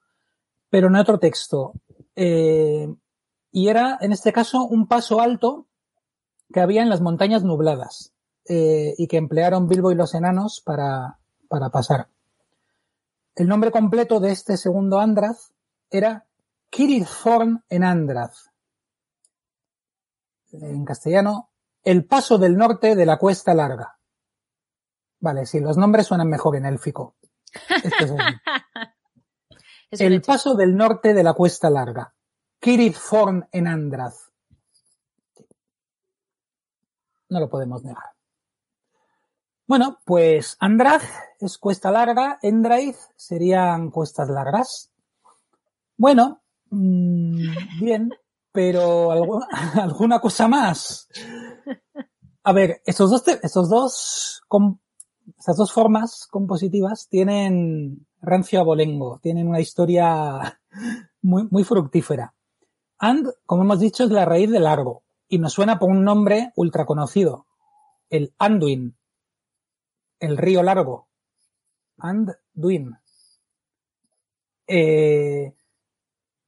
pero 0.69 0.87
en 0.87 0.95
otro 0.97 1.19
texto. 1.19 1.73
Eh, 2.15 2.93
y 3.51 3.67
era, 3.69 3.97
en 4.01 4.11
este 4.11 4.33
caso, 4.33 4.65
un 4.65 4.87
paso 4.87 5.21
alto 5.21 5.67
que 6.51 6.59
había 6.59 6.81
en 6.81 6.89
las 6.89 6.99
montañas 6.99 7.45
nubladas 7.45 8.13
eh, 8.45 8.93
y 8.97 9.07
que 9.07 9.17
emplearon 9.17 9.69
Bilbo 9.69 9.91
y 9.91 9.95
los 9.95 10.13
enanos 10.15 10.61
para, 10.65 11.20
para 11.51 11.69
pasar. 11.69 12.07
El 13.35 13.49
nombre 13.49 13.71
completo 13.71 14.21
de 14.21 14.31
este 14.31 14.55
segundo 14.55 15.01
Andraz 15.01 15.51
era 15.89 16.25
Kirithorn 16.69 17.65
en 17.67 17.83
Andraz. 17.83 18.51
En 20.53 20.85
castellano, 20.85 21.49
el 21.83 22.05
paso 22.05 22.37
del 22.37 22.55
norte 22.55 22.95
de 22.95 23.05
la 23.05 23.17
cuesta 23.17 23.53
larga. 23.53 23.99
Vale, 25.19 25.45
sí, 25.45 25.59
los 25.59 25.75
nombres 25.75 26.07
suenan 26.07 26.29
mejor 26.29 26.55
en 26.55 26.67
élfico. 26.67 27.17
Esto 27.83 28.05
es 28.05 28.11
así. 28.11 28.33
Es 29.91 29.99
un 29.99 30.07
El 30.07 30.21
paso 30.21 30.55
del 30.55 30.73
norte 30.73 31.13
de 31.13 31.21
la 31.21 31.33
cuesta 31.33 31.69
larga. 31.69 32.13
Kirithorn 32.61 33.49
en 33.51 33.67
Andraz. 33.67 34.31
No 37.27 37.41
lo 37.41 37.49
podemos 37.49 37.83
negar. 37.83 38.10
Bueno, 39.67 39.99
pues 40.05 40.57
Andraz 40.59 41.03
es 41.39 41.57
cuesta 41.57 41.91
larga, 41.91 42.39
Endraiz 42.41 42.97
serían 43.15 43.89
cuestas 43.89 44.29
largas. 44.29 44.91
Bueno, 45.97 46.41
mm, 46.69 47.79
bien, 47.79 48.11
pero 48.51 49.11
algu- 49.11 49.45
alguna 49.81 50.19
cosa 50.19 50.47
más. 50.47 51.07
A 52.43 52.53
ver, 52.53 52.81
estos 52.85 53.09
dos, 53.11 53.23
estos 53.27 53.69
dos, 53.69 54.41
estas 55.37 55.57
dos 55.57 55.71
formas 55.71 56.27
compositivas 56.29 57.07
tienen 57.07 58.05
rancio 58.21 58.59
abolengo, 58.59 59.19
tienen 59.21 59.47
una 59.47 59.59
historia 59.59 60.59
muy, 61.21 61.47
muy 61.49 61.63
fructífera. 61.63 62.33
And, 62.99 63.29
como 63.45 63.63
hemos 63.63 63.79
dicho, 63.79 64.03
es 64.03 64.11
la 64.11 64.25
raíz 64.25 64.49
de 64.51 64.59
largo 64.59 65.03
y 65.27 65.39
nos 65.39 65.53
suena 65.53 65.79
por 65.79 65.89
un 65.89 66.03
nombre 66.03 66.51
ultra 66.55 66.85
conocido, 66.85 67.47
el 68.09 68.33
Anduin, 68.37 68.95
el 70.21 70.37
río 70.37 70.63
largo. 70.63 71.09
Anduin. 71.97 72.97
Eh, 74.67 75.53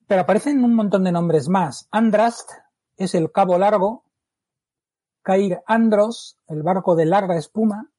pero 0.08 0.22
aparecen 0.22 0.64
un 0.64 0.76
montón 0.76 1.04
de 1.04 1.12
nombres 1.12 1.50
más. 1.50 1.88
Andrast 1.92 2.50
es 2.96 3.16
el 3.16 3.32
cabo 3.32 3.58
largo, 3.58 4.06
Cair 5.24 5.62
Andros, 5.66 6.38
el 6.48 6.64
barco 6.64 6.96
de 6.96 7.06
larga 7.06 7.38
espuma, 7.38 7.90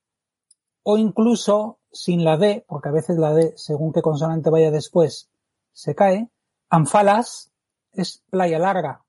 o 0.83 0.97
incluso 0.97 1.81
sin 1.91 2.25
la 2.25 2.37
D, 2.37 2.65
porque 2.69 2.89
a 2.89 2.93
veces 2.93 3.19
la 3.19 3.35
D, 3.35 3.55
según 3.57 3.93
qué 3.93 4.03
consonante 4.03 4.51
vaya 4.51 4.71
después, 4.71 5.31
se 5.73 5.95
cae. 5.95 6.31
Anfalas 6.71 7.53
es 7.93 8.23
playa 8.31 8.59
larga. 8.59 9.05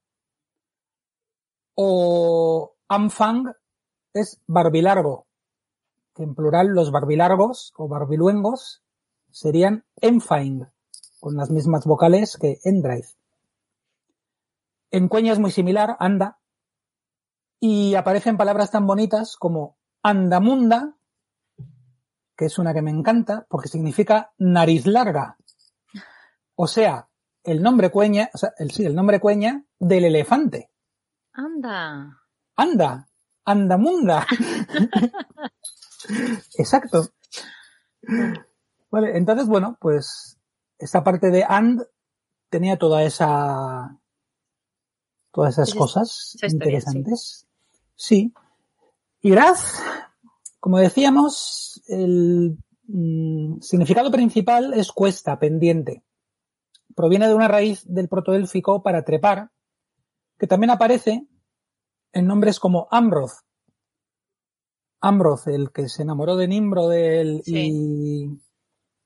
O 1.76 2.74
Amfang 2.88 3.54
es 4.14 4.42
barbilargo, 4.48 5.25
que 6.16 6.24
en 6.24 6.34
plural 6.34 6.68
los 6.68 6.92
barbilargos 6.92 7.74
o 7.76 7.88
barbiluengos 7.88 8.82
serían 9.30 9.86
Enfaing, 9.98 10.68
con 11.20 11.36
las 11.36 11.52
mismas 11.52 11.86
vocales 11.86 12.38
que 12.40 12.60
Endraiz. 12.64 13.18
En 14.92 15.10
Cueña 15.10 15.34
es 15.34 15.40
muy 15.40 15.52
similar, 15.52 15.98
anda, 16.00 16.40
y 17.60 17.96
aparecen 17.96 18.38
palabras 18.38 18.72
tan 18.72 18.88
bonitas 18.88 19.36
como 19.36 19.78
andamunda, 20.04 20.96
que 22.38 22.46
es 22.46 22.58
una 22.60 22.74
que 22.74 22.82
me 22.82 22.92
encanta 22.92 23.46
porque 23.50 23.68
significa 23.68 24.32
nariz 24.38 24.86
larga. 24.86 25.38
O 26.56 26.68
sea, 26.68 27.10
el 27.44 27.62
nombre 27.62 27.92
cueña, 27.92 28.30
o 28.34 28.38
sea, 28.38 28.54
el, 28.58 28.72
sí, 28.72 28.86
el 28.86 28.96
nombre 28.96 29.20
cueña 29.20 29.66
del 29.80 30.06
elefante. 30.06 30.72
Anda. 31.34 32.22
Anda, 32.56 33.10
andamunda. 33.44 34.26
Exacto. 36.58 37.10
Vale, 38.92 39.18
entonces, 39.18 39.48
bueno, 39.48 39.78
pues 39.80 40.38
esta 40.78 41.04
parte 41.04 41.30
de 41.32 41.44
and 41.48 41.82
tenía 42.50 42.78
toda 42.78 43.04
esa 43.04 43.98
todas 45.32 45.54
esas 45.54 45.70
Esa- 45.70 45.78
cosas 45.78 46.32
esa 46.36 46.46
historia, 46.48 46.66
interesantes. 46.78 47.48
Sí. 47.96 48.34
Y 49.22 49.32
Graz, 49.32 49.82
como 50.60 50.78
decíamos, 50.80 51.82
el 51.88 52.58
mm, 52.88 53.60
significado 53.62 54.12
principal 54.12 54.74
es 54.74 54.92
cuesta, 54.92 55.40
pendiente. 55.40 56.04
Proviene 56.96 57.28
de 57.28 57.34
una 57.34 57.48
raíz 57.50 57.84
del 57.86 58.08
protoélfico 58.08 58.82
para 58.82 59.04
trepar, 59.04 59.52
que 60.38 60.48
también 60.48 60.70
aparece 60.70 61.28
en 62.14 62.28
nombres 62.28 62.60
como 62.60 62.88
Amroth. 62.92 63.34
Amroth, 65.08 65.48
el 65.48 65.72
que 65.72 65.88
se 65.88 66.02
enamoró 66.02 66.36
de 66.36 66.48
Nimrodel 66.48 67.44
y 67.46 68.42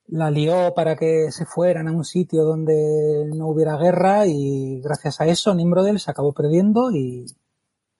la 0.06 0.30
lió 0.30 0.72
para 0.74 0.96
que 0.96 1.30
se 1.30 1.44
fueran 1.44 1.88
a 1.88 1.92
un 1.92 2.06
sitio 2.06 2.42
donde 2.42 3.30
no 3.34 3.48
hubiera 3.48 3.76
guerra 3.76 4.26
y 4.26 4.80
gracias 4.80 5.20
a 5.20 5.26
eso 5.26 5.54
Nimrodel 5.54 6.00
se 6.00 6.10
acabó 6.10 6.32
perdiendo 6.32 6.90
y 6.90 7.26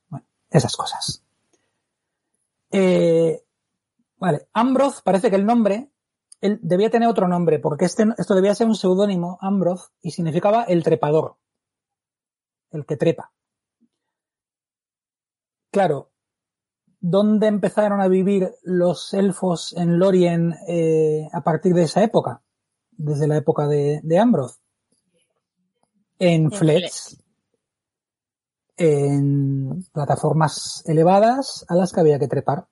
bueno, 0.08 0.24
esas 0.48 0.74
cosas. 0.76 1.22
Eh, 2.70 3.44
vale, 4.16 4.48
Ambroth 4.54 5.02
parece 5.04 5.28
que 5.28 5.36
el 5.36 5.44
nombre 5.44 5.90
él 6.40 6.58
debía 6.62 6.88
tener 6.88 7.06
otro 7.06 7.28
nombre 7.28 7.58
porque 7.58 7.84
este, 7.84 8.06
esto 8.16 8.34
debía 8.34 8.54
ser 8.54 8.66
un 8.66 8.76
seudónimo, 8.76 9.36
Ambroth, 9.42 9.90
y 10.00 10.12
significaba 10.12 10.62
el 10.64 10.82
trepador, 10.82 11.36
el 12.70 12.86
que 12.86 12.96
trepa. 12.96 13.30
Claro, 15.70 16.10
¿dónde 17.00 17.46
empezaron 17.46 18.00
a 18.00 18.08
vivir 18.08 18.52
los 18.62 19.12
elfos 19.14 19.74
en 19.76 19.98
Lorien 19.98 20.54
eh, 20.68 21.28
a 21.32 21.42
partir 21.42 21.74
de 21.74 21.84
esa 21.84 22.02
época? 22.02 22.42
Desde 22.92 23.26
la 23.26 23.36
época 23.36 23.66
de, 23.66 24.00
de 24.02 24.18
Ambroth. 24.18 24.56
En 26.18 26.44
En 26.44 26.52
flets. 26.52 27.22
En 28.76 29.84
plataformas 29.92 30.82
elevadas 30.86 31.64
a 31.68 31.74
las 31.74 31.92
que 31.92 32.00
había 32.00 32.18
que 32.18 32.28
trepar. 32.28 32.66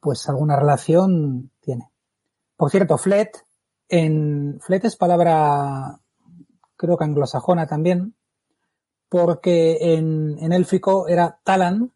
Pues 0.00 0.28
alguna 0.28 0.56
relación 0.56 1.50
tiene. 1.60 1.90
Por 2.56 2.70
cierto, 2.70 2.98
flet, 2.98 3.44
en 3.88 4.60
flet 4.60 4.84
es 4.84 4.96
palabra, 4.96 5.98
creo 6.76 6.96
que 6.96 7.04
anglosajona 7.04 7.66
también, 7.66 8.14
porque 9.08 9.94
en, 9.94 10.36
en 10.40 10.52
élfico 10.52 11.08
era 11.08 11.38
talan, 11.42 11.93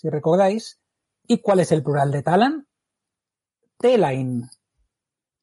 si 0.00 0.08
recordáis. 0.08 0.80
¿Y 1.26 1.42
cuál 1.42 1.60
es 1.60 1.72
el 1.72 1.82
plural 1.82 2.10
de 2.10 2.22
talan? 2.22 2.66
Telain. 3.76 4.48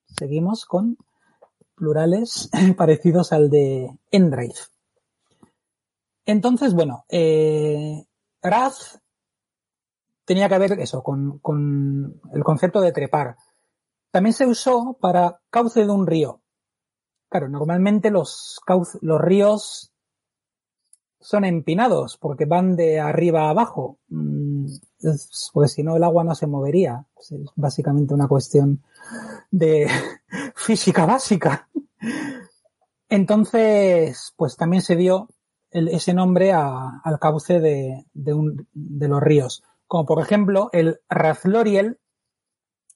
Seguimos 0.06 0.66
con 0.66 0.98
plurales 1.76 2.50
parecidos 2.78 3.32
al 3.32 3.50
de 3.50 3.98
Endraith. 4.10 4.58
Entonces, 6.26 6.74
bueno, 6.74 7.06
eh, 7.08 8.04
Raz 8.42 9.00
tenía 10.26 10.50
que 10.50 10.58
ver 10.58 10.80
eso, 10.80 11.04
con, 11.04 11.40
con 11.40 12.20
el 12.34 12.44
concepto 12.44 12.82
de 12.82 12.92
trepar. 12.92 13.38
También 14.12 14.34
se 14.34 14.48
usó 14.48 14.98
para 15.00 15.40
cauce 15.50 15.86
de 15.86 15.92
un 15.92 16.08
río. 16.08 16.42
Claro, 17.30 17.48
normalmente 17.48 18.10
los, 18.10 18.60
los 19.02 19.22
ríos 19.22 19.94
son 21.20 21.46
empinados 21.46 22.18
porque 22.18 22.46
van 22.46 22.76
de 22.76 23.00
arriba 23.00 23.48
a 23.48 23.50
abajo. 23.50 24.00
Mm, 25.02 25.08
es- 25.10 25.50
Porque 25.54 25.70
si 25.70 25.84
no 25.84 25.96
el 25.96 26.04
agua 26.04 26.24
no 26.24 26.36
se 26.36 26.48
movería. 26.48 27.06
Es 27.20 27.34
básicamente 27.56 28.14
una 28.14 28.28
cuestión 28.28 28.84
de 29.52 29.88
física 30.56 31.06
básica. 31.06 31.68
Entonces, 33.10 34.34
pues 34.36 34.58
también 34.58 34.82
se 34.82 34.96
dio 34.96 35.30
ese 35.72 36.14
nombre 36.14 36.54
al 36.54 37.20
cauce 37.20 37.60
de, 37.60 38.06
los 38.14 39.22
ríos. 39.22 39.64
Como 39.88 40.06
por 40.06 40.22
ejemplo 40.22 40.70
el 40.74 41.00
Razloriel, 41.10 42.00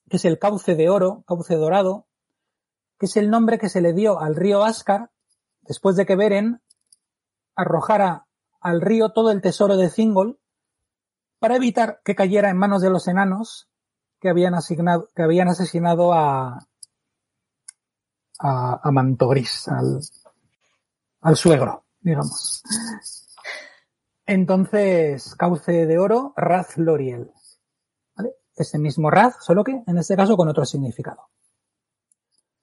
que 0.10 0.18
es 0.18 0.26
el 0.26 0.40
cauce 0.40 0.76
de 0.76 0.90
oro, 0.90 1.24
cauce 1.26 1.56
dorado, 1.56 2.08
que 3.00 3.06
es 3.06 3.16
el 3.18 3.30
nombre 3.30 3.58
que 3.60 3.70
se 3.70 3.82
le 3.82 3.94
dio 3.94 4.20
al 4.20 4.36
río 4.36 4.64
Ascar 4.64 5.12
después 5.62 5.96
de 5.96 6.06
que 6.06 6.16
Beren 6.16 6.62
arrojara 7.56 8.28
al 8.60 8.82
río 8.82 9.10
todo 9.10 9.32
el 9.32 9.42
tesoro 9.42 9.78
de 9.78 9.90
Thingol 9.90 10.41
para 11.42 11.56
evitar 11.56 12.02
que 12.06 12.14
cayera 12.14 12.52
en 12.52 12.58
manos 12.58 12.84
de 12.84 12.92
los 12.92 13.08
enanos 13.08 13.68
que 14.20 14.30
habían 14.30 14.53
asignado, 14.53 15.10
que 15.16 15.24
habían 15.24 15.48
asesinado 15.48 16.14
a, 16.14 16.68
a, 18.38 18.74
a 18.74 18.90
al, 18.90 20.00
al 21.22 21.36
suegro, 21.36 21.84
digamos. 22.00 22.61
Entonces, 24.28 25.34
cauce 25.34 25.88
de 25.88 25.98
oro, 25.98 26.36
Raz 26.38 26.78
Loriel. 26.78 27.32
¿Vale? 28.16 28.36
Ese 28.56 28.78
mismo 28.78 29.10
Raz, 29.10 29.38
solo 29.40 29.64
que 29.64 29.82
en 29.88 29.98
este 29.98 30.16
caso 30.16 30.38
con 30.38 30.48
otro 30.48 30.64
significado. 30.64 31.32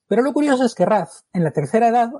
Pero 0.07 0.23
lo 0.23 0.33
curioso 0.33 0.65
es 0.65 0.77
que 0.77 0.87
Raz, 0.87 1.25
en 1.33 1.43
la 1.43 1.51
tercera 1.51 1.89
edad, 1.89 2.13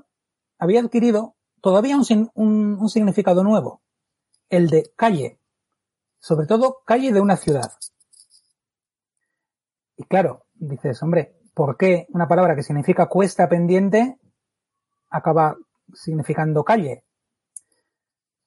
había 0.57 0.81
adquirido 0.81 1.37
todavía 1.61 1.95
un 1.95 2.89
significado 2.89 3.45
nuevo, 3.45 3.81
el 4.49 4.67
de 4.67 4.91
calle, 4.97 5.38
sobre 6.19 6.47
todo 6.47 6.81
calle 6.85 7.11
de 7.11 7.21
una 7.21 7.37
ciudad. 7.37 7.71
Y 9.97 10.03
claro, 10.05 10.45
dices, 10.53 11.01
hombre, 11.03 11.37
¿por 11.53 11.77
qué 11.77 12.07
una 12.09 12.27
palabra 12.27 12.55
que 12.55 12.63
significa 12.63 13.07
cuesta 13.07 13.49
pendiente 13.49 14.17
acaba 15.09 15.57
significando 15.93 16.63
calle? 16.63 17.03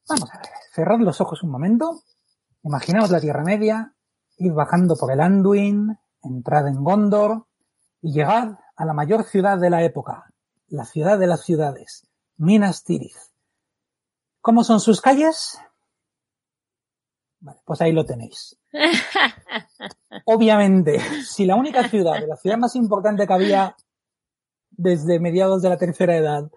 Vamos 0.09 0.31
a 0.33 0.39
ver, 0.39 0.47
cerrad 0.73 1.01
los 1.01 1.21
ojos 1.21 1.43
un 1.43 1.51
momento, 1.51 2.03
imaginaos 2.63 3.11
la 3.11 3.21
Tierra 3.21 3.45
Media, 3.45 3.95
id 4.37 4.53
bajando 4.53 4.97
por 4.97 5.13
el 5.13 5.21
Anduin, 5.21 5.99
entrad 6.23 6.69
en 6.69 6.83
Gondor 6.83 7.47
y 8.01 8.13
llegad 8.13 8.59
a 8.77 8.85
la 8.85 8.95
mayor 8.95 9.25
ciudad 9.25 9.59
de 9.59 9.71
la 9.71 9.83
época, 9.85 10.33
la 10.69 10.85
ciudad 10.85 11.19
de 11.19 11.27
las 11.27 11.43
ciudades, 11.43 12.09
Minas 12.37 12.83
Tirith. 12.83 13.17
¿Cómo 14.41 14.65
son 14.65 14.81
sus 14.81 15.01
calles? 15.01 15.59
Vale, 17.43 17.59
pues 17.65 17.81
ahí 17.81 17.93
lo 17.93 18.07
tenéis. 18.07 18.57
Obviamente, 20.27 21.01
si 21.25 21.45
la 21.45 21.57
única 21.57 21.89
ciudad, 21.89 22.25
la 22.27 22.37
ciudad 22.37 22.57
más 22.57 22.77
importante 22.77 23.27
que 23.27 23.33
había 23.33 23.77
desde 24.71 25.19
mediados 25.19 25.61
de 25.61 25.69
la 25.69 25.77
tercera 25.77 26.17
edad, 26.17 26.51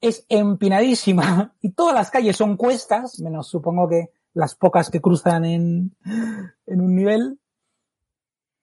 es 0.00 0.26
empinadísima 0.28 1.54
y 1.60 1.70
todas 1.70 1.94
las 1.94 2.10
calles 2.10 2.36
son 2.36 2.56
cuestas, 2.56 3.20
menos 3.20 3.48
supongo 3.48 3.88
que 3.88 4.10
las 4.34 4.56
pocas 4.56 4.90
que 4.90 5.00
cruzan 5.00 5.44
en, 5.44 5.96
en 6.66 6.80
un 6.80 6.96
nivel, 6.96 7.38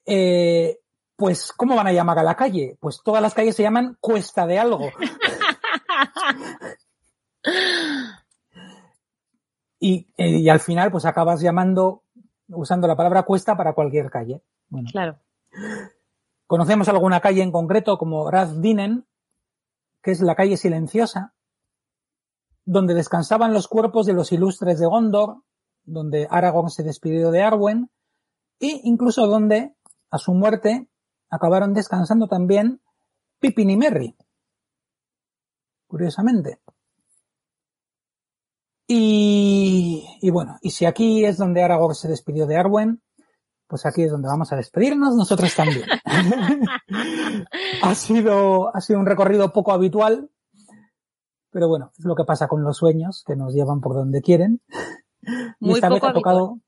eh, 0.06 0.80
pues 1.16 1.54
¿cómo 1.54 1.76
van 1.76 1.88
a 1.88 1.94
llamar 1.94 2.20
a 2.20 2.24
la 2.24 2.36
calle? 2.36 2.78
Pues 2.82 3.00
todas 3.02 3.22
las 3.22 3.34
calles 3.34 3.56
se 3.56 3.64
llaman 3.64 3.98
cuesta 4.02 4.46
de 4.46 4.60
algo. 4.60 4.90
Y, 9.80 10.08
eh, 10.18 10.40
y 10.40 10.50
al 10.50 10.60
final, 10.60 10.92
pues 10.92 11.06
acabas 11.06 11.42
llamando, 11.42 12.04
usando 12.48 12.88
la 12.88 12.96
palabra 12.96 13.24
cuesta 13.24 13.56
para 13.58 13.74
cualquier 13.74 14.10
calle. 14.10 14.42
Bueno, 14.70 14.90
Claro. 14.92 15.20
conocemos 16.48 16.88
alguna 16.90 17.20
calle 17.20 17.42
en 17.42 17.52
concreto 17.52 17.98
como 17.98 18.30
Razdinen, 18.30 19.06
que 20.02 20.12
es 20.12 20.22
la 20.22 20.36
calle 20.36 20.58
silenciosa, 20.58 21.34
donde 22.66 22.94
descansaban 22.94 23.54
los 23.54 23.68
cuerpos 23.68 24.06
de 24.06 24.14
los 24.14 24.32
ilustres 24.32 24.80
de 24.80 24.86
Gondor, 24.86 25.44
donde 25.84 26.28
Aragorn 26.30 26.70
se 26.70 26.84
despidió 26.84 27.32
de 27.32 27.44
Arwen, 27.44 27.90
e 28.60 28.82
incluso 28.84 29.28
donde, 29.28 29.76
a 30.10 30.18
su 30.18 30.34
muerte, 30.34 30.88
acabaron 31.30 31.74
descansando 31.74 32.28
también 32.28 32.82
Pippin 33.40 33.70
y 33.70 33.78
Merry. 33.78 34.16
Curiosamente. 35.88 36.60
Y, 38.88 40.06
y 40.22 40.30
bueno, 40.30 40.58
y 40.62 40.72
si 40.72 40.86
aquí 40.86 41.26
es 41.26 41.38
donde 41.38 41.64
Aragorn 41.64 41.96
se 41.96 42.08
despidió 42.08 42.46
de 42.46 42.58
Arwen, 42.58 43.02
pues 43.68 43.86
aquí 43.86 44.04
es 44.04 44.12
donde 44.12 44.28
vamos 44.28 44.52
a 44.54 44.56
despedirnos 44.56 45.16
nosotros 45.16 45.54
también. 45.56 45.84
ha 47.82 47.96
sido, 47.96 48.76
ha 48.76 48.82
sido 48.82 49.00
un 49.00 49.06
recorrido 49.06 49.52
poco 49.52 49.72
habitual, 49.72 50.30
pero 51.50 51.68
bueno, 51.68 51.92
es 51.98 52.06
lo 52.06 52.16
que 52.16 52.26
pasa 52.26 52.48
con 52.48 52.64
los 52.64 52.78
sueños, 52.78 53.24
que 53.26 53.36
nos 53.36 53.54
llevan 53.54 53.82
por 53.82 53.96
donde 53.96 54.22
quieren. 54.22 54.62
Y 55.60 55.72
esta 55.72 55.90
vez 55.90 56.04
ha 56.04 56.14
tocado, 56.14 56.60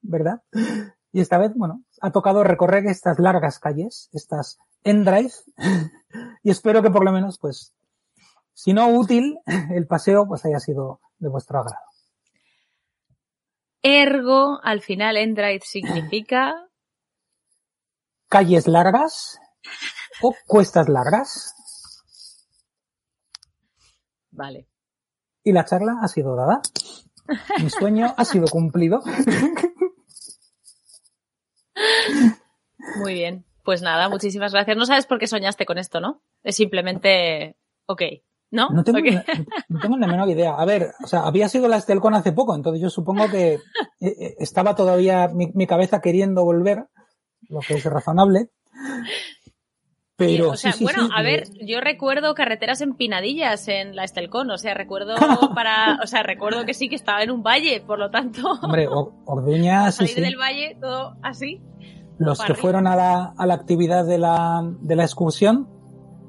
¿verdad? 0.00 0.42
Y 1.12 1.20
esta 1.20 1.38
vez, 1.38 1.52
bueno, 1.54 1.82
ha 2.00 2.12
tocado 2.12 2.44
recorrer 2.44 2.86
estas 2.86 3.18
largas 3.18 3.58
calles, 3.58 4.08
estas 4.12 4.58
Endrive, 4.84 5.32
y 6.42 6.50
espero 6.50 6.82
que 6.82 6.90
por 6.90 7.04
lo 7.04 7.12
menos, 7.12 7.38
pues, 7.38 7.73
si 8.54 8.72
no 8.72 8.88
útil, 8.88 9.38
el 9.74 9.86
paseo 9.86 10.26
pues 10.26 10.44
haya 10.44 10.60
sido 10.60 11.00
de 11.18 11.28
vuestro 11.28 11.58
agrado. 11.58 11.84
Ergo, 13.82 14.60
al 14.62 14.80
final, 14.80 15.16
Endrive 15.18 15.60
significa. 15.62 16.54
Calles 18.28 18.66
largas 18.66 19.38
o 20.22 20.34
cuestas 20.46 20.88
largas. 20.88 21.54
Vale. 24.30 24.66
Y 25.44 25.52
la 25.52 25.64
charla 25.64 25.98
ha 26.02 26.08
sido 26.08 26.34
dada. 26.34 26.62
Mi 27.62 27.70
sueño 27.70 28.14
ha 28.16 28.24
sido 28.24 28.46
cumplido. 28.48 29.02
Muy 32.96 33.14
bien. 33.14 33.44
Pues 33.62 33.82
nada, 33.82 34.08
muchísimas 34.08 34.52
gracias. 34.52 34.76
No 34.76 34.86
sabes 34.86 35.06
por 35.06 35.18
qué 35.18 35.26
soñaste 35.26 35.66
con 35.66 35.78
esto, 35.78 36.00
¿no? 36.00 36.22
Es 36.42 36.56
simplemente. 36.56 37.56
Ok. 37.86 38.02
¿No? 38.54 38.70
No 38.70 38.84
tengo, 38.84 39.00
no 39.68 39.96
la 39.96 40.06
menor 40.06 40.28
idea. 40.28 40.54
A 40.54 40.64
ver, 40.64 40.92
o 41.02 41.08
sea, 41.08 41.26
había 41.26 41.48
sido 41.48 41.66
la 41.66 41.76
Estelcon 41.76 42.14
hace 42.14 42.30
poco, 42.30 42.54
entonces 42.54 42.80
yo 42.80 42.88
supongo 42.88 43.28
que 43.28 43.54
eh, 43.54 43.60
eh, 44.00 44.34
estaba 44.38 44.76
todavía 44.76 45.26
mi, 45.26 45.50
mi 45.54 45.66
cabeza 45.66 46.00
queriendo 46.00 46.44
volver, 46.44 46.86
lo 47.48 47.58
que 47.58 47.74
es 47.74 47.84
razonable. 47.84 48.50
Pero 50.16 50.50
o 50.50 50.56
sea, 50.56 50.70
sí, 50.70 50.78
sí, 50.78 50.84
bueno, 50.84 51.06
sí, 51.06 51.12
a 51.12 51.20
eh, 51.22 51.24
ver, 51.24 51.48
yo 51.66 51.80
recuerdo 51.80 52.36
carreteras 52.36 52.80
empinadillas 52.80 53.66
en 53.66 53.96
la 53.96 54.04
Estelcon, 54.04 54.48
o 54.52 54.56
sea, 54.58 54.72
recuerdo 54.72 55.16
para, 55.56 55.98
o 56.00 56.06
sea, 56.06 56.22
recuerdo 56.22 56.64
que 56.64 56.74
sí 56.74 56.88
que 56.88 56.94
estaba 56.94 57.24
en 57.24 57.32
un 57.32 57.42
valle, 57.42 57.82
por 57.84 57.98
lo 57.98 58.10
tanto, 58.12 58.52
Hombre, 58.62 58.86
Or- 58.86 59.14
Orduña, 59.26 59.90
sí, 59.90 60.06
salir 60.06 60.14
sí. 60.14 60.20
del 60.20 60.36
valle 60.36 60.78
todo 60.80 61.16
así. 61.22 61.60
Los 62.18 62.38
que 62.38 62.44
arriba. 62.52 62.60
fueron 62.60 62.86
a 62.86 62.94
la, 62.94 63.34
a 63.36 63.46
la 63.46 63.54
actividad 63.54 64.06
de 64.06 64.18
la, 64.18 64.62
de 64.80 64.94
la 64.94 65.02
excursión, 65.02 65.68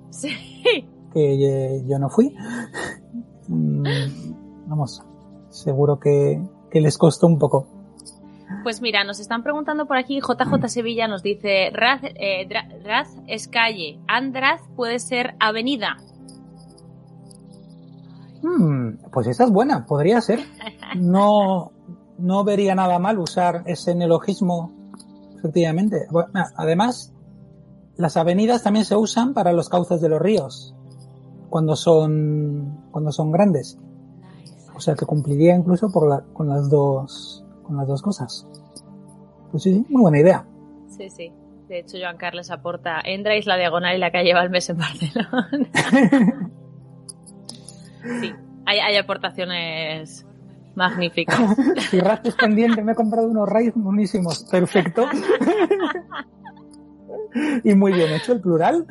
Sí. 0.10 0.90
Que 1.16 1.82
yo 1.88 1.98
no 1.98 2.10
fui, 2.10 2.36
mm, 3.48 3.84
vamos, 4.68 5.02
seguro 5.50 5.98
que, 5.98 6.42
que 6.70 6.82
les 6.82 6.98
costó 6.98 7.26
un 7.28 7.40
poco. 7.40 7.68
Pues 8.64 8.82
mira, 8.82 9.04
nos 9.06 9.20
están 9.20 9.42
preguntando 9.42 9.88
por 9.88 9.98
aquí, 9.98 10.20
JJ 10.20 10.68
Sevilla 10.68 11.08
nos 11.08 11.24
dice, 11.24 11.72
Raz, 11.72 12.02
eh, 12.04 12.48
Raz 12.84 13.16
es 13.28 13.48
calle, 13.48 13.98
Andraz 14.08 14.62
puede 14.76 15.00
ser 15.00 15.36
avenida. 15.40 15.98
Hmm, 18.44 18.98
pues 19.12 19.28
esa 19.28 19.46
es 19.46 19.52
buena, 19.52 19.86
podría 19.86 20.20
ser. 20.22 20.42
No, 20.98 21.72
no 22.20 22.44
vería 22.44 22.76
nada 22.76 23.00
mal 23.00 23.20
usar 23.20 23.64
ese 23.66 23.96
neologismo, 23.96 24.72
efectivamente. 25.38 26.08
Bueno, 26.12 26.30
además, 26.56 27.14
las 27.98 28.18
avenidas 28.18 28.64
también 28.64 28.86
se 28.86 28.96
usan 28.96 29.34
para 29.34 29.54
los 29.54 29.70
cauces 29.70 30.02
de 30.02 30.10
los 30.10 30.22
ríos, 30.22 30.75
cuando 31.56 31.78
son, 31.78 32.84
cuando 32.92 33.14
son 33.14 33.32
grandes. 33.32 33.80
O 34.76 34.82
sea 34.82 34.94
que 34.94 35.06
cumpliría 35.06 35.56
incluso 35.56 35.90
por 35.90 36.10
la, 36.10 36.22
con 36.34 36.50
las 36.50 36.70
dos, 36.70 37.46
con 37.64 37.78
las 37.78 37.88
dos 37.88 38.02
cosas. 38.02 38.46
Pues 39.52 39.64
sí, 39.64 39.74
sí, 39.74 39.86
muy 39.88 40.02
buena 40.02 40.20
idea. 40.20 40.46
Sí, 40.90 41.10
sí. 41.10 41.32
De 41.70 41.80
hecho, 41.80 41.96
Joan 41.98 42.18
Carles 42.18 42.52
aporta, 42.52 43.00
Endrais 43.00 43.46
la 43.46 43.56
diagonal 43.56 43.96
y 43.96 44.00
la 44.00 44.12
calle 44.12 44.34
Balmes 44.34 44.70
en 44.70 44.78
Barcelona. 44.80 45.50
sí, 48.20 48.34
hay, 48.66 48.80
hay 48.80 48.98
aportaciones 48.98 50.28
magníficas. 50.76 51.56
Si 51.90 52.02
rastes 52.02 52.36
pendiente, 52.36 52.84
me 52.84 52.92
he 52.92 52.96
comprado 52.96 53.30
unos 53.30 53.48
rayos 53.48 53.76
buenísimos. 53.76 54.44
Perfecto. 54.52 55.06
y 57.64 57.74
muy 57.76 57.94
bien 57.94 58.12
hecho 58.14 58.34
el 58.34 58.42
plural. 58.42 58.86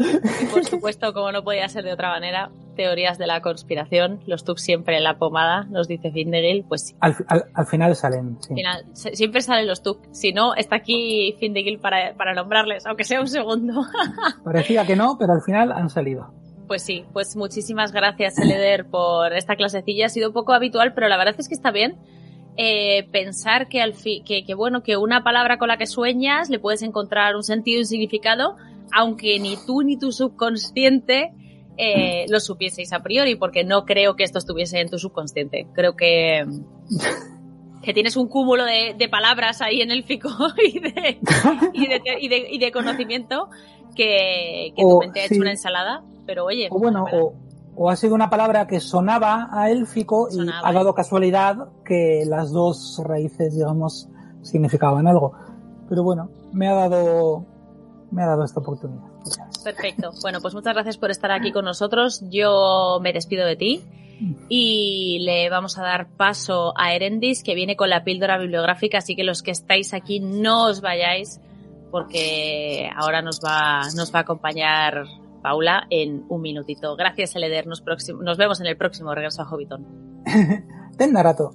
Por 0.52 0.64
supuesto, 0.64 1.12
como 1.12 1.32
no 1.32 1.42
podía 1.44 1.68
ser 1.68 1.84
de 1.84 1.92
otra 1.92 2.10
manera, 2.10 2.50
teorías 2.76 3.18
de 3.18 3.26
la 3.26 3.40
conspiración, 3.40 4.20
los 4.26 4.44
TUC 4.44 4.58
siempre 4.58 4.96
en 4.96 5.04
la 5.04 5.16
pomada, 5.18 5.64
nos 5.64 5.88
dice 5.88 6.10
Findegil, 6.10 6.64
pues 6.68 6.88
sí. 6.88 6.94
Al, 7.00 7.14
al- 7.28 7.44
al 7.54 7.66
final 7.66 7.94
salen. 7.96 8.36
sí. 8.40 8.50
Al 8.50 8.56
final, 8.56 8.84
siempre 8.94 9.40
salen 9.40 9.66
los 9.66 9.82
TUC. 9.82 9.98
Si 10.12 10.32
no, 10.32 10.54
está 10.54 10.76
aquí 10.76 11.36
Findegil 11.38 11.78
para, 11.78 12.14
para 12.14 12.34
nombrarles, 12.34 12.84
aunque 12.86 13.04
sea 13.04 13.20
un 13.20 13.28
segundo. 13.28 13.82
Parecía 14.44 14.86
que 14.86 14.96
no, 14.96 15.16
pero 15.18 15.32
al 15.32 15.42
final 15.42 15.72
han 15.72 15.88
salido. 15.90 16.32
Pues 16.66 16.82
sí, 16.82 17.04
pues 17.12 17.36
muchísimas 17.36 17.92
gracias, 17.92 18.38
Eleder, 18.38 18.86
por 18.86 19.32
esta 19.34 19.54
clasecilla. 19.54 20.06
Ha 20.06 20.08
sido 20.08 20.32
poco 20.32 20.52
habitual, 20.54 20.94
pero 20.94 21.08
la 21.08 21.16
verdad 21.18 21.34
es 21.38 21.46
que 21.48 21.54
está 21.54 21.70
bien 21.70 21.96
eh, 22.56 23.08
pensar 23.10 23.68
que, 23.68 23.80
al 23.80 23.94
fi- 23.94 24.22
que, 24.24 24.44
que, 24.44 24.54
bueno, 24.54 24.82
que 24.82 24.96
una 24.96 25.22
palabra 25.24 25.58
con 25.58 25.68
la 25.68 25.76
que 25.76 25.86
sueñas 25.86 26.50
le 26.50 26.58
puedes 26.58 26.82
encontrar 26.82 27.34
un 27.36 27.42
sentido 27.42 27.78
y 27.78 27.80
un 27.82 27.86
significado, 27.86 28.56
aunque 28.92 29.38
ni 29.40 29.56
tú 29.66 29.82
ni 29.82 29.98
tu 29.98 30.12
subconsciente 30.12 31.32
eh, 31.76 32.26
lo 32.28 32.38
supieseis 32.38 32.92
a 32.92 33.00
priori, 33.02 33.34
porque 33.34 33.64
no 33.64 33.84
creo 33.84 34.14
que 34.14 34.22
esto 34.22 34.38
estuviese 34.38 34.78
en 34.80 34.88
tu 34.88 34.98
subconsciente. 34.98 35.66
Creo 35.74 35.96
que, 35.96 36.44
que 37.82 37.92
tienes 37.92 38.16
un 38.16 38.28
cúmulo 38.28 38.64
de, 38.64 38.94
de 38.96 39.08
palabras 39.08 39.60
ahí 39.60 39.80
en 39.82 39.90
el 39.90 40.04
fico 40.04 40.28
y 40.64 40.78
de, 40.80 41.18
y 41.72 41.86
de, 41.88 42.00
y 42.20 42.28
de- 42.28 42.46
y 42.50 42.58
de 42.58 42.70
conocimiento 42.72 43.48
que, 43.94 44.72
que 44.76 44.82
tu 44.82 44.98
mente 45.00 45.20
ha 45.20 45.24
hecho 45.24 45.34
una 45.40 45.50
ensalada, 45.50 46.02
pero 46.26 46.44
oye, 46.46 46.68
O 46.70 46.78
bueno, 46.78 47.04
o, 47.12 47.34
o 47.76 47.90
ha 47.90 47.96
sido 47.96 48.14
una 48.14 48.30
palabra 48.30 48.66
que 48.66 48.80
sonaba 48.80 49.48
a 49.50 49.70
élfico 49.70 50.28
y 50.30 50.46
ha 50.48 50.72
dado 50.72 50.94
casualidad 50.94 51.68
que 51.84 52.24
las 52.26 52.52
dos 52.52 53.00
raíces, 53.04 53.56
digamos, 53.56 54.08
significaban 54.42 55.06
algo. 55.06 55.32
Pero 55.88 56.02
bueno, 56.02 56.30
me 56.52 56.68
ha 56.68 56.74
dado, 56.74 57.44
me 58.10 58.22
ha 58.22 58.26
dado 58.26 58.44
esta 58.44 58.60
oportunidad. 58.60 59.02
Perfecto. 59.62 60.10
Bueno, 60.22 60.40
pues 60.40 60.54
muchas 60.54 60.74
gracias 60.74 60.98
por 60.98 61.10
estar 61.10 61.30
aquí 61.32 61.52
con 61.52 61.64
nosotros. 61.64 62.22
Yo 62.30 62.98
me 63.02 63.12
despido 63.12 63.46
de 63.46 63.56
ti 63.56 63.84
y 64.48 65.18
le 65.22 65.50
vamos 65.50 65.78
a 65.78 65.82
dar 65.82 66.08
paso 66.08 66.72
a 66.76 66.94
Erendis, 66.94 67.42
que 67.42 67.54
viene 67.54 67.76
con 67.76 67.90
la 67.90 68.04
píldora 68.04 68.38
bibliográfica, 68.38 68.98
así 68.98 69.16
que 69.16 69.24
los 69.24 69.42
que 69.42 69.50
estáis 69.50 69.92
aquí 69.92 70.20
no 70.20 70.66
os 70.66 70.80
vayáis, 70.80 71.40
porque 71.90 72.88
ahora 72.96 73.22
nos 73.22 73.40
va, 73.40 73.82
nos 73.96 74.14
va 74.14 74.20
a 74.20 74.22
acompañar 74.22 75.04
Paula 75.44 75.86
en 75.90 76.24
un 76.30 76.40
minutito. 76.40 76.96
Gracias, 76.96 77.36
Eleder. 77.36 77.66
Nos, 77.66 77.84
nos 78.18 78.38
vemos 78.38 78.62
en 78.62 78.66
el 78.66 78.78
próximo 78.78 79.14
regreso 79.14 79.42
a 79.42 79.44
Hobbiton. 79.44 80.22
Ten 80.96 81.12
Narato. 81.12 81.50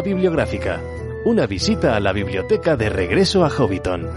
Bibliográfica. 0.00 0.80
Una 1.24 1.46
visita 1.46 1.94
a 1.94 2.00
la 2.00 2.12
biblioteca 2.12 2.76
de 2.76 2.88
regreso 2.88 3.44
a 3.44 3.50
Hobbiton. 3.50 4.08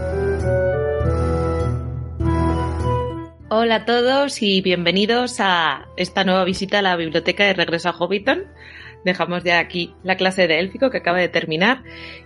Hola 3.49 3.75
a 3.75 3.85
todos 3.85 4.41
y 4.41 4.61
bienvenidos 4.61 5.39
a 5.39 5.87
esta 5.97 6.23
nueva 6.23 6.45
visita 6.45 6.79
a 6.79 6.81
la 6.81 6.95
biblioteca 6.95 7.43
de 7.45 7.53
Regreso 7.53 7.89
a 7.89 7.91
Hobbiton. 7.91 8.45
Dejamos 9.03 9.43
ya 9.43 9.59
aquí 9.59 9.93
la 10.03 10.17
clase 10.17 10.47
de 10.47 10.59
élfico 10.59 10.89
que 10.89 10.97
acaba 10.97 11.19
de 11.19 11.29
terminar 11.29 11.83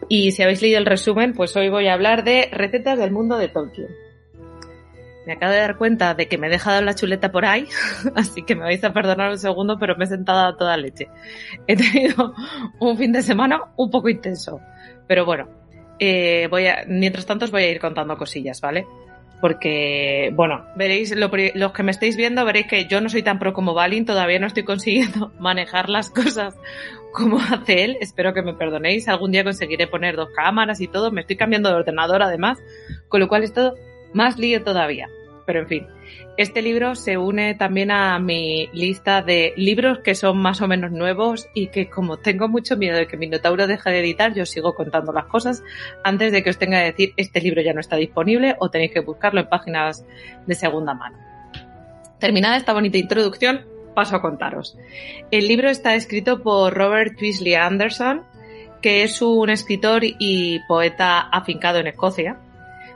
y 0.07 0.31
si 0.31 0.43
habéis 0.43 0.61
leído 0.61 0.77
el 0.77 0.85
resumen, 0.85 1.33
pues 1.33 1.55
hoy 1.57 1.69
voy 1.69 1.87
a 1.87 1.93
hablar 1.93 2.23
de 2.23 2.49
recetas 2.51 2.97
del 2.97 3.11
mundo 3.11 3.37
de 3.37 3.49
Tolkien. 3.49 4.08
Me 5.29 5.35
acabo 5.35 5.51
de 5.51 5.59
dar 5.59 5.77
cuenta 5.77 6.15
de 6.15 6.27
que 6.27 6.39
me 6.39 6.47
he 6.47 6.49
dejado 6.49 6.81
la 6.81 6.95
chuleta 6.95 7.31
por 7.31 7.45
ahí, 7.45 7.67
así 8.15 8.41
que 8.41 8.55
me 8.55 8.63
vais 8.63 8.83
a 8.83 8.91
perdonar 8.91 9.29
un 9.29 9.37
segundo, 9.37 9.77
pero 9.77 9.95
me 9.95 10.05
he 10.05 10.07
sentado 10.07 10.39
a 10.39 10.57
toda 10.57 10.75
leche. 10.75 11.07
He 11.67 11.75
tenido 11.75 12.33
un 12.79 12.97
fin 12.97 13.11
de 13.11 13.21
semana 13.21 13.61
un 13.75 13.91
poco 13.91 14.09
intenso, 14.09 14.59
pero 15.07 15.25
bueno, 15.25 15.47
eh, 15.99 16.47
voy 16.49 16.65
mientras 16.87 17.27
tanto 17.27 17.45
os 17.45 17.51
voy 17.51 17.61
a 17.61 17.69
ir 17.69 17.79
contando 17.79 18.17
cosillas, 18.17 18.59
¿vale? 18.59 18.87
porque, 19.39 20.33
bueno, 20.35 20.65
veréis, 20.75 21.15
los 21.15 21.71
que 21.71 21.83
me 21.83 21.91
estáis 21.91 22.17
viendo, 22.17 22.43
veréis 22.43 22.67
que 22.67 22.85
yo 22.87 22.99
no 22.99 23.07
soy 23.07 23.23
tan 23.23 23.39
pro 23.39 23.53
como 23.53 23.73
Balin, 23.73 24.05
todavía 24.05 24.39
no 24.39 24.47
estoy 24.47 24.63
consiguiendo 24.63 25.31
manejar 25.39 25.89
las 25.89 26.09
cosas 26.09 26.55
como 27.13 27.37
hace 27.39 27.85
él, 27.85 27.97
espero 28.01 28.33
que 28.33 28.41
me 28.41 28.55
perdonéis, 28.55 29.07
algún 29.07 29.31
día 29.31 29.43
conseguiré 29.43 29.87
poner 29.87 30.15
dos 30.15 30.29
cámaras 30.35 30.81
y 30.81 30.87
todo, 30.87 31.11
me 31.11 31.21
estoy 31.21 31.37
cambiando 31.37 31.69
de 31.69 31.75
ordenador 31.75 32.23
además, 32.23 32.57
con 33.07 33.19
lo 33.19 33.27
cual 33.27 33.43
es 33.43 33.53
todo 33.53 33.75
más 34.13 34.37
lío 34.37 34.63
todavía. 34.63 35.07
Pero 35.49 35.61
en 35.61 35.67
fin, 35.67 35.87
este 36.37 36.61
libro 36.61 36.93
se 36.93 37.17
une 37.17 37.55
también 37.55 37.89
a 37.89 38.19
mi 38.19 38.69
lista 38.71 39.23
de 39.23 39.51
libros 39.57 39.97
que 40.03 40.13
son 40.13 40.37
más 40.37 40.61
o 40.61 40.67
menos 40.67 40.91
nuevos 40.91 41.49
y 41.55 41.69
que 41.69 41.89
como 41.89 42.17
tengo 42.17 42.47
mucho 42.47 42.77
miedo 42.77 42.95
de 42.95 43.07
que 43.07 43.17
mi 43.17 43.25
Minotauro 43.25 43.65
deje 43.65 43.89
de 43.89 43.99
editar, 43.99 44.35
yo 44.35 44.45
sigo 44.45 44.75
contando 44.75 45.11
las 45.11 45.25
cosas 45.25 45.63
antes 46.03 46.31
de 46.31 46.43
que 46.43 46.51
os 46.51 46.59
tenga 46.59 46.77
que 46.81 46.91
decir 46.91 47.13
este 47.17 47.41
libro 47.41 47.63
ya 47.63 47.73
no 47.73 47.79
está 47.79 47.95
disponible 47.95 48.57
o 48.59 48.69
tenéis 48.69 48.91
que 48.91 48.99
buscarlo 48.99 49.41
en 49.41 49.49
páginas 49.49 50.05
de 50.45 50.53
segunda 50.53 50.93
mano. 50.93 51.17
Terminada 52.19 52.55
esta 52.55 52.73
bonita 52.73 52.99
introducción, 52.99 53.65
paso 53.95 54.17
a 54.17 54.21
contaros. 54.21 54.77
El 55.31 55.47
libro 55.47 55.67
está 55.67 55.95
escrito 55.95 56.43
por 56.43 56.75
Robert 56.75 57.17
Twisley 57.17 57.55
Anderson, 57.55 58.21
que 58.83 59.01
es 59.01 59.19
un 59.23 59.49
escritor 59.49 60.03
y 60.03 60.59
poeta 60.67 61.21
afincado 61.21 61.79
en 61.79 61.87
Escocia. 61.87 62.37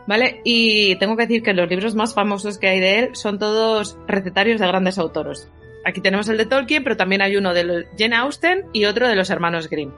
¿Vale? 0.06 0.42
Y 0.44 0.96
tengo 0.98 1.16
que 1.16 1.24
decir 1.24 1.44
que 1.44 1.54
los 1.54 1.70
libros 1.70 1.96
más 1.96 2.14
famosos 2.14 2.58
que 2.58 2.68
hay 2.68 2.80
de 2.80 3.00
él 3.00 3.10
son 3.14 3.40
todos 3.40 3.98
recetarios 4.08 4.60
de 4.60 4.68
grandes 4.68 4.98
autores. 4.98 5.50
Aquí 5.86 6.02
tenemos 6.02 6.28
el 6.30 6.38
de 6.38 6.46
Tolkien, 6.46 6.84
pero 6.84 6.98
también 6.98 7.22
hay 7.22 7.38
uno 7.38 7.54
de 7.54 7.86
Jane 7.98 8.16
Austen 8.16 8.66
y 8.74 8.86
otro 8.86 9.08
de 9.08 9.16
los 9.16 9.30
hermanos 9.30 9.70
Grimm 9.70 9.92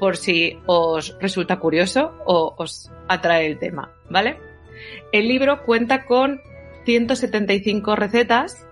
por 0.00 0.16
si 0.16 0.58
os 0.66 1.16
resulta 1.20 1.60
curioso 1.60 2.12
o 2.24 2.54
os 2.56 2.90
atrae 3.06 3.46
el 3.46 3.58
tema, 3.58 3.92
¿vale? 4.08 4.38
El 5.12 5.28
libro 5.28 5.62
cuenta 5.64 6.06
con 6.06 6.40
175 6.86 7.94
recetas 7.94 8.66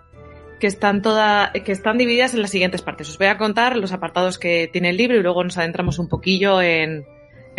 que 0.59 0.67
están 0.67 1.03
toda, 1.03 1.53
que 1.53 1.71
están 1.71 1.99
divididas 1.99 2.35
en 2.35 2.43
las 2.43 2.51
siguientes 2.51 2.83
partes. 2.83 3.11
Os 3.11 3.19
voy 3.19 3.29
a 3.29 3.39
contar 3.39 3.77
los 3.77 3.93
apartados 3.93 4.39
que 4.39 4.69
tiene 4.73 4.89
el 4.89 4.97
libro 4.97 5.19
y 5.19 5.23
luego 5.23 5.45
nos 5.45 5.59
adentramos 5.59 5.99
un 6.01 6.09
poquillo 6.09 6.61
en, 6.63 7.05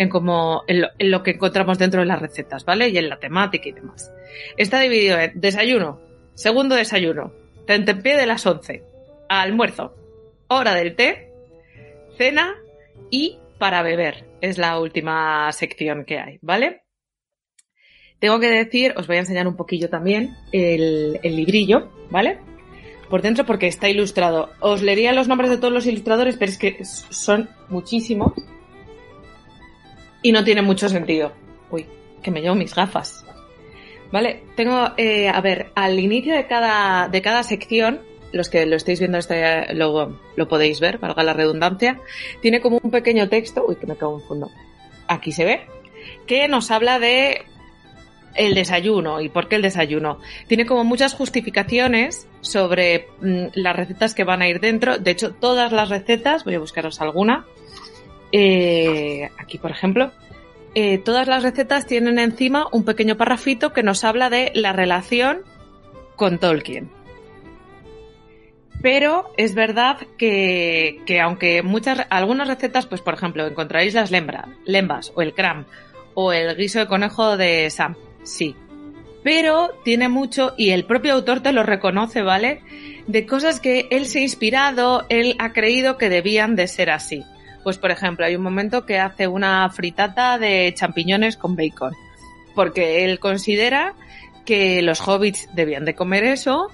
en 0.00 0.08
lo, 0.08 0.64
en 0.98 1.10
lo 1.10 1.22
que 1.22 1.32
encontramos 1.32 1.78
dentro 1.78 2.00
de 2.00 2.06
las 2.06 2.22
recetas, 2.22 2.64
¿vale? 2.64 2.88
Y 2.88 2.96
en 2.96 3.10
la 3.10 3.18
temática 3.18 3.68
y 3.68 3.72
demás. 3.72 4.10
Está 4.56 4.80
dividido 4.80 5.18
en 5.18 5.38
desayuno, 5.38 6.00
segundo 6.34 6.74
desayuno, 6.74 7.34
tentempié 7.66 8.16
de 8.16 8.26
las 8.26 8.46
11, 8.46 8.82
almuerzo, 9.28 9.94
hora 10.48 10.74
del 10.74 10.96
té, 10.96 11.30
cena 12.16 12.56
y 13.10 13.38
para 13.58 13.82
beber. 13.82 14.24
Es 14.40 14.56
la 14.56 14.80
última 14.80 15.52
sección 15.52 16.06
que 16.06 16.18
hay, 16.18 16.38
¿vale? 16.40 16.84
Tengo 18.20 18.40
que 18.40 18.48
decir, 18.48 18.94
os 18.96 19.06
voy 19.06 19.16
a 19.16 19.20
enseñar 19.20 19.46
un 19.46 19.56
poquillo 19.56 19.90
también 19.90 20.34
el, 20.50 21.20
el 21.22 21.36
librillo, 21.36 21.90
¿vale? 22.08 22.38
Por 23.10 23.20
dentro 23.20 23.44
porque 23.44 23.66
está 23.66 23.90
ilustrado. 23.90 24.48
Os 24.60 24.80
leería 24.80 25.12
los 25.12 25.28
nombres 25.28 25.50
de 25.50 25.58
todos 25.58 25.74
los 25.74 25.84
ilustradores, 25.84 26.36
pero 26.38 26.52
es 26.52 26.58
que 26.58 26.84
son 26.84 27.50
muchísimos 27.68 28.32
y 30.22 30.32
no 30.32 30.44
tiene 30.44 30.62
mucho 30.62 30.88
sentido. 30.88 31.32
Uy, 31.70 31.86
que 32.22 32.30
me 32.30 32.40
llevo 32.40 32.54
mis 32.54 32.74
gafas. 32.74 33.24
Vale, 34.12 34.42
tengo, 34.56 34.90
eh, 34.96 35.28
a 35.28 35.40
ver, 35.40 35.70
al 35.74 35.98
inicio 35.98 36.34
de 36.34 36.46
cada, 36.46 37.08
de 37.08 37.22
cada 37.22 37.42
sección 37.42 38.00
los 38.32 38.48
que 38.48 38.66
lo 38.66 38.76
estáis 38.76 39.00
viendo 39.00 39.18
este, 39.18 39.74
lo, 39.74 40.20
lo 40.36 40.48
podéis 40.48 40.80
ver, 40.80 40.98
valga 40.98 41.22
la 41.22 41.32
redundancia, 41.32 42.00
tiene 42.40 42.60
como 42.60 42.78
un 42.82 42.90
pequeño 42.90 43.28
texto, 43.28 43.64
uy, 43.66 43.76
que 43.76 43.86
me 43.86 43.96
cago 43.96 44.20
en 44.20 44.26
fondo, 44.26 44.50
aquí 45.08 45.32
se 45.32 45.44
ve, 45.44 45.60
que 46.26 46.46
nos 46.48 46.70
habla 46.70 46.98
de 46.98 47.42
el 48.34 48.54
desayuno 48.54 49.20
y 49.20 49.28
por 49.28 49.48
qué 49.48 49.56
el 49.56 49.62
desayuno. 49.62 50.18
Tiene 50.46 50.66
como 50.66 50.84
muchas 50.84 51.14
justificaciones 51.14 52.28
sobre 52.40 53.08
mm, 53.20 53.46
las 53.54 53.76
recetas 53.76 54.14
que 54.14 54.24
van 54.24 54.42
a 54.42 54.48
ir 54.48 54.60
dentro. 54.60 54.98
De 54.98 55.10
hecho, 55.10 55.32
todas 55.32 55.72
las 55.72 55.88
recetas, 55.88 56.44
voy 56.44 56.54
a 56.54 56.60
buscaros 56.60 57.00
alguna. 57.00 57.44
Eh, 58.32 59.28
aquí, 59.38 59.58
por 59.58 59.70
ejemplo, 59.70 60.12
eh, 60.74 60.98
todas 60.98 61.26
las 61.26 61.42
recetas 61.42 61.86
tienen 61.86 62.18
encima 62.18 62.68
un 62.72 62.84
pequeño 62.84 63.16
parrafito 63.16 63.72
que 63.72 63.82
nos 63.82 64.04
habla 64.04 64.30
de 64.30 64.52
la 64.54 64.72
relación 64.72 65.42
con 66.16 66.38
Tolkien. 66.38 66.90
Pero 68.82 69.30
es 69.36 69.54
verdad 69.54 69.98
que, 70.16 71.00
que 71.04 71.20
aunque 71.20 71.62
muchas, 71.62 72.06
algunas 72.08 72.48
recetas, 72.48 72.86
pues 72.86 73.02
por 73.02 73.14
ejemplo, 73.14 73.46
encontraréis 73.46 73.94
las 73.94 74.10
lembra, 74.10 74.48
lembas 74.64 75.12
o 75.14 75.22
el 75.22 75.34
cram 75.34 75.66
o 76.14 76.32
el 76.32 76.56
guiso 76.56 76.78
de 76.78 76.86
conejo 76.86 77.36
de 77.36 77.68
Sam, 77.70 77.96
sí. 78.22 78.54
Pero 79.22 79.70
tiene 79.84 80.08
mucho, 80.08 80.54
y 80.56 80.70
el 80.70 80.84
propio 80.84 81.12
autor 81.12 81.40
te 81.40 81.52
lo 81.52 81.62
reconoce, 81.62 82.22
¿vale? 82.22 82.62
De 83.06 83.26
cosas 83.26 83.60
que 83.60 83.86
él 83.90 84.06
se 84.06 84.20
ha 84.20 84.22
inspirado, 84.22 85.04
él 85.10 85.36
ha 85.38 85.52
creído 85.52 85.98
que 85.98 86.08
debían 86.08 86.56
de 86.56 86.68
ser 86.68 86.90
así. 86.90 87.22
Pues 87.62 87.78
por 87.78 87.90
ejemplo, 87.90 88.24
hay 88.24 88.36
un 88.36 88.42
momento 88.42 88.86
que 88.86 88.98
hace 88.98 89.28
una 89.28 89.68
fritata 89.70 90.38
de 90.38 90.72
champiñones 90.74 91.36
con 91.36 91.56
bacon, 91.56 91.94
porque 92.54 93.04
él 93.04 93.18
considera 93.18 93.94
que 94.44 94.82
los 94.82 95.06
hobbits 95.06 95.48
debían 95.54 95.84
de 95.84 95.94
comer 95.94 96.24
eso, 96.24 96.68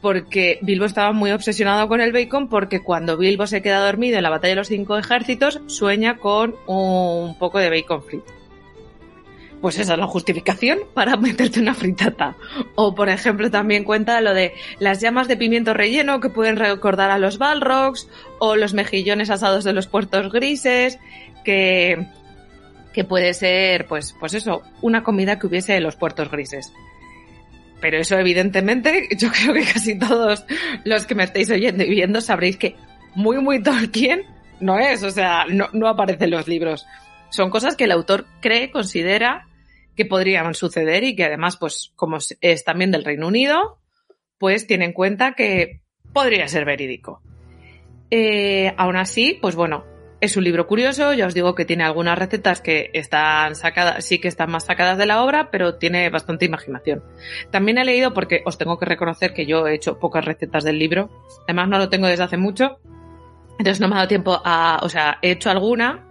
porque 0.00 0.58
Bilbo 0.62 0.86
estaba 0.86 1.12
muy 1.12 1.30
obsesionado 1.30 1.88
con 1.88 2.00
el 2.00 2.12
bacon, 2.12 2.48
porque 2.48 2.80
cuando 2.80 3.18
Bilbo 3.18 3.46
se 3.46 3.62
queda 3.62 3.84
dormido 3.84 4.16
en 4.16 4.22
la 4.22 4.30
batalla 4.30 4.52
de 4.52 4.56
los 4.56 4.68
cinco 4.68 4.96
ejércitos, 4.96 5.60
sueña 5.66 6.16
con 6.16 6.54
un 6.66 7.38
poco 7.38 7.58
de 7.58 7.70
bacon 7.70 8.02
frito. 8.02 8.39
Pues 9.60 9.78
esa 9.78 9.92
es 9.92 9.98
la 9.98 10.06
justificación 10.06 10.78
para 10.94 11.16
meterte 11.16 11.60
una 11.60 11.74
fritata. 11.74 12.36
O, 12.76 12.94
por 12.94 13.08
ejemplo, 13.08 13.50
también 13.50 13.84
cuenta 13.84 14.20
lo 14.20 14.32
de 14.32 14.54
las 14.78 15.00
llamas 15.00 15.28
de 15.28 15.36
pimiento 15.36 15.74
relleno 15.74 16.20
que 16.20 16.30
pueden 16.30 16.56
recordar 16.56 17.10
a 17.10 17.18
los 17.18 17.38
balrogs, 17.38 18.08
o 18.38 18.56
los 18.56 18.72
mejillones 18.72 19.28
asados 19.30 19.64
de 19.64 19.74
los 19.74 19.86
puertos 19.86 20.32
grises, 20.32 20.98
que, 21.44 22.06
que 22.94 23.04
puede 23.04 23.34
ser, 23.34 23.86
pues, 23.86 24.14
pues 24.18 24.34
eso, 24.34 24.62
una 24.80 25.02
comida 25.02 25.38
que 25.38 25.46
hubiese 25.46 25.76
en 25.76 25.82
los 25.82 25.96
puertos 25.96 26.30
grises. 26.30 26.72
Pero 27.80 27.98
eso, 27.98 28.18
evidentemente, 28.18 29.08
yo 29.16 29.30
creo 29.32 29.54
que 29.54 29.64
casi 29.64 29.98
todos 29.98 30.44
los 30.84 31.06
que 31.06 31.14
me 31.14 31.24
estáis 31.24 31.50
oyendo 31.50 31.84
y 31.84 31.90
viendo 31.90 32.20
sabréis 32.20 32.56
que 32.56 32.76
muy, 33.14 33.38
muy 33.38 33.62
Tolkien 33.62 34.22
no 34.60 34.78
es, 34.78 35.02
o 35.02 35.10
sea, 35.10 35.44
no, 35.48 35.68
no 35.72 35.88
aparece 35.88 36.24
en 36.24 36.30
los 36.30 36.46
libros. 36.46 36.86
Son 37.30 37.50
cosas 37.50 37.76
que 37.76 37.84
el 37.84 37.92
autor 37.92 38.26
cree, 38.40 38.70
considera 38.70 39.46
que 40.00 40.06
podrían 40.06 40.54
suceder 40.54 41.04
y 41.04 41.14
que 41.14 41.24
además, 41.24 41.58
pues 41.58 41.92
como 41.94 42.16
es 42.40 42.64
también 42.64 42.90
del 42.90 43.04
Reino 43.04 43.26
Unido, 43.26 43.78
pues 44.38 44.66
tiene 44.66 44.86
en 44.86 44.94
cuenta 44.94 45.34
que 45.34 45.82
podría 46.14 46.48
ser 46.48 46.64
verídico. 46.64 47.20
Eh, 48.10 48.72
aún 48.78 48.96
así, 48.96 49.38
pues 49.42 49.54
bueno, 49.54 49.84
es 50.22 50.38
un 50.38 50.44
libro 50.44 50.66
curioso, 50.66 51.12
ya 51.12 51.26
os 51.26 51.34
digo 51.34 51.54
que 51.54 51.66
tiene 51.66 51.84
algunas 51.84 52.18
recetas 52.18 52.62
que 52.62 52.90
están 52.94 53.54
sacadas, 53.54 54.02
sí 54.02 54.18
que 54.18 54.28
están 54.28 54.50
más 54.50 54.64
sacadas 54.64 54.96
de 54.96 55.04
la 55.04 55.22
obra, 55.22 55.50
pero 55.50 55.74
tiene 55.76 56.08
bastante 56.08 56.46
imaginación. 56.46 57.04
También 57.50 57.76
he 57.76 57.84
leído, 57.84 58.14
porque 58.14 58.40
os 58.46 58.56
tengo 58.56 58.78
que 58.78 58.86
reconocer 58.86 59.34
que 59.34 59.44
yo 59.44 59.66
he 59.66 59.74
hecho 59.74 59.98
pocas 59.98 60.24
recetas 60.24 60.64
del 60.64 60.78
libro, 60.78 61.10
además 61.44 61.68
no 61.68 61.76
lo 61.76 61.90
tengo 61.90 62.06
desde 62.06 62.24
hace 62.24 62.38
mucho, 62.38 62.80
entonces 63.58 63.80
no 63.80 63.88
me 63.88 63.96
ha 63.96 63.98
dado 63.98 64.08
tiempo 64.08 64.40
a, 64.42 64.80
o 64.82 64.88
sea, 64.88 65.18
he 65.20 65.32
hecho 65.32 65.50
alguna, 65.50 66.06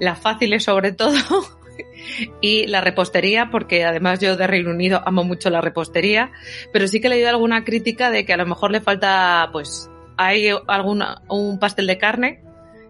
las 0.00 0.18
fáciles 0.18 0.64
sobre 0.64 0.90
todo, 0.90 1.14
y 2.40 2.66
la 2.66 2.80
repostería, 2.80 3.48
porque 3.50 3.84
además 3.84 4.20
yo 4.20 4.36
de 4.36 4.46
Reino 4.46 4.70
Unido 4.70 5.02
amo 5.04 5.24
mucho 5.24 5.50
la 5.50 5.60
repostería, 5.60 6.30
pero 6.72 6.88
sí 6.88 7.00
que 7.00 7.08
he 7.08 7.10
leído 7.10 7.28
alguna 7.28 7.64
crítica 7.64 8.10
de 8.10 8.24
que 8.24 8.32
a 8.32 8.36
lo 8.36 8.46
mejor 8.46 8.70
le 8.70 8.80
falta, 8.80 9.48
pues, 9.52 9.90
hay 10.16 10.48
alguna, 10.66 11.22
un 11.28 11.58
pastel 11.58 11.86
de 11.86 11.98
carne, 11.98 12.42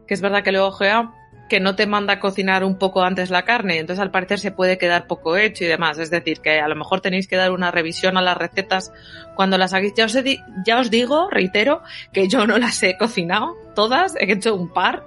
que 0.06 0.14
es 0.14 0.20
verdad 0.20 0.42
que 0.42 0.50
he 0.50 0.58
ojeado, 0.58 1.12
que 1.48 1.60
no 1.60 1.74
te 1.74 1.86
manda 1.86 2.14
a 2.14 2.20
cocinar 2.20 2.62
un 2.62 2.78
poco 2.78 3.02
antes 3.02 3.30
la 3.30 3.44
carne, 3.44 3.78
entonces 3.78 4.02
al 4.02 4.10
parecer 4.10 4.38
se 4.38 4.52
puede 4.52 4.78
quedar 4.78 5.06
poco 5.06 5.36
hecho 5.36 5.64
y 5.64 5.66
demás. 5.66 5.98
Es 5.98 6.10
decir, 6.10 6.40
que 6.40 6.60
a 6.60 6.68
lo 6.68 6.76
mejor 6.76 7.00
tenéis 7.00 7.26
que 7.26 7.36
dar 7.36 7.50
una 7.50 7.70
revisión 7.70 8.16
a 8.16 8.22
las 8.22 8.36
recetas 8.36 8.92
cuando 9.34 9.58
las 9.58 9.72
hagáis. 9.72 9.94
Ya 9.96 10.04
os, 10.04 10.16
ya 10.64 10.78
os 10.78 10.90
digo, 10.90 11.28
reitero, 11.30 11.82
que 12.12 12.28
yo 12.28 12.46
no 12.46 12.58
las 12.58 12.82
he 12.82 12.96
cocinado 12.96 13.56
todas, 13.74 14.14
he 14.16 14.30
hecho 14.30 14.54
un 14.54 14.68
par 14.68 15.04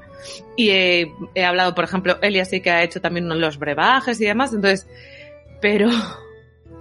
y 0.56 0.70
he, 0.70 1.46
hablado, 1.46 1.76
por 1.76 1.84
ejemplo, 1.84 2.18
Elia 2.22 2.46
sí 2.46 2.62
que 2.62 2.72
ha 2.72 2.84
hecho 2.84 3.02
también 3.02 3.28
los 3.28 3.58
brebajes 3.58 4.20
y 4.22 4.26
demás, 4.26 4.54
entonces, 4.54 4.88
pero 5.62 5.90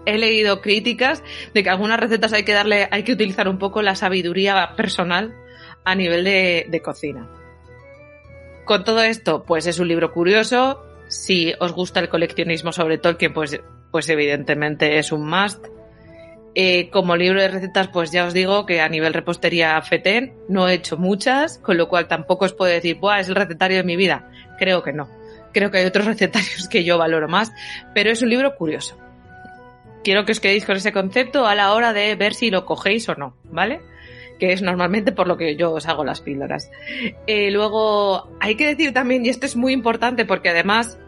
he 0.07 0.19
leído 0.19 0.61
críticas 0.61 1.23
de 1.55 1.63
que 1.63 1.71
algunas 1.71 2.01
recetas 2.01 2.33
hay 2.33 2.45
que 2.45 2.53
darle, 2.53 2.89
hay 2.91 3.03
que 3.03 3.13
utilizar 3.13 3.49
un 3.49 3.59
poco 3.59 3.83
la 3.83 3.95
sabiduría 3.95 4.75
personal 4.77 5.35
a 5.85 5.95
nivel 5.95 6.25
de, 6.25 6.67
de 6.69 6.83
cocina. 6.83 7.29
Con 8.65 8.85
todo 8.85 9.03
esto, 9.03 9.45
pues 9.45 9.67
es 9.67 9.79
un 9.79 9.89
libro 9.89 10.13
curioso. 10.13 10.85
Si 11.09 11.53
os 11.59 11.73
gusta 11.73 12.01
el 12.01 12.09
coleccionismo 12.09 12.71
sobre 12.71 12.99
Tolkien, 12.99 13.33
pues, 13.33 13.61
pues 13.91 14.09
evidentemente 14.09 14.99
es 14.99 15.11
un 15.11 15.29
must. 15.29 15.67
Eh, 16.55 16.91
como 16.91 17.17
libro 17.17 17.41
de 17.41 17.49
recetas, 17.49 17.89
pues 17.89 18.11
ya 18.11 18.25
os 18.25 18.35
digo 18.35 18.67
que 18.67 18.81
a 18.81 18.89
nivel 18.89 19.15
repostería 19.15 19.81
FETEN 19.83 20.35
no 20.49 20.69
he 20.69 20.75
hecho 20.75 20.97
muchas, 20.97 21.59
con 21.59 21.77
lo 21.77 21.89
cual 21.89 22.09
tampoco 22.09 22.45
os 22.45 22.55
puedo 22.55 22.73
decir, 22.73 22.97
Buah, 22.97 23.21
es 23.21 23.29
el 23.29 23.37
recetario 23.37 23.77
de 23.77 23.85
mi 23.85 23.97
vida. 23.97 24.29
Creo 24.59 24.83
que 24.83 24.93
no. 24.93 25.09
Creo 25.53 25.71
que 25.71 25.79
hay 25.79 25.87
otros 25.87 26.07
recetarios 26.07 26.69
que 26.69 26.83
yo 26.83 26.99
valoro 26.99 27.29
más, 27.29 27.53
pero 27.95 28.11
es 28.11 28.21
un 28.23 28.31
libro 28.31 28.57
curioso. 28.57 28.99
Quiero 30.03 30.25
que 30.25 30.33
os 30.33 30.41
quedéis 30.41 30.65
con 30.65 30.77
ese 30.77 30.93
concepto 30.93 31.47
a 31.47 31.55
la 31.55 31.73
hora 31.73 31.93
de 31.93 32.15
ver 32.17 32.35
si 32.35 32.51
lo 32.51 32.65
cogéis 32.65 33.09
o 33.09 33.15
no, 33.15 33.37
¿vale? 33.45 33.81
Que 34.39 34.53
es 34.53 34.63
normalmente 34.63 35.13
por 35.13 35.29
lo 35.29 35.37
que 35.37 35.55
yo 35.57 35.73
os 35.73 35.87
hago 35.87 36.05
las 36.05 36.21
píldoras. 36.21 36.71
Eh, 37.27 37.51
luego, 37.51 38.29
hay 38.41 38.57
que 38.57 38.67
decir 38.67 38.93
también, 38.93 39.25
y 39.25 39.29
esto 39.29 39.47
es 39.47 39.57
muy 39.57 39.73
importante 39.73 40.25
porque 40.25 40.49
además 40.49 40.99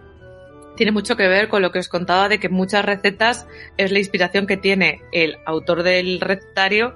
tiene 0.83 0.91
mucho 0.91 1.17
que 1.17 1.29
ver 1.29 1.47
con 1.47 1.63
lo 1.63 1.71
que 1.71 1.79
os 1.79 1.87
contaba 1.87 2.29
de 2.29 2.41
que 2.41 2.49
muchas 2.49 2.85
recetas 2.85 3.47
es 3.77 3.93
la 3.93 4.01
inspiración 4.01 4.49
que 4.49 4.57
tiene 4.57 5.01
el 5.13 5.37
autor 5.47 5.85
del 5.85 6.21
recetario 6.21 6.93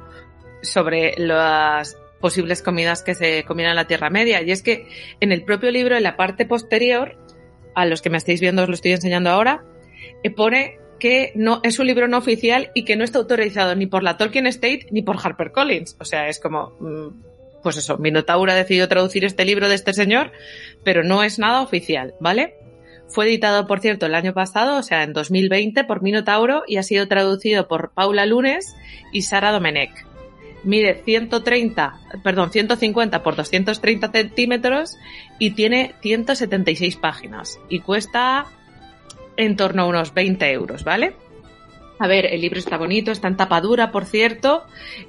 sobre 0.61 1.15
las 1.19 1.97
posibles 2.21 2.63
comidas 2.63 3.05
que 3.05 3.15
se 3.15 3.45
comían 3.45 3.71
en 3.71 3.77
la 3.77 3.87
Tierra 3.87 4.11
Media. 4.11 4.43
Y 4.43 4.51
es 4.51 4.65
que 4.65 4.89
en 5.21 5.31
el 5.31 5.45
propio 5.45 5.71
libro, 5.71 5.97
en 5.97 6.03
la 6.03 6.17
parte 6.17 6.47
posterior, 6.47 7.17
a 7.77 7.87
los 7.87 8.03
que 8.03 8.11
me 8.11 8.19
estáis 8.19 8.41
viendo 8.41 8.65
os 8.65 8.69
lo 8.69 8.75
estoy 8.75 8.91
enseñando 8.91 9.31
ahora, 9.31 9.63
eh, 10.25 10.31
pone 10.33 10.81
que 10.99 11.31
no 11.37 11.61
es 11.63 11.79
un 11.79 11.87
libro 11.87 12.09
no 12.09 12.19
oficial 12.19 12.73
y 12.75 12.85
que 12.85 12.97
no 12.97 13.05
está 13.05 13.21
autorizado 13.21 13.77
ni 13.77 13.87
por 13.87 14.03
la 14.03 14.17
Tolkien 14.17 14.49
Estate 14.49 14.89
ni 14.91 15.03
por 15.03 15.17
HarperCollins. 15.17 15.97
O 16.01 16.05
sea, 16.05 16.27
es 16.27 16.41
como, 16.41 16.77
mm, 16.81 17.63
pues 17.63 17.77
eso, 17.77 17.99
Minotaur 17.99 18.51
ha 18.51 18.57
decidido 18.57 18.89
traducir 18.89 19.25
este 19.25 19.45
libro 19.45 19.69
de 19.69 19.77
este 19.77 19.93
señor, 19.93 20.33
pero 20.83 21.05
no 21.05 21.23
es 21.23 21.39
nada 21.39 21.61
oficial, 21.61 22.15
¿vale? 22.19 22.66
Fue 23.09 23.27
editado, 23.27 23.67
por 23.67 23.81
cierto, 23.81 24.07
el 24.07 24.15
año 24.15 24.35
pasado, 24.35 24.79
o 24.79 24.83
sea, 24.83 25.03
en 25.03 25.13
2020, 25.13 25.85
por 25.85 26.03
Minotauro 26.03 26.65
y 26.67 26.77
ha 26.77 26.83
sido 26.83 27.07
traducido 27.09 27.69
por 27.69 27.91
Paula 27.91 28.27
Lunes 28.27 28.75
y 29.13 29.23
Sara 29.23 29.53
Domenech. 29.53 30.07
Mide 30.65 31.03
130, 31.05 32.01
perdón, 32.25 32.51
150 32.51 33.23
por 33.23 33.37
230 33.37 34.11
centímetros 34.11 34.97
y 35.39 35.51
tiene 35.51 35.95
176 36.03 36.97
páginas 36.97 37.61
y 37.69 37.81
cuesta 37.81 38.47
en 39.37 39.57
torno 39.57 39.83
a 39.83 39.87
unos 39.87 40.13
20 40.13 40.51
euros, 40.51 40.83
¿vale? 40.83 41.15
A 41.99 42.07
ver, 42.07 42.27
el 42.27 42.43
libro 42.43 42.59
está 42.59 42.77
bonito, 42.77 43.11
está 43.11 43.29
en 43.29 43.37
tapa 43.37 43.61
dura, 43.61 43.91
por 43.91 44.05
cierto, 44.05 44.65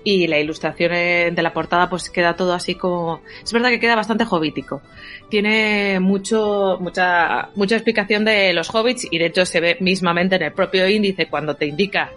y 0.05 0.27
la 0.27 0.39
ilustración 0.39 0.91
de 1.35 1.41
la 1.41 1.51
portada 1.51 1.89
pues 1.89 2.09
queda 2.09 2.35
todo 2.35 2.53
así 2.53 2.75
como... 2.75 3.21
Es 3.43 3.51
verdad 3.51 3.69
que 3.69 3.79
queda 3.79 3.95
bastante 3.95 4.25
hobbítico. 4.29 4.81
Tiene 5.29 5.99
mucho, 5.99 6.77
mucha, 6.79 7.49
mucha 7.55 7.75
explicación 7.75 8.23
de 8.23 8.53
los 8.53 8.73
hobbits 8.73 9.07
y 9.11 9.17
de 9.17 9.25
hecho 9.25 9.45
se 9.45 9.59
ve 9.59 9.77
mismamente 9.81 10.37
en 10.37 10.43
el 10.43 10.53
propio 10.53 10.87
índice 10.87 11.27
cuando 11.27 11.55
te 11.55 11.65
indica 11.65 12.11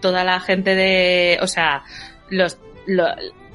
toda 0.00 0.24
la 0.24 0.40
gente 0.40 0.74
de... 0.74 1.38
O 1.40 1.46
sea, 1.46 1.84
los... 2.30 2.58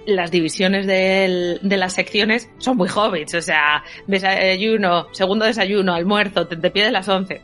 las 0.05 0.31
divisiones 0.31 0.87
de 0.87 1.77
las 1.77 1.93
secciones 1.93 2.49
son 2.57 2.77
muy 2.77 2.87
hobbits, 2.87 3.35
o 3.35 3.41
sea, 3.41 3.83
desayuno, 4.07 5.07
segundo 5.11 5.43
desayuno, 5.43 5.93
almuerzo, 5.93 6.47
te 6.47 6.55
de 6.55 6.91
las 6.91 7.07
once 7.09 7.41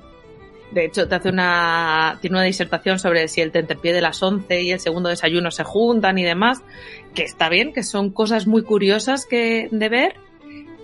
de 0.71 0.85
hecho, 0.85 1.07
te 1.07 1.15
hace 1.15 1.29
una, 1.29 2.17
tiene 2.21 2.37
una 2.37 2.45
disertación 2.45 2.99
sobre 2.99 3.27
si 3.27 3.41
el 3.41 3.51
tentempié 3.51 3.93
de 3.93 4.01
las 4.01 4.21
11 4.21 4.61
y 4.61 4.71
el 4.71 4.79
segundo 4.79 5.09
desayuno 5.09 5.49
se 5.51 5.63
juntan 5.63 6.17
y 6.17 6.23
demás, 6.23 6.61
que 7.15 7.23
está 7.23 7.49
bien, 7.49 7.73
que 7.73 7.83
son 7.83 8.11
cosas 8.11 8.45
muy 8.45 8.63
curiosas 8.63 9.25
que, 9.25 9.67
de 9.71 9.89
ver, 9.89 10.15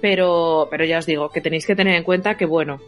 pero, 0.02 0.68
pero 0.72 0.86
ya 0.86 1.00
os 1.00 1.06
digo, 1.06 1.30
que 1.30 1.42
tenéis 1.42 1.68
que 1.68 1.76
tener 1.76 1.96
en 1.96 2.04
cuenta 2.04 2.36
que 2.36 2.46
bueno, 2.46 2.80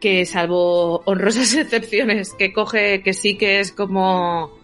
que 0.00 0.26
salvo 0.26 1.02
honrosas 1.04 1.54
excepciones, 1.54 2.32
que 2.34 2.52
coge, 2.52 3.02
que 3.02 3.12
sí 3.12 3.36
que 3.36 3.60
es 3.60 3.70
como, 3.70 4.58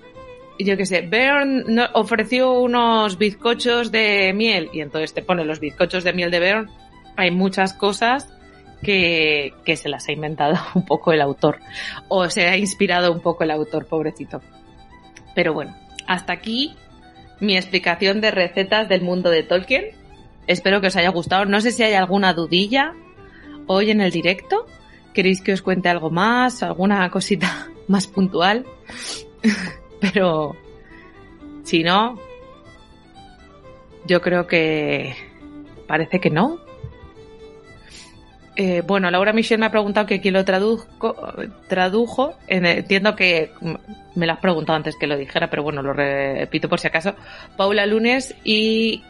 yo 0.59 0.77
qué 0.77 0.87
sé, 0.87 1.03
Bern 1.03 1.79
ofreció 1.95 2.53
unos 2.61 3.17
bizcochos 3.17 3.93
de 3.93 4.33
miel 4.35 4.71
y 4.73 4.81
entonces 4.81 5.15
te 5.15 5.23
pone 5.23 5.45
los 5.45 5.61
bizcochos 5.61 6.03
de 6.03 6.13
miel 6.13 6.33
de 6.33 6.41
Bern, 6.41 6.71
hay 7.17 7.31
muchas 7.31 7.75
cosas 7.75 8.29
que, 8.83 9.53
que 9.65 9.77
se 9.77 9.89
las 9.89 10.09
ha 10.09 10.13
inventado 10.13 10.59
un 10.75 10.85
poco 10.85 11.13
el 11.13 11.21
autor 11.21 11.59
o 12.09 12.29
se 12.31 12.49
ha 12.49 12.57
inspirado 12.57 13.13
un 13.13 13.21
poco 13.21 13.45
el 13.45 13.51
autor, 13.51 13.87
pobrecito. 13.87 14.41
Pero 15.35 15.55
bueno, 15.55 15.77
hasta 16.07 16.33
aquí 16.33 16.75
mi 17.41 17.57
explicación 17.57 18.21
de 18.21 18.31
recetas 18.31 18.89
del 18.89 19.03
mundo 19.03 19.31
de 19.31 19.43
Tolkien. 19.43 19.87
Espero 20.47 20.81
que 20.81 20.89
os 20.89 20.97
haya 20.97 21.11
gustado. 21.11 21.45
No 21.45 21.61
sé 21.61 21.71
si 21.71 21.83
hay 21.83 21.95
alguna 21.95 22.35
dudilla 22.35 22.95
hoy 23.67 23.91
en 23.91 24.01
el 24.01 24.11
directo, 24.11 24.67
¿Queréis 25.13 25.43
que 25.43 25.53
os 25.53 25.63
cuente 25.63 25.89
algo 25.89 26.11
más? 26.11 26.63
¿Alguna 26.63 27.11
cosita 27.11 27.69
más 27.89 28.07
puntual? 28.07 28.65
Pero 30.01 30.57
si 31.65 31.83
no, 31.83 32.19
yo 34.07 34.21
creo 34.21 34.47
que 34.47 35.15
parece 35.87 36.21
que 36.21 36.31
no. 36.31 36.59
Eh, 38.63 38.83
bueno, 38.87 39.11
Laura 39.11 39.33
Michel 39.33 39.59
me 39.59 39.65
ha 39.65 39.71
preguntado 39.71 40.07
que 40.07 40.21
quién 40.21 40.35
lo 40.35 40.45
traduzco, 40.45 41.33
tradujo. 41.67 42.35
entiendo 42.47 43.17
que 43.17 43.53
me 44.15 44.27
lo 44.27 44.35
has 44.35 44.39
preguntado 44.39 44.77
antes 44.77 44.97
que 44.97 45.07
lo 45.07 45.17
dijera, 45.17 45.49
pero 45.49 45.63
bueno, 45.63 45.81
lo 45.81 45.95
repito 45.95 46.69
por 46.69 46.79
si 46.79 46.87
acaso. 46.87 47.15
Paula 47.57 47.87
Lunes 47.87 48.35
y. 48.45 49.03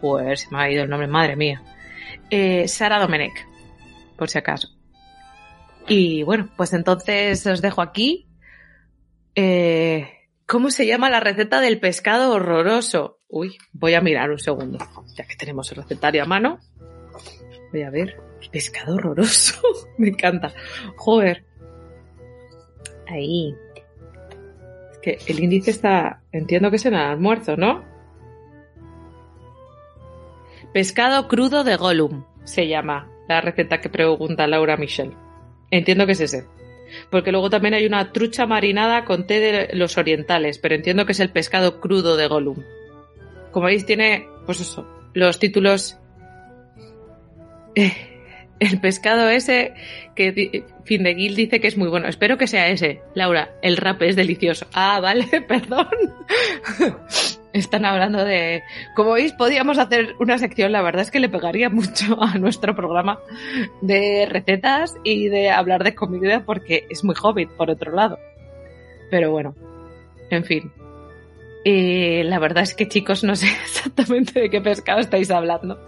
Joder, 0.00 0.38
se 0.38 0.46
me 0.52 0.62
ha 0.62 0.70
ido 0.70 0.84
el 0.84 0.88
nombre, 0.88 1.08
madre 1.08 1.34
mía. 1.34 1.60
Eh, 2.30 2.68
Sara 2.68 3.00
Domenech, 3.00 3.44
por 4.16 4.30
si 4.30 4.38
acaso. 4.38 4.68
Y 5.88 6.22
bueno, 6.22 6.48
pues 6.56 6.72
entonces 6.72 7.44
os 7.44 7.60
dejo 7.60 7.82
aquí. 7.82 8.28
Eh, 9.34 10.12
¿Cómo 10.46 10.70
se 10.70 10.86
llama 10.86 11.10
la 11.10 11.18
receta 11.18 11.60
del 11.60 11.80
pescado 11.80 12.34
horroroso? 12.34 13.18
Uy, 13.26 13.58
voy 13.72 13.94
a 13.94 14.00
mirar 14.00 14.30
un 14.30 14.38
segundo, 14.38 14.78
ya 15.16 15.26
que 15.26 15.34
tenemos 15.34 15.72
el 15.72 15.78
recetario 15.78 16.22
a 16.22 16.26
mano. 16.26 16.60
Voy 17.72 17.82
a 17.82 17.90
ver. 17.90 18.20
Pescado 18.50 18.96
horroroso. 18.96 19.60
Me 19.98 20.08
encanta. 20.08 20.52
Joder. 20.96 21.44
Ahí. 23.08 23.54
Es 24.92 24.98
que 24.98 25.18
el 25.26 25.40
índice 25.40 25.70
está. 25.70 26.22
Entiendo 26.32 26.70
que 26.70 26.76
es 26.76 26.86
en 26.86 26.94
el 26.94 27.00
almuerzo, 27.00 27.56
¿no? 27.56 27.84
Pescado 30.72 31.28
crudo 31.28 31.64
de 31.64 31.76
Gollum 31.76 32.24
se 32.44 32.66
llama 32.66 33.10
la 33.28 33.40
receta 33.40 33.80
que 33.80 33.88
pregunta 33.88 34.46
Laura 34.46 34.76
Michel. 34.76 35.12
Entiendo 35.70 36.06
que 36.06 36.12
es 36.12 36.20
ese. 36.20 36.46
Porque 37.10 37.32
luego 37.32 37.50
también 37.50 37.74
hay 37.74 37.86
una 37.86 38.12
trucha 38.12 38.46
marinada 38.46 39.04
con 39.04 39.26
té 39.26 39.40
de 39.40 39.68
los 39.74 39.96
orientales, 39.96 40.58
pero 40.58 40.74
entiendo 40.74 41.06
que 41.06 41.12
es 41.12 41.20
el 41.20 41.30
pescado 41.30 41.80
crudo 41.80 42.16
de 42.16 42.26
Gollum. 42.26 42.62
Como 43.50 43.66
veis, 43.66 43.86
tiene, 43.86 44.28
pues 44.46 44.60
eso, 44.60 44.86
los 45.14 45.38
títulos. 45.38 45.98
Eh, 47.74 48.12
el 48.60 48.80
pescado 48.80 49.28
ese 49.28 49.74
que 50.14 50.64
Findegil 50.84 51.34
dice 51.34 51.60
que 51.60 51.68
es 51.68 51.76
muy 51.76 51.88
bueno. 51.88 52.06
Espero 52.06 52.38
que 52.38 52.46
sea 52.46 52.68
ese, 52.68 53.00
Laura. 53.14 53.50
El 53.60 53.76
rap 53.76 54.02
es 54.02 54.14
delicioso. 54.14 54.66
Ah, 54.72 55.00
vale, 55.00 55.26
perdón. 55.48 55.88
Están 57.52 57.84
hablando 57.84 58.24
de... 58.24 58.62
Como 58.94 59.12
veis, 59.12 59.32
podíamos 59.32 59.78
hacer 59.78 60.14
una 60.20 60.38
sección, 60.38 60.72
la 60.72 60.80
verdad 60.80 61.02
es 61.02 61.10
que 61.10 61.20
le 61.20 61.28
pegaría 61.28 61.68
mucho 61.70 62.22
a 62.22 62.38
nuestro 62.38 62.74
programa 62.74 63.18
de 63.80 64.26
recetas 64.30 64.96
y 65.04 65.28
de 65.28 65.50
hablar 65.50 65.84
de 65.84 65.94
comida 65.94 66.44
porque 66.46 66.86
es 66.88 67.04
muy 67.04 67.14
hobbit, 67.20 67.50
por 67.50 67.68
otro 67.68 67.92
lado. 67.92 68.18
Pero 69.10 69.30
bueno, 69.30 69.54
en 70.30 70.44
fin. 70.44 70.72
Y 71.64 72.22
la 72.22 72.38
verdad 72.38 72.62
es 72.62 72.74
que 72.74 72.88
chicos, 72.88 73.24
no 73.24 73.36
sé 73.36 73.46
exactamente 73.64 74.40
de 74.40 74.50
qué 74.50 74.60
pescado 74.60 75.00
estáis 75.00 75.30
hablando. 75.30 75.78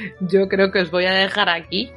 Yo 0.20 0.48
creo 0.48 0.70
que 0.70 0.80
os 0.80 0.90
voy 0.90 1.06
a 1.06 1.12
dejar 1.12 1.48
aquí 1.48 1.92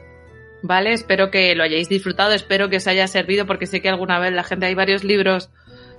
¿vale? 0.64 0.93
Espero 0.93 1.30
que 1.30 1.53
lo 1.53 1.64
hayáis 1.64 1.90
disfrutado, 1.90 2.32
espero 2.32 2.69
que 2.69 2.77
os 2.77 2.88
haya 2.88 3.06
servido 3.07 3.45
porque 3.45 3.67
sé 3.67 3.82
que 3.82 3.90
alguna 3.90 4.17
vez 4.17 4.32
la 4.32 4.43
gente 4.43 4.65
hay 4.65 4.73
varios 4.73 5.03
libros 5.03 5.51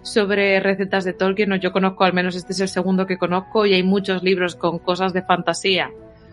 sobre 0.02 0.58
recetas 0.58 1.04
de 1.04 1.12
Tolkien, 1.12 1.52
o 1.52 1.56
yo 1.56 1.70
conozco, 1.70 2.04
al 2.04 2.12
menos 2.12 2.34
este 2.34 2.52
es 2.52 2.60
el 2.60 2.68
segundo 2.68 3.06
que 3.06 3.16
conozco, 3.16 3.64
y 3.64 3.74
hay 3.74 3.82
muchos 3.82 4.22
libros 4.22 4.56
con 4.56 4.78
cosas 4.78 5.12
de 5.12 5.22
fantasía 5.22 5.90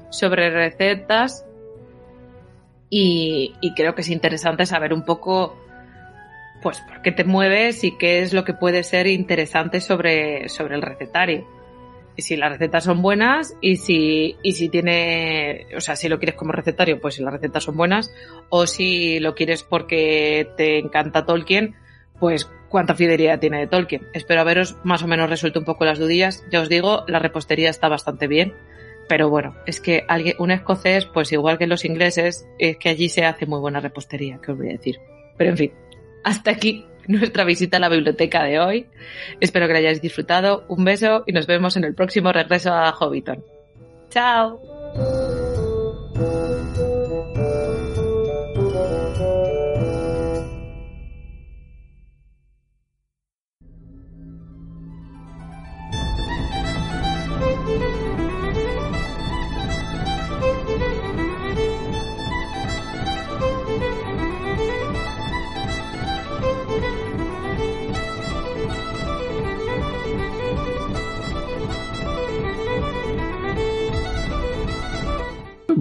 sobre 0.09 0.49
recetas 0.49 1.45
y, 2.89 3.53
y 3.61 3.73
creo 3.75 3.95
que 3.95 4.01
es 4.01 4.09
interesante 4.09 4.65
saber 4.65 4.93
un 4.93 5.05
poco 5.05 5.57
pues 6.61 6.79
por 6.79 7.01
qué 7.01 7.11
te 7.11 7.23
mueves 7.23 7.83
y 7.83 7.97
qué 7.97 8.21
es 8.21 8.33
lo 8.33 8.43
que 8.43 8.53
puede 8.53 8.83
ser 8.83 9.07
interesante 9.07 9.79
sobre, 9.79 10.47
sobre 10.49 10.75
el 10.75 10.81
recetario 10.81 11.47
si 12.21 12.37
las 12.37 12.51
recetas 12.51 12.83
son 12.83 13.01
buenas 13.01 13.55
y 13.61 13.77
si, 13.77 14.37
y 14.43 14.53
si 14.53 14.69
tiene, 14.69 15.67
o 15.75 15.81
sea, 15.81 15.95
si 15.95 16.09
lo 16.09 16.19
quieres 16.19 16.35
como 16.35 16.51
recetario, 16.51 16.99
pues 16.99 17.15
si 17.15 17.23
las 17.23 17.33
recetas 17.33 17.63
son 17.63 17.77
buenas, 17.77 18.13
o 18.49 18.67
si 18.67 19.19
lo 19.19 19.35
quieres 19.35 19.63
porque 19.63 20.49
te 20.57 20.79
encanta 20.79 21.25
Tolkien, 21.25 21.75
pues 22.19 22.49
cuánta 22.69 22.95
fidelidad 22.95 23.39
tiene 23.39 23.59
de 23.59 23.67
Tolkien. 23.67 24.07
Espero 24.13 24.41
haberos 24.41 24.77
más 24.83 25.03
o 25.03 25.07
menos 25.07 25.29
resuelto 25.29 25.59
un 25.59 25.65
poco 25.65 25.85
las 25.85 25.99
dudillas. 25.99 26.45
Ya 26.51 26.61
os 26.61 26.69
digo, 26.69 27.03
la 27.07 27.19
repostería 27.19 27.69
está 27.69 27.89
bastante 27.89 28.27
bien, 28.27 28.53
pero 29.07 29.29
bueno, 29.29 29.55
es 29.65 29.81
que 29.81 30.05
alguien, 30.07 30.35
un 30.39 30.51
escocés, 30.51 31.05
pues 31.05 31.31
igual 31.31 31.57
que 31.57 31.67
los 31.67 31.83
ingleses, 31.85 32.47
es 32.59 32.77
que 32.77 32.89
allí 32.89 33.09
se 33.09 33.25
hace 33.25 33.45
muy 33.45 33.59
buena 33.59 33.79
repostería, 33.79 34.39
que 34.41 34.51
os 34.51 34.57
voy 34.57 34.69
a 34.69 34.73
decir. 34.73 34.99
Pero 35.37 35.49
en 35.49 35.57
fin, 35.57 35.73
hasta 36.23 36.51
aquí 36.51 36.85
nuestra 37.11 37.43
visita 37.43 37.77
a 37.77 37.79
la 37.79 37.89
biblioteca 37.89 38.43
de 38.43 38.59
hoy. 38.59 38.87
Espero 39.39 39.67
que 39.67 39.73
la 39.73 39.79
hayáis 39.79 40.01
disfrutado. 40.01 40.65
Un 40.67 40.83
beso 40.83 41.23
y 41.25 41.33
nos 41.33 41.47
vemos 41.47 41.77
en 41.77 41.83
el 41.83 41.95
próximo 41.95 42.31
regreso 42.31 42.73
a 42.73 42.91
Hobbiton. 42.91 43.43
¡Chao! 44.09 44.80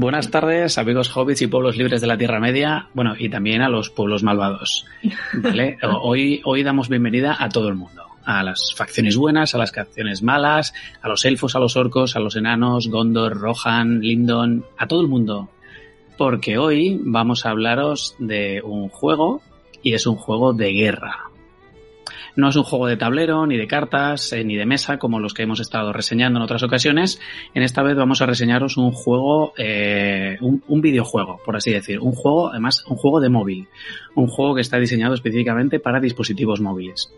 Buenas 0.01 0.31
tardes, 0.31 0.79
amigos 0.79 1.15
hobbits 1.15 1.43
y 1.43 1.47
pueblos 1.47 1.77
libres 1.77 2.01
de 2.01 2.07
la 2.07 2.17
Tierra 2.17 2.41
Media, 2.41 2.89
bueno, 2.95 3.13
y 3.19 3.29
también 3.29 3.61
a 3.61 3.69
los 3.69 3.91
pueblos 3.91 4.23
malvados. 4.23 4.87
¿vale? 5.35 5.77
Hoy, 6.03 6.41
hoy 6.47 6.63
damos 6.63 6.89
bienvenida 6.89 7.37
a 7.39 7.51
todo 7.51 7.69
el 7.69 7.75
mundo, 7.75 8.05
a 8.25 8.43
las 8.43 8.73
facciones 8.75 9.19
buenas, 9.19 9.55
a 9.55 9.59
las 9.59 9.73
facciones 9.73 10.23
malas, 10.23 10.73
a 11.03 11.09
los 11.09 11.27
elfos, 11.27 11.55
a 11.55 11.59
los 11.59 11.77
orcos, 11.77 12.17
a 12.17 12.21
los 12.21 12.35
enanos, 12.35 12.89
Gondor, 12.89 13.37
Rohan, 13.37 14.01
Lindon, 14.01 14.65
a 14.79 14.87
todo 14.87 15.03
el 15.03 15.07
mundo. 15.07 15.51
Porque 16.17 16.57
hoy 16.57 16.99
vamos 17.03 17.45
a 17.45 17.51
hablaros 17.51 18.17
de 18.19 18.63
un 18.65 18.89
juego 18.89 19.43
y 19.83 19.93
es 19.93 20.07
un 20.07 20.17
juego 20.17 20.55
de 20.55 20.73
guerra. 20.73 21.30
No 22.37 22.49
es 22.49 22.57
un 22.57 22.63
juego 22.63 22.87
de 22.87 22.97
tablero, 22.97 23.47
ni 23.47 23.57
de 23.57 23.67
cartas, 23.67 24.33
eh, 24.33 24.45
ni 24.45 24.57
de 24.57 24.67
mesa, 24.67 24.99
como 24.99 25.21
los 25.21 25.35
que 25.35 25.43
hemos 25.43 25.61
estado 25.61 25.93
reseñando 25.93 26.39
en 26.39 26.45
otras 26.45 26.63
ocasiones. 26.63 27.21
En 27.55 27.63
esta 27.63 27.83
vez 27.83 27.97
vamos 27.97 28.23
a 28.23 28.27
reseñaros 28.27 28.77
un 28.77 28.93
juego, 28.93 29.53
eh, 29.57 30.37
un, 30.41 30.81
videojuego, 30.81 31.41
por 31.45 31.57
así 31.57 31.71
decir. 31.71 32.01
Un 32.01 32.13
juego, 32.13 32.51
además, 32.51 32.85
un 32.89 32.97
juego 32.97 33.21
de 33.21 33.29
móvil. 33.29 33.69
Un 34.15 34.27
juego 34.27 34.55
que 34.55 34.61
está 34.61 34.79
diseñado 34.79 35.15
específicamente 35.15 35.81
para 35.81 36.01
dispositivos 36.01 36.61
móviles. 36.61 37.13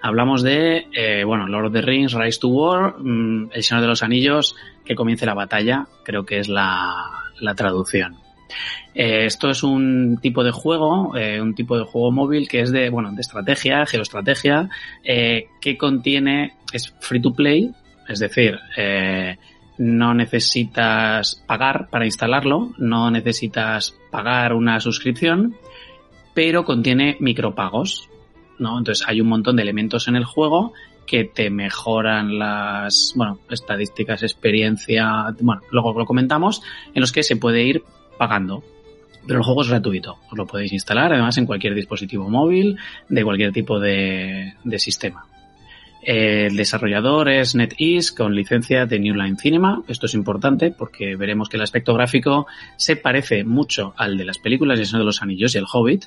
Hablamos 0.00 0.42
de, 0.42 0.86
eh, 0.92 1.24
bueno, 1.24 1.46
Lord 1.46 1.66
of 1.66 1.72
the 1.72 1.82
Rings, 1.82 2.14
Rise 2.14 2.40
to 2.40 2.48
War, 2.48 2.96
mm, 2.98 3.50
El 3.52 3.62
Señor 3.62 3.82
de 3.82 3.88
los 3.88 4.02
Anillos, 4.02 4.56
que 4.84 4.94
comience 4.94 5.26
la 5.26 5.34
batalla, 5.34 5.86
creo 6.04 6.24
que 6.24 6.38
es 6.38 6.48
la, 6.48 6.94
la 7.40 7.54
traducción. 7.54 8.23
Eh, 8.94 9.26
esto 9.26 9.50
es 9.50 9.62
un 9.62 10.18
tipo 10.20 10.44
de 10.44 10.52
juego, 10.52 11.16
eh, 11.16 11.40
un 11.40 11.54
tipo 11.54 11.76
de 11.76 11.84
juego 11.84 12.12
móvil 12.12 12.48
que 12.48 12.60
es 12.60 12.70
de, 12.70 12.90
bueno, 12.90 13.10
de 13.12 13.20
estrategia, 13.20 13.86
geoestrategia, 13.86 14.68
eh, 15.02 15.48
que 15.60 15.76
contiene, 15.76 16.54
es 16.72 16.94
free 17.00 17.20
to 17.20 17.32
play, 17.32 17.72
es 18.08 18.20
decir, 18.20 18.58
no 19.78 20.14
necesitas 20.14 21.42
pagar 21.46 21.88
para 21.90 22.04
instalarlo, 22.04 22.72
no 22.78 23.10
necesitas 23.10 23.98
pagar 24.10 24.52
una 24.52 24.78
suscripción, 24.78 25.56
pero 26.34 26.64
contiene 26.64 27.16
micropagos, 27.18 28.08
¿no? 28.58 28.78
Entonces 28.78 29.06
hay 29.08 29.20
un 29.20 29.28
montón 29.28 29.56
de 29.56 29.62
elementos 29.62 30.06
en 30.06 30.16
el 30.16 30.24
juego 30.24 30.74
que 31.06 31.24
te 31.24 31.50
mejoran 31.50 32.38
las, 32.38 33.12
bueno, 33.16 33.38
estadísticas, 33.50 34.22
experiencia, 34.22 35.34
bueno, 35.40 35.62
luego 35.70 35.98
lo 35.98 36.06
comentamos, 36.06 36.62
en 36.94 37.00
los 37.00 37.12
que 37.12 37.22
se 37.22 37.36
puede 37.36 37.62
ir 37.62 37.82
pagando. 38.16 38.62
Pero 39.26 39.38
el 39.38 39.44
juego 39.44 39.62
es 39.62 39.68
gratuito, 39.68 40.18
os 40.30 40.36
lo 40.36 40.46
podéis 40.46 40.72
instalar 40.72 41.12
además 41.12 41.38
en 41.38 41.46
cualquier 41.46 41.74
dispositivo 41.74 42.28
móvil 42.28 42.76
de 43.08 43.24
cualquier 43.24 43.52
tipo 43.52 43.80
de, 43.80 44.54
sistema. 44.76 45.26
El 46.02 46.54
desarrollador 46.56 47.30
es 47.30 47.54
NetEase 47.54 48.14
con 48.14 48.34
licencia 48.34 48.84
de 48.84 48.98
New 48.98 49.14
Line 49.14 49.38
Cinema. 49.38 49.82
Esto 49.88 50.04
es 50.04 50.12
importante 50.12 50.70
porque 50.70 51.16
veremos 51.16 51.48
que 51.48 51.56
el 51.56 51.62
aspecto 51.62 51.94
gráfico 51.94 52.46
se 52.76 52.96
parece 52.96 53.44
mucho 53.44 53.94
al 53.96 54.18
de 54.18 54.26
las 54.26 54.36
películas 54.36 54.78
de 54.78 54.98
de 54.98 55.04
los 55.04 55.22
Anillos 55.22 55.54
y 55.54 55.58
El 55.58 55.64
Hobbit. 55.72 56.04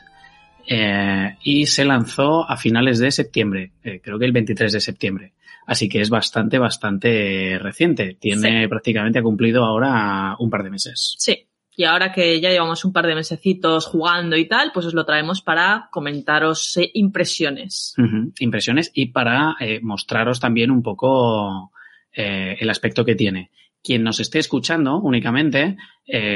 Eh, 0.69 1.37
y 1.41 1.65
se 1.65 1.85
lanzó 1.85 2.47
a 2.47 2.57
finales 2.57 2.99
de 2.99 3.09
septiembre, 3.09 3.71
eh, 3.83 4.01
creo 4.03 4.19
que 4.19 4.25
el 4.25 4.33
23 4.33 4.73
de 4.73 4.81
septiembre. 4.81 5.33
Así 5.65 5.89
que 5.89 6.01
es 6.01 6.09
bastante, 6.09 6.59
bastante 6.59 7.57
reciente. 7.59 8.17
Tiene 8.19 8.69
prácticamente 8.69 9.19
ha 9.19 9.23
cumplido 9.23 9.65
ahora 9.65 10.35
un 10.39 10.49
par 10.49 10.63
de 10.63 10.69
meses. 10.69 11.15
Sí, 11.17 11.46
Y 11.79 11.83
ahora 11.83 12.11
que 12.11 12.41
ya 12.41 12.49
llevamos 12.49 12.83
un 12.85 12.91
par 12.91 13.05
de 13.05 13.13
mesecitos 13.13 13.85
jugando 13.85 14.35
y 14.35 14.47
tal, 14.47 14.71
pues 14.73 14.87
os 14.87 14.95
lo 14.95 15.05
traemos 15.05 15.43
para 15.43 15.89
comentaros 15.91 16.75
eh, 16.77 16.89
impresiones. 16.95 17.93
Impresiones 18.39 18.89
y 18.95 19.11
para 19.11 19.55
eh, 19.59 19.79
mostraros 19.83 20.39
también 20.39 20.71
un 20.71 20.81
poco 20.81 21.71
eh, 22.11 22.57
el 22.59 22.69
aspecto 22.71 23.05
que 23.05 23.13
tiene. 23.13 23.51
Quien 23.83 24.01
nos 24.01 24.19
esté 24.19 24.39
escuchando 24.39 24.97
únicamente, 24.97 25.77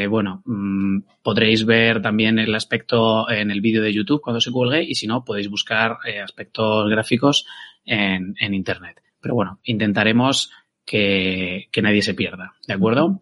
bueno, 0.09 0.43
mm, 0.45 0.99
podréis 1.23 1.65
ver 1.65 2.03
también 2.03 2.37
el 2.37 2.53
aspecto 2.53 3.27
en 3.27 3.49
el 3.49 3.61
vídeo 3.61 3.81
de 3.81 3.91
YouTube 3.91 4.21
cuando 4.21 4.39
se 4.39 4.51
cuelgue 4.51 4.83
y 4.83 4.93
si 4.93 5.07
no, 5.07 5.25
podéis 5.25 5.49
buscar 5.49 5.97
aspectos 6.23 6.87
gráficos 6.87 7.47
en, 7.83 8.35
en 8.39 8.53
Internet. 8.53 9.01
Pero 9.19 9.33
bueno, 9.33 9.59
intentaremos 9.63 10.51
que, 10.85 11.67
que 11.71 11.81
nadie 11.81 12.03
se 12.03 12.13
pierda, 12.13 12.53
¿de 12.67 12.73
acuerdo? 12.73 13.19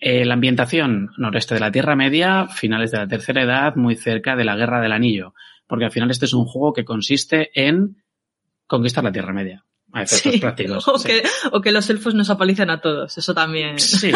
Eh, 0.00 0.24
la 0.24 0.34
ambientación 0.34 1.10
noreste 1.16 1.54
de 1.54 1.60
la 1.60 1.72
Tierra 1.72 1.96
Media, 1.96 2.46
finales 2.46 2.90
de 2.92 2.98
la 2.98 3.08
Tercera 3.08 3.42
Edad, 3.42 3.74
muy 3.76 3.96
cerca 3.96 4.36
de 4.36 4.44
la 4.44 4.56
Guerra 4.56 4.80
del 4.80 4.92
Anillo, 4.92 5.34
porque 5.66 5.86
al 5.86 5.90
final 5.90 6.10
este 6.10 6.26
es 6.26 6.34
un 6.34 6.44
juego 6.44 6.72
que 6.72 6.84
consiste 6.84 7.50
en 7.54 7.96
conquistar 8.66 9.02
la 9.04 9.12
Tierra 9.12 9.32
Media. 9.32 9.64
A 9.92 10.02
efectos 10.02 10.32
Sí. 10.34 10.38
prácticos. 10.38 10.86
O, 10.86 10.98
sí. 10.98 11.08
que, 11.08 11.22
o 11.50 11.60
que 11.62 11.72
los 11.72 11.88
elfos 11.88 12.14
nos 12.14 12.28
apalicen 12.30 12.68
a 12.70 12.80
todos, 12.80 13.16
eso 13.16 13.32
también. 13.34 13.78
Sí, 13.78 14.12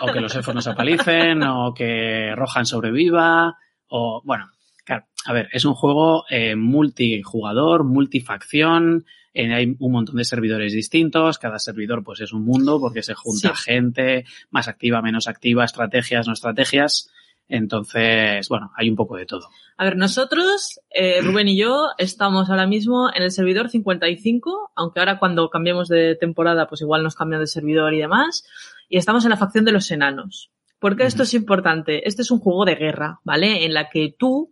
o 0.00 0.12
que 0.12 0.20
los 0.20 0.34
elfos 0.36 0.54
nos 0.54 0.66
apalicen, 0.68 1.42
o 1.42 1.74
que 1.74 2.32
Rohan 2.36 2.64
sobreviva, 2.66 3.56
o 3.88 4.22
bueno, 4.24 4.48
claro, 4.84 5.04
a 5.26 5.32
ver, 5.32 5.48
es 5.52 5.64
un 5.64 5.74
juego 5.74 6.24
eh, 6.30 6.54
multijugador, 6.56 7.82
multifacción, 7.84 9.04
eh, 9.34 9.52
hay 9.52 9.76
un 9.78 9.92
montón 9.92 10.16
de 10.16 10.24
servidores 10.24 10.72
distintos, 10.72 11.38
cada 11.38 11.58
servidor 11.58 12.02
pues 12.04 12.20
es 12.20 12.32
un 12.32 12.44
mundo 12.44 12.78
porque 12.80 13.02
se 13.02 13.14
junta 13.14 13.54
Sí. 13.54 13.62
gente 13.64 14.24
más 14.50 14.68
activa, 14.68 15.00
menos 15.02 15.28
activa, 15.28 15.64
estrategias, 15.64 16.26
no 16.26 16.32
estrategias, 16.32 17.10
entonces, 17.48 18.48
bueno, 18.48 18.72
hay 18.76 18.88
un 18.88 18.96
poco 18.96 19.16
de 19.16 19.26
todo. 19.26 19.48
A 19.76 19.84
ver, 19.84 19.96
nosotros, 19.96 20.80
eh, 20.90 21.20
Rubén 21.22 21.48
y 21.48 21.56
yo, 21.58 21.88
estamos 21.98 22.48
ahora 22.48 22.66
mismo 22.66 23.10
en 23.14 23.22
el 23.22 23.30
servidor 23.30 23.68
55, 23.68 24.72
aunque 24.74 25.00
ahora 25.00 25.18
cuando 25.18 25.50
cambiemos 25.50 25.88
de 25.88 26.16
temporada, 26.16 26.66
pues 26.66 26.80
igual 26.80 27.02
nos 27.02 27.14
cambian 27.14 27.40
de 27.40 27.46
servidor 27.46 27.92
y 27.94 27.98
demás, 27.98 28.46
y 28.88 28.96
estamos 28.96 29.24
en 29.24 29.30
la 29.30 29.36
facción 29.36 29.64
de 29.64 29.72
los 29.72 29.90
enanos. 29.90 30.50
¿Por 30.78 30.96
qué 30.96 31.04
esto 31.04 31.22
es 31.24 31.34
importante? 31.34 32.08
Este 32.08 32.22
es 32.22 32.30
un 32.30 32.40
juego 32.40 32.64
de 32.64 32.74
guerra, 32.74 33.20
¿vale? 33.22 33.64
En 33.64 33.74
la 33.74 33.88
que 33.88 34.14
tú, 34.18 34.50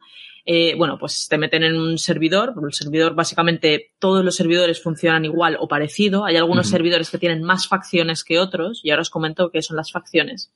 eh, 0.52 0.74
bueno, 0.76 0.98
pues 0.98 1.28
te 1.28 1.38
meten 1.38 1.62
en 1.62 1.76
un 1.76 1.96
servidor, 1.96 2.54
el 2.60 2.74
servidor 2.74 3.14
básicamente 3.14 3.92
todos 4.00 4.24
los 4.24 4.34
servidores 4.34 4.82
funcionan 4.82 5.24
igual 5.24 5.56
o 5.60 5.68
parecido, 5.68 6.24
hay 6.24 6.34
algunos 6.34 6.68
servidores 6.68 7.08
que 7.08 7.18
tienen 7.18 7.44
más 7.44 7.68
facciones 7.68 8.24
que 8.24 8.40
otros, 8.40 8.80
y 8.82 8.90
ahora 8.90 9.02
os 9.02 9.10
comento 9.10 9.52
qué 9.52 9.62
son 9.62 9.76
las 9.76 9.92
facciones. 9.92 10.52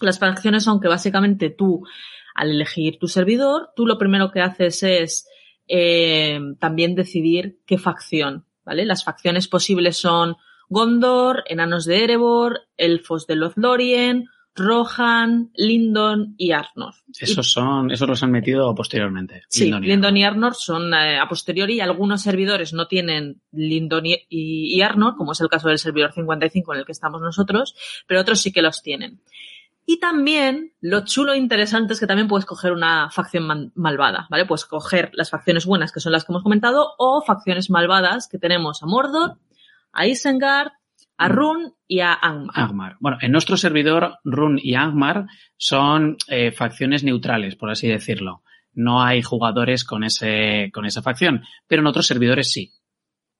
Las 0.00 0.18
facciones 0.18 0.64
son 0.64 0.80
que 0.80 0.88
básicamente 0.88 1.50
tú, 1.50 1.86
al 2.34 2.50
elegir 2.50 2.98
tu 2.98 3.06
servidor, 3.06 3.70
tú 3.76 3.86
lo 3.86 3.96
primero 3.96 4.32
que 4.32 4.40
haces 4.40 4.82
es 4.82 5.28
eh, 5.68 6.40
también 6.58 6.96
decidir 6.96 7.60
qué 7.64 7.78
facción, 7.78 8.44
¿vale? 8.64 8.86
Las 8.86 9.04
facciones 9.04 9.46
posibles 9.46 9.98
son 9.98 10.34
Gondor, 10.68 11.44
Enanos 11.46 11.84
de 11.84 12.02
Erebor, 12.02 12.62
Elfos 12.76 13.28
de 13.28 13.36
Lothlórien, 13.36 14.24
Rohan, 14.58 15.50
Lindon 15.54 16.34
y 16.36 16.52
Arnor. 16.52 16.94
Esos 17.18 17.50
son, 17.50 17.90
esos 17.90 18.08
los 18.08 18.22
han 18.22 18.30
metido 18.30 18.74
posteriormente. 18.74 19.42
Sí, 19.48 19.64
Lindon 19.64 19.84
y 19.84 19.86
Lindon 19.88 20.16
y 20.16 20.24
Arnor. 20.24 20.54
Son 20.54 20.92
eh, 20.92 21.18
a 21.18 21.28
posteriori 21.28 21.80
algunos 21.80 22.22
servidores 22.22 22.72
no 22.72 22.86
tienen 22.86 23.40
Lindon 23.52 24.04
y, 24.06 24.14
y- 24.28 24.76
y 24.76 24.82
Arnor, 24.82 25.16
como 25.16 25.32
es 25.32 25.40
el 25.40 25.48
caso 25.48 25.68
del 25.68 25.78
servidor 25.78 26.12
55 26.12 26.74
en 26.74 26.80
el 26.80 26.84
que 26.86 26.92
estamos 26.92 27.20
nosotros, 27.22 27.74
pero 28.06 28.20
otros 28.20 28.40
sí 28.40 28.52
que 28.52 28.60
los 28.62 28.82
tienen. 28.82 29.20
Y 29.90 29.98
también 30.00 30.74
lo 30.82 31.02
chulo 31.06 31.32
e 31.32 31.38
interesante 31.38 31.94
es 31.94 32.00
que 32.00 32.06
también 32.06 32.28
puedes 32.28 32.44
coger 32.44 32.72
una 32.72 33.08
facción 33.10 33.44
man- 33.46 33.72
malvada, 33.74 34.26
¿vale? 34.28 34.44
Puedes 34.44 34.66
coger 34.66 35.10
las 35.14 35.30
facciones 35.30 35.64
buenas, 35.64 35.92
que 35.92 36.00
son 36.00 36.12
las 36.12 36.24
que 36.26 36.32
hemos 36.32 36.42
comentado, 36.42 36.90
o 36.98 37.22
facciones 37.22 37.70
malvadas 37.70 38.28
que 38.28 38.38
tenemos 38.38 38.82
a 38.82 38.86
Mordor, 38.86 39.38
a 39.92 40.06
Isengard, 40.06 40.72
a 41.18 41.28
Mm. 41.28 41.32
Run 41.32 41.72
y 41.86 42.00
a 42.00 42.14
Angmar. 42.14 42.54
Angmar. 42.54 42.96
Bueno, 43.00 43.18
en 43.20 43.32
nuestro 43.32 43.56
servidor, 43.56 44.18
Run 44.24 44.58
y 44.62 44.74
Angmar 44.74 45.26
son 45.56 46.16
eh, 46.28 46.52
facciones 46.52 47.04
neutrales, 47.04 47.56
por 47.56 47.70
así 47.70 47.88
decirlo. 47.88 48.42
No 48.72 49.02
hay 49.02 49.22
jugadores 49.22 49.84
con, 49.84 50.04
ese, 50.04 50.70
con 50.72 50.86
esa 50.86 51.02
facción, 51.02 51.42
pero 51.66 51.82
en 51.82 51.88
otros 51.88 52.06
servidores 52.06 52.50
sí. 52.50 52.72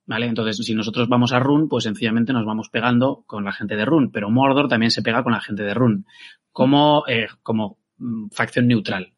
¿Vale? 0.05 0.25
Entonces, 0.25 0.57
si 0.65 0.73
nosotros 0.73 1.07
vamos 1.07 1.33
a 1.33 1.39
Run, 1.39 1.69
pues 1.69 1.83
sencillamente 1.83 2.33
nos 2.33 2.45
vamos 2.45 2.69
pegando 2.69 3.23
con 3.27 3.45
la 3.45 3.53
gente 3.53 3.75
de 3.75 3.85
Run, 3.85 4.11
pero 4.11 4.31
Mordor 4.31 4.67
también 4.67 4.89
se 4.89 5.03
pega 5.03 5.23
con 5.23 5.33
la 5.33 5.39
gente 5.39 5.61
de 5.61 5.75
Run, 5.75 6.05
como, 6.51 7.03
eh, 7.07 7.27
como 7.43 7.77
mm, 7.97 8.29
facción 8.31 8.67
neutral. 8.67 9.13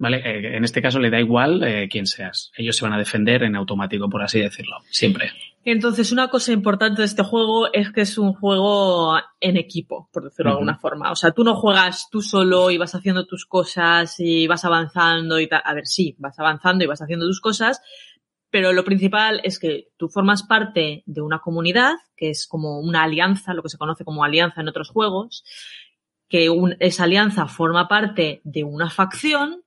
¿Vale? 0.00 0.18
Eh, 0.18 0.56
en 0.56 0.64
este 0.64 0.80
caso 0.80 1.00
le 1.00 1.10
da 1.10 1.18
igual 1.18 1.62
eh, 1.64 1.88
quién 1.90 2.06
seas. 2.06 2.52
Ellos 2.56 2.76
se 2.76 2.84
van 2.84 2.92
a 2.94 2.98
defender 2.98 3.42
en 3.42 3.56
automático, 3.56 4.08
por 4.08 4.22
así 4.22 4.38
decirlo. 4.40 4.76
Siempre. 4.90 5.32
Entonces, 5.64 6.12
una 6.12 6.28
cosa 6.28 6.52
importante 6.52 7.02
de 7.02 7.06
este 7.06 7.24
juego 7.24 7.72
es 7.72 7.90
que 7.90 8.02
es 8.02 8.16
un 8.16 8.32
juego 8.32 9.18
en 9.40 9.56
equipo, 9.56 10.08
por 10.12 10.22
decirlo 10.24 10.52
de 10.52 10.54
alguna 10.58 10.78
forma. 10.78 11.10
O 11.10 11.16
sea, 11.16 11.32
tú 11.32 11.42
no 11.42 11.56
juegas 11.56 12.08
tú 12.10 12.22
solo 12.22 12.70
y 12.70 12.78
vas 12.78 12.94
haciendo 12.94 13.26
tus 13.26 13.44
cosas 13.44 14.14
y 14.20 14.46
vas 14.46 14.64
avanzando 14.64 15.40
y 15.40 15.48
tal. 15.48 15.62
A 15.64 15.74
ver, 15.74 15.86
sí, 15.86 16.14
vas 16.18 16.38
avanzando 16.38 16.84
y 16.84 16.86
vas 16.86 17.02
haciendo 17.02 17.26
tus 17.26 17.40
cosas, 17.40 17.82
pero 18.50 18.72
lo 18.72 18.84
principal 18.84 19.40
es 19.42 19.58
que 19.58 19.88
tú 19.96 20.08
formas 20.08 20.44
parte 20.44 21.02
de 21.06 21.20
una 21.20 21.40
comunidad, 21.40 21.94
que 22.16 22.30
es 22.30 22.46
como 22.46 22.78
una 22.80 23.02
alianza, 23.02 23.52
lo 23.52 23.62
que 23.64 23.68
se 23.68 23.78
conoce 23.78 24.04
como 24.04 24.22
alianza 24.24 24.60
en 24.60 24.68
otros 24.68 24.88
juegos, 24.90 25.44
que 26.28 26.48
un- 26.50 26.76
esa 26.78 27.02
alianza 27.04 27.46
forma 27.46 27.88
parte 27.88 28.40
de 28.44 28.62
una 28.64 28.88
facción 28.90 29.62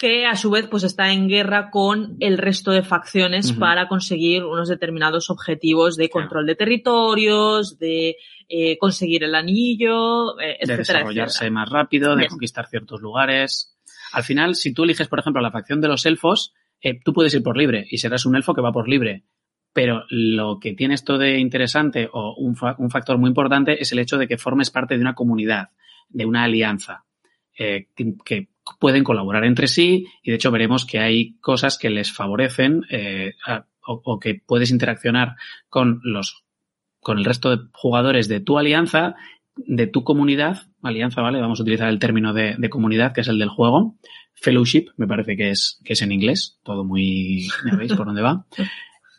que 0.00 0.24
a 0.24 0.34
su 0.34 0.50
vez 0.50 0.66
pues 0.66 0.82
está 0.82 1.12
en 1.12 1.28
guerra 1.28 1.68
con 1.70 2.16
el 2.20 2.38
resto 2.38 2.70
de 2.70 2.82
facciones 2.82 3.52
para 3.52 3.86
conseguir 3.86 4.44
unos 4.44 4.70
determinados 4.70 5.28
objetivos 5.28 5.96
de 5.96 6.08
control 6.08 6.46
de 6.46 6.54
territorios, 6.54 7.78
de 7.78 8.16
eh, 8.48 8.78
conseguir 8.78 9.24
el 9.24 9.34
anillo, 9.34 10.40
eh, 10.40 10.46
de 10.46 10.52
etcétera, 10.60 10.76
desarrollarse 10.78 11.36
etcétera. 11.44 11.50
más 11.52 11.68
rápido, 11.68 12.16
de 12.16 12.22
Yes. 12.22 12.30
conquistar 12.30 12.66
ciertos 12.68 13.02
lugares. 13.02 13.76
Al 14.12 14.22
final, 14.24 14.54
si 14.54 14.72
tú 14.72 14.84
eliges, 14.84 15.06
por 15.06 15.18
ejemplo, 15.18 15.42
la 15.42 15.50
facción 15.52 15.82
de 15.82 15.88
los 15.88 16.06
elfos, 16.06 16.54
eh, 16.80 16.98
tú 17.04 17.12
puedes 17.12 17.34
ir 17.34 17.42
por 17.42 17.58
libre 17.58 17.86
y 17.90 17.98
serás 17.98 18.24
un 18.24 18.36
elfo 18.36 18.54
que 18.54 18.62
va 18.62 18.72
por 18.72 18.88
libre. 18.88 19.24
Pero 19.74 20.04
lo 20.08 20.58
que 20.58 20.72
tiene 20.72 20.94
esto 20.94 21.18
de 21.18 21.38
interesante 21.38 22.08
o 22.12 22.34
un, 22.38 22.56
fa- 22.56 22.74
un 22.78 22.90
factor 22.90 23.18
muy 23.18 23.28
importante 23.28 23.80
es 23.82 23.92
el 23.92 23.98
hecho 23.98 24.16
de 24.16 24.26
que 24.26 24.38
formes 24.38 24.70
parte 24.70 24.94
de 24.96 25.00
una 25.02 25.14
comunidad, 25.14 25.68
de 26.08 26.24
una 26.24 26.42
alianza, 26.44 27.04
eh, 27.56 27.88
que 28.24 28.48
pueden 28.78 29.04
colaborar 29.04 29.44
entre 29.44 29.66
sí 29.68 30.06
y 30.22 30.30
de 30.30 30.36
hecho 30.36 30.50
veremos 30.50 30.84
que 30.86 30.98
hay 30.98 31.34
cosas 31.40 31.78
que 31.78 31.90
les 31.90 32.12
favorecen 32.12 32.82
eh, 32.90 33.34
a- 33.46 33.66
o, 33.86 34.00
o 34.04 34.18
que 34.20 34.34
puedes 34.46 34.70
interaccionar 34.70 35.36
con 35.68 36.00
los 36.04 36.44
con 37.00 37.18
el 37.18 37.24
resto 37.24 37.50
de 37.56 37.62
jugadores 37.72 38.28
de 38.28 38.40
tu 38.40 38.58
alianza, 38.58 39.14
de 39.56 39.86
tu 39.86 40.04
comunidad, 40.04 40.58
alianza, 40.82 41.22
¿vale? 41.22 41.40
Vamos 41.40 41.58
a 41.58 41.62
utilizar 41.62 41.88
el 41.88 41.98
término 41.98 42.34
de, 42.34 42.56
de 42.58 42.68
comunidad, 42.68 43.14
que 43.14 43.22
es 43.22 43.28
el 43.28 43.38
del 43.38 43.48
juego. 43.48 43.96
Fellowship, 44.34 44.88
me 44.98 45.06
parece 45.06 45.34
que 45.36 45.48
es, 45.50 45.80
que 45.82 45.94
es 45.94 46.02
en 46.02 46.12
inglés, 46.12 46.58
todo 46.62 46.84
muy, 46.84 47.48
ya 47.64 47.76
veis 47.76 47.94
por 47.94 48.06
dónde 48.06 48.20
va. 48.22 48.44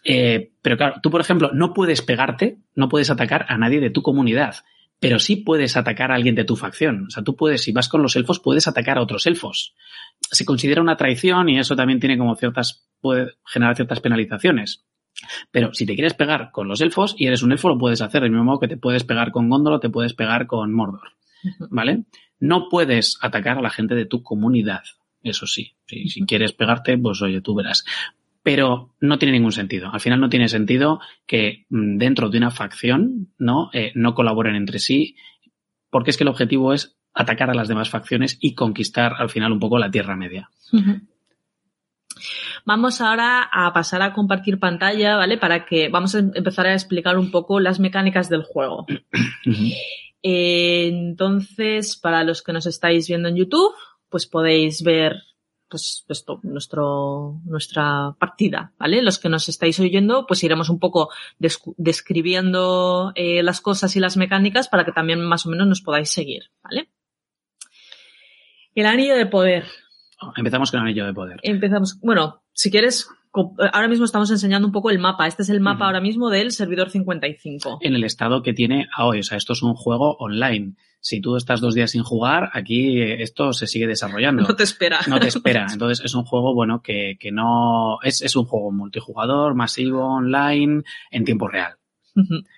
Eh, 0.03 0.51
pero 0.63 0.77
claro, 0.77 0.95
tú, 1.03 1.11
por 1.11 1.21
ejemplo, 1.21 1.51
no 1.53 1.73
puedes 1.75 2.01
pegarte, 2.01 2.57
no 2.75 2.89
puedes 2.89 3.11
atacar 3.11 3.45
a 3.49 3.57
nadie 3.59 3.79
de 3.79 3.91
tu 3.91 4.01
comunidad, 4.01 4.55
pero 5.01 5.17
sí 5.17 5.37
puedes 5.37 5.77
atacar 5.77 6.11
a 6.11 6.15
alguien 6.15 6.35
de 6.35 6.43
tu 6.43 6.55
facción. 6.55 7.05
O 7.07 7.09
sea, 7.09 7.23
tú 7.23 7.35
puedes, 7.35 7.63
si 7.63 7.71
vas 7.71 7.89
con 7.89 8.03
los 8.03 8.15
elfos, 8.15 8.39
puedes 8.39 8.67
atacar 8.67 8.99
a 8.99 9.01
otros 9.01 9.25
elfos. 9.25 9.73
Se 10.19 10.45
considera 10.45 10.79
una 10.79 10.95
traición 10.95 11.49
y 11.49 11.57
eso 11.57 11.75
también 11.75 11.99
tiene 11.99 12.19
como 12.19 12.35
ciertas, 12.35 12.87
puede 13.01 13.33
generar 13.43 13.75
ciertas 13.75 13.99
penalizaciones. 13.99 14.85
Pero 15.49 15.73
si 15.73 15.87
te 15.87 15.95
quieres 15.95 16.13
pegar 16.13 16.51
con 16.51 16.67
los 16.67 16.81
elfos 16.81 17.15
y 17.17 17.25
eres 17.25 17.41
un 17.41 17.51
elfo, 17.51 17.67
lo 17.67 17.79
puedes 17.79 17.99
hacer, 17.99 18.21
del 18.21 18.29
mismo 18.29 18.45
modo 18.45 18.59
que 18.59 18.67
te 18.67 18.77
puedes 18.77 19.03
pegar 19.03 19.31
con 19.31 19.49
Gondor 19.49 19.73
o 19.73 19.79
te 19.79 19.89
puedes 19.89 20.13
pegar 20.13 20.45
con 20.45 20.71
Mordor. 20.71 21.13
¿Vale? 21.71 22.03
No 22.39 22.69
puedes 22.69 23.17
atacar 23.23 23.57
a 23.57 23.61
la 23.61 23.71
gente 23.71 23.95
de 23.95 24.05
tu 24.05 24.21
comunidad. 24.21 24.83
Eso 25.23 25.47
sí. 25.47 25.73
Si, 25.87 26.09
si 26.09 26.21
quieres 26.27 26.53
pegarte, 26.53 26.95
pues 26.99 27.23
oye, 27.23 27.41
tú 27.41 27.55
verás. 27.55 27.83
Pero 28.43 28.95
no 28.99 29.19
tiene 29.19 29.33
ningún 29.33 29.51
sentido. 29.51 29.89
Al 29.93 29.99
final 29.99 30.19
no 30.19 30.29
tiene 30.29 30.47
sentido 30.47 30.99
que 31.27 31.65
mm, 31.69 31.97
dentro 31.97 32.29
de 32.29 32.37
una 32.37 32.51
facción, 32.51 33.29
¿no? 33.37 33.69
Eh, 33.73 33.91
no 33.95 34.15
colaboren 34.15 34.55
entre 34.55 34.79
sí. 34.79 35.15
Porque 35.89 36.11
es 36.11 36.17
que 36.17 36.23
el 36.23 36.29
objetivo 36.29 36.73
es 36.73 36.97
atacar 37.13 37.49
a 37.49 37.53
las 37.53 37.67
demás 37.67 37.89
facciones 37.89 38.37
y 38.41 38.55
conquistar 38.55 39.13
al 39.17 39.29
final 39.29 39.51
un 39.51 39.59
poco 39.59 39.77
la 39.77 39.91
Tierra 39.91 40.15
Media. 40.15 40.49
Vamos 42.65 43.01
ahora 43.01 43.49
a 43.51 43.73
pasar 43.73 44.01
a 44.01 44.13
compartir 44.13 44.59
pantalla, 44.59 45.15
¿vale? 45.17 45.37
Para 45.37 45.65
que 45.65 45.89
vamos 45.89 46.15
a 46.15 46.19
em- 46.19 46.31
empezar 46.35 46.67
a 46.67 46.73
explicar 46.73 47.17
un 47.17 47.31
poco 47.31 47.59
las 47.59 47.79
mecánicas 47.79 48.29
del 48.29 48.43
juego. 48.43 48.85
Eh, 50.23 50.87
entonces, 50.87 51.95
para 51.95 52.23
los 52.23 52.43
que 52.43 52.53
nos 52.53 52.67
estáis 52.67 53.07
viendo 53.07 53.27
en 53.27 53.37
YouTube, 53.37 53.73
pues 54.07 54.27
podéis 54.27 54.83
ver 54.83 55.15
pues 55.71 56.05
esto, 56.09 56.41
nuestro, 56.43 57.39
nuestra 57.45 58.13
partida, 58.19 58.73
¿vale? 58.77 59.01
Los 59.01 59.17
que 59.17 59.29
nos 59.29 59.47
estáis 59.47 59.79
oyendo, 59.79 60.25
pues 60.27 60.43
iremos 60.43 60.69
un 60.69 60.79
poco 60.79 61.09
describiendo 61.77 63.13
eh, 63.15 63.41
las 63.41 63.61
cosas 63.61 63.95
y 63.95 64.01
las 64.01 64.17
mecánicas 64.17 64.67
para 64.67 64.83
que 64.83 64.91
también 64.91 65.25
más 65.25 65.45
o 65.45 65.49
menos 65.49 65.67
nos 65.67 65.81
podáis 65.81 66.11
seguir, 66.11 66.51
¿vale? 66.61 66.89
El 68.75 68.85
anillo 68.85 69.15
de 69.15 69.25
poder. 69.25 69.65
Empezamos 70.35 70.71
con 70.71 70.81
el 70.81 70.87
anillo 70.87 71.05
de 71.05 71.13
poder. 71.13 71.39
Empezamos. 71.41 71.99
Bueno, 72.01 72.43
si 72.53 72.69
quieres, 72.69 73.09
ahora 73.73 73.87
mismo 73.87 74.05
estamos 74.05 74.29
enseñando 74.29 74.67
un 74.67 74.73
poco 74.73 74.89
el 74.89 74.99
mapa. 74.99 75.27
Este 75.27 75.43
es 75.43 75.49
el 75.49 75.61
mapa 75.61 75.85
ahora 75.85 76.01
mismo 76.01 76.29
del 76.29 76.51
servidor 76.51 76.89
55. 76.89 77.79
En 77.81 77.95
el 77.95 78.03
estado 78.03 78.43
que 78.43 78.53
tiene 78.53 78.87
a 78.95 79.05
hoy. 79.05 79.19
O 79.19 79.23
sea, 79.23 79.37
esto 79.37 79.53
es 79.53 79.63
un 79.63 79.73
juego 79.73 80.15
online. 80.17 80.75
Si 81.01 81.19
tú 81.19 81.35
estás 81.35 81.59
dos 81.59 81.73
días 81.73 81.91
sin 81.91 82.03
jugar, 82.03 82.51
aquí 82.53 83.01
eh, 83.01 83.23
esto 83.23 83.53
se 83.53 83.67
sigue 83.67 83.87
desarrollando. 83.87 84.43
No 84.43 84.55
te 84.55 84.63
espera. 84.63 84.99
no 85.07 85.19
te 85.19 85.27
espera. 85.27 85.67
Entonces 85.71 86.05
es 86.05 86.13
un 86.13 86.23
juego, 86.23 86.53
bueno, 86.53 86.81
que, 86.81 87.17
que 87.19 87.31
no. 87.31 87.97
Es, 88.03 88.21
es 88.21 88.35
un 88.35 88.45
juego 88.45 88.71
multijugador, 88.71 89.55
masivo, 89.55 90.05
online, 90.05 90.83
en 91.09 91.25
tiempo 91.25 91.47
real. 91.47 91.73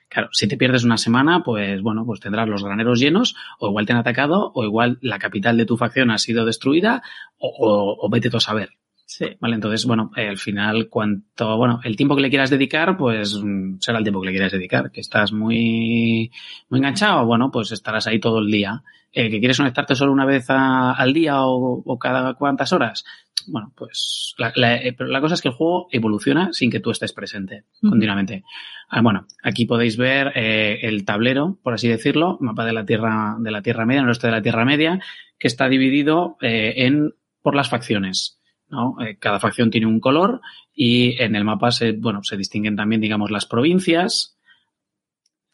Claro, 0.09 0.29
si 0.31 0.47
te 0.47 0.57
pierdes 0.57 0.83
una 0.83 0.97
semana, 0.97 1.43
pues 1.43 1.81
bueno, 1.81 2.05
pues 2.05 2.19
tendrás 2.19 2.49
los 2.49 2.63
graneros 2.63 2.99
llenos, 2.99 3.35
o 3.59 3.69
igual 3.69 3.85
te 3.85 3.93
han 3.93 3.99
atacado, 3.99 4.51
o 4.53 4.63
igual 4.63 4.97
la 5.01 5.19
capital 5.19 5.57
de 5.57 5.65
tu 5.65 5.77
facción 5.77 6.11
ha 6.11 6.17
sido 6.17 6.45
destruida, 6.45 7.01
o, 7.37 7.47
o, 7.47 8.05
o 8.05 8.09
vete 8.09 8.29
tú 8.29 8.37
a 8.37 8.41
saber. 8.41 8.71
Sí. 9.15 9.25
¿Vale? 9.39 9.53
Entonces, 9.55 9.85
bueno, 9.85 10.09
eh, 10.15 10.27
al 10.27 10.39
final, 10.39 10.89
cuanto, 10.89 11.55
bueno, 11.55 11.79
el 11.83 11.95
tiempo 11.95 12.15
que 12.15 12.23
le 12.23 12.29
quieras 12.31 12.49
dedicar, 12.49 12.97
pues 12.97 13.39
mm, 13.39 13.75
será 13.79 13.99
el 13.99 14.03
tiempo 14.03 14.19
que 14.21 14.25
le 14.27 14.31
quieras 14.31 14.51
dedicar. 14.53 14.89
Que 14.91 15.01
estás 15.01 15.31
muy, 15.31 16.31
muy 16.69 16.79
enganchado, 16.79 17.23
bueno, 17.27 17.51
pues 17.51 17.71
estarás 17.71 18.07
ahí 18.07 18.19
todo 18.19 18.39
el 18.39 18.47
día. 18.49 18.81
Eh, 19.11 19.29
que 19.29 19.37
quieres 19.39 19.57
conectarte 19.57 19.93
solo 19.93 20.11
una 20.11 20.25
vez 20.25 20.49
a- 20.49 20.93
al 20.93 21.13
día 21.13 21.41
o, 21.45 21.83
o 21.85 21.99
cada 21.99 22.33
cuantas 22.33 22.73
horas. 22.73 23.03
Bueno, 23.45 23.71
pues 23.75 24.33
la, 24.39 24.51
la- 24.55 24.77
eh, 24.77 24.93
pero 24.97 25.11
la 25.11 25.21
cosa 25.21 25.35
es 25.35 25.41
que 25.43 25.49
el 25.49 25.53
juego 25.53 25.87
evoluciona 25.91 26.51
sin 26.51 26.71
que 26.71 26.79
tú 26.79 26.89
estés 26.89 27.13
presente 27.13 27.65
continuamente. 27.81 28.43
Ah, 28.89 29.01
bueno, 29.03 29.27
aquí 29.43 29.67
podéis 29.67 29.95
ver 29.95 30.31
eh, 30.33 30.79
el 30.81 31.05
tablero, 31.05 31.59
por 31.61 31.75
así 31.75 31.87
decirlo, 31.87 32.39
mapa 32.41 32.65
de 32.65 32.73
la 32.73 32.83
Tierra, 32.85 33.35
de 33.39 33.51
la 33.51 33.61
Tierra 33.61 33.85
Media, 33.85 34.01
el 34.01 34.11
de 34.17 34.31
la 34.31 34.41
Tierra 34.41 34.65
Media, 34.65 34.99
que 35.37 35.47
está 35.47 35.69
dividido 35.69 36.37
eh, 36.41 36.73
en, 36.77 37.13
por 37.43 37.53
las 37.53 37.69
facciones. 37.69 38.39
¿No? 38.73 38.97
Eh, 38.99 39.17
cada 39.17 39.39
facción 39.39 39.69
tiene 39.69 39.87
un 39.87 39.99
color 39.99 40.41
y 40.73 41.21
en 41.21 41.35
el 41.35 41.45
mapa 41.45 41.71
se, 41.71 41.93
bueno, 41.93 42.23
se 42.23 42.35
distinguen 42.35 42.75
también, 42.75 42.99
digamos, 42.99 43.31
las 43.31 43.45
provincias. 43.45 44.37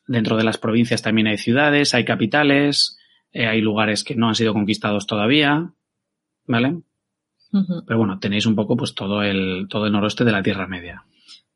Dentro 0.07 0.37
de 0.37 0.43
las 0.43 0.57
provincias 0.57 1.01
también 1.01 1.27
hay 1.27 1.37
ciudades, 1.37 1.93
hay 1.93 2.05
capitales, 2.05 2.97
eh, 3.31 3.45
hay 3.45 3.61
lugares 3.61 4.03
que 4.03 4.15
no 4.15 4.29
han 4.29 4.35
sido 4.35 4.53
conquistados 4.53 5.05
todavía, 5.05 5.73
¿vale? 6.47 6.81
Pero 7.51 7.97
bueno, 7.97 8.19
tenéis 8.19 8.45
un 8.45 8.55
poco 8.55 8.77
pues 8.77 8.93
todo 8.93 9.23
el, 9.23 9.67
todo 9.69 9.87
el 9.87 9.91
noroeste 9.91 10.23
de 10.23 10.31
la 10.31 10.43
Tierra 10.43 10.67
Media. 10.67 11.03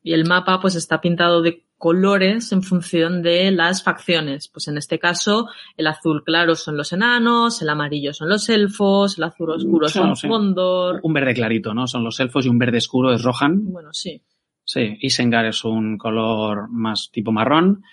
Y 0.02 0.14
el 0.14 0.26
mapa 0.26 0.60
pues 0.60 0.76
está 0.76 1.02
pintado 1.02 1.42
de 1.42 1.63
colores 1.84 2.50
en 2.54 2.64
función 2.64 3.22
de 3.22 3.52
las 3.52 3.84
facciones. 3.84 4.48
Pues 4.48 4.70
en 4.70 4.78
este 4.78 5.00
caso, 5.00 5.50
el 5.76 5.88
azul 5.88 6.24
claro 6.24 6.56
son 6.56 6.78
los 6.78 6.94
enanos, 6.94 7.62
el 7.62 7.68
amarillo 7.68 8.14
son 8.14 8.30
los 8.30 8.48
elfos, 8.48 9.18
el 9.18 9.26
azul 9.26 9.50
oscuro 9.50 9.90
son 9.90 10.16
sí. 10.16 10.30
Gondor. 10.30 11.02
Un 11.04 11.12
verde 11.12 11.34
clarito, 11.34 11.74
¿no? 11.74 11.86
Son 11.86 12.06
los 12.06 12.18
elfos 12.22 12.46
y 12.46 12.48
un 12.48 12.58
verde 12.58 12.78
oscuro 12.78 13.12
es 13.14 13.22
Rohan. 13.22 13.66
Bueno, 13.66 13.90
sí. 13.92 14.22
Sí, 14.64 14.98
Isengar 15.02 15.46
es 15.46 15.66
un 15.66 15.98
color 15.98 16.70
más 16.70 17.10
tipo 17.12 17.34
marrón 17.34 17.84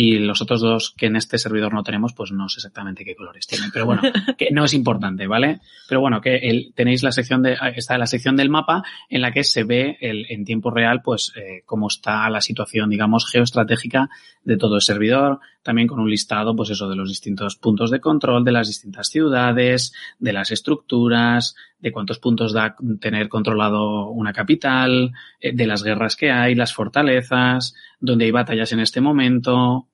y 0.00 0.16
los 0.20 0.40
otros 0.40 0.60
dos 0.60 0.94
que 0.96 1.06
en 1.06 1.16
este 1.16 1.38
servidor 1.38 1.74
no 1.74 1.82
tenemos, 1.82 2.12
pues 2.12 2.30
no 2.30 2.48
sé 2.48 2.58
exactamente 2.58 3.04
qué 3.04 3.16
colores 3.16 3.48
tienen. 3.48 3.72
Pero 3.72 3.84
bueno, 3.84 4.02
que 4.38 4.48
no 4.52 4.64
es 4.64 4.72
importante, 4.72 5.26
¿vale? 5.26 5.60
Pero 5.88 6.00
bueno, 6.00 6.20
que 6.20 6.36
el- 6.36 6.72
tenéis 6.72 7.02
la 7.02 7.10
sección 7.10 7.42
de, 7.42 7.56
está 7.74 7.98
la 7.98 8.06
sección 8.06 8.36
del 8.36 8.48
mapa 8.48 8.84
en 9.08 9.22
la 9.22 9.32
que 9.32 9.42
se 9.42 9.64
ve 9.64 9.98
el, 10.00 10.26
en 10.28 10.44
tiempo 10.44 10.70
real, 10.70 11.02
pues, 11.02 11.32
eh, 11.34 11.62
cómo 11.66 11.88
está 11.88 12.30
la 12.30 12.40
situación, 12.40 12.90
digamos, 12.90 13.28
geoestratégica 13.28 14.08
de 14.44 14.56
todo 14.56 14.76
el 14.76 14.82
servidor, 14.82 15.40
también 15.64 15.88
con 15.88 15.98
un 15.98 16.08
listado, 16.08 16.54
pues 16.54 16.70
eso, 16.70 16.88
de 16.88 16.94
los 16.94 17.08
distintos 17.08 17.56
puntos 17.56 17.90
de 17.90 18.00
control, 18.00 18.44
de 18.44 18.52
las 18.52 18.68
distintas 18.68 19.08
ciudades, 19.08 19.92
de 20.20 20.32
las 20.32 20.52
estructuras, 20.52 21.56
de 21.78 21.92
cuántos 21.92 22.18
puntos 22.18 22.52
da 22.52 22.76
tener 23.00 23.28
controlado 23.28 24.10
una 24.10 24.32
capital, 24.32 25.12
eh, 25.40 25.52
de 25.52 25.66
las 25.66 25.82
guerras 25.82 26.16
que 26.16 26.30
hay, 26.30 26.54
las 26.54 26.72
fortalezas, 26.72 27.74
donde 28.00 28.24
hay 28.24 28.30
batallas 28.30 28.72
en 28.72 28.80
este 28.80 29.00
momento. 29.00 29.88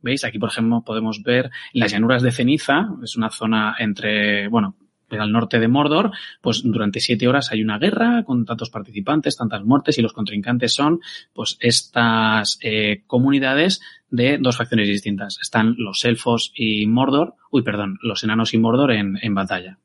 ¿Veis? 0.00 0.24
Aquí, 0.24 0.38
por 0.38 0.50
ejemplo, 0.50 0.82
podemos 0.84 1.22
ver 1.22 1.50
las 1.72 1.90
llanuras 1.90 2.22
de 2.22 2.32
ceniza, 2.32 2.88
es 3.02 3.16
una 3.16 3.30
zona 3.30 3.74
entre, 3.78 4.48
bueno, 4.48 4.76
al 5.10 5.32
norte 5.32 5.60
de 5.60 5.68
Mordor, 5.68 6.10
pues 6.40 6.62
durante 6.64 7.00
siete 7.00 7.28
horas 7.28 7.52
hay 7.52 7.62
una 7.62 7.78
guerra 7.78 8.24
con 8.24 8.44
tantos 8.44 8.70
participantes, 8.70 9.36
tantas 9.36 9.64
muertes 9.64 9.98
y 9.98 10.02
los 10.02 10.12
contrincantes 10.12 10.74
son, 10.74 11.00
pues, 11.32 11.56
estas 11.60 12.58
eh, 12.62 13.04
comunidades 13.06 13.80
de 14.10 14.38
dos 14.38 14.56
facciones 14.56 14.88
distintas. 14.88 15.38
Están 15.40 15.74
los 15.78 16.04
elfos 16.04 16.52
y 16.54 16.86
Mordor, 16.86 17.34
uy, 17.50 17.62
perdón, 17.62 17.98
los 18.02 18.24
enanos 18.24 18.54
y 18.54 18.58
Mordor 18.58 18.92
en, 18.92 19.18
en 19.20 19.34
batalla. 19.34 19.78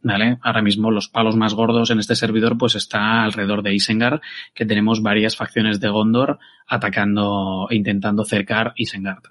¿Vale? 0.00 0.38
Ahora 0.42 0.62
mismo 0.62 0.92
los 0.92 1.08
palos 1.08 1.34
más 1.34 1.54
gordos 1.54 1.90
en 1.90 1.98
este 1.98 2.14
servidor 2.14 2.56
pues 2.56 2.76
está 2.76 3.24
alrededor 3.24 3.62
de 3.62 3.74
Isengard, 3.74 4.20
que 4.54 4.64
tenemos 4.64 5.02
varias 5.02 5.36
facciones 5.36 5.80
de 5.80 5.88
Gondor 5.88 6.38
atacando 6.68 7.66
e 7.68 7.74
intentando 7.74 8.24
cercar 8.24 8.74
Isengard. 8.76 9.24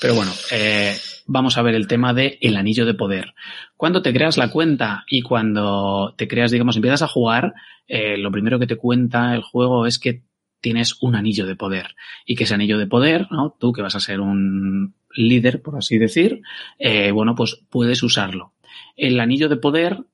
Pero 0.00 0.14
bueno, 0.14 0.32
eh, 0.50 0.94
vamos 1.26 1.56
a 1.58 1.62
ver 1.62 1.74
el 1.74 1.86
tema 1.86 2.12
de 2.12 2.38
el 2.40 2.56
anillo 2.56 2.84
de 2.84 2.94
poder. 2.94 3.34
Cuando 3.76 4.02
te 4.02 4.12
creas 4.12 4.36
la 4.36 4.50
cuenta 4.50 5.04
y 5.08 5.22
cuando 5.22 6.14
te 6.16 6.28
creas, 6.28 6.50
digamos, 6.50 6.76
empiezas 6.76 7.02
a 7.02 7.08
jugar, 7.08 7.54
eh, 7.86 8.16
lo 8.18 8.30
primero 8.30 8.58
que 8.58 8.66
te 8.66 8.76
cuenta 8.76 9.34
el 9.34 9.42
juego 9.42 9.86
es 9.86 9.98
que 9.98 10.22
tienes 10.60 11.00
un 11.00 11.14
anillo 11.14 11.46
de 11.46 11.56
poder. 11.56 11.94
Y 12.24 12.34
que 12.34 12.44
ese 12.44 12.54
anillo 12.54 12.78
de 12.78 12.86
poder, 12.86 13.28
¿no? 13.30 13.56
Tú 13.58 13.72
que 13.72 13.82
vas 13.82 13.94
a 13.94 14.00
ser 14.00 14.20
un 14.20 14.94
líder, 15.14 15.62
por 15.62 15.76
así 15.76 15.98
decir, 15.98 16.42
eh, 16.78 17.10
bueno, 17.10 17.34
pues 17.34 17.62
puedes 17.70 18.02
usarlo. 18.02 18.52
El 18.96 19.20
anillo 19.20 19.48
de 19.48 19.56
poder 19.56 20.04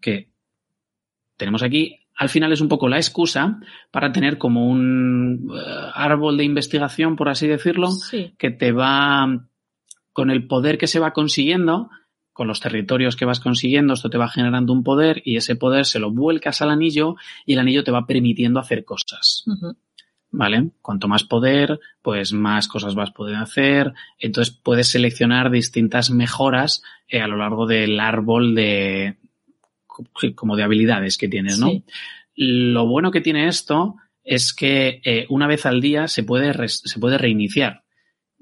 que 0.00 0.30
tenemos 1.36 1.62
aquí, 1.62 2.00
al 2.16 2.28
final 2.28 2.52
es 2.52 2.60
un 2.60 2.68
poco 2.68 2.88
la 2.88 2.96
excusa 2.96 3.60
para 3.90 4.12
tener 4.12 4.38
como 4.38 4.68
un 4.68 5.50
eh, 5.54 5.60
árbol 5.94 6.36
de 6.36 6.44
investigación, 6.44 7.16
por 7.16 7.28
así 7.28 7.46
decirlo, 7.46 7.90
Sí. 7.90 8.32
que 8.38 8.50
te 8.50 8.72
va, 8.72 9.46
con 10.12 10.30
el 10.30 10.46
poder 10.46 10.78
que 10.78 10.86
se 10.86 10.98
va 10.98 11.12
consiguiendo, 11.12 11.90
con 12.32 12.48
los 12.48 12.60
territorios 12.60 13.16
que 13.16 13.24
vas 13.24 13.40
consiguiendo, 13.40 13.94
esto 13.94 14.10
te 14.10 14.18
va 14.18 14.28
generando 14.28 14.72
un 14.72 14.82
poder 14.82 15.22
y 15.24 15.36
ese 15.36 15.56
poder 15.56 15.86
se 15.86 15.98
lo 15.98 16.10
vuelcas 16.10 16.60
al 16.62 16.70
anillo 16.70 17.16
y 17.46 17.54
el 17.54 17.58
anillo 17.60 17.82
te 17.84 17.90
va 17.92 18.06
permitiendo 18.06 18.60
hacer 18.60 18.84
cosas. 18.84 19.44
¿Vale? 20.30 20.70
Cuanto 20.82 21.08
más 21.08 21.24
poder, 21.24 21.78
pues 22.02 22.32
más 22.32 22.68
cosas 22.68 22.94
vas 22.94 23.10
a 23.10 23.14
poder 23.14 23.36
hacer. 23.36 23.94
Entonces 24.18 24.54
puedes 24.54 24.88
seleccionar 24.88 25.50
distintas 25.50 26.10
mejoras 26.10 26.82
eh, 27.08 27.20
a 27.20 27.26
lo 27.26 27.36
largo 27.36 27.66
del 27.66 27.98
árbol 28.00 28.54
de, 28.54 29.16
como 30.34 30.56
de 30.56 30.62
habilidades 30.62 31.16
que 31.16 31.28
tienes, 31.28 31.58
¿no? 31.58 31.68
Sí. 31.68 31.84
Lo 32.34 32.86
bueno 32.86 33.10
que 33.10 33.22
tiene 33.22 33.48
esto 33.48 33.96
es 34.22 34.52
que 34.52 35.00
eh, 35.04 35.26
una 35.30 35.46
vez 35.46 35.64
al 35.64 35.80
día 35.80 36.08
se 36.08 36.22
puede, 36.22 36.68
se 36.68 37.00
puede 37.00 37.16
reiniciar. 37.16 37.84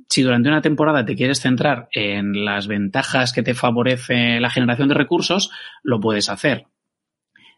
Si 0.09 0.23
durante 0.23 0.49
una 0.49 0.63
temporada 0.63 1.05
te 1.05 1.15
quieres 1.15 1.41
centrar 1.41 1.89
en 1.93 2.45
las 2.45 2.67
ventajas 2.67 3.33
que 3.33 3.43
te 3.43 3.55
favorece 3.55 4.41
la 4.41 4.51
generación 4.51 4.89
de 4.89 4.95
recursos, 4.95 5.51
lo 5.83 6.01
puedes 6.01 6.29
hacer. 6.29 6.67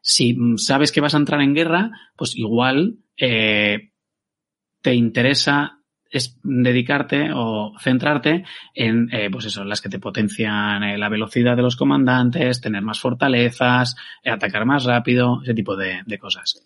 Si 0.02 0.36
sabes 0.56 0.92
que 0.92 1.00
vas 1.00 1.14
a 1.14 1.18
entrar 1.18 1.40
en 1.40 1.54
guerra, 1.54 1.90
pues 2.16 2.36
igual 2.36 2.98
eh, 3.16 3.90
te 4.86 4.94
interesa 4.94 5.80
es 6.08 6.38
dedicarte 6.44 7.32
o 7.34 7.72
centrarte 7.80 8.44
en, 8.72 9.12
eh, 9.12 9.28
pues 9.32 9.46
eso, 9.46 9.64
las 9.64 9.80
que 9.80 9.88
te 9.88 9.98
potencian 9.98 10.84
eh, 10.84 10.96
la 10.96 11.08
velocidad 11.08 11.56
de 11.56 11.62
los 11.62 11.74
comandantes, 11.74 12.60
tener 12.60 12.82
más 12.82 13.00
fortalezas, 13.00 13.96
eh, 14.22 14.30
atacar 14.30 14.64
más 14.64 14.84
rápido, 14.84 15.40
ese 15.42 15.54
tipo 15.54 15.74
de 15.74 16.18
cosas. 16.20 16.62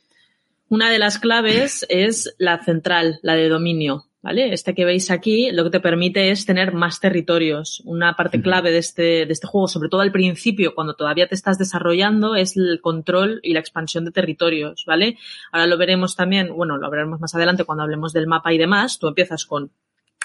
Una 0.68 0.90
de 0.90 0.98
las 0.98 1.18
claves 1.18 1.86
es 1.88 2.34
la 2.36 2.62
central, 2.62 3.20
la 3.22 3.36
de 3.36 3.48
dominio. 3.48 4.09
¿Vale? 4.22 4.52
Este 4.52 4.74
que 4.74 4.84
veis 4.84 5.10
aquí 5.10 5.50
lo 5.50 5.64
que 5.64 5.70
te 5.70 5.80
permite 5.80 6.30
es 6.30 6.44
tener 6.44 6.74
más 6.74 7.00
territorios. 7.00 7.82
Una 7.86 8.16
parte 8.16 8.42
clave 8.42 8.70
de 8.70 8.76
este, 8.76 9.24
de 9.24 9.32
este 9.32 9.46
juego, 9.46 9.66
sobre 9.66 9.88
todo 9.88 10.02
al 10.02 10.12
principio, 10.12 10.74
cuando 10.74 10.94
todavía 10.94 11.26
te 11.26 11.34
estás 11.34 11.56
desarrollando, 11.56 12.34
es 12.34 12.54
el 12.54 12.80
control 12.82 13.40
y 13.42 13.54
la 13.54 13.60
expansión 13.60 14.04
de 14.04 14.12
territorios, 14.12 14.84
¿vale? 14.86 15.16
Ahora 15.52 15.66
lo 15.66 15.78
veremos 15.78 16.16
también, 16.16 16.54
bueno, 16.54 16.76
lo 16.76 16.90
veremos 16.90 17.18
más 17.18 17.34
adelante 17.34 17.64
cuando 17.64 17.82
hablemos 17.82 18.12
del 18.12 18.26
mapa 18.26 18.52
y 18.52 18.58
demás. 18.58 18.98
Tú 18.98 19.08
empiezas 19.08 19.46
con 19.46 19.72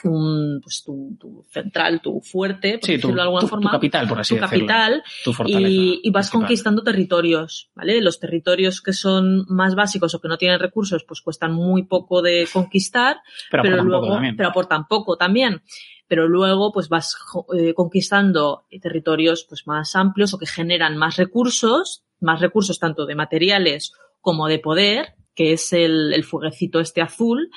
un, 0.08 0.60
pues 0.62 0.84
tu, 0.84 1.16
tu 1.20 1.44
central, 1.50 2.02
tu 2.02 2.22
fuerte, 2.22 2.80
por 2.80 2.86
Sí, 2.88 2.94
tu, 2.94 3.08
decirlo 3.08 3.16
de 3.16 3.22
alguna 3.22 3.40
tu- 3.42 3.46
tu 3.48 3.50
forma. 3.50 3.72
capital, 3.72 4.08
por 4.08 4.20
así 4.20 4.36
tu 4.36 4.42
decirlo. 4.42 4.66
capital 4.68 5.04
Tu 5.24 5.34
fortaleza. 5.34 5.70
y, 5.70 6.02
y 6.04 6.10
vas 6.12 6.26
principal. 6.28 6.42
conquistando 6.42 6.84
territorios, 6.84 7.70
¿vale? 7.76 8.02
Los 8.02 8.20
territorios 8.20 8.82
que 8.82 8.94
son 8.94 9.46
más 9.50 9.76
básicos 9.76 10.14
o 10.16 10.22
que 10.22 10.28
no 10.28 10.38
tienen 10.38 10.60
recursos, 10.60 11.04
pues 11.08 11.22
cuestan 11.22 11.54
muy 11.54 11.84
poco 11.84 12.22
de 12.22 12.48
conquistar, 12.52 13.18
Pero, 13.52 13.64
luego, 13.84 14.02
poco 14.04 14.14
también. 14.14 14.36
pero 14.38 14.50
aportan 14.50 14.88
poco 14.88 15.18
también. 15.18 15.62
Pero 16.08 16.28
luego, 16.28 16.72
pues 16.72 16.88
vas 16.88 17.16
eh, 17.58 17.74
conquistando 17.74 18.66
territorios 18.82 19.46
pues 19.50 19.66
más 19.66 19.96
amplios 19.96 20.34
o 20.34 20.38
que 20.38 20.46
generan 20.46 20.98
más 20.98 21.16
recursos, 21.18 22.04
más 22.20 22.40
recursos 22.42 22.78
tanto 22.80 23.06
de 23.08 23.16
materiales 23.16 23.92
como 24.22 24.48
de 24.48 24.60
poder, 24.60 25.16
que 25.34 25.52
es 25.54 25.74
el, 25.74 26.14
el 26.14 26.24
fueguecito 26.24 26.80
este 26.80 27.02
azul, 27.02 27.50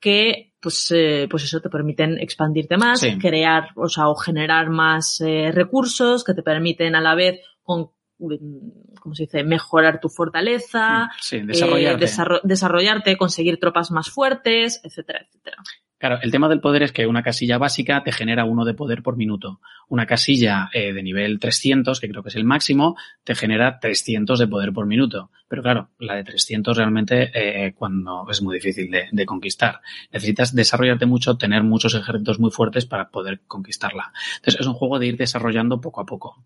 que 0.00 0.54
pues, 0.60 0.90
eh, 0.90 1.26
pues 1.30 1.44
eso 1.44 1.60
te 1.60 1.70
permiten 1.70 2.18
expandirte 2.18 2.76
más, 2.76 3.00
Sí. 3.00 3.16
crear, 3.18 3.68
o 3.76 3.88
sea, 3.88 4.08
o 4.08 4.14
generar 4.16 4.70
más 4.70 5.20
eh, 5.20 5.52
recursos 5.52 6.24
que 6.24 6.34
te 6.34 6.42
permiten 6.42 6.96
a 6.96 7.00
la 7.00 7.14
vez 7.14 7.40
con 7.62 7.90
mm, 8.18 8.96
¿cómo 9.00 9.14
se 9.14 9.22
dice? 9.24 9.44
mejorar 9.44 10.00
tu 10.00 10.08
fortaleza, 10.08 11.08
Sí, 11.20 11.36
eh, 11.36 11.44
desarrollarte. 11.44 12.04
desarro- 12.04 12.40
desarrollarte, 12.42 13.16
conseguir 13.16 13.60
tropas 13.60 13.92
más 13.92 14.10
fuertes, 14.10 14.80
etcétera, 14.82 15.20
etcétera. 15.26 15.58
Claro, 15.98 16.18
el 16.22 16.30
tema 16.30 16.48
del 16.48 16.60
poder 16.60 16.84
es 16.84 16.92
que 16.92 17.06
una 17.06 17.22
casilla 17.22 17.58
básica 17.58 18.02
te 18.04 18.12
genera 18.12 18.44
uno 18.44 18.64
de 18.64 18.74
poder 18.74 19.02
por 19.02 19.16
minuto. 19.16 19.60
Una 19.88 20.06
casilla 20.06 20.70
eh, 20.72 20.92
de 20.92 21.02
nivel 21.02 21.40
300, 21.40 21.98
que 21.98 22.08
creo 22.08 22.22
que 22.22 22.28
es 22.28 22.36
el 22.36 22.44
máximo, 22.44 22.96
te 23.24 23.34
genera 23.34 23.80
300 23.80 24.38
de 24.38 24.46
poder 24.46 24.72
por 24.72 24.86
minuto. 24.86 25.30
Pero 25.48 25.62
claro, 25.62 25.90
la 25.98 26.14
de 26.14 26.24
300 26.24 26.76
realmente 26.76 27.30
eh, 27.34 27.74
cuando 27.74 28.26
es 28.30 28.40
muy 28.42 28.54
difícil 28.54 28.90
de, 28.90 29.08
de 29.10 29.26
conquistar. 29.26 29.80
Necesitas 30.12 30.54
desarrollarte 30.54 31.06
mucho, 31.06 31.36
tener 31.36 31.64
muchos 31.64 31.94
ejércitos 31.94 32.38
muy 32.38 32.50
fuertes 32.50 32.86
para 32.86 33.10
poder 33.10 33.40
conquistarla. 33.48 34.12
Entonces 34.36 34.60
es 34.60 34.66
un 34.66 34.74
juego 34.74 34.98
de 34.98 35.06
ir 35.06 35.16
desarrollando 35.16 35.80
poco 35.80 36.00
a 36.00 36.06
poco. 36.06 36.44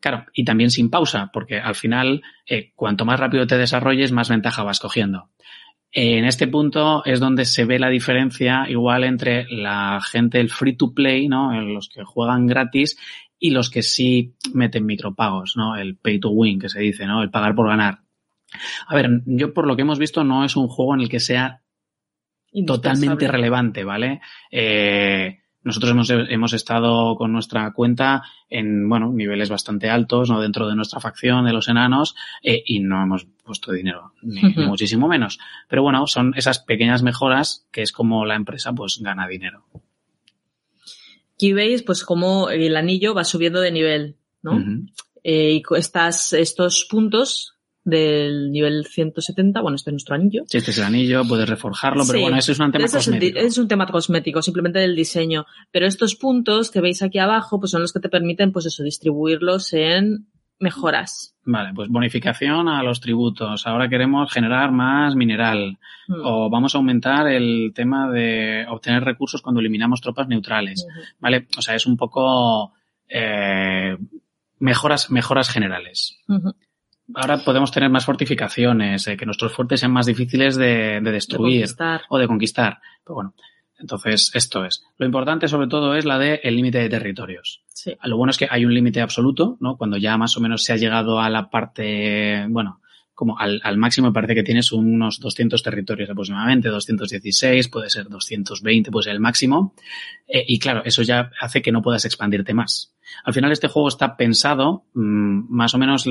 Claro, 0.00 0.24
y 0.32 0.44
también 0.44 0.70
sin 0.70 0.90
pausa, 0.90 1.30
porque 1.32 1.60
al 1.60 1.74
final, 1.74 2.22
eh, 2.46 2.72
cuanto 2.74 3.04
más 3.04 3.20
rápido 3.20 3.46
te 3.46 3.58
desarrolles, 3.58 4.12
más 4.12 4.28
ventaja 4.28 4.64
vas 4.64 4.80
cogiendo. 4.80 5.30
En 5.90 6.24
este 6.24 6.46
punto 6.46 7.04
es 7.04 7.18
donde 7.18 7.44
se 7.44 7.64
ve 7.64 7.78
la 7.78 7.88
diferencia 7.88 8.66
igual 8.68 9.04
entre 9.04 9.46
la 9.50 10.00
gente, 10.02 10.38
el 10.38 10.50
free 10.50 10.76
to 10.76 10.92
play, 10.92 11.28
¿no? 11.28 11.58
Los 11.62 11.88
que 11.88 12.04
juegan 12.04 12.46
gratis 12.46 12.98
y 13.38 13.50
los 13.50 13.70
que 13.70 13.82
sí 13.82 14.34
meten 14.52 14.84
micropagos, 14.84 15.56
¿no? 15.56 15.76
El 15.76 15.96
pay 15.96 16.20
to 16.20 16.30
win, 16.30 16.58
que 16.58 16.68
se 16.68 16.80
dice, 16.80 17.06
¿no? 17.06 17.22
El 17.22 17.30
pagar 17.30 17.54
por 17.54 17.68
ganar. 17.68 18.00
A 18.86 18.94
ver, 18.94 19.22
yo 19.26 19.54
por 19.54 19.66
lo 19.66 19.76
que 19.76 19.82
hemos 19.82 19.98
visto 19.98 20.24
no 20.24 20.44
es 20.44 20.56
un 20.56 20.68
juego 20.68 20.94
en 20.94 21.00
el 21.00 21.08
que 21.08 21.20
sea 21.20 21.62
totalmente 22.66 23.28
relevante, 23.28 23.84
¿vale? 23.84 24.20
Eh, 24.50 25.37
nosotros 25.62 25.90
hemos, 25.90 26.10
hemos 26.10 26.52
estado 26.52 27.16
con 27.16 27.32
nuestra 27.32 27.72
cuenta 27.72 28.22
en, 28.48 28.88
bueno, 28.88 29.12
niveles 29.12 29.50
bastante 29.50 29.90
altos, 29.90 30.30
¿no? 30.30 30.40
Dentro 30.40 30.68
de 30.68 30.76
nuestra 30.76 31.00
facción 31.00 31.44
de 31.44 31.52
los 31.52 31.68
enanos, 31.68 32.14
eh, 32.42 32.62
y 32.64 32.80
no 32.80 33.02
hemos 33.02 33.26
puesto 33.44 33.72
dinero, 33.72 34.12
ni, 34.22 34.40
muchísimo 34.54 35.08
menos. 35.08 35.38
Pero 35.68 35.82
bueno, 35.82 36.06
son 36.06 36.32
esas 36.36 36.60
pequeñas 36.60 37.02
mejoras 37.02 37.66
que 37.72 37.82
es 37.82 37.92
como 37.92 38.24
la 38.24 38.36
empresa, 38.36 38.72
pues, 38.72 39.00
gana 39.02 39.26
dinero. 39.26 39.64
Aquí 41.34 41.52
veis, 41.52 41.82
pues, 41.82 42.04
cómo 42.04 42.50
el 42.50 42.76
anillo 42.76 43.14
va 43.14 43.24
subiendo 43.24 43.60
de 43.60 43.72
nivel, 43.72 44.16
¿no? 44.42 44.64
Eh, 45.24 45.54
y 45.54 45.62
estas, 45.76 46.32
estos 46.32 46.86
puntos 46.88 47.57
del 47.88 48.50
nivel 48.50 48.86
170, 48.86 49.60
bueno, 49.60 49.76
este 49.76 49.90
es 49.90 49.92
nuestro 49.92 50.14
anillo. 50.14 50.42
Si 50.46 50.58
este 50.58 50.70
es 50.72 50.78
el 50.78 50.84
anillo, 50.84 51.22
puedes 51.26 51.48
reforjarlo, 51.48 52.04
pero 52.06 52.18
Sí. 52.18 52.22
bueno, 52.22 52.38
eso 52.38 52.52
es 52.52 52.58
un 52.60 52.70
tema 52.72 52.84
Eso 52.84 52.98
es, 52.98 53.08
un 53.08 53.14
di- 53.14 53.18
cosmético. 53.28 53.46
es 53.46 53.58
un 53.58 53.68
tema 53.68 53.86
cosmético, 53.86 54.42
simplemente 54.42 54.78
del 54.78 54.94
diseño. 54.96 55.46
Pero 55.70 55.86
estos 55.86 56.14
puntos 56.16 56.70
que 56.70 56.80
veis 56.80 57.02
aquí 57.02 57.18
abajo, 57.18 57.58
pues 57.58 57.70
son 57.70 57.82
los 57.82 57.92
que 57.92 58.00
te 58.00 58.08
permiten, 58.08 58.52
pues 58.52 58.66
eso, 58.66 58.82
distribuirlos 58.82 59.72
en 59.72 60.28
mejoras. 60.60 61.36
Vale, 61.44 61.70
pues 61.72 61.88
bonificación 61.88 62.68
a 62.68 62.82
los 62.82 63.00
tributos. 63.00 63.66
Ahora 63.66 63.88
queremos 63.88 64.30
generar 64.32 64.72
más 64.72 65.14
mineral. 65.14 65.78
Mm. 66.08 66.14
O 66.24 66.50
vamos 66.50 66.74
a 66.74 66.78
aumentar 66.78 67.28
el 67.28 67.72
tema 67.74 68.10
de 68.10 68.66
obtener 68.68 69.04
recursos 69.04 69.40
cuando 69.40 69.60
eliminamos 69.60 70.00
tropas 70.00 70.26
neutrales. 70.28 70.84
¿Vale? 71.20 71.46
O 71.56 71.62
sea, 71.62 71.74
es 71.76 71.86
un 71.86 71.96
poco 71.96 72.72
eh, 73.08 73.96
mejoras, 74.58 75.10
mejoras 75.12 75.48
generales. 75.48 76.18
Ahora 77.14 77.38
podemos 77.38 77.72
tener 77.72 77.90
más 77.90 78.04
fortificaciones, 78.04 79.06
eh, 79.06 79.16
que 79.16 79.24
nuestros 79.24 79.52
fuertes 79.52 79.80
sean 79.80 79.92
más 79.92 80.06
difíciles 80.06 80.56
de, 80.56 81.00
de 81.00 81.00
De 81.00 81.12
destruir 81.12 81.66
o 82.08 82.18
de 82.18 82.26
conquistar. 82.26 82.78
Pero 83.02 83.14
bueno, 83.14 83.34
entonces 83.78 84.30
esto 84.34 84.64
es. 84.64 84.84
Lo 84.98 85.06
importante 85.06 85.48
sobre 85.48 85.68
todo 85.68 85.94
es 85.94 86.04
la 86.04 86.18
de 86.18 86.40
el 86.42 86.56
límite 86.56 86.78
de 86.78 86.88
territorios. 86.88 87.62
Sí. 87.68 87.96
Lo 88.04 88.16
bueno 88.16 88.30
es 88.30 88.38
que 88.38 88.48
hay 88.50 88.64
un 88.64 88.74
límite 88.74 89.00
absoluto, 89.00 89.56
¿no? 89.60 89.76
Cuando 89.76 89.96
ya 89.96 90.16
más 90.18 90.36
o 90.36 90.40
menos 90.40 90.64
se 90.64 90.72
ha 90.72 90.76
llegado 90.76 91.20
a 91.20 91.30
la 91.30 91.48
parte, 91.48 92.46
bueno, 92.48 92.80
como 93.14 93.38
al, 93.38 93.60
al 93.64 93.78
máximo 93.78 94.08
me 94.08 94.12
parece 94.12 94.34
que 94.34 94.42
tienes 94.42 94.70
unos 94.70 95.18
200 95.18 95.62
territorios 95.62 96.10
aproximadamente, 96.10 96.68
216, 96.68 97.68
puede 97.68 97.90
ser 97.90 98.08
220, 98.08 98.90
puede 98.90 99.04
ser 99.04 99.14
el 99.14 99.20
máximo. 99.20 99.74
Eh, 100.26 100.44
y 100.46 100.58
claro, 100.58 100.82
eso 100.84 101.02
ya 101.02 101.30
hace 101.40 101.62
que 101.62 101.72
no 101.72 101.82
puedas 101.82 102.04
expandirte 102.04 102.54
más. 102.54 102.94
Al 103.24 103.34
final 103.34 103.52
este 103.52 103.68
juego 103.68 103.88
está 103.88 104.16
pensado, 104.16 104.84
mm, 104.94 105.46
más 105.54 105.74
o 105.74 105.78
menos 105.78 106.04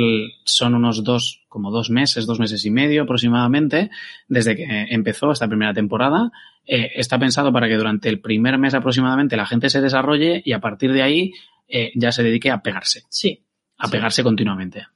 son 0.44 0.76
unos 0.76 1.04
dos, 1.04 1.44
como 1.50 1.72
dos 1.72 1.90
meses, 1.90 2.26
dos 2.26 2.40
meses 2.40 2.66
y 2.66 2.72
medio 2.72 3.04
aproximadamente, 3.04 3.90
desde 4.28 4.56
que 4.56 4.66
empezó 4.90 5.32
esta 5.32 5.48
primera 5.48 5.74
temporada. 5.74 6.32
Eh, 6.66 6.92
está 6.96 7.18
pensado 7.18 7.52
para 7.54 7.68
que 7.68 7.76
durante 7.76 8.10
el 8.10 8.20
primer 8.20 8.58
mes 8.58 8.74
aproximadamente 8.74 9.38
la 9.38 9.46
gente 9.46 9.70
se 9.70 9.82
desarrolle 9.82 10.42
y 10.46 10.52
a 10.54 10.60
partir 10.60 10.92
de 10.92 11.02
ahí 11.02 11.34
eh, 11.70 11.92
ya 11.96 12.12
se 12.12 12.24
dedique 12.24 12.50
a 12.52 12.62
pegarse, 12.62 13.04
Sí. 13.10 13.44
a 13.78 13.86
Sí. 13.88 13.92
pegarse 13.92 14.24
continuamente. 14.24 14.88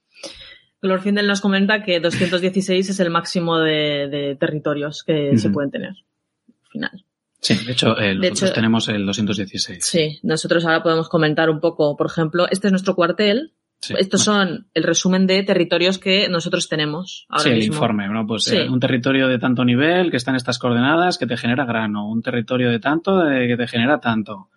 Glorfindel 0.82 1.28
nos 1.28 1.42
comenta 1.42 1.84
que 1.84 2.00
216 2.00 2.90
es 2.90 3.00
el 3.00 3.10
máximo 3.12 3.60
de, 3.60 4.08
de 4.10 4.36
territorios 4.36 5.04
que 5.04 5.38
se 5.38 5.50
pueden 5.52 5.70
tener. 5.70 5.90
Al 5.90 6.70
Final. 6.72 7.06
Sí, 7.42 7.56
de 7.66 7.72
hecho, 7.72 7.98
eh, 8.00 8.14
nosotros 8.16 8.44
hecho- 8.44 8.54
tenemos 8.54 8.88
el 8.88 9.06
216. 9.06 9.84
Sí, 9.84 10.20
nosotros 10.24 10.64
ahora 10.66 10.84
podemos 10.84 11.10
comentar 11.10 11.50
un 11.50 11.60
poco, 11.60 11.98
por 11.98 12.08
ejemplo, 12.08 12.46
este 12.50 12.68
es 12.68 12.72
nuestro 12.72 12.96
cuartel. 12.96 13.54
Sí. 13.80 13.96
Estos 13.98 14.22
son 14.22 14.68
el 14.76 14.84
resumen 14.84 15.26
de 15.26 15.42
territorios 15.42 15.98
que 15.98 16.30
nosotros 16.30 16.70
tenemos 16.70 17.26
ahora 17.30 17.44
Sí, 17.44 17.50
el 17.50 17.56
mismo. 17.58 17.74
informe, 17.74 18.08
¿no? 18.10 18.28
Pues 18.28 18.44
Sí. 18.44 18.56
eh, 18.58 18.70
un 18.70 18.80
territorio 18.80 19.28
de 19.28 19.40
tanto 19.40 19.66
nivel 19.66 20.12
que 20.12 20.18
está 20.18 20.30
en 20.30 20.38
estas 20.38 20.60
coordenadas 20.60 21.18
que 21.18 21.26
te 21.26 21.36
genera 21.36 21.66
grano, 21.66 22.08
un 22.08 22.22
territorio 22.22 22.70
de 22.70 22.80
tanto 22.80 23.18
de, 23.18 23.48
que 23.48 23.58
te 23.58 23.68
genera 23.68 24.00
tanto. 24.00 24.50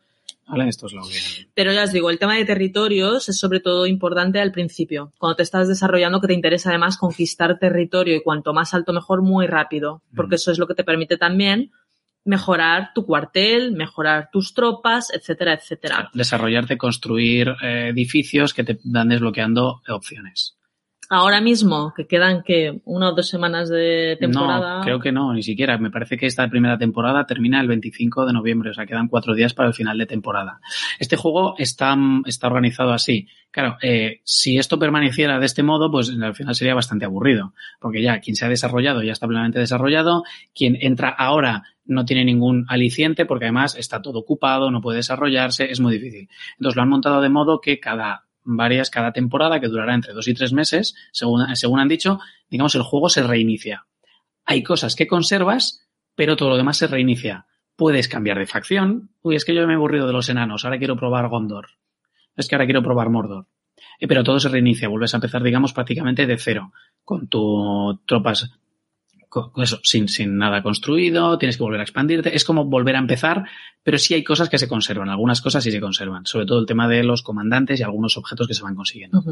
¿Vale? 0.47 0.69
Esto 0.69 0.89
es 0.89 0.93
lo 0.93 1.01
que... 1.05 1.47
Pero 1.55 1.73
ya 1.73 1.85
os 1.85 1.93
digo, 1.93 2.11
el 2.11 2.19
tema 2.19 2.35
de 2.37 2.45
territorios 2.45 3.31
es 3.31 3.39
sobre 3.39 3.61
todo 3.61 3.87
importante 3.87 4.41
al 4.41 4.53
principio. 4.53 5.11
Cuando 5.17 5.37
te 5.37 5.43
estás 5.43 5.69
desarrollando, 5.69 6.21
que 6.21 6.27
te 6.27 6.35
interesa 6.35 6.69
además 6.69 6.99
conquistar 6.99 7.59
territorio 7.59 8.15
y 8.15 8.23
cuanto 8.23 8.53
más 8.53 8.75
alto 8.75 8.93
mejor, 8.93 9.23
muy 9.23 9.47
rápido. 9.47 10.03
Porque 10.15 10.35
Mm. 10.35 10.35
eso 10.35 10.53
es 10.53 10.59
lo 10.59 10.67
que 10.67 10.75
te 10.75 10.85
permite 10.85 11.17
también 11.17 11.71
mejorar 12.25 12.93
tu 12.94 13.05
cuartel, 13.05 13.73
mejorar 13.73 14.31
tus 14.33 14.55
tropas, 14.55 15.12
etcétera, 15.12 15.55
etcétera. 15.55 16.11
Desarrollarte, 16.15 16.78
construir 16.78 17.55
eh, 17.62 17.89
edificios 17.89 18.55
que 18.55 18.65
te 18.65 18.78
dan 18.83 19.09
desbloqueando 19.09 19.83
opciones. 19.89 20.57
Ahora 21.10 21.41
mismo, 21.41 21.92
que 21.94 22.07
quedan 22.07 22.42
que 22.42 22.81
una 22.84 23.10
o 23.10 23.15
dos 23.15 23.28
semanas 23.28 23.68
de 23.68 24.16
temporada. 24.18 24.78
No, 24.78 24.84
creo 24.84 25.00
que 25.00 25.12
no, 25.12 25.33
ni 25.34 25.42
siquiera. 25.42 25.76
Me 25.78 25.91
parece 25.91 26.16
que 26.16 26.26
esta 26.26 26.49
primera 26.49 26.78
temporada 26.78 27.26
termina 27.26 27.60
el 27.60 27.68
25 27.68 28.24
de 28.26 28.33
noviembre, 28.33 28.70
o 28.70 28.74
sea, 28.74 28.86
quedan 28.86 29.08
cuatro 29.08 29.34
días 29.34 29.52
para 29.52 29.68
el 29.68 29.74
final 29.74 29.99
de 29.99 30.07
temporada. 30.07 30.60
Este 30.99 31.16
juego 31.16 31.55
está, 31.58 31.97
está 32.26 32.47
organizado 32.47 32.92
así. 32.92 33.28
Claro, 33.50 33.76
eh, 33.83 34.20
si 34.24 34.58
esto 34.58 34.78
permaneciera 34.78 35.39
de 35.39 35.47
este 35.47 35.62
modo, 35.62 35.91
pues 35.91 36.10
al 36.10 36.34
final 36.34 36.55
sería 36.55 36.74
bastante 36.74 37.05
aburrido, 37.05 37.55
porque 37.81 38.02
ya 38.02 38.18
quien 38.20 38.34
se 38.34 38.47
ha 38.47 38.49
desarrollado 38.49 39.02
ya 39.02 39.12
está 39.12 39.28
plenamente 39.28 39.60
desarrollado, 39.60 40.24
quien 40.55 40.76
entra 40.81 41.10
ahora 41.10 41.62
no 41.84 42.05
tiene 42.05 42.24
ningún 42.24 42.65
aliciente, 42.68 43.26
porque 43.26 43.44
además 43.44 43.76
está 43.76 44.02
todo 44.02 44.20
ocupado, 44.20 44.70
no 44.70 44.81
puede 44.81 44.97
desarrollarse, 44.97 45.70
es 45.70 45.81
muy 45.81 45.94
difícil. 45.94 46.28
Entonces 46.58 46.76
lo 46.76 46.83
han 46.83 46.89
montado 46.89 47.20
de 47.20 47.28
modo 47.28 47.60
que 47.60 47.78
cada 47.78 48.24
varias, 48.44 48.90
cada 48.90 49.12
temporada, 49.12 49.60
que 49.60 49.68
durará 49.68 49.94
entre 49.94 50.12
dos 50.12 50.28
y 50.28 50.34
tres 50.34 50.52
meses, 50.52 50.94
según, 51.12 51.44
según 51.56 51.81
han 51.81 51.89
dicho, 51.89 52.20
digamos, 52.48 52.74
el 52.74 52.82
juego 52.82 53.08
se 53.08 53.23
reinicia. 53.23 53.86
Hay 54.44 54.62
cosas 54.62 54.94
que 54.94 55.06
conservas, 55.06 55.89
pero 56.14 56.36
todo 56.36 56.50
lo 56.50 56.56
demás 56.56 56.76
se 56.76 56.86
reinicia. 56.86 57.47
Puedes 57.76 58.08
cambiar 58.08 58.39
de 58.39 58.47
facción. 58.47 59.10
Uy, 59.23 59.36
es 59.36 59.44
que 59.44 59.55
yo 59.55 59.66
me 59.66 59.73
he 59.73 59.76
aburrido 59.76 60.06
de 60.06 60.12
los 60.12 60.28
enanos, 60.28 60.64
ahora 60.64 60.78
quiero 60.78 60.97
probar 60.97 61.28
Gondor. 61.28 61.70
Es 62.36 62.48
que 62.48 62.55
ahora 62.55 62.66
quiero 62.66 62.82
probar 62.82 63.10
Mordor. 63.10 63.47
Eh, 63.98 64.08
pero 64.08 64.24
todo 64.24 64.40
se 64.40 64.48
reinicia, 64.48 64.89
vuelves 64.89 65.14
a 65.14 65.18
empezar, 65.18 65.42
digamos, 65.42 65.73
prácticamente 65.73 66.26
de 66.26 66.39
cero, 66.39 66.73
con 67.05 67.28
tus 67.28 68.05
tropas, 68.06 68.50
con 69.35 69.63
eso, 69.63 69.81
sin, 69.83 70.09
sin 70.09 70.39
nada 70.39 70.63
construido, 70.63 71.39
tienes 71.39 71.57
que 71.57 71.63
volver 71.63 71.81
a 71.81 71.83
expandirte. 71.83 72.37
Es 72.37 72.45
como 72.45 72.65
volver 72.65 72.95
a 72.95 73.01
empezar, 73.01 73.45
pero 73.83 73.99
sí 73.99 74.15
hay 74.15 74.23
cosas 74.23 74.49
que 74.49 74.59
se 74.59 74.69
conservan, 74.69 75.11
algunas 75.11 75.41
cosas 75.41 75.65
sí 75.65 75.73
se 75.73 75.81
conservan, 75.81 76.25
sobre 76.25 76.47
todo 76.47 76.61
el 76.61 76.67
tema 76.67 76.89
de 76.89 77.03
los 77.03 77.23
comandantes 77.23 77.81
y 77.81 77.83
algunos 77.83 78.17
objetos 78.17 78.47
que 78.47 78.55
se 78.55 78.63
van 78.63 78.77
consiguiendo. 78.77 79.23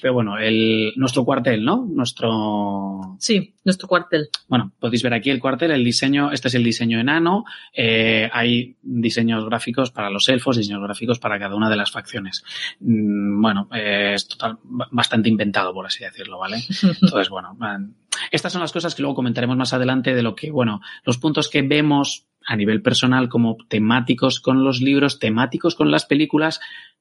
Pero 0.00 0.14
bueno, 0.14 0.38
el, 0.38 0.92
nuestro 0.96 1.24
cuartel, 1.24 1.64
¿no? 1.64 1.86
Nuestro, 1.90 3.16
Sí, 3.18 3.54
nuestro 3.68 3.86
cuartel. 3.86 4.28
bueno, 4.48 4.72
podéis 4.80 5.02
ver 5.02 5.14
aquí 5.14 5.30
el 5.30 5.40
cuartel, 5.40 5.70
el 5.70 5.84
diseño, 5.84 6.32
este 6.32 6.48
es 6.48 6.54
el 6.54 6.64
diseño 6.64 6.98
enano, 6.98 7.44
eh, 7.72 8.28
hay 8.32 8.76
diseños 8.82 9.44
gráficos 9.44 9.90
para 9.90 10.10
los 10.10 10.28
elfos, 10.28 10.56
diseños 10.56 10.82
gráficos 10.82 11.18
para 11.18 11.38
cada 11.38 11.54
una 11.54 11.68
de 11.68 11.76
las 11.76 11.90
facciones. 11.90 12.42
Mm, 12.80 13.40
bueno, 13.40 13.68
eh, 13.72 14.12
es 14.14 14.26
total, 14.26 14.58
bastante 14.64 15.28
inventado, 15.28 15.72
por 15.72 15.86
así 15.86 16.02
decirlo, 16.02 16.38
¿vale? 16.38 16.56
Entonces, 16.82 17.28
bueno, 17.28 17.54
man, 17.54 17.94
estas 18.30 18.52
son 18.52 18.62
las 18.62 18.72
cosas 18.72 18.94
que 18.94 19.02
luego 19.02 19.14
comentaremos 19.16 19.56
más 19.56 19.72
adelante 19.72 20.14
de 20.14 20.22
lo 20.22 20.34
que, 20.34 20.50
bueno, 20.50 20.80
los 21.04 21.18
puntos 21.18 21.48
que 21.48 21.62
vemos 21.62 22.26
a 22.46 22.56
nivel 22.56 22.80
personal 22.80 23.28
como 23.28 23.58
temáticos 23.68 24.40
con 24.40 24.64
los 24.64 24.80
libros, 24.80 25.18
temáticos 25.18 25.74
con 25.74 25.90
las 25.90 26.06
películas, 26.06 26.60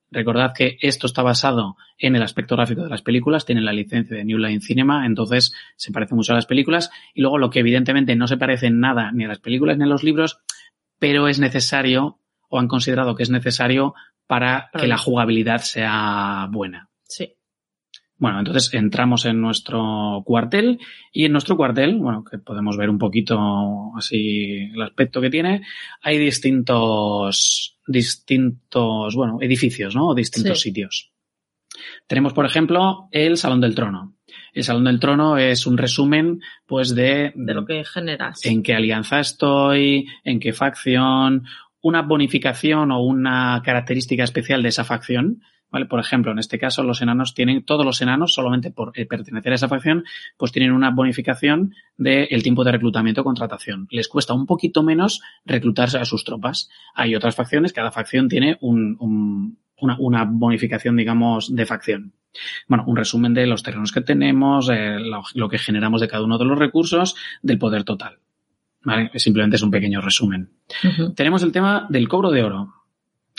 Recordad 0.10 0.53
que 0.56 0.77
esto 0.82 1.06
está 1.08 1.22
basado 1.22 1.76
en 1.98 2.16
el 2.16 2.24
aspecto 2.24 2.56
gráfico 2.56 2.84
de 2.84 2.90
las 2.90 3.02
películas, 3.02 3.45
tienen 3.45 3.66
la 3.66 3.74
licencia 3.74 4.16
de 4.16 4.24
New 4.24 4.38
Line 4.38 4.61
Cinema, 4.61 5.06
entonces 5.06 5.53
se 5.76 5.92
parece 5.92 6.16
mucho 6.16 6.32
a 6.32 6.36
las 6.36 6.45
películas. 6.45 6.90
Y 7.14 7.22
luego 7.22 7.38
lo 7.38 7.50
que 7.50 7.60
evidentemente 7.60 8.16
no 8.16 8.27
se 8.27 8.38
parece 8.38 8.68
en 8.68 8.80
nada 8.80 9.11
ni 9.11 9.26
a 9.26 9.27
las 9.27 9.40
películas 9.40 9.77
ni 9.77 9.84
a 9.84 9.88
los 9.88 10.03
libros, 10.03 10.40
pero 11.00 11.27
es 11.27 11.40
necesario 11.40 12.19
o 12.50 12.60
han 12.60 12.68
considerado 12.68 13.16
que 13.16 13.24
es 13.24 13.30
necesario 13.30 13.94
para 14.27 14.69
que 14.77 14.88
la 14.88 14.98
jugabilidad 14.98 15.60
sea 15.60 16.48
buena. 16.52 16.90
Sí. 17.03 17.36
Bueno, 18.19 18.39
entonces 18.39 18.73
entramos 18.73 19.25
en 19.25 19.39
nuestro 19.41 20.23
cuartel 20.25 20.79
y 21.13 21.25
en 21.25 21.31
nuestro 21.33 21.55
cuartel, 21.55 21.97
bueno, 21.97 22.23
que 22.23 22.39
podemos 22.39 22.75
ver 22.75 22.89
un 22.89 22.97
poquito 22.97 23.91
así 23.95 24.71
el 24.73 24.81
aspecto 24.81 25.21
que 25.21 25.29
tiene, 25.29 25.61
hay 26.01 26.17
distintos, 26.17 27.77
distintos, 27.85 29.15
bueno, 29.15 29.37
edificios, 29.41 29.95
¿no? 29.95 30.07
O 30.09 30.15
distintos 30.15 30.59
Sí. 30.61 30.69
sitios. 30.69 31.11
Tenemos, 32.07 32.33
por 32.33 32.45
ejemplo, 32.45 33.07
el 33.11 33.37
Salón 33.37 33.61
del 33.61 33.75
Trono. 33.75 34.15
El 34.53 34.63
Salón 34.63 34.85
del 34.85 34.99
Trono 34.99 35.37
es 35.37 35.67
un 35.67 35.77
resumen, 35.77 36.41
pues, 36.65 36.95
de, 36.95 37.33
De 37.35 37.53
lo 37.53 37.65
que 37.65 37.83
generas. 37.85 38.43
en 38.45 38.63
qué 38.63 38.73
alianza 38.73 39.19
estoy, 39.19 40.07
en 40.23 40.39
qué 40.39 40.53
facción, 40.53 41.45
una 41.81 42.01
bonificación 42.01 42.91
o 42.91 43.01
una 43.03 43.61
característica 43.63 44.23
especial 44.23 44.63
de 44.63 44.69
esa 44.69 44.83
facción. 44.83 45.41
¿Vale? 45.69 45.85
Por 45.85 45.99
ejemplo, 45.99 46.31
en 46.31 46.39
este 46.39 46.57
caso, 46.59 46.81
los 46.81 47.01
enanos 47.01 47.33
tienen, 47.33 47.63
todos 47.65 47.85
los 47.85 48.01
enanos, 48.01 48.33
solamente 48.33 48.71
por 48.71 48.93
eh, 48.95 49.05
pertenecer 49.05 49.51
a 49.51 49.55
esa 49.55 49.67
facción, 49.67 50.05
pues 50.37 50.53
tienen 50.53 50.71
una 50.71 50.91
bonificación 50.91 51.73
del 51.97 52.41
tiempo 52.41 52.63
de 52.63 52.71
reclutamiento 52.71 53.19
o 53.21 53.23
contratación. 53.25 53.85
Les 53.91 54.07
cuesta 54.07 54.33
un 54.33 54.45
poquito 54.45 54.81
menos 54.81 55.21
reclutarse 55.45 55.97
a 55.97 56.05
sus 56.05 56.23
tropas. 56.23 56.69
Hay 56.95 57.15
otras 57.15 57.35
facciones, 57.35 57.73
cada 57.73 57.91
facción 57.91 58.29
tiene 58.29 58.57
un- 58.61 58.95
un- 58.99 59.57
una, 59.79 59.97
una 59.99 60.23
bonificación, 60.25 60.95
digamos, 60.95 61.53
de 61.53 61.65
facción. 61.65 62.13
Bueno, 62.67 62.83
un 62.87 62.95
resumen 62.95 63.33
de 63.33 63.45
los 63.45 63.61
terrenos 63.61 63.91
que 63.91 64.01
tenemos, 64.01 64.69
eh, 64.69 64.97
lo, 64.99 65.23
lo 65.35 65.49
que 65.49 65.57
generamos 65.59 65.99
de 66.01 66.07
cada 66.07 66.23
uno 66.23 66.37
de 66.37 66.45
los 66.45 66.57
recursos, 66.57 67.15
del 67.41 67.59
poder 67.59 67.83
total. 67.83 68.19
¿Vale? 68.83 69.11
Simplemente 69.15 69.57
es 69.57 69.63
un 69.63 69.71
pequeño 69.71 69.99
resumen. 69.99 70.49
Tenemos 71.13 71.43
el 71.43 71.51
tema 71.51 71.87
del 71.89 72.07
cobro 72.07 72.31
de 72.31 72.43
oro. 72.43 72.73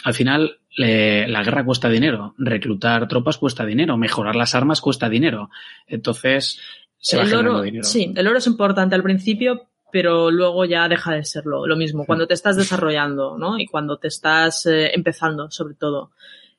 Al 0.04 0.14
final, 0.14 0.60
eh, 0.76 1.26
la 1.28 1.42
guerra 1.42 1.64
cuesta 1.64 1.88
dinero, 1.88 2.34
reclutar 2.38 3.08
tropas 3.08 3.38
cuesta 3.38 3.64
dinero, 3.64 3.96
mejorar 3.96 4.36
las 4.36 4.54
armas 4.54 4.80
cuesta 4.80 5.08
dinero. 5.08 5.50
Entonces, 5.86 6.60
se 6.98 7.16
va 7.16 7.24
el 7.24 7.34
oro, 7.34 7.62
dinero. 7.62 7.84
sí, 7.84 8.12
el 8.14 8.26
oro 8.26 8.38
es 8.38 8.46
importante 8.46 8.94
al 8.94 9.02
principio, 9.02 9.68
pero 9.90 10.30
luego 10.30 10.64
ya 10.64 10.88
deja 10.88 11.14
de 11.14 11.24
serlo. 11.24 11.66
Lo 11.66 11.76
mismo, 11.76 12.04
cuando 12.04 12.26
te 12.26 12.34
estás 12.34 12.56
desarrollando, 12.56 13.38
¿no? 13.38 13.58
Y 13.58 13.66
cuando 13.66 13.98
te 13.98 14.08
estás 14.08 14.66
eh, 14.66 14.90
empezando, 14.94 15.50
sobre 15.50 15.74
todo. 15.74 16.12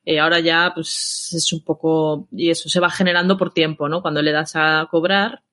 Eh, 0.05 0.19
ahora 0.19 0.39
ya, 0.39 0.71
pues, 0.73 1.33
es 1.33 1.53
un 1.53 1.63
poco, 1.63 2.27
y 2.31 2.49
eso 2.49 2.67
se 2.69 2.79
va 2.79 2.89
generando 2.89 3.37
por 3.37 3.53
tiempo, 3.53 3.87
¿no? 3.87 4.01
Cuando 4.01 4.21
le 4.21 4.31
das 4.31 4.55
a 4.55 4.87
cobrar, 4.89 5.43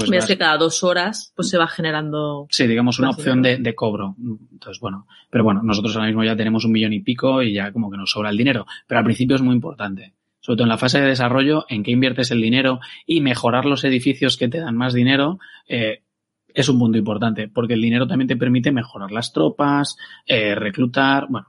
Pues 0.00 0.10
ves 0.10 0.26
que 0.26 0.36
cada 0.36 0.58
dos 0.58 0.84
horas, 0.84 1.32
pues 1.34 1.48
se 1.48 1.58
va 1.58 1.66
generando. 1.66 2.46
Sí, 2.50 2.66
digamos 2.66 2.98
una 2.98 3.10
opción 3.10 3.42
de 3.42 3.74
cobro. 3.74 4.14
Entonces, 4.52 4.80
bueno, 4.80 5.06
pero 5.30 5.44
bueno, 5.44 5.62
nosotros 5.62 5.96
ahora 5.96 6.08
mismo 6.08 6.22
ya 6.22 6.36
tenemos 6.36 6.64
un 6.64 6.72
millón 6.72 6.92
y 6.92 7.00
pico 7.00 7.42
y 7.42 7.54
ya 7.54 7.72
como 7.72 7.90
que 7.90 7.96
nos 7.96 8.10
sobra 8.10 8.30
el 8.30 8.36
dinero. 8.36 8.66
Pero 8.86 8.98
al 8.98 9.04
principio 9.04 9.36
es 9.36 9.42
muy 9.42 9.54
importante. 9.54 10.12
Sobre 10.40 10.58
todo 10.58 10.64
en 10.66 10.70
la 10.70 10.78
fase 10.78 11.00
de 11.00 11.08
desarrollo, 11.08 11.64
en 11.68 11.82
qué 11.82 11.90
inviertes 11.90 12.30
el 12.30 12.40
dinero 12.40 12.78
y 13.04 13.20
mejorar 13.20 13.64
los 13.64 13.84
edificios 13.84 14.36
que 14.36 14.48
te 14.48 14.60
dan 14.60 14.76
más 14.76 14.94
dinero, 14.94 15.40
eh, 15.66 16.02
es 16.54 16.68
un 16.68 16.78
punto 16.78 16.96
importante, 16.96 17.48
porque 17.48 17.74
el 17.74 17.82
dinero 17.82 18.06
también 18.06 18.28
te 18.28 18.36
permite 18.36 18.70
mejorar 18.72 19.10
las 19.10 19.32
tropas, 19.32 19.96
eh, 20.26 20.54
reclutar, 20.54 21.26
bueno, 21.28 21.48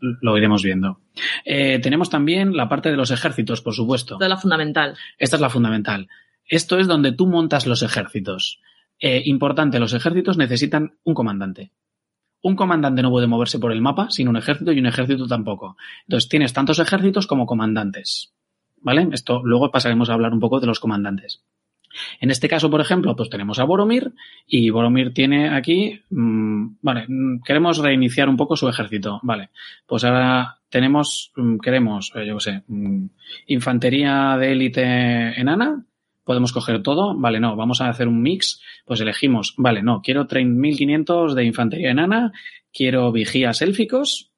lo 0.00 0.36
iremos 0.36 0.62
viendo. 0.62 1.00
Eh, 1.44 1.78
tenemos 1.80 2.10
también 2.10 2.56
la 2.56 2.68
parte 2.68 2.90
de 2.90 2.96
los 2.96 3.10
ejércitos, 3.10 3.60
por 3.60 3.74
supuesto. 3.74 4.14
Esta 4.14 4.26
es 4.26 4.30
la 4.30 4.36
fundamental. 4.36 4.96
Esta 5.18 5.36
es 5.36 5.40
la 5.40 5.50
fundamental. 5.50 6.08
Esto 6.50 6.78
es 6.78 6.88
donde 6.88 7.12
tú 7.12 7.28
montas 7.28 7.66
los 7.66 7.82
ejércitos. 7.82 8.60
Eh, 8.98 9.22
importante, 9.26 9.78
los 9.78 9.94
ejércitos 9.94 10.36
necesitan 10.36 10.96
un 11.04 11.14
comandante. 11.14 11.70
Un 12.42 12.56
comandante 12.56 13.02
no 13.02 13.10
puede 13.10 13.28
moverse 13.28 13.60
por 13.60 13.70
el 13.70 13.80
mapa 13.80 14.10
sin 14.10 14.28
un 14.28 14.36
ejército 14.36 14.72
y 14.72 14.80
un 14.80 14.86
ejército 14.86 15.28
tampoco. 15.28 15.76
Entonces 16.08 16.28
tienes 16.28 16.52
tantos 16.52 16.80
ejércitos 16.80 17.28
como 17.28 17.46
comandantes. 17.46 18.34
¿Vale? 18.82 19.08
Esto 19.12 19.42
luego 19.44 19.70
pasaremos 19.70 20.10
a 20.10 20.14
hablar 20.14 20.32
un 20.32 20.40
poco 20.40 20.58
de 20.58 20.66
los 20.66 20.80
comandantes. 20.80 21.44
En 22.20 22.30
este 22.30 22.48
caso, 22.48 22.68
por 22.68 22.80
ejemplo, 22.80 23.14
pues 23.14 23.30
tenemos 23.30 23.58
a 23.60 23.64
Boromir 23.64 24.12
y 24.46 24.70
Boromir 24.70 25.12
tiene 25.12 25.54
aquí, 25.54 26.00
mm, 26.10 26.76
vale, 26.82 27.04
mm, 27.06 27.42
queremos 27.42 27.78
reiniciar 27.78 28.28
un 28.28 28.36
poco 28.36 28.56
su 28.56 28.68
ejército, 28.68 29.18
vale, 29.22 29.50
pues 29.86 30.04
ahora 30.04 30.58
tenemos, 30.68 31.32
mm, 31.36 31.58
queremos, 31.58 32.12
eh, 32.14 32.26
yo 32.26 32.36
qué 32.36 32.40
sé, 32.40 32.62
infantería 33.48 34.36
de 34.38 34.52
élite 34.52 35.40
enana, 35.40 35.84
podemos 36.30 36.52
coger 36.52 36.80
todo, 36.80 37.16
vale, 37.18 37.40
no, 37.40 37.56
vamos 37.56 37.80
a 37.80 37.88
hacer 37.88 38.06
un 38.06 38.22
mix, 38.22 38.62
pues 38.84 39.00
elegimos, 39.00 39.54
vale, 39.58 39.82
no, 39.82 40.00
quiero 40.00 40.28
3.500 40.28 41.34
de 41.34 41.44
infantería 41.44 41.90
enana, 41.90 42.30
quiero 42.72 43.10
vigías 43.10 43.62
élficos, 43.62 44.30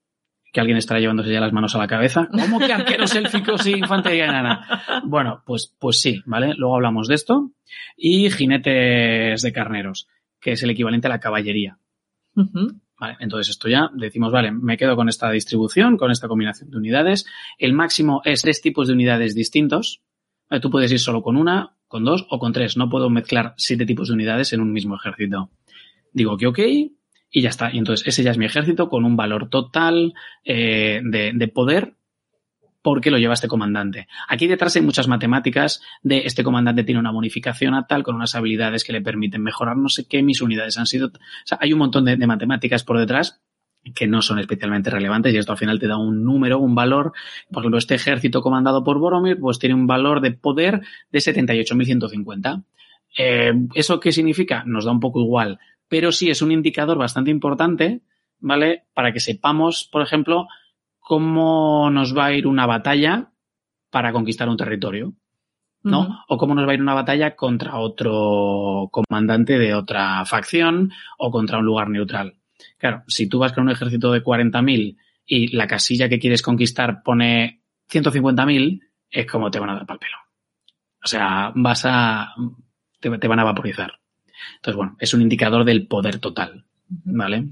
que 0.54 0.60
alguien 0.60 0.78
estará 0.78 1.00
llevándose 1.00 1.30
ya 1.30 1.38
las 1.38 1.52
manos 1.52 1.74
a 1.74 1.78
la 1.78 1.86
cabeza. 1.86 2.30
¿Cómo 2.30 2.58
que 2.58 2.72
arqueros 2.72 3.14
élficos 3.14 3.66
y 3.66 3.72
infantería 3.72 4.24
enana? 4.24 5.02
Bueno, 5.04 5.42
pues, 5.44 5.76
pues 5.78 6.00
sí, 6.00 6.22
¿vale? 6.24 6.54
Luego 6.56 6.76
hablamos 6.76 7.08
de 7.08 7.14
esto. 7.14 7.50
Y 7.94 8.30
jinetes 8.30 9.42
de 9.42 9.52
carneros, 9.52 10.08
que 10.40 10.52
es 10.52 10.62
el 10.62 10.70
equivalente 10.70 11.08
a 11.08 11.10
la 11.10 11.20
caballería. 11.20 11.76
Vale, 12.34 13.16
entonces 13.20 13.50
esto 13.50 13.68
ya 13.68 13.90
decimos, 13.92 14.32
vale, 14.32 14.50
me 14.50 14.78
quedo 14.78 14.96
con 14.96 15.10
esta 15.10 15.30
distribución, 15.30 15.98
con 15.98 16.10
esta 16.10 16.26
combinación 16.26 16.70
de 16.70 16.78
unidades. 16.78 17.26
El 17.58 17.74
máximo 17.74 18.22
es 18.24 18.40
tres 18.40 18.62
tipos 18.62 18.88
de 18.88 18.94
unidades 18.94 19.34
distintos. 19.34 20.00
Vale, 20.48 20.60
Tú 20.60 20.70
puedes 20.70 20.92
ir 20.92 21.00
solo 21.00 21.22
con 21.22 21.36
una, 21.36 21.74
con 21.92 22.04
dos 22.04 22.26
o 22.30 22.38
con 22.38 22.52
tres. 22.52 22.76
No 22.78 22.88
puedo 22.88 23.10
mezclar 23.10 23.54
siete 23.58 23.84
tipos 23.84 24.08
de 24.08 24.14
unidades 24.14 24.52
en 24.54 24.62
un 24.62 24.72
mismo 24.72 24.96
ejército. 24.96 25.50
Digo 26.12 26.38
que 26.38 26.46
ok 26.46 26.58
y 27.30 27.42
ya 27.42 27.50
está. 27.50 27.70
Y 27.70 27.78
entonces 27.78 28.08
ese 28.08 28.22
ya 28.22 28.30
es 28.30 28.38
mi 28.38 28.46
ejército 28.46 28.88
con 28.88 29.04
un 29.04 29.14
valor 29.14 29.50
total 29.50 30.14
eh, 30.42 31.02
de, 31.04 31.32
de 31.34 31.48
poder 31.48 31.94
porque 32.80 33.10
lo 33.10 33.18
lleva 33.18 33.34
este 33.34 33.46
comandante. 33.46 34.08
Aquí 34.26 34.48
detrás 34.48 34.74
hay 34.74 34.82
muchas 34.82 35.06
matemáticas 35.06 35.82
de 36.02 36.22
este 36.24 36.42
comandante 36.42 36.82
tiene 36.82 36.98
una 36.98 37.12
bonificación 37.12 37.74
a 37.74 37.86
tal 37.86 38.02
con 38.02 38.16
unas 38.16 38.34
habilidades 38.34 38.84
que 38.84 38.92
le 38.92 39.02
permiten 39.02 39.42
mejorar 39.42 39.76
no 39.76 39.90
sé 39.90 40.08
qué, 40.08 40.22
mis 40.22 40.40
unidades 40.40 40.78
han 40.78 40.86
sido... 40.86 41.08
O 41.08 41.10
sea, 41.44 41.58
hay 41.60 41.74
un 41.74 41.78
montón 41.78 42.06
de 42.06 42.26
matemáticas 42.26 42.82
por 42.82 42.98
detrás 42.98 43.40
que 43.94 44.06
no 44.06 44.22
son 44.22 44.38
especialmente 44.38 44.90
relevantes 44.90 45.34
y 45.34 45.38
esto 45.38 45.52
al 45.52 45.58
final 45.58 45.78
te 45.78 45.88
da 45.88 45.96
un 45.96 46.24
número, 46.24 46.58
un 46.58 46.74
valor. 46.74 47.12
Por 47.50 47.62
ejemplo, 47.62 47.78
este 47.78 47.94
ejército 47.94 48.40
comandado 48.40 48.84
por 48.84 48.98
Boromir 48.98 49.38
pues 49.40 49.58
tiene 49.58 49.74
un 49.74 49.86
valor 49.86 50.20
de 50.20 50.32
poder 50.32 50.82
de 51.10 51.18
78.150. 51.18 52.62
Eh, 53.18 53.52
¿Eso 53.74 54.00
qué 54.00 54.12
significa? 54.12 54.62
Nos 54.66 54.84
da 54.84 54.92
un 54.92 55.00
poco 55.00 55.20
igual, 55.20 55.58
pero 55.88 56.12
sí 56.12 56.30
es 56.30 56.42
un 56.42 56.52
indicador 56.52 56.96
bastante 56.96 57.30
importante, 57.30 58.00
¿vale? 58.38 58.84
Para 58.94 59.12
que 59.12 59.20
sepamos, 59.20 59.88
por 59.90 60.02
ejemplo, 60.02 60.46
cómo 61.00 61.90
nos 61.90 62.16
va 62.16 62.26
a 62.26 62.32
ir 62.32 62.46
una 62.46 62.66
batalla 62.66 63.32
para 63.90 64.12
conquistar 64.12 64.48
un 64.48 64.56
territorio, 64.56 65.12
¿no? 65.82 66.24
O 66.28 66.38
cómo 66.38 66.54
nos 66.54 66.66
va 66.66 66.70
a 66.70 66.74
ir 66.74 66.80
una 66.80 66.94
batalla 66.94 67.36
contra 67.36 67.78
otro 67.78 68.88
comandante 68.90 69.58
de 69.58 69.74
otra 69.74 70.24
facción 70.24 70.92
o 71.18 71.30
contra 71.30 71.58
un 71.58 71.66
lugar 71.66 71.90
neutral. 71.90 72.41
Claro, 72.82 73.04
si 73.06 73.28
tú 73.28 73.38
vas 73.38 73.52
con 73.52 73.62
un 73.62 73.70
ejército 73.70 74.10
de 74.10 74.24
40.000 74.24 74.96
y 75.24 75.56
la 75.56 75.68
casilla 75.68 76.08
que 76.08 76.18
quieres 76.18 76.42
conquistar 76.42 77.04
pone 77.04 77.62
150.000, 77.88 78.80
es 79.08 79.26
como 79.30 79.52
te 79.52 79.60
van 79.60 79.70
a 79.70 79.74
dar 79.74 79.86
pal 79.86 80.00
pelo. 80.00 80.16
O 81.04 81.06
sea, 81.06 81.52
vas 81.54 81.84
a, 81.84 82.34
te, 82.98 83.08
te 83.18 83.28
van 83.28 83.38
a 83.38 83.44
vaporizar. 83.44 84.00
Entonces, 84.56 84.76
bueno, 84.76 84.96
es 84.98 85.14
un 85.14 85.22
indicador 85.22 85.64
del 85.64 85.86
poder 85.86 86.18
total, 86.18 86.64
¿vale? 86.88 87.50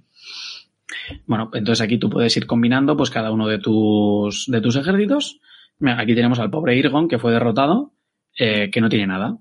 Bueno, 1.26 1.48
entonces 1.54 1.80
aquí 1.80 1.96
tú 1.96 2.10
puedes 2.10 2.36
ir 2.36 2.48
combinando 2.48 2.96
pues 2.96 3.10
cada 3.10 3.30
uno 3.30 3.46
de 3.46 3.60
tus, 3.60 4.46
de 4.48 4.60
tus 4.60 4.74
ejércitos. 4.74 5.38
Mira, 5.78 6.00
aquí 6.00 6.16
tenemos 6.16 6.40
al 6.40 6.50
pobre 6.50 6.74
Irgon 6.74 7.06
que 7.06 7.20
fue 7.20 7.30
derrotado, 7.30 7.92
eh, 8.36 8.68
que 8.68 8.80
no 8.80 8.88
tiene 8.88 9.06
nada. 9.06 9.38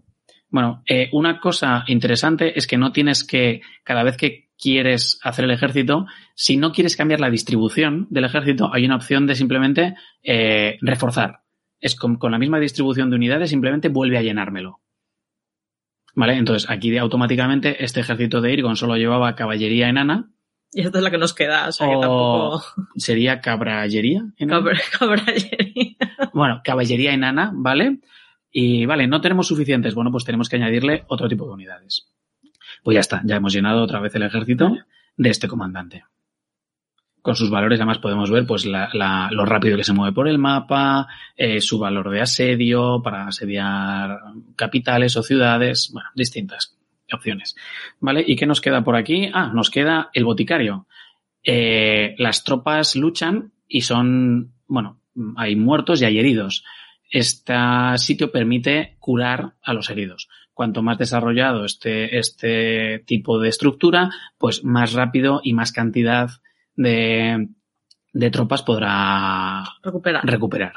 Bueno, 0.50 0.84
eh, 0.88 1.10
una 1.14 1.40
cosa 1.40 1.84
interesante 1.88 2.60
es 2.60 2.68
que 2.68 2.78
no 2.78 2.92
tienes 2.92 3.24
que, 3.24 3.62
cada 3.84 4.04
vez 4.04 4.18
que 4.18 4.49
quieres 4.62 5.20
hacer 5.24 5.46
el 5.46 5.52
ejército, 5.52 6.06
si 6.36 6.58
no 6.58 6.72
quieres 6.72 6.96
cambiar 6.98 7.20
la 7.20 7.30
distribución 7.30 8.08
del 8.10 8.26
ejército, 8.26 8.70
hay 8.74 8.86
una 8.86 8.96
opción 8.98 9.26
de 9.28 9.36
simplemente 9.36 9.96
eh, 10.24 10.78
reforzar. 10.82 11.42
Es 11.80 11.96
con, 11.96 12.18
con 12.18 12.32
la 12.32 12.40
misma 12.40 12.60
distribución 12.60 13.10
de 13.10 13.16
unidades, 13.16 13.50
simplemente 13.50 13.88
vuelve 13.90 14.18
a 14.18 14.22
llenármelo. 14.22 14.82
¿Vale? 16.16 16.34
Entonces 16.34 16.70
aquí 16.70 16.98
automáticamente 16.98 17.84
este 17.84 18.02
ejército 18.02 18.42
de 18.42 18.52
Irgon 18.54 18.76
solo 18.76 18.98
llevaba 18.98 19.36
caballería 19.36 19.88
enana, 19.88 20.30
Y 20.74 20.82
esta 20.82 20.98
es 20.98 21.04
la 21.04 21.12
que 21.12 21.18
nos 21.18 21.34
queda, 21.34 21.68
o 21.70 21.72
sea 21.72 21.88
que 21.88 21.94
tampoco. 21.94 22.64
sería 22.96 23.40
caballería 23.40 24.24
enana. 24.38 24.60
Cabra- 24.62 24.80
caballería. 25.00 25.96
Bueno, 26.34 26.62
caballería 26.64 27.14
enana, 27.14 27.52
¿vale? 27.54 28.00
Y 28.52 28.86
vale, 28.88 29.08
no 29.08 29.22
tenemos 29.22 29.48
suficientes. 29.48 29.94
Bueno, 29.96 30.12
pues 30.12 30.26
tenemos 30.26 30.50
que 30.50 30.56
añadirle 30.58 31.06
otro 31.08 31.28
tipo 31.30 31.46
de 31.46 31.54
unidades. 31.54 32.12
Pues 32.84 32.96
ya 32.96 33.02
está, 33.02 33.22
ya 33.26 33.36
hemos 33.38 33.54
llenado 33.54 33.84
otra 33.84 34.00
vez 34.00 34.14
el 34.16 34.24
ejército 34.24 34.78
de 35.18 35.30
este 35.30 35.48
comandante. 35.48 36.04
con 37.22 37.36
sus 37.36 37.50
valores 37.50 37.80
además 37.80 38.00
podemos 38.00 38.32
ver 38.32 38.46
pues 38.46 38.66
la, 38.66 38.90
la, 38.94 39.30
lo 39.32 39.46
rápido 39.46 39.78
que 39.78 39.84
se 39.84 39.94
mueve 39.94 40.14
por 40.14 40.28
el 40.28 40.38
mapa, 40.38 41.08
eh, 41.36 41.60
su 41.62 41.78
valor 41.78 42.10
de 42.10 42.22
asedio 42.22 43.02
para 43.04 43.28
asediar 43.28 44.20
capitales 44.56 45.16
o 45.18 45.24
ciudades, 45.24 45.90
bueno, 45.94 46.10
distintas 46.16 46.78
opciones. 47.12 47.56
¿Vale? 48.00 48.24
¿Y 48.26 48.36
qué 48.36 48.46
nos 48.46 48.62
queda 48.62 48.84
por 48.84 48.96
aquí? 48.96 49.30
Ah, 49.34 49.52
nos 49.54 49.70
queda 49.70 50.10
el 50.14 50.24
boticario. 50.26 50.88
Eh, 51.44 52.16
las 52.18 52.44
tropas 52.44 52.96
luchan 52.96 53.52
y 53.68 53.82
son, 53.82 54.54
bueno, 54.68 55.02
hay 55.36 55.56
muertos 55.56 56.02
y 56.02 56.06
hay 56.06 56.20
heridos. 56.20 56.64
Este 57.12 57.56
sitio 57.98 58.32
permite 58.32 58.96
curar 59.00 59.56
a 59.64 59.74
los 59.74 59.90
heridos. 59.90 60.30
Cuanto 60.60 60.84
más 60.84 60.98
desarrollado 60.98 61.64
este, 61.64 62.20
este 62.20 63.02
tipo 63.06 63.40
de 63.40 63.48
estructura, 63.48 64.10
pues 64.38 64.66
más 64.66 64.92
rápido 64.92 65.40
y 65.42 65.54
más 65.54 65.72
cantidad 65.72 66.32
de, 66.76 67.48
de 68.12 68.30
tropas 68.30 68.62
podrá 68.64 69.64
Recuperar. 69.82 70.26
recuperar. 70.26 70.74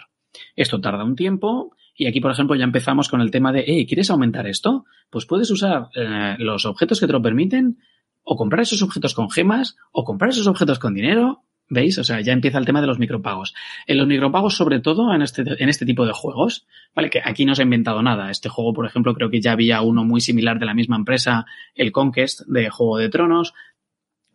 Esto 0.54 0.80
tarda 0.80 1.02
un 1.02 1.16
tiempo 1.16 1.74
y 1.96 2.06
aquí, 2.06 2.20
por 2.20 2.30
ejemplo, 2.30 2.54
ya 2.54 2.62
empezamos 2.62 3.08
con 3.08 3.22
el 3.22 3.32
tema 3.32 3.50
de, 3.50 3.64
eh, 3.66 3.84
¿quieres 3.84 4.08
aumentar 4.12 4.46
esto? 4.46 4.84
Pues 5.10 5.26
puedes 5.26 5.50
usar 5.50 5.88
eh, 5.96 6.36
los 6.38 6.64
objetos 6.64 7.00
que 7.00 7.08
te 7.08 7.12
lo 7.12 7.20
permiten 7.20 7.78
o 8.22 8.36
comprar 8.36 8.60
esos 8.60 8.82
objetos 8.82 9.14
con 9.14 9.30
gemas 9.30 9.74
o 9.90 10.04
comprar 10.04 10.30
esos 10.30 10.46
objetos 10.46 10.78
con 10.78 10.94
dinero. 10.94 11.42
¿Veis? 11.68 11.99
O 11.99 12.05
sea, 12.05 12.20
ya 12.20 12.32
empieza 12.32 12.58
el 12.58 12.66
tema 12.66 12.81
de 12.81 12.86
los 12.86 12.99
micropagos. 12.99 13.55
En 13.86 13.97
los 13.97 14.07
micropagos, 14.07 14.57
sobre 14.57 14.81
todo 14.81 15.15
en 15.15 15.23
este, 15.23 15.42
en 15.42 15.68
este 15.68 15.86
tipo 15.86 16.05
de 16.05 16.12
juegos, 16.12 16.66
¿vale? 16.94 17.08
Que 17.08 17.23
aquí 17.24 17.44
no 17.44 17.55
se 17.55 17.62
ha 17.62 17.65
inventado 17.65 18.02
nada. 18.02 18.31
Este 18.31 18.49
juego, 18.49 18.74
por 18.74 18.86
ejemplo, 18.86 19.15
creo 19.15 19.31
que 19.31 19.41
ya 19.41 19.52
había 19.52 19.81
uno 19.81 20.05
muy 20.05 20.20
similar 20.20 20.58
de 20.58 20.66
la 20.66 20.74
misma 20.74 20.97
empresa, 20.97 21.47
el 21.74 21.92
Conquest 21.92 22.42
de 22.47 22.68
Juego 22.68 22.99
de 22.99 23.08
Tronos. 23.08 23.55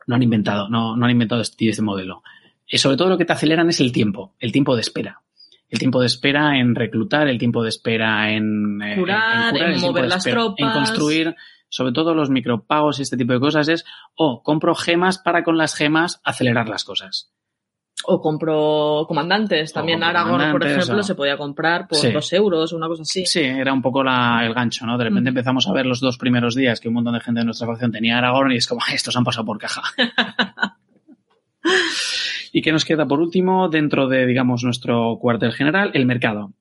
No 0.08 0.16
han 0.16 0.24
inventado, 0.24 0.70
no, 0.70 0.96
no 0.96 1.06
han 1.06 1.12
inventado 1.12 1.42
este, 1.42 1.70
este 1.70 1.82
modelo. 1.84 2.24
Y 2.66 2.80
sobre 2.80 2.98
todo 2.98 3.10
lo 3.10 3.18
que 3.18 3.26
te 3.26 3.34
aceleran 3.34 3.70
es 3.70 3.80
el 3.82 3.92
tiempo, 3.92 4.34
el 4.40 4.52
tiempo 4.52 4.76
de 4.76 4.82
espera 4.82 5.22
el 5.70 5.80
tiempo 5.80 6.00
de 6.00 6.08
espera 6.08 6.58
en 6.58 6.76
reclutar, 6.76 7.28
el 7.28 7.38
tiempo 7.38 7.62
de 7.62 7.70
espera 7.70 8.32
en, 8.32 8.82
eh, 8.82 8.96
curar, 8.96 9.50
en, 9.50 9.52
curar, 9.52 9.72
en 9.72 9.82
mover 9.82 10.08
las 10.08 10.24
tropas, 10.24 10.56
en 10.60 10.72
construir, 10.72 11.36
sobre 11.70 11.94
todo 11.94 12.14
los 12.14 12.30
micropagos 12.30 13.00
y 13.00 13.04
este 13.04 13.18
tipo 13.18 13.34
de 13.34 13.40
cosas 13.40 13.68
es, 13.68 13.86
o 14.16 14.26
oh, 14.26 14.44
compro 14.44 14.76
gemas 14.76 15.18
para 15.18 15.44
con 15.44 15.58
las 15.58 15.76
gemas 15.76 16.22
acelerar 16.24 16.70
las 16.70 16.84
cosas. 16.84 17.32
O 18.06 18.22
compro 18.22 19.06
comandantes. 19.08 19.74
También 19.74 20.04
Aragorn, 20.04 20.52
por 20.52 20.64
ejemplo, 20.64 21.00
o... 21.00 21.04
se 21.04 21.16
podía 21.16 21.36
comprar 21.36 21.88
por 21.88 21.98
sí. 21.98 22.12
dos 22.12 22.32
euros, 22.32 22.72
una 22.72 22.88
cosa 22.88 23.02
así. 23.02 23.26
Sí, 23.26 23.42
era 23.42 23.74
un 23.74 23.82
poco 23.82 24.04
la, 24.04 24.46
el 24.46 24.54
gancho, 24.54 24.86
¿no? 24.86 24.98
De 24.98 25.06
repente 25.06 25.32
mm. 25.32 25.34
empezamos 25.34 25.68
a 25.68 25.74
ver 25.74 25.88
los 25.88 26.00
dos 26.00 26.18
primeros 26.18 26.54
días 26.54 26.80
que 26.80 26.90
un 26.90 26.94
montón 26.94 27.16
de 27.16 27.22
gente 27.22 27.40
de 27.40 27.46
nuestra 27.46 27.66
facción 27.66 27.92
tenía 27.92 28.20
Aragorn 28.20 28.52
y 28.52 28.58
es 28.58 28.68
como, 28.68 28.82
estos 28.94 29.18
han 29.18 29.24
pasado 29.24 29.46
por 29.46 29.58
caja. 29.58 29.82
¿Y 32.54 32.62
qué 32.62 32.72
nos 32.72 32.86
queda 32.86 33.08
por 33.08 33.20
último 33.20 33.68
dentro 33.68 34.08
de, 34.08 34.26
digamos, 34.26 34.64
nuestro 34.64 35.18
cuartel 35.20 35.54
general? 35.54 35.92
El 35.94 36.06
mercado. 36.06 36.54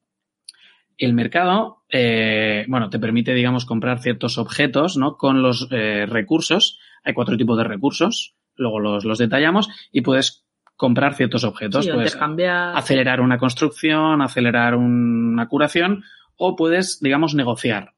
El 0.99 1.13
mercado, 1.13 1.76
eh, 1.89 2.65
bueno, 2.69 2.91
te 2.91 2.99
permite, 2.99 3.35
digamos, 3.35 3.65
comprar 3.65 4.01
ciertos 4.01 4.39
objetos, 4.39 4.97
¿no? 4.97 5.17
Con 5.17 5.43
los 5.43 5.69
eh, 5.71 6.07
recursos. 6.07 6.79
Hay 7.05 7.15
cuatro 7.15 7.37
tipos 7.37 7.57
de 7.57 7.65
recursos, 7.65 8.35
luego 8.57 8.81
los, 8.81 9.05
los 9.05 9.19
detallamos 9.19 9.69
y 9.93 10.01
puedes 10.01 10.45
comprar 10.77 11.15
ciertos 11.15 11.45
objetos. 11.45 11.85
Sí, 11.85 11.91
puedes 11.91 12.13
intercambiar. 12.13 12.77
acelerar 12.77 13.21
una 13.21 13.39
construcción, 13.39 14.21
acelerar 14.21 14.75
una 14.75 15.49
curación 15.49 16.05
o 16.37 16.57
puedes, 16.57 17.01
digamos, 17.01 17.35
negociar. 17.35 17.95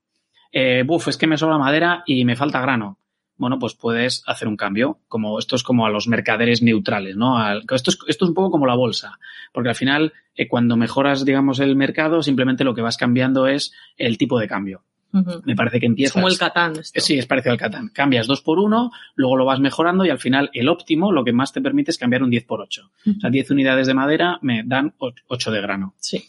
Eh, 0.53 0.85
buf, 0.87 1.09
es 1.09 1.17
que 1.17 1.27
me 1.27 1.37
sobra 1.37 1.59
madera 1.59 2.03
y 2.07 2.25
me 2.25 2.37
falta 2.37 2.61
grano 2.61 2.99
bueno, 3.39 3.59
pues 3.59 3.75
puedes 3.75 4.23
hacer 4.27 4.49
un 4.49 4.57
cambio. 4.57 4.99
Como 5.09 5.39
esto 5.39 5.57
es 5.57 5.63
como 5.63 5.87
a 5.87 5.91
los 5.91 6.09
mercaderes 6.09 6.63
neutrales, 6.63 7.17
¿no? 7.17 7.39
Al, 7.39 7.65
esto, 7.71 7.91
es, 7.91 7.99
esto 8.07 8.25
es 8.25 8.29
un 8.29 8.35
poco 8.35 8.51
como 8.51 8.67
la 8.67 8.75
bolsa, 8.75 9.19
porque 9.53 9.71
al 9.71 9.75
final, 9.75 10.13
eh, 10.35 10.49
cuando 10.49 10.77
mejoras, 10.77 11.25
digamos, 11.25 11.61
el 11.61 11.77
mercado, 11.77 12.23
simplemente 12.23 12.65
lo 12.65 12.75
que 12.75 12.83
vas 12.83 12.97
cambiando 12.97 13.47
es 13.47 13.73
el 13.97 14.19
tipo 14.19 14.39
de 14.39 14.49
cambio. 14.49 14.83
Uh 15.11 15.19
-huh. 15.21 15.43
Me 15.47 15.57
parece 15.57 15.81
que 15.81 15.87
empiezas. 15.87 16.11
Es 16.11 16.15
como 16.15 16.29
el 16.29 16.37
Catán. 16.37 16.73
Esto. 16.79 17.01
Sí, 17.01 17.17
es 17.17 17.27
parecido 17.27 17.53
al 17.53 17.59
Catán. 17.59 17.89
Cambias 17.95 18.27
dos 18.27 18.43
por 18.43 18.59
uno, 18.59 18.91
luego 19.15 19.37
lo 19.37 19.47
vas 19.47 19.59
mejorando 19.59 20.05
y 20.05 20.11
al 20.11 20.19
final 20.19 20.51
el 20.53 20.69
óptimo 20.69 21.13
lo 21.13 21.25
que 21.25 21.33
más 21.33 21.53
te 21.53 21.63
permite 21.63 21.93
es 21.93 21.99
cambiar 21.99 22.23
un 22.23 22.31
10 22.31 22.45
por 22.45 22.61
8. 22.61 22.83
Uh 22.83 23.11
-huh. 23.11 23.17
O 23.17 23.21
sea, 23.21 23.31
10 23.31 23.51
unidades 23.51 23.87
de 23.87 23.95
madera 23.95 24.39
me 24.43 24.65
dan 24.67 24.95
8 24.99 25.51
de 25.51 25.61
grano. 25.63 25.95
Sí. 25.99 26.29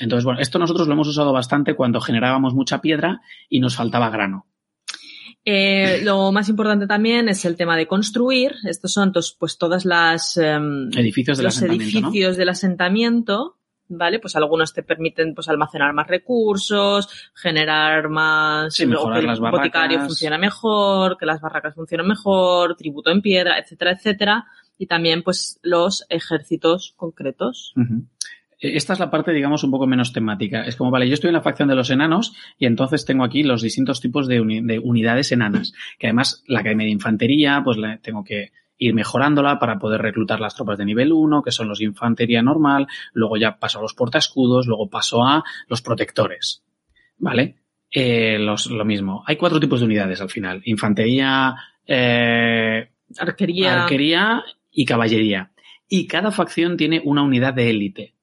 Entonces, 0.00 0.24
bueno, 0.24 0.40
esto 0.40 0.58
nosotros 0.58 0.86
lo 0.86 0.92
hemos 0.92 1.08
usado 1.08 1.32
bastante 1.32 1.74
cuando 1.74 2.00
generábamos 2.00 2.54
mucha 2.54 2.82
piedra 2.82 3.22
y 3.48 3.60
nos 3.60 3.76
faltaba 3.76 4.10
grano. 4.10 4.46
Eh, 5.44 6.00
lo 6.02 6.32
más 6.32 6.48
importante 6.48 6.86
también 6.86 7.28
es 7.28 7.44
el 7.44 7.56
tema 7.56 7.76
de 7.76 7.86
construir. 7.86 8.54
Estos 8.64 8.92
son 8.92 9.12
pues 9.38 9.58
todas 9.58 9.84
las 9.84 10.36
eh, 10.38 10.56
edificios 10.96 11.36
del 11.36 11.44
los 11.44 11.56
asentamiento, 11.56 11.98
edificios 11.98 12.32
¿no? 12.32 12.38
del 12.38 12.48
asentamiento, 12.48 13.56
¿vale? 13.88 14.20
Pues 14.20 14.36
algunos 14.36 14.72
te 14.72 14.82
permiten 14.82 15.34
pues 15.34 15.48
almacenar 15.48 15.92
más 15.92 16.06
recursos, 16.06 17.08
generar 17.34 18.08
más 18.08 18.74
sí, 18.74 18.86
mejorar 18.86 19.18
que 19.18 19.20
el 19.20 19.26
las 19.26 19.40
barracas. 19.40 19.60
boticario 19.60 20.00
funcione 20.00 20.38
mejor, 20.38 21.18
que 21.18 21.26
las 21.26 21.40
barracas 21.40 21.74
funcionen 21.74 22.06
mejor, 22.06 22.74
tributo 22.76 23.10
en 23.10 23.20
piedra, 23.20 23.58
etcétera, 23.58 23.92
etcétera, 23.92 24.46
y 24.78 24.86
también 24.86 25.22
pues 25.22 25.58
los 25.62 26.06
ejércitos 26.08 26.94
concretos. 26.96 27.74
Uh 27.76 27.80
-huh 27.80 28.06
esta 28.72 28.94
es 28.94 28.98
la 28.98 29.10
parte, 29.10 29.32
digamos, 29.32 29.62
un 29.64 29.70
poco 29.70 29.86
menos 29.86 30.12
temática. 30.12 30.62
Es 30.64 30.76
como, 30.76 30.90
vale, 30.90 31.08
yo 31.08 31.14
estoy 31.14 31.28
en 31.28 31.34
la 31.34 31.42
facción 31.42 31.68
de 31.68 31.74
los 31.74 31.90
enanos 31.90 32.34
y 32.58 32.66
entonces 32.66 33.04
tengo 33.04 33.24
aquí 33.24 33.42
los 33.42 33.62
distintos 33.62 34.00
tipos 34.00 34.26
de, 34.26 34.40
uni 34.40 34.60
de 34.62 34.78
unidades 34.78 35.32
enanas. 35.32 35.72
Que 35.98 36.06
además, 36.06 36.42
la 36.46 36.60
academia 36.60 36.86
de 36.86 36.92
infantería, 36.92 37.62
pues 37.64 37.76
la, 37.76 37.98
tengo 37.98 38.24
que 38.24 38.52
ir 38.78 38.94
mejorándola 38.94 39.58
para 39.58 39.78
poder 39.78 40.02
reclutar 40.02 40.40
las 40.40 40.54
tropas 40.54 40.78
de 40.78 40.84
nivel 40.84 41.12
1, 41.12 41.42
que 41.42 41.52
son 41.52 41.68
los 41.68 41.78
de 41.78 41.84
infantería 41.84 42.42
normal, 42.42 42.86
luego 43.12 43.36
ya 43.36 43.58
paso 43.58 43.78
a 43.78 43.82
los 43.82 43.94
portaescudos, 43.94 44.66
luego 44.66 44.88
paso 44.88 45.24
a 45.24 45.44
los 45.68 45.82
protectores. 45.82 46.64
¿Vale? 47.18 47.56
Eh, 47.90 48.38
los, 48.38 48.66
lo 48.66 48.84
mismo. 48.84 49.22
Hay 49.26 49.36
cuatro 49.36 49.60
tipos 49.60 49.80
de 49.80 49.86
unidades 49.86 50.20
al 50.20 50.30
final. 50.30 50.62
Infantería, 50.64 51.54
eh, 51.86 52.90
arquería. 53.18 53.82
arquería 53.82 54.42
y 54.72 54.84
caballería. 54.84 55.52
Y 55.88 56.06
cada 56.06 56.32
facción 56.32 56.76
tiene 56.76 57.00
una 57.04 57.22
unidad 57.22 57.54
de 57.54 57.70
élite 57.70 58.14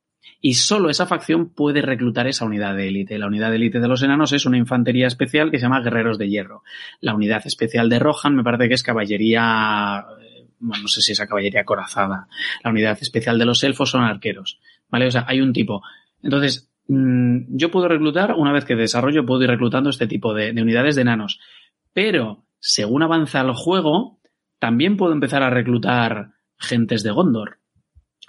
y 0.42 0.56
solo 0.56 0.90
esa 0.90 1.06
facción 1.06 1.50
puede 1.50 1.84
reclutar 1.84 2.26
esa 2.26 2.46
unidad 2.46 2.76
de 2.76 2.88
élite. 2.88 3.20
La 3.20 3.28
unidad 3.28 3.52
de 3.52 3.58
élite 3.58 3.80
de 3.80 3.88
los 3.88 4.02
enanos 4.02 4.34
es 4.34 4.48
una 4.48 4.58
infantería 4.58 5.06
especial 5.06 5.52
que 5.52 5.60
se 5.60 5.64
llama 5.64 5.82
Guerreros 5.82 6.18
de 6.18 6.30
Hierro. 6.30 6.64
La 7.00 7.14
unidad 7.14 7.44
especial 7.46 7.90
de 7.90 8.00
Rohan 8.00 8.36
me 8.36 8.44
parece 8.44 8.68
que 8.68 8.74
es 8.74 8.82
caballería, 8.82 10.04
bueno, 10.60 10.82
no 10.82 10.88
sé 10.88 11.02
si 11.02 11.12
es 11.12 11.20
caballería 11.20 11.64
corazada. 11.64 12.28
La 12.64 12.72
unidad 12.72 12.98
especial 13.00 13.38
de 13.38 13.46
los 13.46 13.64
elfos 13.64 13.92
son 13.92 14.04
arqueros. 14.04 14.60
¿Vale? 14.90 15.08
O 15.08 15.12
sea, 15.12 15.26
hay 15.28 15.42
un 15.42 15.54
tipo. 15.54 15.84
Entonces, 16.24 16.72
mmm, 16.88 17.42
yo 17.50 17.70
puedo 17.70 17.88
reclutar, 17.88 18.34
una 18.34 18.52
vez 18.52 18.66
que 18.66 18.76
desarrollo, 18.76 19.28
puedo 19.28 19.44
ir 19.44 19.50
reclutando 19.50 19.92
este 19.92 20.08
tipo 20.08 20.34
de, 20.34 20.54
de 20.54 20.62
unidades 20.64 20.96
de 20.96 21.04
enanos. 21.04 21.40
Pero, 21.94 22.46
según 22.60 23.04
avanza 23.04 23.42
el 23.42 23.54
juego, 23.54 24.20
también 24.58 24.98
puedo 24.98 25.14
empezar 25.14 25.44
a 25.44 25.52
reclutar 25.52 26.32
gentes 26.58 27.04
de 27.04 27.12
Gondor 27.12 27.60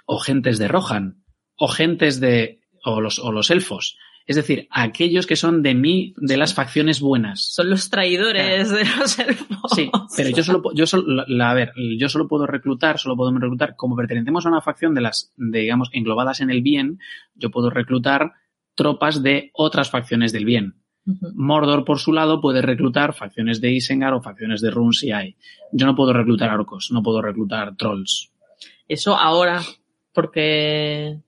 o 0.05 0.19
gentes 0.19 0.59
de 0.59 0.67
Rohan 0.67 1.22
o 1.57 1.67
gentes 1.67 2.19
de, 2.19 2.59
o 2.83 3.01
los, 3.01 3.19
o 3.19 3.31
los 3.31 3.51
elfos. 3.51 3.97
Es 4.25 4.37
decir, 4.37 4.67
aquellos 4.71 5.27
que 5.27 5.35
son 5.35 5.61
de 5.63 5.73
mí, 5.73 6.13
de 6.15 6.37
las 6.37 6.53
facciones 6.53 7.01
buenas. 7.01 7.43
Son 7.53 7.69
los 7.69 7.89
traidores 7.89 8.69
claro. 8.69 8.77
de 8.77 8.97
los 8.97 9.19
elfos. 9.19 9.71
Sí, 9.75 9.91
pero 10.15 10.29
yo 10.29 10.43
solo, 10.43 10.61
yo 10.73 10.85
solo, 10.85 11.25
la, 11.27 11.51
a 11.51 11.53
ver, 11.53 11.73
yo 11.97 12.07
solo 12.07 12.27
puedo 12.27 12.47
reclutar, 12.47 12.99
solo 12.99 13.17
puedo 13.17 13.37
reclutar, 13.37 13.75
como 13.75 13.97
pertenecemos 13.97 14.45
a 14.45 14.49
una 14.49 14.61
facción 14.61 14.93
de 14.93 15.01
las, 15.01 15.33
de, 15.35 15.59
digamos, 15.59 15.89
englobadas 15.91 16.39
en 16.39 16.51
el 16.51 16.61
bien, 16.61 16.99
yo 17.35 17.51
puedo 17.51 17.69
reclutar 17.69 18.31
tropas 18.75 19.21
de 19.23 19.51
otras 19.53 19.89
facciones 19.89 20.31
del 20.31 20.45
bien. 20.45 20.75
Uh 21.05 21.11
-huh. 21.11 21.31
Mordor, 21.35 21.83
por 21.83 21.99
su 21.99 22.13
lado, 22.13 22.39
puede 22.39 22.61
reclutar 22.61 23.13
facciones 23.13 23.59
de 23.59 23.73
Isengard 23.73 24.15
o 24.15 24.21
facciones 24.21 24.61
de 24.61 24.71
Run 24.71 24.93
si 24.93 25.11
hay. 25.11 25.35
Yo 25.73 25.85
no 25.85 25.95
puedo 25.95 26.13
reclutar 26.13 26.49
orcos, 26.49 26.91
no 26.91 27.03
puedo 27.03 27.21
reclutar 27.21 27.75
trolls. 27.75 28.31
Eso 28.87 29.17
ahora, 29.17 29.61
porque 30.13 31.19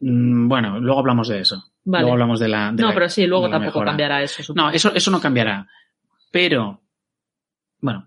bueno, 0.00 0.80
luego 0.80 1.00
hablamos 1.00 1.28
de 1.28 1.40
eso. 1.40 1.62
Vale. 1.84 2.02
Luego 2.02 2.14
hablamos 2.14 2.40
de 2.40 2.48
la. 2.48 2.72
De 2.72 2.82
no, 2.82 2.88
la, 2.88 2.94
pero 2.94 3.08
sí, 3.08 3.26
luego 3.26 3.48
tampoco 3.48 3.78
mejora. 3.80 3.90
cambiará 3.90 4.22
eso. 4.22 4.42
Supongo. 4.42 4.68
No, 4.68 4.74
eso, 4.74 4.92
eso 4.94 5.10
no 5.10 5.20
cambiará. 5.20 5.66
Pero, 6.30 6.80
bueno. 7.80 8.06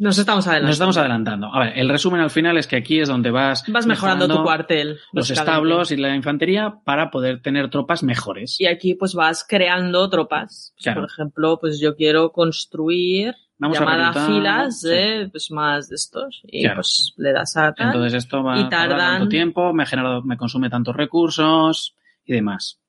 Nos 0.00 0.16
estamos 0.16 0.46
adelantando. 0.46 0.68
Nos 0.68 0.74
estamos 0.76 0.96
adelantando. 0.96 1.52
A 1.52 1.58
ver, 1.58 1.78
el 1.78 1.88
resumen 1.88 2.20
al 2.20 2.30
final 2.30 2.56
es 2.56 2.68
que 2.68 2.76
aquí 2.76 3.00
es 3.00 3.08
donde 3.08 3.32
vas. 3.32 3.64
Vas 3.66 3.84
mejorando, 3.84 4.26
mejorando 4.26 4.36
tu 4.36 4.42
cuartel. 4.44 5.00
Los 5.12 5.28
establos 5.30 5.90
y 5.90 5.96
la 5.96 6.14
infantería 6.14 6.76
para 6.84 7.10
poder 7.10 7.42
tener 7.42 7.68
tropas 7.68 8.04
mejores. 8.04 8.60
Y 8.60 8.66
aquí, 8.66 8.94
pues 8.94 9.14
vas 9.14 9.44
creando 9.48 10.08
tropas. 10.08 10.72
Pues, 10.76 10.84
claro. 10.84 11.00
Por 11.00 11.10
ejemplo, 11.10 11.58
pues 11.60 11.80
yo 11.80 11.96
quiero 11.96 12.30
construir 12.30 13.34
Vamos 13.58 13.78
llamada 13.78 14.10
a 14.10 14.26
filas 14.26 14.80
de 14.82 15.24
sí. 15.24 15.30
pues 15.30 15.50
más 15.50 15.88
de 15.88 15.96
estos 15.96 16.42
y 16.44 16.62
claro. 16.62 16.76
pues 16.76 17.14
le 17.16 17.32
das 17.32 17.56
a 17.56 17.72
tal 17.72 17.88
entonces 17.88 18.14
esto 18.14 18.42
va 18.42 18.60
y 18.60 18.68
tardan 18.68 18.98
tanto 18.98 19.28
tiempo 19.28 19.72
me 19.72 19.82
ha 19.82 19.86
generado 19.86 20.22
me 20.22 20.36
consume 20.36 20.70
tantos 20.70 20.94
recursos 20.94 21.96
y 22.24 22.32
demás 22.32 22.80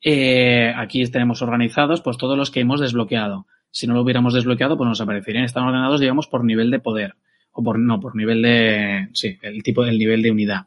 eh, 0.00 0.72
aquí 0.76 1.04
tenemos 1.10 1.42
organizados 1.42 2.00
pues 2.00 2.16
todos 2.16 2.38
los 2.38 2.50
que 2.50 2.60
hemos 2.60 2.80
desbloqueado 2.80 3.46
si 3.70 3.86
no 3.86 3.94
lo 3.94 4.00
hubiéramos 4.00 4.32
desbloqueado 4.32 4.78
pues 4.78 4.88
nos 4.88 5.00
aparecerían 5.00 5.44
están 5.44 5.64
ordenados 5.64 6.00
digamos 6.00 6.26
por 6.26 6.42
nivel 6.42 6.70
de 6.70 6.80
poder 6.80 7.14
O 7.52 7.62
por, 7.62 7.76
no, 7.78 7.98
por 7.98 8.14
nivel 8.14 8.40
de, 8.42 9.08
sí, 9.14 9.36
el 9.42 9.64
tipo 9.64 9.82
del 9.84 9.98
nivel 9.98 10.22
de 10.22 10.30
unidad. 10.30 10.66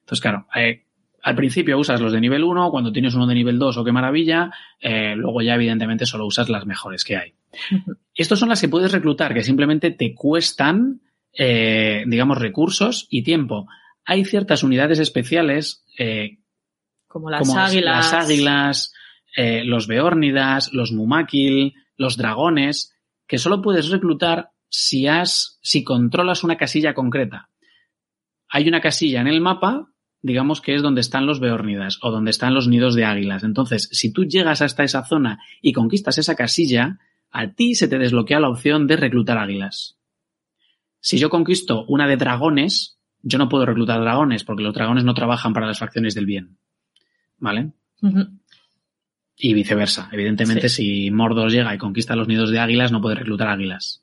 Entonces, 0.00 0.22
claro, 0.22 0.46
eh, 0.54 0.84
al 1.22 1.34
principio 1.34 1.78
usas 1.78 2.00
los 2.00 2.12
de 2.12 2.20
nivel 2.20 2.42
1, 2.42 2.70
cuando 2.70 2.90
tienes 2.90 3.14
uno 3.14 3.26
de 3.26 3.34
nivel 3.34 3.58
2, 3.58 3.76
o 3.76 3.84
qué 3.84 3.92
maravilla, 3.92 4.50
eh, 4.80 5.14
luego 5.14 5.42
ya 5.42 5.56
evidentemente 5.56 6.06
solo 6.06 6.24
usas 6.24 6.48
las 6.48 6.64
mejores 6.64 7.04
que 7.04 7.16
hay. 7.16 7.34
Estos 8.14 8.38
son 8.38 8.48
las 8.48 8.60
que 8.60 8.68
puedes 8.68 8.92
reclutar, 8.92 9.34
que 9.34 9.42
simplemente 9.42 9.90
te 9.90 10.14
cuestan, 10.14 11.00
eh, 11.32 12.04
digamos, 12.06 12.38
recursos 12.38 13.06
y 13.10 13.22
tiempo. 13.22 13.66
Hay 14.04 14.24
ciertas 14.24 14.62
unidades 14.62 14.98
especiales, 14.98 15.84
eh, 15.98 16.38
Como 17.06 17.30
las 17.30 17.46
como 17.46 17.58
águilas. 17.58 18.12
las 18.12 18.24
águilas, 18.24 18.94
eh, 19.36 19.64
los 19.64 19.86
beórnidas, 19.86 20.72
los 20.72 20.92
mumakil, 20.92 21.74
los 21.96 22.16
dragones, 22.16 22.94
que 23.26 23.38
solo 23.38 23.62
puedes 23.62 23.90
reclutar 23.90 24.50
si 24.68 25.06
has, 25.06 25.58
si 25.62 25.84
controlas 25.84 26.44
una 26.44 26.56
casilla 26.56 26.94
concreta. 26.94 27.50
Hay 28.48 28.68
una 28.68 28.80
casilla 28.80 29.20
en 29.20 29.26
el 29.26 29.40
mapa, 29.40 29.90
digamos 30.22 30.60
que 30.60 30.74
es 30.74 30.82
donde 30.82 31.00
están 31.00 31.26
los 31.26 31.40
beórnidas 31.40 31.98
o 32.02 32.10
donde 32.10 32.30
están 32.30 32.54
los 32.54 32.68
nidos 32.68 32.94
de 32.94 33.04
águilas. 33.04 33.44
Entonces, 33.44 33.88
si 33.92 34.12
tú 34.12 34.24
llegas 34.24 34.62
hasta 34.62 34.84
esa 34.84 35.04
zona 35.04 35.40
y 35.60 35.72
conquistas 35.72 36.18
esa 36.18 36.34
casilla, 36.34 36.98
a 37.30 37.52
ti 37.52 37.74
se 37.74 37.88
te 37.88 37.98
desbloquea 37.98 38.40
la 38.40 38.48
opción 38.48 38.86
de 38.86 38.96
reclutar 38.96 39.38
águilas. 39.38 39.98
Si 41.00 41.18
yo 41.18 41.30
conquisto 41.30 41.84
una 41.86 42.06
de 42.06 42.16
dragones, 42.16 42.98
yo 43.22 43.38
no 43.38 43.48
puedo 43.48 43.66
reclutar 43.66 44.00
dragones 44.00 44.44
porque 44.44 44.62
los 44.62 44.74
dragones 44.74 45.04
no 45.04 45.14
trabajan 45.14 45.52
para 45.52 45.66
las 45.66 45.78
facciones 45.78 46.14
del 46.14 46.26
bien. 46.26 46.58
¿Vale? 47.38 47.72
Y 49.36 49.52
viceversa. 49.54 50.08
Evidentemente, 50.12 50.68
Sí. 50.68 51.04
si 51.04 51.10
Mordor 51.10 51.50
llega 51.50 51.74
y 51.74 51.78
conquista 51.78 52.16
los 52.16 52.28
nidos 52.28 52.50
de 52.50 52.58
águilas, 52.58 52.92
no 52.92 53.02
puede 53.02 53.16
reclutar 53.16 53.48
águilas. 53.48 54.02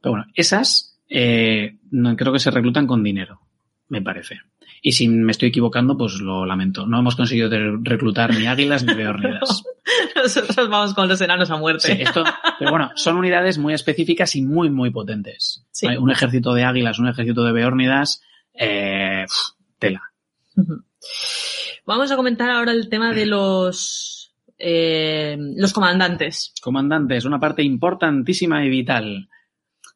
Pero 0.00 0.12
bueno, 0.12 0.26
esas 0.34 1.00
eh, 1.08 1.78
creo 2.16 2.32
que 2.32 2.38
se 2.38 2.50
reclutan 2.50 2.86
con 2.86 3.02
dinero, 3.02 3.40
me 3.88 4.00
parece. 4.02 4.40
Y 4.86 4.92
si 4.92 5.08
me 5.08 5.32
estoy 5.32 5.48
equivocando, 5.48 5.96
pues 5.96 6.20
lo 6.20 6.44
lamento. 6.44 6.86
No 6.86 6.98
hemos 6.98 7.16
conseguido 7.16 7.48
reclutar 7.80 8.34
ni 8.34 8.46
águilas 8.46 8.84
ni 8.84 8.92
beórnidas. 8.92 9.62
Nosotros 10.14 10.68
vamos 10.68 10.92
con 10.92 11.08
los 11.08 11.18
enanos 11.22 11.50
a 11.50 11.56
muerte. 11.56 11.96
Sí, 11.96 12.02
esto, 12.02 12.22
pero 12.58 12.70
bueno, 12.70 12.90
son 12.94 13.16
unidades 13.16 13.56
muy 13.56 13.72
específicas 13.72 14.36
y 14.36 14.42
muy, 14.42 14.68
muy 14.68 14.90
potentes. 14.90 15.64
Sí. 15.70 15.86
Un 15.86 16.10
ejército 16.10 16.52
de 16.52 16.64
águilas, 16.64 16.98
un 16.98 17.08
ejército 17.08 17.44
de 17.44 17.52
beórnidas, 17.52 18.22
eh, 18.52 19.24
tela. 19.78 20.02
Vamos 21.86 22.10
a 22.10 22.16
comentar 22.16 22.50
ahora 22.50 22.72
el 22.72 22.90
tema 22.90 23.14
de 23.14 23.24
los 23.24 24.34
eh, 24.58 25.38
los 25.56 25.72
comandantes. 25.72 26.52
Comandantes, 26.60 27.24
una 27.24 27.40
parte 27.40 27.62
importantísima 27.62 28.62
y 28.62 28.68
vital. 28.68 29.30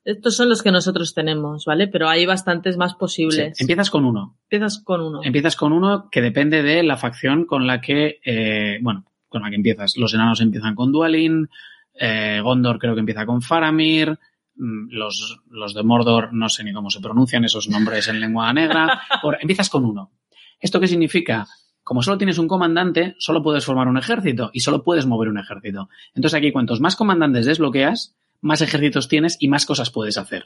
Estos 0.09 0.37
son 0.37 0.49
los 0.49 0.63
que 0.63 0.73
nosotros 0.73 1.13
tenemos, 1.15 1.65
¿vale? 1.67 1.87
Pero 1.89 2.09
hay 2.09 2.25
bastantes 2.25 2.77
más 2.79 2.93
Sí, 2.93 2.97
posibles. 2.99 3.61
Empiezas 3.61 3.91
con 3.91 4.05
uno. 4.05 4.37
Empiezas 4.45 4.83
con 4.83 5.03
uno. 5.03 5.21
Empiezas 5.23 5.55
con 5.57 5.73
uno 5.73 6.09
que 6.11 6.23
depende 6.23 6.63
de 6.63 6.83
la 6.83 6.97
facción 6.97 7.45
con 7.45 7.67
la 7.67 7.81
que, 7.81 8.19
eh, 8.25 8.79
bueno, 8.81 9.05
con 9.29 9.43
la 9.43 9.51
que 9.51 9.57
empiezas. 9.57 9.97
Los 9.99 10.15
enanos 10.15 10.41
empiezan 10.41 10.75
con 10.75 10.93
Dualin, 10.93 11.49
eh, 11.95 12.41
Gondor 12.43 12.79
creo 12.79 12.95
que 12.95 13.01
empieza 13.01 13.27
con 13.27 13.43
Faramir, 13.43 14.19
mm, 14.57 14.89
los, 14.91 15.41
los 15.51 15.75
de 15.75 15.83
Mordor 15.83 16.33
no 16.33 16.49
sé 16.49 16.65
ni 16.65 16.73
cómo 16.73 16.89
se 16.91 17.01
pronuncian 17.01 17.45
esos 17.45 17.69
nombres 17.69 18.09
en 18.09 18.19
lengua 18.21 18.51
negra. 18.55 19.01
Por- 19.23 19.37
empiezas 19.41 19.69
con 19.69 19.85
uno. 19.85 20.13
¿Esto 20.59 20.81
qué 20.81 20.87
significa? 20.89 21.47
Como 21.85 22.03
solo 22.03 22.17
tienes 22.19 22.39
un 22.39 22.49
comandante, 22.49 23.15
solo 23.19 23.43
puedes 23.43 23.65
formar 23.65 23.89
un 23.89 23.99
ejército 23.99 24.51
y 24.53 24.61
solo 24.61 24.83
puedes 24.83 25.07
mover 25.07 25.29
un 25.29 25.39
ejército. 25.39 25.89
Entonces 26.15 26.37
aquí 26.39 26.51
cuantos 26.51 26.81
más 26.81 26.97
comandantes 26.97 27.45
desbloqueas, 27.47 28.15
más 28.41 28.61
ejércitos 28.63 29.09
tienes 29.09 29.37
y 29.41 29.49
más 29.49 29.67
cosas 29.67 29.91
puedes 29.91 30.19
hacer. 30.19 30.45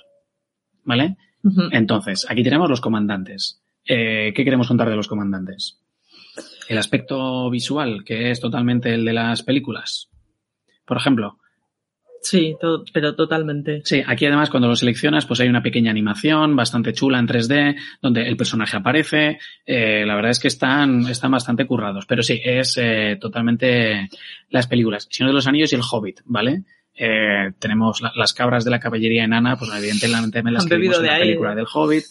¿Vale? 0.85 1.17
Entonces, 1.73 2.27
aquí 2.29 2.43
tenemos 2.43 2.69
los 2.71 2.81
comandantes. 2.81 3.63
Eh, 3.85 4.33
¿Qué 4.35 4.45
queremos 4.45 4.69
contar 4.69 4.89
de 4.89 4.97
los 4.97 5.09
comandantes? 5.09 5.81
El 6.69 6.79
aspecto 6.79 7.51
visual, 7.51 8.05
que 8.05 8.31
es 8.31 8.41
totalmente 8.41 8.95
el 8.95 9.05
de 9.05 9.13
las 9.13 9.43
películas. 9.43 10.09
Por 10.87 10.97
ejemplo, 10.97 11.39
Sí, 12.25 12.55
to- 12.61 12.85
pero 12.93 13.17
totalmente. 13.17 13.83
sí, 13.85 14.01
aquí 14.07 14.27
además 14.27 14.49
cuando 14.49 14.69
lo 14.69 14.77
seleccionas, 14.77 15.27
pues 15.27 15.41
hay 15.41 15.49
una 15.49 15.63
pequeña 15.63 15.91
animación 15.91 16.55
bastante 16.55 16.93
chula 16.93 17.19
en 17.19 17.27
3D, 17.27 17.77
donde 18.01 18.23
el 18.29 18.37
personaje 18.37 18.77
aparece. 18.77 19.39
Eh, 19.67 20.05
la 20.07 20.15
verdad 20.15 20.31
es 20.31 20.39
que 20.39 20.47
están, 20.47 21.09
están 21.09 21.33
bastante 21.33 21.67
currados. 21.67 22.07
Pero 22.07 22.23
sí, 22.23 22.41
es 22.45 22.79
eh, 22.81 23.19
totalmente 23.21 24.09
las 24.51 24.69
películas. 24.69 25.09
Señor 25.11 25.31
de 25.31 25.35
los 25.35 25.49
Anillos 25.49 25.73
y 25.73 25.77
el 25.77 25.83
Hobbit, 25.91 26.21
¿vale? 26.25 26.63
Eh, 26.95 27.53
tenemos 27.59 28.01
la- 28.03 28.13
las 28.15 28.33
cabras 28.35 28.65
de 28.65 28.71
la 28.71 28.79
caballería 28.81 29.25
enana, 29.25 29.57
pues 29.57 29.71
evidentemente 29.75 30.43
me 30.43 30.51
las 30.53 30.67
que 30.67 30.77
vimos 30.77 30.99
en 30.99 31.07
la 31.07 31.15
ahí. 31.15 31.21
película 31.23 31.55
del 31.55 31.67
Hobbit, 31.73 32.05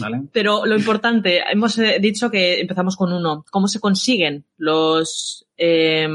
¿vale? 0.00 0.22
Pero 0.32 0.66
lo 0.66 0.76
importante, 0.76 1.42
hemos 1.50 1.78
eh, 1.78 1.98
dicho 2.00 2.30
que 2.30 2.60
empezamos 2.60 2.96
con 2.96 3.12
uno. 3.12 3.44
¿Cómo 3.50 3.68
se 3.68 3.78
consiguen 3.80 4.44
los, 4.56 5.46
eh, 5.56 6.08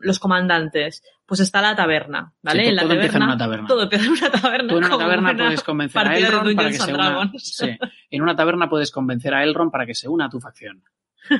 los 0.00 0.18
comandantes? 0.20 1.02
Pues 1.26 1.40
está 1.40 1.60
la 1.60 1.74
taberna, 1.74 2.32
¿vale? 2.40 2.62
Sí, 2.62 2.68
en 2.68 2.76
la 2.76 2.82
todo 2.82 2.92
empieza 2.92 3.16
en 3.18 3.20
taberna. 3.20 3.34
una 3.34 3.38
taberna. 3.44 3.66
Todo 3.66 3.82
empieza 3.82 4.04
en 4.04 4.10
una 4.12 4.30
taberna. 4.30 4.68
Tú 4.72 4.78
en 4.78 4.84
una 4.84 4.98
taberna 4.98 5.36
puedes 5.36 5.62
convencer 5.64 6.06
a 6.06 6.16
Elrond 6.18 6.54
para 6.56 6.68
que 6.70 6.78
se 6.78 6.94
una. 6.94 7.32
Sí. 7.36 7.78
En 8.10 8.22
una 8.22 8.36
taberna 8.36 8.68
puedes 8.70 8.90
convencer 8.92 9.34
a 9.34 9.42
Elrond 9.42 9.72
para 9.72 9.86
que 9.86 9.94
se 9.96 10.08
una 10.08 10.26
a 10.26 10.30
tu 10.30 10.38
facción. 10.38 10.84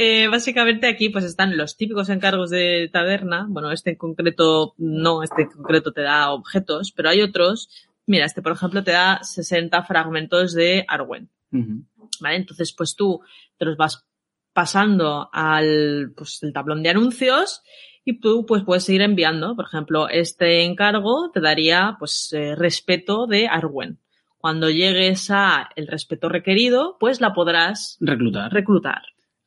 Eh, 0.00 0.28
básicamente 0.28 0.86
aquí 0.86 1.08
pues 1.08 1.24
están 1.24 1.56
los 1.56 1.76
típicos 1.76 2.08
encargos 2.08 2.50
de 2.50 2.88
taberna. 2.92 3.46
Bueno, 3.48 3.72
este 3.72 3.90
en 3.90 3.96
concreto 3.96 4.74
no, 4.78 5.24
este 5.24 5.42
en 5.42 5.48
concreto 5.48 5.90
te 5.92 6.02
da 6.02 6.30
objetos, 6.30 6.92
pero 6.92 7.08
hay 7.10 7.20
otros. 7.20 7.68
Mira, 8.06 8.24
este 8.24 8.40
por 8.40 8.52
ejemplo 8.52 8.84
te 8.84 8.92
da 8.92 9.18
60 9.24 9.82
fragmentos 9.82 10.54
de 10.54 10.84
Arwen. 10.86 11.28
¿Vale? 11.50 12.36
Entonces, 12.36 12.72
pues 12.72 12.94
tú 12.94 13.22
te 13.56 13.64
los 13.64 13.76
vas 13.76 14.06
pasando 14.52 15.30
al 15.32 16.12
pues, 16.16 16.44
el 16.44 16.52
tablón 16.52 16.84
de 16.84 16.90
anuncios 16.90 17.62
y 18.04 18.20
tú 18.20 18.46
pues 18.46 18.62
puedes 18.62 18.84
seguir 18.84 19.02
enviando. 19.02 19.56
Por 19.56 19.64
ejemplo, 19.64 20.08
este 20.08 20.62
encargo 20.62 21.32
te 21.32 21.40
daría 21.40 21.96
pues 21.98 22.32
eh, 22.34 22.54
respeto 22.54 23.26
de 23.26 23.48
Arwen. 23.48 23.98
Cuando 24.36 24.70
llegues 24.70 25.28
a 25.32 25.70
el 25.74 25.88
respeto 25.88 26.28
requerido, 26.28 26.96
pues 27.00 27.20
la 27.20 27.34
podrás 27.34 27.96
Reclutar. 28.00 28.52
reclutar. 28.52 29.02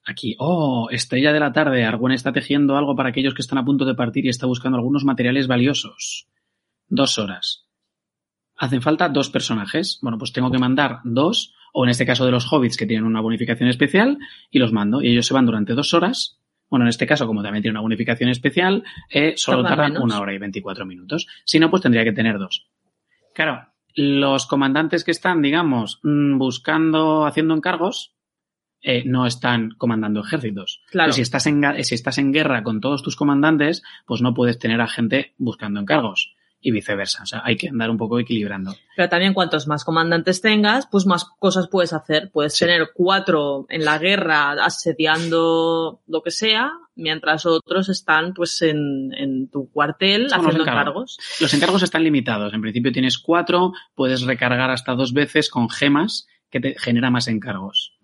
Aquí, 0.05 0.35
oh, 0.39 0.87
estrella 0.91 1.31
de 1.31 1.39
la 1.39 1.53
tarde. 1.53 1.83
Arwen 1.83 2.13
está 2.13 2.31
tejiendo 2.31 2.75
algo 2.75 2.95
para 2.95 3.09
aquellos 3.09 3.33
que 3.33 3.41
están 3.41 3.59
a 3.59 3.65
punto 3.65 3.85
de 3.85 3.95
partir 3.95 4.25
y 4.25 4.29
está 4.29 4.47
buscando 4.47 4.77
algunos 4.77 5.05
materiales 5.05 5.47
valiosos. 5.47 6.27
Dos 6.87 7.19
horas. 7.19 7.67
Hacen 8.57 8.81
falta 8.81 9.09
dos 9.09 9.29
personajes. 9.29 9.99
Bueno, 10.01 10.17
pues 10.17 10.33
tengo 10.33 10.51
que 10.51 10.57
mandar 10.57 10.99
dos, 11.03 11.53
o 11.73 11.83
en 11.83 11.91
este 11.91 12.05
caso 12.05 12.25
de 12.25 12.31
los 12.31 12.51
hobbits 12.51 12.77
que 12.77 12.85
tienen 12.85 13.05
una 13.05 13.21
bonificación 13.21 13.69
especial, 13.69 14.17
y 14.49 14.59
los 14.59 14.71
mando. 14.71 15.01
Y 15.01 15.09
ellos 15.09 15.27
se 15.27 15.33
van 15.33 15.45
durante 15.45 15.73
dos 15.73 15.93
horas. 15.93 16.39
Bueno, 16.69 16.85
en 16.85 16.89
este 16.89 17.05
caso, 17.05 17.27
como 17.27 17.43
también 17.43 17.61
tiene 17.61 17.73
una 17.73 17.81
bonificación 17.81 18.29
especial, 18.29 18.83
eh, 19.09 19.33
solo 19.35 19.63
Tardan 19.63 19.93
menos. 19.93 20.03
una 20.03 20.19
hora 20.19 20.33
y 20.33 20.37
24 20.37 20.85
minutos. 20.85 21.27
Si 21.43 21.59
no, 21.59 21.69
pues 21.69 21.81
tendría 21.81 22.03
que 22.03 22.13
tener 22.13 22.39
dos. 22.39 22.67
Claro, 23.33 23.67
los 23.95 24.45
comandantes 24.47 25.03
que 25.03 25.11
están, 25.11 25.41
digamos, 25.41 25.99
mm, 26.03 26.37
buscando, 26.37 27.25
haciendo 27.25 27.53
encargos, 27.53 28.15
eh, 28.81 29.03
no 29.05 29.25
están 29.27 29.71
comandando 29.77 30.21
ejércitos. 30.21 30.81
Claro. 30.89 31.07
Pero 31.07 31.13
si 31.15 31.21
estás, 31.21 31.45
en, 31.47 31.61
si 31.83 31.95
estás 31.95 32.17
en 32.17 32.31
guerra 32.33 32.63
con 32.63 32.81
todos 32.81 33.03
tus 33.03 33.15
comandantes, 33.15 33.83
pues 34.05 34.21
no 34.21 34.33
puedes 34.33 34.57
tener 34.59 34.81
a 34.81 34.87
gente 34.87 35.33
buscando 35.37 35.79
encargos. 35.79 36.35
Y 36.63 36.69
viceversa. 36.69 37.23
O 37.23 37.25
sea, 37.25 37.41
hay 37.43 37.57
que 37.57 37.69
andar 37.69 37.89
un 37.89 37.97
poco 37.97 38.19
equilibrando. 38.19 38.75
Pero 38.95 39.09
también 39.09 39.33
cuantos 39.33 39.65
más 39.67 39.83
comandantes 39.83 40.41
tengas, 40.41 40.85
pues 40.91 41.07
más 41.07 41.25
cosas 41.39 41.67
puedes 41.67 41.91
hacer. 41.91 42.29
Puedes 42.31 42.53
Sí. 42.53 42.65
tener 42.65 42.89
cuatro 42.93 43.65
en 43.69 43.83
la 43.83 43.97
guerra 43.97 44.51
asediando 44.63 46.01
lo 46.07 46.21
que 46.21 46.29
sea, 46.31 46.71
mientras 46.95 47.45
otros 47.45 47.89
están 47.89 48.33
pues 48.35 48.61
en, 48.61 49.11
en 49.13 49.49
tu 49.49 49.71
cuartel 49.71 50.29
Son 50.29 50.37
los 50.39 50.47
haciendo 50.49 50.63
encargos. 50.69 51.17
encargos. 51.17 51.39
Los 51.41 51.53
encargos 51.55 51.81
están 51.83 52.03
limitados. 52.03 52.53
En 52.53 52.61
principio 52.61 52.91
tienes 52.91 53.17
cuatro, 53.17 53.73
puedes 53.95 54.21
recargar 54.21 54.69
hasta 54.69 54.93
dos 54.93 55.13
veces 55.13 55.49
con 55.49 55.67
gemas 55.69 56.27
que 56.51 56.59
te 56.59 56.75
genera 56.77 57.09
más 57.09 57.27
encargos. 57.27 57.97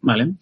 ¿Vale? 0.00 0.32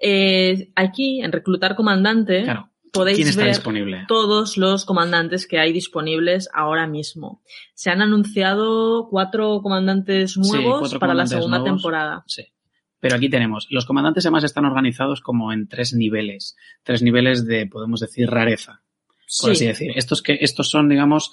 Eh, 0.00 0.70
aquí, 0.74 1.20
en 1.22 1.32
reclutar 1.32 1.74
comandante, 1.76 2.42
Claro. 2.42 2.68
podéis 2.92 3.16
¿Quién 3.18 3.28
está 3.28 3.42
ver 3.44 3.50
disponible? 3.54 4.04
todos 4.08 4.56
los 4.56 4.84
comandantes 4.84 5.46
que 5.46 5.58
hay 5.58 5.72
disponibles 5.72 6.48
ahora 6.52 6.86
mismo. 6.86 7.40
Se 7.74 7.90
han 7.90 8.02
anunciado 8.02 9.08
cuatro 9.08 9.60
comandantes 9.62 10.36
nuevos 10.36 10.80
cuatro 10.80 10.98
para 10.98 11.14
la 11.14 11.26
segunda 11.26 11.58
nuevos. 11.58 11.76
temporada. 11.80 12.24
Sí. 12.26 12.44
Pero 13.00 13.16
aquí 13.16 13.28
tenemos, 13.28 13.66
los 13.70 13.84
comandantes 13.84 14.24
además 14.26 14.44
están 14.44 14.64
organizados 14.64 15.20
como 15.20 15.52
en 15.52 15.66
tres 15.68 15.92
niveles. 15.92 16.56
Tres 16.84 17.02
niveles 17.02 17.44
de, 17.46 17.66
podemos 17.66 17.98
decir, 18.00 18.28
rareza. 18.30 18.82
Por 19.40 19.52
así 19.52 19.60
Sí, 19.60 19.66
decir. 19.66 19.92
Estos 19.96 20.22
que, 20.22 20.38
estos 20.40 20.68
son, 20.68 20.88
digamos, 20.88 21.32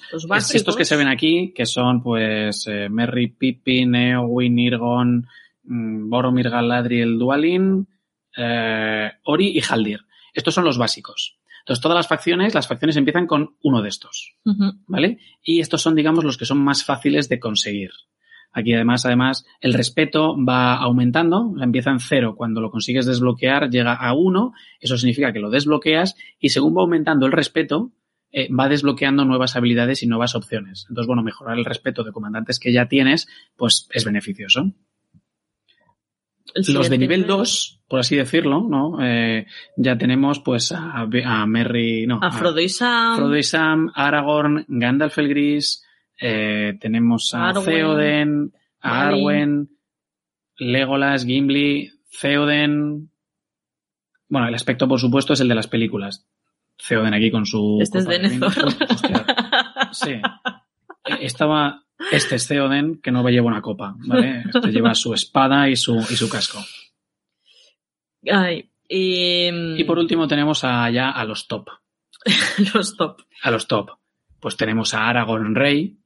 estos 0.54 0.74
que 0.74 0.84
se 0.86 0.96
ven 0.96 1.06
aquí, 1.06 1.52
que 1.54 1.66
son 1.66 2.02
pues 2.02 2.66
eh, 2.66 2.88
Merry, 2.88 3.28
Pippin, 3.28 3.94
Eowyn, 3.94 4.58
Irgon, 4.58 5.26
Boromir, 5.62 6.50
Galadriel, 6.50 7.18
Dualin, 7.18 7.88
eh, 8.36 9.10
Ori 9.24 9.56
y 9.56 9.60
Haldir. 9.68 10.00
Estos 10.34 10.54
son 10.54 10.64
los 10.64 10.78
básicos. 10.78 11.38
Entonces 11.60 11.82
todas 11.82 11.96
las 11.96 12.08
facciones, 12.08 12.54
las 12.54 12.66
facciones 12.66 12.96
empiezan 12.96 13.26
con 13.26 13.56
uno 13.62 13.82
de 13.82 13.88
estos. 13.88 14.36
¿vale? 14.86 15.18
Y 15.42 15.60
estos 15.60 15.82
son, 15.82 15.94
digamos, 15.94 16.24
los 16.24 16.36
que 16.36 16.46
son 16.46 16.58
más 16.58 16.84
fáciles 16.84 17.28
de 17.28 17.38
conseguir. 17.38 17.90
Aquí 18.52 18.74
además, 18.74 19.06
además, 19.06 19.46
el 19.60 19.74
respeto 19.74 20.36
va 20.36 20.74
aumentando, 20.76 21.54
empieza 21.60 21.90
en 21.90 22.00
cero. 22.00 22.34
Cuando 22.36 22.60
lo 22.60 22.70
consigues 22.70 23.06
desbloquear, 23.06 23.70
llega 23.70 23.94
a 23.94 24.12
uno. 24.14 24.52
Eso 24.80 24.96
significa 24.98 25.32
que 25.32 25.38
lo 25.38 25.50
desbloqueas 25.50 26.16
y 26.38 26.48
según 26.48 26.76
va 26.76 26.80
aumentando 26.80 27.26
el 27.26 27.32
respeto, 27.32 27.92
eh, 28.32 28.48
va 28.52 28.68
desbloqueando 28.68 29.24
nuevas 29.24 29.56
habilidades 29.56 30.02
y 30.02 30.06
nuevas 30.06 30.34
opciones. 30.34 30.86
Entonces, 30.88 31.06
bueno, 31.06 31.22
mejorar 31.22 31.58
el 31.58 31.64
respeto 31.64 32.02
de 32.02 32.12
comandantes 32.12 32.58
que 32.58 32.72
ya 32.72 32.88
tienes, 32.88 33.28
pues 33.56 33.88
es 33.92 34.04
beneficioso. 34.04 34.72
Los 36.54 36.90
de 36.90 36.98
nivel 36.98 37.20
nivel- 37.22 37.26
2, 37.26 37.80
por 37.88 38.00
así 38.00 38.16
decirlo, 38.16 38.60
¿no? 38.68 38.98
Eh, 39.02 39.46
ya 39.76 39.96
tenemos 39.98 40.40
pues 40.40 40.72
a, 40.72 41.00
a 41.02 41.46
Merry, 41.46 42.06
no, 42.06 42.18
A 42.22 42.30
Frodo 42.30 42.60
y 42.60 42.68
Sam. 42.68 43.16
Frodo 43.16 43.36
y 43.36 43.42
Sam, 43.42 43.90
Aragorn, 43.94 44.64
Gandalf 44.68 45.16
el 45.18 45.28
Gris, 45.28 45.84
eh, 46.20 46.76
tenemos 46.80 47.32
a 47.34 47.48
Arwen, 47.50 47.64
Theoden, 47.64 48.52
a. 48.80 49.06
Arwen, 49.08 49.70
Legolas, 50.58 51.24
Gimli, 51.24 51.90
Theoden. 52.20 53.10
Bueno, 54.28 54.48
el 54.48 54.54
aspecto, 54.54 54.86
por 54.86 55.00
supuesto, 55.00 55.32
es 55.32 55.40
el 55.40 55.48
de 55.48 55.54
las 55.54 55.66
películas. 55.68 56.26
Theoden 56.88 57.14
aquí 57.14 57.30
con 57.30 57.46
su. 57.46 57.78
Este 57.80 57.98
es 57.98 58.06
de. 58.06 58.18
Denethor. 58.18 58.52
Sí. 59.92 60.12
Estaba. 61.20 61.82
Este 62.10 62.36
es 62.36 62.48
Theoden, 62.48 63.00
que 63.00 63.10
no 63.12 63.28
lleva 63.28 63.46
una 63.46 63.62
copa, 63.62 63.94
¿vale? 64.06 64.44
Este 64.52 64.68
lleva 64.72 64.94
su 64.94 65.12
espada 65.14 65.68
y 65.68 65.76
su, 65.76 65.96
y 65.98 66.16
su 66.16 66.28
casco. 66.28 66.58
Ay, 68.30 68.70
y, 68.88 69.48
Y 69.80 69.84
por 69.84 69.98
último 69.98 70.26
tenemos 70.26 70.64
allá 70.64 71.10
a 71.10 71.24
los 71.24 71.46
top. 71.46 71.68
los 72.74 72.96
top. 72.96 73.20
a 73.42 73.50
los 73.50 73.66
top. 73.66 73.90
Pues 74.40 74.56
tenemos 74.56 74.94
a 74.94 75.08
Aragorn 75.08 75.54
Rey. 75.54 75.98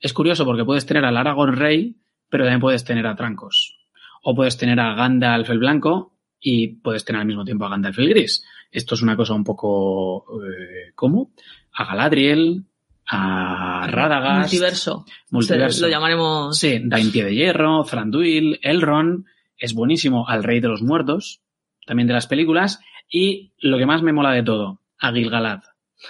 Es 0.00 0.12
curioso 0.12 0.44
porque 0.44 0.64
puedes 0.64 0.86
tener 0.86 1.04
al 1.04 1.16
Aragorn 1.16 1.56
Rey, 1.56 1.96
pero 2.28 2.44
también 2.44 2.60
puedes 2.60 2.84
tener 2.84 3.06
a 3.06 3.16
Trancos. 3.16 3.78
O 4.22 4.34
puedes 4.34 4.56
tener 4.56 4.78
a 4.80 4.94
Gandalf 4.94 5.48
el 5.50 5.58
Blanco 5.58 6.18
y 6.40 6.68
puedes 6.76 7.04
tener 7.04 7.20
al 7.20 7.26
mismo 7.26 7.44
tiempo 7.44 7.64
a 7.64 7.70
Gandalf 7.70 7.98
el 7.98 8.08
Gris. 8.08 8.44
Esto 8.70 8.94
es 8.94 9.02
una 9.02 9.16
cosa 9.16 9.34
un 9.34 9.44
poco... 9.44 10.26
eh, 10.44 10.92
¿Cómo? 10.94 11.32
A 11.72 11.84
Galadriel, 11.84 12.64
a 13.06 13.86
Radagast... 13.88 14.52
Multiverso. 14.52 15.04
Multiverso. 15.30 15.86
Lo 15.86 15.90
llamaremos. 15.90 16.58
Sí, 16.58 16.80
Dain 16.84 17.12
Pie 17.12 17.24
de 17.24 17.34
Hierro, 17.34 17.84
Thranduil, 17.84 18.58
Elrond, 18.62 19.24
es 19.58 19.74
buenísimo 19.74 20.28
al 20.28 20.44
Rey 20.44 20.60
de 20.60 20.68
los 20.68 20.82
Muertos, 20.82 21.40
también 21.86 22.08
de 22.08 22.14
las 22.14 22.26
películas, 22.26 22.80
y 23.08 23.52
lo 23.58 23.78
que 23.78 23.86
más 23.86 24.02
me 24.02 24.12
mola 24.12 24.32
de 24.32 24.42
todo, 24.42 24.80
a 24.98 25.12
Gil-galad. 25.12 25.60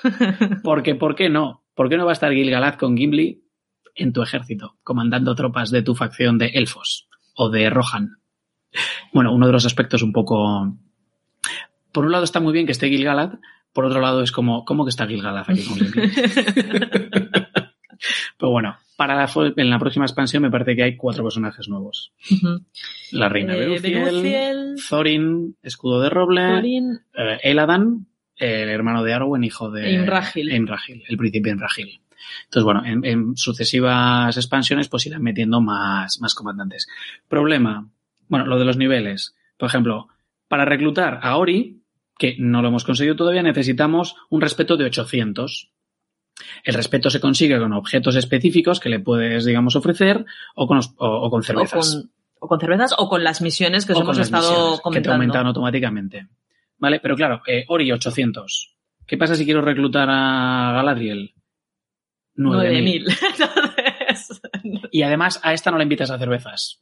Porque, 0.63 0.95
¿por 0.95 1.15
qué 1.15 1.29
no? 1.29 1.65
¿Por 1.75 1.89
qué 1.89 1.97
no 1.97 2.05
va 2.05 2.13
a 2.13 2.15
estar 2.15 2.33
Gil-galad 2.33 2.75
con 2.75 2.97
Gimli 2.97 3.45
en 3.95 4.13
tu 4.13 4.23
ejército, 4.23 4.77
comandando 4.83 5.35
tropas 5.35 5.71
de 5.71 5.83
tu 5.83 5.95
facción 5.95 6.39
de 6.39 6.47
elfos 6.47 7.09
o 7.35 7.51
de 7.51 7.69
Rohan? 7.71 8.19
Bueno, 9.13 9.35
uno 9.35 9.47
de 9.47 9.53
los 9.53 9.67
aspectos 9.67 10.03
un 10.03 10.13
poco... 10.13 10.77
Por 11.93 12.05
un 12.05 12.13
lado 12.13 12.25
está 12.25 12.41
muy 12.41 12.53
bien 12.53 12.67
que 12.67 12.73
esté 12.73 12.89
Gil-galad, 12.89 13.35
por 13.77 13.85
otro 13.85 14.01
lado 14.01 14.23
es 14.23 14.33
como, 14.33 14.65
¿cómo 14.65 14.87
que 14.87 14.89
está 14.89 15.07
Gil-galad 15.07 15.45
aquí 15.47 15.63
con? 15.65 15.79
Pero 18.39 18.51
bueno, 18.51 18.75
para 18.97 19.15
la, 19.15 19.31
en 19.55 19.69
la 19.69 19.79
próxima 19.79 20.07
expansión 20.07 20.43
me 20.43 20.51
parece 20.51 20.75
que 20.75 20.83
hay 20.83 20.97
cuatro 20.97 21.23
personajes 21.23 21.69
nuevos. 21.69 22.15
La 23.13 23.29
reina 23.29 23.55
Eh, 23.55 24.75
Thorin, 24.89 25.57
escudo 25.63 26.01
de 26.01 26.09
roble, 26.09 26.59
eh, 27.19 27.39
Eladan, 27.43 28.07
el 28.37 28.71
hermano 28.71 29.05
de 29.05 29.13
Arwen, 29.13 29.45
hijo 29.45 29.71
de 29.71 29.93
Imrahil. 29.93 30.51
Imrahil, 30.51 31.03
el 31.07 31.17
príncipe 31.19 31.51
Imrahil. 31.51 32.01
Entonces, 32.45 32.65
bueno, 32.65 32.83
en, 32.83 33.05
en 33.05 33.37
sucesivas 33.37 34.35
expansiones 34.39 34.89
pues 34.89 35.05
irán 35.05 35.23
metiendo 35.23 35.61
más, 35.61 36.19
más 36.23 36.35
comandantes. 36.35 36.89
Problema, 37.29 37.91
bueno, 38.29 38.47
lo 38.47 38.59
de 38.59 38.65
los 38.65 38.79
niveles. 38.79 39.37
Por 39.59 39.69
ejemplo, 39.69 40.09
para 40.49 40.65
reclutar 40.65 41.21
a 41.23 41.37
Ori, 41.37 41.83
que 42.19 42.37
no 42.39 42.63
lo 42.63 42.69
hemos 42.69 42.85
conseguido 42.85 43.17
todavía, 43.17 43.43
necesitamos 43.43 44.17
un 44.31 44.41
respeto 44.41 44.77
de 44.77 44.85
800. 44.87 45.71
El 46.65 46.75
respeto 46.75 47.11
se 47.11 47.21
consigue 47.21 47.59
con 47.59 47.73
objetos 47.73 48.15
específicos 48.17 48.79
que 48.81 48.89
le 48.91 49.01
puedes, 49.01 49.45
digamos, 49.45 49.75
ofrecer 49.77 50.25
o 50.55 50.67
con, 50.67 50.79
o- 50.79 50.83
o 50.99 51.31
con 51.31 51.41
o 51.41 51.43
cervezas. 51.43 51.95
con, 51.95 52.11
o 52.41 52.49
con 52.49 52.61
cervezas 52.61 52.95
o 52.99 53.09
con 53.09 53.25
las 53.25 53.41
misiones 53.41 53.87
que 53.87 53.93
os 53.93 53.99
O 53.99 54.03
hemos 54.03 54.19
estado 54.19 54.43
misiones, 54.51 54.71
que 54.71 54.77
te 54.79 54.83
comentando. 54.83 55.13
aumentan 55.13 55.47
automáticamente. 55.47 56.29
¿Vale? 56.79 57.01
Pero 57.01 57.17
claro, 57.17 57.41
eh, 57.47 57.65
Ori 57.69 57.91
800. 57.91 58.75
¿Qué 59.07 59.17
pasa 59.17 59.35
si 59.35 59.45
quiero 59.47 59.63
reclutar 59.63 60.09
a 60.11 60.73
Galadriel? 60.75 61.33
9000. 62.35 63.05
9000. 63.05 63.07
Entonces, 64.13 64.41
Y 64.91 65.03
además 65.03 65.41
a 65.43 65.55
esta 65.55 65.71
no 65.71 65.79
le 65.79 65.85
invitas 65.85 66.11
a 66.11 66.19
cervezas. 66.19 66.81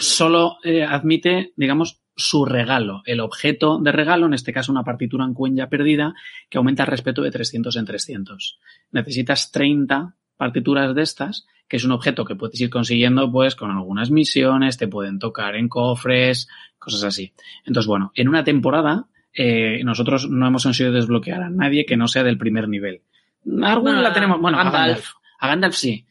Solo 0.00 0.56
eh, 0.64 0.82
admite, 0.84 1.52
digamos, 1.56 2.00
su 2.16 2.44
regalo, 2.44 3.02
el 3.06 3.20
objeto 3.20 3.78
de 3.78 3.92
regalo, 3.92 4.26
en 4.26 4.34
este 4.34 4.52
caso 4.52 4.72
una 4.72 4.84
partitura 4.84 5.24
en 5.24 5.34
cuenya 5.34 5.68
perdida, 5.68 6.14
que 6.48 6.58
aumenta 6.58 6.84
el 6.84 6.88
respeto 6.88 7.22
de 7.22 7.30
300 7.30 7.76
en 7.76 7.84
300. 7.84 8.58
Necesitas 8.92 9.50
30 9.50 10.14
partituras 10.36 10.94
de 10.94 11.02
estas, 11.02 11.46
que 11.68 11.76
es 11.76 11.84
un 11.84 11.92
objeto 11.92 12.24
que 12.24 12.36
puedes 12.36 12.60
ir 12.60 12.70
consiguiendo 12.70 13.30
pues 13.30 13.56
con 13.56 13.70
algunas 13.70 14.10
misiones, 14.10 14.76
te 14.76 14.88
pueden 14.88 15.18
tocar 15.18 15.56
en 15.56 15.68
cofres, 15.68 16.48
cosas 16.78 17.04
así. 17.04 17.32
Entonces, 17.64 17.88
bueno, 17.88 18.12
en 18.14 18.28
una 18.28 18.44
temporada 18.44 19.06
eh, 19.32 19.82
nosotros 19.84 20.28
no 20.30 20.46
hemos 20.46 20.62
conseguido 20.62 20.94
desbloquear 20.94 21.42
a 21.42 21.50
nadie 21.50 21.84
que 21.84 21.96
no 21.96 22.06
sea 22.06 22.22
del 22.22 22.38
primer 22.38 22.68
nivel. 22.68 23.02
Alguna 23.44 23.76
Bueno, 23.76 24.02
la 24.02 24.12
tenemos, 24.12 24.40
bueno, 24.40 24.58
a. 24.58 24.64
Gandalf. 24.64 25.10
A 25.40 25.48
Gandalf 25.48 25.74
sí. 25.74 26.06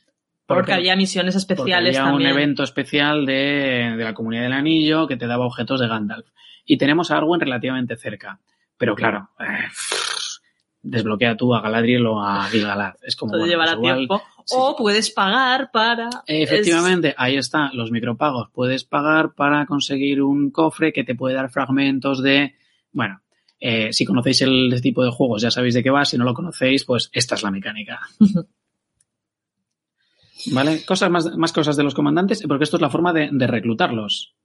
Porque 0.45 0.73
había 0.73 0.95
misiones 0.95 1.35
especiales 1.35 1.97
había 1.97 2.09
también. 2.09 2.31
un 2.31 2.37
evento 2.37 2.63
especial 2.63 3.25
de, 3.25 3.95
de 3.97 4.03
la 4.03 4.13
comunidad 4.13 4.43
del 4.43 4.53
anillo 4.53 5.07
que 5.07 5.17
te 5.17 5.27
daba 5.27 5.45
objetos 5.45 5.79
de 5.79 5.87
Gandalf. 5.87 6.27
Y 6.65 6.77
tenemos 6.77 7.11
a 7.11 7.17
Arwen 7.17 7.39
relativamente 7.39 7.95
cerca. 7.97 8.39
Pero 8.77 8.95
claro, 8.95 9.29
eh, 9.39 9.69
desbloquea 10.81 11.37
tú 11.37 11.55
a 11.55 11.61
Galadriel 11.61 12.05
o 12.05 12.21
a 12.21 12.43
Gil-galad. 12.45 12.95
Es 13.01 13.15
como, 13.15 13.31
bueno, 13.31 13.47
llevará 13.47 13.77
pues 13.77 13.95
tiempo. 13.95 14.21
sí. 14.45 14.55
O 14.57 14.75
puedes 14.75 15.11
pagar 15.11 15.71
para. 15.71 16.09
Efectivamente, 16.27 17.15
ahí 17.17 17.37
está, 17.37 17.71
los 17.73 17.91
micropagos. 17.91 18.49
Puedes 18.51 18.83
pagar 18.83 19.33
para 19.33 19.65
conseguir 19.65 20.21
un 20.21 20.51
cofre 20.51 20.91
que 20.91 21.03
te 21.03 21.15
puede 21.15 21.35
dar 21.35 21.49
fragmentos 21.49 22.21
de... 22.21 22.55
Bueno, 22.91 23.21
eh, 23.59 23.93
si 23.93 24.05
conocéis 24.05 24.41
el 24.41 24.81
tipo 24.81 25.03
de 25.03 25.11
juegos 25.11 25.41
ya 25.41 25.49
sabéis 25.49 25.73
de 25.73 25.83
qué 25.83 25.89
va. 25.89 26.05
Si 26.05 26.17
no 26.17 26.25
lo 26.25 26.33
conocéis, 26.33 26.83
pues 26.83 27.09
esta 27.13 27.35
es 27.35 27.43
la 27.43 27.51
mecánica. 27.51 28.01
¿Vale? 30.51 30.83
Cosas 30.85 31.09
más, 31.09 31.37
más 31.37 31.53
cosas 31.53 31.75
de 31.77 31.83
los 31.83 31.93
comandantes, 31.93 32.43
porque 32.47 32.63
esto 32.63 32.77
es 32.77 32.81
la 32.81 32.89
forma 32.89 33.13
de, 33.13 33.29
de 33.31 33.47
reclutarlos. 33.47 34.35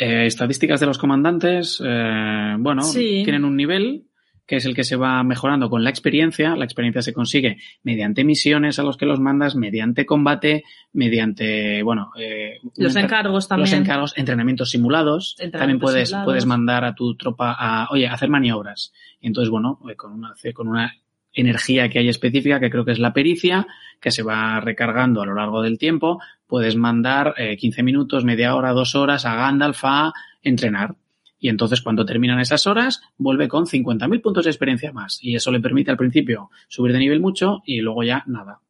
Eh, 0.00 0.26
estadísticas 0.26 0.78
de 0.80 0.86
los 0.86 0.98
comandantes, 0.98 1.82
eh, 1.84 2.54
bueno, 2.58 2.82
Sí. 2.82 3.22
tienen 3.24 3.44
un 3.44 3.56
nivel 3.56 4.04
que 4.46 4.56
es 4.56 4.64
el 4.64 4.74
que 4.74 4.84
se 4.84 4.96
va 4.96 5.22
mejorando 5.24 5.68
con 5.68 5.84
la 5.84 5.90
experiencia. 5.90 6.56
La 6.56 6.64
experiencia 6.64 7.02
se 7.02 7.12
consigue 7.12 7.58
mediante 7.82 8.24
misiones 8.24 8.78
a 8.78 8.82
los 8.82 8.96
que 8.96 9.04
los 9.04 9.20
mandas, 9.20 9.56
mediante 9.56 10.06
combate, 10.06 10.64
mediante, 10.94 11.82
bueno, 11.82 12.12
eh, 12.18 12.54
Los 12.76 12.96
encargos 12.96 13.46
también. 13.46 13.70
los 13.70 13.78
encargos, 13.78 14.14
entrenamientos 14.16 14.70
simulados. 14.70 15.36
Entrenamientos 15.38 15.60
También 15.60 15.80
puedes, 15.80 16.08
simulados. 16.08 16.24
puedes 16.26 16.46
mandar 16.46 16.84
a 16.86 16.94
tu 16.94 17.14
tropa 17.16 17.54
a, 17.58 17.88
oye, 17.90 18.06
a 18.06 18.14
hacer 18.14 18.30
maniobras. 18.30 18.92
Y 19.20 19.26
entonces, 19.26 19.50
bueno, 19.50 19.80
eh, 19.90 19.96
con 19.96 20.12
una, 20.12 20.32
con 20.54 20.68
una 20.68 20.94
energía 21.32 21.88
que 21.88 21.98
hay 21.98 22.08
específica, 22.08 22.60
que 22.60 22.70
creo 22.70 22.84
que 22.84 22.92
es 22.92 22.98
la 22.98 23.12
pericia, 23.12 23.66
que 24.00 24.10
se 24.10 24.22
va 24.22 24.60
recargando 24.60 25.22
a 25.22 25.26
lo 25.26 25.34
largo 25.34 25.62
del 25.62 25.78
tiempo, 25.78 26.20
puedes 26.46 26.76
mandar 26.76 27.34
eh, 27.36 27.56
15 27.56 27.82
minutos, 27.82 28.24
media 28.24 28.54
hora, 28.54 28.72
dos 28.72 28.94
horas 28.94 29.24
a 29.26 29.34
Gandalf 29.34 29.84
a 29.84 30.12
entrenar. 30.42 30.96
Y 31.40 31.48
entonces, 31.48 31.80
cuando 31.82 32.04
terminan 32.04 32.40
esas 32.40 32.66
horas, 32.66 33.00
vuelve 33.16 33.46
con 33.46 33.66
50.000 33.66 34.20
puntos 34.20 34.44
de 34.44 34.50
experiencia 34.50 34.92
más. 34.92 35.18
Y 35.22 35.36
eso 35.36 35.52
le 35.52 35.60
permite 35.60 35.90
al 35.90 35.96
principio 35.96 36.50
subir 36.66 36.92
de 36.92 36.98
nivel 36.98 37.20
mucho 37.20 37.62
y 37.64 37.80
luego 37.80 38.02
ya 38.02 38.24
nada. 38.26 38.60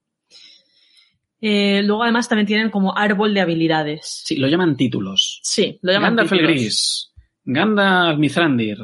Eh, 1.40 1.82
luego 1.84 2.02
además 2.02 2.28
también 2.28 2.46
tienen 2.46 2.70
como 2.70 2.96
árbol 2.96 3.32
de 3.32 3.40
habilidades. 3.40 4.22
Sí, 4.24 4.36
lo 4.36 4.48
llaman 4.48 4.76
títulos. 4.76 5.40
Sí, 5.42 5.78
lo 5.82 5.92
llaman 5.92 6.16
Gandalf 6.16 6.32
el. 6.32 6.42
Gris, 6.42 7.12
Gandalf 7.44 8.18
Mithrandir, 8.18 8.78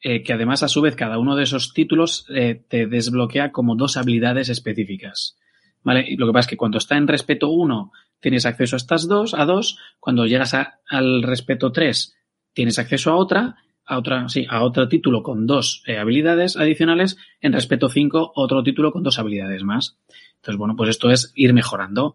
eh, 0.00 0.22
que 0.22 0.32
además 0.32 0.62
a 0.62 0.68
su 0.68 0.80
vez 0.80 0.94
cada 0.94 1.18
uno 1.18 1.34
de 1.34 1.42
esos 1.42 1.72
títulos 1.74 2.24
eh, 2.32 2.62
te 2.68 2.86
desbloquea 2.86 3.50
como 3.50 3.74
dos 3.74 3.96
habilidades 3.96 4.48
específicas. 4.48 5.36
¿Vale? 5.82 6.04
Y 6.08 6.16
lo 6.16 6.26
que 6.26 6.32
pasa 6.32 6.46
es 6.46 6.50
que 6.50 6.56
cuando 6.56 6.78
está 6.78 6.96
en 6.96 7.08
respeto 7.08 7.50
1 7.50 7.92
tienes 8.20 8.46
acceso 8.46 8.76
a 8.76 8.78
estas 8.78 9.08
dos, 9.08 9.34
a 9.34 9.44
dos, 9.44 9.78
cuando 9.98 10.26
llegas 10.26 10.54
al 10.54 11.22
respeto 11.22 11.72
3 11.72 12.14
tienes 12.52 12.78
acceso 12.78 13.10
a 13.10 13.16
otra, 13.16 13.56
a 13.84 13.98
otra, 13.98 14.28
sí, 14.28 14.46
a 14.48 14.62
otro 14.62 14.88
título 14.88 15.22
con 15.22 15.46
dos 15.46 15.82
eh, 15.86 15.98
habilidades 15.98 16.56
adicionales, 16.56 17.16
en 17.40 17.52
respeto 17.52 17.88
5 17.88 18.32
otro 18.36 18.62
título 18.62 18.92
con 18.92 19.02
dos 19.02 19.18
habilidades 19.18 19.64
más. 19.64 19.98
Entonces, 20.36 20.58
bueno, 20.58 20.76
pues 20.76 20.90
esto 20.90 21.10
es 21.10 21.32
ir 21.34 21.52
mejorando. 21.52 22.14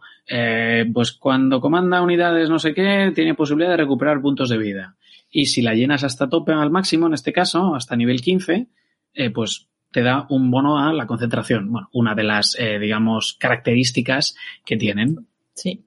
Pues 0.93 1.11
cuando 1.11 1.59
comanda 1.59 2.01
unidades 2.01 2.49
no 2.49 2.59
sé 2.59 2.73
qué, 2.73 3.11
tiene 3.13 3.35
posibilidad 3.35 3.71
de 3.71 3.77
recuperar 3.77 4.21
puntos 4.21 4.47
de 4.47 4.57
vida. 4.57 4.95
Y 5.35 5.47
si 5.47 5.61
la 5.63 5.73
llenas 5.73 6.03
hasta 6.03 6.29
tope 6.29 6.53
al 6.53 6.69
máximo, 6.69 7.07
en 7.07 7.13
este 7.15 7.33
caso, 7.33 7.73
hasta 7.75 7.95
nivel 7.95 8.21
15, 8.21 8.67
eh, 9.15 9.29
pues 9.31 9.67
te 9.91 10.03
da 10.03 10.25
un 10.29 10.49
bono 10.51 10.77
a 10.79 10.93
la 10.93 11.07
concentración. 11.07 11.71
Bueno, 11.71 11.89
una 11.91 12.13
de 12.15 12.23
las, 12.23 12.55
eh, 12.59 12.77
digamos, 12.79 13.35
características 13.39 14.35
que 14.65 14.77
tienen. 14.77 15.27
Sí. 15.55 15.83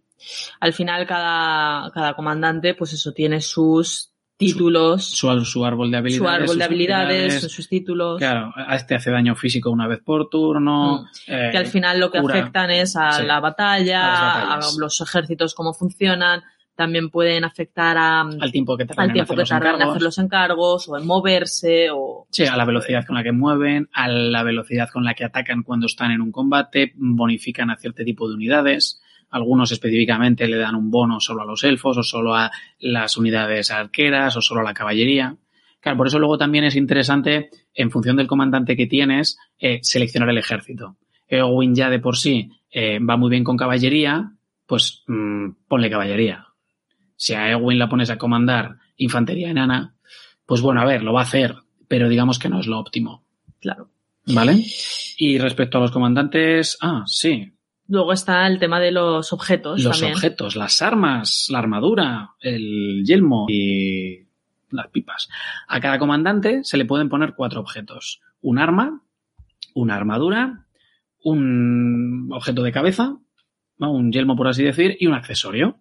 Al 0.61 0.73
final 0.73 1.07
cada, 1.07 1.91
cada 1.93 2.15
comandante, 2.15 2.75
pues 2.75 2.93
eso, 2.93 3.13
tiene 3.13 3.41
sus 3.41 4.11
títulos, 4.37 5.05
Su, 5.07 5.45
su 5.45 5.65
árbol 5.65 5.91
de 5.91 5.97
habilidades. 5.99 6.19
su 6.29 6.29
árbol 6.45 6.59
de 6.59 6.65
habilidades, 6.65 7.41
sus 7.53 7.69
títulos. 7.69 8.19
Claro, 8.19 8.53
a 8.55 8.75
este 8.77 8.95
hace 8.95 9.11
daño 9.11 9.35
físico 9.35 9.71
una 9.71 9.87
vez 9.87 10.01
por 10.05 10.29
turno. 10.29 11.07
eh, 11.27 11.49
que 11.53 11.57
al 11.59 11.67
final 11.67 11.99
lo 12.01 12.11
que 12.11 12.21
cura. 12.21 12.35
afectan 12.41 12.71
es 12.71 12.97
a 12.97 13.13
Sí. 13.13 13.25
la 13.25 13.41
batalla, 13.41 14.55
A 14.57 14.61
los 14.79 15.01
ejércitos, 15.01 15.55
cómo 15.55 15.73
funcionan. 15.73 16.43
También 16.77 17.11
pueden 17.11 17.45
afectar 17.45 17.97
a, 17.97 18.21
al 18.21 18.53
tiempo 18.53 18.77
que 18.77 18.85
tardan 18.85 19.05
al 19.05 19.09
en 19.11 19.15
tiempo 19.15 19.33
hacer 19.33 19.37
que 19.37 19.41
los 19.41 19.49
tardan 19.49 19.69
en 19.69 19.75
encargos. 19.75 19.95
hacer 19.95 20.03
los 20.03 20.19
encargos 20.19 20.89
o 20.89 20.99
en 20.99 21.07
moverse 21.07 21.89
o 21.91 22.27
Sí, 22.31 22.45
a 22.45 22.57
la 22.57 22.65
velocidad 22.65 23.05
con 23.07 23.17
la 23.17 23.23
que 23.23 23.33
mueven, 23.33 23.89
a 23.93 24.09
la 24.09 24.43
velocidad 24.43 24.91
con 24.91 25.03
la 25.03 25.15
que 25.15 25.25
atacan 25.25 25.63
cuando 25.63 25.87
están 25.87 26.11
en 26.11 26.21
un 26.21 26.31
combate, 26.31 26.93
bonifican 26.97 27.71
a 27.71 27.77
cierto 27.77 28.05
tipo 28.05 28.29
de 28.29 28.35
unidades. 28.35 29.01
Algunos 29.31 29.73
específicamente 29.73 30.47
le 30.47 30.59
dan 30.59 30.75
un 30.75 30.91
bono 30.91 31.19
solo 31.19 31.43
a 31.43 31.47
los 31.47 31.65
elfos 31.65 31.97
o 31.97 32.03
solo 32.03 32.35
a 32.35 32.51
las 32.79 33.17
unidades 33.17 33.71
arqueras 33.71 34.37
o 34.37 34.43
solo 34.43 34.61
a 34.61 34.65
la 34.65 34.75
caballería. 34.75 35.37
Claro, 35.81 35.99
por 35.99 36.07
eso 36.07 36.19
luego 36.19 36.37
también 36.37 36.65
es 36.65 36.77
interesante, 36.77 37.51
en 37.75 37.91
función 37.91 38.17
del 38.17 38.27
comandante 38.27 38.77
que 38.77 38.87
tienes, 38.87 39.39
eh, 39.59 39.79
seleccionar 39.83 40.29
el 40.31 40.39
ejército. 40.39 40.97
Eowyn 41.29 41.75
ya 41.75 41.91
de 41.91 41.99
por 41.99 42.17
sí 42.17 42.51
eh, 42.71 42.99
va 42.99 43.17
muy 43.17 43.31
bien 43.31 43.45
con 43.45 43.57
caballería, 43.57 44.33
pues 44.67 45.05
mm, 45.07 45.51
ponle 45.69 45.91
caballería. 45.91 46.46
Si 47.17 47.35
a 47.35 47.51
Eowyn 47.51 47.79
la 47.79 47.89
pones 47.89 48.11
a 48.11 48.19
comandar 48.19 48.77
infantería 48.97 49.51
enana, 49.51 49.95
pues 50.45 50.61
bueno, 50.61 50.81
a 50.81 50.85
ver, 50.85 51.03
lo 51.03 51.13
va 51.13 51.21
a 51.21 51.25
hacer, 51.25 51.57
pero 51.89 52.09
digamos 52.09 52.39
que 52.39 52.49
no 52.49 52.61
es 52.61 52.67
lo 52.67 52.79
óptimo. 52.79 53.25
claro. 53.61 53.91
¿Vale? 54.29 54.65
Y 55.19 55.39
respecto 55.39 55.79
a 55.79 55.83
los 55.83 55.93
comandantes, 55.93 56.77
ah, 56.81 57.05
sí, 57.07 57.57
Luego 57.89 58.13
está 58.13 58.47
el 58.47 58.59
tema 58.59 58.81
de 58.81 58.91
los 58.91 59.33
objetos 59.33 59.83
los 59.83 59.93
también. 60.01 60.17
objetos, 60.17 60.57
las 60.57 60.83
armas, 60.83 61.47
la 61.51 61.59
armadura, 61.61 62.35
el 62.41 63.05
yelmo 63.05 63.47
y 63.49 64.27
las 64.71 64.89
pipas. 64.89 65.29
A 65.69 65.81
cada 65.81 65.99
comandante 65.99 66.65
se 66.65 66.77
le 66.77 66.85
pueden 66.85 67.09
poner 67.09 67.35
cuatro 67.35 67.61
objetos. 67.61 68.21
Un 68.41 68.59
arma, 68.59 69.03
una 69.75 69.95
armadura, 69.95 70.67
un 71.23 72.29
objeto 72.33 72.63
de 72.63 72.73
cabeza, 72.73 73.17
un 73.79 74.11
yelmo 74.11 74.35
por 74.35 74.49
así 74.49 74.65
decir, 74.65 74.97
y 74.99 75.07
un 75.07 75.15
accesorio. 75.15 75.79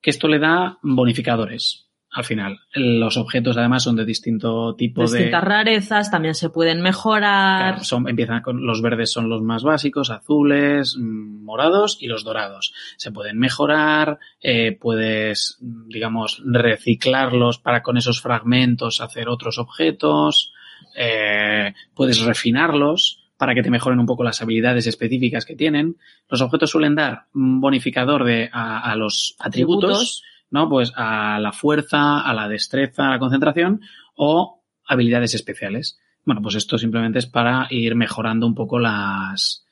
Que 0.00 0.10
esto 0.10 0.28
le 0.28 0.38
da 0.38 0.78
bonificadores 0.82 1.86
al 2.16 2.24
final. 2.24 2.60
Los 2.72 3.18
objetos 3.18 3.58
además 3.58 3.82
son 3.82 3.96
de 3.96 4.06
distinto 4.06 4.74
tipo 4.74 5.02
de... 5.02 5.06
Distintas 5.06 5.44
rarezas 5.44 6.10
también 6.10 6.34
se 6.34 6.48
pueden 6.48 6.80
mejorar. 6.80 7.72
Claro, 7.74 7.84
son, 7.84 8.08
empiezan 8.08 8.40
con 8.40 8.64
los 8.64 8.80
verdes 8.80 9.12
son 9.12 9.28
los 9.28 9.42
más 9.42 9.62
básicos, 9.62 10.10
azules, 10.10 10.96
mm, 10.98 11.44
morados 11.44 11.98
y 12.00 12.06
los 12.06 12.24
dorados. 12.24 12.72
Se 12.96 13.12
pueden 13.12 13.38
mejorar, 13.38 14.18
eh, 14.40 14.72
puedes, 14.80 15.58
digamos, 15.60 16.42
reciclarlos 16.46 17.58
para 17.58 17.82
con 17.82 17.98
esos 17.98 18.22
fragmentos 18.22 19.02
hacer 19.02 19.28
otros 19.28 19.58
objetos, 19.58 20.54
eh, 20.96 21.74
puedes 21.94 22.22
refinarlos 22.22 23.25
para 23.36 23.54
que 23.54 23.62
te 23.62 23.70
mejoren 23.70 23.98
un 24.00 24.06
poco 24.06 24.24
las 24.24 24.40
habilidades 24.42 24.86
específicas 24.86 25.44
que 25.44 25.56
tienen. 25.56 25.96
Los 26.28 26.40
objetos 26.40 26.70
suelen 26.70 26.94
dar 26.94 27.26
un 27.34 27.60
bonificador 27.60 28.24
de, 28.24 28.48
a, 28.52 28.80
a 28.90 28.96
los 28.96 29.36
atributos, 29.38 29.90
Atributos. 29.90 30.22
¿no? 30.50 30.68
Pues 30.68 30.92
a 30.96 31.38
la 31.40 31.52
fuerza, 31.52 32.20
a 32.20 32.32
la 32.34 32.48
destreza, 32.48 33.08
a 33.08 33.10
la 33.10 33.18
concentración 33.18 33.80
o 34.16 34.62
habilidades 34.86 35.34
especiales. 35.34 35.98
Bueno, 36.24 36.40
pues 36.42 36.54
esto 36.54 36.78
simplemente 36.78 37.18
es 37.18 37.26
para 37.26 37.66
ir 37.70 37.94
mejorando 37.94 38.46
un 38.46 38.54
poco 38.54 38.78
las 38.78 39.64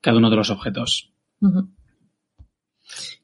cada 0.00 0.16
uno 0.18 0.30
de 0.30 0.36
los 0.36 0.50
objetos. 0.50 1.12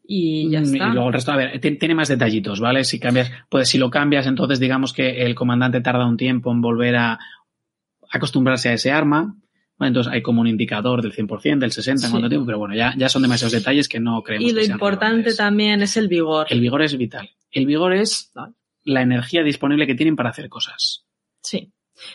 Y 0.08 0.50
ya 0.50 0.60
Mm, 0.60 0.62
está. 0.62 0.88
Y 0.88 0.92
luego 0.92 1.08
el 1.08 1.12
resto, 1.14 1.32
a 1.32 1.36
ver, 1.36 1.60
ti- 1.60 1.76
tiene 1.78 1.94
más 1.94 2.08
detallitos, 2.08 2.60
¿vale? 2.60 2.84
Si 2.84 3.00
cambias, 3.00 3.30
pues 3.48 3.68
si 3.68 3.78
lo 3.78 3.90
cambias, 3.90 4.26
entonces 4.26 4.60
digamos 4.60 4.92
que 4.92 5.22
el 5.22 5.34
comandante 5.34 5.80
tarda 5.80 6.06
un 6.06 6.16
tiempo 6.16 6.52
en 6.52 6.60
volver 6.60 6.96
a 6.96 7.18
acostumbrarse 8.10 8.68
a 8.68 8.74
ese 8.74 8.92
arma. 8.92 9.36
Bueno, 9.78 9.88
entonces 9.88 10.12
hay 10.12 10.22
como 10.22 10.40
un 10.40 10.46
indicador 10.46 11.02
del 11.02 11.12
100%, 11.12 11.58
del 11.60 11.70
60%, 11.70 11.90
en 11.92 11.98
Sí. 11.98 12.10
cuánto 12.10 12.28
tiempo, 12.28 12.46
pero 12.46 12.58
bueno, 12.58 12.74
ya, 12.74 12.94
ya 12.96 13.08
son 13.08 13.22
demasiados 13.22 13.52
detalles 13.52 13.88
que 13.88 14.00
no 14.00 14.22
creemos 14.22 14.48
Y 14.48 14.52
lo 14.54 14.60
que 14.60 14.66
sean 14.66 14.76
importante 14.76 15.06
relevantes. 15.06 15.36
también 15.36 15.82
es 15.82 15.96
el 15.96 16.08
vigor. 16.08 16.46
El 16.50 16.60
vigor 16.60 16.82
es 16.82 16.96
vital. 16.96 17.28
El 17.50 17.66
vigor 17.66 17.92
es 17.92 18.32
la 18.84 19.02
energía 19.02 19.42
disponible 19.42 19.86
que 19.86 19.94
tienen 19.94 20.16
para 20.16 20.30
hacer 20.30 20.48
cosas. 20.48 21.04
Sí. 21.42 21.72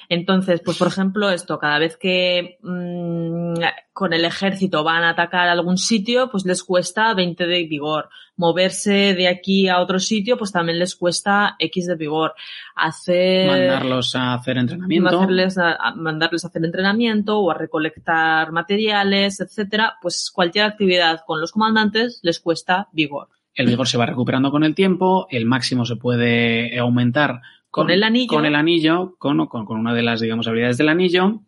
Entonces, 0.09 0.61
pues 0.63 0.77
por 0.77 0.87
ejemplo, 0.87 1.29
esto, 1.29 1.57
cada 1.59 1.79
vez 1.79 1.97
que 1.97 2.57
mm, 2.61 3.53
con 3.93 4.13
el 4.13 4.25
ejército 4.25 4.83
van 4.83 5.03
a 5.03 5.09
atacar 5.11 5.47
algún 5.49 5.77
sitio, 5.77 6.29
pues 6.29 6.45
les 6.45 6.63
cuesta 6.63 7.13
20 7.13 7.45
de 7.45 7.63
vigor. 7.65 8.09
Moverse 8.37 9.13
de 9.13 9.27
aquí 9.27 9.67
a 9.67 9.79
otro 9.79 9.99
sitio, 9.99 10.37
pues 10.37 10.51
también 10.51 10.79
les 10.79 10.95
cuesta 10.95 11.55
X 11.59 11.85
de 11.87 11.95
vigor. 11.95 12.33
Hacer... 12.75 13.47
Mandarlos 13.47 14.15
a 14.15 14.33
hacer 14.33 14.57
entrenamiento. 14.57 15.09
Hacerles 15.19 15.57
a- 15.57 15.73
a 15.75 15.95
mandarles 15.95 16.43
a 16.43 16.47
hacer 16.47 16.63
entrenamiento 16.65 17.39
o 17.39 17.51
a 17.51 17.53
recolectar 17.53 18.51
materiales, 18.51 19.39
etcétera, 19.41 19.95
pues 20.01 20.31
cualquier 20.33 20.65
actividad 20.65 21.21
con 21.25 21.39
los 21.39 21.51
comandantes 21.51 22.19
les 22.23 22.39
cuesta 22.39 22.87
vigor. 22.93 23.27
El 23.53 23.67
vigor 23.67 23.87
se 23.87 23.97
va 23.97 24.05
recuperando 24.05 24.49
con 24.49 24.63
el 24.63 24.73
tiempo, 24.73 25.27
el 25.29 25.45
máximo 25.45 25.85
se 25.85 25.97
puede 25.97 26.79
aumentar 26.79 27.41
con, 27.71 27.85
Con 27.85 27.91
el 27.91 28.03
anillo. 28.03 28.27
con 28.27 28.45
el 28.45 28.55
anillo, 28.55 29.15
con, 29.17 29.47
con, 29.47 29.65
con 29.65 29.79
una 29.79 29.93
de 29.93 30.03
las, 30.03 30.19
digamos, 30.19 30.47
habilidades 30.47 30.77
del 30.77 30.89
anillo, 30.89 31.41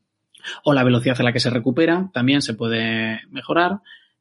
o 0.64 0.74
la 0.74 0.84
velocidad 0.84 1.20
a 1.20 1.24
la 1.24 1.34
que 1.34 1.40
se 1.40 1.50
recupera 1.50 2.10
también 2.14 2.42
se 2.42 2.54
puede 2.54 3.22
mejorar. 3.30 3.80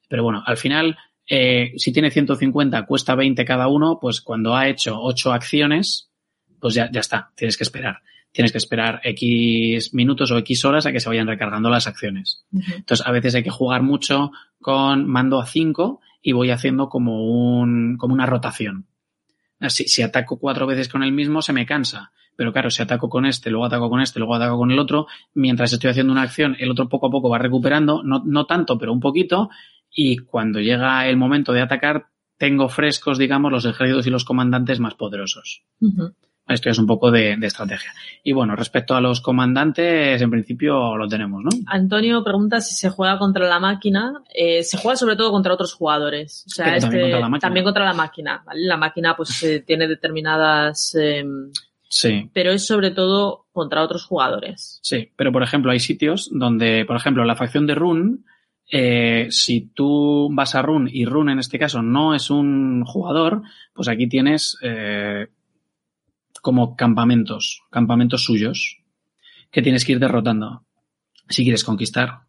Pero 0.09 0.25
bueno, 0.25 0.43
al 0.45 0.57
final, 0.57 0.99
eh, 1.27 1.73
si 1.77 1.93
tiene 1.93 2.11
150, 2.11 2.85
cuesta 2.87 3.15
20 3.15 3.45
cada 3.45 3.69
uno, 3.69 3.99
pues 4.01 4.21
cuando 4.21 4.55
ha 4.55 4.69
hecho 4.69 5.01
8 5.01 5.33
acciones, 5.33 6.11
pues 6.61 6.75
ya, 6.75 6.91
ya 6.91 7.01
está, 7.01 7.31
tienes 7.37 7.57
que 7.57 7.65
esperar. 7.65 8.01
Tienes 8.33 8.51
que 8.51 8.59
esperar 8.59 9.01
X 9.05 9.93
minutos 9.93 10.31
o 10.31 10.39
X 10.39 10.65
horas 10.65 10.87
a 10.87 10.93
que 10.93 11.01
se 11.01 11.09
vayan 11.09 11.27
recargando 11.27 11.69
las 11.69 11.87
acciones. 11.87 12.47
Entonces, 12.51 13.07
a 13.07 13.11
veces 13.11 13.35
hay 13.35 13.43
que 13.43 13.51
jugar 13.51 13.83
mucho 13.83 14.33
con 14.59 15.07
mando 15.07 15.39
a 15.39 15.45
5 15.45 16.01
y 16.23 16.33
voy 16.33 16.51
haciendo 16.51 16.89
como, 16.89 17.27
un, 17.27 17.99
como 17.99 18.15
una 18.15 18.25
rotación. 18.25 18.87
Si, 19.69 20.03
ataco 20.03 20.39
cuatro 20.39 20.67
veces 20.67 20.89
con 20.89 21.03
el 21.03 21.13
mismo, 21.13 21.43
se 21.43 21.53
me 21.53 21.67
cansa. 21.67 22.13
Pero 22.37 22.53
claro, 22.53 22.71
si 22.71 22.83
ataco 22.83 23.09
con 23.09 23.27
este, 23.27 23.51
luego 23.51 23.67
ataco 23.67 23.91
con 23.91 24.01
este, 24.01 24.19
luego 24.19 24.35
ataco 24.35 24.57
con 24.57 24.71
el 24.71 24.79
otro, 24.79 25.07
mientras 25.35 25.73
estoy 25.73 25.91
haciendo 25.91 26.13
una 26.13 26.23
acción, 26.23 26.57
el 26.59 26.71
otro 26.71 26.89
poco 26.89 27.09
a 27.09 27.11
poco 27.11 27.29
va 27.29 27.39
recuperando, 27.39 28.03
no, 28.03 28.23
no 28.25 28.47
tanto, 28.47 28.79
pero 28.79 28.93
un 28.93 29.01
poquito, 29.01 29.51
y 29.91 30.17
cuando 30.19 30.61
llega 30.61 31.07
el 31.07 31.17
momento 31.17 31.53
de 31.53 31.61
atacar, 31.61 32.07
tengo 32.39 32.69
frescos, 32.69 33.19
digamos, 33.19 33.53
los 33.53 33.65
ejércitos 33.67 34.07
y 34.07 34.11
los 34.11 34.25
comandantes 34.25 34.81
más 34.81 34.95
poderosos. 34.95 35.63
Esto 36.53 36.71
es 36.71 36.79
un 36.79 36.87
poco 36.87 37.11
de, 37.11 37.37
de 37.37 37.47
estrategia. 37.47 37.91
Y 38.23 38.33
bueno, 38.33 38.55
respecto 38.57 38.95
a 38.95 39.01
los 39.01 39.21
comandantes, 39.21 40.21
en 40.21 40.31
principio 40.31 40.97
lo 40.97 41.09
tenemos, 41.09 41.43
¿no? 41.43 41.51
Antonio 41.67 42.23
pregunta 42.23 42.61
si 42.61 42.75
se 42.75 42.91
juega 42.91 43.19
contra 43.19 43.49
la 43.49 43.59
máquina. 43.59 44.23
Eh, 44.35 44.63
se 44.63 44.77
juega 44.79 44.97
sobre 44.97 45.17
todo 45.17 45.31
contra 45.33 45.55
otros 45.55 45.75
jugadores. 45.75 46.45
O 46.47 46.51
sea, 46.51 46.67
Pero 46.67 46.81
también 46.81 47.03
este- 47.03 47.11
contra 47.11 47.21
la 47.21 47.29
máquina. 47.29 47.41
también 47.49 47.65
contra 47.65 47.85
la 47.85 47.95
máquina. 47.95 48.43
¿vale? 48.47 48.61
La 48.67 48.77
máquina 48.77 49.17
pues 49.17 49.43
eh, 49.43 49.61
tiene 49.67 49.89
determinadas... 49.89 50.95
eh, 51.01 51.25
Sí. 51.95 52.31
pero 52.33 52.53
es 52.53 52.67
sobre 52.67 52.91
todo 52.91 53.49
contra 53.53 53.83
otros 53.83 54.07
jugadores. 54.07 54.79
Sí, 54.83 55.11
pero 55.15 55.31
por 55.31 55.43
ejemplo 55.43 55.71
hay 55.73 55.79
sitios 55.79 56.31
donde, 56.33 56.87
por 56.87 56.97
ejemplo, 56.97 57.23
la 57.27 57.37
facción 57.37 57.67
de 57.67 57.75
Run, 57.75 58.25
eh, 58.71 59.27
si 59.29 59.69
tú 59.75 60.31
vas 60.33 60.55
a 60.55 60.63
Run 60.63 60.89
y 60.91 61.05
Run 61.05 61.29
en 61.29 61.39
este 61.39 61.59
caso 61.59 61.83
no 61.83 62.15
es 62.15 62.31
un 62.31 62.83
jugador, 62.87 63.43
pues 63.75 63.89
aquí 63.89 64.09
tienes 64.09 64.57
eh, 64.63 65.27
como 66.43 66.77
campamentos, 66.77 67.63
campamentos 67.71 68.25
suyos, 68.25 68.83
que 69.51 69.63
tienes 69.63 69.87
que 69.87 69.93
ir 69.93 70.01
derrotando 70.01 70.67
si 71.29 71.45
quieres 71.45 71.65
conquistar. 71.65 72.23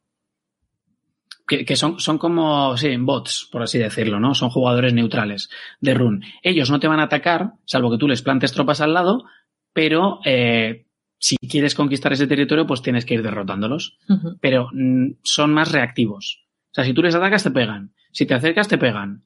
Que, 1.46 1.66
que 1.66 1.76
son, 1.76 2.00
son 2.00 2.18
como, 2.18 2.78
sí, 2.78 2.96
bots, 2.96 3.50
por 3.52 3.64
así 3.64 3.78
decirlo, 3.78 4.20
¿no? 4.20 4.34
Son 4.34 4.50
jugadores 4.50 4.94
neutrales 4.94 5.50
de 5.82 5.94
Run. 5.94 6.24
Ellos 6.42 6.70
no 6.70 6.80
te 6.80 6.88
van 6.88 7.02
a 7.02 7.04
atacar, 7.04 7.56
salvo 7.66 7.92
que 7.92 7.98
tú 7.98 8.08
les 8.08 8.22
plantes 8.22 8.54
tropas 8.54 8.80
al 8.80 8.94
lado, 8.94 9.26
pero 9.74 10.20
eh, 10.24 10.86
si 11.18 11.36
quieres 11.38 11.76
conquistar 11.76 12.14
ese 12.14 12.28
territorio, 12.28 12.66
pues 12.66 12.82
tienes 12.82 13.04
que 13.04 13.16
ir 13.16 13.24
derrotándolos. 13.24 13.98
Pero 14.40 14.70
mm, 14.72 15.16
son 15.24 15.54
más 15.54 15.72
reactivos. 15.72 16.46
O 16.72 16.74
sea, 16.76 16.86
si 16.86 16.94
tú 16.94 17.02
les 17.02 17.16
atacas, 17.16 17.44
te 17.44 17.52
pegan. 17.52 17.94
Si 18.12 18.26
te 18.26 18.36
acercas, 18.36 18.68
te 18.68 18.78
pegan. 18.78 19.24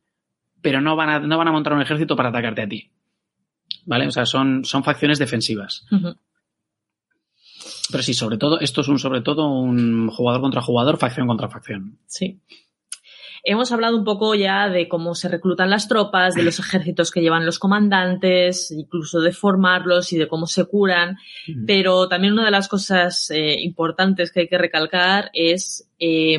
Pero 0.61 0.81
no 0.81 0.95
van 0.95 1.09
a, 1.09 1.19
no 1.19 1.37
van 1.37 1.49
a 1.49 1.51
montar 1.51 1.73
un 1.73 1.81
ejército 1.81 2.15
para 2.15 2.29
atacarte 2.29 2.61
a 2.61 2.67
ti. 2.67 2.91
¿Vale? 3.85 4.07
O 4.07 4.11
sea, 4.11 4.25
son, 4.25 4.65
son 4.65 4.83
facciones 4.83 5.19
defensivas. 5.19 5.85
Pero 7.89 8.03
sí, 8.03 8.13
sobre 8.13 8.37
todo, 8.37 8.59
esto 8.59 8.81
es 8.81 8.87
un, 8.87 8.99
sobre 8.99 9.21
todo 9.21 9.47
un 9.47 10.09
jugador 10.09 10.41
contra 10.41 10.61
jugador, 10.61 10.97
facción 10.97 11.27
contra 11.27 11.49
facción. 11.49 11.97
Sí. 12.05 12.41
hemos 13.43 13.71
hablado 13.71 13.97
un 13.97 14.03
poco 14.03 14.35
ya 14.35 14.67
de 14.67 14.89
cómo 14.89 15.15
se 15.15 15.29
reclutan 15.29 15.69
las 15.69 15.87
tropas, 15.87 16.35
de 16.35 16.43
los 16.43 16.59
ejércitos 16.59 17.11
que 17.11 17.21
llevan 17.21 17.45
los 17.45 17.59
comandantes, 17.59 18.71
incluso 18.71 19.21
de 19.21 19.31
formarlos 19.31 20.11
y 20.11 20.17
de 20.17 20.27
cómo 20.27 20.47
se 20.47 20.65
curan. 20.65 21.17
Pero 21.65 22.09
también 22.09 22.33
una 22.33 22.45
de 22.45 22.51
las 22.51 22.67
cosas 22.67 23.31
eh, 23.31 23.55
importantes 23.61 24.31
que 24.31 24.41
hay 24.41 24.47
que 24.49 24.57
recalcar 24.57 25.29
es 25.33 25.89
eh, 25.97 26.37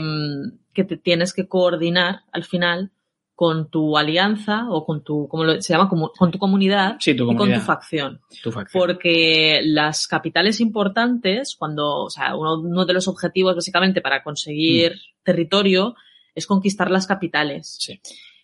que 0.74 0.84
te 0.84 0.98
tienes 0.98 1.32
que 1.32 1.48
coordinar 1.48 2.24
al 2.31 2.44
final 2.44 2.92
con 3.39 3.70
tu 3.70 3.97
alianza 3.97 4.67
o 4.68 4.84
con 4.84 5.05
tu, 5.05 5.28
¿cómo 5.28 5.44
lo- 5.44 5.62
se 5.62 5.73
llama? 5.73 5.89
Como- 5.89 6.10
con 6.10 6.33
tu 6.33 6.39
comunidad 6.41 6.97
Sí, 6.99 7.15
tu 7.15 7.31
y 7.31 7.36
con 7.36 7.52
tu 7.55 7.60
facción. 7.60 8.20
Tu 8.42 8.50
facción. 8.50 8.81
Porque 8.83 9.60
las 9.62 10.08
capitales 10.08 10.58
importantes, 10.60 11.55
cuando, 11.57 11.99
o 12.02 12.10
sea, 12.10 12.34
uno, 12.34 12.58
uno 12.58 12.84
de 12.84 12.94
los 12.94 13.07
objetivos 13.07 13.55
básicamente 13.55 14.00
para 14.00 14.25
conseguir 14.25 14.97
territorio 15.23 15.94
es 16.34 16.47
conquistar 16.49 16.91
las 16.91 17.07
capitales. 17.07 17.76
Sí. 17.78 18.00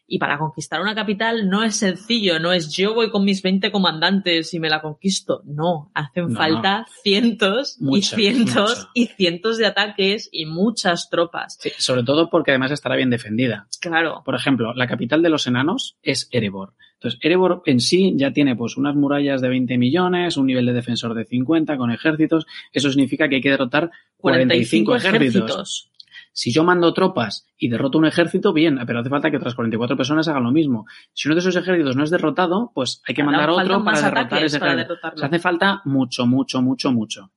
Y 0.07 0.19
para 0.19 0.39
conquistar 0.39 0.81
una 0.83 0.95
capital 0.95 1.49
no 1.49 1.63
es 1.65 1.77
sencillo, 1.77 2.39
no 2.39 2.53
es 2.53 2.71
yo 2.77 2.93
voy 2.95 3.11
con 3.11 3.25
mis 3.25 3.41
20 3.43 3.73
comandantes 3.73 4.53
y 4.53 4.61
me 4.61 4.69
la 4.69 4.83
conquisto. 4.83 5.43
No, 5.47 5.91
hacen 5.95 6.29
No, 6.33 6.37
falta 6.39 6.87
cientos 7.03 7.79
Mucho, 7.81 7.97
y 7.97 8.03
cientos 8.23 8.79
mucho. 8.79 8.91
y 8.95 9.07
cientos 9.07 9.57
de 9.57 9.67
ataques 9.67 10.29
y 10.31 10.45
muchas 10.47 11.09
tropas. 11.11 11.57
Sí, 11.61 11.71
sobre 11.79 12.03
todo 12.03 12.29
porque 12.29 12.51
además 12.51 12.71
estará 12.73 12.97
bien 12.97 13.09
defendida. 13.11 13.67
Claro. 13.81 14.23
Por 14.25 14.35
ejemplo, 14.35 14.75
la 14.75 14.87
capital 14.87 15.23
de 15.23 15.31
los 15.31 15.47
enanos 15.47 15.97
es 16.03 16.29
Erebor. 16.33 16.75
Entonces, 16.95 17.21
Erebor 17.23 17.63
en 17.67 17.81
sí 17.81 18.15
ya 18.17 18.33
tiene 18.33 18.57
pues 18.57 18.77
unas 18.77 18.95
murallas 18.97 19.41
de 19.41 19.49
20 19.49 19.77
millones, 19.79 20.37
un 20.37 20.47
nivel 20.47 20.67
de 20.67 20.73
defensor 20.73 21.15
de 21.15 21.25
50 21.25 21.77
con 21.77 21.91
ejércitos. 21.91 22.47
Eso 22.73 22.89
significa 22.91 23.29
que 23.29 23.37
hay 23.37 23.43
que 23.43 23.51
derrotar 23.51 23.91
45, 24.19 24.93
45 24.93 24.97
ejércitos. 24.97 25.35
ejércitos. 25.51 25.91
Si 26.37 26.53
yo 26.53 26.65
mando 26.65 26.93
tropas 26.93 27.47
y 27.57 27.69
derroto 27.69 27.97
un 27.97 28.07
ejército, 28.07 28.53
bien, 28.53 28.81
pero 28.87 28.99
hace 28.99 29.09
falta 29.09 29.31
que 29.31 29.37
otras 29.37 29.55
44 29.55 29.97
personas 29.97 30.27
hagan 30.27 30.43
lo 30.43 30.51
mismo. 30.51 30.85
Si 31.13 31.29
uno 31.29 31.37
de 31.37 31.39
esos 31.39 31.55
ejércitos 31.55 31.95
no 31.95 32.03
es 32.03 32.11
derrotado, 32.11 32.73
pues 32.75 33.01
hay 33.07 33.15
que 33.15 33.23
mandar 33.23 33.51
otro 33.51 33.85
para 33.85 34.01
derrotar 34.03 34.45
ese 34.45 34.59
para 34.59 34.73
ejército. 34.73 34.95
derrotarlo. 34.95 35.15
O 35.15 35.19
sea, 35.19 35.29
hace 35.29 35.39
falta 35.39 35.81
mucho, 35.85 36.27
mucho, 36.27 36.61
mucho, 36.61 36.91
mucho. 36.91 37.31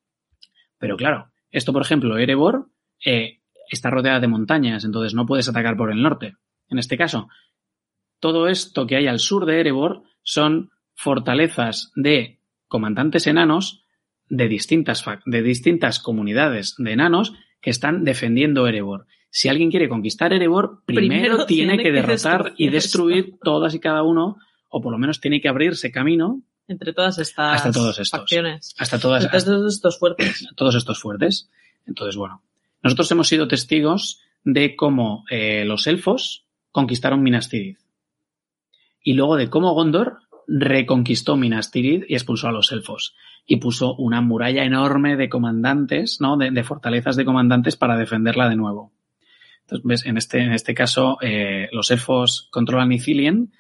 Pero 0.80 0.98
claro, 0.98 1.32
esto, 1.52 1.72
por 1.72 1.84
ejemplo, 1.84 2.18
Erebor 2.18 2.72
eh, 3.06 3.40
está 3.70 3.92
rodeada 3.92 4.20
de 4.20 4.28
montañas, 4.28 4.84
entonces 4.84 5.14
no 5.14 5.28
puedes 5.28 5.48
atacar 5.48 5.78
por 5.78 5.92
el 5.92 6.02
norte. 6.02 6.36
En 6.68 6.80
este 6.80 6.98
caso, 6.98 7.30
todo 8.20 8.48
esto 8.48 8.88
que 8.88 8.96
hay 8.96 9.06
al 9.06 9.20
sur 9.20 9.46
de 9.46 9.60
Erebor 9.60 10.02
son 10.24 10.72
fortalezas 10.96 11.92
de 11.96 12.40
comandantes 12.68 13.28
enanos 13.28 13.86
de 14.28 14.48
distintas, 14.48 15.06
de 15.26 15.42
distintas 15.44 16.00
comunidades 16.00 16.74
de 16.80 16.94
enanos 16.94 17.34
que 17.62 17.70
están 17.70 18.04
defendiendo 18.04 18.68
Erebor. 18.68 19.06
Si 19.30 19.50
alguien 19.50 19.70
quiere 19.70 19.90
conquistar 19.90 20.34
Erebor, 20.34 20.82
primero, 20.86 21.08
Primero 21.08 21.46
tiene, 21.46 21.74
tiene 21.74 21.78
que 21.78 21.84
que 21.84 21.92
derrotar 21.92 22.54
y 22.58 22.70
destruir 22.70 23.36
todas 23.44 23.74
y 23.76 23.80
cada 23.80 24.04
uno, 24.04 24.38
o 24.70 24.82
por 24.82 24.92
lo 24.92 24.98
menos 24.98 25.20
tiene 25.20 25.42
que 25.42 25.50
abrirse 25.50 25.92
camino 25.92 26.42
Entre 26.68 26.94
todas 26.94 27.18
estas 27.20 27.56
Hasta 27.58 27.72
todos 27.72 28.00
estos. 28.00 28.20
facciones. 28.20 28.76
hasta 28.78 29.00
todas, 29.00 29.24
Entre 29.26 29.42
todos 29.42 29.74
estos 29.74 30.00
fuertes. 30.00 30.48
todos 30.56 30.76
estos 30.76 31.00
fuertes. 31.00 31.50
Entonces, 31.86 32.16
bueno, 32.16 32.42
nosotros 32.84 33.12
hemos 33.12 33.28
sido 33.28 33.48
testigos 33.48 34.22
de 34.44 34.76
cómo 34.76 35.26
eh, 35.30 35.66
los 35.66 35.88
elfos 35.88 36.46
conquistaron 36.72 37.22
Minas 37.24 37.50
Tirith. 37.50 37.80
Y 39.04 39.14
luego 39.14 39.36
de 39.38 39.50
cómo 39.50 39.74
Gondor 39.74 40.20
reconquistó 40.48 41.36
Minas 41.36 41.72
Tirith 41.72 42.06
y 42.08 42.14
expulsó 42.14 42.48
a 42.48 42.52
los 42.52 42.72
elfos. 42.72 43.16
Y 43.46 43.58
puso 43.58 43.96
una 43.96 44.22
muralla 44.22 44.64
enorme 44.64 45.16
de 45.16 45.30
comandantes, 45.30 46.20
¿no? 46.20 46.38
De, 46.38 46.52
de 46.52 46.64
fortalezas 46.64 47.16
de 47.16 47.26
comandantes 47.26 47.76
para 47.76 47.98
defenderla 47.98 48.50
de 48.50 48.56
nuevo. 48.56 48.94
Entonces, 49.62 49.86
ves, 49.86 50.06
en 50.06 50.18
este, 50.18 50.40
en 50.40 50.54
este 50.54 50.74
caso, 50.74 51.18
eh, 51.22 51.68
los 51.72 51.92
elfos 51.92 52.48
controlan 52.52 52.92
Ithilien, 52.92 53.52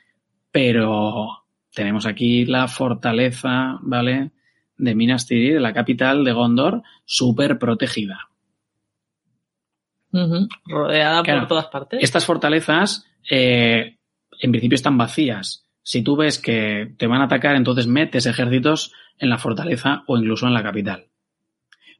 pero 0.51 1.43
tenemos 1.73 2.05
aquí 2.05 2.45
la 2.45 2.67
fortaleza, 2.67 3.77
¿vale? 3.81 4.31
De 4.77 4.95
Minas 4.95 5.27
Tirith, 5.27 5.59
la 5.59 5.73
capital 5.73 6.23
de 6.23 6.31
Gondor, 6.31 6.81
súper 7.05 7.59
protegida. 7.59 8.29
Rodeada 10.65 11.21
Claro. 11.23 11.41
por 11.41 11.47
todas 11.49 11.65
partes. 11.67 11.99
Estas 12.01 12.25
fortalezas, 12.25 13.05
eh, 13.29 13.97
en 14.39 14.51
principio, 14.51 14.75
están 14.75 14.97
vacías. 14.97 15.66
Si 15.87 16.01
tú 16.01 16.17
ves 16.17 16.37
que 16.37 16.91
te 16.97 17.07
van 17.07 17.21
a 17.21 17.27
atacar, 17.27 17.55
entonces 17.55 17.87
metes 17.87 18.25
ejércitos 18.25 18.91
en 19.19 19.29
la 19.29 19.37
fortaleza 19.37 20.03
o 20.05 20.17
incluso 20.17 20.45
en 20.45 20.53
la 20.53 20.61
capital. 20.61 21.05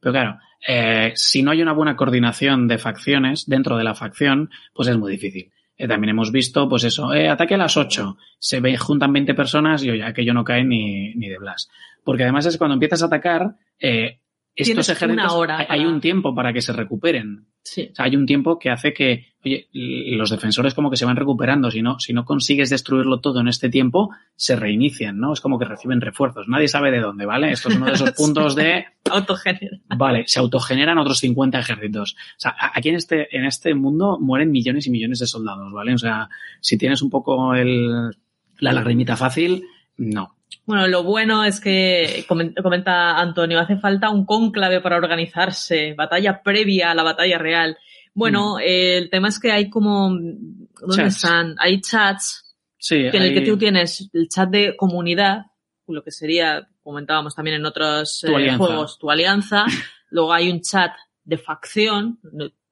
Pero 0.01 0.11
claro, 0.11 0.39
eh, 0.67 1.13
si 1.15 1.41
no 1.41 1.51
hay 1.51 1.61
una 1.61 1.71
buena 1.71 1.95
coordinación 1.95 2.67
de 2.67 2.79
facciones 2.79 3.45
dentro 3.47 3.77
de 3.77 3.85
la 3.85 3.95
facción, 3.95 4.49
pues 4.73 4.89
es 4.89 4.97
muy 4.97 5.13
difícil. 5.13 5.53
Eh, 5.77 5.87
también 5.87 6.09
hemos 6.09 6.33
visto, 6.33 6.67
pues 6.67 6.83
eso, 6.83 7.13
eh, 7.13 7.29
ataque 7.29 7.53
a 7.53 7.59
las 7.59 7.77
8, 7.77 8.17
se 8.37 8.59
ve, 8.59 8.75
juntan 8.75 9.13
20 9.13 9.33
personas 9.33 9.81
y 9.85 9.89
oye, 9.89 10.03
aquello 10.03 10.33
no 10.33 10.43
cae 10.43 10.65
ni, 10.65 11.13
ni 11.13 11.29
de 11.29 11.37
blas. 11.37 11.69
Porque 12.03 12.23
además 12.23 12.45
es 12.45 12.57
cuando 12.57 12.73
empiezas 12.73 13.03
a 13.03 13.05
atacar, 13.05 13.55
eh, 13.79 14.19
estos 14.63 15.01
una 15.03 15.33
hora 15.33 15.57
hay- 15.59 15.65
hay 15.69 15.79
para- 15.79 15.89
un 15.91 16.01
tiempo 16.01 16.33
para 16.35 16.51
que 16.53 16.61
se 16.61 16.73
recuperen. 16.73 17.45
Sí. 17.63 17.89
O 17.91 17.95
sea, 17.95 18.05
hay 18.05 18.15
un 18.15 18.25
tiempo 18.25 18.57
que 18.59 18.69
hace 18.69 18.93
que, 18.93 19.33
oye, 19.43 19.67
los 19.73 20.29
defensores 20.29 20.73
como 20.73 20.89
que 20.89 20.95
se 20.95 21.03
van 21.03 21.17
recuperando. 21.17 21.69
Si 21.69 21.81
no, 21.81 21.99
si 21.99 22.13
no 22.13 22.23
consigues 22.23 22.69
destruirlo 22.69 23.19
todo 23.19 23.41
en 23.41 23.49
este 23.49 23.69
tiempo, 23.69 24.09
se 24.37 24.55
reinician, 24.55 25.19
¿no? 25.19 25.33
Es 25.33 25.41
como 25.41 25.59
que 25.59 25.65
reciben 25.65 25.99
refuerzos. 25.99 26.47
Nadie 26.47 26.69
sabe 26.69 26.91
de 26.91 27.01
dónde, 27.01 27.25
¿vale? 27.25 27.51
Esto 27.51 27.67
es 27.67 27.75
uno 27.75 27.87
de 27.87 27.91
esos 27.93 28.11
puntos 28.17 28.55
de, 28.55 28.85
Autogénero. 29.11 29.79
vale, 29.97 30.23
se 30.27 30.39
autogeneran 30.39 30.97
otros 30.97 31.19
50 31.19 31.59
ejércitos. 31.59 32.13
O 32.13 32.39
sea, 32.39 32.55
aquí 32.73 32.87
en 32.89 32.95
este, 32.95 33.35
en 33.35 33.43
este 33.43 33.75
mundo 33.75 34.17
mueren 34.19 34.49
millones 34.51 34.87
y 34.87 34.91
millones 34.91 35.19
de 35.19 35.27
soldados, 35.27 35.71
¿vale? 35.73 35.93
O 35.93 35.97
sea, 35.97 36.29
si 36.61 36.77
tienes 36.77 37.01
un 37.01 37.09
poco 37.09 37.53
el, 37.53 38.15
la 38.59 38.71
lagrimita 38.71 39.17
fácil, 39.17 39.65
no. 39.97 40.36
Bueno, 40.67 40.85
lo 40.87 41.01
bueno 41.03 41.43
es 41.45 41.59
que, 41.61 42.25
comen- 42.27 42.53
comenta 42.61 43.17
Antonio, 43.17 43.59
hace 43.59 43.77
falta 43.77 44.09
un 44.11 44.25
cónclave 44.25 44.81
para 44.81 44.97
organizarse, 44.97 45.93
batalla 45.95 46.43
previa 46.43 46.91
a 46.91 46.95
la 46.95 47.03
batalla 47.03 47.37
real. 47.39 47.77
Bueno, 48.13 48.59
eh, 48.59 48.97
el 48.97 49.09
tema 49.09 49.29
es 49.29 49.39
que 49.39 49.51
hay 49.51 49.69
como, 49.69 50.09
¿dónde 50.09 50.69
Mm. 50.81 50.91
Chats. 50.95 51.15
están? 51.15 51.55
Hay 51.59 51.79
chats 51.81 52.55
Sí, 52.77 52.95
que 53.09 53.15
en 53.17 53.23
el 53.23 53.33
que 53.33 53.39
hay- 53.39 53.45
tú 53.45 53.57
tienes 53.57 54.09
el 54.13 54.27
chat 54.27 54.49
de 54.49 54.75
comunidad, 54.75 55.45
lo 55.87 56.03
que 56.03 56.11
sería, 56.11 56.67
comentábamos 56.83 57.33
también 57.33 57.55
en 57.57 57.65
otros 57.65 58.19
Tu 58.25 58.37
eh, 58.37 58.53
juegos, 58.57 58.99
tu 58.99 59.09
alianza. 59.09 59.65
Luego 60.09 60.33
hay 60.33 60.49
un 60.51 60.59
chat 60.61 60.91
de 61.23 61.37
facción. 61.37 62.19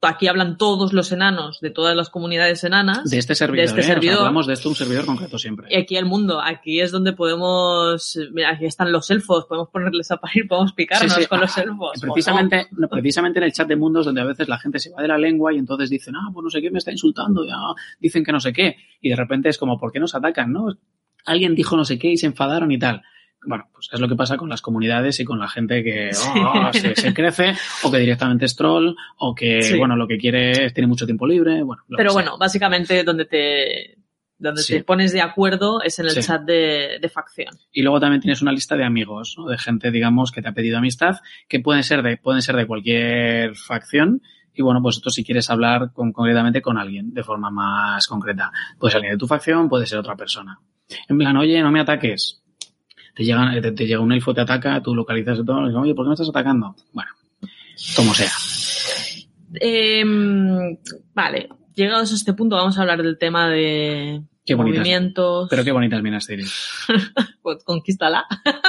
Aquí 0.06 0.28
hablan 0.28 0.58
todos 0.58 0.94
los 0.94 1.12
enanos 1.12 1.60
de 1.62 1.70
todas 1.70 1.96
las 1.96 2.10
comunidades 2.10 2.64
enanas. 2.64 3.10
de 3.10 3.18
este 3.18 3.36
servidor, 3.36 3.66
este 3.66 3.80
¿eh? 3.80 3.84
O 3.84 3.86
sea, 3.86 3.94
servidor. 3.96 4.18
hablamos 4.20 4.48
de 4.48 4.54
esto 4.54 4.70
un 4.70 4.76
servidor 4.76 5.06
concreto 5.06 5.38
siempre. 5.38 5.68
Y 5.70 5.76
aquí 5.76 5.98
el 5.98 6.06
mundo, 6.06 6.42
aquí 6.42 6.80
es 6.82 6.92
donde 6.92 7.14
podemos, 7.14 8.18
mira, 8.34 8.52
aquí 8.52 8.66
están 8.66 8.92
los 8.92 9.10
elfos, 9.12 9.46
podemos 9.46 9.70
ponerles 9.70 10.12
a 10.12 10.18
parir, 10.18 10.48
podemos 10.48 10.74
picarnos 10.74 11.14
Sí, 11.14 11.22
sí. 11.22 11.28
con 11.28 11.42
los 11.42 11.58
elfos. 11.58 11.92
Precisamente, 12.02 12.68
no, 12.72 12.88
precisamente 12.88 13.40
en 13.40 13.46
el 13.46 13.54
chat 13.54 13.68
de 13.68 13.76
mundos 13.76 14.06
donde 14.06 14.22
a 14.22 14.26
veces 14.26 14.48
la 14.48 14.58
gente 14.58 14.80
se 14.80 14.92
va 14.92 15.02
de 15.02 15.08
la 15.08 15.18
lengua 15.18 15.54
y 15.54 15.58
entonces 15.58 15.90
dicen, 15.90 16.16
ah, 16.16 16.30
pues 16.34 16.44
no 16.44 16.50
sé 16.50 16.62
qué, 16.62 16.72
me 16.72 16.80
está 16.80 16.92
insultando, 16.92 17.46
ya 17.46 17.56
dicen 18.00 18.24
que 18.24 18.32
no 18.32 18.40
sé 18.40 18.54
qué. 18.54 18.78
Y 19.02 19.10
de 19.10 19.16
repente 19.16 19.50
es 19.50 19.58
como, 19.58 19.78
¿por 19.80 19.92
qué 19.92 20.00
nos 20.00 20.16
atacan? 20.16 20.52
¿No? 20.52 20.68
Alguien 21.26 21.56
dijo 21.56 21.76
no 21.76 21.86
sé 21.86 21.98
qué 21.98 22.10
y 22.12 22.18
se 22.18 22.28
enfadaron 22.28 22.72
y 22.72 22.78
tal. 22.80 23.02
Bueno, 23.46 23.70
pues 23.74 23.90
es 23.92 24.00
lo 24.00 24.08
que 24.08 24.16
pasa 24.16 24.38
con 24.38 24.50
las 24.50 24.62
comunidades 24.62 25.20
y 25.20 25.26
con 25.26 25.40
la 25.40 25.48
gente 25.48 25.84
que 25.84 26.10
oh, 26.70 26.74
se, 26.74 26.96
se 26.96 27.14
crece 27.14 27.54
o 27.84 27.92
que 27.92 28.00
directamente 28.00 28.46
es 28.46 28.56
troll 28.56 28.96
o 29.18 29.36
que, 29.36 29.62
Sí. 29.62 29.78
bueno, 29.78 29.96
lo 29.96 30.08
que 30.08 30.18
quiere 30.18 30.66
es 30.66 30.74
tiene 30.74 30.88
mucho 30.88 31.06
tiempo 31.06 31.28
libre. 31.28 31.62
Bueno, 31.64 31.84
Pero 31.96 32.14
bueno, 32.14 32.38
básicamente 32.38 33.04
donde 33.04 33.26
te, 33.26 33.98
donde 34.38 34.62
Sí. 34.62 34.74
te 34.74 34.84
pones 34.84 35.14
de 35.14 35.22
acuerdo 35.22 35.82
es 35.82 35.98
en 36.00 36.06
el 36.08 36.12
Sí. 36.12 36.22
chat 36.22 36.42
de, 36.44 36.98
de 37.02 37.10
facción. 37.10 37.56
Y 37.72 37.82
luego 37.84 38.00
también 38.00 38.22
tienes 38.22 38.42
una 38.42 38.52
lista 38.52 38.76
de 38.76 38.84
amigos, 38.84 39.36
¿no? 39.38 39.48
de 39.48 39.58
gente, 39.58 39.92
digamos, 39.92 40.32
que 40.32 40.42
te 40.42 40.50
ha 40.50 40.54
pedido 40.54 40.78
amistad, 40.78 41.18
que 41.48 41.60
pueden 41.60 41.84
ser 41.84 42.02
de, 42.04 42.18
pueden 42.18 42.42
ser 42.42 42.56
de 42.56 42.66
cualquier 42.68 43.56
facción. 43.56 44.22
Y 44.58 44.62
bueno, 44.62 44.82
pues 44.82 44.96
esto 44.98 45.10
si 45.10 45.24
quieres 45.26 45.50
hablar 45.50 45.92
con, 45.94 46.14
concretamente 46.14 46.62
con 46.62 46.78
alguien 46.78 47.14
de 47.14 47.24
forma 47.24 47.50
más 47.52 48.08
concreta. 48.08 48.52
Puede 48.80 48.92
ser 48.92 48.98
alguien 49.00 49.14
de 49.16 49.20
tu 49.20 49.28
facción, 49.28 49.68
puede 49.68 49.86
ser 49.86 50.00
otra 50.00 50.16
persona. 50.16 50.60
En 51.10 51.18
plan, 51.18 51.36
oye, 51.36 51.62
no 51.62 51.72
me 51.72 51.82
ataques. 51.82 52.42
Te 53.16 53.24
llega, 53.24 53.52
te, 53.62 53.72
te 53.72 53.88
llega 53.88 54.02
un 54.02 54.12
elfo, 54.12 54.34
te 54.34 54.42
ataca, 54.42 54.82
tú 54.82 54.94
localizas 54.94 55.40
y 55.40 55.46
todo, 55.46 55.62
y 55.62 55.68
dices, 55.70 55.78
oye, 55.82 55.96
¿por 55.96 56.06
qué 56.06 56.10
me 56.10 56.14
estás 56.14 56.30
atacando? 56.30 56.76
Bueno, 56.94 57.10
como 57.96 58.14
sea. 58.14 58.32
Em, 59.54 60.78
vale, 61.14 61.50
llegados 61.76 62.12
a 62.12 62.16
este 62.16 62.34
punto 62.34 62.56
vamos 62.56 62.78
a 62.78 62.82
hablar 62.82 63.02
del 63.02 63.18
tema 63.18 63.48
de 63.48 64.22
Qué 64.46 64.56
bonitas. 64.56 64.80
movimientos. 64.80 65.48
Pero 65.50 65.64
qué 65.64 65.72
bonitas 65.72 66.02
Minas 66.02 66.28
Tirith. 66.28 66.48
Pues 67.42 67.64
conquístala. 67.64 68.26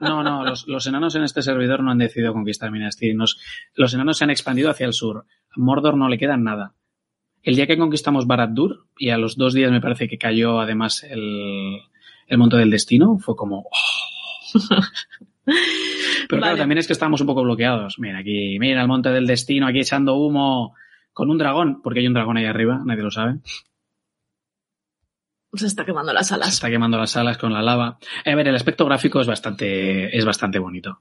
No, 0.00 0.22
no, 0.22 0.44
los, 0.46 0.66
los 0.66 0.86
enanos 0.86 1.14
en 1.14 1.24
este 1.24 1.42
servidor 1.42 1.82
no 1.82 1.90
han 1.90 1.98
decidido 1.98 2.32
conquistar 2.32 2.70
Minas 2.70 2.96
Tirith. 2.96 3.16
Nos- 3.16 3.38
los 3.74 3.92
enanos 3.92 4.16
se 4.16 4.24
han 4.24 4.30
expandido 4.30 4.70
hacia 4.70 4.86
el 4.86 4.94
sur. 4.94 5.26
A 5.50 5.60
Mordor 5.60 5.94
no 5.98 6.08
le 6.08 6.16
queda 6.16 6.38
nada. 6.38 6.72
El 7.42 7.54
día 7.56 7.66
que 7.66 7.76
conquistamos 7.76 8.26
Barad-dûr, 8.26 8.86
y 8.98 9.10
a 9.10 9.18
los 9.18 9.36
dos 9.36 9.52
días 9.52 9.70
me 9.70 9.80
parece 9.82 10.08
que 10.08 10.16
cayó 10.16 10.58
además 10.60 11.02
el, 11.04 11.80
el 12.30 12.38
Monte 12.38 12.56
del 12.56 12.70
Destino, 12.70 13.18
fue 13.18 13.36
como... 13.36 13.66
oh. 13.70 14.50
Pero 16.28 16.40
claro, 16.42 16.56
también 16.56 16.78
es 16.78 16.86
que 16.86 16.92
estábamos 16.92 17.20
un 17.20 17.26
poco 17.26 17.42
bloqueados. 17.42 17.98
Mira, 17.98 18.18
aquí, 18.18 18.58
mira 18.60 18.82
el 18.82 18.88
Monte 18.88 19.08
del 19.10 19.26
Destino, 19.26 19.66
aquí 19.66 19.80
echando 19.80 20.14
humo. 20.14 20.74
con 21.12 21.28
un 21.30 21.38
dragón, 21.38 21.82
porque 21.82 22.00
hay 22.00 22.06
un 22.06 22.14
dragón 22.14 22.36
ahí 22.36 22.44
arriba, 22.44 22.80
nadie 22.84 23.02
lo 23.02 23.10
sabe. 23.10 23.38
Se 25.52 25.66
está 25.66 25.84
quemando 25.84 26.12
las 26.12 26.28
Se 26.28 26.34
alas. 26.34 26.52
está 26.52 26.70
quemando 26.70 26.96
las 26.98 27.16
alas 27.16 27.36
con 27.36 27.52
la 27.52 27.62
lava. 27.62 27.98
A 28.24 28.34
ver, 28.36 28.46
el 28.46 28.54
aspecto 28.54 28.84
gráfico 28.86 29.20
es 29.20 29.26
bastante, 29.26 30.16
es 30.16 30.24
bastante 30.24 30.60
bonito. 30.60 31.00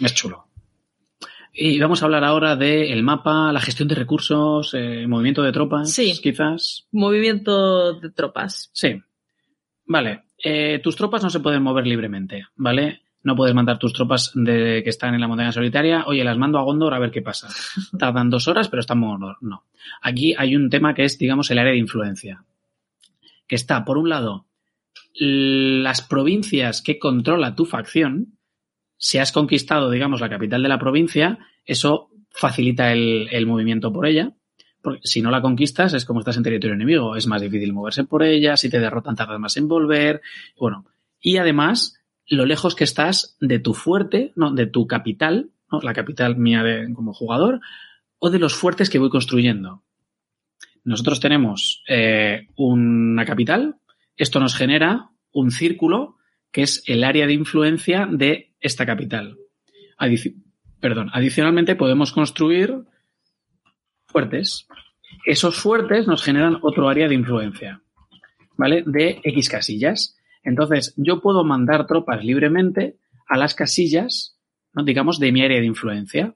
Es 0.00 0.14
chulo. 0.14 0.48
Y 1.54 1.78
vamos 1.80 2.02
a 2.02 2.06
hablar 2.06 2.24
ahora 2.24 2.56
del 2.56 3.02
mapa, 3.02 3.52
la 3.52 3.60
gestión 3.60 3.88
de 3.88 3.94
recursos, 3.94 4.74
eh, 4.74 5.06
movimiento 5.06 5.42
de 5.42 5.52
tropas, 5.52 5.90
Sí. 5.92 6.12
quizás. 6.22 6.86
Movimiento 6.92 7.94
de 8.00 8.10
tropas. 8.10 8.70
Sí. 8.74 9.02
Vale. 9.86 10.24
Eh, 10.42 10.80
tus 10.82 10.96
tropas 10.96 11.22
no 11.22 11.30
se 11.30 11.40
pueden 11.40 11.62
mover 11.62 11.86
libremente, 11.86 12.46
¿vale? 12.56 13.02
No 13.22 13.36
puedes 13.36 13.54
mandar 13.54 13.78
tus 13.78 13.92
tropas 13.92 14.32
de, 14.34 14.82
que 14.82 14.90
están 14.90 15.14
en 15.14 15.20
la 15.20 15.28
montaña 15.28 15.52
solitaria. 15.52 16.04
Oye, 16.06 16.24
las 16.24 16.38
mando 16.38 16.58
a 16.58 16.62
Gondor 16.62 16.94
a 16.94 16.98
ver 16.98 17.12
qué 17.12 17.22
pasa. 17.22 17.48
Tardan 17.98 18.30
dos 18.30 18.48
horas, 18.48 18.68
pero 18.68 18.80
están 18.80 18.98
en 18.98 19.10
Gondor. 19.10 19.36
No. 19.40 19.64
Aquí 20.00 20.34
hay 20.36 20.56
un 20.56 20.70
tema 20.70 20.94
que 20.94 21.04
es, 21.04 21.18
digamos, 21.18 21.50
el 21.50 21.58
área 21.58 21.72
de 21.72 21.78
influencia. 21.78 22.44
Que 23.46 23.54
está, 23.54 23.84
por 23.84 23.98
un 23.98 24.08
lado, 24.08 24.46
las 25.14 26.02
provincias 26.02 26.82
que 26.82 26.98
controla 26.98 27.54
tu 27.54 27.64
facción. 27.64 28.38
Si 28.96 29.18
has 29.18 29.30
conquistado, 29.30 29.90
digamos, 29.90 30.20
la 30.20 30.30
capital 30.30 30.62
de 30.62 30.68
la 30.68 30.78
provincia, 30.78 31.38
eso 31.64 32.10
facilita 32.30 32.92
el, 32.92 33.28
el 33.30 33.46
movimiento 33.46 33.92
por 33.92 34.06
ella. 34.06 34.32
Porque 34.82 35.00
si 35.04 35.22
no 35.22 35.30
la 35.30 35.40
conquistas, 35.40 35.94
es 35.94 36.04
como 36.04 36.20
estás 36.20 36.36
en 36.36 36.42
territorio 36.42 36.74
enemigo. 36.74 37.16
Es 37.16 37.26
más 37.26 37.40
difícil 37.40 37.72
moverse 37.72 38.04
por 38.04 38.22
ella. 38.22 38.56
Si 38.56 38.68
te 38.68 38.80
derrotan, 38.80 39.16
tardas 39.16 39.38
más 39.38 39.56
en 39.56 39.68
volver. 39.68 40.20
Bueno. 40.58 40.86
Y 41.20 41.36
además, 41.36 42.00
lo 42.26 42.46
lejos 42.46 42.74
que 42.74 42.84
estás 42.84 43.36
de 43.40 43.60
tu 43.60 43.74
fuerte, 43.74 44.32
no, 44.34 44.52
de 44.52 44.66
tu 44.66 44.86
capital, 44.86 45.50
¿no? 45.70 45.80
la 45.80 45.92
capital 45.92 46.36
mía 46.36 46.64
como 46.94 47.14
jugador, 47.14 47.60
o 48.18 48.30
de 48.30 48.40
los 48.40 48.54
fuertes 48.54 48.90
que 48.90 48.98
voy 48.98 49.08
construyendo. 49.08 49.84
Nosotros 50.84 51.20
tenemos 51.20 51.84
eh, 51.88 52.48
una 52.56 53.24
capital. 53.24 53.76
Esto 54.16 54.40
nos 54.40 54.56
genera 54.56 55.10
un 55.32 55.50
círculo 55.50 56.16
que 56.50 56.62
es 56.62 56.82
el 56.86 57.04
área 57.04 57.26
de 57.26 57.32
influencia 57.32 58.06
de 58.10 58.52
esta 58.60 58.84
capital. 58.84 59.38
Perdón, 60.80 61.10
adicionalmente 61.12 61.76
podemos 61.76 62.12
construir 62.12 62.84
fuertes. 64.12 64.68
Esos 65.26 65.56
fuertes 65.56 66.06
nos 66.06 66.22
generan 66.22 66.58
otro 66.62 66.88
área 66.88 67.08
de 67.08 67.14
influencia, 67.14 67.82
¿vale? 68.56 68.84
De 68.86 69.20
X 69.24 69.48
casillas. 69.48 70.16
Entonces, 70.42 70.94
yo 70.96 71.20
puedo 71.20 71.44
mandar 71.44 71.86
tropas 71.86 72.24
libremente 72.24 72.96
a 73.28 73.36
las 73.36 73.54
casillas, 73.54 74.38
¿no? 74.72 74.84
digamos, 74.84 75.18
de 75.18 75.32
mi 75.32 75.42
área 75.42 75.60
de 75.60 75.66
influencia. 75.66 76.34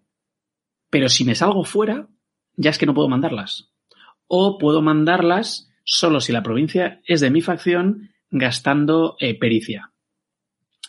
Pero 0.91 1.09
si 1.09 1.25
me 1.25 1.35
salgo 1.35 1.65
fuera, 1.65 2.09
ya 2.57 2.71
es 2.71 2.79
que 2.79 2.87
no 2.87 2.95
puedo 2.95 3.09
mandarlas. 3.09 3.71
O 4.29 4.59
puedo 4.59 4.83
mandarlas 4.83 5.71
solo 5.85 6.21
si 6.21 6.33
la 6.33 6.43
provincia 6.43 7.01
es 7.07 7.21
de 7.21 7.31
mi 7.31 7.43
facción, 7.43 8.11
gastando 8.31 9.17
eh, 9.21 9.39
pericia. 9.39 9.93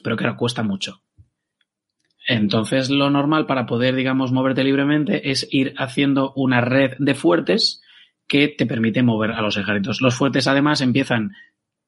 Pero 0.04 0.16
claro, 0.16 0.38
cuesta 0.38 0.64
mucho. 0.64 1.02
Entonces, 2.28 2.90
lo 2.90 3.10
normal 3.10 3.46
para 3.46 3.66
poder, 3.66 3.96
digamos, 3.96 4.34
moverte 4.34 4.66
libremente 4.66 5.32
es 5.32 5.48
ir 5.50 5.74
haciendo 5.78 6.34
una 6.36 6.60
red 6.60 6.92
de 7.00 7.16
fuertes 7.16 7.82
que 8.28 8.50
te 8.50 8.66
permite 8.66 9.02
mover 9.02 9.32
a 9.32 9.42
los 9.42 9.56
ejércitos. 9.56 10.02
Los 10.02 10.16
fuertes, 10.16 10.46
además, 10.46 10.82
empiezan, 10.82 11.32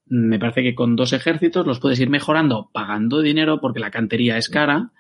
me 0.06 0.40
parece 0.40 0.64
que 0.64 0.76
con 0.76 0.96
dos 0.96 1.12
ejércitos, 1.12 1.68
los 1.68 1.82
puedes 1.82 2.00
ir 2.00 2.10
mejorando 2.10 2.70
pagando 2.72 3.22
dinero, 3.22 3.60
porque 3.60 3.82
la 3.82 3.92
cantería 3.92 4.38
es 4.38 4.48
cara, 4.48 4.94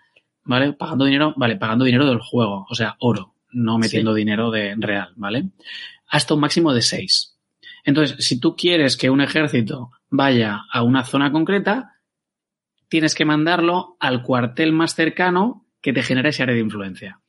¿vale? 0.44 0.74
Pagando 0.74 1.06
dinero, 1.06 1.34
vale, 1.38 1.56
pagando 1.56 1.86
dinero 1.86 2.06
del 2.06 2.20
juego, 2.20 2.66
o 2.70 2.76
sea, 2.76 2.98
oro, 3.00 3.34
no 3.50 3.78
metiendo 3.78 4.14
dinero 4.14 4.52
de 4.52 4.76
real, 4.78 5.14
¿vale? 5.16 5.52
Hasta 6.10 6.34
un 6.34 6.42
máximo 6.42 6.74
de 6.74 6.82
seis. 6.82 7.38
Entonces, 7.86 8.26
si 8.26 8.42
tú 8.42 8.58
quieres 8.58 8.98
que 8.98 9.10
un 9.10 9.22
ejército 9.22 9.92
vaya 10.10 10.64
a 10.70 10.84
una 10.84 11.06
zona 11.06 11.32
concreta, 11.32 11.94
tienes 12.90 13.16
que 13.16 13.26
mandarlo 13.26 13.96
al 14.00 14.24
cuartel 14.24 14.74
más 14.74 14.96
cercano 14.96 15.66
que 15.82 15.94
te 15.94 16.04
genere 16.04 16.30
ese 16.30 16.44
área 16.44 16.56
de 16.56 16.62
influencia. 16.62 17.22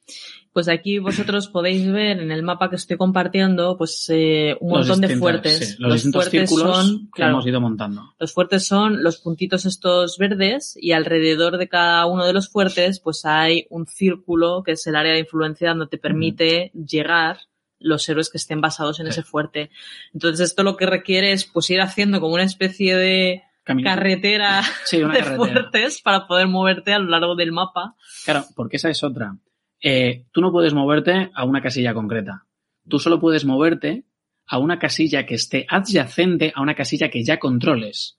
Pues 0.52 0.68
aquí 0.68 0.98
vosotros 0.98 1.46
podéis 1.46 1.86
ver 1.92 2.18
en 2.18 2.32
el 2.32 2.42
mapa 2.42 2.68
que 2.68 2.74
estoy 2.74 2.96
compartiendo, 2.96 3.76
pues 3.78 4.06
eh, 4.08 4.56
un 4.58 4.78
Los 4.78 4.88
montón 4.88 5.08
de 5.08 5.16
fuertes. 5.16 5.58
sí, 5.58 5.76
los, 5.78 5.92
distintos 5.94 6.24
fuertes 6.24 6.50
círculos 6.50 6.76
son, 6.76 6.98
que 7.04 7.10
claro, 7.12 7.32
hemos 7.34 7.46
ido 7.46 7.60
montando. 7.60 8.14
los 8.18 8.32
fuertes 8.34 8.66
son 8.66 9.04
los 9.04 9.18
puntitos 9.18 9.64
estos 9.64 10.18
verdes 10.18 10.76
y 10.80 10.90
alrededor 10.90 11.56
de 11.56 11.68
cada 11.68 12.04
uno 12.06 12.26
de 12.26 12.32
los 12.32 12.48
fuertes 12.48 12.98
pues 12.98 13.24
hay 13.24 13.66
un 13.70 13.86
círculo 13.86 14.64
que 14.64 14.72
es 14.72 14.84
el 14.88 14.96
área 14.96 15.12
de 15.12 15.20
influencia 15.20 15.68
donde 15.68 15.86
te 15.86 15.98
permite 15.98 16.72
llegar 16.74 17.38
los 17.78 18.08
héroes 18.08 18.28
que 18.28 18.38
estén 18.38 18.60
basados 18.60 18.98
en 18.98 19.06
Sí. 19.06 19.10
ese 19.10 19.22
fuerte. 19.22 19.70
Entonces 20.12 20.48
esto 20.50 20.64
lo 20.64 20.76
que 20.76 20.86
requiere 20.86 21.30
es 21.30 21.44
pues 21.44 21.70
ir 21.70 21.80
haciendo 21.80 22.20
como 22.20 22.34
una 22.34 22.42
especie 22.44 22.96
de 22.96 23.44
Carretera 23.64 24.62
Sí, 24.84 25.02
una 25.02 25.14
de 25.14 25.20
carretera. 25.20 25.36
fuertes 25.36 26.00
para 26.02 26.26
poder 26.26 26.48
moverte 26.48 26.92
a 26.92 26.98
lo 26.98 27.10
largo 27.10 27.36
del 27.36 27.52
mapa. 27.52 27.94
Claro, 28.24 28.44
porque 28.56 28.76
esa 28.76 28.90
es 28.90 29.02
otra. 29.04 29.36
Eh, 29.82 30.26
tú 30.32 30.40
no 30.40 30.52
puedes 30.52 30.74
moverte 30.74 31.30
a 31.34 31.44
una 31.44 31.62
casilla 31.62 31.94
concreta. 31.94 32.46
Tú 32.88 32.98
solo 32.98 33.20
puedes 33.20 33.44
moverte 33.44 34.04
a 34.46 34.58
una 34.58 34.78
casilla 34.78 35.26
que 35.26 35.34
esté 35.34 35.66
adyacente 35.68 36.52
a 36.54 36.62
una 36.62 36.74
casilla 36.74 37.08
que 37.10 37.22
ya 37.22 37.38
controles. 37.38 38.18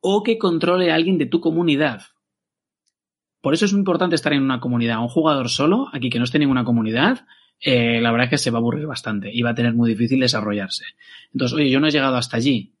O 0.00 0.22
que 0.22 0.38
controle 0.38 0.90
a 0.90 0.94
alguien 0.94 1.18
de 1.18 1.26
tu 1.26 1.40
comunidad. 1.40 2.02
Por 3.40 3.54
eso 3.54 3.64
es 3.66 3.72
muy 3.72 3.80
importante 3.80 4.14
estar 4.16 4.32
en 4.32 4.42
una 4.42 4.60
comunidad. 4.60 5.00
Un 5.00 5.08
jugador 5.08 5.48
solo, 5.48 5.88
aquí 5.92 6.10
que 6.10 6.18
no 6.18 6.24
esté 6.24 6.38
en 6.38 6.42
ninguna 6.42 6.64
comunidad, 6.64 7.26
eh, 7.60 8.00
la 8.00 8.10
verdad 8.10 8.26
es 8.26 8.30
que 8.30 8.38
se 8.38 8.50
va 8.50 8.58
a 8.58 8.60
aburrir 8.60 8.86
bastante 8.86 9.30
y 9.32 9.42
va 9.42 9.50
a 9.50 9.54
tener 9.54 9.74
muy 9.74 9.90
difícil 9.90 10.20
desarrollarse. 10.20 10.84
Entonces, 11.32 11.56
oye, 11.56 11.70
yo 11.70 11.80
no 11.80 11.88
he 11.88 11.90
llegado 11.90 12.16
hasta 12.16 12.36
allí. 12.36 12.74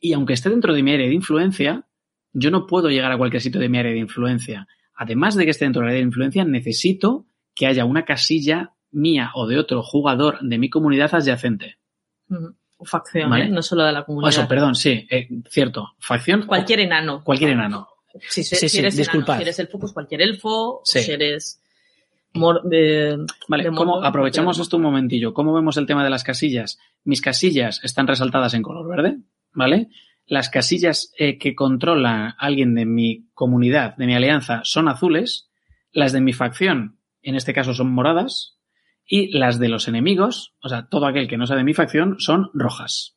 Y 0.00 0.12
aunque 0.14 0.32
esté 0.32 0.48
dentro 0.50 0.72
de 0.74 0.82
mi 0.82 0.92
área 0.92 1.06
de 1.06 1.14
influencia, 1.14 1.84
yo 2.32 2.50
no 2.50 2.66
puedo 2.66 2.88
llegar 2.88 3.12
a 3.12 3.18
cualquier 3.18 3.42
sitio 3.42 3.60
de 3.60 3.68
mi 3.68 3.78
área 3.78 3.92
de 3.92 3.98
influencia. 3.98 4.66
Además 4.94 5.34
de 5.36 5.44
que 5.44 5.50
esté 5.50 5.64
dentro 5.66 5.80
de 5.80 5.86
la 5.86 5.90
área 5.90 6.00
de 6.00 6.06
influencia, 6.08 6.44
necesito 6.44 7.26
que 7.54 7.66
haya 7.66 7.84
una 7.84 8.04
casilla 8.04 8.72
mía 8.92 9.30
o 9.34 9.46
de 9.46 9.58
otro 9.58 9.82
jugador 9.82 10.38
de 10.40 10.58
mi 10.58 10.70
comunidad 10.70 11.14
adyacente. 11.14 11.76
O 12.78 12.84
facción, 12.84 13.28
Vale. 13.30 13.44
¿eh? 13.44 13.48
no 13.48 13.60
solo 13.62 13.84
de 13.84 13.92
la 13.92 14.00
O 14.00 14.06
comunidad. 14.06 14.30
eso, 14.30 14.48
perdón, 14.48 14.74
sí, 14.74 15.06
eh, 15.10 15.28
cierto. 15.50 15.92
Facción. 15.98 16.46
Cualquier 16.46 16.80
enano. 16.80 17.22
Cualquier 17.22 17.50
enano. 17.50 17.88
Si, 18.28 18.42
Sí, 18.42 18.56
si 18.56 18.68
sí, 18.68 18.78
eres 18.78 18.98
enano, 18.98 19.24
si 19.36 19.42
eres 19.42 19.58
elfo, 19.58 19.78
pues 19.78 19.92
cualquier 19.92 20.22
elfo. 20.22 20.80
Sí. 20.84 21.00
Si 21.00 21.12
eres 21.12 21.62
mor- 22.34 22.62
de- 22.64 23.18
Vale, 23.48 23.64
de 23.64 23.70
¿cómo- 23.70 24.02
aprovechamos 24.02 24.58
esto 24.58 24.76
un 24.78 24.82
momentillo. 24.84 25.32
¿Cómo 25.34 25.52
vemos 25.54 25.76
el 25.76 25.86
tema 25.86 26.02
de 26.04 26.10
las 26.10 26.24
casillas? 26.24 26.78
Mis 27.04 27.20
casillas 27.20 27.80
están 27.84 28.06
resaltadas 28.06 28.54
en 28.54 28.62
color 28.62 28.88
verde, 28.88 29.18
¿vale? 29.52 29.88
Las 30.26 30.48
casillas 30.48 31.12
eh, 31.18 31.38
que 31.38 31.54
controla 31.54 32.36
alguien 32.38 32.74
de 32.74 32.86
mi 32.86 33.28
comunidad, 33.34 33.96
de 33.96 34.06
mi 34.06 34.14
alianza, 34.14 34.60
son 34.64 34.88
azules. 34.88 35.50
Las 35.92 36.12
de 36.12 36.20
mi 36.20 36.32
facción, 36.32 36.98
en 37.22 37.34
este 37.34 37.52
caso, 37.52 37.74
son 37.74 37.92
moradas. 37.92 38.58
Y 39.04 39.36
las 39.36 39.58
de 39.58 39.68
los 39.68 39.88
enemigos, 39.88 40.54
o 40.62 40.68
sea, 40.68 40.86
todo 40.88 41.06
aquel 41.06 41.26
que 41.26 41.36
no 41.36 41.46
sea 41.46 41.56
de 41.56 41.64
mi 41.64 41.74
facción, 41.74 42.16
son 42.20 42.50
rojas. 42.54 43.16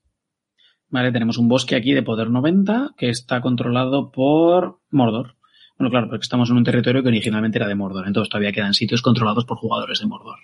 Vale, 0.90 1.12
tenemos 1.12 1.38
un 1.38 1.48
bosque 1.48 1.76
aquí 1.76 1.94
de 1.94 2.04
poder 2.04 2.30
90 2.30 2.96
que 2.98 3.10
está 3.10 3.42
controlado 3.42 4.12
por 4.12 4.80
Mordor. 4.90 5.38
Bueno, 5.78 5.90
claro, 5.90 6.08
porque 6.08 6.24
estamos 6.24 6.50
en 6.50 6.58
un 6.58 6.64
territorio 6.64 7.02
que 7.02 7.10
originalmente 7.10 7.58
era 7.58 7.68
de 7.68 7.76
Mordor, 7.76 8.08
entonces 8.08 8.30
todavía 8.30 8.52
quedan 8.52 8.74
sitios 8.74 9.02
controlados 9.02 9.46
por 9.46 9.58
jugadores 9.58 10.00
de 10.00 10.06
Mordor. 10.06 10.38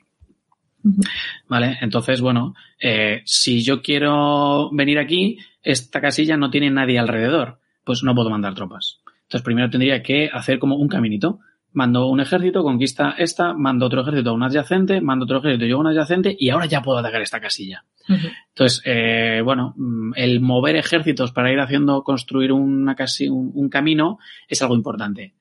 Vale, 1.47 1.77
entonces, 1.81 2.21
bueno, 2.21 2.55
eh, 2.79 3.21
si 3.25 3.63
yo 3.63 3.81
quiero 3.81 4.69
venir 4.71 4.99
aquí, 4.99 5.39
esta 5.61 6.01
casilla 6.01 6.37
no 6.37 6.49
tiene 6.49 6.69
nadie 6.69 6.99
alrededor, 6.99 7.59
pues 7.83 8.03
no 8.03 8.15
puedo 8.15 8.29
mandar 8.29 8.53
tropas. 8.53 9.01
Entonces, 9.23 9.43
primero 9.43 9.69
tendría 9.69 10.01
que 10.01 10.29
hacer 10.31 10.59
como 10.59 10.75
un 10.75 10.87
caminito. 10.87 11.39
Mando 11.71 12.07
un 12.07 12.19
ejército, 12.19 12.63
conquista 12.63 13.13
esta, 13.17 13.53
mando 13.53 13.85
otro 13.85 14.01
ejército 14.01 14.31
a 14.31 14.33
un 14.33 14.41
adyacente, 14.41 15.01
mando 15.01 15.25
otro 15.25 15.37
ejército 15.37 15.67
yo 15.67 15.77
a 15.77 15.79
un 15.81 15.87
adyacente 15.87 16.35
y 16.37 16.49
ahora 16.49 16.65
ya 16.65 16.81
puedo 16.81 16.97
atacar 16.97 17.21
esta 17.21 17.39
casilla. 17.39 17.85
Entonces, 18.07 18.81
eh, 18.85 19.41
bueno, 19.43 19.75
mm, 19.77 20.13
el 20.15 20.41
mover 20.41 20.77
ejércitos 20.77 21.31
para 21.31 21.51
ir 21.51 21.59
haciendo 21.59 22.03
construir 22.03 22.51
una 22.53 22.95
casi, 22.95 23.29
un, 23.29 23.51
un 23.53 23.69
camino 23.69 24.17
es 24.47 24.63
algo 24.63 24.73
importante. 24.73 25.35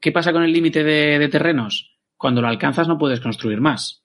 ¿Qué 0.00 0.12
pasa 0.12 0.32
con 0.32 0.44
el 0.44 0.52
límite 0.52 0.84
de, 0.84 1.18
de 1.18 1.28
terrenos? 1.28 1.96
Cuando 2.16 2.40
lo 2.40 2.46
alcanzas 2.46 2.86
no 2.86 2.96
puedes 2.96 3.18
construir 3.18 3.60
más. 3.60 3.99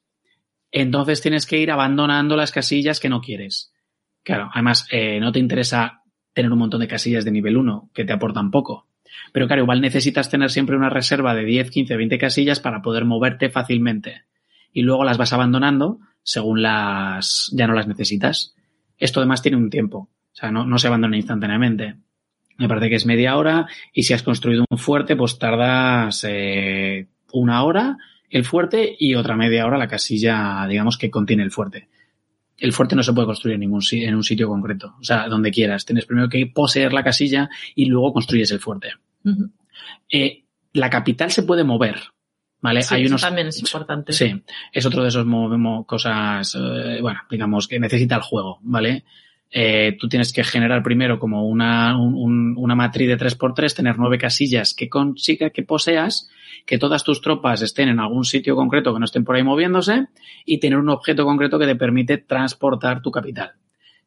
Entonces 0.78 1.22
tienes 1.22 1.46
que 1.46 1.58
ir 1.58 1.72
abandonando 1.72 2.36
las 2.36 2.52
casillas 2.52 3.00
que 3.00 3.08
no 3.08 3.22
quieres. 3.22 3.72
Claro, 4.24 4.50
además, 4.54 4.86
eh, 4.92 5.22
no 5.22 5.32
te 5.32 5.40
interesa 5.40 6.02
tener 6.34 6.52
un 6.52 6.60
montón 6.60 6.82
de 6.82 6.88
casillas 6.90 7.24
de 7.24 7.32
nivel 7.32 7.56
1 7.56 7.92
que 7.94 8.04
te 8.04 8.12
aportan 8.12 8.52
poco. 8.52 8.90
Pero 9.32 9.48
claro, 9.48 9.62
igual 9.62 9.80
necesitas 9.80 10.30
tener 10.30 10.52
siempre 10.52 10.76
una 10.76 10.90
reserva 10.90 11.34
de 11.34 11.46
10, 11.46 11.72
15, 11.72 11.96
20 11.96 12.18
casillas 12.18 12.60
para 12.60 12.82
poder 12.82 13.06
moverte 13.06 13.50
fácilmente. 13.50 14.24
Y 14.74 14.82
luego 14.82 15.06
las 15.06 15.18
vas 15.18 15.32
abandonando 15.32 16.00
según 16.24 16.62
las 16.62 17.54
ya 17.54 17.68
no 17.68 17.74
las 17.74 17.88
necesitas. 17.88 18.54
Esto 18.98 19.22
además 19.22 19.42
tiene 19.42 19.56
un 19.56 19.70
tiempo. 19.70 20.10
O 20.34 20.36
sea, 20.36 20.52
no, 20.52 20.66
no 20.66 20.78
se 20.78 20.88
abandona 20.88 21.16
instantáneamente. 21.16 21.96
Me 22.58 22.68
parece 22.68 22.90
que 22.90 22.96
es 22.96 23.06
media 23.06 23.38
hora 23.38 23.68
y 23.94 24.04
si 24.04 24.14
has 24.14 24.24
construido 24.24 24.66
un 24.70 24.78
fuerte, 24.78 25.16
pues 25.16 25.40
tardas 25.40 26.26
eh, 26.28 27.08
una 27.32 27.64
hora 27.64 27.98
el 28.36 28.44
fuerte 28.44 28.98
y 29.00 29.16
otra 29.16 29.38
media 29.38 29.66
hora 29.66 29.78
la 29.78 29.88
casilla, 29.88 30.68
digamos, 30.68 30.98
que 30.98 31.10
contiene 31.10 31.42
el 31.42 31.52
fuerte. 31.52 31.88
El 32.58 32.74
fuerte 32.74 32.94
no 32.94 33.02
se 33.02 33.14
puede 33.14 33.28
construir 33.28 33.54
en 33.54 33.62
ningún 33.62 33.82
en 33.94 34.14
un 34.14 34.24
sitio 34.24 34.50
concreto, 34.50 34.94
o 35.00 35.04
sea, 35.06 35.30
donde 35.30 35.52
quieras. 35.52 35.86
Tienes 35.86 36.06
primero 36.06 36.28
que 36.28 36.46
poseer 36.46 36.92
la 36.92 37.02
casilla 37.02 37.50
y 37.76 37.86
luego 37.86 38.12
construyes 38.12 38.52
el 38.52 38.60
fuerte. 38.60 38.90
Eh, 40.12 40.44
la 40.74 40.90
capital 40.90 41.32
se 41.32 41.44
puede 41.44 41.64
mover, 41.64 41.96
¿vale? 42.60 42.82
Sí, 42.82 42.96
Hay 42.96 43.04
eso 43.04 43.12
unos 43.12 43.22
también 43.22 43.48
es 43.48 43.60
importante. 43.60 44.12
Sí, 44.12 44.44
es 44.74 44.86
otro 44.86 45.02
de 45.02 45.08
esos 45.08 45.26
cosas, 45.86 46.58
eh, 46.60 47.00
bueno, 47.02 47.22
digamos 47.32 47.70
que 47.70 47.80
necesita 47.80 48.18
el 48.18 48.22
juego, 48.22 48.60
¿vale? 48.64 49.06
Eh, 49.52 49.96
tú 50.00 50.10
tienes 50.10 50.34
que 50.34 50.44
generar 50.44 50.84
primero 50.84 51.18
como 51.20 51.48
una, 51.48 51.98
un- 51.98 52.14
un- 52.16 52.56
una 52.58 52.76
matriz 52.76 53.08
de 53.08 53.18
3x3, 53.18 53.74
tener 53.76 53.98
nueve 53.98 54.18
casillas 54.18 54.74
que 54.74 54.90
consiga 54.90 55.50
que 55.52 55.64
poseas, 55.64 56.30
que 56.66 56.78
todas 56.78 57.04
tus 57.04 57.22
tropas 57.22 57.62
estén 57.62 57.88
en 57.90 58.00
algún 58.00 58.26
sitio 58.26 58.56
concreto 58.56 58.94
que 58.94 59.00
no 59.00 59.06
estén 59.06 59.24
por 59.24 59.36
ahí 59.36 59.44
moviéndose 59.44 60.08
y 60.46 60.60
tener 60.60 60.78
un 60.80 60.90
objeto 60.90 61.24
concreto 61.26 61.58
que 61.60 61.68
te 61.68 61.76
permite 61.76 62.18
transportar 62.18 63.02
tu 63.02 63.12
capital. 63.12 63.52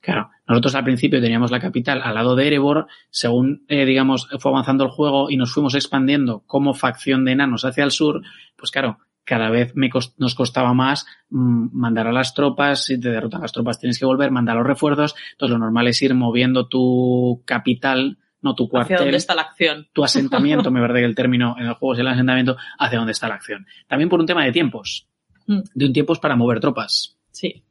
Claro, 0.01 0.31
nosotros 0.47 0.75
al 0.75 0.85
principio 0.85 1.21
teníamos 1.21 1.51
la 1.51 1.59
capital 1.61 2.01
al 2.03 2.15
lado 2.15 2.37
de 2.37 2.47
Erebor, 2.47 2.87
según, 3.11 3.65
eh, 3.69 3.85
digamos, 3.85 4.29
fue 4.39 4.53
avanzando 4.53 4.85
el 4.85 4.91
juego 4.91 5.29
y 5.31 5.37
nos 5.37 5.53
fuimos 5.53 5.75
expandiendo 5.75 6.43
como 6.47 6.73
facción 6.75 7.25
de 7.25 7.33
enanos 7.33 7.65
hacia 7.65 7.85
el 7.85 7.91
sur, 7.91 8.23
pues 8.57 8.71
claro, 8.71 8.99
cada 9.29 9.51
vez 9.51 9.73
me 9.77 9.91
nos 10.17 10.35
costaba 10.35 10.75
más 10.75 11.07
mm, 11.31 11.69
mandar 11.73 12.07
a 12.07 12.13
las 12.13 12.35
tropas, 12.35 12.85
si 12.85 12.99
te 12.99 13.11
derrotan 13.11 13.43
las 13.43 13.53
tropas 13.53 13.79
tienes 13.79 13.99
que 13.99 14.07
volver, 14.07 14.31
mandar 14.31 14.57
los 14.57 14.67
refuerzos, 14.67 15.15
entonces 15.33 15.53
lo 15.53 15.59
normal 15.59 15.87
es 15.89 16.01
ir 16.03 16.15
moviendo 16.15 16.67
tu 16.67 17.43
capital, 17.45 18.19
no 18.41 18.55
tu 18.55 18.65
Hacia 18.65 18.71
cuartel, 18.71 18.99
dónde 18.99 19.17
está 19.17 19.35
la 19.35 19.43
acción. 19.43 19.89
tu 19.93 20.03
asentamiento, 20.03 20.71
me 20.73 20.81
parece 20.81 21.01
que 21.01 21.07
el 21.07 21.15
término 21.15 21.55
en 21.59 21.67
el 21.67 21.75
juego 21.75 21.95
es 21.95 22.01
el 22.01 22.09
asentamiento, 22.09 22.57
hacia 22.79 22.99
dónde 22.99 23.13
está 23.13 23.29
la 23.29 23.35
acción. 23.35 23.67
También 23.87 24.09
por 24.09 24.21
un 24.21 24.27
tema 24.27 24.45
de 24.45 24.53
tiempos, 24.53 25.09
Mm. 25.49 25.63
de 25.75 25.87
un 25.87 25.93
tiempos 25.93 26.19
para 26.21 26.37
mover 26.37 26.61
tropas. 26.61 27.17
Sí. 27.33 27.65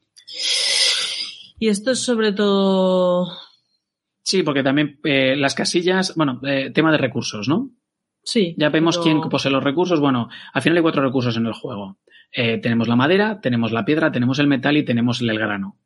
Y 1.60 1.69
esto 1.69 1.92
es 1.92 2.00
sobre 2.00 2.34
todo. 2.34 3.32
Sí, 4.24 4.44
porque 4.44 4.64
también 4.64 5.00
eh, 5.03 5.36
las 5.38 5.53
casillas, 5.56 6.14
bueno, 6.16 6.42
eh, 6.44 6.72
tema 6.72 6.92
de 6.92 6.98
recursos, 6.98 7.48
¿no? 7.48 7.69
Sí. 8.27 8.53
Ya 8.57 8.69
vemos 8.69 8.97
pero- 8.97 9.03
quién 9.03 9.30
posee 9.30 9.49
los 9.51 9.64
recursos. 9.64 10.01
Bueno, 10.01 10.27
al 10.53 10.61
final 10.61 10.77
hay 10.77 10.81
cuatro 10.81 11.01
recursos 11.01 11.38
en 11.38 11.45
el 11.45 11.53
juego. 11.53 11.97
Eh, 12.33 12.57
tenemos 12.57 12.89
la 12.89 12.97
madera, 12.97 13.39
tenemos 13.39 13.72
la 13.72 13.85
piedra, 13.85 14.11
tenemos 14.11 14.38
el 14.39 14.47
metal 14.47 14.75
y 14.75 14.83
tenemos 14.83 15.22
el 15.22 15.33
grano. 15.39 15.77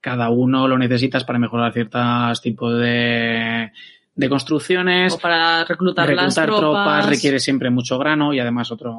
Cada 0.00 0.30
uno 0.30 0.66
lo 0.66 0.78
necesitas 0.78 1.24
para 1.24 1.38
mejorar 1.38 1.74
ciertos 1.74 2.40
tipos 2.40 2.78
de, 2.78 3.70
de 4.14 4.28
construcciones. 4.30 5.12
O 5.12 5.18
para 5.18 5.62
reclutar, 5.64 6.06
las 6.14 6.34
Reclutar 6.36 6.46
tropas. 6.46 6.60
tropas 6.84 7.08
requiere 7.10 7.38
siempre 7.38 7.68
mucho 7.68 7.98
grano 7.98 8.32
y 8.32 8.40
además 8.40 8.72
otros 8.72 8.96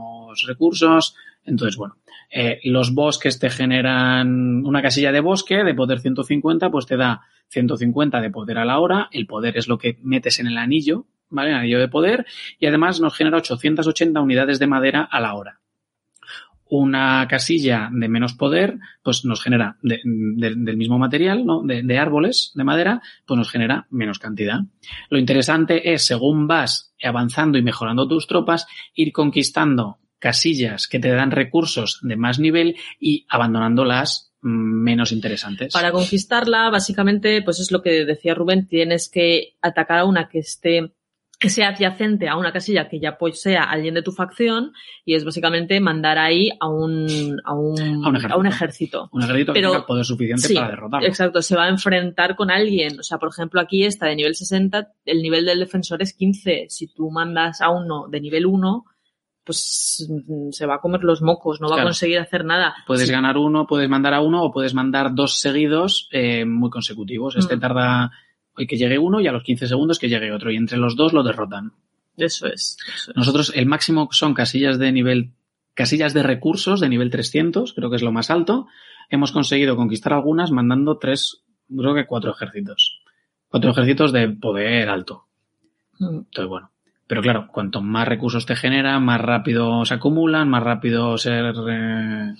recursos. 0.47 1.15
Entonces, 1.43 1.77
bueno, 1.77 1.95
eh, 2.29 2.59
los 2.65 2.93
bosques 2.93 3.39
te 3.39 3.49
generan 3.49 4.63
una 4.63 4.83
casilla 4.83 5.11
de 5.11 5.21
bosque 5.21 5.63
de 5.63 5.73
poder 5.73 6.01
150, 6.01 6.69
pues 6.69 6.85
te 6.85 6.97
da 6.97 7.21
150 7.47 8.21
de 8.21 8.29
poder 8.29 8.59
a 8.59 8.65
la 8.65 8.77
hora. 8.79 9.09
El 9.11 9.25
poder 9.25 9.57
es 9.57 9.67
lo 9.67 9.79
que 9.79 9.97
metes 10.03 10.39
en 10.39 10.45
el 10.45 10.57
anillo, 10.59 11.05
¿vale? 11.31 11.53
Anillo 11.53 11.79
de 11.79 11.87
poder. 11.87 12.25
Y 12.59 12.67
además 12.67 13.01
nos 13.01 13.15
genera 13.15 13.37
880 13.37 14.21
unidades 14.21 14.59
de 14.59 14.67
madera 14.67 15.01
a 15.11 15.19
la 15.19 15.33
hora. 15.33 15.57
Una 16.73 17.27
casilla 17.29 17.89
de 17.91 18.07
menos 18.07 18.33
poder, 18.33 18.77
pues 19.03 19.25
nos 19.25 19.41
genera 19.43 19.75
de- 19.81 19.99
de- 20.05 20.55
del 20.55 20.77
mismo 20.77 20.97
material, 20.97 21.45
¿no? 21.45 21.63
De, 21.63 21.83
de 21.83 21.97
árboles 21.99 22.51
de 22.55 22.63
madera, 22.63 23.01
pues 23.25 23.37
nos 23.37 23.51
genera 23.51 23.87
menos 23.89 24.19
cantidad. 24.19 24.59
Lo 25.09 25.17
interesante 25.19 25.93
es, 25.93 26.05
según 26.05 26.47
vas 26.47 26.93
avanzando 27.03 27.57
y 27.57 27.61
mejorando 27.61 28.07
tus 28.07 28.25
tropas, 28.25 28.67
ir 28.93 29.11
conquistando 29.11 29.97
casillas 30.17 30.87
que 30.87 30.99
te 30.99 31.09
dan 31.09 31.31
recursos 31.31 31.99
de 32.03 32.15
más 32.15 32.39
nivel 32.39 32.77
y 33.01 33.25
abandonando 33.27 33.83
las 33.83 34.31
mm, 34.41 34.47
menos 34.49 35.11
interesantes. 35.11 35.73
Para 35.73 35.91
conquistarla, 35.91 36.69
básicamente, 36.69 37.41
pues 37.41 37.59
es 37.59 37.71
lo 37.73 37.81
que 37.81 38.05
decía 38.05 38.33
Rubén, 38.33 38.69
tienes 38.69 39.09
que 39.09 39.55
atacar 39.61 39.99
a 39.99 40.05
una 40.05 40.29
que 40.29 40.39
esté 40.39 40.93
sea 41.49 41.69
adyacente 41.69 42.29
a 42.29 42.37
una 42.37 42.51
casilla 42.51 42.87
que 42.87 42.99
ya 42.99 43.17
posea 43.17 43.63
alguien 43.63 43.93
de 43.95 44.01
tu 44.03 44.11
facción 44.11 44.73
y 45.05 45.15
es 45.15 45.25
básicamente 45.25 45.79
mandar 45.79 46.17
ahí 46.17 46.49
a 46.59 46.67
un, 46.69 47.39
a 47.43 47.53
un, 47.53 47.79
A 48.05 48.07
un 48.09 48.15
ejército. 48.15 48.47
ejército. 48.47 49.09
Un 49.11 49.23
ejército 49.23 49.53
que 49.53 49.59
Pero- 49.59 49.71
tenga 49.71 49.85
poder 49.85 50.05
suficiente 50.05 50.47
Sí, 50.47 50.53
para 50.55 50.69
derrotarlo. 50.69 51.07
Exacto, 51.07 51.41
se 51.41 51.55
va 51.55 51.63
a 51.65 51.69
enfrentar 51.69 52.35
con 52.35 52.51
alguien. 52.51 52.99
O 52.99 53.03
sea, 53.03 53.17
por 53.17 53.29
ejemplo, 53.29 53.59
aquí 53.61 53.83
está 53.85 54.05
de 54.07 54.15
nivel 54.15 54.35
60, 54.35 54.89
el 55.05 55.21
nivel 55.21 55.45
del 55.45 55.59
defensor 55.59 56.01
es 56.01 56.13
15. 56.13 56.65
Si 56.69 56.93
tú 56.93 57.09
mandas 57.11 57.61
a 57.61 57.69
uno 57.71 58.07
de 58.09 58.21
nivel 58.21 58.45
1, 58.45 58.85
pues 59.43 60.07
mm, 60.07 60.51
se 60.51 60.65
va 60.67 60.75
a 60.75 60.79
comer 60.81 61.01
los 61.03 61.21
mocos, 61.21 61.59
no 61.61 61.69
va 61.69 61.81
a 61.81 61.83
conseguir 61.83 62.19
hacer 62.19 62.45
nada. 62.45 62.75
Puedes 62.85 63.07
Sí, 63.07 63.11
ganar 63.11 63.37
uno, 63.37 63.65
puedes 63.65 63.89
mandar 63.89 64.13
a 64.13 64.21
uno 64.21 64.43
o 64.43 64.51
puedes 64.51 64.73
mandar 64.75 65.15
dos 65.15 65.39
seguidos 65.39 66.07
eh, 66.11 66.45
muy 66.45 66.69
consecutivos. 66.69 67.35
Este 67.35 67.55
Mm. 67.57 67.59
tarda 67.59 68.11
hoy 68.55 68.67
que 68.67 68.77
llegue 68.77 68.97
uno 68.97 69.19
y 69.21 69.27
a 69.27 69.31
los 69.31 69.43
15 69.43 69.67
segundos 69.67 69.99
que 69.99 70.09
llegue 70.09 70.31
otro. 70.31 70.51
Y 70.51 70.57
entre 70.57 70.77
los 70.77 70.95
dos 70.95 71.13
lo 71.13 71.23
derrotan. 71.23 71.73
Eso 72.17 72.47
es. 72.47 72.77
eso 72.87 73.11
es. 73.11 73.17
Nosotros 73.17 73.51
el 73.55 73.65
máximo 73.65 74.09
son 74.11 74.33
casillas 74.33 74.77
de 74.79 74.91
nivel, 74.91 75.31
casillas 75.73 76.13
de 76.13 76.23
recursos 76.23 76.79
de 76.79 76.89
nivel 76.89 77.09
300, 77.09 77.73
creo 77.73 77.89
que 77.89 77.95
es 77.95 78.01
lo 78.01 78.11
más 78.11 78.29
alto. 78.29 78.67
Hemos 79.09 79.31
conseguido 79.31 79.75
conquistar 79.75 80.13
algunas 80.13 80.51
mandando 80.51 80.97
tres, 80.97 81.43
creo 81.67 81.95
que 81.95 82.05
cuatro 82.05 82.31
ejércitos. 82.31 83.01
Cuatro 83.47 83.71
ejércitos 83.71 84.11
de 84.13 84.29
poder 84.29 84.89
alto. 84.89 85.27
Mm. 85.99 86.19
Entonces, 86.19 86.47
bueno. 86.47 86.70
Pero 87.11 87.21
claro, 87.21 87.47
cuanto 87.51 87.81
más 87.81 88.07
recursos 88.07 88.45
te 88.45 88.55
genera, 88.55 88.97
más 89.01 89.19
rápido 89.19 89.83
se 89.83 89.95
acumulan, 89.95 90.47
más 90.47 90.63
rápido 90.63 91.17
ser... 91.17 91.53
eh, 91.69 92.33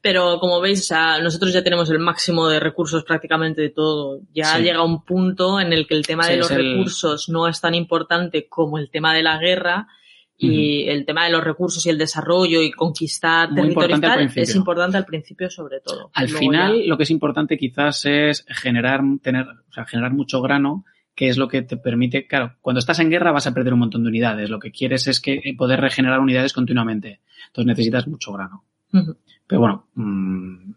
Pero 0.00 0.40
como 0.40 0.60
veis, 0.60 0.80
o 0.80 0.84
sea, 0.84 1.20
nosotros 1.22 1.52
ya 1.52 1.62
tenemos 1.62 1.88
el 1.90 2.00
máximo 2.00 2.48
de 2.48 2.58
recursos 2.58 3.04
prácticamente 3.04 3.62
de 3.62 3.70
todo. 3.70 4.18
Ya 4.34 4.56
Sí. 4.56 4.62
llega 4.64 4.82
un 4.82 5.04
punto 5.04 5.60
en 5.60 5.72
el 5.72 5.86
que 5.86 5.94
el 5.94 6.04
tema 6.04 6.24
Sí, 6.24 6.32
de 6.32 6.38
los 6.38 6.50
el- 6.50 6.72
recursos 6.72 7.28
no 7.28 7.46
es 7.46 7.60
tan 7.60 7.76
importante 7.76 8.48
como 8.48 8.78
el 8.78 8.90
tema 8.90 9.14
de 9.14 9.22
la 9.22 9.38
guerra. 9.38 9.86
Y 10.38 10.86
el 10.88 11.06
tema 11.06 11.24
de 11.24 11.30
los 11.30 11.42
recursos 11.42 11.86
y 11.86 11.88
el 11.88 11.96
desarrollo 11.96 12.60
y 12.60 12.70
conquistar 12.70 13.48
Muy 13.48 13.56
territorio 13.62 13.88
y 13.88 13.94
importante 13.94 14.40
es 14.42 14.54
importante 14.54 14.96
al 14.98 15.06
principio 15.06 15.48
sobre 15.48 15.80
todo. 15.80 16.10
Al 16.12 16.26
Luego 16.26 16.38
final, 16.40 16.78
ya- 16.82 16.88
lo 16.88 16.96
que 16.98 17.04
es 17.04 17.10
importante 17.10 17.56
quizás 17.56 18.04
es 18.04 18.44
generar, 18.48 19.00
tener, 19.22 19.46
o 19.48 19.72
sea, 19.72 19.86
generar 19.86 20.12
mucho 20.12 20.42
grano, 20.42 20.84
que 21.16 21.28
es 21.28 21.38
lo 21.38 21.48
que 21.48 21.62
te 21.62 21.78
permite, 21.78 22.26
claro, 22.26 22.56
cuando 22.60 22.78
estás 22.78 23.00
en 23.00 23.10
guerra 23.10 23.32
vas 23.32 23.46
a 23.46 23.54
perder 23.54 23.72
un 23.72 23.80
montón 23.80 24.02
de 24.02 24.10
unidades. 24.10 24.50
Lo 24.50 24.58
que 24.58 24.70
quieres 24.70 25.08
es 25.08 25.20
que 25.20 25.40
eh, 25.42 25.56
poder 25.56 25.80
regenerar 25.80 26.20
unidades 26.20 26.52
continuamente. 26.52 27.20
Entonces 27.46 27.66
necesitas 27.66 28.06
mucho 28.06 28.32
grano. 28.32 28.64
Pero 29.46 29.60
bueno, 29.60 29.88
mm, 29.94 30.72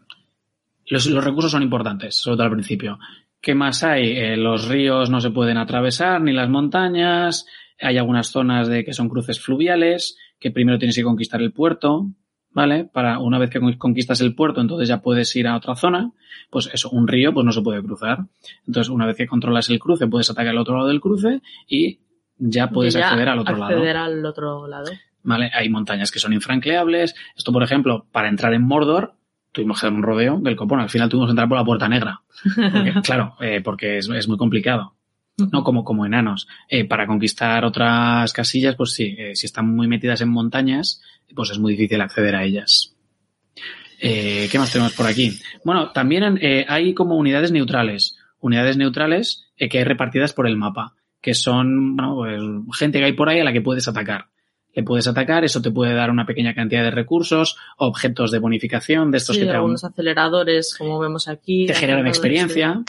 los, 0.86 1.06
los 1.06 1.24
recursos 1.24 1.52
son 1.52 1.62
importantes, 1.62 2.14
sobre 2.16 2.36
todo 2.36 2.46
al 2.46 2.52
principio. 2.52 2.98
¿Qué 3.40 3.54
más 3.54 3.84
hay? 3.84 4.16
Eh, 4.16 4.36
los 4.36 4.66
ríos 4.66 5.10
no 5.10 5.20
se 5.20 5.30
pueden 5.30 5.58
atravesar, 5.58 6.22
ni 6.22 6.32
las 6.32 6.48
montañas. 6.48 7.46
Hay 7.78 7.98
algunas 7.98 8.28
zonas 8.28 8.66
de 8.66 8.82
que 8.82 8.94
son 8.94 9.10
cruces 9.10 9.40
fluviales, 9.40 10.16
que 10.38 10.50
primero 10.50 10.78
tienes 10.78 10.96
que 10.96 11.04
conquistar 11.04 11.42
el 11.42 11.52
puerto, 11.52 12.06
¿vale? 12.52 12.84
Para 12.84 13.18
una 13.18 13.38
vez 13.38 13.50
que 13.50 13.60
con- 13.60 13.74
conquistas 13.74 14.20
el 14.20 14.34
puerto, 14.34 14.60
entonces 14.60 14.88
ya 14.88 15.00
puedes 15.00 15.34
ir 15.36 15.46
a 15.46 15.56
otra 15.56 15.74
zona. 15.76 16.12
Pues 16.50 16.68
eso, 16.72 16.90
un 16.90 17.06
río, 17.06 17.32
pues 17.32 17.44
no 17.46 17.52
se 17.52 17.62
puede 17.62 17.82
cruzar. 17.82 18.20
Entonces, 18.66 18.90
una 18.90 19.06
vez 19.06 19.16
que 19.16 19.26
controlas 19.26 19.68
el 19.70 19.78
cruce, 19.78 20.06
puedes 20.08 20.30
atacar 20.30 20.48
al 20.50 20.58
otro 20.58 20.76
lado 20.76 20.88
del 20.88 21.00
cruce 21.00 21.40
y 21.68 22.00
ya 22.38 22.70
puedes 22.70 22.94
Y 22.94 22.98
ya 22.98 23.08
acceder 23.08 23.28
al 23.28 23.38
otro 23.38 23.56
lado. 23.56 23.72
acceder 23.76 23.96
al 23.96 24.24
otro 24.26 24.66
lado. 24.66 24.90
¿vale? 25.22 25.50
Hay 25.54 25.68
montañas 25.68 26.10
que 26.10 26.18
son 26.18 26.32
infranqueables. 26.32 27.14
Esto, 27.36 27.52
por 27.52 27.62
ejemplo, 27.62 28.06
para 28.10 28.28
entrar 28.28 28.52
en 28.54 28.62
Mordor, 28.62 29.14
tuvimos 29.52 29.80
que 29.80 29.86
dar 29.86 29.92
un 29.94 30.02
rodeo 30.02 30.38
del 30.40 30.56
copón. 30.56 30.80
Al 30.80 30.88
final 30.90 31.08
tuvimos 31.08 31.28
que 31.28 31.32
entrar 31.32 31.48
por 31.48 31.58
la 31.58 31.64
puerta 31.64 31.88
negra. 31.88 32.22
Porque, 32.72 32.94
claro, 33.04 33.34
eh, 33.40 33.60
porque 33.62 33.98
es, 33.98 34.08
es 34.08 34.26
muy 34.28 34.36
complicado. 34.38 34.94
No 35.52 35.62
como, 35.62 35.84
como 35.84 36.04
enanos. 36.04 36.48
Eh, 36.68 36.84
para 36.86 37.06
conquistar 37.06 37.64
otras 37.64 38.32
casillas, 38.32 38.74
pues 38.76 38.92
sí, 38.92 39.14
eh, 39.18 39.34
si 39.36 39.46
están 39.46 39.74
muy 39.74 39.86
metidas 39.88 40.20
en 40.20 40.28
montañas, 40.30 41.00
pues 41.34 41.50
es 41.50 41.58
muy 41.58 41.72
difícil 41.72 42.00
acceder 42.00 42.34
a 42.36 42.44
ellas. 42.44 42.94
Eh, 44.00 44.48
¿Qué 44.50 44.58
más 44.58 44.72
tenemos 44.72 44.94
por 44.94 45.06
aquí? 45.06 45.38
Bueno, 45.64 45.92
también 45.92 46.38
eh, 46.40 46.64
hay 46.68 46.94
como 46.94 47.16
unidades 47.16 47.52
neutrales. 47.52 48.16
Unidades 48.40 48.76
neutrales 48.76 49.50
eh, 49.58 49.68
que 49.68 49.78
hay 49.78 49.84
repartidas 49.84 50.32
por 50.32 50.46
el 50.46 50.56
mapa, 50.56 50.94
que 51.20 51.34
son 51.34 51.96
bueno, 51.96 52.16
pues, 52.16 52.78
gente 52.78 52.98
que 52.98 53.04
hay 53.04 53.12
por 53.12 53.28
ahí 53.28 53.40
a 53.40 53.44
la 53.44 53.52
que 53.52 53.60
puedes 53.60 53.86
atacar. 53.88 54.26
Le 54.72 54.84
puedes 54.84 55.08
atacar, 55.08 55.44
eso 55.44 55.60
te 55.60 55.72
puede 55.72 55.94
dar 55.94 56.10
una 56.10 56.24
pequeña 56.24 56.54
cantidad 56.54 56.84
de 56.84 56.92
recursos, 56.92 57.56
objetos 57.76 58.30
de 58.30 58.38
bonificación, 58.38 59.10
de 59.10 59.18
estos 59.18 59.34
Sí, 59.34 59.42
que 59.42 59.48
te, 59.48 59.52
algunos 59.52 59.84
aceleradores, 59.84 60.76
como 60.78 61.00
vemos 61.00 61.28
aquí. 61.28 61.66
te 61.66 61.74
generan 61.74 62.06
experiencia. 62.06 62.82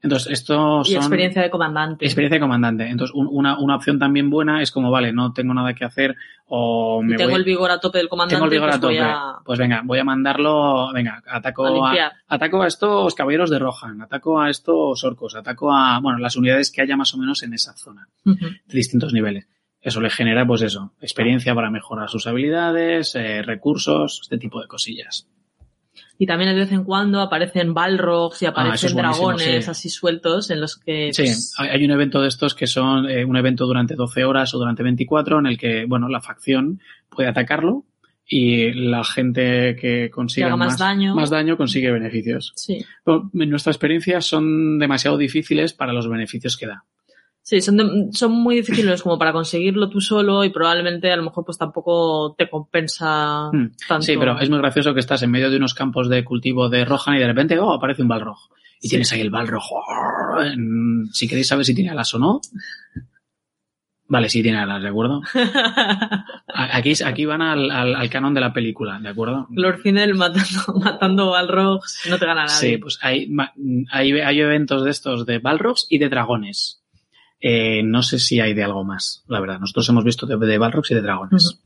Entonces, 0.00 0.32
estos 0.32 0.86
sí. 0.86 0.92
Y 0.92 0.94
son 0.94 1.02
experiencia 1.04 1.42
de 1.42 1.50
comandante. 1.50 2.04
experiencia 2.04 2.36
de 2.36 2.40
comandante. 2.40 2.86
Entonces, 2.88 3.12
un- 3.14 3.26
una, 3.30 3.58
una 3.58 3.74
opción 3.76 3.98
también 3.98 4.30
buena 4.30 4.62
es 4.62 4.70
como, 4.70 4.90
vale, 4.92 5.12
no 5.12 5.32
tengo 5.32 5.52
nada 5.54 5.74
que 5.74 5.84
hacer 5.84 6.14
o 6.46 7.00
Y 7.02 7.06
me 7.06 7.16
tengo 7.16 7.30
voy, 7.30 7.38
el 7.40 7.44
vigor 7.44 7.70
a 7.70 7.80
tope 7.80 7.98
del 7.98 8.08
comandante. 8.08 8.36
tengo 8.36 8.44
el 8.44 8.50
vigor 8.50 8.68
a 8.68 8.72
pues 8.72 8.80
voy 8.82 8.96
tope. 8.96 9.10
a, 9.10 9.36
Pues 9.44 9.58
venga, 9.58 9.82
voy 9.84 9.98
a 9.98 10.04
mandarlo, 10.04 10.92
venga, 10.92 11.20
a 11.26 11.36
ataco 11.38 11.66
a, 11.66 12.12
ataco 12.28 12.62
a 12.62 12.66
estos 12.68 13.14
caballeros 13.16 13.50
de 13.50 13.58
Rohan, 13.58 14.00
ataco 14.02 14.40
a 14.40 14.48
estos 14.50 15.02
orcos, 15.04 15.34
ataco 15.34 15.72
a, 15.74 15.98
bueno, 16.00 16.18
las 16.18 16.36
unidades 16.36 16.70
que 16.70 16.80
haya 16.82 16.96
más 16.96 17.12
o 17.14 17.18
menos 17.18 17.42
en 17.42 17.52
esa 17.54 17.74
zona, 17.74 18.06
de 18.24 18.36
distintos 18.68 19.12
niveles. 19.12 19.48
Eso 19.80 20.00
le 20.00 20.10
genera, 20.10 20.46
pues 20.46 20.62
eso, 20.62 20.92
experiencia 21.00 21.54
para 21.54 21.70
mejorar 21.70 22.08
sus 22.08 22.26
habilidades, 22.26 23.14
eh, 23.14 23.42
recursos, 23.42 24.20
este 24.22 24.38
tipo 24.38 24.60
de 24.60 24.66
cosillas. 24.68 25.28
Y 26.20 26.26
también 26.26 26.52
de 26.52 26.60
vez 26.60 26.72
en 26.72 26.82
cuando 26.82 27.20
aparecen 27.20 27.72
balrogs 27.74 28.42
y 28.42 28.46
Ah, 28.46 28.50
aparecen 28.50 28.96
dragones 28.96 29.64
sí. 29.64 29.70
así 29.70 29.88
sueltos 29.88 30.50
en 30.50 30.60
los 30.60 30.76
que... 30.76 31.12
Sí, 31.12 31.22
pues, 31.22 31.54
hay 31.58 31.84
un 31.84 31.92
evento 31.92 32.20
de 32.20 32.26
estos 32.28 32.54
que 32.56 32.66
son 32.66 33.08
eh, 33.08 33.24
un 33.24 33.36
evento 33.36 33.66
durante 33.66 33.94
12 33.94 34.24
horas 34.24 34.52
o 34.52 34.58
durante 34.58 34.82
24 34.82 35.38
en 35.38 35.46
el 35.46 35.56
que, 35.56 35.84
bueno, 35.86 36.08
la 36.08 36.20
facción 36.20 36.80
puede 37.08 37.28
atacarlo 37.28 37.84
y 38.26 38.72
la 38.72 39.04
gente 39.04 39.76
que 39.80 40.10
consiga 40.10 40.48
haga 40.48 40.56
más 40.56 40.76
daño. 40.76 41.14
más 41.14 41.30
daño 41.30 41.56
consigue 41.56 41.90
beneficios. 41.92 42.52
sí. 42.56 42.84
Pero 43.04 43.30
en 43.32 43.48
nuestra 43.50 43.70
experiencia 43.72 44.20
son 44.20 44.78
demasiado 44.78 45.16
difíciles 45.16 45.72
para 45.72 45.92
los 45.92 46.08
beneficios 46.08 46.56
que 46.56 46.66
da. 46.66 46.84
Sí, 47.48 47.62
son, 47.62 47.78
de- 47.78 48.08
son 48.12 48.32
muy 48.32 48.56
difíciles 48.56 49.02
como 49.02 49.18
para 49.18 49.32
conseguirlo 49.32 49.88
tú 49.88 50.02
solo 50.02 50.44
y 50.44 50.50
probablemente 50.50 51.10
a 51.10 51.16
lo 51.16 51.22
mejor 51.22 51.46
pues 51.46 51.56
tampoco 51.56 52.34
te 52.36 52.50
compensa 52.50 53.48
Mm, 53.50 53.70
tanto. 53.88 54.02
Sí, 54.02 54.16
pero 54.18 54.38
es 54.38 54.50
muy 54.50 54.58
gracioso 54.58 54.92
que 54.92 55.00
estás 55.00 55.22
en 55.22 55.30
medio 55.30 55.48
de 55.48 55.56
unos 55.56 55.72
campos 55.72 56.10
de 56.10 56.22
cultivo 56.24 56.68
de 56.68 56.84
Rohan 56.84 57.16
y 57.16 57.20
de 57.20 57.26
repente, 57.26 57.58
oh, 57.58 57.72
aparece 57.72 58.02
un 58.02 58.08
Balrog. 58.08 58.36
Y 58.82 58.82
Sí. 58.82 58.88
tienes 58.90 59.10
ahí 59.12 59.22
el 59.22 59.30
Balrog. 59.30 59.62
Si 61.12 61.26
queréis 61.26 61.46
saber 61.48 61.64
si 61.64 61.74
tiene 61.74 61.88
alas 61.90 62.12
o 62.14 62.18
no. 62.18 62.40
Vale, 64.10 64.28
sí 64.28 64.42
tiene 64.42 64.58
alas, 64.58 64.82
¿de 64.82 64.88
acuerdo? 64.90 65.22
Aquí, 66.48 66.92
aquí 67.04 67.24
van 67.24 67.40
al, 67.42 67.70
al, 67.70 67.94
al 67.94 68.10
canon 68.10 68.34
de 68.34 68.40
la 68.40 68.52
película, 68.52 68.98
¿de 68.98 69.08
acuerdo? 69.08 69.46
Lord 69.50 69.78
Finel 69.80 70.14
matando, 70.14 70.74
matando 70.84 71.30
balrogs 71.30 72.00
no 72.10 72.18
te 72.18 72.26
gana 72.26 72.44
nadie. 72.46 72.56
Sí, 72.56 72.76
pues 72.78 72.98
hay, 73.02 73.30
hay, 73.90 74.12
hay 74.20 74.40
eventos 74.40 74.84
de 74.84 74.90
estos 74.90 75.24
de 75.26 75.38
Balrogs 75.38 75.86
y 75.88 75.96
de 75.98 76.08
dragones. 76.08 76.82
Eh, 77.40 77.82
no 77.84 78.02
sé 78.02 78.18
si 78.18 78.40
hay 78.40 78.54
de 78.54 78.64
algo 78.64 78.84
más, 78.84 79.24
la 79.28 79.40
verdad. 79.40 79.60
Nosotros 79.60 79.88
hemos 79.88 80.04
visto 80.04 80.26
de, 80.26 80.36
de 80.36 80.58
Balrogs 80.58 80.90
y 80.90 80.94
de 80.94 81.02
dragones. 81.02 81.60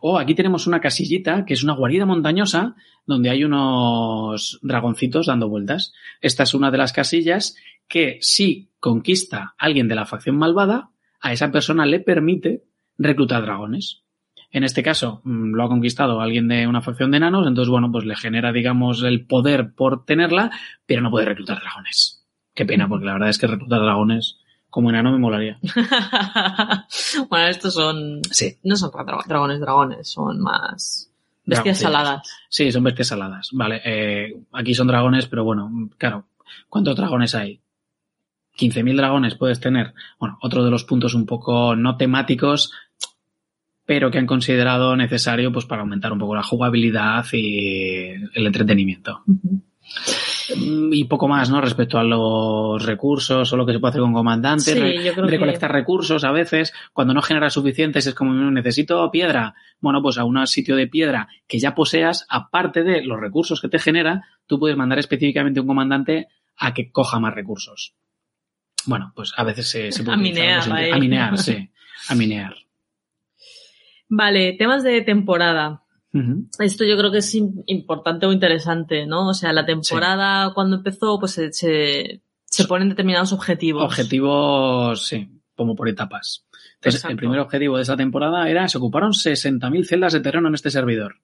Oh, 0.00 0.18
aquí 0.18 0.34
tenemos 0.34 0.66
una 0.66 0.80
casillita 0.80 1.44
que 1.44 1.54
es 1.54 1.64
una 1.64 1.74
guarida 1.74 2.06
montañosa 2.06 2.76
donde 3.06 3.30
hay 3.30 3.44
unos 3.44 4.58
dragoncitos 4.62 5.26
dando 5.26 5.48
vueltas. 5.48 5.92
Esta 6.20 6.44
es 6.44 6.54
una 6.54 6.70
de 6.70 6.78
las 6.78 6.92
casillas 6.92 7.56
que 7.88 8.18
si 8.20 8.70
conquista 8.78 9.54
a 9.58 9.66
alguien 9.66 9.88
de 9.88 9.94
la 9.94 10.06
facción 10.06 10.36
malvada, 10.36 10.90
a 11.20 11.32
esa 11.32 11.50
persona 11.50 11.86
le 11.86 12.00
permite 12.00 12.64
reclutar 12.98 13.42
dragones. 13.42 14.02
En 14.50 14.62
este 14.62 14.82
caso, 14.82 15.20
mm, 15.24 15.54
lo 15.54 15.64
ha 15.64 15.68
conquistado 15.68 16.20
alguien 16.20 16.46
de 16.46 16.66
una 16.66 16.80
facción 16.80 17.10
de 17.10 17.16
enanos, 17.16 17.46
entonces, 17.46 17.70
bueno, 17.70 17.90
pues 17.90 18.04
le 18.04 18.14
genera, 18.14 18.52
digamos, 18.52 19.02
el 19.02 19.26
poder 19.26 19.74
por 19.74 20.04
tenerla, 20.04 20.52
pero 20.86 21.02
no 21.02 21.10
puede 21.10 21.26
reclutar 21.26 21.60
dragones. 21.60 22.24
Qué 22.54 22.64
pena, 22.64 22.88
porque 22.88 23.06
la 23.06 23.14
verdad 23.14 23.30
es 23.30 23.38
que 23.38 23.48
reclutar 23.48 23.80
dragones 23.80 24.38
como 24.74 24.90
enano 24.90 25.12
me 25.12 25.18
molaría. 25.18 25.56
bueno, 27.30 27.46
estos 27.46 27.74
son... 27.74 28.22
Sí. 28.28 28.56
No 28.64 28.74
son 28.74 28.90
dra- 28.90 29.24
dragones, 29.24 29.60
dragones, 29.60 30.08
son 30.08 30.40
más... 30.40 31.08
Bestias 31.44 31.78
saladas. 31.78 32.28
Sí, 32.48 32.72
son 32.72 32.82
bestias 32.82 33.06
saladas. 33.06 33.50
Vale, 33.52 33.80
eh, 33.84 34.36
aquí 34.52 34.74
son 34.74 34.88
dragones, 34.88 35.28
pero 35.28 35.44
bueno, 35.44 35.70
claro, 35.96 36.26
¿cuántos 36.68 36.96
dragones 36.96 37.36
hay? 37.36 37.60
15.000 38.58 38.96
dragones 38.96 39.36
puedes 39.36 39.60
tener. 39.60 39.94
Bueno, 40.18 40.38
otro 40.42 40.64
de 40.64 40.72
los 40.72 40.82
puntos 40.82 41.14
un 41.14 41.24
poco 41.24 41.76
no 41.76 41.96
temáticos, 41.96 42.72
pero 43.86 44.10
que 44.10 44.18
han 44.18 44.26
considerado 44.26 44.96
necesario 44.96 45.52
pues 45.52 45.66
para 45.66 45.82
aumentar 45.82 46.12
un 46.12 46.18
poco 46.18 46.34
la 46.34 46.42
jugabilidad 46.42 47.24
y 47.32 48.08
el 48.08 48.46
entretenimiento. 48.46 49.22
Y 50.56 51.04
poco 51.04 51.28
más, 51.28 51.48
¿no? 51.50 51.60
Respecto 51.60 51.98
a 51.98 52.04
los 52.04 52.84
recursos 52.84 53.50
o 53.52 53.56
lo 53.56 53.64
que 53.64 53.72
se 53.72 53.78
puede 53.78 53.90
hacer 53.90 54.02
con 54.02 54.12
comandantes, 54.12 54.74
Sí, 54.74 54.78
re- 54.80 55.02
yo 55.04 55.12
creo 55.12 55.24
que- 55.26 55.30
recolectar 55.32 55.72
recursos 55.72 56.24
a 56.24 56.32
veces, 56.32 56.72
cuando 56.92 57.14
no 57.14 57.22
generas 57.22 57.52
suficientes 57.54 58.06
es 58.06 58.14
como 58.14 58.32
necesito 58.50 59.10
piedra. 59.10 59.54
Bueno, 59.80 60.02
pues 60.02 60.18
a 60.18 60.24
un 60.24 60.46
sitio 60.46 60.76
de 60.76 60.86
piedra 60.86 61.28
que 61.46 61.58
ya 61.58 61.74
poseas, 61.74 62.26
aparte 62.28 62.82
de 62.82 63.02
los 63.04 63.20
recursos 63.20 63.60
que 63.60 63.68
te 63.68 63.78
genera, 63.78 64.22
tú 64.46 64.58
puedes 64.58 64.76
mandar 64.76 64.98
específicamente 64.98 65.60
un 65.60 65.66
comandante 65.66 66.28
a 66.56 66.74
que 66.74 66.90
coja 66.90 67.18
más 67.20 67.34
recursos. 67.34 67.94
Bueno, 68.86 69.12
pues 69.16 69.32
a 69.36 69.44
veces 69.44 69.68
se, 69.70 69.92
se 69.92 70.04
puede 70.04 70.16
A 70.18 70.20
minear. 70.20 70.62
A 70.92 70.98
minear, 70.98 71.38
sí. 71.38 71.70
A 72.08 72.14
minear. 72.14 72.54
Vale, 74.08 74.52
temas 74.58 74.82
de 74.82 75.00
temporada. 75.00 75.83
Esto 76.60 76.84
yo 76.84 76.96
creo 76.96 77.10
que 77.10 77.18
es 77.18 77.34
im- 77.34 77.64
importante 77.66 78.26
o 78.26 78.32
interesante, 78.32 79.06
¿no? 79.06 79.28
O 79.28 79.34
sea, 79.34 79.52
la 79.52 79.66
temporada 79.66 80.52
cuando 80.54 80.76
empezó, 80.76 81.18
pues 81.18 81.32
se, 81.32 81.52
se, 81.52 82.22
se 82.44 82.64
ponen 82.66 82.88
determinados 82.88 83.32
objetivos. 83.32 83.82
Objetivos, 83.84 85.06
sí, 85.06 85.28
como 85.56 85.74
por 85.74 85.88
etapas. 85.88 86.46
Entonces, 86.76 87.00
Exacto. 87.00 87.12
el 87.12 87.16
primer 87.16 87.40
objetivo 87.40 87.76
de 87.76 87.82
esa 87.82 87.96
temporada 87.96 88.48
era, 88.48 88.68
se 88.68 88.78
ocuparon 88.78 89.12
60.000 89.12 89.84
celdas 89.84 90.12
de 90.12 90.20
terreno 90.20 90.48
en 90.48 90.54
este 90.54 90.70
servidor. 90.70 91.16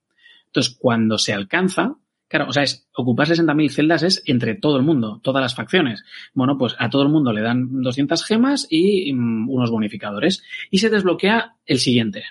Entonces, 0.46 0.76
cuando 0.80 1.18
se 1.18 1.32
alcanza, 1.32 1.94
claro, 2.26 2.46
o 2.48 2.52
sea, 2.52 2.62
es, 2.64 2.88
ocupar 2.94 3.28
60.000 3.28 3.70
celdas 3.70 4.02
es 4.02 4.22
entre 4.26 4.54
todo 4.54 4.76
el 4.76 4.82
mundo, 4.82 5.20
todas 5.22 5.42
las 5.42 5.54
facciones. 5.54 6.02
Bueno, 6.34 6.56
pues 6.58 6.74
a 6.78 6.90
todo 6.90 7.02
el 7.02 7.08
mundo 7.10 7.32
le 7.32 7.42
dan 7.42 7.82
200 7.82 8.24
gemas 8.24 8.66
y 8.70 9.12
mm, 9.12 9.48
unos 9.50 9.70
bonificadores. 9.70 10.42
Y 10.70 10.78
se 10.78 10.90
desbloquea 10.90 11.56
el 11.66 11.78
siguiente. 11.78 12.24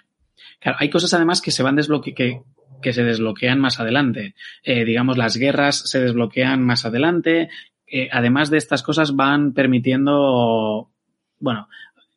Claro, 0.59 0.77
hay 0.79 0.89
cosas 0.89 1.13
además 1.13 1.41
que 1.41 1.51
se 1.51 1.63
van 1.63 1.75
desbloque 1.75 2.13
que, 2.13 2.41
que 2.81 2.93
se 2.93 3.03
desbloquean 3.03 3.59
más 3.59 3.79
adelante. 3.79 4.35
Eh, 4.63 4.85
digamos, 4.85 5.17
las 5.17 5.37
guerras 5.37 5.89
se 5.89 6.01
desbloquean 6.01 6.63
más 6.63 6.85
adelante. 6.85 7.49
Eh, 7.87 8.09
además 8.11 8.49
de 8.49 8.57
estas 8.57 8.83
cosas 8.83 9.15
van 9.15 9.53
permitiendo, 9.53 10.91
bueno, 11.39 11.67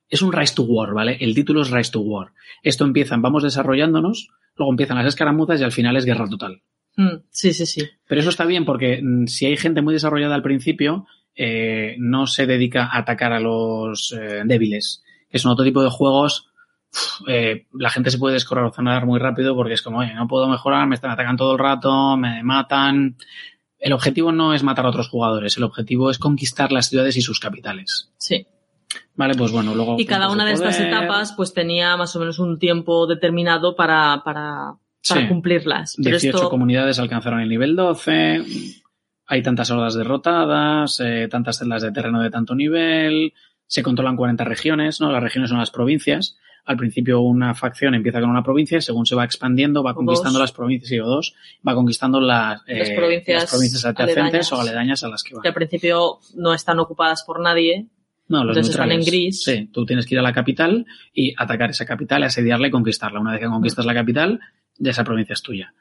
es 0.08 0.20
un 0.20 0.32
Rise 0.32 0.54
to 0.54 0.64
War, 0.64 0.92
¿vale? 0.92 1.16
El 1.20 1.34
título 1.34 1.62
es 1.62 1.70
Rise 1.70 1.92
to 1.92 2.00
War. 2.00 2.32
Esto 2.62 2.84
empieza, 2.84 3.16
vamos 3.16 3.42
desarrollándonos, 3.42 4.28
luego 4.56 4.72
empiezan 4.72 4.98
las 4.98 5.06
escaramuzas 5.06 5.60
y 5.60 5.64
al 5.64 5.72
final 5.72 5.96
es 5.96 6.04
guerra 6.04 6.28
total. 6.28 6.62
Mm, 6.96 7.24
sí, 7.30 7.54
sí, 7.54 7.64
sí. 7.64 7.88
Pero 8.06 8.20
eso 8.20 8.28
está 8.28 8.44
bien 8.44 8.66
porque 8.66 9.00
mm, 9.02 9.26
si 9.26 9.46
hay 9.46 9.56
gente 9.56 9.80
muy 9.80 9.94
desarrollada 9.94 10.34
al 10.34 10.42
principio, 10.42 11.06
eh, 11.34 11.96
no 11.98 12.26
se 12.26 12.46
dedica 12.46 12.84
a 12.84 12.98
atacar 12.98 13.32
a 13.32 13.40
los 13.40 14.12
eh, 14.12 14.42
débiles, 14.44 15.02
que 15.30 15.38
son 15.38 15.52
otro 15.52 15.64
tipo 15.64 15.82
de 15.82 15.90
juegos. 15.90 16.51
Eh, 17.28 17.66
la 17.72 17.90
gente 17.90 18.10
se 18.10 18.18
puede 18.18 18.34
descorazonar 18.34 19.06
muy 19.06 19.18
rápido 19.18 19.54
porque 19.54 19.74
es 19.74 19.82
como, 19.82 19.98
oye, 19.98 20.14
no 20.14 20.28
puedo 20.28 20.48
mejorar, 20.48 20.86
me 20.86 20.94
están 20.94 21.10
atacando 21.10 21.44
todo 21.44 21.52
el 21.52 21.58
rato, 21.58 22.16
me 22.16 22.42
matan. 22.42 23.16
El 23.78 23.92
objetivo 23.92 24.30
no 24.32 24.54
es 24.54 24.62
matar 24.62 24.86
a 24.86 24.90
otros 24.90 25.08
jugadores, 25.08 25.56
el 25.56 25.64
objetivo 25.64 26.10
es 26.10 26.18
conquistar 26.18 26.70
las 26.72 26.88
ciudades 26.88 27.16
y 27.16 27.22
sus 27.22 27.40
capitales. 27.40 28.10
Sí. 28.18 28.46
Vale, 29.14 29.34
pues 29.34 29.50
bueno, 29.52 29.74
luego. 29.74 29.96
Y 29.98 30.04
cada 30.06 30.30
una 30.30 30.44
de 30.44 30.52
estas 30.52 30.78
etapas 30.78 31.32
pues 31.36 31.54
tenía 31.54 31.96
más 31.96 32.14
o 32.14 32.20
menos 32.20 32.38
un 32.38 32.58
tiempo 32.58 33.06
determinado 33.06 33.74
para, 33.74 34.22
para, 34.24 34.74
para 35.08 35.20
Sí. 35.22 35.28
cumplirlas. 35.28 35.96
Pero 35.96 36.16
18 36.18 36.36
esto, 36.36 36.50
comunidades 36.50 36.98
alcanzaron 36.98 37.40
el 37.40 37.48
nivel 37.48 37.74
12. 37.74 38.42
Hay 39.26 39.42
tantas 39.42 39.70
hordas 39.70 39.94
derrotadas, 39.94 41.00
eh, 41.00 41.26
tantas 41.30 41.58
celdas 41.58 41.82
de 41.82 41.90
terreno 41.90 42.20
de 42.20 42.30
tanto 42.30 42.54
nivel. 42.54 43.32
Se 43.66 43.82
controlan 43.82 44.16
40 44.16 44.44
regiones, 44.44 45.00
¿no? 45.00 45.10
Las 45.10 45.22
regiones 45.22 45.48
son 45.50 45.58
las 45.58 45.70
provincias. 45.70 46.36
Al 46.64 46.76
principio 46.76 47.20
una 47.20 47.54
facción 47.54 47.94
empieza 47.94 48.20
con 48.20 48.30
una 48.30 48.42
provincia 48.44 48.78
y 48.78 48.82
según 48.82 49.04
se 49.04 49.16
va 49.16 49.24
expandiendo 49.24 49.82
va 49.82 49.94
conquistando 49.94 50.38
Dos. 50.38 50.42
las 50.48 50.52
provincias, 50.52 50.88
sí, 50.88 51.00
o 51.00 51.06
dos, 51.06 51.34
va 51.66 51.74
conquistando 51.74 52.20
las, 52.20 52.62
Las 52.66 52.88
eh, 52.90 52.94
provincias 52.96 53.42
las 53.42 53.50
provincias 53.50 53.84
adyacentes 53.84 54.16
aledañas. 54.16 54.52
o 54.52 54.60
aledañas 54.60 55.04
a 55.04 55.08
las 55.08 55.22
que 55.24 55.34
va. 55.34 55.42
que 55.42 55.48
al 55.48 55.54
principio 55.54 56.18
no 56.36 56.54
están 56.54 56.78
ocupadas 56.78 57.24
por 57.24 57.40
nadie. 57.40 57.86
No, 58.28 58.44
los 58.44 58.56
Entonces 58.56 58.70
están 58.74 58.88
neutrales. 58.90 59.08
en 59.08 59.12
gris. 59.12 59.42
Sí, 59.42 59.70
tú 59.72 59.84
tienes 59.84 60.06
que 60.06 60.14
ir 60.14 60.20
a 60.20 60.22
la 60.22 60.32
capital 60.32 60.86
y 61.12 61.34
atacar 61.36 61.70
esa 61.70 61.84
capital, 61.84 62.22
asediarla 62.22 62.68
y 62.68 62.70
conquistarla. 62.70 63.18
Una 63.20 63.32
vez 63.32 63.40
que 63.40 63.46
conquistas 63.46 63.84
la 63.84 63.92
capital, 63.94 64.40
ya 64.78 64.92
esa 64.92 65.02
provincia 65.04 65.32
es 65.34 65.42
tuya. 65.42 65.74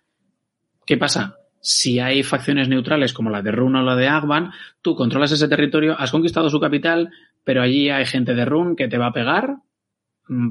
¿Qué 0.86 0.98
pasa? 0.98 1.38
Si 1.60 2.00
hay 2.00 2.24
facciones 2.24 2.68
neutrales 2.68 3.14
como 3.14 3.30
la 3.30 3.44
de 3.44 3.52
Run 3.52 3.76
o 3.76 3.84
la 3.84 3.96
de 3.96 4.08
Agban, 4.08 4.52
tú 4.82 4.96
controlas 4.96 5.32
ese 5.32 5.48
territorio, 5.48 5.96
has 5.98 6.10
conquistado 6.12 6.50
su 6.50 6.60
capital, 6.60 7.12
pero 7.44 7.62
allí 7.62 7.90
hay 7.92 8.06
gente 8.08 8.34
de 8.34 8.44
Run 8.46 8.76
que 8.76 8.88
te 8.88 8.98
va 8.98 9.08
a 9.08 9.14
pegar 9.14 9.58
mm, 10.28 10.50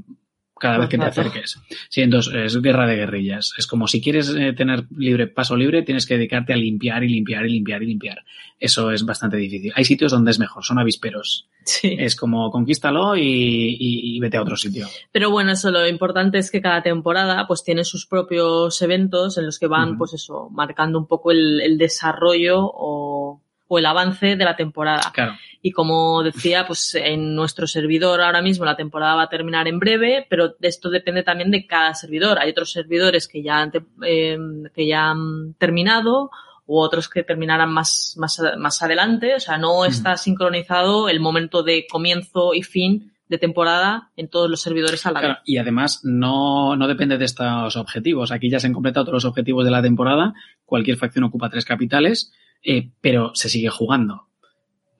cada 0.61 0.79
vez 0.79 0.89
que 0.89 0.99
te 0.99 1.05
acerques. 1.05 1.59
Sí, 1.89 2.03
entonces 2.03 2.33
es 2.35 2.63
guerra 2.63 2.87
de 2.87 2.97
guerrillas. 2.97 3.53
Es 3.59 3.67
como 3.67 3.89
si 3.89 4.01
quieres 4.01 4.29
eh, 4.37 4.53
tener 4.53 4.85
libre 4.97 5.27
paso 5.27 5.57
libre, 5.57 5.83
tienes 5.83 6.07
que 6.07 6.15
dedicarte 6.15 6.53
a 6.53 6.57
limpiar 6.57 7.03
y 7.03 7.09
limpiar 7.09 7.47
y 7.47 7.51
limpiar 7.51 7.83
y 7.83 7.87
limpiar. 7.87 8.25
Eso 8.59 8.91
es 8.93 9.05
bastante 9.05 9.39
difícil. 9.39 9.73
Hay 9.75 9.85
sitios 9.85 10.13
donde 10.13 10.31
es 10.31 10.39
mejor, 10.39 10.63
son 10.65 10.79
avisperos. 10.79 11.49
Sí. 11.65 11.97
Es 11.99 12.15
como 12.15 12.51
conquístalo 12.51 13.17
y, 13.17 13.23
y- 13.23 14.17
y 14.17 14.21
vete 14.21 14.37
a 14.37 14.43
otro 14.43 14.57
sitio. 14.57 14.87
Pero 15.13 15.31
bueno, 15.31 15.53
eso 15.53 15.71
lo 15.71 15.87
importante 15.89 16.39
es 16.39 16.51
que 16.51 16.61
cada 16.61 16.83
temporada 16.83 17.47
pues 17.47 17.65
tiene 17.65 17.85
sus 17.85 18.07
propios 18.07 18.81
eventos 18.83 19.39
en 19.39 19.47
los 19.47 19.59
que 19.59 19.67
van 19.67 19.97
pues 19.99 20.13
eso, 20.15 20.49
marcando 20.51 20.99
un 20.99 21.07
poco 21.07 21.31
el, 21.33 21.61
el 21.61 21.79
desarrollo 21.79 22.61
o, 22.63 23.43
o 23.69 23.79
el 23.79 23.87
avance 23.87 24.37
de 24.37 24.45
la 24.45 24.57
temporada. 24.57 25.11
Claro. 25.13 25.35
Y 25.63 25.73
como 25.73 26.23
decía, 26.23 26.67
pues 26.67 26.95
en 26.95 27.35
nuestro 27.35 27.67
servidor 27.67 28.21
ahora 28.23 28.41
mismo 28.41 28.65
la 28.65 28.77
temporada 28.77 29.15
va 29.17 29.23
a 29.25 29.29
terminar 29.29 29.69
en 29.69 29.79
breve, 29.79 30.27
pero 30.31 30.55
esto 30.61 30.89
depende 30.89 31.23
también 31.23 31.51
de 31.51 31.67
cada 31.67 31.95
servidor. 31.95 32.39
Hay 32.39 32.51
otros 32.51 32.73
servidores 32.73 33.29
que 33.29 33.43
ya 33.43 33.61
han, 33.61 33.73
eh, 34.07 34.39
que 34.75 34.87
ya 34.87 35.11
han 35.11 35.55
terminado 35.59 36.31
u 36.67 36.79
otros 36.79 37.09
que 37.09 37.25
terminarán 37.25 37.73
más, 37.73 38.15
más, 38.17 38.41
más 38.57 38.81
adelante. 38.83 39.35
O 39.35 39.41
sea, 39.41 39.59
no 39.59 39.85
está 39.85 40.17
sincronizado 40.17 41.09
el 41.11 41.21
momento 41.21 41.63
de 41.63 41.87
comienzo 41.91 42.55
y 42.55 42.63
fin 42.63 43.13
de 43.29 43.39
temporada 43.39 44.11
en 44.17 44.29
todos 44.29 44.49
los 44.49 44.61
servidores 44.63 45.05
a 45.05 45.13
la 45.13 45.21
Claro, 45.21 45.35
vez. 45.35 45.43
y 45.45 45.59
además 45.59 46.01
no, 46.05 46.75
no 46.75 46.89
depende 46.89 47.19
de 47.19 47.25
estos 47.27 47.77
objetivos. 47.77 48.33
Aquí 48.33 48.49
ya 48.51 48.59
se 48.61 48.67
han 48.67 48.73
completado 48.73 49.05
todos 49.05 49.23
los 49.23 49.31
objetivos 49.31 49.65
de 49.65 49.71
la 49.73 49.83
temporada. 49.83 50.33
Cualquier 50.65 50.97
facción 50.97 51.25
ocupa 51.25 51.51
tres 51.51 51.65
capitales, 51.65 52.33
eh, 52.63 52.91
pero 53.01 53.33
se 53.35 53.49
sigue 53.49 53.69
jugando. 53.69 54.27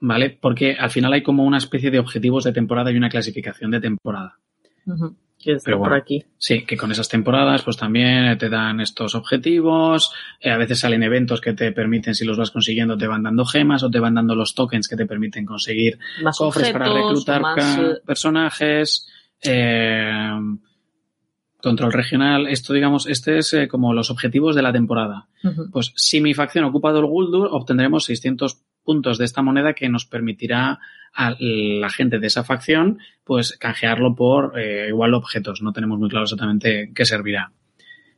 ¿Vale? 0.01 0.37
Porque 0.41 0.75
al 0.77 0.89
final 0.89 1.13
hay 1.13 1.21
como 1.21 1.43
una 1.43 1.59
especie 1.59 1.91
de 1.91 1.99
objetivos 1.99 2.43
de 2.43 2.51
temporada 2.51 2.91
y 2.91 2.97
una 2.97 3.09
clasificación 3.09 3.71
de 3.71 3.79
temporada. 3.79 4.39
Que 5.37 5.53
está 5.53 5.65
Pero 5.65 5.77
por 5.77 5.89
bueno. 5.89 6.01
aquí. 6.01 6.25
Sí, 6.37 6.65
que 6.65 6.75
con 6.75 6.91
esas 6.91 7.07
temporadas 7.07 7.61
pues 7.61 7.77
también 7.77 8.37
te 8.37 8.49
dan 8.49 8.81
estos 8.81 9.15
objetivos, 9.15 10.11
eh, 10.39 10.49
a 10.49 10.57
veces 10.57 10.79
salen 10.79 11.03
eventos 11.03 11.39
que 11.39 11.53
te 11.53 11.71
permiten, 11.71 12.15
si 12.15 12.25
los 12.25 12.37
vas 12.37 12.51
consiguiendo, 12.51 12.97
te 12.97 13.07
van 13.07 13.23
dando 13.23 13.45
gemas 13.45 13.83
o 13.83 13.89
te 13.89 13.99
van 13.99 14.15
dando 14.15 14.35
los 14.35 14.55
tokens 14.55 14.87
que 14.87 14.95
te 14.95 15.05
permiten 15.05 15.45
conseguir 15.45 15.97
Más 16.23 16.37
cofres 16.37 16.69
objetos, 16.69 16.89
para 16.89 16.93
reclutar 16.93 17.41
más, 17.41 17.77
eh, 17.77 18.01
personajes, 18.05 19.07
eh, 19.43 20.31
control 21.61 21.93
regional, 21.93 22.47
esto 22.47 22.73
digamos, 22.73 23.07
este 23.07 23.37
es 23.37 23.53
eh, 23.53 23.67
como 23.67 23.93
los 23.93 24.09
objetivos 24.09 24.55
de 24.55 24.61
la 24.61 24.73
temporada. 24.73 25.27
Pues 25.71 25.93
si 25.95 26.21
mi 26.21 26.33
facción 26.33 26.65
ocupa 26.65 26.91
Dol 26.91 27.05
Guldur, 27.05 27.49
obtendremos 27.51 28.05
600 28.05 28.61
puntos 28.83 29.17
de 29.17 29.25
esta 29.25 29.41
moneda 29.41 29.73
que 29.73 29.89
nos 29.89 30.05
permitirá 30.05 30.79
a 31.13 31.35
la 31.39 31.89
gente 31.89 32.19
de 32.19 32.27
esa 32.27 32.43
facción 32.43 32.99
pues 33.23 33.57
canjearlo 33.57 34.15
por 34.15 34.57
eh, 34.59 34.87
igual 34.89 35.13
objetos. 35.13 35.61
No 35.61 35.73
tenemos 35.73 35.99
muy 35.99 36.09
claro 36.09 36.23
exactamente 36.23 36.91
qué 36.93 37.05
servirá. 37.05 37.51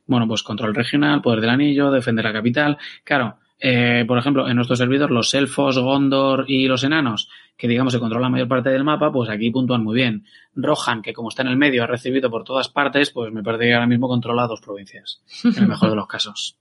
Bueno, 0.06 0.28
pues 0.28 0.44
control 0.44 0.76
regional, 0.76 1.22
poder 1.22 1.42
del 1.42 1.50
anillo, 1.50 1.92
defender 1.92 2.26
la 2.26 2.34
capital. 2.34 2.78
Claro, 3.04 3.38
eh, 3.60 4.04
por 4.06 4.18
ejemplo, 4.18 4.50
en 4.50 4.58
nuestro 4.58 4.76
servidor 4.76 5.10
los 5.12 5.34
elfos, 5.34 5.78
Gondor 5.78 6.46
y 6.50 6.68
los 6.68 6.84
enanos, 6.84 7.30
que 7.56 7.68
digamos 7.70 7.94
se 7.94 8.00
controlan 8.00 8.24
la 8.24 8.30
mayor 8.30 8.48
parte 8.50 8.70
del 8.70 8.84
mapa, 8.84 9.12
pues 9.12 9.30
aquí 9.30 9.52
puntúan 9.52 9.84
muy 9.84 9.96
bien. 9.96 10.26
Rohan, 10.54 11.02
que 11.02 11.14
como 11.14 11.30
está 11.30 11.44
en 11.44 11.48
el 11.48 11.58
medio, 11.58 11.84
ha 11.84 11.88
recibido 11.88 12.30
por 12.30 12.44
todas 12.44 12.68
partes, 12.68 13.12
pues 13.12 13.32
me 13.32 13.42
parece 13.42 13.66
que 13.66 13.74
ahora 13.74 13.88
mismo 13.88 14.10
controla 14.10 14.48
dos 14.48 14.60
provincias, 14.60 15.22
en 15.46 15.64
el 15.64 15.70
mejor 15.70 15.92
de 15.92 15.96
los 15.96 16.08
casos. 16.08 16.58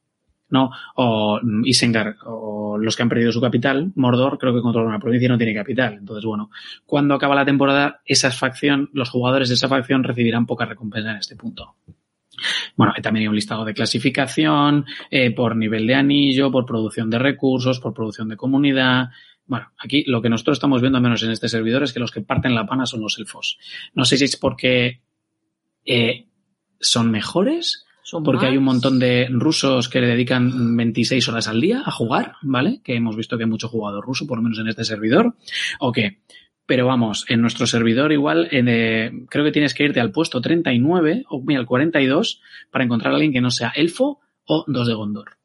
¿No? 0.52 0.70
O 0.94 1.40
mm, 1.42 1.64
Isengard, 1.64 2.16
o 2.26 2.76
los 2.78 2.94
que 2.94 3.02
han 3.02 3.08
perdido 3.08 3.32
su 3.32 3.40
capital, 3.40 3.90
Mordor, 3.96 4.38
creo 4.38 4.54
que 4.54 4.60
controla 4.60 4.88
una 4.88 5.00
provincia 5.00 5.26
y 5.26 5.28
no 5.30 5.38
tiene 5.38 5.54
capital. 5.54 5.94
Entonces, 5.94 6.24
bueno, 6.24 6.50
cuando 6.84 7.14
acaba 7.14 7.34
la 7.34 7.44
temporada, 7.44 8.02
esa 8.04 8.30
facción, 8.30 8.90
los 8.92 9.10
jugadores 9.10 9.48
de 9.48 9.54
esa 9.54 9.68
facción 9.68 10.04
recibirán 10.04 10.46
poca 10.46 10.66
recompensa 10.66 11.10
en 11.10 11.16
este 11.16 11.36
punto. 11.36 11.76
Bueno, 12.76 12.92
también 13.02 13.22
hay 13.22 13.28
un 13.28 13.34
listado 13.34 13.64
de 13.64 13.72
clasificación, 13.72 14.84
eh, 15.10 15.30
por 15.34 15.56
nivel 15.56 15.86
de 15.86 15.94
anillo, 15.94 16.50
por 16.50 16.66
producción 16.66 17.08
de 17.08 17.18
recursos, 17.18 17.80
por 17.80 17.94
producción 17.94 18.28
de 18.28 18.36
comunidad. 18.36 19.08
Bueno, 19.46 19.70
aquí 19.78 20.04
lo 20.06 20.20
que 20.20 20.28
nosotros 20.28 20.56
estamos 20.56 20.82
viendo, 20.82 20.98
al 20.98 21.02
menos 21.02 21.22
en 21.22 21.30
este 21.30 21.48
servidor, 21.48 21.82
es 21.82 21.92
que 21.92 22.00
los 22.00 22.10
que 22.10 22.20
parten 22.20 22.54
la 22.54 22.66
pana 22.66 22.84
son 22.84 23.00
los 23.00 23.18
elfos. 23.18 23.58
No 23.94 24.04
sé 24.04 24.18
si 24.18 24.24
es 24.24 24.36
porque 24.36 25.00
eh, 25.84 26.26
son 26.78 27.10
mejores, 27.10 27.86
porque 28.24 28.46
hay 28.46 28.56
un 28.56 28.64
montón 28.64 28.98
de 28.98 29.28
rusos 29.30 29.88
que 29.88 30.00
le 30.00 30.08
dedican 30.08 30.76
26 30.76 31.28
horas 31.28 31.48
al 31.48 31.60
día 31.60 31.82
a 31.84 31.90
jugar, 31.90 32.34
¿vale? 32.42 32.80
Que 32.84 32.94
hemos 32.94 33.16
visto 33.16 33.36
que 33.36 33.44
hay 33.44 33.50
mucho 33.50 33.68
jugador 33.68 34.04
ruso, 34.04 34.26
por 34.26 34.38
lo 34.38 34.42
menos 34.42 34.58
en 34.58 34.68
este 34.68 34.84
servidor. 34.84 35.34
¿O 35.78 35.92
qué? 35.92 36.18
Pero 36.66 36.86
vamos, 36.86 37.24
en 37.28 37.40
nuestro 37.40 37.66
servidor 37.66 38.12
igual, 38.12 38.48
en, 38.50 38.68
eh, 38.68 39.10
creo 39.28 39.44
que 39.44 39.52
tienes 39.52 39.74
que 39.74 39.84
irte 39.84 40.00
al 40.00 40.12
puesto 40.12 40.40
39 40.40 41.24
o 41.28 41.42
mira, 41.42 41.60
al 41.60 41.66
42 41.66 42.40
para 42.70 42.84
encontrar 42.84 43.12
a 43.12 43.16
alguien 43.16 43.32
que 43.32 43.40
no 43.40 43.50
sea 43.50 43.72
elfo 43.74 44.20
o 44.44 44.64
dos 44.66 44.86
de 44.86 44.94
Gondor. 44.94 45.36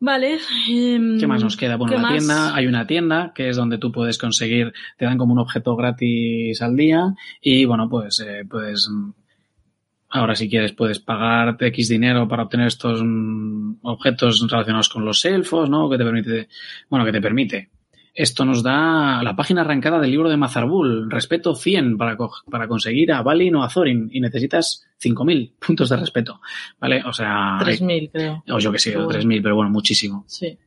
Vale. 0.00 0.38
em, 0.68 1.18
¿Qué 1.20 1.26
más 1.26 1.42
nos 1.42 1.56
queda? 1.56 1.76
Bueno, 1.76 1.90
¿qué 1.90 1.96
la 1.96 2.02
más? 2.02 2.18
tienda, 2.18 2.54
hay 2.54 2.66
una 2.66 2.86
tienda 2.86 3.32
que 3.34 3.50
es 3.50 3.56
donde 3.56 3.76
tú 3.76 3.92
puedes 3.92 4.16
conseguir, 4.16 4.72
te 4.96 5.04
dan 5.04 5.18
como 5.18 5.34
un 5.34 5.38
objeto 5.38 5.76
gratis 5.76 6.62
al 6.62 6.74
día 6.74 7.14
y 7.42 7.66
bueno, 7.66 7.88
pues 7.90 8.20
eh, 8.20 8.44
puedes, 8.48 8.88
ahora 10.10 10.34
si 10.34 10.48
quieres 10.50 10.72
puedes 10.72 10.98
pagar 10.98 11.56
X 11.58 11.88
dinero 11.88 12.26
para 12.28 12.42
obtener 12.44 12.66
estos 12.66 13.00
mm, 13.04 13.76
objetos 13.82 14.46
relacionados 14.50 14.88
con 14.88 15.04
los 15.04 15.24
elfos, 15.24 15.70
¿no? 15.70 15.88
Que 15.88 15.96
te 15.98 16.04
permite, 16.04 16.48
bueno, 16.88 17.04
que 17.06 17.12
te 17.12 17.20
permite. 17.20 17.70
Esto 18.12 18.44
nos 18.44 18.62
da 18.64 19.22
la 19.22 19.36
página 19.36 19.60
arrancada 19.60 20.00
del 20.00 20.10
libro 20.10 20.28
de 20.28 20.36
Mazarbul, 20.36 21.08
respeto 21.10 21.54
100 21.54 21.96
para, 21.96 22.16
co- 22.16 22.32
para 22.50 22.66
conseguir 22.66 23.12
a 23.12 23.22
Balin 23.22 23.54
o 23.54 23.62
a 23.62 23.68
Thorin 23.68 24.10
y 24.12 24.20
necesitas 24.20 24.84
5.000 25.00 25.52
puntos 25.64 25.88
de 25.88 25.96
respeto, 25.96 26.40
¿vale? 26.80 27.02
O 27.06 27.12
sea, 27.12 27.56
hay- 27.58 27.76
3.000, 27.78 28.10
creo. 28.12 28.42
o 28.50 28.58
yo 28.58 28.72
que 28.72 28.80
sé, 28.80 28.90
o 28.90 29.08
Seguro. 29.08 29.18
3.000, 29.18 29.42
pero 29.42 29.54
bueno, 29.54 29.70
muchísimo. 29.70 30.24
Sí. 30.26 30.58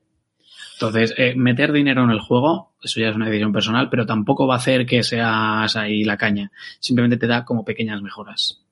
Entonces, 0.76 1.14
eh, 1.18 1.34
meter 1.36 1.72
dinero 1.72 2.04
en 2.04 2.10
el 2.12 2.20
juego, 2.20 2.74
eso 2.82 3.00
ya 3.00 3.10
es 3.10 3.16
una 3.16 3.26
decisión 3.28 3.52
personal, 3.54 3.90
pero 3.90 4.06
tampoco 4.06 4.48
va 4.48 4.56
a 4.56 4.58
hacer 4.58 4.86
que 4.86 5.04
seas 5.04 5.76
ahí 5.76 6.04
la 6.04 6.18
caña. 6.18 6.50
Simplemente 6.80 7.18
te 7.18 7.28
da 7.28 7.46
como 7.46 7.64
pequeñas 7.64 8.02
mejoras. 8.02 8.63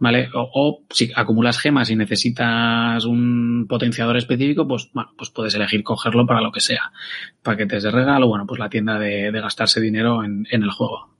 ¿Vale? 0.00 0.28
O, 0.32 0.50
o 0.54 0.84
si 0.90 1.10
acumulas 1.14 1.58
gemas 1.58 1.90
y 1.90 1.96
necesitas 1.96 3.04
un 3.04 3.66
potenciador 3.68 4.16
específico, 4.16 4.66
pues 4.66 4.88
bueno, 4.92 5.10
pues 5.18 5.30
puedes 5.30 5.54
elegir 5.54 5.82
cogerlo 5.82 6.24
para 6.24 6.40
lo 6.40 6.52
que 6.52 6.60
sea. 6.60 6.92
Paquetes 7.42 7.82
de 7.82 7.90
regalo, 7.90 8.28
bueno, 8.28 8.46
pues 8.46 8.60
la 8.60 8.68
tienda 8.68 8.98
de, 8.98 9.32
de 9.32 9.40
gastarse 9.40 9.80
dinero 9.80 10.22
en, 10.22 10.46
en 10.50 10.62
el 10.62 10.70
juego. 10.70 11.10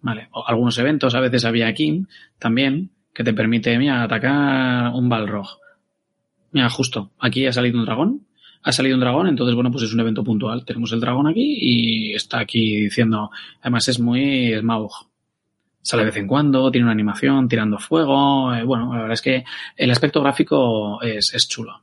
¿Vale? 0.00 0.28
O 0.32 0.46
algunos 0.46 0.78
eventos, 0.78 1.14
a 1.14 1.20
veces 1.20 1.44
había 1.44 1.66
aquí 1.66 2.06
también, 2.38 2.90
que 3.12 3.22
te 3.22 3.34
permite, 3.34 3.78
mira, 3.78 4.02
atacar 4.02 4.92
un 4.94 5.08
Balrog. 5.08 5.58
Mira, 6.52 6.70
justo, 6.70 7.12
aquí 7.18 7.46
ha 7.46 7.52
salido 7.52 7.78
un 7.78 7.84
dragón. 7.84 8.26
Ha 8.62 8.72
salido 8.72 8.96
un 8.96 9.00
dragón, 9.00 9.26
entonces, 9.26 9.54
bueno, 9.54 9.70
pues 9.70 9.84
es 9.84 9.92
un 9.92 10.00
evento 10.00 10.24
puntual. 10.24 10.64
Tenemos 10.64 10.90
el 10.92 11.00
dragón 11.00 11.26
aquí 11.26 11.58
y 11.60 12.14
está 12.14 12.38
aquí 12.38 12.80
diciendo, 12.80 13.30
además 13.60 13.88
es 13.88 14.00
muy 14.00 14.54
Smaug. 14.58 14.90
Sale 15.84 16.02
de 16.02 16.06
vez 16.06 16.16
en 16.16 16.26
cuando, 16.26 16.70
tiene 16.70 16.86
una 16.86 16.92
animación, 16.92 17.46
tirando 17.46 17.78
fuego. 17.78 18.54
eh, 18.54 18.64
bueno, 18.64 18.94
la 18.94 19.02
verdad 19.02 19.12
es 19.12 19.20
que 19.20 19.44
el 19.76 19.90
aspecto 19.90 20.22
gráfico 20.22 21.02
es, 21.02 21.34
es 21.34 21.46
chulo. 21.46 21.82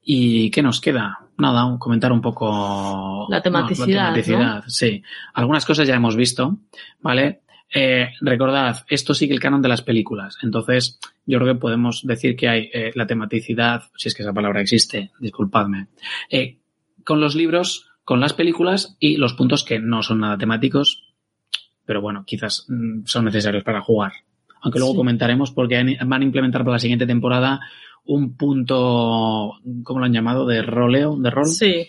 ¿Y 0.00 0.50
qué 0.50 0.62
nos 0.62 0.80
queda? 0.80 1.18
Nada, 1.36 1.76
comentar 1.78 2.12
un 2.12 2.22
poco 2.22 3.26
La 3.28 3.42
tematicidad, 3.42 3.86
la 3.86 4.22
tematicidad, 4.22 4.64
sí. 4.68 5.02
Algunas 5.34 5.66
cosas 5.66 5.86
ya 5.86 5.96
hemos 5.96 6.16
visto, 6.16 6.58
¿vale? 7.00 7.42
Eh, 7.74 8.08
recordad, 8.20 8.86
esto 8.88 9.12
sigue 9.12 9.34
el 9.34 9.40
canon 9.40 9.60
de 9.60 9.68
las 9.68 9.82
películas. 9.82 10.38
Entonces, 10.42 10.98
yo 11.26 11.38
creo 11.38 11.54
que 11.54 11.60
podemos 11.60 12.06
decir 12.06 12.36
que 12.36 12.48
hay 12.48 12.70
eh, 12.72 12.92
la 12.94 13.06
tematicidad, 13.06 13.82
si 13.96 14.08
es 14.08 14.14
que 14.14 14.22
esa 14.22 14.32
palabra 14.32 14.62
existe, 14.62 15.10
disculpadme, 15.18 15.88
eh, 16.30 16.56
con 17.04 17.20
los 17.20 17.34
libros, 17.34 17.90
con 18.04 18.20
las 18.20 18.32
películas 18.32 18.96
y 18.98 19.16
los 19.16 19.34
puntos 19.34 19.64
que 19.64 19.78
no 19.78 20.02
son 20.02 20.20
nada 20.20 20.38
temáticos, 20.38 21.03
pero 21.84 22.00
bueno, 22.00 22.24
quizás 22.26 22.66
mm, 22.68 23.04
son 23.04 23.24
necesarios 23.26 23.64
para 23.64 23.80
jugar. 23.80 24.12
Aunque 24.62 24.78
luego 24.78 24.94
Sí. 24.94 24.98
comentaremos 24.98 25.50
porque 25.52 25.96
van 26.04 26.20
a 26.22 26.24
implementar 26.24 26.62
para 26.62 26.74
la 26.76 26.78
siguiente 26.78 27.06
temporada 27.06 27.60
un 28.06 28.36
punto, 28.36 29.52
¿cómo 29.82 30.00
lo 30.00 30.06
han 30.06 30.12
llamado? 30.12 30.46
De 30.46 30.62
roleo, 30.62 31.16
de 31.16 31.30
rol. 31.30 31.46
Sí. 31.46 31.88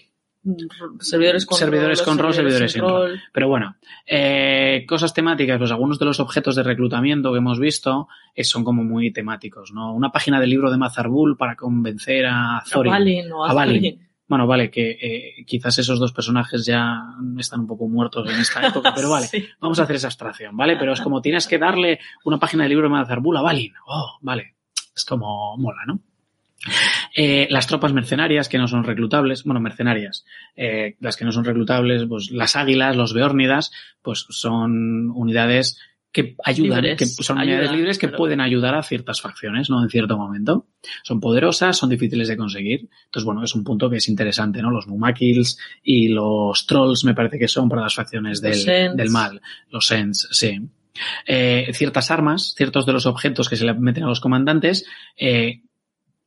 Servidores 1.00 1.46
con 1.46 1.58
Servidores 1.58 2.00
rol, 2.00 2.06
con 2.06 2.18
rol, 2.20 2.34
servidores 2.34 2.72
sin 2.72 2.82
rol. 2.82 3.20
Pero 3.34 3.48
bueno, 3.48 3.78
eh, 4.06 4.86
cosas 4.88 5.12
temáticas, 5.14 5.58
pues 5.58 5.72
algunos 5.72 5.98
de 5.98 6.06
los 6.06 6.20
objetos 6.20 6.56
de 6.56 6.62
reclutamiento 6.64 7.32
que 7.32 7.40
hemos 7.40 7.60
visto 7.60 8.08
eh, 8.36 8.44
son 8.44 8.64
como 8.64 8.84
muy 8.84 9.12
temáticos, 9.12 9.72
¿no? 9.74 9.94
Una 9.96 10.12
página 10.12 10.40
del 10.40 10.52
libro 10.52 10.70
de 10.70 10.78
Mazarbul 10.78 11.36
para 11.36 11.56
convencer 11.56 12.28
a 12.28 12.58
A 12.58 12.64
Thorin. 12.64 12.92
Balin 12.94 13.32
o 13.32 13.44
a 13.46 13.50
A 13.50 13.54
Balin. 13.54 14.00
Bueno, 14.28 14.48
vale, 14.48 14.72
que 14.72 14.92
eh, 15.00 15.46
quizás 15.46 15.78
esos 15.78 16.00
dos 16.00 16.12
personajes 16.12 16.66
ya 16.66 17.00
están 17.38 17.60
un 17.62 17.68
poco 17.68 17.88
muertos 17.88 18.28
en 18.30 18.40
esta 18.40 18.66
época, 18.68 18.92
pero 18.96 19.10
vale, 19.12 19.28
Sí. 19.32 19.46
vamos 19.60 19.80
a 19.80 19.84
hacer 19.84 19.98
esa 19.98 20.08
abstracción, 20.08 20.58
¿vale? 20.58 20.78
Pero 20.78 20.94
es 20.94 21.02
como 21.02 21.22
tienes 21.22 21.48
que 21.48 21.60
darle 21.60 22.00
una 22.24 22.40
página 22.40 22.64
del 22.64 22.72
libro 22.72 22.88
de 22.88 22.94
Mazarbul 22.94 23.38
a 23.38 23.42
Balin. 23.42 23.74
Oh, 23.86 24.18
vale. 24.22 24.56
Es 24.96 25.06
como 25.06 25.56
mola, 25.58 25.82
¿no? 25.86 26.00
Eh, 27.16 27.48
las 27.52 27.68
tropas 27.68 27.94
mercenarias 27.94 28.50
que 28.50 28.58
no 28.58 28.68
son 28.68 28.84
reclutables, 28.84 29.44
bueno, 29.44 29.60
mercenarias, 29.60 30.26
eh, 30.56 30.96
las 31.00 31.16
que 31.16 31.26
no 31.26 31.32
son 31.32 31.46
reclutables, 31.46 32.06
pues 32.10 32.32
las 32.32 32.56
águilas, 32.56 32.96
los 32.96 33.14
beórnidas, 33.14 33.72
pues 34.02 34.26
son 34.30 35.12
unidades 35.12 35.80
que 36.16 36.38
ayudan, 36.46 36.84
Libres, 36.84 36.98
que 36.98 37.24
son 37.24 37.40
unidades 37.40 37.72
libres 37.74 38.00
que 38.00 38.08
pueden 38.08 38.40
ayudar 38.40 38.74
a 38.74 38.82
ciertas 38.84 39.20
facciones, 39.20 39.70
¿no? 39.70 39.84
En 39.84 39.90
cierto 39.90 40.18
momento. 40.18 40.68
Son 41.04 41.20
poderosas, 41.20 41.76
son 41.76 41.90
difíciles 41.90 42.30
de 42.30 42.38
conseguir. 42.38 42.90
Entonces, 43.04 43.26
bueno, 43.26 43.44
es 43.44 43.54
un 43.54 43.66
punto 43.66 43.90
que 43.90 43.98
es 43.98 44.08
interesante, 44.08 44.62
¿no? 44.62 44.72
Los 44.72 44.88
Mumakils 44.88 45.58
y 45.84 46.08
los 46.08 46.66
Trolls 46.68 47.04
me 47.04 47.14
parece 47.14 47.38
que 47.38 47.50
son 47.50 47.68
para 47.68 47.82
las 47.82 47.96
facciones 47.96 48.42
del, 48.42 48.96
del 48.96 49.10
mal. 49.10 49.42
Los 49.70 49.92
Ents, 49.92 50.30
sí. 50.32 50.58
Eh, 51.28 51.70
ciertas 51.74 52.10
armas, 52.10 52.54
ciertos 52.56 52.86
de 52.86 52.94
los 52.94 53.06
objetos 53.08 53.50
que 53.50 53.58
se 53.58 53.66
le 53.66 53.74
meten 53.74 54.06
a 54.06 54.08
los 54.08 54.22
comandantes, 54.22 54.86
eh, 55.18 55.64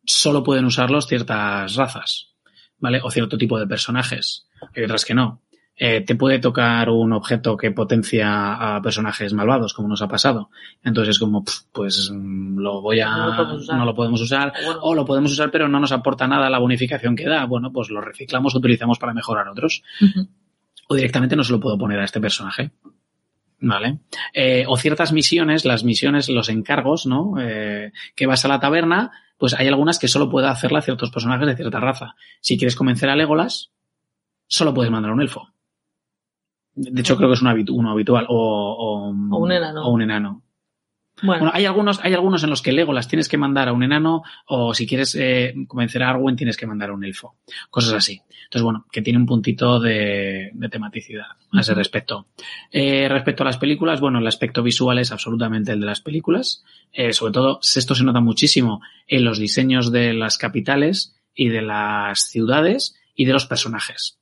solo 0.05 0.44
pueden 0.44 0.67
usarlos 0.67 1.07
ciertas 1.07 1.76
razas, 1.76 2.34
¿vale? 2.76 3.00
O 3.02 3.10
cierto 3.10 3.39
tipo 3.39 3.58
de 3.58 3.67
personajes. 3.67 4.49
Hay 4.76 4.84
otras 4.84 5.07
que 5.07 5.15
no. 5.15 5.41
Eh, 5.81 6.00
te 6.00 6.16
puede 6.16 6.40
tocar 6.40 6.90
un 6.90 7.12
objeto 7.12 7.57
que 7.57 7.70
potencia 7.70 8.76
a 8.76 8.82
personajes 8.82 9.32
malvados, 9.32 9.73
como 9.73 9.86
nos 9.86 10.02
ha 10.02 10.08
pasado. 10.08 10.50
Entonces 10.82 11.15
es 11.15 11.18
como, 11.20 11.44
pues 11.73 12.10
mm, 12.12 12.58
lo 12.58 12.82
voy 12.82 12.98
a, 12.98 13.10
No 13.16 13.26
lo 13.26 13.36
podemos 13.36 13.62
usar. 13.62 13.78
no 13.78 13.84
lo 13.84 13.94
podemos 13.94 14.20
usar. 14.20 14.48
O 14.48 14.66
bueno, 14.66 14.81
O 14.82 14.94
lo 14.94 15.05
podemos 15.05 15.32
usar, 15.32 15.50
pero 15.52 15.68
no 15.68 15.78
nos 15.78 15.92
aporta 15.92 16.26
nada 16.26 16.50
la 16.50 16.58
bonificación 16.58 17.15
que 17.15 17.28
da. 17.28 17.44
Bueno, 17.44 17.73
pues 17.73 17.90
lo 17.90 18.00
reciclamos, 18.00 18.57
utilizamos 18.57 18.98
para 18.98 19.15
mejorar 19.15 19.48
otros. 19.48 19.84
O 20.89 20.94
directamente 20.97 21.36
no 21.36 21.44
se 21.44 21.52
lo 21.52 21.60
puedo 21.60 21.78
poner 21.78 22.00
a 22.00 22.05
este 22.05 22.20
personaje. 22.20 22.73
¿Vale? 23.60 23.98
Eh, 24.32 24.65
o 24.68 24.76
ciertas 24.76 25.12
misiones, 25.12 25.65
las 25.65 25.84
misiones, 25.84 26.28
los 26.28 26.48
encargos, 26.48 27.07
¿no? 27.07 27.34
Eh, 27.40 27.92
que 28.15 28.26
vas 28.26 28.44
a 28.44 28.48
la 28.48 28.60
taberna, 28.60 29.10
pues 29.36 29.55
hay 29.55 29.68
algunas 29.68 29.98
que 29.98 30.08
solo 30.08 30.28
puede 30.28 30.48
hacerla 30.48 30.82
ciertos 30.82 31.10
personajes 31.10 31.47
de 31.47 31.57
cierta 31.57 31.81
raza. 31.81 32.15
Si 32.40 32.57
quieres 32.57 32.76
convencer 32.76 33.10
a 33.10 33.16
Legolas, 33.16 33.70
solo 34.47 34.74
puedes 34.74 34.92
mandar 34.92 35.10
a 35.10 35.15
un 35.15 35.23
elfo. 35.23 35.48
De 36.81 37.00
hecho, 37.00 37.16
creo 37.16 37.28
que 37.28 37.34
es 37.34 37.42
un 37.42 37.48
habitu- 37.48 37.74
uno 37.74 37.90
habitual. 37.90 38.26
O, 38.28 38.34
o, 38.36 39.08
O 39.08 39.39
un 39.39 39.52
enano. 39.52 39.82
o 39.84 39.90
un 39.90 40.02
enano. 40.02 40.42
Bueno, 41.20 41.47
Bueno, 41.47 41.50
hay 41.52 41.65
algunos, 41.66 41.98
hay 42.05 42.15
algunos 42.15 42.44
en 42.44 42.50
los 42.50 42.62
que 42.62 42.70
Legolas 42.70 43.08
tienes 43.08 43.28
que 43.28 43.36
mandar 43.36 43.66
a 43.68 43.73
un 43.73 43.82
enano, 43.82 44.23
o 44.47 44.73
si 44.73 44.86
quieres 44.86 45.16
eh, 45.18 45.52
convencer 45.66 46.00
a 46.05 46.10
Arwen 46.10 46.36
tienes 46.36 46.57
que 46.57 46.65
mandar 46.68 46.90
a 46.90 46.94
un 46.94 47.02
elfo. 47.05 47.34
Cosas 47.70 47.94
así. 47.94 48.23
Entonces, 48.44 48.62
bueno, 48.62 48.86
que 48.92 49.02
tiene 49.02 49.18
un 49.18 49.26
puntito 49.26 49.81
de, 49.81 50.50
de 50.55 50.68
tematicidad 50.68 51.26
a 51.52 51.60
ese 51.60 51.74
respecto. 51.74 52.28
Eh, 52.70 53.08
respecto 53.08 53.42
a 53.42 53.47
las 53.47 53.58
películas, 53.58 54.00
bueno, 54.00 54.20
el 54.20 54.26
aspecto 54.28 54.62
visual 54.62 55.00
es 55.00 55.10
absolutamente 55.10 55.73
el 55.73 55.81
de 55.81 55.86
las 55.86 56.00
películas. 56.00 56.65
Eh, 56.92 57.12
sobre 57.12 57.32
todo, 57.32 57.58
esto 57.62 57.97
se 57.97 58.05
nota 58.05 58.20
muchísimo 58.20 58.81
en 59.08 59.24
los 59.24 59.40
diseños 59.40 59.90
de 59.90 60.12
las 60.15 60.39
capitales 60.39 61.16
y 61.34 61.48
de 61.48 61.62
las 61.62 62.20
ciudades 62.31 62.94
y 63.16 63.24
de 63.24 63.32
los 63.32 63.44
personajes. 63.47 64.17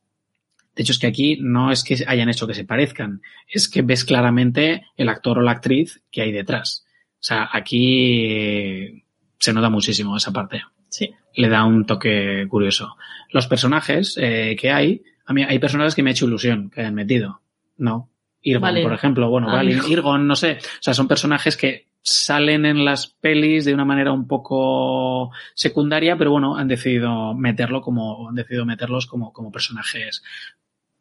De 0.76 0.82
hecho, 0.82 0.92
es 0.92 0.98
que 0.98 1.06
aquí 1.06 1.38
no 1.40 1.72
es 1.72 1.82
que 1.82 2.04
hayan 2.06 2.28
hecho 2.28 2.46
que 2.46 2.52
se 2.52 2.64
parezcan, 2.64 3.22
es 3.48 3.66
que 3.66 3.80
ves 3.80 4.04
claramente 4.04 4.86
el 4.98 5.08
actor 5.08 5.38
o 5.38 5.42
la 5.42 5.52
actriz 5.52 6.02
que 6.12 6.20
hay 6.20 6.32
detrás. 6.32 6.86
O 7.14 7.22
sea, 7.26 7.48
aquí 7.50 8.26
eh, 8.26 9.04
se 9.38 9.54
nota 9.54 9.70
muchísimo 9.70 10.16
esa 10.16 10.32
parte. 10.32 10.62
sí. 10.90 11.12
Le 11.34 11.48
da 11.48 11.64
un 11.64 11.86
toque 11.86 12.46
curioso. 12.48 12.96
Los 13.30 13.46
personajes 13.46 14.16
eh, 14.20 14.56
que 14.58 14.70
hay, 14.70 15.02
a 15.24 15.32
mí 15.32 15.42
hay 15.42 15.58
personajes 15.58 15.94
que 15.94 16.02
me 16.02 16.10
ha 16.10 16.12
hecho 16.12 16.26
ilusión 16.26 16.70
que 16.70 16.80
hayan 16.80 16.94
metido. 16.94 17.40
No. 17.78 18.10
Irgon, 18.42 18.82
por 18.82 18.92
ejemplo. 18.92 19.28
Bueno, 19.28 19.62
Irgon. 19.62 19.90
Irgon, 19.90 20.26
no 20.26 20.36
sé. 20.36 20.58
O 20.60 20.82
sea, 20.82 20.94
son 20.94 21.08
personajes 21.08 21.56
que 21.56 21.88
salen 22.00 22.64
en 22.64 22.84
las 22.84 23.08
pelis 23.08 23.64
de 23.64 23.74
una 23.74 23.84
manera 23.84 24.12
un 24.12 24.28
poco 24.28 25.32
secundaria, 25.54 26.16
pero 26.16 26.30
bueno, 26.30 26.56
han 26.56 26.68
decidido 26.68 27.34
meterlo 27.34 27.80
como, 27.80 28.28
han 28.28 28.36
decidido 28.36 28.64
meterlos 28.64 29.06
como, 29.06 29.32
como 29.32 29.50
personajes 29.50 30.22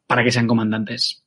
para 0.06 0.24
que 0.24 0.30
sean 0.32 0.46
comandantes. 0.46 1.22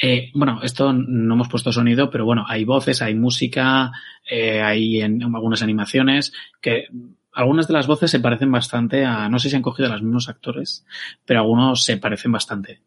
Eh, 0.00 0.30
bueno, 0.34 0.60
esto 0.62 0.92
no 0.94 1.34
hemos 1.34 1.48
puesto 1.48 1.72
sonido, 1.72 2.10
pero 2.10 2.24
bueno, 2.24 2.44
hay 2.48 2.64
voces, 2.64 3.02
hay 3.02 3.14
música, 3.14 3.92
eh, 4.28 4.62
hay 4.62 5.02
en, 5.02 5.22
algunas 5.22 5.62
animaciones 5.62 6.32
que 6.60 6.86
algunas 7.32 7.68
de 7.68 7.74
las 7.74 7.86
voces 7.86 8.10
se 8.10 8.20
parecen 8.20 8.50
bastante 8.50 9.04
a, 9.04 9.28
no 9.28 9.38
sé 9.38 9.50
si 9.50 9.56
han 9.56 9.62
cogido 9.62 9.88
a 9.88 9.92
los 9.92 10.02
mismos 10.02 10.28
actores, 10.28 10.84
pero 11.24 11.40
algunos 11.40 11.84
se 11.84 11.96
parecen 11.98 12.32
bastante. 12.32 12.80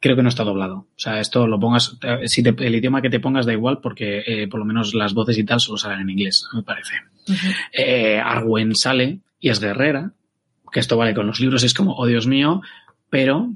Creo 0.00 0.16
que 0.16 0.22
no 0.22 0.28
está 0.28 0.42
doblado. 0.44 0.76
O 0.78 0.86
sea, 0.98 1.20
esto 1.20 1.46
lo 1.46 1.60
pongas, 1.60 1.98
eh, 2.02 2.26
si 2.26 2.42
te- 2.42 2.66
el 2.66 2.74
idioma 2.74 3.02
que 3.02 3.10
te 3.10 3.20
pongas 3.20 3.46
da 3.46 3.52
igual 3.52 3.80
porque 3.80 4.22
eh, 4.26 4.48
por 4.48 4.60
lo 4.60 4.64
menos 4.66 4.94
las 4.94 5.14
voces 5.14 5.36
y 5.38 5.44
tal 5.44 5.60
solo 5.60 5.78
salen 5.78 6.00
en 6.00 6.10
inglés, 6.10 6.46
me 6.54 6.62
parece. 6.62 6.94
Eh, 7.72 8.18
Arwen 8.18 8.74
sale 8.74 9.20
y 9.40 9.48
es 9.50 9.60
guerrera, 9.60 10.12
que 10.72 10.80
esto 10.80 10.96
vale 10.96 11.14
con 11.14 11.26
los 11.26 11.40
libros, 11.40 11.62
es 11.64 11.74
como, 11.74 11.94
oh 11.96 12.06
Dios 12.06 12.26
mío, 12.26 12.62
pero 13.10 13.52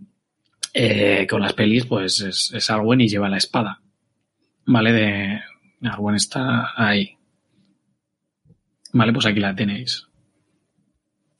eh, 0.78 1.26
con 1.26 1.40
las 1.40 1.54
pelis 1.54 1.86
pues 1.86 2.20
es, 2.20 2.52
es 2.52 2.70
Arwen 2.70 3.00
y 3.00 3.08
lleva 3.08 3.30
la 3.30 3.38
espada. 3.38 3.80
Vale, 4.66 4.92
de 4.92 5.40
Arwen 5.88 6.16
está 6.16 6.72
ahí. 6.76 7.16
Vale, 8.92 9.12
pues 9.14 9.24
aquí 9.24 9.40
la 9.40 9.54
tenéis. 9.54 10.05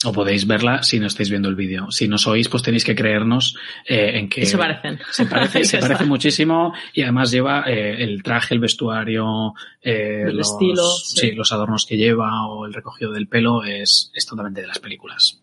O 0.06 0.12
podéis 0.12 0.46
verla 0.46 0.82
si 0.82 1.00
no 1.00 1.06
estáis 1.06 1.30
viendo 1.30 1.48
el 1.48 1.56
vídeo. 1.56 1.90
Si 1.90 2.06
no 2.06 2.16
sois, 2.16 2.48
pues 2.48 2.62
tenéis 2.62 2.84
que 2.84 2.94
creernos 2.94 3.56
eh, 3.84 4.18
en 4.18 4.28
que... 4.28 4.42
Y 4.42 4.46
se 4.46 4.56
parecen. 4.56 5.00
Se 5.10 5.26
parece, 5.26 5.64
se 5.72 5.78
parece 5.78 6.04
muchísimo 6.04 6.72
y 6.94 7.02
además 7.02 7.30
lleva 7.30 7.64
eh, 7.66 8.02
el 8.02 8.22
traje, 8.22 8.54
el 8.54 8.60
vestuario, 8.60 9.54
eh, 9.82 10.24
El 10.28 10.36
los, 10.36 10.52
estilo, 10.52 10.84
sí, 10.84 11.18
sí. 11.18 11.32
los 11.32 11.52
adornos 11.52 11.86
que 11.86 11.96
lleva 11.96 12.46
o 12.46 12.66
el 12.66 12.72
recogido 12.72 13.10
del 13.10 13.26
pelo 13.26 13.64
es, 13.64 14.10
es 14.14 14.26
totalmente 14.26 14.60
de 14.60 14.68
las 14.68 14.78
películas. 14.78 15.42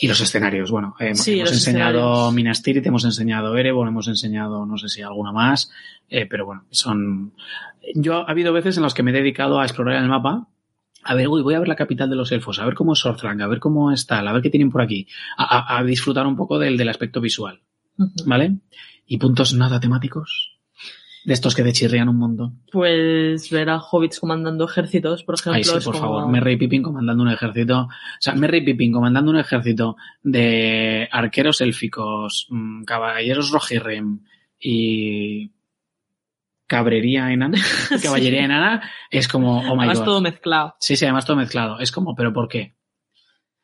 Y 0.00 0.08
los 0.08 0.20
escenarios, 0.20 0.70
bueno, 0.70 0.96
eh, 0.98 1.14
Sí, 1.14 1.38
hemos 1.38 1.52
enseñado. 1.52 2.32
Minas 2.32 2.62
Tirith, 2.62 2.86
hemos 2.86 3.04
enseñado 3.04 3.56
Erebor, 3.56 3.88
hemos 3.88 4.08
enseñado 4.08 4.66
no 4.66 4.78
sé 4.78 4.88
si 4.88 5.02
alguna 5.02 5.32
más, 5.32 5.70
eh, 6.08 6.26
pero 6.26 6.46
bueno, 6.46 6.64
son... 6.70 7.32
Yo 7.94 8.26
ha 8.26 8.30
habido 8.30 8.52
veces 8.52 8.76
en 8.76 8.82
las 8.82 8.94
que 8.94 9.02
me 9.02 9.10
he 9.10 9.14
dedicado 9.14 9.60
a 9.60 9.64
explorar 9.64 10.02
el 10.02 10.08
mapa 10.08 10.48
a 11.04 11.14
ver, 11.14 11.28
uy, 11.28 11.42
voy 11.42 11.54
a 11.54 11.58
ver 11.58 11.68
la 11.68 11.76
capital 11.76 12.08
de 12.10 12.16
los 12.16 12.32
elfos, 12.32 12.58
a 12.58 12.64
ver 12.64 12.74
cómo 12.74 12.92
es 12.94 12.98
Sorthrang, 13.00 13.40
a 13.42 13.46
ver 13.46 13.60
cómo 13.60 13.92
es 13.92 14.06
tal, 14.06 14.26
a 14.26 14.32
ver 14.32 14.42
qué 14.42 14.50
tienen 14.50 14.70
por 14.70 14.82
aquí, 14.82 15.06
a, 15.36 15.44
a- 15.74 15.78
a 15.78 15.84
disfrutar 15.84 16.26
un 16.26 16.36
poco 16.36 16.58
del, 16.58 16.76
del 16.76 16.88
aspecto 16.88 17.20
visual. 17.20 17.60
¿vale? 18.26 18.56
Y 19.06 19.18
puntos 19.18 19.54
nada 19.54 19.78
temáticos, 19.78 20.56
de 21.24 21.32
estos 21.32 21.54
que 21.54 21.62
te 21.62 21.72
chirrían 21.72 22.08
un 22.08 22.18
montón. 22.18 22.60
Pues 22.72 23.48
ver 23.50 23.70
a 23.70 23.78
hobbits 23.78 24.18
comandando 24.20 24.64
ejércitos, 24.64 25.22
por 25.24 25.36
ejemplo. 25.36 25.56
Ay, 25.58 25.64
sí, 25.64 25.76
es 25.76 25.84
por 25.84 25.94
como- 25.94 26.06
favor, 26.06 26.28
Merry 26.30 26.56
Pippin 26.56 26.82
comandando 26.82 27.22
un 27.22 27.30
ejército, 27.30 27.82
o 27.82 27.88
sea, 28.18 28.34
Merry 28.34 28.62
Pippin 28.64 28.92
comandando 28.92 29.30
un 29.30 29.38
ejército 29.38 29.96
de 30.22 31.08
arqueros 31.12 31.60
élficos, 31.60 32.46
mm, 32.50 32.82
caballeros 32.84 33.50
Rohirrim 33.52 34.20
y 34.60 35.50
cabrería 36.66 37.30
enana, 37.32 37.58
caballería 38.02 38.40
Sí. 38.40 38.44
enana, 38.44 38.90
es 39.10 39.28
como, 39.28 39.58
oh 39.60 39.74
my 39.74 39.80
Además 39.82 39.98
god. 39.98 40.04
todo 40.04 40.20
mezclado. 40.20 40.74
Sí, 40.80 40.96
sí, 40.96 41.04
además 41.04 41.26
todo 41.26 41.36
mezclado. 41.36 41.78
Es 41.80 41.92
como, 41.92 42.14
¿pero 42.14 42.32
por 42.32 42.48
qué? 42.48 42.74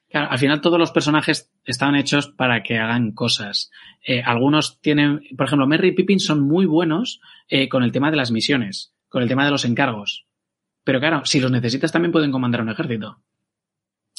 Claro, 0.09 0.31
al 0.31 0.39
final 0.39 0.61
todos 0.61 0.79
los 0.79 0.91
personajes 0.91 1.53
están 1.65 1.95
hechos 1.95 2.29
para 2.29 2.62
que 2.65 2.79
hagan 2.79 3.12
cosas. 3.12 3.70
Eh, 4.05 4.23
algunos 4.25 4.81
tienen, 4.81 5.20
por 5.37 5.47
ejemplo, 5.47 5.67
Merry 5.69 5.89
y 5.89 5.93
Pippin 5.93 6.19
son 6.19 6.41
muy 6.41 6.67
buenos 6.67 7.20
eh, 7.49 7.69
con 7.69 7.85
el 7.85 7.93
tema 7.93 8.11
de 8.11 8.17
las 8.17 8.33
misiones, 8.33 8.93
con 9.09 9.23
el 9.23 9.29
tema 9.29 9.45
de 9.45 9.53
los 9.53 9.65
encargos. 9.65 10.27
Pero 10.83 10.99
claro, 10.99 11.23
si 11.25 11.39
los 11.39 11.53
necesitas 11.53 11.93
también 11.93 12.11
pueden 12.11 12.33
comandar 12.33 12.61
un 12.62 12.70
ejército. 12.70 13.20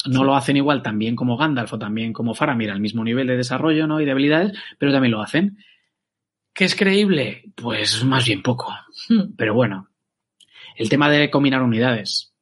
No 0.06 0.24
lo 0.24 0.34
hacen 0.34 0.56
igual 0.56 0.82
tan 0.82 0.98
bien 0.98 1.14
como 1.14 1.36
Gandalf 1.36 1.74
o 1.74 1.78
también 1.78 2.12
como 2.12 2.34
Faramir 2.34 2.70
al 2.70 2.80
mismo 2.80 3.04
nivel 3.04 3.26
de 3.26 3.36
desarrollo 3.36 3.86
¿no? 3.86 4.00
y 4.00 4.04
de 4.04 4.10
habilidades, 4.12 4.52
pero 4.78 4.92
también 4.92 5.12
lo 5.12 5.20
hacen. 5.22 5.58
¿Qué 6.52 6.64
es 6.64 6.74
creíble? 6.74 7.44
Pues 7.54 8.04
más 8.04 8.26
bien 8.26 8.42
poco. 8.42 8.74
Hmm. 9.08 9.34
Pero 9.36 9.54
bueno, 9.54 9.88
el 10.76 10.88
tema 10.88 11.08
de 11.10 11.30
combinar 11.30 11.62
unidades. 11.62 12.32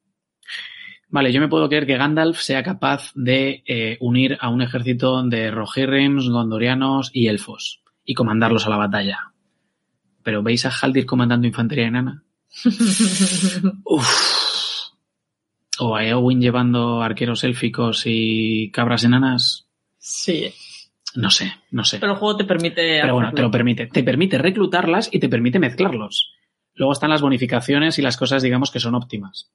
Vale, 1.09 1.33
yo 1.33 1.41
me 1.41 1.49
puedo 1.49 1.67
creer 1.67 1.85
que 1.85 1.97
Gandalf 1.97 2.39
sea 2.39 2.63
capaz 2.63 3.11
de 3.15 3.63
eh, 3.65 3.97
unir 3.99 4.37
a 4.39 4.49
un 4.49 4.61
ejército 4.61 5.21
de 5.23 5.51
Rohirrims, 5.51 6.29
Gondorianos 6.29 7.11
y 7.13 7.27
Elfos 7.27 7.81
y 8.05 8.13
comandarlos 8.13 8.65
a 8.65 8.69
la 8.69 8.77
batalla. 8.77 9.33
Pero 10.23 10.41
¿veis 10.41 10.65
a 10.65 10.69
Haldir 10.71 11.05
comandando 11.05 11.47
infantería 11.47 11.87
enana? 11.87 12.23
Uf. 13.83 14.07
O 15.79 15.95
a 15.95 16.05
Eowyn 16.05 16.39
llevando 16.39 17.01
arqueros 17.01 17.43
élficos 17.43 18.03
y 18.05 18.71
cabras 18.71 19.03
enanas. 19.03 19.67
sí. 19.97 20.53
No 21.15 21.29
sé, 21.29 21.53
no 21.71 21.83
sé. 21.83 21.99
Pero 21.99 22.13
el 22.13 22.17
juego 22.17 22.37
te 22.37 22.45
permite. 22.45 22.99
Pero 23.01 23.13
bueno, 23.13 23.31
te 23.33 23.41
lo 23.41 23.51
permite. 23.51 23.87
Te 23.87 24.03
permite 24.03 24.37
reclutarlas 24.37 25.09
y 25.11 25.19
te 25.19 25.29
permite 25.29 25.59
mezclarlos. 25.59 26.33
Luego 26.75 26.93
están 26.93 27.09
las 27.09 27.21
bonificaciones 27.21 27.99
y 27.99 28.01
las 28.01 28.17
cosas, 28.17 28.41
digamos, 28.41 28.71
que 28.71 28.79
son 28.79 28.95
óptimas. 28.95 29.51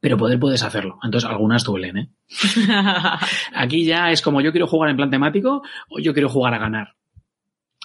Pero 0.00 0.16
poder 0.16 0.38
puedes 0.38 0.62
hacerlo. 0.62 0.98
Entonces, 1.02 1.28
algunas 1.28 1.64
duelen, 1.64 1.98
¿eh? 1.98 2.08
Aquí 3.54 3.84
ya 3.84 4.10
es 4.10 4.22
como 4.22 4.40
yo 4.40 4.52
quiero 4.52 4.68
jugar 4.68 4.90
en 4.90 4.96
plan 4.96 5.10
temático 5.10 5.62
o 5.88 5.98
yo 5.98 6.12
quiero 6.12 6.28
jugar 6.28 6.54
a 6.54 6.58
ganar. 6.58 6.94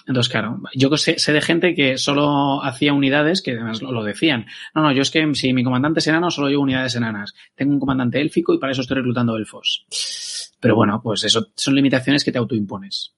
Entonces, 0.06 0.30
claro, 0.30 0.60
yo 0.74 0.94
sé, 0.96 1.18
sé 1.18 1.32
de 1.32 1.40
gente 1.40 1.74
que 1.74 1.96
solo 1.96 2.62
hacía 2.62 2.92
unidades, 2.92 3.40
que 3.40 3.52
además 3.52 3.80
lo, 3.80 3.90
lo 3.90 4.04
decían. 4.04 4.46
No, 4.74 4.82
no, 4.82 4.92
yo 4.92 5.02
es 5.02 5.10
que 5.10 5.34
si 5.34 5.52
mi 5.54 5.64
comandante 5.64 6.00
es 6.00 6.06
enano, 6.06 6.30
solo 6.30 6.48
llevo 6.48 6.62
unidades 6.62 6.94
enanas. 6.94 7.34
Tengo 7.54 7.72
un 7.72 7.80
comandante 7.80 8.20
élfico 8.20 8.52
y 8.52 8.58
para 8.58 8.72
eso 8.72 8.82
estoy 8.82 8.98
reclutando 8.98 9.36
elfos. 9.36 9.86
Pero 10.60 10.76
bueno, 10.76 11.00
pues 11.02 11.24
eso 11.24 11.48
son 11.54 11.74
limitaciones 11.74 12.24
que 12.24 12.32
te 12.32 12.38
autoimpones. 12.38 13.14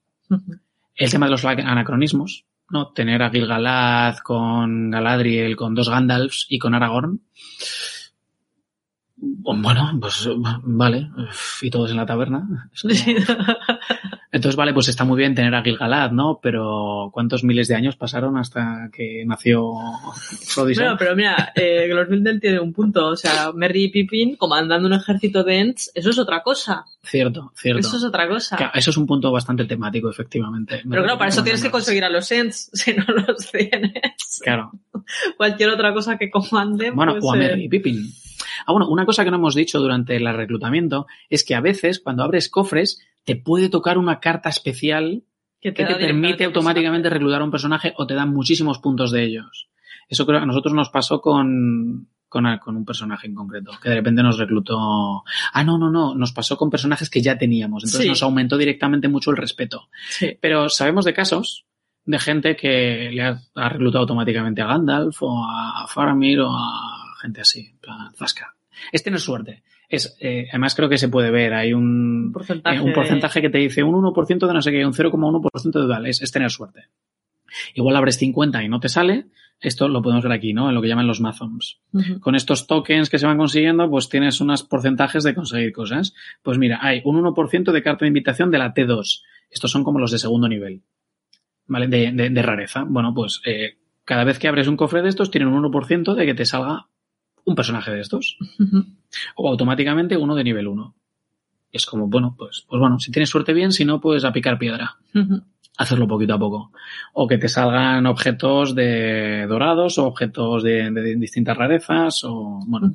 El 0.95 1.11
tema 1.11 1.27
de 1.27 1.31
los 1.31 1.45
anacronismos, 1.45 2.45
¿no? 2.69 2.91
Tener 2.91 3.21
a 3.21 3.29
Gilgalad 3.29 4.17
con 4.17 4.89
Galadriel, 4.89 5.55
con 5.55 5.75
dos 5.75 5.89
Gandalfs 5.89 6.45
y 6.49 6.59
con 6.59 6.73
Aragorn. 6.73 7.21
Bueno, 9.15 9.97
pues 9.99 10.29
vale. 10.63 11.09
Y 11.61 11.69
todos 11.69 11.91
en 11.91 11.97
la 11.97 12.05
taberna. 12.05 12.69
Entonces, 14.31 14.57
vale, 14.57 14.73
pues 14.73 14.89
está 14.89 15.05
muy 15.05 15.17
bien 15.17 15.33
tener 15.35 15.55
a 15.55 15.63
Gilgalad, 15.63 16.11
¿no? 16.11 16.39
Pero 16.41 17.09
¿cuántos 17.13 17.43
miles 17.43 17.67
de 17.69 17.75
años 17.75 17.95
pasaron 17.95 18.37
hasta 18.37 18.89
que 18.91 19.23
nació 19.25 19.73
Frodisel? 20.45 20.83
Bueno, 20.83 20.97
pero 20.99 21.15
mira, 21.15 21.53
eh, 21.55 21.87
Glorfindel 21.87 22.41
tiene 22.41 22.59
un 22.59 22.73
punto. 22.73 23.07
O 23.07 23.15
sea, 23.15 23.51
Merry 23.53 23.85
y 23.85 23.89
Pippin 23.89 24.35
comandando 24.35 24.87
un 24.87 24.93
ejército 24.93 25.43
de 25.43 25.59
Ents, 25.59 25.91
eso 25.95 26.09
es 26.09 26.19
otra 26.19 26.43
cosa. 26.43 26.85
Cierto, 27.03 27.51
cierto. 27.55 27.79
Eso 27.79 27.97
es 27.97 28.03
otra 28.03 28.27
cosa. 28.27 28.57
Claro, 28.57 28.71
eso 28.75 28.89
es 28.89 28.97
un 28.97 29.07
punto 29.07 29.31
bastante 29.31 29.63
temático, 29.65 30.09
efectivamente. 30.09 30.81
Pero 30.89 31.03
claro, 31.03 31.17
para 31.17 31.29
eso 31.29 31.43
tienes 31.43 31.63
que 31.63 31.71
conseguir 31.71 32.03
a 32.03 32.09
los 32.09 32.31
Ents. 32.31 32.69
Si 32.77 32.93
no 32.93 33.05
los 33.05 33.51
tienes, 33.51 34.41
Claro. 34.43 34.71
cualquier 35.35 35.69
otra 35.69 35.93
cosa 35.93 36.17
que 36.17 36.29
comanden. 36.29 36.95
Bueno, 36.95 37.13
pues, 37.13 37.23
o 37.23 37.33
a 37.33 37.35
eh, 37.35 37.39
Merry 37.39 37.63
y 37.65 37.69
Pippin. 37.69 38.11
Ah, 38.65 38.71
bueno, 38.71 38.89
una 38.89 39.05
cosa 39.05 39.23
que 39.23 39.31
no 39.31 39.37
hemos 39.37 39.55
dicho 39.55 39.79
durante 39.79 40.15
el 40.15 40.27
reclutamiento 40.35 41.07
es 41.29 41.43
que 41.45 41.55
a 41.55 41.61
veces 41.61 41.99
cuando 41.99 42.23
abres 42.23 42.49
cofres 42.49 42.99
te 43.23 43.35
puede 43.35 43.69
tocar 43.69 43.97
una 43.97 44.19
carta 44.19 44.49
especial 44.49 45.23
Que 45.61 45.73
que 45.73 45.85
te 45.85 45.95
permite 45.95 46.45
automáticamente 46.45 47.09
reclutar 47.09 47.41
a 47.41 47.43
un 47.45 47.51
personaje 47.51 47.93
o 47.97 48.05
te 48.07 48.13
dan 48.13 48.33
muchísimos 48.33 48.79
puntos 48.79 49.11
de 49.11 49.23
ellos. 49.23 49.69
Eso 50.09 50.25
creo 50.25 50.39
que 50.39 50.43
a 50.43 50.47
nosotros 50.47 50.73
nos 50.73 50.89
pasó 50.89 51.19
con, 51.19 52.07
con, 52.29 52.45
a- 52.45 52.59
con 52.59 52.77
un 52.77 52.85
personaje 52.85 53.27
en 53.27 53.35
concreto, 53.35 53.71
que 53.81 53.89
de 53.89 53.95
repente 53.95 54.23
nos 54.23 54.37
reclutó. 54.37 55.23
Ah, 55.53 55.63
no, 55.65 55.77
no, 55.77 55.89
no, 55.89 56.15
nos 56.15 56.31
pasó 56.31 56.55
con 56.57 56.69
personajes 56.69 57.09
que 57.09 57.21
ya 57.21 57.37
teníamos, 57.37 57.83
entonces 57.83 58.03
Sí. 58.03 58.09
nos 58.09 58.23
aumentó 58.23 58.55
directamente 58.57 59.09
mucho 59.09 59.31
el 59.31 59.37
respeto. 59.37 59.89
Sí. 60.09 60.37
Pero 60.39 60.69
sabemos 60.69 61.03
de 61.03 61.13
casos 61.13 61.65
de 62.05 62.19
gente 62.19 62.55
que 62.55 63.09
le 63.11 63.21
ha, 63.21 63.37
ha 63.55 63.67
reclutado 63.69 64.03
automáticamente 64.03 64.61
a 64.61 64.67
Gandalf 64.67 65.17
o 65.21 65.43
a 65.43 65.85
Faramir 65.89 66.39
o 66.39 66.49
a 66.49 67.06
gente 67.17 67.41
así, 67.41 67.67
en 67.71 67.77
plan, 67.79 68.13
zasca. 68.15 68.55
Es 68.91 69.03
tener 69.03 69.19
suerte. 69.19 69.63
Es, 69.89 70.17
eh, 70.19 70.47
además 70.49 70.75
creo 70.75 70.89
que 70.89 70.97
se 70.97 71.07
puede 71.09 71.31
ver, 71.31 71.53
hay 71.53 71.73
un, 71.73 72.25
Un 72.27 72.31
porcentaje. 72.33 72.77
eh, 72.77 72.81
un 72.81 72.93
porcentaje 72.93 73.41
que 73.41 73.49
te 73.49 73.57
dice 73.57 73.83
un 73.83 73.95
1% 73.95 74.47
de 74.47 74.53
no 74.53 74.61
sé 74.61 74.71
qué, 74.71 74.85
un 74.85 74.93
0,1% 74.93 75.81
de 75.81 75.87
tal, 75.93 76.05
es, 76.05 76.21
es 76.21 76.31
tener 76.31 76.49
suerte. 76.51 76.85
Igual 77.73 77.95
abres 77.95 78.17
50 78.17 78.63
y 78.63 78.69
no 78.69 78.79
te 78.79 78.89
sale, 78.89 79.27
esto 79.59 79.87
lo 79.87 80.01
podemos 80.01 80.23
ver 80.23 80.33
aquí, 80.33 80.53
¿no? 80.53 80.67
En 80.69 80.75
lo 80.75 80.81
que 80.81 80.87
llaman 80.89 81.07
los. 81.07 81.19
Ujú. 81.21 82.19
Con 82.19 82.35
estos 82.35 82.67
tokens 82.67 83.09
que 83.09 83.17
se 83.17 83.25
van 83.25 83.37
consiguiendo, 83.37 83.89
pues 83.89 84.09
tienes 84.09 84.39
unos 84.41 84.63
porcentajes 84.63 85.23
de 85.23 85.33
conseguir 85.33 85.71
cosas. 85.71 86.13
Pues 86.43 86.57
mira, 86.59 86.79
hay 86.81 87.01
un 87.05 87.15
1% 87.23 87.71
de 87.71 87.81
carta 87.81 88.05
de 88.05 88.09
invitación 88.09 88.51
de 88.51 88.57
la 88.59 88.73
T2. 88.73 89.21
Estos 89.49 89.71
son 89.71 89.83
como 89.83 89.97
los 89.99 90.11
de 90.11 90.19
segundo 90.19 90.47
nivel, 90.49 90.83
¿vale? 91.65 91.87
De, 91.87 92.11
de- 92.11 92.29
de 92.29 92.41
rareza. 92.43 92.83
Bueno, 92.85 93.13
pues 93.15 93.41
eh, 93.45 93.77
cada 94.03 94.25
vez 94.25 94.37
que 94.37 94.47
abres 94.49 94.67
un 94.67 94.75
cofre 94.77 95.01
de 95.01 95.09
estos, 95.09 95.31
tienen 95.31 95.47
un 95.49 95.63
1% 95.63 96.13
de 96.13 96.25
que 96.25 96.33
te 96.35 96.45
salga 96.45 96.87
un 97.47 97.55
personaje 97.55 97.91
de 97.91 98.01
estos. 98.01 98.37
O 99.35 99.49
automáticamente 99.49 100.17
uno 100.17 100.35
de 100.35 100.43
nivel 100.43 100.67
1. 100.67 100.95
Es 101.71 101.85
como, 101.85 102.07
bueno, 102.07 102.35
pues, 102.37 102.65
pues 102.67 102.79
bueno, 102.79 102.99
si 102.99 103.11
tienes 103.11 103.29
suerte 103.29 103.53
bien, 103.53 103.71
si 103.71 103.85
no, 103.85 103.99
pues 103.99 104.25
a 104.25 104.33
picar 104.33 104.59
piedra. 104.59 104.97
Hacerlo 105.77 106.07
poquito 106.07 106.33
a 106.33 106.39
poco. 106.39 106.71
O 107.13 107.27
que 107.27 107.37
te 107.37 107.47
salgan 107.47 108.05
objetos 108.05 108.75
de 108.75 109.47
dorados 109.47 109.97
o 109.97 110.05
objetos 110.07 110.61
de, 110.63 110.91
de 110.91 111.15
distintas 111.15 111.57
rarezas 111.57 112.23
o, 112.25 112.59
bueno, 112.67 112.93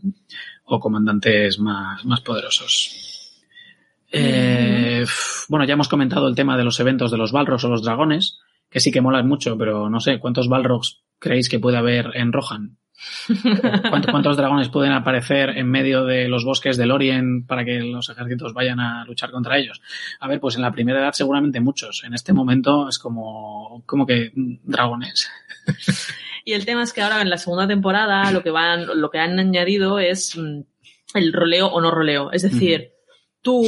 o 0.64 0.78
comandantes 0.78 1.58
más, 1.58 2.04
más 2.04 2.20
poderosos. 2.20 3.42
Eh, 4.10 5.06
bueno, 5.48 5.64
ya 5.64 5.72
hemos 5.72 5.88
comentado 5.88 6.28
el 6.28 6.34
tema 6.34 6.58
de 6.58 6.64
los 6.64 6.78
eventos 6.78 7.10
de 7.10 7.16
los 7.16 7.32
Balrogs 7.32 7.64
o 7.64 7.70
los 7.70 7.82
dragones, 7.82 8.38
que 8.68 8.80
sí 8.80 8.92
que 8.92 9.00
molan 9.00 9.26
mucho, 9.26 9.56
pero 9.56 9.88
no 9.88 10.00
sé, 10.00 10.18
¿cuántos 10.18 10.48
Balrogs 10.48 11.02
creéis 11.18 11.48
que 11.48 11.58
puede 11.58 11.78
haber 11.78 12.10
en 12.14 12.32
Rohan? 12.32 12.76
¿Cuántos, 13.90 14.10
cuántos 14.10 14.36
dragones 14.36 14.68
pueden 14.68 14.92
aparecer 14.92 15.50
en 15.50 15.68
medio 15.68 16.04
de 16.04 16.28
los 16.28 16.44
bosques 16.44 16.76
del 16.76 16.90
Orient 16.90 17.46
para 17.46 17.64
que 17.64 17.80
los 17.80 18.08
ejércitos 18.08 18.54
vayan 18.54 18.80
a 18.80 19.04
luchar 19.04 19.30
contra 19.30 19.58
ellos? 19.58 19.80
A 20.20 20.28
ver, 20.28 20.40
pues 20.40 20.56
en 20.56 20.62
la 20.62 20.72
primera 20.72 21.00
edad 21.00 21.12
seguramente 21.12 21.60
muchos. 21.60 22.04
En 22.04 22.14
este 22.14 22.32
momento 22.32 22.88
es 22.88 22.98
como, 22.98 23.82
como 23.86 24.06
que 24.06 24.32
dragones. 24.34 25.30
Y 26.44 26.54
el 26.54 26.64
tema 26.64 26.82
es 26.82 26.92
que 26.92 27.02
ahora 27.02 27.22
en 27.22 27.30
la 27.30 27.38
segunda 27.38 27.68
temporada 27.68 28.30
lo 28.32 28.42
que 28.42 28.50
van, 28.50 29.00
lo 29.00 29.10
que 29.10 29.18
han 29.18 29.38
añadido 29.38 29.98
es 29.98 30.36
mm, 30.36 30.62
el 31.14 31.32
roleo 31.32 31.68
o 31.68 31.80
no 31.80 31.90
roleo. 31.90 32.32
Es 32.32 32.42
decir, 32.42 32.92
tú 33.40 33.64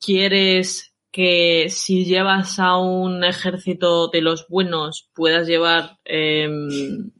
quieres 0.00 0.94
que 1.12 1.66
si 1.68 2.04
llevas 2.04 2.58
a 2.58 2.78
un 2.78 3.24
ejército 3.24 4.08
de 4.08 4.22
los 4.22 4.46
buenos 4.48 5.08
puedas 5.14 5.46
llevar 5.46 5.98
em, 6.04 7.10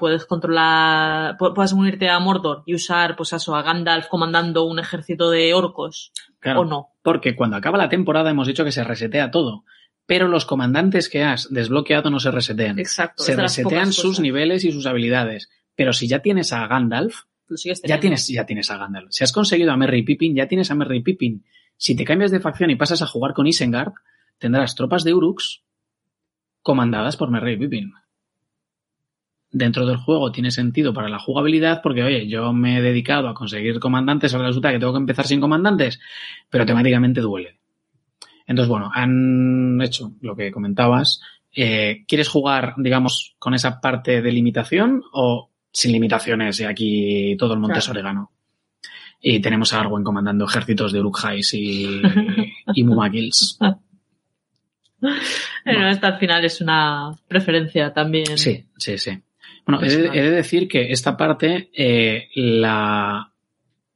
puedes 0.00 0.26
controlar 0.26 1.36
pu- 1.38 1.54
puedas 1.54 1.72
unirte 1.72 2.08
a 2.08 2.18
Mordor 2.18 2.64
y 2.66 2.74
usar 2.74 3.14
pues 3.14 3.32
eso 3.32 3.54
a 3.54 3.62
Gandalf 3.62 4.08
comandando 4.08 4.64
un 4.64 4.80
ejército 4.80 5.30
de 5.30 5.54
orcos 5.54 6.10
Claro. 6.40 6.62
o 6.62 6.64
no 6.64 6.88
Porque 7.02 7.36
cuando 7.36 7.56
acaba 7.56 7.78
la 7.78 7.88
temporada 7.88 8.30
hemos 8.30 8.48
dicho 8.48 8.64
que 8.64 8.72
se 8.72 8.82
resetea 8.82 9.30
todo. 9.30 9.64
Pero 10.06 10.26
los 10.26 10.44
comandantes 10.46 11.08
que 11.08 11.22
has 11.22 11.48
desbloqueado 11.52 12.10
no 12.10 12.18
se 12.18 12.30
resetean. 12.32 12.78
exacto 12.80 13.22
Se 13.22 13.36
resetean 13.36 13.92
sus 13.92 14.04
cosas. 14.04 14.20
niveles 14.20 14.64
y 14.64 14.72
sus 14.72 14.86
habilidades. 14.86 15.48
Pero 15.76 15.92
si 15.92 16.08
ya 16.08 16.18
tienes 16.20 16.52
a 16.52 16.66
Gandalf, 16.66 17.22
Lo 17.46 17.56
sigues 17.56 17.80
ya 17.86 18.00
tienes, 18.00 18.26
ya 18.26 18.44
tienes 18.46 18.70
a 18.70 18.76
Gandalf. 18.78 19.08
Si 19.10 19.22
has 19.22 19.32
conseguido 19.32 19.70
a 19.70 19.76
Merry 19.76 20.02
Pippin, 20.02 20.34
ya 20.34 20.48
tienes 20.48 20.70
a 20.70 20.74
Merry 20.74 21.00
Pippin. 21.02 21.44
Si 21.76 21.94
te 21.94 22.04
cambias 22.04 22.30
de 22.32 22.40
facción 22.40 22.70
y 22.70 22.76
pasas 22.76 23.02
a 23.02 23.06
jugar 23.06 23.34
con 23.34 23.46
Isengard, 23.46 23.92
tendrás 24.38 24.74
tropas 24.74 25.04
de 25.04 25.14
Uruks 25.14 25.62
comandadas 26.62 27.16
por 27.16 27.30
Merry 27.30 27.56
Pippin. 27.56 27.92
Dentro 29.52 29.84
del 29.84 29.96
juego 29.96 30.30
tiene 30.30 30.50
sentido 30.52 30.94
para 30.94 31.08
la 31.08 31.18
jugabilidad 31.18 31.80
porque, 31.82 32.04
oye, 32.04 32.28
yo 32.28 32.52
me 32.52 32.78
he 32.78 32.82
dedicado 32.82 33.28
a 33.28 33.34
conseguir 33.34 33.80
comandantes, 33.80 34.32
ahora 34.32 34.46
resulta 34.48 34.70
que 34.70 34.78
tengo 34.78 34.92
que 34.92 34.98
empezar 35.00 35.26
sin 35.26 35.40
comandantes, 35.40 35.98
pero 36.48 36.64
temáticamente 36.64 37.20
duele. 37.20 37.58
Entonces, 38.46 38.68
bueno, 38.68 38.90
han 38.94 39.80
hecho 39.82 40.12
lo 40.20 40.36
que 40.36 40.50
comentabas. 40.52 41.20
Eh, 41.52 42.04
¿Quieres 42.06 42.28
jugar, 42.28 42.74
digamos, 42.78 43.34
con 43.40 43.54
esa 43.54 43.80
parte 43.80 44.22
de 44.22 44.32
limitación 44.32 45.02
o 45.12 45.50
sin 45.72 45.92
limitaciones 45.92 46.60
y 46.60 46.64
aquí 46.64 47.36
todo 47.36 47.54
el 47.54 47.60
monte 47.60 47.78
es 47.80 47.84
Claro. 47.84 47.98
orégano? 47.98 48.30
Y 49.20 49.40
tenemos 49.40 49.72
a 49.72 49.80
Arwen 49.80 50.04
comandando 50.04 50.44
ejércitos 50.46 50.92
de 50.92 51.00
Uruk-hais 51.00 51.52
y, 51.54 52.00
y 52.74 52.84
Mumakils. 52.84 53.58
Pero 55.64 55.88
esta 55.90 56.06
al 56.08 56.18
final 56.18 56.44
es 56.44 56.60
una 56.60 57.10
preferencia 57.28 57.92
también 57.92 58.38
Sí, 58.38 58.64
sí, 58.76 58.96
sí. 58.96 59.18
Bueno, 59.70 59.86
he 59.86 59.88
de, 59.90 59.96
Personal. 60.02 60.18
he 60.18 60.22
de 60.22 60.30
decir 60.36 60.68
que 60.68 60.92
esta 60.92 61.16
parte 61.16 61.70
eh, 61.74 62.28
la 62.34 63.32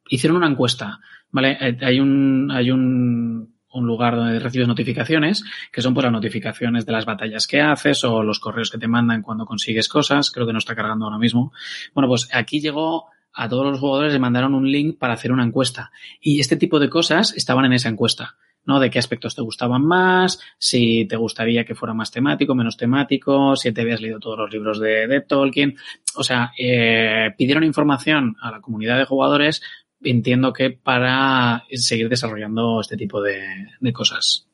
hicieron 0.08 0.36
una 0.36 0.48
encuesta, 0.48 1.00
¿vale? 1.30 1.56
Eh, 1.60 1.78
Hay 1.82 2.00
un, 2.00 2.50
hay 2.52 2.70
un, 2.70 3.54
un 3.72 3.86
lugar 3.86 4.16
donde 4.16 4.38
recibes 4.38 4.68
notificaciones, 4.68 5.44
que 5.72 5.82
son 5.82 5.94
pues 5.94 6.04
las 6.04 6.12
notificaciones 6.12 6.86
de 6.86 6.92
las 6.92 7.04
batallas 7.04 7.46
que 7.46 7.60
haces 7.60 8.04
o 8.04 8.22
los 8.22 8.38
correos 8.38 8.70
que 8.70 8.78
te 8.78 8.88
mandan 8.88 9.22
cuando 9.22 9.44
consigues 9.44 9.88
cosas. 9.88 10.30
Creo 10.30 10.46
que 10.46 10.52
no 10.52 10.58
está 10.58 10.74
cargando 10.74 11.06
ahora 11.06 11.18
mismo. 11.18 11.52
Bueno, 11.92 12.08
pues 12.08 12.28
aquí 12.32 12.60
llegó 12.60 13.06
a 13.32 13.48
todos 13.48 13.66
los 13.66 13.80
jugadores, 13.80 14.12
le 14.12 14.20
mandaron 14.20 14.54
un 14.54 14.70
link 14.70 14.96
para 14.98 15.14
hacer 15.14 15.32
una 15.32 15.44
encuesta. 15.44 15.90
Y 16.20 16.38
este 16.38 16.56
tipo 16.56 16.78
de 16.78 16.88
cosas 16.88 17.34
estaban 17.36 17.64
en 17.64 17.72
esa 17.72 17.88
encuesta. 17.88 18.36
¿No? 18.66 18.80
De 18.80 18.90
qué 18.90 18.98
aspectos 18.98 19.34
te 19.34 19.42
gustaban 19.42 19.84
más, 19.84 20.40
si 20.58 21.06
te 21.06 21.16
gustaría 21.16 21.64
que 21.64 21.74
fuera 21.74 21.94
más 21.94 22.10
temático, 22.10 22.54
menos 22.54 22.76
temático, 22.76 23.56
si 23.56 23.72
te 23.72 23.82
habías 23.82 24.00
leído 24.00 24.20
todos 24.20 24.38
los 24.38 24.52
libros 24.52 24.80
de, 24.80 25.06
de 25.06 25.20
Tolkien. 25.20 25.76
O 26.16 26.22
sea, 26.22 26.52
eh, 26.58 27.30
pidieron 27.36 27.64
información 27.64 28.36
a 28.40 28.50
la 28.50 28.60
comunidad 28.60 28.98
de 28.98 29.04
jugadores, 29.04 29.62
entiendo 30.02 30.52
que 30.52 30.70
para 30.70 31.64
seguir 31.70 32.08
desarrollando 32.08 32.80
este 32.80 32.96
tipo 32.96 33.22
de, 33.22 33.40
de 33.80 33.92
cosas. 33.92 34.48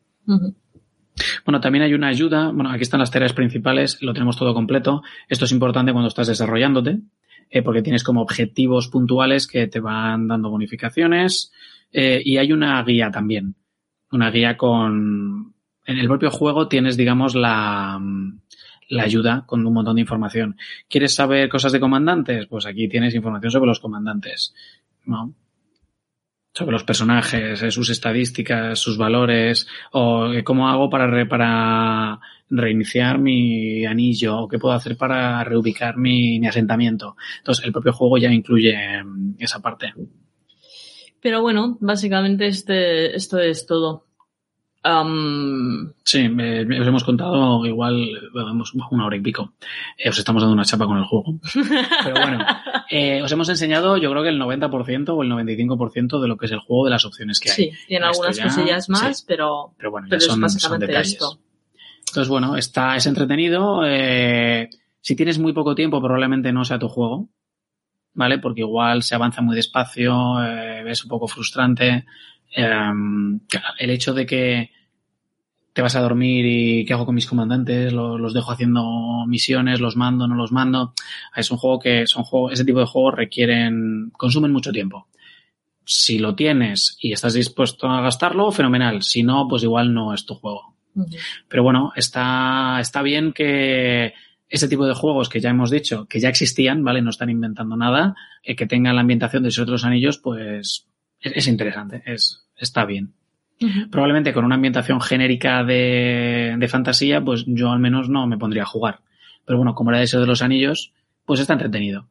Bueno, 1.45 1.61
también 1.61 1.85
hay 1.85 1.95
una 1.95 2.09
ayuda. 2.09 2.51
Bueno, 2.51 2.71
aquí 2.71 2.83
están 2.83 3.01
las 3.01 3.11
tareas 3.11 3.33
principales, 3.33 4.01
lo 4.01 4.13
tenemos 4.13 4.37
todo 4.37 4.55
completo. 4.55 5.03
Esto 5.29 5.45
es 5.45 5.53
importante 5.53 5.93
cuando 5.93 6.09
estás 6.09 6.29
desarrollándote, 6.29 7.01
eh, 7.51 7.63
porque 7.63 7.83
tienes 7.83 8.05
como 8.05 8.23
objetivos 8.23 8.89
puntuales 8.89 9.47
que 9.47 9.67
te 9.67 9.81
van 9.81 10.29
dando 10.29 10.51
bonificaciones. 10.51 11.53
Eh, 11.93 12.23
y 12.25 12.37
hay 12.37 12.53
una 12.53 12.83
guía 12.85 13.11
también. 13.11 13.57
Una 14.13 14.31
guía 14.31 14.57
con. 14.57 15.55
En 15.87 15.99
el 15.99 16.07
propio 16.09 16.31
juego 16.31 16.69
tienes, 16.69 16.97
digamos, 16.97 17.35
la, 17.35 18.01
la 18.89 19.03
ayuda 19.03 19.45
con 19.47 19.65
un 19.67 19.73
montón 19.73 19.95
de 19.97 20.03
información. 20.03 20.57
¿Quieres 20.89 21.15
saber 21.15 21.49
cosas 21.49 21.73
de 21.73 21.81
comandantes? 21.81 22.47
Pues 22.47 22.67
aquí 22.67 22.89
tienes 22.89 23.15
información 23.15 23.51
sobre 23.51 23.69
los 23.69 23.81
comandantes. 23.81 24.55
¿no? 25.07 25.35
sobre 26.53 26.73
los 26.73 26.83
personajes, 26.85 27.63
eh, 27.63 27.71
sus 27.71 27.91
estadísticas, 27.91 28.79
sus 28.79 28.99
valores, 28.99 29.69
o 29.93 30.33
eh, 30.33 30.43
cómo 30.43 30.69
hago 30.69 30.91
para, 30.91 31.07
re- 31.07 31.25
para 31.27 32.19
reiniciar 32.51 33.19
mi 33.19 33.87
anillo, 33.87 34.37
o 34.41 34.49
qué 34.49 34.59
puedo 34.59 34.75
hacer 34.75 34.97
para 34.97 35.43
reubicar 35.45 35.97
mi, 35.97 36.41
mi 36.41 36.49
asentamiento. 36.49 37.17
Entonces, 37.39 37.65
el 37.65 37.73
propio 37.73 37.93
juego 37.93 38.19
ya 38.19 38.33
incluye 38.33 38.77
mm, 39.03 39.35
esa 39.39 39.61
parte. 39.63 39.95
Pero 41.23 41.43
bueno, 41.43 41.77
básicamente 41.81 42.47
este, 42.47 43.15
esto 43.17 43.39
es 43.39 43.67
todo. 43.67 44.07
Sí, 46.05 46.19
eh, 46.39 46.67
os 46.81 46.87
hemos 46.87 47.05
contado 47.05 47.67
igual 47.67 48.09
bueno, 48.33 48.51
hemos- 48.53 48.73
una 48.91 49.05
hora 49.07 49.17
y 49.17 49.21
pico. 49.21 49.53
Eh, 49.99 50.09
os 50.09 50.19
estamos 50.19 50.43
dando 50.43 50.55
una 50.55 50.65
chapa 50.65 50.87
con 50.87 50.97
el 50.97 51.05
juego. 51.05 51.35
Pero 52.05 52.15
bueno, 52.19 52.45
eh, 52.91 53.21
os 53.23 53.31
hemos 53.31 53.49
enseñado 53.51 53.99
yo 53.99 54.11
creo 54.11 54.23
que 54.23 54.31
el 54.31 54.41
90% 54.41 55.11
o 55.11 55.23
el 55.23 55.29
95% 55.31 56.21
de 56.21 56.29
lo 56.29 56.37
que 56.39 56.47
es 56.47 56.53
el 56.53 56.61
juego 56.61 56.87
de 56.87 56.91
las 56.93 57.05
opciones 57.05 57.39
que 57.41 57.51
hay. 57.51 57.57
sí, 57.57 57.71
tiene 57.89 58.07
algunas 58.07 58.37
ya- 58.39 58.45
cosillas 58.45 58.89
más, 58.89 59.19
sí. 59.19 59.25
pero, 59.29 59.75
Pero 59.77 59.91
bueno, 59.91 60.07
ya 60.07 60.11
pero 60.11 60.19
es 60.19 60.25
son, 60.25 60.35
son 60.37 60.41
básicamente 60.43 60.87
detalles. 60.87 61.13
esto. 61.13 61.39
Entonces, 62.09 62.29
bueno, 62.29 62.57
está, 62.57 62.97
es 62.97 63.07
entretenido. 63.07 63.83
eh, 63.85 64.71
si 65.03 65.15
tienes 65.15 65.39
muy 65.39 65.53
poco 65.53 65.75
tiempo, 65.75 66.01
probablemente 66.01 66.53
no 66.53 66.65
sea 66.65 66.79
tu 66.79 66.89
juego. 66.89 67.29
¿Vale? 68.15 68.39
Porque 68.39 68.61
igual 68.63 69.03
se 69.03 69.15
avanza 69.15 69.41
muy 69.41 69.55
despacio, 69.57 70.43
eh, 70.45 70.85
es 70.91 71.03
un 71.05 71.09
poco 71.09 71.29
frustrante. 71.29 72.05
eh, 72.57 72.91
el 73.79 73.91
hecho 73.91 74.13
de 74.13 74.27
que 74.27 74.71
te 75.73 75.83
vas 75.83 75.95
a 75.95 76.01
dormir 76.01 76.45
y 76.47 76.85
qué 76.85 76.93
hago 76.93 77.07
con 77.07 77.15
mis 77.15 77.27
comandantes, 77.27 77.93
los, 77.93 78.21
los 78.21 78.35
dejo 78.35 78.51
haciendo 78.51 79.25
misiones, 79.27 79.81
los 79.81 79.97
mando, 79.97 80.27
no 80.27 80.35
los 80.35 80.53
mando. 80.53 80.95
Es 81.37 81.51
un 81.51 81.59
juego 81.59 81.79
que 81.79 82.07
son 82.07 82.25
juegos, 82.25 82.53
ese 82.53 82.65
tipo 82.65 82.81
de 82.81 82.87
juegos 82.87 83.15
requieren, 83.15 84.11
consumen 84.17 84.53
mucho 84.53 84.73
tiempo. 84.73 85.07
Si 85.85 86.19
lo 86.19 86.35
tienes 86.35 86.97
y 87.01 87.13
estás 87.13 87.35
dispuesto 87.35 87.89
a 87.89 88.01
gastarlo, 88.01 88.51
fenomenal. 88.53 89.03
Si 89.03 89.23
no, 89.23 89.47
pues 89.49 89.63
igual 89.63 89.95
no 89.95 90.13
es 90.13 90.27
tu 90.27 90.35
juego. 90.35 90.75
Pero 91.49 91.63
bueno, 91.63 91.93
está, 91.95 92.79
está 92.81 93.03
bien 93.03 93.33
que 93.33 94.13
ese 94.51 94.69
tipo 94.69 94.85
de 94.87 94.95
juegos 94.95 95.29
que 95.29 95.41
ya 95.41 95.51
hemos 95.51 95.71
dicho, 95.71 96.07
que 96.07 96.21
ya 96.21 96.29
existían, 96.29 96.85
¿vale? 96.85 97.01
No 97.01 97.11
están 97.11 97.31
inventando 97.31 97.77
nada, 97.77 98.17
eh, 98.43 98.57
que 98.57 98.67
tengan 98.67 98.97
la 98.97 99.01
ambientación 99.01 99.45
de 99.45 99.49
esos 99.49 99.63
otros 99.63 99.85
anillos, 99.85 100.19
pues 100.19 100.87
es, 101.21 101.33
es 101.37 101.47
interesante, 101.47 102.03
es, 102.05 102.45
está 102.57 102.85
bien. 102.85 103.15
Probablemente 103.91 104.33
con 104.33 104.47
una 104.47 104.55
ambientación 104.55 105.03
genérica 105.03 105.63
de, 105.65 106.57
de 106.59 106.69
fantasía, 106.69 107.23
pues 107.23 107.45
yo 107.47 107.71
al 107.71 107.79
menos 107.79 108.09
no 108.09 108.27
me 108.27 108.39
pondría 108.39 108.63
a 108.63 108.67
jugar. 108.67 109.01
Pero 109.45 109.59
bueno, 109.59 109.75
como 109.75 109.91
era 109.91 109.99
de 109.99 110.05
eso 110.05 110.19
de 110.19 110.27
los 110.27 110.41
anillos, 110.41 110.95
pues 111.27 111.41
está 111.41 111.53
entretenido. 111.53 112.09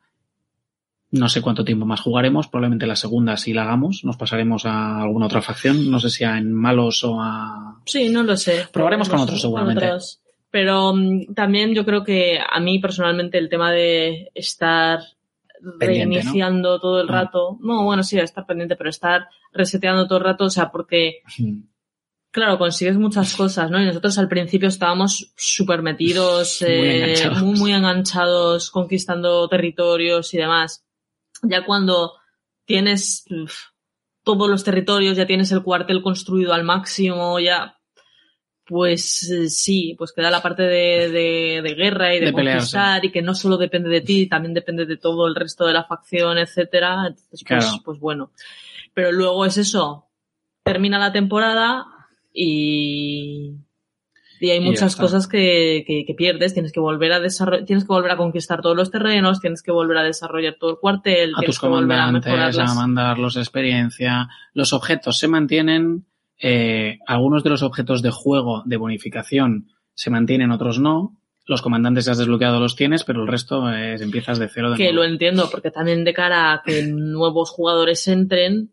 No 1.09 1.27
sé 1.27 1.41
cuánto 1.41 1.65
tiempo 1.65 1.87
más 1.87 2.01
jugaremos, 2.01 2.47
probablemente 2.47 2.85
la 2.85 2.95
segunda 2.95 3.35
si 3.35 3.53
la 3.53 3.63
hagamos, 3.63 4.05
nos 4.05 4.15
pasaremos 4.15 4.67
a 4.67 5.01
alguna 5.01 5.25
otra 5.25 5.41
facción, 5.41 5.89
no 5.89 5.99
sé 5.99 6.11
si 6.11 6.23
a 6.23 6.37
en 6.37 6.53
malos 6.53 7.03
o 7.03 7.19
a... 7.19 7.81
Sí, 7.87 8.09
no 8.09 8.21
lo 8.21 8.37
sé. 8.37 8.67
Probaremos 8.71 9.09
con 9.09 9.19
otros 9.19 9.41
seguramente. 9.41 9.85
otros. 9.87 10.21
Pero 10.51 10.93
mm, 10.95 11.33
también 11.35 11.73
yo 11.73 11.85
creo 11.85 12.03
que 12.03 12.39
a 12.39 12.59
mí 12.59 12.79
personalmente 12.79 13.37
el 13.37 13.49
tema 13.49 13.71
de 13.71 14.31
estar 14.33 14.99
Pendiente, 15.77 15.85
reiniciando 16.21 16.79
todo 16.79 17.01
el 17.01 17.09
Ah. 17.09 17.11
rato, 17.23 17.57
no, 17.61 17.83
bueno, 17.83 18.01
sí, 18.03 18.17
estar 18.17 18.45
pendiente, 18.45 18.75
pero 18.77 18.89
estar 18.89 19.27
reseteando 19.51 20.07
todo 20.07 20.19
el 20.19 20.23
rato, 20.23 20.45
o 20.45 20.49
sea, 20.49 20.71
porque 20.71 21.21
claro, 22.31 22.57
consigues 22.57 22.97
muchas 22.97 23.35
cosas, 23.35 23.69
¿no? 23.69 23.81
Y 23.81 23.85
nosotros 23.85 24.17
al 24.17 24.29
principio 24.29 24.67
estábamos 24.69 25.33
súper 25.35 25.81
metidos, 25.81 26.61
Muy 26.61 26.71
eh, 26.71 27.03
enganchados. 27.03 27.41
muy, 27.43 27.59
muy 27.59 27.73
enganchados, 27.73 28.71
conquistando 28.71 29.47
territorios 29.49 30.33
y 30.33 30.37
demás. 30.37 30.85
Ya 31.43 31.65
cuando 31.65 32.13
tienes 32.65 33.25
uf, 33.31 33.53
todos 34.23 34.49
los 34.49 34.63
territorios, 34.63 35.17
ya 35.17 35.25
tienes 35.25 35.51
el 35.51 35.63
cuartel 35.63 36.01
construido 36.01 36.53
al 36.53 36.63
máximo, 36.63 37.39
ya 37.39 37.78
pues 38.69 39.23
eh, 39.31 39.49
sí, 39.49 39.95
pues 39.97 40.13
queda 40.13 40.29
la 40.29 40.43
parte 40.43 40.61
de, 40.61 41.09
de- 41.09 41.61
de 41.63 41.73
guerra 41.73 42.13
y 42.15 42.19
de, 42.19 42.27
De 42.27 42.33
pelearse. 42.33 42.59
conquistar 42.77 43.03
y 43.03 43.11
que 43.11 43.23
no 43.23 43.33
solo 43.33 43.57
depende 43.57 43.89
de 43.89 44.01
ti, 44.01 44.27
también 44.27 44.53
depende 44.53 44.85
de 44.85 44.95
todo 44.95 45.25
el 45.27 45.33
resto 45.33 45.65
de 45.65 45.73
la 45.73 45.85
facción, 45.85 46.37
etcétera. 46.37 47.07
Entonces, 47.07 47.29
pues, 47.31 47.43
Claro. 47.65 47.81
pues 47.83 47.99
bueno. 47.99 48.31
Pero 48.93 49.11
luego 49.11 49.43
es 49.47 49.57
eso, 49.57 50.07
termina 50.63 50.99
la 50.99 51.11
temporada 51.11 51.87
y, 52.33 53.55
y 54.39 54.49
hay 54.51 54.59
muchas 54.59 54.95
cosas 54.95 55.27
que, 55.27 55.83
que, 55.87 56.05
que 56.05 56.13
pierdes, 56.13 56.53
tienes 56.53 56.71
que 56.71 56.79
volver 56.79 57.11
a 57.13 57.19
desarrollar, 57.19 57.65
tienes 57.65 57.83
que 57.85 57.93
volver 57.93 58.11
a 58.11 58.17
conquistar 58.17 58.61
todos 58.61 58.75
los 58.75 58.91
terrenos, 58.91 59.39
tienes 59.39 59.63
que 59.63 59.71
volver 59.71 59.97
a 59.97 60.03
desarrollar 60.03 60.57
todo 60.59 60.71
el 60.71 60.77
cuartel, 60.77 61.31
a 61.35 61.39
tienes 61.39 61.55
tus 61.55 61.59
que 61.59 61.67
volver 61.67 61.97
a 61.97 62.05
comandantes, 62.05 62.33
a, 62.33 62.63
las- 62.63 62.75
mandarlos 62.75 63.33
de 63.33 63.41
experiencia. 63.41 64.29
Los 64.53 64.73
objetos 64.73 65.17
se 65.17 65.27
mantienen, 65.27 66.05
eh, 66.39 66.99
algunos 67.05 67.43
de 67.43 67.49
los 67.49 67.63
objetos 67.63 68.01
de 68.01 68.11
juego 68.11 68.63
de 68.65 68.77
bonificación 68.77 69.67
se 69.93 70.09
mantienen, 70.09 70.51
otros 70.51 70.79
no. 70.79 71.15
Los 71.45 71.61
comandantes 71.61 72.07
has 72.07 72.17
desbloqueado 72.19 72.59
los 72.59 72.75
tienes, 72.75 73.03
pero 73.03 73.21
el 73.23 73.27
resto 73.27 73.69
eh, 73.71 73.95
empiezas 73.99 74.37
de 74.39 74.47
cero 74.49 74.71
de 74.71 74.77
que 74.77 74.83
nuevo. 74.83 74.97
lo 74.99 75.03
entiendo, 75.03 75.49
porque 75.49 75.71
también 75.71 76.03
de 76.03 76.13
cara 76.13 76.53
a 76.53 76.61
que 76.63 76.83
nuevos 76.83 77.49
jugadores 77.49 78.07
entren, 78.07 78.71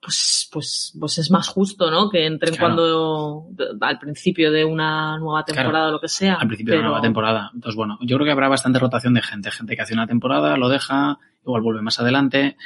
pues, 0.00 0.48
pues, 0.50 0.96
pues 0.98 1.18
es 1.18 1.30
más 1.30 1.48
justo, 1.48 1.90
¿no? 1.90 2.10
Que 2.10 2.26
entren 2.26 2.54
Claro. 2.54 2.74
cuando, 2.74 3.46
al 3.80 3.98
principio 3.98 4.50
de 4.52 4.64
una 4.64 5.18
nueva 5.18 5.44
temporada 5.44 5.88
o 5.88 5.92
lo 5.92 6.00
que 6.00 6.08
sea. 6.08 6.34
al 6.34 6.46
principio 6.46 6.74
de 6.74 6.80
la 6.80 6.86
nueva 6.86 7.00
temporada. 7.02 7.50
Entonces, 7.54 7.76
bueno, 7.76 7.98
yo 8.00 8.16
creo 8.16 8.24
que 8.24 8.32
habrá 8.32 8.48
bastante 8.48 8.78
rotación 8.78 9.14
de 9.14 9.22
gente. 9.22 9.50
Gente 9.50 9.76
que 9.76 9.82
hace 9.82 9.94
una 9.94 10.06
temporada, 10.06 10.56
lo 10.56 10.68
deja, 10.68 11.18
igual 11.42 11.62
vuelve 11.62 11.82
más 11.82 12.00
adelante. 12.00 12.56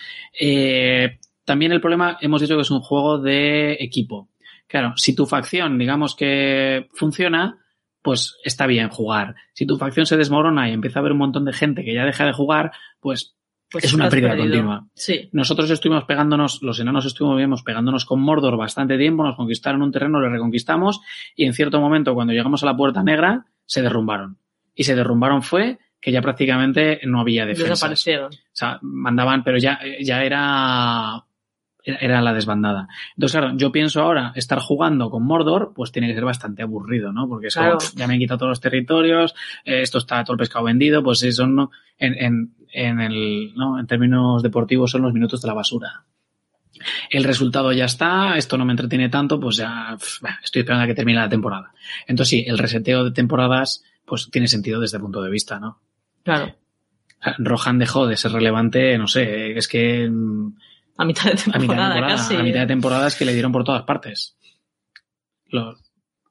Eh, 0.41 1.19
también 1.45 1.73
el 1.73 1.81
problema, 1.81 2.17
hemos 2.21 2.41
dicho 2.41 2.57
que 2.57 2.63
es 2.63 2.71
un 2.71 2.81
juego 2.81 3.19
de 3.19 3.73
equipo. 3.81 4.29
Claro, 4.69 4.93
si 4.97 5.15
tu 5.15 5.27
facción, 5.27 5.79
digamos 5.79 6.15
que 6.15 6.89
funciona, 6.93 7.59
pues 8.03 8.37
está 8.45 8.67
bien 8.67 8.91
jugar. 8.91 9.35
Si 9.55 9.67
tu 9.67 9.77
facción 9.79 10.07
se 10.07 10.17
desmorona 10.17 10.69
y 10.69 10.73
empieza 10.73 10.99
a 10.99 11.01
haber 11.01 11.13
un 11.13 11.19
montón 11.19 11.45
de 11.45 11.53
gente 11.53 11.85
que 11.85 11.95
ya 11.95 12.05
deja 12.05 12.27
de 12.27 12.33
jugar, 12.33 12.73
pues, 13.01 13.35
pues 13.71 13.85
es 13.85 13.95
una 13.95 14.09
pérdida 14.09 14.37
continua. 14.37 14.87
Sí. 14.95 15.29
Nosotros 15.33 15.71
estuvimos 15.71 16.05
pegándonos, 16.05 16.63
los 16.63 16.79
enanos 16.81 17.07
estuvimos 17.07 17.63
pegándonos 17.63 18.05
con 18.05 18.21
Mordor 18.21 18.57
bastante 18.57 18.97
tiempo, 18.99 19.25
nos 19.25 19.37
conquistaron 19.37 19.83
un 19.83 19.91
terreno, 19.91 20.21
lo 20.21 20.29
reconquistamos 20.29 21.01
y 21.35 21.45
en 21.47 21.55
cierto 21.55 21.81
momento 21.81 22.15
cuando 22.15 22.33
llegamos 22.33 22.63
a 22.63 22.67
la 22.67 22.77
Puerta 22.77 23.03
Negra 23.03 23.47
se 23.67 23.83
derrumbaron. 23.83 24.39
Y 24.75 24.85
se 24.85 24.95
derrumbaron 24.95 25.43
fue 25.43 25.79
que 26.01 26.13
ya 26.13 26.23
prácticamente 26.23 27.01
no 27.05 27.21
había 27.21 27.45
defensas. 27.45 27.71
Desaparecieron. 27.71 28.33
O 28.33 28.53
sea, 28.53 28.79
mandaban, 28.83 29.43
pero 29.43 29.59
ya, 29.59 29.81
ya 30.01 30.23
era, 30.23 31.25
era, 31.85 32.21
la 32.21 32.35
desbandada. 32.35 32.89
Entonces, 33.15 33.39
claro, 33.41 33.57
yo 33.57 33.73
pienso 33.73 34.03
ahora, 34.03 34.33
estar 34.35 34.59
jugando 34.61 35.11
con 35.11 35.25
Mordor, 35.25 35.73
pues 35.75 35.93
tiene 35.93 36.09
que 36.09 36.15
ser 36.15 36.25
bastante 36.25 36.63
aburrido, 36.63 37.13
¿no? 37.13 37.29
Porque 37.29 37.47
es 37.49 37.55
como, 37.55 37.67
Claro. 37.67 37.79
pff, 37.79 37.95
ya 37.95 38.07
me 38.07 38.15
han 38.15 38.21
quitado 38.21 38.39
todos 38.39 38.51
los 38.51 38.61
territorios, 38.61 39.35
eh, 39.65 39.83
esto 39.83 39.99
está 39.99 40.23
todo 40.25 40.35
el 40.35 40.39
pescado 40.39 40.65
vendido, 40.67 41.03
pues 41.03 41.23
eso 41.23 41.47
no, 41.47 41.71
en, 41.99 42.15
en, 42.19 42.55
en 42.73 43.01
el, 43.01 43.55
¿no? 43.55 43.79
En 43.79 43.87
términos 43.87 44.43
deportivos 44.43 44.91
son 44.91 45.03
los 45.03 45.13
minutos 45.13 45.41
de 45.41 45.49
la 45.49 45.55
basura. 45.55 46.05
El 47.11 47.25
resultado 47.25 47.73
ya 47.73 47.87
está, 47.87 48.37
esto 48.37 48.57
no 48.57 48.65
me 48.65 48.73
entretiene 48.73 49.09
tanto, 49.09 49.41
pues 49.41 49.57
ya 49.57 49.97
pff, 49.99 50.23
estoy 50.45 50.61
esperando 50.61 50.85
a 50.85 50.87
que 50.87 50.95
termine 50.95 51.19
la 51.19 51.29
temporada. 51.29 51.73
Entonces 52.07 52.31
sí, 52.31 52.45
el 52.47 52.59
reseteo 52.59 53.05
de 53.05 53.11
temporadas, 53.13 53.83
pues 54.05 54.31
tiene 54.31 54.47
sentido 54.47 54.79
desde 54.81 54.99
el 54.99 55.03
punto 55.03 55.23
de 55.23 55.31
vista, 55.31 55.59
¿no? 55.59 55.81
Claro. 56.23 56.55
Rohan 57.39 57.79
dejó 57.79 58.07
de 58.07 58.17
ser 58.17 58.31
relevante, 58.33 58.97
no 58.97 59.09
sé, 59.09 59.59
es 59.59 59.67
que 59.67 60.09
mm, 60.09 60.53
A 60.99 61.05
mitad 61.05 61.25
de 61.25 61.31
a 61.31 61.35
mitad 61.35 61.45
de 61.47 61.53
temporada, 61.59 61.95
temporada, 61.95 62.17
casi. 62.17 62.35
a 62.37 62.43
mitad 62.43 62.61
de 62.61 62.67
temporada 62.67 63.07
es 63.07 63.17
que 63.17 63.25
le 63.25 63.33
dieron 63.33 63.53
por 63.53 63.65
todas 63.65 63.83
partes. 63.85 64.37
Lo- 65.47 65.77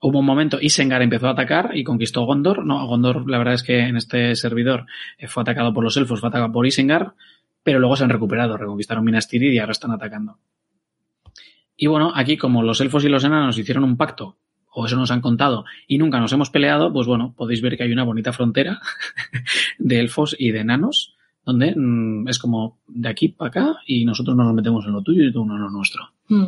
hubo 0.02 0.20
un 0.20 0.26
momento, 0.26 0.60
Isengar 0.62 1.02
empezó 1.02 1.28
a 1.28 1.32
atacar 1.32 1.72
y 1.76 1.84
conquistó 1.84 2.24
Gondor. 2.26 2.64
No, 2.66 2.86
Gondor, 2.86 3.28
la 3.30 3.40
verdad 3.40 3.56
es 3.56 3.64
que 3.64 3.80
en 3.80 3.98
este 3.98 4.36
servidor 4.36 4.86
eh, 5.18 5.28
fue 5.28 5.42
atacado 5.42 5.74
por 5.74 5.84
los 5.84 5.98
elfos, 5.98 6.20
fue 6.20 6.30
atacado 6.30 6.52
por 6.52 6.68
Isengar, 6.68 7.14
pero 7.64 7.80
luego 7.80 7.96
se 7.96 8.04
han 8.04 8.10
recuperado, 8.12 8.56
reconquistaron 8.58 9.04
Minas 9.04 9.28
Tirith 9.28 9.54
y 9.54 9.60
ahora 9.60 9.72
están 9.72 9.92
atacando. 9.92 10.38
Y 11.76 11.88
bueno, 11.88 12.12
aquí 12.16 12.38
como 12.38 12.64
los 12.64 12.82
elfos 12.82 13.04
y 13.06 13.10
los 13.10 13.24
enanos 13.24 13.58
hicieron 13.58 13.84
un 13.84 13.98
pacto, 13.98 14.38
o 14.72 14.86
eso 14.86 14.96
nos 14.96 15.12
han 15.12 15.22
contado, 15.22 15.66
y 15.88 15.98
nunca 15.98 16.20
nos 16.20 16.32
hemos 16.34 16.50
peleado, 16.50 16.92
pues 16.94 17.08
bueno, 17.08 17.34
podéis 17.36 17.62
ver 17.62 17.78
que 17.78 17.84
hay 17.84 17.92
una 17.92 18.04
bonita 18.04 18.32
frontera 18.34 18.80
de 19.80 20.00
elfos 20.00 20.36
y 20.38 20.52
de 20.52 20.60
enanos, 20.60 21.16
donde 21.48 21.74
mm, 21.74 22.28
es 22.28 22.40
como 22.40 22.80
de 22.90 23.08
aquí 23.08 23.30
para 23.30 23.48
acá 23.48 23.78
y 23.86 24.04
nosotros 24.04 24.36
nos 24.36 24.54
metemos 24.54 24.86
en 24.86 24.92
lo 24.92 25.02
tuyo 25.02 25.24
y 25.24 25.32
tú 25.32 25.44
en 25.44 25.62
lo 25.62 25.70
nuestro. 25.70 26.04
Mm. 26.28 26.48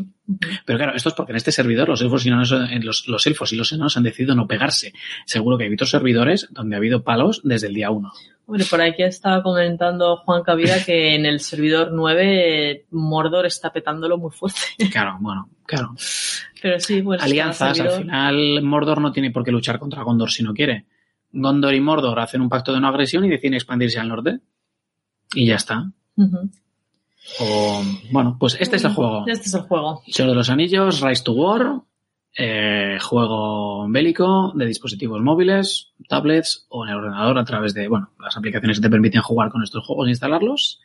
Pero 0.66 0.78
claro, 0.78 0.94
esto 0.94 1.08
es 1.08 1.16
porque 1.16 1.32
en 1.32 1.38
este 1.38 1.54
servidor 1.54 1.88
los 1.88 2.02
elfos 2.02 2.26
y, 2.26 2.28
enanos, 2.28 2.52
eh, 2.52 2.82
los, 2.84 3.08
los 3.08 3.26
elfos 3.26 3.54
y 3.54 3.56
los 3.56 3.72
enanos 3.72 3.96
han 3.96 4.04
decidido 4.04 4.36
no 4.36 4.46
pegarse. 4.46 4.92
Seguro 5.26 5.58
que 5.58 5.64
hay 5.64 5.74
otros 5.74 5.90
servidores 5.90 6.50
donde 6.52 6.76
ha 6.76 6.80
habido 6.80 7.02
palos 7.02 7.40
desde 7.46 7.68
el 7.68 7.76
día 7.76 7.92
uno. 7.92 8.12
Hombre, 8.46 8.66
por 8.70 8.82
aquí 8.82 9.04
estaba 9.04 9.42
comentando 9.42 10.18
Juan 10.18 10.44
Cavida 10.44 10.84
que 10.84 11.16
en 11.16 11.26
el 11.26 11.40
servidor 11.40 11.92
9 11.94 12.72
eh, 12.72 12.86
Mordor 12.92 13.46
está 13.46 13.72
petándolo 13.72 14.18
muy 14.18 14.32
fuerte. 14.32 14.60
Claro, 14.92 15.18
bueno, 15.22 15.50
claro. 15.66 15.96
Pero 16.62 16.78
sí, 16.82 17.02
pues. 17.02 17.20
cada 17.20 17.30
Alianzas, 17.30 17.80
al 17.80 17.92
final 17.92 18.62
Mordor 18.64 19.00
no 19.00 19.14
tiene 19.14 19.32
por 19.32 19.46
qué 19.46 19.52
luchar 19.52 19.80
contra 19.80 20.04
Gondor 20.04 20.30
si 20.30 20.44
no 20.44 20.54
quiere. 20.54 20.88
Gondor 21.32 21.74
y 21.74 21.80
Mordor 21.80 22.20
hacen 22.20 22.42
un 22.42 22.50
pacto 22.50 22.74
de 22.74 22.82
no 22.82 22.90
agresión 22.90 23.24
y 23.24 23.30
deciden 23.30 23.54
expandirse 23.54 23.98
al 23.98 24.10
norte. 24.10 24.40
Y 25.34 25.48
ya 25.48 25.56
está. 25.56 25.92
O, 27.40 27.84
bueno, 28.12 28.38
pues 28.40 28.58
este 28.60 28.78
es 28.78 28.84
el 28.84 28.94
juego. 28.94 29.26
Este 29.28 29.48
es 29.48 29.54
el 29.54 29.62
juego. 29.62 30.02
Señor 30.08 30.32
de 30.32 30.36
los 30.36 30.50
Anillos, 30.50 31.02
Rise 31.02 31.24
to 31.24 31.34
War, 31.34 31.82
eh, 32.36 32.98
juego 33.02 33.88
bélico 33.90 34.54
de 34.56 34.66
dispositivos 34.66 35.22
móviles, 35.22 35.92
tablets 36.08 36.66
o 36.70 36.86
en 36.86 36.92
el 36.92 36.98
ordenador 36.98 37.38
a 37.38 37.46
través 37.46 37.74
de, 37.74 37.88
bueno, 37.88 38.12
las 38.20 38.38
aplicaciones 38.38 38.78
que 38.78 38.84
te 38.84 38.90
permiten 38.90 39.22
jugar 39.22 39.50
con 39.50 39.64
estos 39.64 39.86
juegos 39.86 40.08
e 40.08 40.12
instalarlos. 40.12 40.80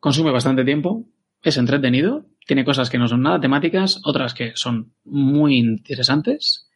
Consume 0.00 0.30
bastante 0.30 0.64
tiempo, 0.64 1.04
es 1.42 1.56
entretenido, 1.56 2.26
tiene 2.46 2.64
cosas 2.64 2.90
que 2.90 2.98
no 2.98 3.08
son 3.08 3.22
nada 3.22 3.40
temáticas, 3.40 4.00
otras 4.04 4.34
que 4.34 4.52
son 4.54 4.92
muy 5.04 5.58
interesantes 5.58 6.68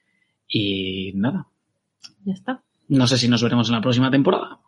y 0.49 1.13
nada. 1.15 1.49
Ya 2.25 2.35
está. 2.35 2.63
No 2.89 3.07
sé 3.07 3.19
si 3.19 3.29
nos 3.29 3.43
veremos 3.43 3.69
en 3.69 3.75
la 3.75 3.81
próxima 3.81 4.11
temporada. 4.11 4.61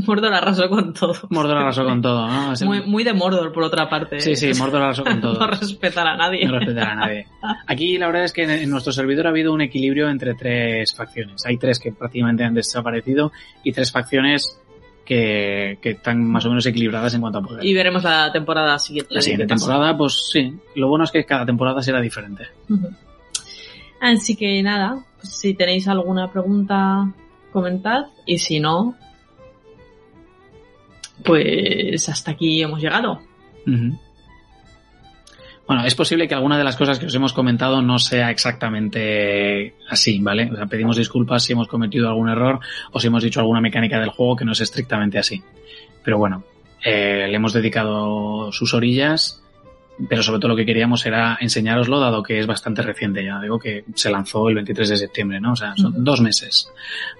Mordor 0.06 0.34
arrasó 0.34 0.68
con 0.68 0.92
todo. 0.92 1.14
Mordor 1.30 1.58
arrasó 1.58 1.84
con 1.84 2.02
todo, 2.02 2.26
¿no? 2.28 2.52
Muy, 2.66 2.82
muy 2.82 3.04
de 3.04 3.12
Mordor, 3.12 3.52
por 3.52 3.62
otra 3.64 3.88
parte. 3.88 4.20
Sí, 4.20 4.36
sí, 4.36 4.50
Mordor 4.58 4.82
arrasó 4.82 5.04
con 5.04 5.20
todo. 5.22 5.38
no 5.38 5.46
respetar 5.46 6.06
a 6.06 6.16
nadie. 6.16 6.44
No 6.46 6.58
respetar 6.58 6.88
a 6.90 6.94
nadie. 6.94 7.26
Aquí 7.66 7.98
la 7.98 8.06
verdad 8.06 8.24
es 8.24 8.32
que 8.32 8.42
en- 8.44 8.68
nuestro 8.70 8.92
servidor 8.92 9.26
ha 9.26 9.30
habido 9.30 9.52
un 9.52 9.60
equilibrio 9.60 10.08
entre 10.08 10.34
tres 10.34 10.94
facciones. 10.94 11.44
Hay 11.46 11.56
tres 11.58 11.78
que 11.78 11.92
prácticamente 11.92 12.44
han 12.44 12.54
desaparecido 12.54 13.32
y 13.64 13.72
tres 13.72 13.90
facciones 13.92 14.60
que, 15.04 15.78
que 15.80 15.90
están 15.90 16.24
más 16.24 16.44
o 16.46 16.48
menos 16.48 16.66
equilibradas 16.66 17.14
en 17.14 17.20
cuanto 17.20 17.38
a 17.38 17.42
poder. 17.42 17.64
Y 17.64 17.72
veremos 17.74 18.02
la 18.02 18.32
temporada 18.32 18.76
siguiente. 18.78 19.14
la 19.14 19.20
siguiente 19.20 19.46
temporada, 19.46 19.96
pues 19.96 20.28
sí. 20.32 20.52
Lo 20.74 20.88
bueno 20.88 21.04
es 21.04 21.12
que 21.12 21.24
cada 21.24 21.46
temporada 21.46 21.80
será 21.80 22.00
diferente. 22.00 22.44
Así 24.00 24.36
que 24.36 24.62
nada, 24.62 25.04
pues 25.20 25.32
si 25.38 25.54
tenéis 25.54 25.88
alguna 25.88 26.30
pregunta, 26.30 27.10
comentad. 27.52 28.06
Y 28.26 28.38
si 28.38 28.60
no, 28.60 28.94
pues 31.22 32.08
hasta 32.08 32.32
aquí 32.32 32.62
hemos 32.62 32.80
llegado. 32.80 33.20
Bueno, 35.66 35.84
es 35.84 35.96
posible 35.96 36.28
que 36.28 36.34
alguna 36.34 36.56
de 36.56 36.64
las 36.64 36.76
cosas 36.76 36.98
que 36.98 37.06
os 37.06 37.14
hemos 37.14 37.32
comentado 37.32 37.82
no 37.82 37.98
sea 37.98 38.30
exactamente 38.30 39.74
así, 39.88 40.20
¿vale? 40.20 40.48
O 40.52 40.56
sea, 40.56 40.66
pedimos 40.66 40.96
disculpas 40.96 41.42
si 41.42 41.54
hemos 41.54 41.66
cometido 41.66 42.08
algún 42.08 42.28
error 42.28 42.60
o 42.92 43.00
si 43.00 43.08
hemos 43.08 43.24
dicho 43.24 43.40
alguna 43.40 43.60
mecánica 43.60 43.98
del 43.98 44.10
juego 44.10 44.36
que 44.36 44.44
no 44.44 44.52
es 44.52 44.60
estrictamente 44.60 45.18
así. 45.18 45.42
Pero 46.04 46.18
bueno, 46.18 46.44
eh, 46.84 47.26
le 47.28 47.34
hemos 47.34 47.52
dedicado 47.52 48.52
sus 48.52 48.74
orillas, 48.74 49.42
pero 50.08 50.22
sobre 50.22 50.38
todo 50.38 50.50
lo 50.50 50.56
que 50.56 50.66
queríamos 50.66 51.04
era 51.06 51.38
enseñároslo, 51.40 51.98
dado 51.98 52.22
que 52.22 52.38
es 52.38 52.46
bastante 52.46 52.82
reciente 52.82 53.24
ya. 53.24 53.40
Digo 53.40 53.58
que 53.58 53.84
se 53.94 54.10
lanzó 54.10 54.48
el 54.48 54.56
23 54.56 54.90
de 54.90 54.96
septiembre, 54.96 55.40
¿no? 55.40 55.52
O 55.52 55.56
sea, 55.56 55.74
son 55.76 56.04
dos 56.04 56.20
meses. 56.20 56.70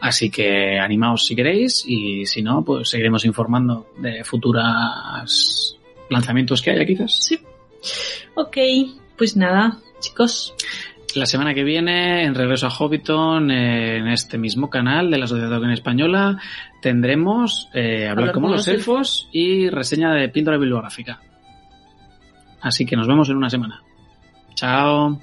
Así 0.00 0.30
que 0.30 0.78
animaos 0.78 1.26
si 1.26 1.34
queréis 1.34 1.84
y 1.86 2.26
si 2.26 2.42
no, 2.42 2.62
pues 2.62 2.90
seguiremos 2.90 3.24
informando 3.24 3.88
de 3.98 4.24
futuras 4.24 5.76
lanzamientos 6.10 6.60
que 6.60 6.70
haya 6.70 6.84
quizás. 6.84 7.24
Sí. 7.24 7.40
Ok, 8.34 8.56
pues 9.16 9.36
nada, 9.36 9.78
chicos. 10.00 10.54
La 11.14 11.24
semana 11.24 11.54
que 11.54 11.64
viene, 11.64 12.24
en 12.24 12.34
Regreso 12.34 12.66
a 12.66 12.70
Hobbiton, 12.70 13.50
en 13.50 14.06
este 14.08 14.36
mismo 14.36 14.68
canal 14.68 15.10
de 15.10 15.16
la 15.16 15.26
Sociedad 15.26 15.48
Tolkien 15.48 15.72
Española, 15.72 16.38
tendremos 16.82 17.70
eh, 17.72 18.06
Hablar 18.06 18.10
Hablar 18.10 18.34
como 18.34 18.48
los 18.50 18.68
elfos 18.68 19.30
y 19.32 19.70
reseña 19.70 20.12
de 20.12 20.28
píldora 20.28 20.58
bibliográfica. 20.58 21.22
Así 22.66 22.84
que 22.84 22.96
nos 22.96 23.06
vemos 23.06 23.30
en 23.30 23.36
una 23.36 23.48
semana. 23.48 23.80
Chao. 24.56 25.20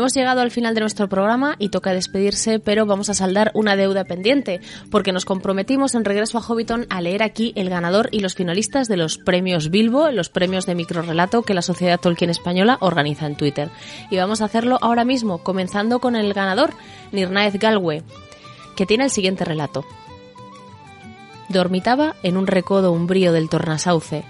Hemos 0.00 0.14
llegado 0.14 0.40
al 0.40 0.50
final 0.50 0.74
de 0.74 0.80
nuestro 0.80 1.10
programa 1.10 1.56
y 1.58 1.68
toca 1.68 1.92
despedirse, 1.92 2.58
pero 2.58 2.86
vamos 2.86 3.10
a 3.10 3.14
saldar 3.14 3.50
una 3.52 3.76
deuda 3.76 4.04
pendiente, 4.04 4.62
porque 4.90 5.12
nos 5.12 5.26
comprometimos 5.26 5.94
en 5.94 6.06
Regreso 6.06 6.38
a 6.38 6.40
Hobbiton 6.40 6.86
a 6.88 7.02
leer 7.02 7.22
aquí 7.22 7.52
el 7.54 7.68
ganador 7.68 8.08
y 8.10 8.20
los 8.20 8.34
finalistas 8.34 8.88
de 8.88 8.96
los 8.96 9.18
premios 9.18 9.68
Bilbo, 9.68 10.10
los 10.10 10.30
premios 10.30 10.64
de 10.64 10.74
microrelato 10.74 11.42
que 11.42 11.52
la 11.52 11.60
Sociedad 11.60 12.00
Tolkien 12.00 12.30
Española 12.30 12.78
organiza 12.80 13.26
en 13.26 13.36
Twitter. 13.36 13.68
Y 14.10 14.16
vamos 14.16 14.40
a 14.40 14.46
hacerlo 14.46 14.78
ahora 14.80 15.04
mismo, 15.04 15.42
comenzando 15.42 15.98
con 15.98 16.16
el 16.16 16.32
ganador, 16.32 16.72
Nirnaez 17.12 17.58
Galwe, 17.58 18.02
que 18.76 18.86
tiene 18.86 19.04
el 19.04 19.10
siguiente 19.10 19.44
relato. 19.44 19.84
Dormitaba 21.50 22.16
en 22.22 22.38
un 22.38 22.46
recodo 22.46 22.92
umbrío 22.92 23.34
del 23.34 23.50
tornasauce, 23.50 24.24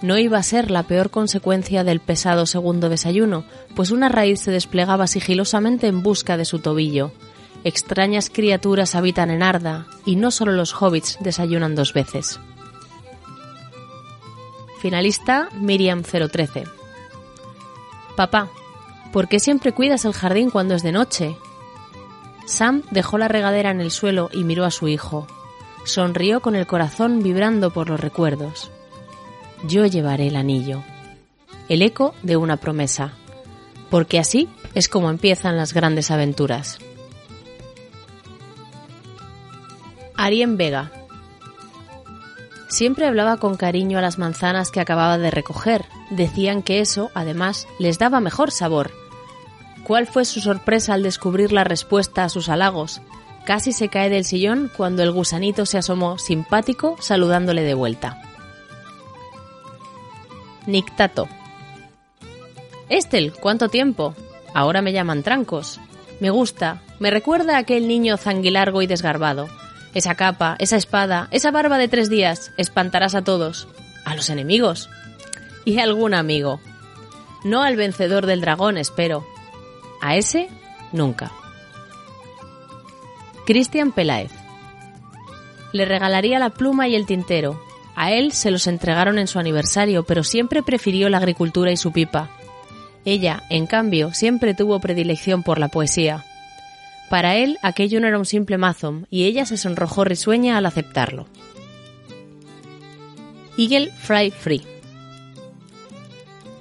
no 0.00 0.16
iba 0.18 0.38
a 0.38 0.42
ser 0.42 0.70
la 0.70 0.84
peor 0.84 1.10
consecuencia 1.10 1.82
del 1.84 2.00
pesado 2.00 2.46
segundo 2.46 2.88
desayuno, 2.88 3.44
pues 3.74 3.90
una 3.90 4.08
raíz 4.08 4.40
se 4.40 4.50
desplegaba 4.50 5.06
sigilosamente 5.06 5.88
en 5.88 6.02
busca 6.02 6.36
de 6.36 6.44
su 6.44 6.60
tobillo. 6.60 7.10
Extrañas 7.64 8.30
criaturas 8.30 8.94
habitan 8.94 9.30
en 9.30 9.42
Arda, 9.42 9.86
y 10.04 10.16
no 10.16 10.30
solo 10.30 10.52
los 10.52 10.72
hobbits 10.80 11.18
desayunan 11.20 11.74
dos 11.74 11.92
veces. 11.92 12.38
Finalista 14.80 15.48
Miriam 15.54 16.02
013. 16.02 16.64
Papá, 18.14 18.48
¿por 19.12 19.28
qué 19.28 19.40
siempre 19.40 19.72
cuidas 19.72 20.04
el 20.04 20.12
jardín 20.12 20.50
cuando 20.50 20.76
es 20.76 20.84
de 20.84 20.92
noche? 20.92 21.36
Sam 22.46 22.82
dejó 22.92 23.18
la 23.18 23.28
regadera 23.28 23.72
en 23.72 23.80
el 23.80 23.90
suelo 23.90 24.30
y 24.32 24.44
miró 24.44 24.64
a 24.64 24.70
su 24.70 24.86
hijo. 24.86 25.26
Sonrió 25.84 26.40
con 26.40 26.54
el 26.54 26.66
corazón 26.66 27.22
vibrando 27.22 27.72
por 27.72 27.90
los 27.90 27.98
recuerdos. 27.98 28.70
Yo 29.64 29.86
llevaré 29.86 30.28
el 30.28 30.36
anillo. 30.36 30.84
El 31.68 31.82
eco 31.82 32.14
de 32.22 32.36
una 32.36 32.56
promesa. 32.56 33.12
Porque 33.90 34.18
así 34.18 34.48
es 34.74 34.88
como 34.88 35.10
empiezan 35.10 35.56
las 35.56 35.74
grandes 35.74 36.10
aventuras. 36.10 36.78
Arien 40.16 40.56
Vega. 40.56 40.92
Siempre 42.68 43.06
hablaba 43.06 43.38
con 43.38 43.56
cariño 43.56 43.98
a 43.98 44.02
las 44.02 44.18
manzanas 44.18 44.70
que 44.70 44.80
acababa 44.80 45.18
de 45.18 45.30
recoger. 45.30 45.84
Decían 46.10 46.62
que 46.62 46.80
eso, 46.80 47.10
además, 47.14 47.66
les 47.78 47.98
daba 47.98 48.20
mejor 48.20 48.50
sabor. 48.50 48.92
¿Cuál 49.84 50.06
fue 50.06 50.24
su 50.24 50.40
sorpresa 50.40 50.94
al 50.94 51.02
descubrir 51.02 51.50
la 51.50 51.64
respuesta 51.64 52.24
a 52.24 52.28
sus 52.28 52.48
halagos? 52.48 53.00
Casi 53.44 53.72
se 53.72 53.88
cae 53.88 54.10
del 54.10 54.24
sillón 54.24 54.70
cuando 54.76 55.02
el 55.02 55.10
gusanito 55.10 55.64
se 55.66 55.78
asomó 55.78 56.18
simpático 56.18 56.96
saludándole 57.00 57.62
de 57.62 57.74
vuelta. 57.74 58.27
Nictato. 60.68 61.30
Estel, 62.90 63.32
¿cuánto 63.32 63.70
tiempo? 63.70 64.14
Ahora 64.52 64.82
me 64.82 64.92
llaman 64.92 65.22
Trancos. 65.22 65.80
Me 66.20 66.28
gusta, 66.28 66.82
me 66.98 67.10
recuerda 67.10 67.56
a 67.56 67.60
aquel 67.60 67.88
niño 67.88 68.18
zanguilargo 68.18 68.82
y 68.82 68.86
desgarbado. 68.86 69.48
Esa 69.94 70.14
capa, 70.14 70.56
esa 70.58 70.76
espada, 70.76 71.28
esa 71.30 71.50
barba 71.52 71.78
de 71.78 71.88
tres 71.88 72.10
días, 72.10 72.52
espantarás 72.58 73.14
a 73.14 73.24
todos. 73.24 73.66
A 74.04 74.14
los 74.14 74.28
enemigos. 74.28 74.90
Y 75.64 75.78
a 75.78 75.84
algún 75.84 76.12
amigo. 76.12 76.60
No 77.44 77.62
al 77.62 77.76
vencedor 77.76 78.26
del 78.26 78.42
dragón, 78.42 78.76
espero. 78.76 79.26
A 80.02 80.16
ese, 80.16 80.50
nunca. 80.92 81.32
Cristian 83.46 83.90
Peláez. 83.90 84.32
Le 85.72 85.86
regalaría 85.86 86.38
la 86.38 86.50
pluma 86.50 86.88
y 86.88 86.94
el 86.94 87.06
tintero, 87.06 87.58
a 88.00 88.12
él 88.12 88.30
se 88.30 88.52
los 88.52 88.68
entregaron 88.68 89.18
en 89.18 89.26
su 89.26 89.40
aniversario, 89.40 90.04
pero 90.04 90.22
siempre 90.22 90.62
prefirió 90.62 91.08
la 91.08 91.18
agricultura 91.18 91.72
y 91.72 91.76
su 91.76 91.90
pipa. 91.90 92.30
Ella, 93.04 93.42
en 93.50 93.66
cambio, 93.66 94.14
siempre 94.14 94.54
tuvo 94.54 94.78
predilección 94.78 95.42
por 95.42 95.58
la 95.58 95.66
poesía. 95.66 96.24
Para 97.10 97.34
él 97.34 97.58
aquello 97.60 97.98
no 97.98 98.06
era 98.06 98.16
un 98.16 98.24
simple 98.24 98.56
mazom, 98.56 99.06
y 99.10 99.24
ella 99.24 99.44
se 99.46 99.56
sonrojó 99.56 100.04
risueña 100.04 100.56
al 100.56 100.66
aceptarlo. 100.66 101.26
Eagle 103.58 103.90
Fry 103.90 104.30
Free. 104.30 104.62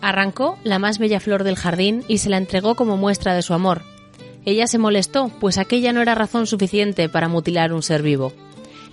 Arrancó 0.02 0.58
la 0.64 0.80
más 0.80 0.98
bella 0.98 1.20
flor 1.20 1.44
del 1.44 1.56
jardín 1.56 2.04
y 2.08 2.18
se 2.18 2.32
la 2.32 2.38
entregó 2.38 2.74
como 2.74 2.98
muestra 2.98 3.36
de 3.36 3.44
su 3.44 3.54
amor. 3.54 3.84
Ella 4.44 4.66
se 4.66 4.80
molestó, 4.80 5.30
pues 5.40 5.60
aquella 5.60 5.94
no 5.94 6.02
era 6.02 6.16
razón 6.16 6.48
suficiente 6.48 7.10
para 7.10 7.28
mutilar 7.28 7.74
un 7.74 7.84
ser 7.84 8.02
vivo. 8.02 8.34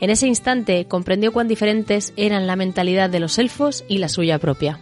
En 0.05 0.10
ese 0.10 0.26
instante 0.26 0.84
comprendió 0.84 1.33
cuán 1.33 1.49
diferentes 1.49 2.12
eran 2.18 2.47
la 2.47 2.57
mentalidad 2.57 3.08
de 3.08 3.20
los 3.20 3.39
elfos 3.39 3.84
y 3.89 3.97
la 3.97 4.10
suya 4.10 4.39
propia. 4.39 4.78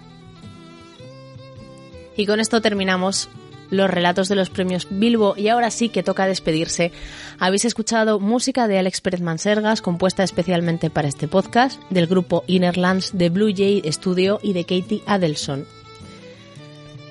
Y 2.16 2.26
con 2.26 2.40
esto 2.40 2.60
terminamos 2.60 3.28
los 3.70 3.88
relatos 3.88 4.28
de 4.28 4.34
los 4.34 4.50
premios 4.50 4.88
Bilbo 4.90 5.34
y 5.36 5.46
ahora 5.46 5.70
sí 5.70 5.90
que 5.90 6.02
toca 6.02 6.26
despedirse. 6.26 6.90
Habéis 7.38 7.64
escuchado 7.64 8.18
música 8.18 8.66
de 8.66 8.80
Alex 8.80 9.00
Pérez 9.00 9.20
Mansergas 9.20 9.80
compuesta 9.80 10.24
especialmente 10.24 10.90
para 10.90 11.06
este 11.06 11.28
podcast 11.28 11.80
del 11.88 12.08
grupo 12.08 12.42
Innerlands 12.48 13.16
de 13.16 13.30
Blue 13.30 13.54
Jay 13.56 13.80
Studio 13.92 14.40
y 14.42 14.54
de 14.54 14.64
Katie 14.64 15.04
Adelson. 15.06 15.66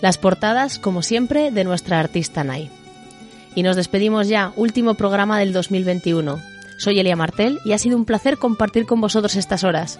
Las 0.01 0.17
portadas, 0.17 0.79
como 0.79 1.01
siempre, 1.01 1.49
de 1.49 1.63
nuestra 1.63 2.01
artista 2.01 2.43
Nai. 2.43 2.69
Y 3.55 3.63
nos 3.63 3.77
despedimos 3.77 4.27
ya, 4.27 4.51
último 4.57 4.95
programa 4.95 5.39
del 5.39 5.53
2021. 5.53 6.51
Soy 6.81 6.99
Elia 6.99 7.15
Martel 7.15 7.59
y 7.63 7.73
ha 7.73 7.77
sido 7.77 7.95
un 7.95 8.05
placer 8.05 8.39
compartir 8.39 8.87
con 8.87 8.99
vosotros 9.01 9.35
estas 9.35 9.63
horas. 9.63 9.99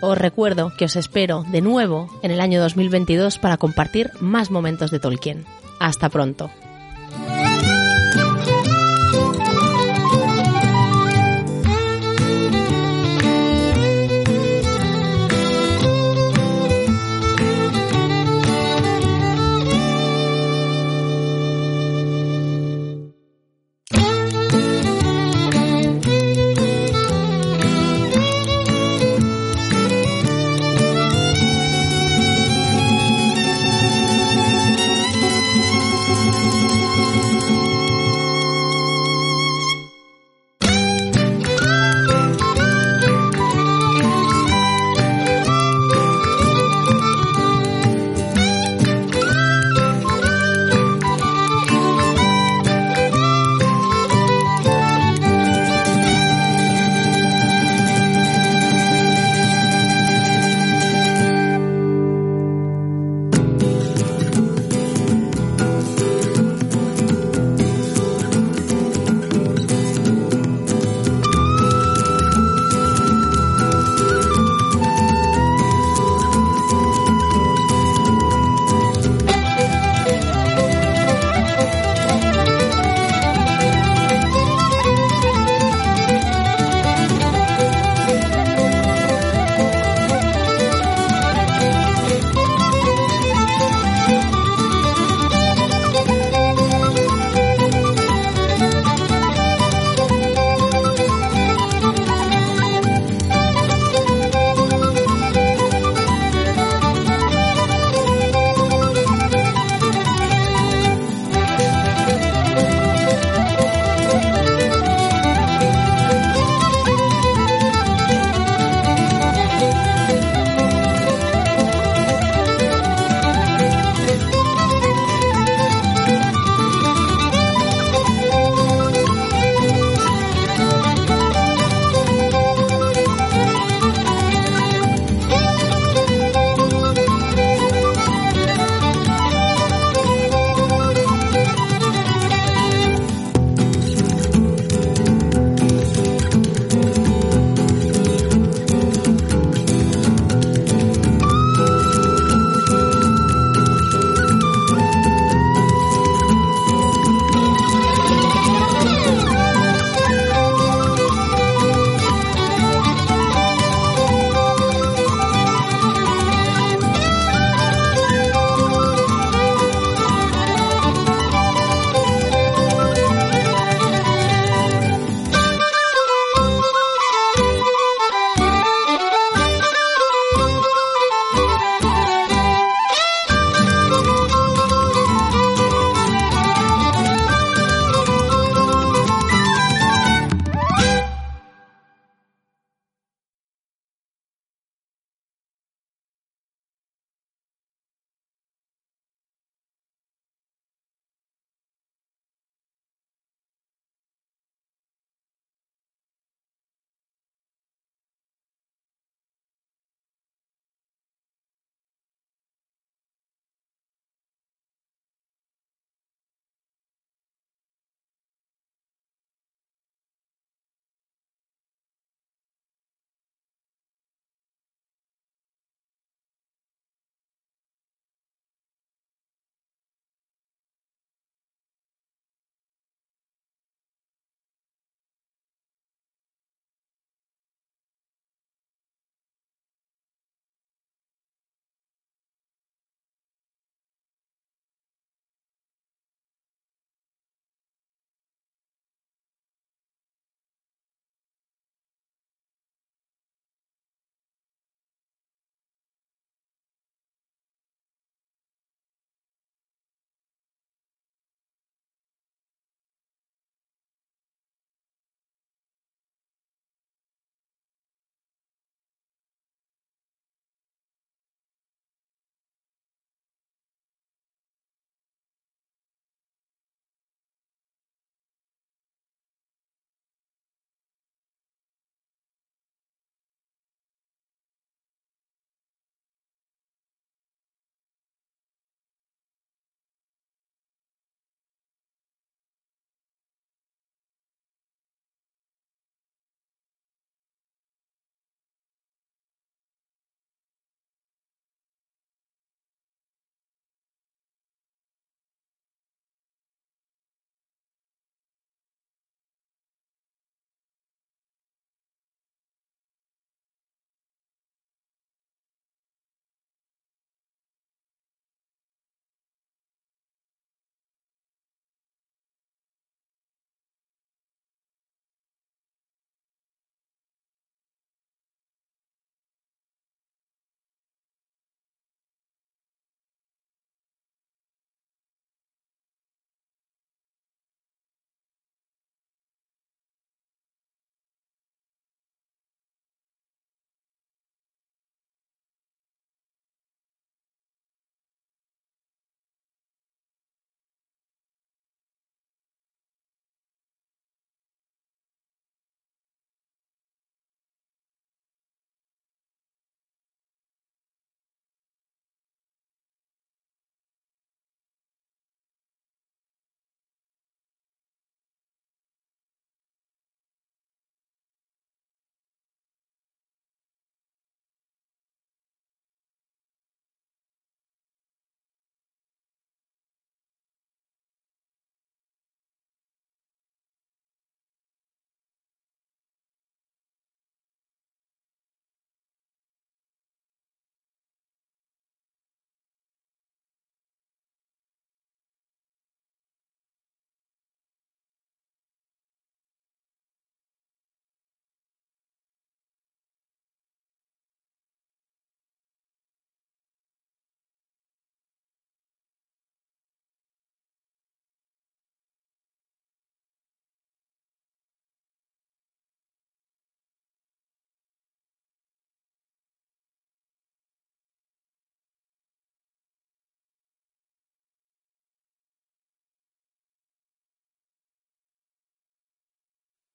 Os 0.00 0.16
recuerdo 0.16 0.72
que 0.78 0.84
os 0.84 0.94
espero 0.94 1.44
de 1.50 1.60
nuevo 1.60 2.08
en 2.22 2.30
el 2.30 2.40
año 2.40 2.60
2022 2.60 3.38
para 3.38 3.56
compartir 3.56 4.12
más 4.20 4.52
momentos 4.52 4.92
de 4.92 5.00
Tolkien. 5.00 5.44
Hasta 5.80 6.08
pronto. 6.10 6.52